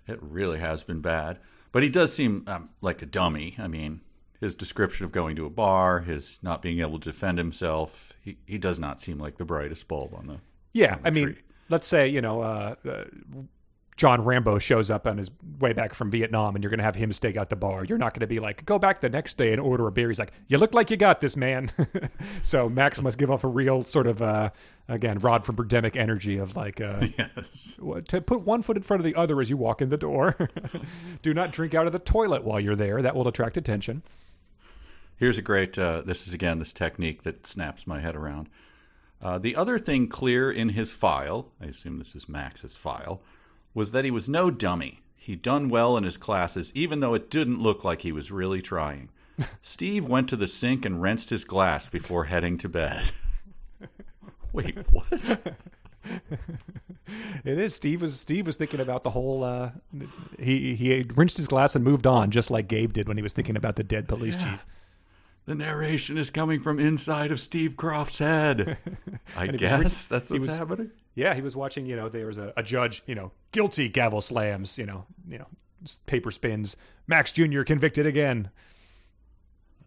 It 0.07 0.19
really 0.23 0.61
has 0.61 0.83
been 0.83 1.03
bad. 1.03 1.39
But 1.71 1.83
he 1.83 1.91
does 1.91 2.11
seem 2.11 2.45
um, 2.47 2.71
like 2.81 3.03
a 3.03 3.07
dummy. 3.07 3.55
I 3.59 3.69
mean, 3.69 4.01
his 4.41 4.55
description 4.55 5.05
of 5.05 5.13
going 5.13 5.37
to 5.37 5.45
a 5.45 5.51
bar, 5.51 6.01
his 6.01 6.39
not 6.43 6.63
being 6.63 6.81
able 6.81 6.99
to 7.01 7.11
defend 7.11 7.37
himself, 7.37 8.15
he, 8.23 8.39
he 8.47 8.57
does 8.57 8.81
not 8.81 8.99
seem 8.99 9.19
like 9.19 9.37
the 9.37 9.45
brightest 9.45 9.87
bulb 9.89 10.15
on 10.15 10.27
the. 10.27 10.41
Yeah, 10.73 10.95
on 10.95 11.03
the 11.03 11.09
I 11.09 11.11
mean, 11.11 11.25
tree. 11.27 11.43
let's 11.69 11.87
say 11.87 12.09
you 12.09 12.23
know, 12.23 12.41
uh, 12.41 12.77
uh, 12.89 13.05
John 13.99 14.25
Rambo 14.25 14.59
shows 14.61 14.91
up 14.93 15.07
on 15.09 15.19
his 15.19 15.29
way 15.59 15.73
back 15.73 15.93
from 15.93 16.09
Vietnam 16.11 16.55
and 16.55 16.62
you're 16.62 16.70
going 16.70 16.79
to 16.79 16.85
have 16.85 16.95
him 16.95 17.12
stake 17.12 17.37
out 17.37 17.51
the 17.51 17.57
bar. 17.57 17.85
You're 17.85 17.99
not 17.99 18.15
going 18.15 18.20
to 18.20 18.29
be 18.29 18.39
like, 18.39 18.65
go 18.65 18.79
back 18.79 19.01
the 19.01 19.09
next 19.09 19.37
day 19.37 19.51
and 19.53 19.61
order 19.61 19.89
a 19.89 19.93
beer. 19.93 20.09
He's 20.09 20.20
like, 20.20 20.33
you 20.47 20.57
look 20.57 20.73
like 20.73 20.91
you 20.93 20.97
got 20.97 21.20
this, 21.20 21.37
man. 21.37 21.70
so 22.45 22.69
Max 22.69 23.03
must 23.03 23.19
give 23.19 23.29
off 23.29 23.43
a 23.43 23.49
real 23.49 23.83
sort 23.83 24.07
of, 24.07 24.23
uh, 24.23 24.51
again, 24.87 25.19
Rod 25.19 25.45
from 25.45 25.57
Birdemic 25.57 25.97
energy 25.97 26.39
of 26.39 26.55
like, 26.55 26.81
uh, 26.81 27.07
Yes. 27.19 27.77
what- 27.81 28.07
to 28.09 28.20
put 28.20 28.43
one 28.43 28.62
foot 28.62 28.77
in 28.77 28.85
front 28.85 29.01
of 29.01 29.05
the 29.05 29.16
other 29.16 29.41
as 29.41 29.51
you 29.51 29.57
walk 29.57 29.83
in 29.83 29.89
the 29.91 29.97
door. 29.99 30.49
Do 31.23 31.35
not 31.35 31.51
drink 31.51 31.75
out 31.75 31.87
of 31.87 31.93
the 31.93 31.99
toilet 31.99 32.45
while 32.45 32.61
you're 32.61 32.77
there. 32.77 33.03
That 33.03 33.16
will 33.16 33.27
attract 33.27 33.57
attention. 33.57 34.03
Here's 35.16 35.39
a 35.39 35.43
great. 35.43 35.77
Uh, 35.77 36.03
this 36.03 36.29
is 36.29 36.35
again 36.35 36.61
this 36.61 36.73
technique 36.73 37.25
that 37.25 37.45
snaps 37.49 37.85
my 37.85 37.99
head 37.99 38.15
around. 38.15 38.49
Uh, 39.20 39.39
the 39.39 39.57
other 39.57 39.77
thing 39.77 40.07
clear 40.07 40.49
in 40.53 40.69
his 40.69 40.95
file, 40.95 41.49
I 41.61 41.65
assume 41.65 41.99
this 41.99 42.15
is 42.15 42.29
Max's 42.29 42.77
file, 42.77 43.20
was 43.79 43.93
that 43.93 44.05
he 44.05 44.11
was 44.11 44.29
no 44.29 44.51
dummy. 44.51 45.01
He'd 45.17 45.41
done 45.41 45.69
well 45.69 45.97
in 45.97 46.05
his 46.05 46.17
classes, 46.17 46.73
even 46.75 47.01
though 47.01 47.15
it 47.15 47.31
didn't 47.31 47.63
look 47.63 47.85
like 47.85 48.03
he 48.03 48.13
was 48.13 48.31
really 48.31 48.61
trying. 48.61 49.09
Steve 49.63 50.07
went 50.07 50.29
to 50.29 50.37
the 50.37 50.49
sink 50.49 50.85
and 50.85 51.01
rinsed 51.01 51.31
his 51.31 51.45
glass 51.45 51.89
before 51.89 52.25
heading 52.25 52.59
to 52.59 52.69
bed. 52.69 53.13
Wait, 54.53 54.77
what? 54.91 55.07
It 57.45 57.59
is. 57.59 57.75
Steve 57.75 58.03
was 58.03 58.21
Steve 58.21 58.47
was 58.47 58.57
thinking 58.57 58.81
about 58.81 59.03
the 59.03 59.11
whole. 59.11 59.43
Uh, 59.43 59.71
he 60.39 60.75
he 60.75 61.07
rinsed 61.15 61.39
his 61.39 61.47
glass 61.47 61.75
and 61.75 61.83
moved 61.83 62.07
on, 62.07 62.31
just 62.31 62.51
like 62.51 62.69
Gabe 62.69 62.93
did 62.93 63.09
when 63.09 63.17
he 63.17 63.23
was 63.23 63.33
thinking 63.33 63.57
about 63.57 63.77
the 63.77 63.83
dead 63.83 64.09
police 64.09 64.37
chief. 64.37 64.67
The 65.49 65.55
narration 65.55 66.19
is 66.19 66.29
coming 66.29 66.61
from 66.61 66.79
inside 66.79 67.33
of 67.33 67.41
Steve 67.41 67.75
Croft's 67.75 68.19
head. 68.19 68.77
I 69.37 69.47
guess 69.47 70.11
re- 70.11 70.16
that's 70.16 70.29
what's 70.31 70.47
was- 70.47 70.55
happening. 70.55 70.91
Yeah, 71.15 71.33
he 71.33 71.41
was 71.41 71.57
watching. 71.57 71.87
You 71.87 71.97
know, 71.97 72.11
there 72.11 72.27
was 72.27 72.37
a, 72.37 72.53
a 72.55 72.62
judge. 72.62 73.03
You 73.07 73.15
know, 73.15 73.33
guilty 73.51 73.89
gavel 73.89 74.20
slams. 74.20 74.77
You 74.77 74.85
know, 74.85 75.07
you 75.27 75.39
know, 75.39 75.47
paper 76.05 76.31
spins. 76.31 76.77
Max 77.07 77.33
Junior 77.33 77.65
convicted 77.65 78.05
again. 78.05 78.51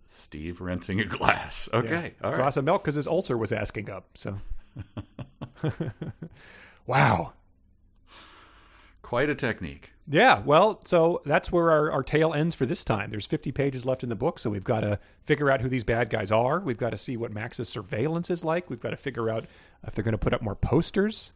Steve 0.08 0.62
rinsing 0.62 1.00
a 1.00 1.06
glass. 1.06 1.70
Okay, 1.72 2.16
all 2.24 2.32
right. 2.32 2.38
Glass 2.38 2.58
of 2.58 2.66
milk 2.66 2.84
because 2.84 2.96
his 2.96 3.06
ulcer 3.06 3.38
was 3.38 3.52
asking 3.52 3.92
up. 3.92 4.08
So, 4.16 4.40
wow. 6.88 7.34
Quite 9.02 9.30
a 9.30 9.36
technique. 9.36 9.92
Yeah, 10.08 10.40
well, 10.40 10.82
so 10.86 11.22
that's 11.26 11.52
where 11.52 11.72
our, 11.72 11.92
our 11.92 12.04
tale 12.04 12.34
ends 12.34 12.56
for 12.56 12.66
this 12.66 12.84
time. 12.84 13.12
There's 13.12 13.26
50 13.26 13.52
pages 13.52 13.86
left 13.86 14.04
in 14.04 14.10
the 14.10 14.16
book, 14.16 14.40
so 14.40 14.50
we've 14.50 14.64
got 14.64 14.82
to 14.82 15.00
figure 15.26 15.50
out 15.50 15.62
who 15.62 15.70
these 15.70 15.84
bad 15.84 16.10
guys 16.10 16.32
are. 16.32 16.60
We've 16.60 16.78
got 16.78 16.90
to 16.90 16.98
see 16.98 17.18
what 17.18 17.32
Max's 17.32 17.70
surveillance 17.70 18.30
is 18.30 18.44
like. 18.44 18.70
We've 18.70 18.80
got 18.80 18.90
to 18.90 18.98
figure 18.98 19.30
out 19.30 19.46
if 19.86 19.94
they're 19.96 20.04
going 20.04 20.14
to 20.14 20.18
put 20.18 20.34
up 20.34 20.42
more 20.42 20.56
posters. 20.56 21.32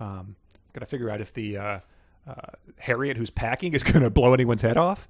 Um, 0.00 0.36
got 0.72 0.80
to 0.80 0.86
figure 0.86 1.10
out 1.10 1.20
if 1.20 1.32
the 1.32 1.56
uh, 1.56 1.80
uh, 2.26 2.34
Harriet 2.78 3.16
who's 3.16 3.30
packing 3.30 3.72
is 3.72 3.82
going 3.84 4.02
to 4.02 4.10
blow 4.10 4.34
anyone's 4.34 4.62
head 4.62 4.76
off. 4.76 5.08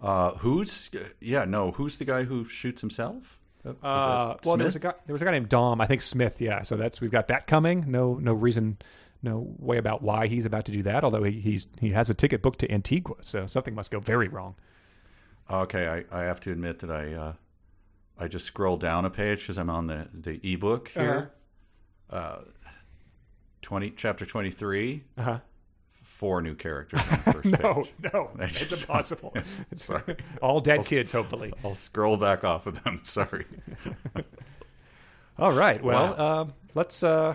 Uh, 0.00 0.30
who's 0.36 0.90
yeah 1.20 1.44
no 1.44 1.72
who's 1.72 1.98
the 1.98 2.06
guy 2.06 2.22
who 2.24 2.46
shoots 2.46 2.80
himself? 2.80 3.38
Uh, 3.66 4.36
well, 4.44 4.56
there 4.56 4.64
was 4.64 4.76
a 4.76 4.78
guy. 4.78 4.94
There 5.06 5.12
was 5.12 5.20
a 5.20 5.24
guy 5.26 5.32
named 5.32 5.50
Dom. 5.50 5.80
I 5.80 5.86
think 5.86 6.00
Smith. 6.00 6.40
Yeah. 6.40 6.62
So 6.62 6.76
that's 6.76 7.00
we've 7.00 7.10
got 7.10 7.28
that 7.28 7.46
coming. 7.46 7.84
No, 7.88 8.14
no 8.14 8.32
reason, 8.32 8.78
no 9.22 9.54
way 9.58 9.76
about 9.78 10.02
why 10.02 10.26
he's 10.26 10.46
about 10.46 10.64
to 10.66 10.72
do 10.72 10.82
that. 10.84 11.04
Although 11.04 11.24
he, 11.24 11.40
he's 11.40 11.66
he 11.80 11.90
has 11.90 12.08
a 12.10 12.14
ticket 12.14 12.42
booked 12.42 12.60
to 12.60 12.70
Antigua, 12.72 13.16
so 13.20 13.46
something 13.46 13.74
must 13.74 13.90
go 13.90 14.00
very 14.00 14.28
wrong. 14.28 14.54
Okay, 15.50 16.04
I, 16.10 16.20
I 16.20 16.24
have 16.24 16.40
to 16.40 16.52
admit 16.52 16.78
that 16.80 16.90
I 16.90 17.12
uh, 17.12 17.32
I 18.18 18.28
just 18.28 18.44
scrolled 18.46 18.80
down 18.80 19.04
a 19.04 19.10
page 19.10 19.40
because 19.40 19.58
I'm 19.58 19.70
on 19.70 19.86
the 19.88 20.08
the 20.14 20.40
ebook 20.42 20.88
here. 20.88 21.32
uh 22.10 22.38
Twenty 23.62 23.90
chapter 23.90 24.24
twenty 24.24 24.50
three. 24.50 25.04
Uh-huh. 25.18 25.38
Four 26.02 26.40
new 26.42 26.54
characters 26.54 27.00
on 27.00 27.08
the 27.24 27.32
first 27.32 27.44
No, 27.62 27.74
page. 27.74 27.92
no, 28.12 28.30
I 28.38 28.44
it's 28.44 28.58
just- 28.58 28.82
impossible. 28.82 29.34
Sorry. 29.76 30.16
All 30.42 30.60
dead 30.60 30.84
kids, 30.86 31.12
hopefully. 31.12 31.52
I'll 31.64 31.74
scroll 31.74 32.16
back 32.16 32.42
off 32.44 32.66
of 32.66 32.82
them. 32.84 33.00
Sorry. 33.04 33.44
All 35.38 35.52
right. 35.52 35.82
Well, 35.82 36.14
Wow. 36.16 36.40
um, 36.42 36.54
let's 36.74 37.02
uh, 37.02 37.34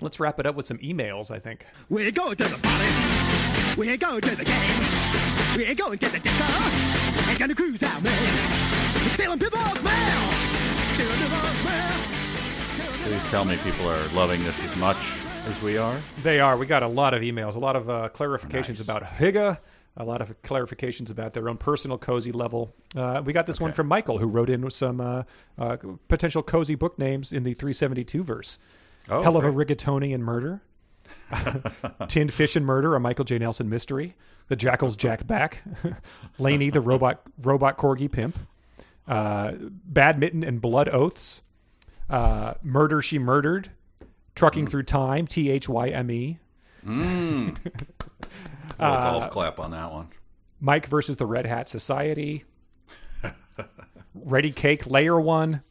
let's 0.00 0.18
wrap 0.20 0.38
it 0.40 0.46
up 0.46 0.54
with 0.54 0.66
some 0.66 0.78
emails. 0.78 1.30
I 1.30 1.38
think. 1.38 1.66
We're 1.88 2.10
going 2.10 2.36
to 2.36 2.44
the 2.44 2.58
party. 2.58 3.76
We're 3.76 3.96
going 3.96 4.20
to 4.20 4.36
the 4.36 4.44
game. 4.44 4.80
We're 5.56 5.74
going 5.74 5.98
to 5.98 6.08
the 6.08 6.18
disco. 6.18 7.30
We're 7.30 7.38
gonna 7.38 7.54
cruise 7.54 7.82
out, 7.82 8.02
man. 8.02 8.22
We're 9.02 9.08
stealing 9.10 9.38
people's 9.38 9.82
mail. 9.82 10.20
Stealing 10.94 11.18
people's 11.18 11.64
mail. 11.64 11.96
Please 13.04 13.30
tell 13.30 13.44
me 13.44 13.56
people 13.58 13.88
are 13.88 14.08
loving 14.08 14.42
this 14.44 14.62
as 14.62 14.76
much 14.76 14.96
as 15.46 15.60
we 15.62 15.76
are. 15.78 15.96
They 16.22 16.38
are. 16.40 16.56
We 16.56 16.66
got 16.66 16.82
a 16.82 16.88
lot 16.88 17.14
of 17.14 17.22
emails, 17.22 17.54
a 17.56 17.58
lot 17.58 17.74
of 17.76 17.88
uh, 17.90 18.08
clarifications 18.12 18.68
Nice. 18.78 18.80
about 18.80 19.02
Higa, 19.02 19.58
a 19.96 20.04
lot 20.04 20.20
of 20.20 20.40
clarifications 20.42 21.10
about 21.10 21.32
their 21.32 21.48
own 21.48 21.56
personal 21.56 21.98
cozy 21.98 22.30
level. 22.32 22.72
Uh, 22.94 23.22
we 23.24 23.32
got 23.32 23.46
this 23.46 23.60
one 23.60 23.72
from 23.72 23.88
Michael, 23.88 24.18
who 24.18 24.26
wrote 24.26 24.50
in 24.50 24.60
with 24.62 24.74
some 24.74 25.00
uh, 25.00 25.22
uh, 25.58 25.76
potential 26.08 26.42
cozy 26.42 26.74
book 26.74 26.98
names 26.98 27.32
in 27.32 27.42
the 27.42 27.54
372 27.54 28.22
verse. 28.22 28.58
Oh, 29.10 29.22
Hell 29.22 29.36
of 29.36 29.44
a 29.44 29.50
rigatoni 29.50 30.14
and 30.14 30.24
murder. 30.24 30.62
Tinned 32.08 32.32
fish 32.32 32.56
and 32.56 32.64
murder, 32.66 32.94
a 32.94 33.00
Michael 33.00 33.24
J. 33.24 33.38
Nelson 33.38 33.68
mystery. 33.68 34.14
The 34.48 34.56
Jackal's 34.56 34.96
Jack 34.96 35.26
Back. 35.26 35.62
Laney, 36.38 36.70
the 36.70 36.80
robot 36.80 37.22
robot 37.40 37.76
corgi 37.78 38.10
pimp. 38.10 38.38
Uh, 39.06 39.52
Badminton 39.60 40.42
and 40.44 40.60
blood 40.60 40.88
oaths. 40.88 41.42
Uh, 42.08 42.54
murder 42.62 43.00
she 43.02 43.18
murdered. 43.18 43.70
Trucking 44.34 44.66
Mm. 44.66 44.70
through 44.70 44.82
time. 44.84 45.26
T 45.26 45.50
H 45.50 45.68
Y 45.68 45.88
M 45.88 46.10
E. 46.10 46.38
A 46.86 46.88
little 46.90 47.60
golf 48.78 49.30
clap 49.30 49.58
on 49.60 49.70
that 49.72 49.92
one. 49.92 50.08
Mike 50.60 50.86
versus 50.86 51.16
the 51.16 51.26
Red 51.26 51.46
Hat 51.46 51.68
Society. 51.68 52.44
Ready 54.14 54.50
Cake 54.50 54.86
Layer 54.86 55.20
One. 55.20 55.62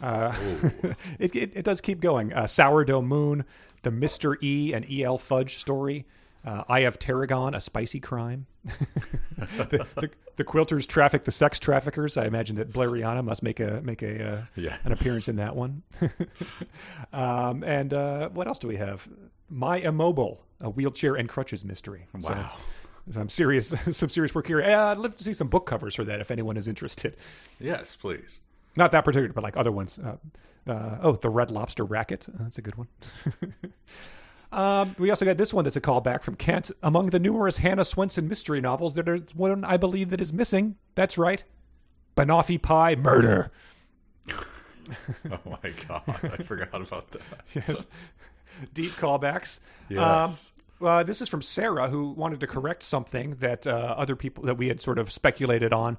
Uh, 0.00 0.34
it, 1.18 1.34
it, 1.34 1.50
it 1.54 1.64
does 1.64 1.80
keep 1.80 2.00
going. 2.00 2.32
Uh, 2.32 2.46
Sourdough 2.46 3.02
Moon, 3.02 3.44
the 3.82 3.90
Mr. 3.90 4.36
E 4.42 4.72
and 4.72 4.86
EL 4.90 5.18
Fudge 5.18 5.58
story. 5.58 6.06
Uh, 6.42 6.64
Eye 6.70 6.80
of 6.80 6.98
Tarragon, 6.98 7.54
a 7.54 7.60
spicy 7.60 8.00
crime. 8.00 8.46
the, 8.64 9.86
the, 9.96 10.10
the 10.36 10.44
quilters 10.44 10.86
traffic 10.86 11.24
the 11.24 11.30
sex 11.30 11.58
traffickers. 11.58 12.16
I 12.16 12.24
imagine 12.24 12.56
that 12.56 12.72
Blairiana 12.72 13.22
must 13.22 13.42
make 13.42 13.60
a 13.60 13.82
make 13.82 14.02
a 14.02 14.24
uh, 14.26 14.42
Yes. 14.56 14.78
an 14.84 14.92
appearance 14.92 15.28
in 15.28 15.36
that 15.36 15.54
one. 15.54 15.82
um, 17.12 17.62
and 17.64 17.92
uh, 17.92 18.28
what 18.30 18.46
else 18.46 18.58
do 18.58 18.68
we 18.68 18.76
have? 18.76 19.06
My 19.48 19.78
Immobile, 19.78 20.42
a 20.60 20.70
wheelchair 20.70 21.14
and 21.14 21.28
crutches 21.28 21.64
mystery. 21.64 22.06
So- 22.20 22.30
Wow. 22.30 22.56
some 23.10 23.28
serious 23.28 23.74
some 23.90 24.08
serious 24.08 24.34
work 24.34 24.46
here. 24.46 24.62
Uh, 24.62 24.92
I'd 24.92 24.98
love 24.98 25.16
to 25.16 25.24
see 25.24 25.32
some 25.34 25.48
book 25.48 25.66
covers 25.66 25.94
for 25.94 26.04
that 26.04 26.20
if 26.20 26.30
anyone 26.30 26.56
is 26.56 26.68
interested. 26.68 27.16
Yes, 27.58 27.96
please. 27.96 28.40
Not 28.76 28.92
that 28.92 29.04
particular, 29.04 29.32
but 29.32 29.42
like 29.42 29.56
other 29.56 29.72
ones. 29.72 29.98
Uh, 29.98 30.16
uh, 30.66 30.98
oh, 31.02 31.12
the 31.12 31.28
Red 31.28 31.50
Lobster 31.50 31.84
Racket. 31.84 32.26
Uh, 32.28 32.44
that's 32.44 32.58
a 32.58 32.62
good 32.62 32.76
one. 32.76 32.88
um, 34.52 34.94
we 34.98 35.10
also 35.10 35.24
got 35.24 35.36
this 35.36 35.52
one 35.52 35.64
that's 35.64 35.76
a 35.76 35.80
callback 35.80 36.22
from 36.22 36.36
Kent. 36.36 36.70
Among 36.82 37.06
the 37.06 37.18
numerous 37.18 37.58
Hannah 37.58 37.82
Swensen 37.82 38.28
mystery 38.28 38.60
novels, 38.60 38.94
there 38.94 39.14
is 39.14 39.34
one 39.34 39.64
I 39.64 39.76
believe 39.76 40.10
that 40.10 40.20
is 40.20 40.32
missing. 40.32 40.76
That's 40.94 41.18
right, 41.18 41.42
Banoffee 42.16 42.60
Pie 42.60 42.96
Murder. 42.96 43.50
Oh 45.30 45.38
my 45.62 45.70
god, 45.86 46.02
I 46.08 46.42
forgot 46.42 46.82
about 46.82 47.12
that. 47.12 47.22
yes. 47.54 47.86
Deep 48.74 48.90
callbacks. 48.92 49.60
Yes. 49.88 50.50
Um, 50.80 50.86
uh, 50.86 51.02
this 51.04 51.20
is 51.20 51.28
from 51.28 51.42
Sarah, 51.42 51.88
who 51.88 52.10
wanted 52.10 52.40
to 52.40 52.48
correct 52.48 52.82
something 52.82 53.36
that 53.36 53.66
uh, 53.66 53.94
other 53.96 54.16
people 54.16 54.44
that 54.44 54.56
we 54.56 54.66
had 54.68 54.80
sort 54.80 54.98
of 54.98 55.12
speculated 55.12 55.72
on 55.72 55.98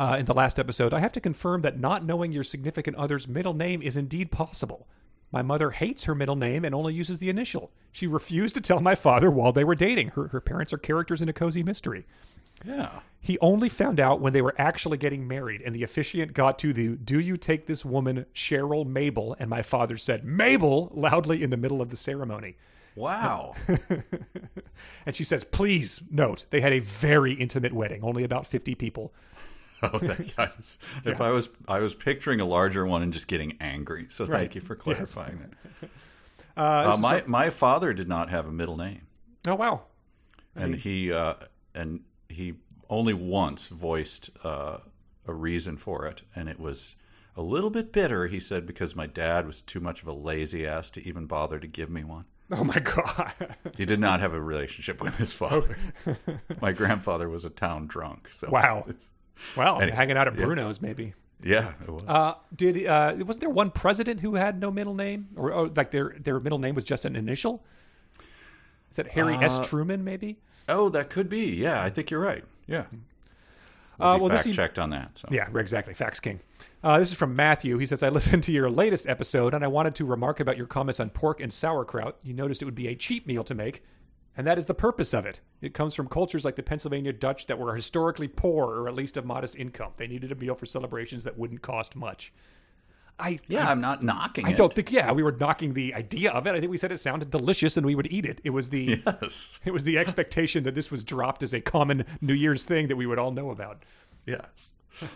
uh, 0.00 0.16
in 0.18 0.24
the 0.24 0.34
last 0.34 0.58
episode. 0.58 0.94
I 0.94 1.00
have 1.00 1.12
to 1.12 1.20
confirm 1.20 1.60
that 1.60 1.78
not 1.78 2.06
knowing 2.06 2.32
your 2.32 2.42
significant 2.42 2.96
other's 2.96 3.28
middle 3.28 3.52
name 3.52 3.82
is 3.82 3.98
indeed 3.98 4.32
possible. 4.32 4.88
My 5.30 5.42
mother 5.42 5.72
hates 5.72 6.04
her 6.04 6.14
middle 6.14 6.36
name 6.36 6.64
and 6.64 6.74
only 6.74 6.94
uses 6.94 7.18
the 7.18 7.28
initial. 7.28 7.70
She 7.92 8.06
refused 8.06 8.54
to 8.54 8.62
tell 8.62 8.80
my 8.80 8.94
father 8.94 9.30
while 9.30 9.52
they 9.52 9.62
were 9.62 9.74
dating. 9.74 10.08
Her, 10.10 10.28
her 10.28 10.40
parents 10.40 10.72
are 10.72 10.78
characters 10.78 11.20
in 11.20 11.28
a 11.28 11.34
cozy 11.34 11.62
mystery. 11.62 12.06
Yeah. 12.64 13.00
He 13.20 13.38
only 13.40 13.68
found 13.68 14.00
out 14.00 14.22
when 14.22 14.32
they 14.32 14.40
were 14.40 14.54
actually 14.56 14.96
getting 14.96 15.28
married, 15.28 15.60
and 15.60 15.74
the 15.74 15.82
officiant 15.82 16.32
got 16.32 16.58
to 16.60 16.72
the 16.72 16.96
"Do 16.96 17.20
you 17.20 17.36
take 17.36 17.66
this 17.66 17.84
woman, 17.84 18.24
Cheryl 18.34 18.86
Mabel?" 18.86 19.36
and 19.38 19.50
my 19.50 19.60
father 19.60 19.98
said 19.98 20.24
"Mabel" 20.24 20.90
loudly 20.94 21.42
in 21.42 21.50
the 21.50 21.56
middle 21.58 21.82
of 21.82 21.90
the 21.90 21.96
ceremony. 21.96 22.56
Wow. 22.96 23.54
And 25.06 25.14
she 25.14 25.24
says, 25.24 25.44
"Please 25.44 26.00
note, 26.10 26.46
they 26.50 26.60
had 26.60 26.72
a 26.72 26.78
very 26.78 27.34
intimate 27.34 27.72
wedding, 27.72 28.02
only 28.02 28.24
about 28.24 28.46
fifty 28.46 28.74
people." 28.74 29.12
Oh, 29.92 29.98
thank 29.98 30.34
yes. 30.38 30.78
If 31.04 31.20
I 31.20 31.30
was, 31.30 31.48
I 31.68 31.78
was 31.80 31.94
picturing 31.94 32.40
a 32.40 32.44
larger 32.44 32.86
one 32.86 33.02
and 33.02 33.12
just 33.12 33.26
getting 33.28 33.56
angry. 33.60 34.06
So 34.10 34.24
Right. 34.26 34.40
thank 34.40 34.54
you 34.54 34.60
for 34.60 34.74
clarifying 34.76 35.38
that. 35.40 35.90
Uh, 36.56 36.94
Uh, 36.94 36.96
my 37.00 37.20
from- 37.20 37.30
my 37.30 37.48
father 37.50 37.92
did 37.94 38.08
not 38.08 38.28
have 38.28 38.46
a 38.46 38.52
middle 38.52 38.76
name, 38.76 39.02
oh 39.46 39.54
wow, 39.54 39.82
and 40.56 40.74
he 40.74 41.10
uh, 41.12 41.34
and 41.74 42.00
he 42.28 42.54
only 42.90 43.14
once 43.14 43.68
voiced 43.68 44.30
uh, 44.44 44.78
a 45.26 45.32
reason 45.32 45.76
for 45.76 46.06
it, 46.06 46.22
and 46.34 46.48
it 46.48 46.58
was 46.58 46.96
a 47.36 47.40
little 47.40 47.70
bit 47.70 47.92
bitter. 47.92 48.26
He 48.26 48.40
said 48.40 48.66
because 48.66 48.96
my 48.96 49.06
dad 49.06 49.46
was 49.46 49.62
too 49.62 49.78
much 49.80 50.02
of 50.02 50.08
a 50.08 50.12
lazy 50.12 50.66
ass 50.66 50.90
to 50.90 51.08
even 51.08 51.26
bother 51.26 51.58
to 51.60 51.66
give 51.68 51.88
me 51.88 52.02
one. 52.04 52.24
Oh 52.50 52.64
my 52.64 52.80
god. 52.80 53.32
He 53.76 53.86
did 53.86 54.00
not 54.00 54.18
have 54.20 54.34
a 54.34 54.40
relationship 54.42 55.00
with 55.00 55.16
his 55.18 55.32
father. 55.32 55.76
My 56.60 56.72
grandfather 56.72 57.28
was 57.28 57.44
a 57.44 57.50
town 57.50 57.86
drunk. 57.86 58.28
So 58.34 58.50
Wow. 58.50 58.80
it's- 58.88 59.08
Well, 59.56 59.80
Anyway, 59.80 59.96
hanging 59.96 60.16
out 60.16 60.28
at 60.28 60.38
yeah. 60.38 60.44
Bruno's 60.44 60.80
maybe. 60.80 61.14
yeah, 61.42 61.72
it 61.82 61.88
was. 61.90 62.02
Uh, 62.06 62.34
did 62.54 62.86
uh, 62.86 63.14
wasn't 63.18 63.40
there 63.40 63.50
one 63.50 63.70
president 63.70 64.20
who 64.20 64.34
had 64.34 64.60
no 64.60 64.70
middle 64.70 64.94
name, 64.94 65.28
or, 65.36 65.52
or 65.52 65.68
like 65.68 65.90
their 65.90 66.14
their 66.18 66.38
middle 66.40 66.58
name 66.58 66.74
was 66.74 66.84
just 66.84 67.04
an 67.04 67.16
initial? 67.16 67.64
Is 68.90 68.96
that 68.96 69.08
Harry 69.08 69.34
S. 69.36 69.60
Uh, 69.60 69.64
Truman? 69.64 70.02
Maybe. 70.04 70.38
oh, 70.68 70.88
that 70.90 71.10
could 71.10 71.28
be. 71.28 71.46
Yeah, 71.56 71.82
I 71.82 71.90
think 71.90 72.10
you're 72.10 72.20
right. 72.20 72.44
Yeah. 72.66 72.84
We'll 73.98 74.08
Uh, 74.08 74.18
well, 74.18 74.28
this 74.28 74.38
fact 74.42 74.46
e- 74.48 74.52
checked 74.54 74.78
on 74.78 74.90
that. 74.90 75.10
So. 75.18 75.28
Yeah, 75.30 75.48
exactly. 75.56 75.94
Facts 75.94 76.20
King. 76.20 76.40
Uh, 76.82 76.98
this 76.98 77.10
is 77.12 77.14
from 77.16 77.36
Matthew. 77.36 77.76
He 77.78 77.86
says, 77.86 78.02
I 78.02 78.08
listened 78.08 78.42
to 78.44 78.52
your 78.52 78.70
latest 78.70 79.06
episode 79.06 79.52
and 79.54 79.62
I 79.62 79.66
wanted 79.68 79.94
to 79.96 80.04
remark 80.06 80.40
about 80.40 80.56
your 80.56 80.66
comments 80.66 80.98
on 81.00 81.10
pork 81.10 81.40
and 81.40 81.52
sauerkraut. 81.52 82.16
You 82.22 82.32
noticed 82.32 82.62
it 82.62 82.64
would 82.64 82.74
be 82.74 82.88
a 82.88 82.94
cheap 82.94 83.26
meal 83.26 83.44
to 83.44 83.54
make, 83.54 83.82
and 84.40 84.46
that 84.46 84.56
is 84.56 84.64
the 84.64 84.72
purpose 84.72 85.12
of 85.12 85.26
it. 85.26 85.42
It 85.60 85.74
comes 85.74 85.94
from 85.94 86.08
cultures 86.08 86.46
like 86.46 86.56
the 86.56 86.62
Pennsylvania 86.62 87.12
Dutch 87.12 87.46
that 87.46 87.58
were 87.58 87.74
historically 87.74 88.26
poor 88.26 88.68
or 88.68 88.88
at 88.88 88.94
least 88.94 89.18
of 89.18 89.26
modest 89.26 89.54
income. 89.54 89.92
They 89.98 90.06
needed 90.06 90.32
a 90.32 90.34
meal 90.34 90.54
for 90.54 90.64
celebrations 90.64 91.24
that 91.24 91.36
wouldn't 91.36 91.60
cost 91.60 91.94
much. 91.94 92.32
I, 93.18 93.38
Yeah, 93.48 93.68
I, 93.68 93.70
I'm 93.70 93.82
not 93.82 94.02
knocking 94.02 94.46
I 94.46 94.52
it. 94.52 94.56
don't 94.56 94.72
think, 94.72 94.90
yeah, 94.90 95.12
we 95.12 95.22
were 95.22 95.32
knocking 95.32 95.74
the 95.74 95.92
idea 95.92 96.30
of 96.30 96.46
it. 96.46 96.54
I 96.54 96.58
think 96.60 96.70
we 96.70 96.78
said 96.78 96.90
it 96.90 97.00
sounded 97.00 97.30
delicious 97.30 97.76
and 97.76 97.84
we 97.84 97.94
would 97.94 98.10
eat 98.10 98.24
it. 98.24 98.40
It 98.42 98.50
was 98.50 98.70
the. 98.70 99.02
Yes. 99.04 99.60
It 99.66 99.74
was 99.74 99.84
the 99.84 99.98
expectation 99.98 100.64
that 100.64 100.74
this 100.74 100.90
was 100.90 101.04
dropped 101.04 101.42
as 101.42 101.52
a 101.52 101.60
common 101.60 102.06
New 102.22 102.32
Year's 102.32 102.64
thing 102.64 102.88
that 102.88 102.96
we 102.96 103.04
would 103.04 103.18
all 103.18 103.32
know 103.32 103.50
about. 103.50 103.82
Yes. 104.24 104.70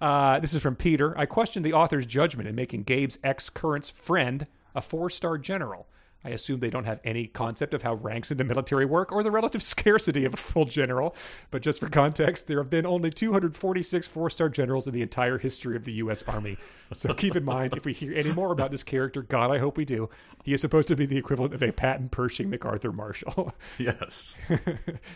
Uh, 0.00 0.40
this 0.40 0.52
is 0.52 0.60
from 0.60 0.74
Peter. 0.74 1.16
I 1.16 1.26
question 1.26 1.62
the 1.62 1.74
author's 1.74 2.06
judgment 2.06 2.48
in 2.48 2.56
making 2.56 2.82
Gabe's 2.82 3.20
ex 3.22 3.48
current's 3.48 3.88
friend 3.88 4.48
a 4.74 4.82
four 4.82 5.08
star 5.10 5.38
general. 5.38 5.86
I 6.24 6.30
assume 6.30 6.60
they 6.60 6.70
don't 6.70 6.84
have 6.84 7.00
any 7.04 7.26
concept 7.26 7.74
of 7.74 7.82
how 7.82 7.94
ranks 7.94 8.30
in 8.30 8.36
the 8.36 8.44
military 8.44 8.84
work 8.84 9.10
or 9.12 9.22
the 9.22 9.30
relative 9.30 9.62
scarcity 9.62 10.24
of 10.24 10.34
a 10.34 10.36
full 10.36 10.64
general. 10.64 11.14
But 11.50 11.62
just 11.62 11.80
for 11.80 11.88
context, 11.88 12.46
there 12.46 12.58
have 12.58 12.70
been 12.70 12.86
only 12.86 13.10
246 13.10 14.08
four 14.08 14.30
star 14.30 14.48
generals 14.48 14.86
in 14.86 14.94
the 14.94 15.02
entire 15.02 15.38
history 15.38 15.76
of 15.76 15.84
the 15.84 15.92
U.S. 15.94 16.22
Army. 16.26 16.56
So 16.94 17.12
keep 17.14 17.36
in 17.36 17.44
mind, 17.44 17.76
if 17.76 17.84
we 17.84 17.92
hear 17.92 18.14
any 18.14 18.32
more 18.32 18.52
about 18.52 18.70
this 18.70 18.82
character, 18.82 19.22
God, 19.22 19.50
I 19.50 19.58
hope 19.58 19.76
we 19.76 19.84
do, 19.84 20.08
he 20.44 20.54
is 20.54 20.60
supposed 20.60 20.88
to 20.88 20.96
be 20.96 21.06
the 21.06 21.18
equivalent 21.18 21.54
of 21.54 21.62
a 21.62 21.72
Patton 21.72 22.08
Pershing 22.08 22.50
MacArthur 22.50 22.92
Marshall. 22.92 23.54
Yes. 23.78 24.36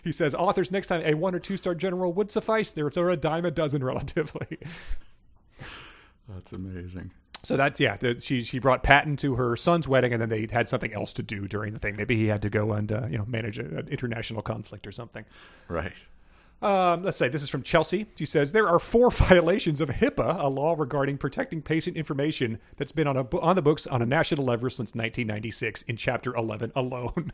he 0.03 0.13
says, 0.13 0.35
authors, 0.35 0.71
next 0.71 0.87
time 0.89 1.03
a 1.05 1.15
one 1.15 1.35
or 1.35 1.39
two 1.39 1.57
star 1.57 1.75
general 1.75 2.13
would 2.15 2.31
suffice. 2.31 2.73
There's 2.73 2.97
a 2.97 3.17
dime 3.17 3.45
a 3.45 3.51
dozen 3.51 3.85
relatively. 3.85 4.59
That's 6.29 6.53
amazing. 6.53 7.13
So 7.47 7.57
that's 7.57 7.79
yeah. 7.79 7.97
The, 7.97 8.19
she 8.19 8.43
she 8.43 8.59
brought 8.59 8.83
Patton 8.83 9.15
to 9.19 9.37
her 9.37 9.55
son's 9.55 9.87
wedding, 9.87 10.13
and 10.13 10.21
then 10.21 10.29
they 10.29 10.49
had 10.51 10.69
something 10.69 10.93
else 10.93 11.13
to 11.13 11.23
do 11.23 11.47
during 11.47 11.75
the 11.75 11.79
thing. 11.79 11.95
Maybe 11.95 12.17
he 12.17 12.27
had 12.27 12.43
to 12.43 12.51
go 12.51 12.73
and 12.73 12.91
uh, 12.91 13.07
you 13.09 13.19
know 13.19 13.25
manage 13.25 13.57
a, 13.61 13.63
an 13.63 13.87
international 13.89 14.43
conflict 14.43 14.85
or 14.85 14.91
something. 14.91 15.25
Right. 15.69 15.95
Um, 16.61 17.05
let's 17.05 17.19
say 17.19 17.29
this 17.29 17.45
is 17.45 17.49
from 17.49 17.63
Chelsea. 17.63 18.07
She 18.17 18.27
says 18.27 18.51
there 18.51 18.69
are 18.69 18.81
four 18.81 19.11
violations 19.13 19.81
of 19.81 19.91
HIPAA, 19.91 20.43
a 20.43 20.49
law 20.49 20.75
regarding 20.77 21.19
protecting 21.19 21.63
patient 21.63 21.97
information 21.97 22.59
that's 22.79 22.91
been 22.91 23.07
on 23.07 23.17
a 23.17 23.39
on 23.39 23.55
the 23.55 23.63
books 23.63 23.87
on 23.87 24.03
a 24.03 24.07
national 24.07 24.45
level 24.45 24.69
since 24.69 24.97
1996 24.97 25.83
in 25.83 25.97
Chapter 25.97 26.35
11 26.35 26.73
alone. 26.75 27.31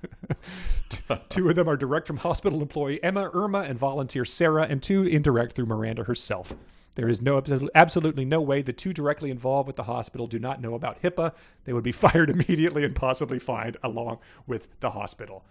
two 1.30 1.48
of 1.48 1.54
them 1.54 1.70
are 1.70 1.78
direct 1.78 2.06
from 2.06 2.18
hospital 2.18 2.60
employee 2.60 3.02
Emma 3.02 3.30
Irma 3.32 3.60
and 3.60 3.78
volunteer 3.78 4.26
Sarah, 4.26 4.66
and 4.68 4.82
two 4.82 5.04
indirect 5.04 5.54
through 5.54 5.66
Miranda 5.66 6.04
herself. 6.04 6.52
There 6.94 7.08
is 7.08 7.22
no 7.22 7.42
absolutely 7.74 8.24
no 8.24 8.40
way 8.40 8.62
the 8.62 8.72
two 8.72 8.92
directly 8.92 9.30
involved 9.30 9.66
with 9.66 9.76
the 9.76 9.84
hospital 9.84 10.26
do 10.26 10.38
not 10.38 10.60
know 10.60 10.74
about 10.74 11.02
HIPAA. 11.02 11.32
They 11.64 11.72
would 11.72 11.84
be 11.84 11.92
fired 11.92 12.30
immediately 12.30 12.84
and 12.84 12.94
possibly 12.94 13.38
fined 13.38 13.76
along 13.82 14.18
with 14.46 14.68
the 14.80 14.90
hospital. 14.90 15.44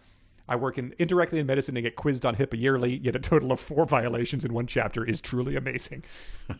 I 0.47 0.55
work 0.55 0.77
in 0.77 0.93
indirectly 0.99 1.39
in 1.39 1.45
medicine 1.45 1.77
and 1.77 1.83
get 1.83 1.95
quizzed 1.95 2.25
on 2.25 2.35
HIPAA 2.35 2.59
yearly, 2.59 2.97
yet 2.97 3.15
a 3.15 3.19
total 3.19 3.51
of 3.51 3.59
four 3.59 3.85
violations 3.85 4.43
in 4.43 4.53
one 4.53 4.67
chapter 4.67 5.05
is 5.05 5.21
truly 5.21 5.55
amazing. 5.55 6.03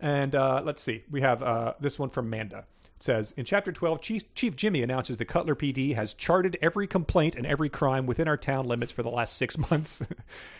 and 0.00 0.34
uh, 0.34 0.62
let's 0.64 0.82
see, 0.82 1.04
we 1.10 1.20
have 1.20 1.42
uh, 1.42 1.74
this 1.80 1.98
one 1.98 2.10
from 2.10 2.30
Manda. 2.30 2.64
Says 3.04 3.34
in 3.36 3.44
chapter 3.44 3.70
12, 3.70 4.00
Chief, 4.00 4.34
Chief 4.34 4.56
Jimmy 4.56 4.82
announces 4.82 5.18
the 5.18 5.26
Cutler 5.26 5.54
PD 5.54 5.94
has 5.94 6.14
charted 6.14 6.56
every 6.62 6.86
complaint 6.86 7.36
and 7.36 7.44
every 7.44 7.68
crime 7.68 8.06
within 8.06 8.26
our 8.26 8.38
town 8.38 8.66
limits 8.66 8.92
for 8.92 9.02
the 9.02 9.10
last 9.10 9.36
six 9.36 9.58
months. 9.70 10.00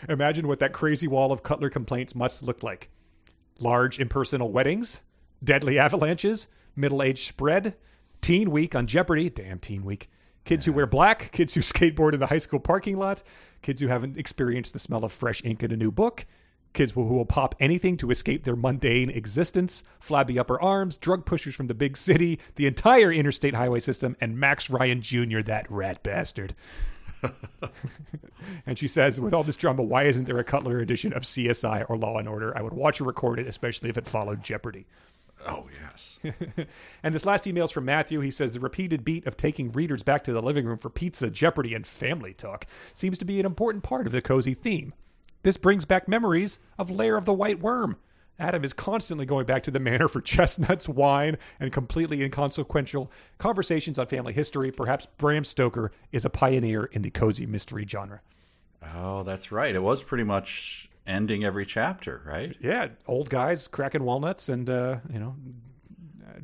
Imagine 0.07 0.47
what 0.47 0.59
that 0.59 0.71
crazy 0.71 1.07
wall 1.07 1.31
of 1.31 1.41
Cutler 1.41 1.71
complaints 1.71 2.13
must 2.13 2.43
look 2.43 2.61
like 2.61 2.91
large 3.57 3.99
impersonal 3.99 4.51
weddings, 4.51 5.01
deadly 5.43 5.79
avalanches, 5.79 6.45
middle 6.75 7.01
age 7.01 7.27
spread, 7.27 7.73
teen 8.21 8.51
week 8.51 8.75
on 8.75 8.85
Jeopardy, 8.85 9.31
damn 9.31 9.57
teen 9.57 9.83
week, 9.83 10.07
kids 10.43 10.65
who 10.65 10.73
wear 10.73 10.85
black, 10.85 11.31
kids 11.31 11.55
who 11.55 11.61
skateboard 11.61 12.13
in 12.13 12.19
the 12.19 12.27
high 12.27 12.37
school 12.37 12.59
parking 12.59 12.99
lot, 12.99 13.23
kids 13.63 13.81
who 13.81 13.87
haven't 13.87 14.19
experienced 14.19 14.73
the 14.73 14.77
smell 14.77 15.03
of 15.03 15.11
fresh 15.11 15.41
ink 15.43 15.63
in 15.63 15.71
a 15.71 15.75
new 15.75 15.89
book, 15.89 16.27
kids 16.75 16.91
who 16.91 17.03
will 17.03 17.25
pop 17.25 17.55
anything 17.59 17.97
to 17.97 18.11
escape 18.11 18.43
their 18.43 18.55
mundane 18.55 19.09
existence, 19.09 19.83
flabby 19.99 20.37
upper 20.37 20.61
arms, 20.61 20.97
drug 20.97 21.25
pushers 21.25 21.55
from 21.55 21.67
the 21.67 21.73
big 21.73 21.97
city, 21.97 22.39
the 22.55 22.67
entire 22.67 23.11
interstate 23.11 23.55
highway 23.55 23.79
system, 23.79 24.15
and 24.21 24.37
Max 24.37 24.69
Ryan 24.69 25.01
Jr., 25.01 25.41
that 25.41 25.65
rat 25.71 26.03
bastard. 26.03 26.53
and 28.65 28.77
she 28.77 28.87
says, 28.87 29.19
with 29.19 29.33
all 29.33 29.43
this 29.43 29.55
drama, 29.55 29.81
why 29.81 30.03
isn't 30.03 30.25
there 30.25 30.37
a 30.37 30.43
Cutler 30.43 30.79
edition 30.79 31.13
of 31.13 31.23
CSI 31.23 31.89
or 31.89 31.97
Law 31.97 32.19
and 32.19 32.27
Order? 32.27 32.55
I 32.55 32.61
would 32.61 32.73
watch 32.73 33.01
or 33.01 33.05
record 33.05 33.39
it, 33.39 33.47
especially 33.47 33.89
if 33.89 33.97
it 33.97 34.07
followed 34.07 34.43
Jeopardy. 34.43 34.85
Oh 35.47 35.67
yes. 35.81 36.19
And 37.03 37.13
this 37.13 37.25
last 37.25 37.45
email 37.45 37.65
is 37.65 37.71
from 37.71 37.85
Matthew. 37.85 38.19
He 38.19 38.31
says 38.31 38.51
the 38.51 38.59
repeated 38.59 39.03
beat 39.05 39.27
of 39.27 39.37
taking 39.37 39.71
readers 39.71 40.01
back 40.03 40.23
to 40.23 40.33
the 40.33 40.41
living 40.41 40.65
room 40.65 40.77
for 40.77 40.89
pizza, 40.89 41.29
Jeopardy, 41.29 41.73
and 41.73 41.85
family 41.85 42.33
talk 42.33 42.65
seems 42.93 43.17
to 43.19 43.25
be 43.25 43.39
an 43.39 43.45
important 43.45 43.83
part 43.83 44.07
of 44.07 44.11
the 44.11 44.21
cozy 44.21 44.53
theme. 44.53 44.93
This 45.45 45.57
brings 45.57 45.85
back 45.85 46.07
memories 46.07 46.57
of 46.79 46.89
Lair 46.89 47.17
of 47.17 47.25
the 47.25 47.33
White 47.33 47.59
Worm. 47.59 47.97
Adam 48.39 48.63
is 48.63 48.73
constantly 48.73 49.27
going 49.27 49.45
back 49.45 49.61
to 49.61 49.69
the 49.69 49.79
manor 49.79 50.07
for 50.07 50.19
chestnuts, 50.33 50.89
wine, 50.89 51.37
and 51.59 51.71
completely 51.71 52.23
inconsequential 52.23 53.11
conversations 53.37 53.99
on 53.99 54.07
family 54.07 54.33
history. 54.33 54.71
Perhaps 54.71 55.05
Bram 55.19 55.43
Stoker 55.43 55.91
is 56.11 56.25
a 56.25 56.31
pioneer 56.31 56.85
in 56.85 57.03
the 57.03 57.11
cozy 57.11 57.45
mystery 57.45 57.85
genre. 57.87 58.21
Oh, 58.95 59.21
that's 59.21 59.51
right. 59.51 59.75
It 59.75 59.83
was 59.83 60.03
pretty 60.03 60.23
much 60.23 60.89
ending 61.05 61.43
every 61.43 61.67
chapter, 61.67 62.23
right? 62.25 62.55
Yeah, 62.59 62.87
old 63.05 63.29
guys 63.29 63.67
cracking 63.67 64.03
walnuts 64.03 64.49
and 64.49 64.67
uh, 64.67 64.97
you 65.13 65.19
know 65.19 65.35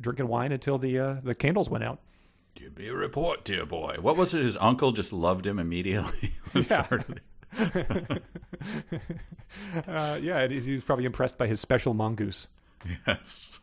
drinking 0.00 0.28
wine 0.28 0.52
until 0.52 0.78
the 0.78 0.96
uh, 0.96 1.16
the 1.24 1.34
candles 1.34 1.68
went 1.68 1.82
out. 1.82 1.98
Give 2.54 2.78
me 2.78 2.86
a 2.86 2.94
report, 2.94 3.42
dear 3.42 3.66
boy. 3.66 3.96
What 4.00 4.16
was 4.16 4.32
it? 4.32 4.44
His 4.44 4.56
uncle 4.60 4.92
just 4.92 5.12
loved 5.12 5.44
him 5.44 5.58
immediately. 5.58 6.34
Yeah. 6.54 6.86
Part 7.56 7.74
of 7.76 8.10
it. 8.10 8.22
Uh, 9.86 10.18
yeah, 10.20 10.38
and 10.40 10.52
he 10.52 10.74
was 10.74 10.84
probably 10.84 11.04
impressed 11.04 11.36
by 11.36 11.46
his 11.46 11.60
special 11.60 11.94
mongoose. 11.94 12.46
Yes. 13.06 13.60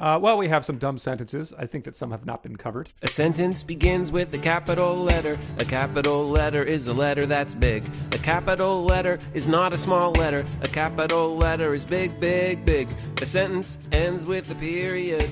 Uh, 0.00 0.18
well, 0.20 0.36
we 0.36 0.48
have 0.48 0.64
some 0.64 0.76
dumb 0.76 0.98
sentences. 0.98 1.54
I 1.56 1.66
think 1.66 1.84
that 1.84 1.94
some 1.94 2.10
have 2.10 2.26
not 2.26 2.42
been 2.42 2.56
covered. 2.56 2.92
A 3.02 3.08
sentence 3.08 3.62
begins 3.62 4.10
with 4.10 4.34
a 4.34 4.38
capital 4.38 4.96
letter. 4.96 5.38
A 5.58 5.64
capital 5.64 6.26
letter 6.26 6.62
is 6.62 6.88
a 6.88 6.94
letter 6.94 7.26
that's 7.26 7.54
big. 7.54 7.84
A 8.12 8.18
capital 8.18 8.84
letter 8.84 9.18
is 9.34 9.46
not 9.46 9.72
a 9.72 9.78
small 9.78 10.10
letter. 10.12 10.44
A 10.62 10.68
capital 10.68 11.36
letter 11.36 11.74
is 11.74 11.84
big, 11.84 12.18
big, 12.18 12.64
big. 12.66 12.88
A 13.22 13.26
sentence 13.26 13.78
ends 13.92 14.24
with 14.24 14.50
a 14.50 14.56
period. 14.56 15.30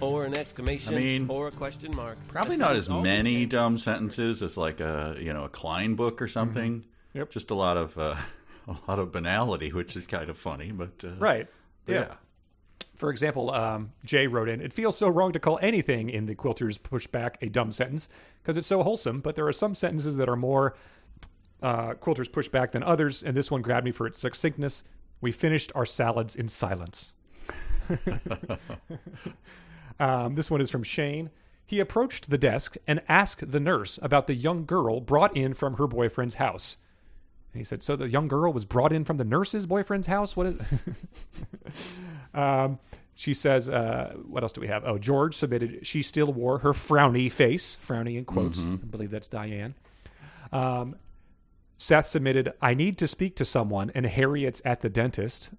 Or 0.00 0.24
an 0.24 0.36
exclamation 0.36 0.94
I 0.94 0.98
mean, 0.98 1.26
or 1.28 1.48
a 1.48 1.52
question 1.52 1.94
mark. 1.94 2.16
Probably 2.28 2.56
A 2.56 2.58
not 2.58 2.76
as 2.76 2.88
many 2.88 3.46
dumb 3.46 3.78
sentences 3.78 4.42
as 4.42 4.56
like 4.56 4.80
a 4.80 5.16
you 5.18 5.32
know 5.32 5.44
a 5.44 5.48
Klein 5.48 5.94
book 5.94 6.20
or 6.20 6.28
something. 6.28 6.84
Yep. 7.14 7.30
Just 7.30 7.50
a 7.50 7.54
lot 7.54 7.76
of 7.76 7.96
uh, 7.96 8.16
a 8.68 8.76
lot 8.88 8.98
of 8.98 9.12
banality, 9.12 9.70
which 9.72 9.96
is 9.96 10.06
kind 10.06 10.28
of 10.28 10.36
funny, 10.36 10.72
but 10.72 10.92
uh, 11.04 11.14
Right. 11.18 11.46
but 11.86 11.92
yeah. 11.92 12.00
yeah. 12.00 12.14
For 12.96 13.10
example, 13.10 13.50
um, 13.50 13.92
Jay 14.04 14.28
wrote 14.28 14.48
in, 14.48 14.60
It 14.60 14.72
feels 14.72 14.96
so 14.96 15.08
wrong 15.08 15.32
to 15.32 15.40
call 15.40 15.58
anything 15.60 16.08
in 16.10 16.26
the 16.26 16.34
Quilters 16.36 16.78
Pushback 16.78 17.34
a 17.42 17.48
dumb 17.48 17.72
sentence 17.72 18.08
because 18.42 18.56
it's 18.56 18.68
so 18.68 18.82
wholesome, 18.84 19.20
but 19.20 19.34
there 19.34 19.46
are 19.48 19.52
some 19.52 19.74
sentences 19.74 20.16
that 20.16 20.28
are 20.28 20.36
more 20.36 20.76
uh, 21.60 21.94
Quilters 21.94 22.30
Pushback 22.30 22.70
than 22.70 22.84
others, 22.84 23.22
and 23.22 23.36
this 23.36 23.50
one 23.50 23.62
grabbed 23.62 23.84
me 23.84 23.90
for 23.90 24.06
its 24.06 24.20
succinctness. 24.20 24.84
We 25.20 25.32
finished 25.32 25.72
our 25.74 25.86
salads 25.86 26.36
in 26.36 26.46
silence. 26.46 27.14
um, 29.98 30.34
this 30.34 30.50
one 30.50 30.60
is 30.60 30.70
from 30.70 30.82
Shane. 30.82 31.30
He 31.66 31.80
approached 31.80 32.30
the 32.30 32.38
desk 32.38 32.76
and 32.86 33.02
asked 33.08 33.50
the 33.50 33.60
nurse 33.60 33.98
about 34.02 34.26
the 34.26 34.34
young 34.34 34.66
girl 34.66 35.00
brought 35.00 35.36
in 35.36 35.54
from 35.54 35.74
her 35.78 35.86
boyfriend's 35.86 36.34
house. 36.36 36.76
And 37.54 37.60
he 37.60 37.64
said, 37.64 37.84
So 37.84 37.94
the 37.94 38.08
young 38.08 38.26
girl 38.26 38.52
was 38.52 38.64
brought 38.64 38.92
in 38.92 39.04
from 39.04 39.16
the 39.16 39.24
nurse's 39.24 39.64
boyfriend's 39.64 40.08
house? 40.08 40.36
What 40.36 40.46
is. 40.48 40.60
um, 42.34 42.80
she 43.14 43.32
says, 43.32 43.68
uh, 43.68 44.14
What 44.26 44.42
else 44.42 44.50
do 44.50 44.60
we 44.60 44.66
have? 44.66 44.84
Oh, 44.84 44.98
George 44.98 45.36
submitted, 45.36 45.86
She 45.86 46.02
still 46.02 46.32
wore 46.32 46.58
her 46.58 46.72
frowny 46.72 47.30
face, 47.30 47.76
frowny 47.76 48.18
in 48.18 48.24
quotes. 48.24 48.60
I 48.66 48.74
believe 48.74 49.12
that's 49.12 49.28
Diane. 49.28 49.74
Um, 50.52 50.96
Seth 51.76 52.08
submitted, 52.08 52.52
I 52.60 52.74
need 52.74 52.98
to 52.98 53.06
speak 53.06 53.36
to 53.36 53.44
someone, 53.44 53.92
and 53.94 54.04
Harriet's 54.04 54.60
at 54.64 54.80
the 54.80 54.88
dentist. 54.88 55.50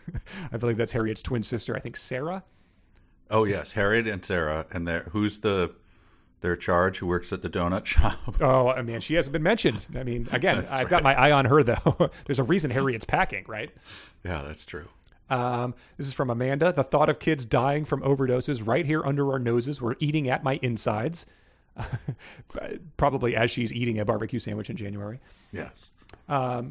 I 0.52 0.58
believe 0.58 0.76
that's 0.76 0.92
Harriet's 0.92 1.22
twin 1.22 1.42
sister, 1.42 1.74
I 1.74 1.80
think 1.80 1.96
Sarah. 1.96 2.44
Oh 3.30 3.44
yes, 3.44 3.72
Harriet 3.72 4.06
and 4.06 4.24
Sarah, 4.24 4.66
and 4.70 4.86
there. 4.86 5.08
Who's 5.12 5.40
the 5.40 5.74
their 6.40 6.56
charge 6.56 6.98
who 6.98 7.06
works 7.06 7.32
at 7.32 7.42
the 7.42 7.50
donut 7.50 7.84
shop. 7.86 8.36
Oh, 8.40 8.68
I 8.68 8.82
mean, 8.82 9.00
she 9.00 9.14
hasn't 9.14 9.32
been 9.32 9.42
mentioned. 9.42 9.86
I 9.94 10.02
mean, 10.02 10.28
again, 10.32 10.64
I've 10.70 10.88
got 10.88 11.02
my 11.02 11.14
eye 11.14 11.32
on 11.32 11.44
her 11.46 11.62
though. 11.62 12.10
There's 12.26 12.38
a 12.38 12.44
reason 12.44 12.70
Harriet's 12.70 13.04
packing, 13.04 13.44
right? 13.48 13.70
yeah, 14.24 14.42
that's 14.42 14.64
true. 14.64 14.88
Um, 15.30 15.74
this 15.98 16.06
is 16.06 16.14
from 16.14 16.30
Amanda. 16.30 16.72
The 16.72 16.84
thought 16.84 17.10
of 17.10 17.18
kids 17.18 17.44
dying 17.44 17.84
from 17.84 18.00
overdoses 18.02 18.66
right 18.66 18.86
here 18.86 19.04
under 19.04 19.30
our 19.30 19.38
noses. 19.38 19.82
We're 19.82 19.96
eating 20.00 20.30
at 20.30 20.42
my 20.42 20.58
insides. 20.62 21.26
Probably 22.96 23.36
as 23.36 23.50
she's 23.50 23.72
eating 23.72 24.00
a 24.00 24.04
barbecue 24.04 24.38
sandwich 24.38 24.70
in 24.70 24.76
January. 24.76 25.20
Yes. 25.52 25.92
Uh, 26.28 26.62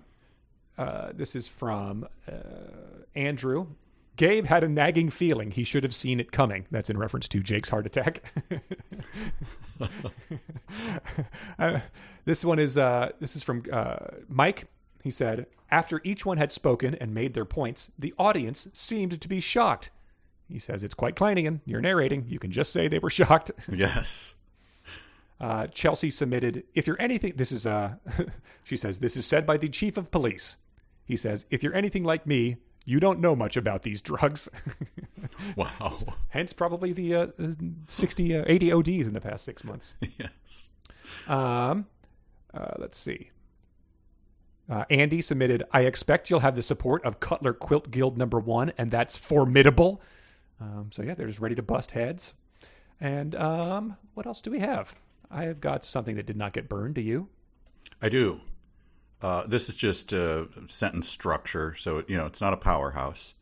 this 1.14 1.36
is 1.36 1.48
from 1.48 2.08
uh, 2.28 2.34
Andrew. 3.16 3.68
Gabe 4.18 4.46
had 4.46 4.64
a 4.64 4.68
nagging 4.68 5.10
feeling 5.10 5.52
he 5.52 5.64
should 5.64 5.84
have 5.84 5.96
seen 5.96 6.20
it 6.20 6.32
coming. 6.32 6.66
That's 6.72 6.90
in 6.90 6.98
reference 6.98 7.28
to 7.30 7.40
Jake's 7.40 7.70
heart 7.70 7.86
attack. 7.86 8.24
Uh, 11.60 11.82
this 12.26 12.44
one 12.44 12.58
is 12.58 12.78
uh, 12.78 13.12
this 13.20 13.36
is 13.36 13.44
from 13.44 13.64
uh, 13.72 13.98
Mike. 14.28 14.66
He 15.04 15.12
said, 15.12 15.46
after 15.70 16.02
each 16.04 16.26
one 16.26 16.38
had 16.38 16.52
spoken 16.52 16.96
and 16.96 17.14
made 17.14 17.36
their 17.36 17.46
points, 17.46 17.92
the 17.98 18.14
audience 18.18 18.68
seemed 18.74 19.22
to 19.22 19.28
be 19.28 19.40
shocked. 19.40 19.92
He 20.50 20.60
says 20.60 20.84
it's 20.84 20.96
quite 20.96 21.16
Kleiningen. 21.16 21.62
You're 21.66 21.82
narrating. 21.82 22.26
You 22.28 22.40
can 22.40 22.52
just 22.52 22.72
say 22.72 22.88
they 22.88 23.00
were 23.00 23.10
shocked. 23.10 23.52
Yes. 23.72 24.36
Uh, 25.40 25.68
Chelsea 25.68 26.10
submitted, 26.10 26.64
if 26.74 26.88
you're 26.88 27.00
anything, 27.00 27.34
this 27.36 27.52
is, 27.52 27.68
uh, 27.68 27.94
she 28.64 28.76
says, 28.76 28.98
this 28.98 29.16
is 29.16 29.24
said 29.24 29.46
by 29.46 29.56
the 29.56 29.70
chief 29.70 29.96
of 29.96 30.10
police. 30.10 30.58
He 31.06 31.16
says, 31.16 31.46
if 31.52 31.62
you're 31.62 31.76
anything 31.76 32.04
like 32.04 32.26
me, 32.26 32.58
you 32.88 33.02
don't 33.02 33.20
know 33.20 33.36
much 33.36 33.58
about 33.58 33.84
these 33.84 34.02
drugs. 34.02 34.50
Wow. 35.56 35.96
Hence, 36.30 36.54
probably 36.54 36.94
the 36.94 37.16
uh, 37.16 37.28
uh, 37.40 37.52
60, 37.88 38.38
uh, 38.38 38.44
80 38.48 38.72
ODs 38.72 39.08
in 39.08 39.14
the 39.14 39.22
past 39.22 39.44
six 39.46 39.64
months. 39.64 39.94
yes. 40.18 40.70
Um, 41.28 41.88
uh, 42.54 42.74
let's 42.78 42.98
see. 42.98 43.32
Uh, 44.70 44.86
Andy 44.90 45.22
submitted, 45.22 45.64
I 45.72 45.82
expect 45.82 46.30
you'll 46.30 46.42
have 46.42 46.56
the 46.56 46.62
support 46.62 47.04
of 47.04 47.20
Cutler 47.20 47.54
Quilt 47.54 47.92
Guild 47.92 48.18
number 48.18 48.40
one, 48.40 48.72
and 48.78 48.92
that's 48.92 49.16
formidable. 49.18 50.02
Um, 50.62 50.90
so, 50.94 51.02
yeah, 51.02 51.14
they're 51.16 51.28
just 51.28 51.40
ready 51.40 51.56
to 51.56 51.64
bust 51.64 51.92
heads. 51.92 52.34
And 53.02 53.36
um, 53.36 53.98
what 54.14 54.26
else 54.28 54.42
do 54.42 54.52
we 54.52 54.60
have? 54.60 54.96
I 55.32 55.44
have 55.44 55.60
got 55.60 55.84
something 55.84 56.16
that 56.16 56.26
did 56.26 56.38
not 56.38 56.54
get 56.54 56.70
burned. 56.70 56.96
Do 56.96 57.02
you? 57.02 57.28
I 58.02 58.10
do. 58.10 58.42
Uh, 59.22 59.46
this 59.48 59.70
is 59.70 59.76
just 59.76 60.14
a 60.14 60.48
sentence 60.68 61.08
structure, 61.10 61.76
so 61.76 62.04
you 62.08 62.18
know 62.18 62.26
it's 62.26 62.42
not 62.42 62.54
a 62.54 62.58
powerhouse. 62.58 63.34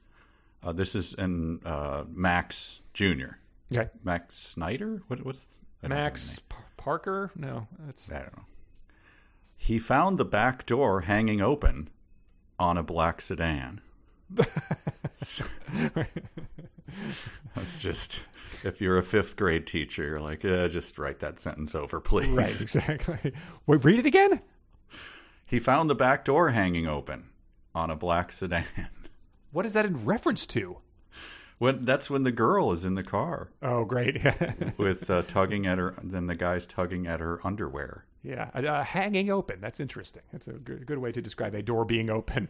Uh, 0.64 0.72
this 0.72 0.96
is 0.96 1.14
in 1.14 1.60
uh, 1.66 2.04
Max 2.10 2.80
Jr. 2.94 3.38
Okay. 3.74 3.90
Max 4.04 4.36
Snyder. 4.38 5.02
What, 5.08 5.26
what's 5.26 5.48
Max 5.84 6.40
P- 6.40 6.56
Parker? 6.78 7.32
No, 7.36 7.68
that's. 7.86 8.10
I 8.12 8.20
don't 8.20 8.38
know. 8.38 8.46
He 9.58 9.80
found 9.80 10.18
the 10.18 10.26
back 10.26 10.66
door 10.66 11.02
hanging 11.02 11.42
open 11.42 11.90
on 12.60 12.78
a 12.78 12.84
black 12.84 13.22
sedan. 13.22 13.82
That's 17.56 17.80
just 17.80 18.22
if 18.64 18.82
you're 18.82 18.98
a 18.98 19.04
fifth 19.04 19.36
grade 19.36 19.68
teacher, 19.68 20.04
you're 20.04 20.20
like, 20.20 20.44
uh, 20.44 20.68
just 20.68 20.98
write 20.98 21.20
that 21.20 21.40
sentence 21.40 21.76
over, 21.76 22.00
please. 22.00 22.30
right. 22.30 22.62
Exactly. 22.62 23.34
Wait, 23.68 23.84
read 23.84 24.00
it 24.00 24.06
again. 24.06 24.42
He 25.46 25.60
found 25.60 25.90
the 25.90 25.96
back 25.96 26.26
door 26.26 26.50
hanging 26.50 26.88
open 26.88 27.30
on 27.74 27.90
a 27.90 27.96
black 27.96 28.32
sedan. 28.32 28.66
What 29.52 29.66
is 29.66 29.72
that 29.72 29.86
in 29.86 30.04
reference 30.06 30.46
to? 30.48 30.80
When 31.60 31.86
that's 31.86 32.10
when 32.10 32.24
the 32.24 32.32
girl 32.34 32.74
is 32.74 32.84
in 32.84 32.96
the 32.96 33.04
car 33.04 33.52
Oh, 33.62 33.86
great. 33.86 34.20
with 34.78 35.10
uh, 35.10 35.22
tugging 35.22 35.66
at 35.66 35.78
her. 35.78 35.94
Then 36.04 36.28
the 36.28 36.36
guy's 36.36 36.68
tugging 36.68 37.08
at 37.08 37.22
her 37.22 37.40
underwear. 37.48 38.04
yeah, 38.22 38.50
uh, 38.54 38.84
hanging 38.84 39.30
open. 39.32 39.62
That's 39.62 39.80
interesting. 39.80 40.24
That's 40.34 40.48
a 40.50 40.54
good, 40.54 40.86
good 40.86 40.98
way 40.98 41.14
to 41.14 41.22
describe 41.22 41.54
a 41.56 41.62
door 41.62 41.86
being 41.86 42.10
open. 42.10 42.50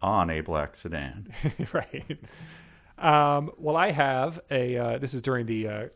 on 0.00 0.30
a 0.30 0.40
black 0.40 0.76
sedan. 0.76 1.28
right. 1.74 2.18
Um, 2.96 3.50
well, 3.58 3.76
I 3.76 3.90
have 3.90 4.40
a. 4.50 4.78
Uh, 4.78 4.98
this 4.98 5.12
is 5.12 5.20
during 5.20 5.44
the 5.44 5.68
uh, 5.68 5.86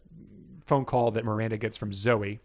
phone 0.67 0.85
call 0.85 1.11
that 1.13 1.25
Miranda 1.25 1.57
gets 1.57 1.79
from 1.79 1.95
Zoe. 1.95 2.41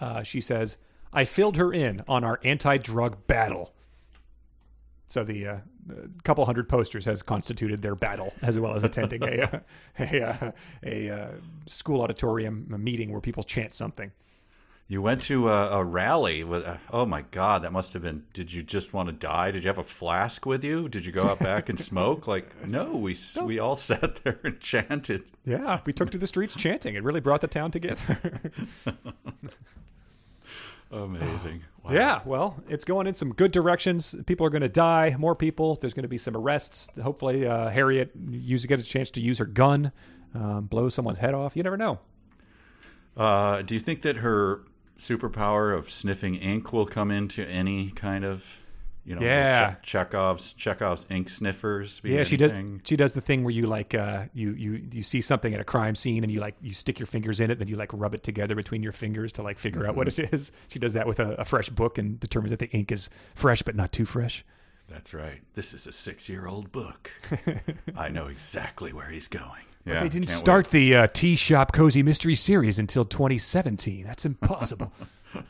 Uh, 0.00 0.22
she 0.22 0.40
says, 0.40 0.78
"I 1.14 1.24
filled 1.24 1.56
her 1.56 1.72
in 1.72 2.02
on 2.06 2.24
our 2.24 2.40
anti-drug 2.44 3.26
battle." 3.26 3.72
So 5.08 5.22
the 5.22 5.46
uh, 5.46 5.56
couple 6.24 6.44
hundred 6.44 6.68
posters 6.68 7.04
has 7.04 7.22
constituted 7.22 7.82
their 7.82 7.94
battle, 7.94 8.34
as 8.42 8.58
well 8.58 8.74
as 8.74 8.82
attending 8.82 9.22
a 9.22 9.42
uh, 9.52 9.58
a, 9.98 10.22
uh, 10.22 10.52
a 10.82 11.10
uh, 11.10 11.28
school 11.66 12.02
auditorium 12.02 12.66
meeting 12.78 13.12
where 13.12 13.20
people 13.20 13.42
chant 13.42 13.74
something. 13.74 14.12
You 14.86 15.00
went 15.00 15.22
to 15.22 15.48
a, 15.48 15.78
a 15.78 15.84
rally 15.84 16.44
with. 16.44 16.64
Uh, 16.64 16.76
oh 16.92 17.06
my 17.06 17.22
God, 17.30 17.62
that 17.62 17.72
must 17.72 17.94
have 17.94 18.02
been. 18.02 18.24
Did 18.34 18.52
you 18.52 18.62
just 18.62 18.92
want 18.92 19.08
to 19.08 19.14
die? 19.14 19.50
Did 19.50 19.64
you 19.64 19.68
have 19.68 19.78
a 19.78 19.84
flask 19.84 20.44
with 20.44 20.62
you? 20.62 20.88
Did 20.90 21.06
you 21.06 21.12
go 21.12 21.24
out 21.24 21.38
back 21.38 21.68
and 21.68 21.78
smoke? 21.78 22.26
Like, 22.34 22.66
no, 22.66 22.96
we 22.96 23.12
s 23.12 23.36
we 23.36 23.60
all 23.60 23.76
sat 23.90 24.16
there 24.24 24.40
and 24.42 24.58
chanted. 24.60 25.22
Yeah, 25.44 25.80
we 25.86 25.92
took 25.92 26.10
to 26.10 26.18
the 26.18 26.26
streets 26.26 26.56
chanting. 26.56 26.96
It 26.96 27.04
really 27.04 27.20
brought 27.20 27.40
the 27.42 27.46
town 27.46 27.70
together. 27.70 28.40
Amazing. 30.94 31.62
Wow. 31.82 31.92
Yeah, 31.92 32.20
well, 32.24 32.62
it's 32.68 32.84
going 32.84 33.06
in 33.06 33.14
some 33.14 33.34
good 33.34 33.50
directions. 33.52 34.14
People 34.26 34.46
are 34.46 34.50
going 34.50 34.62
to 34.62 34.68
die, 34.68 35.16
more 35.18 35.34
people. 35.34 35.76
There's 35.80 35.92
going 35.92 36.04
to 36.04 36.08
be 36.08 36.18
some 36.18 36.36
arrests. 36.36 36.88
Hopefully, 37.02 37.46
uh, 37.46 37.68
Harriet 37.68 38.12
use, 38.30 38.64
gets 38.64 38.82
a 38.82 38.86
chance 38.86 39.10
to 39.10 39.20
use 39.20 39.38
her 39.38 39.44
gun, 39.44 39.92
um, 40.34 40.66
blow 40.66 40.88
someone's 40.88 41.18
head 41.18 41.34
off. 41.34 41.56
You 41.56 41.62
never 41.62 41.76
know. 41.76 41.98
Uh, 43.16 43.62
do 43.62 43.74
you 43.74 43.80
think 43.80 44.02
that 44.02 44.18
her 44.18 44.62
superpower 44.98 45.76
of 45.76 45.90
sniffing 45.90 46.36
ink 46.36 46.72
will 46.72 46.86
come 46.86 47.10
into 47.10 47.44
any 47.44 47.90
kind 47.90 48.24
of, 48.24 48.60
you 49.04 49.14
know, 49.14 49.20
Yeah. 49.20 49.74
Che- 49.74 49.76
Chekhov's 49.82 50.52
Chekhov's 50.54 51.06
ink 51.10 51.28
sniffers? 51.28 52.00
be 52.00 52.10
Yeah, 52.12 52.24
she 52.24 52.36
does. 52.36 52.52
She 52.84 52.96
does 52.96 53.12
the 53.12 53.20
thing 53.20 53.44
where 53.44 53.52
you 53.52 53.66
like 53.66 53.94
uh, 53.94 54.24
you 54.32 54.52
you 54.52 54.86
you 54.92 55.02
see 55.02 55.20
something 55.20 55.52
at 55.54 55.60
a 55.60 55.64
crime 55.64 55.94
scene 55.94 56.22
and 56.24 56.32
you 56.32 56.40
like 56.40 56.54
you 56.60 56.72
stick 56.72 56.98
your 56.98 57.06
fingers 57.06 57.40
in 57.40 57.50
it, 57.50 57.58
then 57.58 57.68
you 57.68 57.76
like 57.76 57.90
rub 57.92 58.14
it 58.14 58.22
together 58.22 58.54
between 58.54 58.82
your 58.82 58.92
fingers 58.92 59.32
to 59.32 59.42
like 59.42 59.58
figure 59.58 59.86
out 59.86 59.94
what 59.96 60.08
it 60.08 60.32
is. 60.32 60.52
She 60.68 60.78
does 60.78 60.94
that 60.94 61.06
with 61.06 61.20
a, 61.20 61.34
a 61.34 61.44
fresh 61.44 61.68
book 61.68 61.98
and 61.98 62.18
determines 62.18 62.50
that 62.50 62.58
the 62.60 62.70
ink 62.70 62.90
is 62.92 63.10
fresh 63.34 63.62
but 63.62 63.76
not 63.76 63.92
too 63.92 64.04
fresh. 64.04 64.44
That's 64.88 65.14
right. 65.14 65.40
This 65.54 65.72
is 65.72 65.86
a 65.86 65.92
six-year-old 65.92 66.70
book. 66.70 67.10
I 67.96 68.10
know 68.10 68.26
exactly 68.26 68.92
where 68.92 69.08
he's 69.08 69.28
going. 69.28 69.64
Yeah, 69.86 70.02
they 70.02 70.10
didn't 70.10 70.28
start 70.28 70.70
the 70.70 70.94
uh, 70.94 71.06
Tea 71.12 71.36
Shop 71.36 71.72
Cozy 71.72 72.02
Mystery 72.02 72.34
Series 72.34 72.78
until 72.78 73.04
2017. 73.06 74.04
That's 74.04 74.24
impossible. 74.26 74.92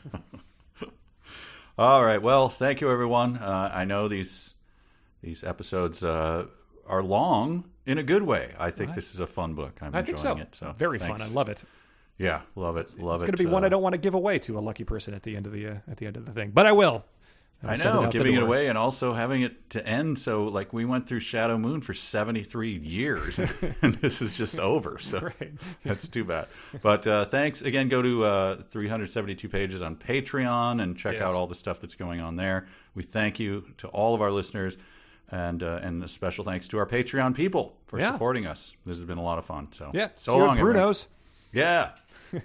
All 1.77 2.03
right. 2.03 2.21
Well, 2.21 2.47
thank 2.49 2.79
you, 2.81 2.89
everyone. 2.89 3.37
Uh, 3.37 3.71
I 3.73 3.85
know 3.85 4.07
these 4.07 4.53
these 5.21 5.43
episodes 5.43 6.03
uh, 6.03 6.45
are 6.87 7.03
long 7.03 7.65
in 7.85 7.97
a 7.97 8.03
good 8.03 8.23
way. 8.23 8.53
I 8.57 8.71
think 8.71 8.93
this 8.95 9.13
is 9.13 9.19
a 9.19 9.27
fun 9.27 9.55
book. 9.55 9.77
I'm 9.81 9.93
I 9.93 10.01
think 10.01 10.17
so. 10.17 10.29
enjoying 10.31 10.47
it. 10.47 10.55
So 10.55 10.73
Very 10.77 10.99
thanks. 10.99 11.21
fun. 11.21 11.29
I 11.29 11.33
love 11.33 11.49
it. 11.49 11.63
Yeah, 12.17 12.41
love 12.55 12.77
it. 12.77 12.97
Love 12.97 13.15
It's 13.15 13.23
it. 13.23 13.25
It's 13.25 13.31
going 13.31 13.37
to 13.37 13.43
be 13.43 13.45
one 13.45 13.63
Uh, 13.63 13.65
I 13.65 13.69
don't 13.69 13.83
want 13.83 13.93
to 13.93 13.97
give 13.97 14.13
away 14.13 14.39
to 14.39 14.57
a 14.57 14.61
lucky 14.61 14.85
person 14.85 15.13
at 15.13 15.23
the 15.23 15.35
end 15.35 15.47
of 15.47 15.51
the 15.51 15.67
uh, 15.67 15.75
at 15.89 15.97
the 15.97 16.05
end 16.05 16.15
of 16.15 16.25
the 16.25 16.31
thing, 16.31 16.51
but 16.53 16.65
I 16.65 16.71
will. 16.71 17.03
I 17.63 17.75
know, 17.77 18.11
giving 18.11 18.35
it 18.35 18.43
away 18.43 18.67
and 18.67 18.77
also 18.77 19.13
having 19.13 19.41
it 19.41 19.69
to 19.71 19.83
end. 19.87 20.19
So, 20.19 20.43
like, 20.43 20.71
we 20.71 20.85
went 20.85 21.07
through 21.07 21.21
Shadow 21.21 21.57
Moon 21.57 21.81
for 21.81 21.95
73 21.95 22.77
years, 22.77 23.39
and 23.81 23.95
this 23.95 24.21
is 24.21 24.35
just 24.35 24.59
over. 24.59 24.99
So, 25.01 25.19
Right. 25.19 25.53
that's 25.83 26.07
too 26.07 26.23
bad. 26.25 26.47
But 26.83 27.07
uh, 27.07 27.25
thanks 27.25 27.61
again. 27.63 27.89
Go 27.89 28.01
to 28.03 28.23
uh, 28.23 28.61
372 28.69 29.49
pages 29.49 29.81
on 29.81 29.95
Patreon 29.95 30.81
and 30.81 30.95
check 30.95 31.13
Yes. 31.13 31.23
out 31.23 31.33
all 31.33 31.47
the 31.47 31.55
stuff 31.55 31.79
that's 31.79 31.95
going 31.95 32.19
on 32.19 32.35
there. 32.35 32.67
We 32.93 33.01
thank 33.03 33.39
you 33.39 33.65
to 33.77 33.87
all 33.87 34.13
of 34.13 34.21
our 34.21 34.31
listeners, 34.31 34.77
and 35.31 35.63
uh, 35.63 35.79
and 35.81 36.03
a 36.03 36.07
special 36.07 36.43
thanks 36.43 36.67
to 36.67 36.77
our 36.77 36.85
Patreon 36.85 37.33
people 37.35 37.77
for 37.87 37.99
Yeah. 37.99 38.11
supporting 38.11 38.45
us. 38.45 38.75
This 38.85 38.97
has 38.97 39.05
been 39.05 39.17
a 39.17 39.23
lot 39.23 39.39
of 39.39 39.45
fun. 39.45 39.69
So, 39.71 39.89
Yeah. 39.93 40.09
so 40.13 40.33
see 40.33 40.37
long, 40.39 40.51
everyone. 40.59 40.73
Bruno's. 40.73 41.07
Yeah. 41.51 41.91